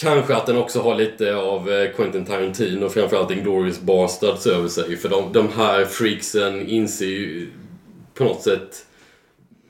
Kanske 0.00 0.36
att 0.36 0.46
den 0.46 0.56
också 0.58 0.80
har 0.82 0.94
lite 0.94 1.34
av 1.36 1.70
eh, 1.72 1.90
Quentin 1.96 2.24
Tarantino 2.24 2.84
och 2.86 2.92
framförallt 2.92 3.30
Inglourious 3.30 3.80
Basterds 3.80 4.46
över 4.46 4.68
sig. 4.68 4.96
För 4.96 5.08
de, 5.08 5.32
de 5.32 5.48
här 5.56 5.84
freaksen 5.84 6.68
inser 6.68 7.06
ju 7.06 7.46
på 8.14 8.24
något 8.24 8.42
sätt 8.42 8.84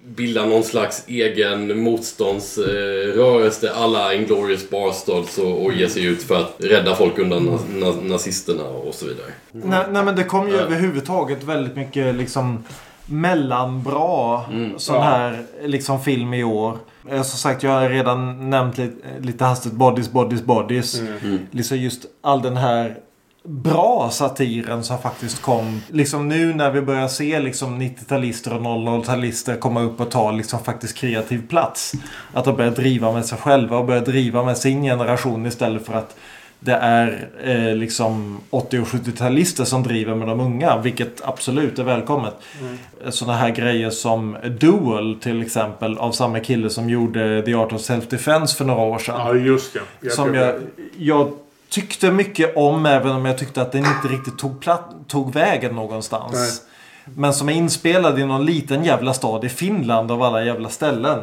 bilda 0.05 0.47
någon 0.47 0.63
slags 0.65 1.05
egen 1.09 1.81
motståndsrörelse 1.83 3.73
alla 3.75 4.15
Inglourious 4.15 4.71
Basterds 4.71 5.39
och, 5.39 5.65
och 5.65 5.73
ge 5.73 5.89
sig 5.89 6.05
ut 6.05 6.23
för 6.23 6.35
att 6.35 6.55
rädda 6.59 6.95
folk 6.95 7.19
undan 7.19 7.49
na- 7.49 7.59
na- 7.85 8.09
nazisterna 8.09 8.65
och 8.65 8.95
så 8.95 9.07
vidare. 9.07 9.27
Nej, 9.53 9.85
nej 9.91 10.05
men 10.05 10.17
det 10.17 10.25
kom 10.25 10.49
ju 10.49 10.55
Ja. 10.55 10.61
överhuvudtaget 10.61 11.43
väldigt 11.45 11.77
mycket 11.77 12.15
liksom 12.15 12.65
mellanbra 13.07 14.41
sån 14.77 14.97
Ja. 14.97 15.03
här 15.03 15.45
liksom 15.65 16.03
film 16.03 16.35
i 16.35 16.45
år. 16.45 16.79
Eh, 17.11 17.23
Som 17.23 17.39
sagt, 17.39 17.63
jag 17.63 17.71
har 17.71 17.89
redan 17.89 18.51
nämnt 18.51 18.79
lite, 18.79 18.97
lite 19.21 19.45
hastigt 19.45 19.73
Bodies, 19.73 20.13
Bodies, 20.13 20.43
Bodies. 20.43 21.01
Mm. 21.01 21.39
Liksom 21.51 21.77
just 21.79 22.07
all 22.23 22.43
den 22.43 22.57
här 22.57 22.97
bra 23.45 24.11
satiren 24.11 24.85
som 24.85 24.99
faktiskt 24.99 25.43
kom. 25.43 25.83
Liksom 25.89 26.29
nu 26.29 26.55
när 26.55 26.71
vi 26.71 26.81
börjar 26.81 27.09
se 27.09 27.41
liksom 27.41 27.83
90-talister 27.83 28.55
och 28.55 28.61
00-talister 28.61 29.59
komma 29.59 29.81
upp 29.83 30.01
och 30.01 30.11
ta 30.11 30.31
liksom 30.31 30.65
faktiskt 30.65 30.97
kreativ 30.97 31.49
plats. 31.49 31.93
Att 32.33 32.45
de 32.45 32.57
börjar 32.57 32.71
driva 32.71 33.13
med 33.13 33.27
sig 33.27 33.39
själva 33.39 33.79
och 33.79 33.85
börjar 33.85 34.05
driva 34.05 34.45
med 34.45 34.59
sin 34.59 34.83
generation 34.83 35.47
istället 35.47 35.87
för 35.87 35.95
att 35.95 36.17
det 36.61 36.73
är 36.73 37.29
eh, 37.43 37.77
liksom 37.77 38.41
80 38.51 38.79
och 38.79 38.87
70-talister 38.87 39.65
som 39.65 39.83
driver 39.83 40.15
med 40.15 40.29
de 40.29 40.41
unga. 40.41 40.79
Vilket 40.79 41.21
absolut 41.25 41.79
är 41.79 41.85
välkommet. 41.85 42.35
Mm. 42.61 42.79
Sådana 43.13 43.39
här 43.39 43.51
grejer 43.51 43.91
som 43.91 44.37
Duel 44.61 45.19
till 45.21 45.43
exempel. 45.43 45.99
Av 45.99 46.13
samma 46.13 46.41
kille 46.41 46.71
som 46.71 46.91
gjorde 46.91 47.43
The 47.43 47.55
Art 47.55 47.73
of 47.73 47.81
Self-Defense 47.81 48.57
för 48.57 48.65
några 48.65 48.83
år 48.83 48.99
sedan. 48.99 49.15
Ja, 49.19 49.35
just 49.35 49.75
det. 49.75 49.81
Jag 50.01 50.13
som 50.13 50.35
jag, 50.35 50.55
jag 50.99 51.33
tyckte 51.69 52.11
mycket 52.11 52.57
om 52.57 52.87
även 52.87 53.13
om 53.13 53.25
jag 53.25 53.39
tyckte 53.39 53.63
att 53.63 53.73
den 53.73 53.85
inte 53.85 54.09
riktigt 54.09 54.39
tog, 54.39 54.61
platt, 54.61 54.91
tog 55.09 55.33
vägen 55.33 55.75
någonstans. 55.75 56.35
Nej. 56.35 57.15
Men 57.17 57.35
som 57.35 57.49
är 57.49 57.53
inspelad 57.53 58.19
i 58.19 58.25
någon 58.25 58.47
liten 58.47 58.85
jävla 58.85 59.15
stad 59.15 59.45
i 59.45 59.49
Finland 59.49 60.11
av 60.11 60.23
alla 60.23 60.45
jävla 60.45 60.69
ställen. 60.69 61.19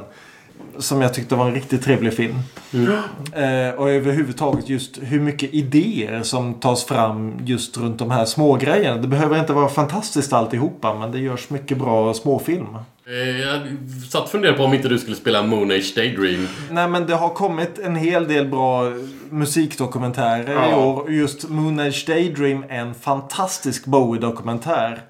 Som 0.78 1.02
jag 1.02 1.14
tyckte 1.14 1.36
var 1.36 1.48
en 1.48 1.54
riktigt 1.54 1.84
trevlig 1.84 2.14
film. 2.14 2.36
Eh, 3.34 3.76
och 3.80 3.90
överhuvudtaget 3.90 4.70
just 4.70 5.00
hur 5.02 5.20
mycket 5.20 5.54
idéer 5.54 6.24
som 6.24 6.54
tas 6.54 6.84
fram 6.86 7.34
just 7.46 7.78
runt 7.78 8.00
de 8.00 8.12
här 8.12 8.26
små 8.26 8.56
grejerna. 8.56 9.02
Det 9.02 9.08
behöver 9.08 9.40
inte 9.40 9.54
vara 9.54 9.70
fantastiskt 9.70 10.34
alltihopa 10.34 10.94
men 10.94 11.12
det 11.12 11.20
görs 11.20 11.50
mycket 11.50 11.78
bra 11.78 12.14
småfilm. 12.14 12.68
Eh, 13.08 13.14
Jag 13.42 13.62
satt 14.12 14.24
och 14.24 14.30
funderade 14.30 14.58
på 14.58 14.64
om 14.64 14.74
inte 14.74 14.88
du 14.88 15.00
skulle 15.00 15.16
spela 15.16 15.44
Moon 15.44 15.72
Age 15.72 15.94
Daydream. 15.96 16.48
Nej 16.72 16.88
men 16.88 17.06
det 17.08 17.16
har 17.16 17.30
kommit 17.30 17.80
en 17.80 17.96
hel 17.96 18.28
del 18.28 18.48
bra 18.48 18.92
musikdokumentärer 19.30 20.52
i 20.68 20.72
Ja. 20.72 20.78
år. 20.86 21.02
Och 21.02 21.12
Just 21.12 21.50
Moon 21.50 21.80
Age 21.80 22.04
Daydream 22.08 22.64
är 22.70 22.80
en 22.80 22.94
fantastisk 22.96 23.86
Bowie-dokumentär. 23.86 25.02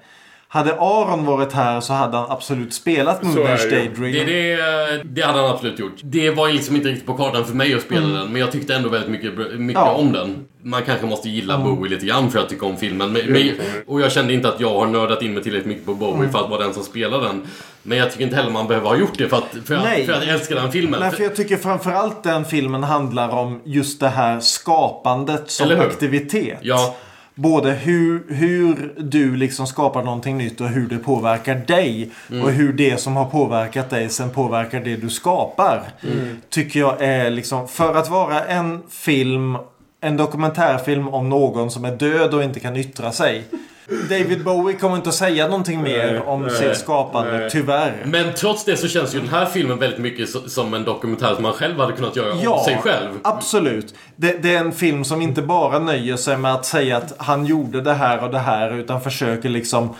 Hade 0.56 0.72
Aron 0.72 1.24
varit 1.24 1.52
här 1.52 1.80
så 1.80 1.92
hade 1.92 2.16
han 2.16 2.30
absolut 2.30 2.74
spelat 2.74 3.22
Moon 3.22 3.46
Age 3.46 3.70
Daydream. 3.70 4.12
Det, 4.12 4.24
det, 4.24 5.02
det 5.04 5.22
hade 5.22 5.38
han 5.40 5.50
absolut 5.50 5.78
gjort. 5.78 5.94
Det 6.02 6.30
var 6.30 6.48
liksom 6.48 6.76
inte 6.76 6.88
riktigt 6.88 7.06
på 7.06 7.14
kartan 7.14 7.44
för 7.44 7.54
mig 7.54 7.74
att 7.74 7.82
spela 7.82 8.00
Mm. 8.06 8.14
den, 8.14 8.32
men 8.32 8.40
jag 8.40 8.52
tyckte 8.52 8.74
ändå 8.74 8.88
väldigt 8.88 9.10
mycket, 9.10 9.32
mycket 9.58 9.82
Ja. 9.82 9.92
om 9.92 10.12
den. 10.12 10.44
Man 10.62 10.82
kanske 10.82 11.06
måste 11.06 11.28
gilla 11.28 11.54
Mm. 11.54 11.66
Bowie 11.76 11.90
lite 11.90 12.06
grann 12.06 12.30
för 12.30 12.38
att 12.38 12.48
tycka 12.48 12.66
om 12.66 12.76
filmen. 12.76 13.12
Men, 13.12 13.22
men, 13.32 13.50
och 13.86 14.00
jag 14.00 14.12
kände 14.12 14.32
inte 14.32 14.48
att 14.48 14.60
jag 14.60 14.74
har 14.78 14.86
nördat 14.86 15.22
in 15.22 15.34
mig 15.34 15.42
tillräckligt 15.42 15.68
mycket 15.68 15.86
på 15.86 15.94
Bowie 15.94 16.14
Mm. 16.18 16.32
för 16.32 16.38
att 16.44 16.50
vara 16.50 16.62
den 16.62 16.74
som 16.74 16.82
spelar 16.82 17.20
den. 17.20 17.42
Men 17.82 17.98
jag 17.98 18.10
tycker 18.10 18.24
inte 18.24 18.36
heller 18.36 18.50
man 18.50 18.66
behöver 18.68 18.88
ha 18.88 18.96
gjort 18.96 19.18
det 19.18 19.28
för 19.28 19.36
att, 19.36 19.44
för 19.66 19.74
att, 19.74 19.82
för 20.06 20.12
att 20.12 20.26
jag 20.26 20.34
älskar 20.34 20.54
den 20.56 20.72
filmen. 20.72 21.00
Nej, 21.00 21.10
för 21.10 21.22
jag 21.22 21.36
tycker 21.36 21.56
framförallt 21.56 22.22
den 22.22 22.44
filmen 22.44 22.82
handlar 22.82 23.28
om 23.28 23.60
just 23.64 24.00
det 24.00 24.08
här 24.08 24.40
skapandet 24.40 25.50
som 25.50 25.70
aktivitet. 25.80 26.58
Ja. 26.62 26.96
Både 27.38 27.72
hur, 27.72 28.24
hur 28.28 28.94
du 28.98 29.36
liksom 29.36 29.66
skapar 29.66 30.02
någonting 30.02 30.38
nytt 30.38 30.60
och 30.60 30.68
hur 30.68 30.88
det 30.88 30.98
påverkar 30.98 31.54
dig. 31.54 32.10
Mm. 32.30 32.42
Och 32.42 32.50
hur 32.50 32.72
det 32.72 33.00
som 33.00 33.16
har 33.16 33.24
påverkat 33.24 33.90
dig 33.90 34.08
sen 34.08 34.30
påverkar 34.30 34.80
det 34.80 34.96
du 34.96 35.10
skapar. 35.10 35.82
Mm. 36.02 36.36
Tycker 36.48 36.80
jag 36.80 37.02
är 37.02 37.30
liksom, 37.30 37.68
för 37.68 37.94
att 37.94 38.10
vara 38.10 38.44
en 38.44 38.82
film, 38.90 39.56
en 40.00 40.16
dokumentärfilm 40.16 41.08
om 41.08 41.28
någon 41.28 41.70
som 41.70 41.84
är 41.84 41.96
död 41.96 42.34
och 42.34 42.42
inte 42.42 42.60
kan 42.60 42.76
yttra 42.76 43.12
sig. 43.12 43.44
David 43.88 44.44
Bowie 44.44 44.76
kommer 44.76 44.96
inte 44.96 45.08
att 45.08 45.14
säga 45.14 45.48
någonting 45.48 45.82
mer 45.82 46.22
om 46.28 46.42
nej, 46.42 46.50
sitt 46.50 46.76
skapande, 46.76 47.38
nej. 47.38 47.50
tyvärr. 47.50 48.02
Men 48.04 48.34
trots 48.34 48.64
det 48.64 48.76
så 48.76 48.88
känns 48.88 49.14
ju 49.14 49.20
den 49.20 49.28
här 49.28 49.46
filmen 49.46 49.78
väldigt 49.78 49.98
mycket 50.00 50.28
so- 50.28 50.48
som 50.48 50.74
en 50.74 50.84
dokumentär 50.84 51.34
som 51.34 51.42
man 51.42 51.52
själv 51.52 51.78
hade 51.80 51.92
kunnat 51.92 52.16
göra 52.16 52.34
Ja, 52.42 52.50
om 52.58 52.64
sig 52.64 52.78
själv. 52.82 53.08
absolut. 53.24 53.94
Det, 54.16 54.42
det 54.42 54.54
är 54.54 54.60
en 54.60 54.72
film 54.72 55.04
som 55.04 55.22
inte 55.22 55.42
bara 55.42 55.78
nöjer 55.78 56.16
sig 56.16 56.36
med 56.36 56.54
att 56.54 56.64
säga 56.66 56.96
att 56.96 57.14
han 57.18 57.46
gjorde 57.46 57.80
det 57.80 57.94
här 57.94 58.24
och 58.24 58.30
det 58.30 58.38
här 58.38 58.72
utan 58.78 59.00
försöker 59.00 59.48
liksom 59.48 59.94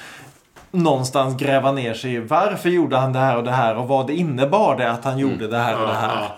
någonstans 0.77 1.37
gräva 1.37 1.73
ner 1.73 1.95
sig 1.95 2.15
i 2.15 2.19
varför 2.19 2.69
gjorde 2.69 2.97
han 2.97 3.13
det 3.13 3.19
här 3.19 3.37
och 3.37 3.45
det 3.45 3.51
här 3.51 3.77
och 3.77 3.89
vad 3.89 4.07
det 4.07 4.15
innebar 4.15 4.77
det 4.77 4.91
att 4.91 5.05
han 5.05 5.19
gjorde 5.19 5.49
det 5.49 5.59
här 5.59 5.83
och 5.83 5.89
det 5.89 5.95
här. 5.95 6.29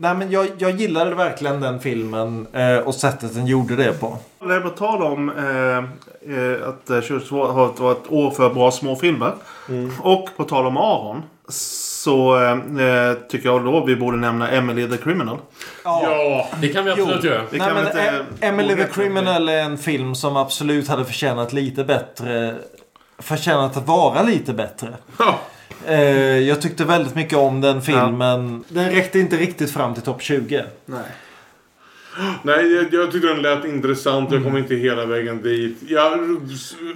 Nej 0.00 0.14
men 0.14 0.30
jag, 0.30 0.46
jag 0.58 0.70
gillade 0.70 1.14
verkligen 1.14 1.60
den 1.60 1.80
filmen 1.80 2.46
eh, 2.52 2.76
och 2.76 2.94
sättet 2.94 3.34
den 3.34 3.46
gjorde 3.46 3.76
det 3.76 4.00
på. 4.00 4.16
Det 4.40 4.54
är 4.54 4.60
på 4.60 4.68
tal 4.68 5.02
om 5.02 5.28
eh, 5.28 5.78
eh, 6.34 6.68
att 6.68 6.90
eh, 6.90 7.00
2022 7.00 7.46
har 7.46 7.54
varit 7.54 7.98
ett 7.98 8.12
år 8.12 8.30
för 8.30 8.50
bra 8.50 8.70
småfilmer. 8.70 9.32
Och 10.00 10.28
på 10.36 10.44
tal 10.44 10.66
om 10.66 10.76
Aron. 10.76 11.22
Så 11.48 12.44
eh, 12.44 13.14
tycker 13.28 13.48
jag 13.48 13.64
då 13.64 13.84
vi 13.84 13.96
borde 13.96 14.16
nämna 14.16 14.50
Emily 14.50 14.88
the 14.88 14.96
Criminal. 14.96 15.38
Ja, 15.84 16.48
det 16.60 16.68
kan 16.68 16.84
vi 16.84 16.90
absolut 16.90 17.24
göra. 17.24 17.42
Det 17.50 17.58
Nej, 17.58 17.74
men 17.74 17.86
inte... 17.86 18.24
Emily 18.40 18.76
the 18.76 18.84
Criminal 18.84 19.48
är 19.48 19.62
en 19.62 19.78
film 19.78 20.14
som 20.14 20.36
absolut 20.36 20.88
hade 20.88 21.04
förtjänat 21.04 21.52
lite 21.52 21.84
bättre. 21.84 22.54
Förtjänat 23.18 23.76
att 23.76 23.86
vara 23.86 24.22
lite 24.22 24.52
bättre. 24.52 24.88
Eh, 25.86 25.98
jag 26.38 26.62
tyckte 26.62 26.84
väldigt 26.84 27.14
mycket 27.14 27.38
om 27.38 27.60
den 27.60 27.82
filmen. 27.82 28.64
Den 28.68 28.90
räckte 28.90 29.18
inte 29.18 29.36
riktigt 29.36 29.70
fram 29.70 29.94
till 29.94 30.02
topp 30.02 30.22
20. 30.22 30.64
Nej. 30.86 31.00
Nej, 32.42 32.72
jag, 32.74 32.94
jag 32.94 33.12
tyckte 33.12 33.28
den 33.28 33.42
lät 33.42 33.64
intressant. 33.64 34.32
Jag 34.32 34.44
kom 34.44 34.56
inte 34.56 34.74
hela 34.74 35.06
vägen 35.06 35.42
dit. 35.42 35.76
Jag, 35.88 36.12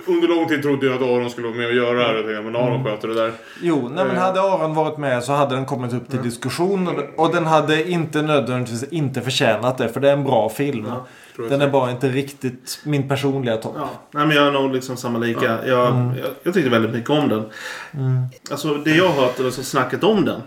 under 0.07 0.29
lång 0.29 0.49
tid 0.49 0.63
trodde 0.63 0.87
jag 0.87 0.95
att 0.95 1.03
Aron 1.03 1.31
skulle 1.31 1.47
vara 1.47 1.57
med 1.57 1.67
och 1.67 1.75
göra 1.75 2.23
det 2.23 2.35
här. 2.35 2.43
Men 2.43 2.57
Aron 2.57 2.85
sköter 2.85 3.09
det 3.09 3.15
där. 3.15 3.33
Jo, 3.63 3.91
nej, 3.95 4.05
men 4.05 4.17
Eh. 4.17 4.23
hade 4.23 4.41
Aron 4.41 4.75
varit 4.75 4.99
med 4.99 5.25
så 5.25 5.33
hade 5.33 5.55
den 5.55 5.67
kommit 5.67 5.93
upp 5.93 6.11
till 6.11 6.23
diskussion. 6.23 6.89
och- 6.89 7.25
Och 7.27 7.35
den 7.35 7.47
hade 7.47 7.91
inte 7.91 8.23
nödvändigtvis 8.23 8.85
inte 8.85 9.21
förtjänat 9.21 9.79
det. 9.79 9.89
För 9.89 10.01
det 10.01 10.09
är 10.09 10.13
en 10.13 10.25
bra 10.25 10.49
film. 10.49 10.87
jag 11.37 11.51
den 11.51 11.61
är 11.61 11.69
bara 11.69 11.91
inte 11.91 12.09
riktigt 12.09 12.81
min 12.85 13.09
personliga 13.09 13.57
topp. 13.57 13.77
Nej 14.11 14.27
men 14.27 14.37
jag 14.37 14.47
är 14.47 14.53
nog 14.53 14.73
liksom 14.75 14.97
samma 14.97 15.19
lika. 15.19 15.59
Jag, 15.67 15.89
Mm. 15.89 16.07
jag, 16.17 16.27
jag 16.43 16.55
tyckte 16.55 16.71
väldigt 16.71 16.93
mycket 16.93 17.11
om 17.11 17.29
den. 17.29 17.45
Mm. 17.95 18.23
Alltså 18.51 18.75
det 18.75 18.91
jag 18.91 19.09
har 19.09 19.23
hört, 19.23 19.41
alltså 19.41 19.63
snacket 19.63 20.05
om 20.05 20.25
den. 20.25 20.41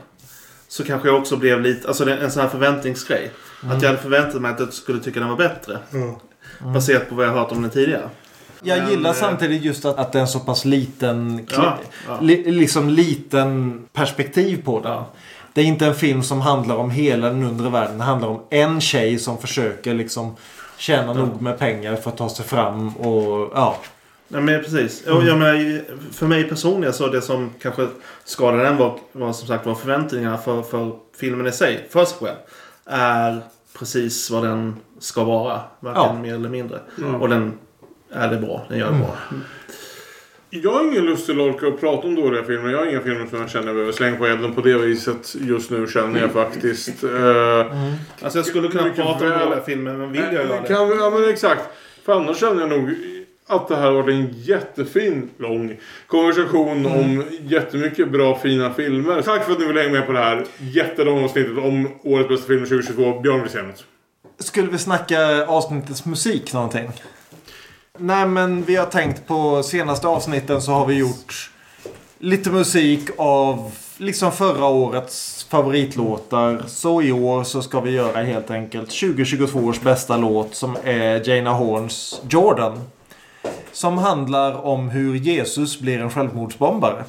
Så 0.67 0.83
kanske 0.83 1.08
jag 1.08 1.17
också 1.17 1.38
blev 1.38 1.61
lite, 1.61 1.88
alltså 1.88 2.09
en 2.09 2.31
sån 2.31 2.41
här 2.41 2.49
förväntningsgrej. 2.49 3.31
Mm. 3.65 3.77
Att 3.77 3.83
jag 3.83 3.89
hade 3.89 4.01
förväntat 4.01 4.41
mig 4.41 4.51
att 4.51 4.59
jag 4.59 4.73
skulle 4.73 4.99
tycka 4.99 5.19
den 5.19 5.29
var 5.29 5.37
bättre. 5.37 5.79
Baserat 6.59 7.09
på 7.09 7.15
vad 7.15 7.25
jag 7.25 7.31
har 7.31 7.39
hört 7.39 7.51
om 7.51 7.61
den 7.61 7.71
tidigare. 7.71 8.09
Jag 8.61 8.77
Men, 8.79 8.89
gillar 8.89 9.09
eh, 9.09 9.15
samtidigt 9.15 9.63
just 9.63 9.85
att, 9.85 9.97
att 9.97 10.11
det 10.11 10.19
är 10.19 10.21
en 10.21 10.27
så 10.27 10.39
pass 10.39 10.65
liten, 10.65 11.47
Ja, 11.51 11.77
ja. 12.07 12.19
Li, 12.21 12.51
liksom 12.51 12.89
liten 12.89 13.81
perspektiv 13.93 14.63
på 14.63 14.79
den. 14.79 15.03
Det 15.53 15.61
är 15.61 15.65
inte 15.65 15.85
en 15.85 15.95
film 15.95 16.23
som 16.23 16.41
handlar 16.41 16.75
om 16.75 16.91
hela 16.91 17.27
den 17.27 17.43
undre 17.43 17.69
världen. 17.69 17.97
Det 17.97 18.03
handlar 18.03 18.27
om 18.27 18.41
en 18.49 18.81
tjej 18.81 19.19
som 19.19 19.37
försöker 19.37 19.93
liksom 19.93 20.35
tjäna 20.77 21.13
nog 21.13 21.41
med 21.41 21.59
pengar 21.59 21.95
för 21.95 22.09
att 22.09 22.17
ta 22.17 22.29
sig 22.29 22.45
fram 22.45 22.95
och 22.95 23.51
ja. 23.55 23.77
Nej 24.27 24.41
men 24.41 24.63
precis. 24.63 25.07
Mm. 25.07 25.27
Jag 25.27 25.39
menar, 25.39 25.81
för 26.13 26.25
mig 26.25 26.43
personligen 26.43 26.93
så 26.93 27.07
det 27.07 27.21
som 27.21 27.53
kanske 27.61 27.87
skadade 28.23 28.63
den 28.63 28.77
var, 28.77 28.99
var 29.11 29.33
som 29.33 29.47
sagt 29.47 29.65
var 29.65 29.75
förväntningarna 29.75 30.37
för, 30.37 30.61
för 30.61 30.91
filmen 31.19 31.47
i 31.47 31.51
sig. 31.51 31.87
För 31.89 32.05
sig 32.05 32.17
själv. 32.19 32.37
Är 32.85 33.41
precis 33.79 34.29
vad 34.31 34.43
den 34.43 34.75
ska 34.99 35.24
vara. 35.24 35.59
Varken 35.79 36.01
Ja. 36.03 36.17
mer 36.22 36.33
eller 36.35 36.49
mindre. 36.49 36.79
Mm. 36.97 37.15
Och 37.22 37.29
den 37.29 37.53
är 38.11 38.29
det 38.29 38.38
bra. 38.38 38.65
Den 38.69 38.77
gör 38.79 38.85
det 38.85 38.91
Mm. 38.95 39.01
bra. 39.08 39.15
Jag 40.49 40.72
har 40.72 40.83
ingen 40.83 41.06
lust 41.06 41.29
att 41.29 41.38
orka 41.38 41.67
och 41.67 41.79
prata 41.79 42.08
om 42.08 42.15
dåliga 42.15 42.43
filmer. 42.43 42.69
Jag 42.72 42.77
har 42.77 42.85
inga 42.85 43.01
filmer 43.01 43.25
som 43.29 43.40
jag 43.40 43.49
känner 43.49 43.74
behöver 43.74 43.91
slänga 43.91 44.17
på 44.17 44.25
elden 44.25 44.53
på 44.53 44.61
det 44.61 44.77
viset. 44.77 45.35
Just 45.40 45.72
nu 45.72 45.88
känner 45.88 46.22
jag 46.22 46.31
faktiskt. 46.31 47.03
Uh, 47.03 47.11
Alltså 48.22 48.40
jag 48.40 48.45
skulle 48.45 48.67
kunna 48.67 48.90
prata 48.90 49.25
om 49.25 49.40
dåliga 49.40 49.61
filmer 49.65 49.93
men 49.93 50.11
vill 50.11 50.22
jag 50.22 50.33
göra 50.33 50.61
det? 50.61 50.67
Kan 50.67 50.90
vi, 50.90 50.95
ja 50.95 51.09
men 51.09 51.29
exakt. 51.29 51.61
För 52.06 52.13
annars 52.13 52.38
känner 52.40 52.61
jag 52.61 52.69
nog 52.69 52.95
att 53.47 53.67
det 53.67 53.76
här 53.76 53.92
varit 53.92 54.13
en 54.13 54.33
jättefin, 54.33 55.29
lång 55.38 55.78
konversation 56.08 56.85
om 56.85 57.24
jättemycket 57.42 58.11
bra 58.11 58.40
fina 58.40 58.74
filmer. 58.74 59.22
Tack 59.22 59.44
för 59.45 59.51
att 59.51 59.60
ni 59.60 59.65
vill 59.65 59.78
hänga 59.78 59.92
med 59.92 60.06
på 60.06 60.11
det 60.11 60.19
här 60.19 60.45
jättelånga 60.60 61.26
avsnittet 61.26 61.58
om 61.58 61.90
årets 62.03 62.29
bästa 62.29 62.47
film 62.47 62.65
2022. 62.65 63.19
Björn 63.19 63.40
något. 63.40 63.85
Skulle 64.40 64.67
vi 64.67 64.78
snacka 64.78 65.45
avsnittets 65.45 66.06
musik 66.06 66.53
någonting? 66.53 66.92
Nej 67.97 68.28
men 68.28 68.63
vi 68.63 68.76
har 68.76 68.85
tänkt 68.85 69.28
på 69.28 69.63
senaste 69.63 70.08
avsnitten 70.08 70.61
så 70.61 70.72
har 70.72 70.85
vi 70.85 70.94
gjort 70.94 71.51
lite 72.19 72.49
musik 72.49 73.10
av 73.17 73.72
liksom 73.97 74.31
förra 74.31 74.65
årets 74.65 75.44
favoritlåtar. 75.49 76.63
Så 76.67 77.01
i 77.01 77.11
år 77.11 77.44
så 77.44 77.61
ska 77.61 77.79
vi 77.79 77.92
göra 77.92 78.24
helt 78.24 78.51
enkelt 78.51 78.90
2022 78.90 79.60
års 79.60 79.81
bästa 79.81 80.17
låt 80.17 80.56
som 80.56 80.78
är 80.83 81.29
Jana 81.29 81.53
Horns 81.53 82.22
Jordan. 82.29 82.81
Som 83.75 83.97
handlar 83.97 84.65
om 84.65 84.90
hur 84.90 85.15
Jesus 85.15 85.79
blir 85.79 85.99
en 85.99 86.09
självmordsbombare. 86.09 87.03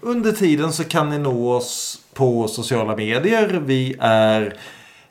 Under 0.00 0.32
tiden 0.32 0.72
så 0.72 0.84
kan 0.84 1.10
ni 1.10 1.18
nå 1.18 1.52
oss 1.52 2.00
på 2.14 2.48
sociala 2.48 2.96
medier. 2.96 3.62
Vi 3.64 3.96
är 4.00 4.56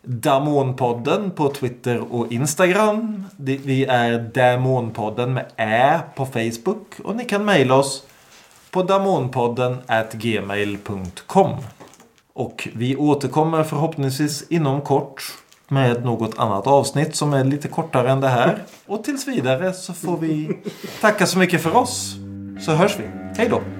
Damonpodden 0.01 1.31
på 1.31 1.49
Twitter 1.49 2.13
och 2.13 2.31
Instagram. 2.31 3.23
Vi 3.37 3.85
är 3.85 4.19
Damonpodden 4.19 5.33
med 5.33 5.45
Ä 5.57 5.99
på 6.15 6.25
Facebook. 6.25 6.99
Och 7.03 7.15
ni 7.15 7.25
kan 7.25 7.45
mejla 7.45 7.75
oss 7.75 8.03
på 8.71 8.83
damonpodden 8.83 9.77
gmail.com. 10.11 11.51
Och 12.33 12.67
vi 12.75 12.95
återkommer 12.95 13.63
förhoppningsvis 13.63 14.43
inom 14.49 14.81
kort 14.81 15.23
med 15.69 16.05
något 16.05 16.39
annat 16.39 16.67
avsnitt 16.67 17.15
som 17.15 17.33
är 17.33 17.43
lite 17.43 17.67
kortare 17.67 18.11
än 18.11 18.21
det 18.21 18.27
här. 18.27 18.63
Och 18.85 19.03
tills 19.03 19.27
vidare 19.27 19.73
så 19.73 19.93
får 19.93 20.17
vi 20.17 20.57
tacka 21.01 21.25
så 21.25 21.39
mycket 21.39 21.61
för 21.61 21.75
oss. 21.75 22.15
Så 22.65 22.71
hörs 22.71 22.99
vi. 22.99 23.03
Hej 23.37 23.49
då! 23.49 23.78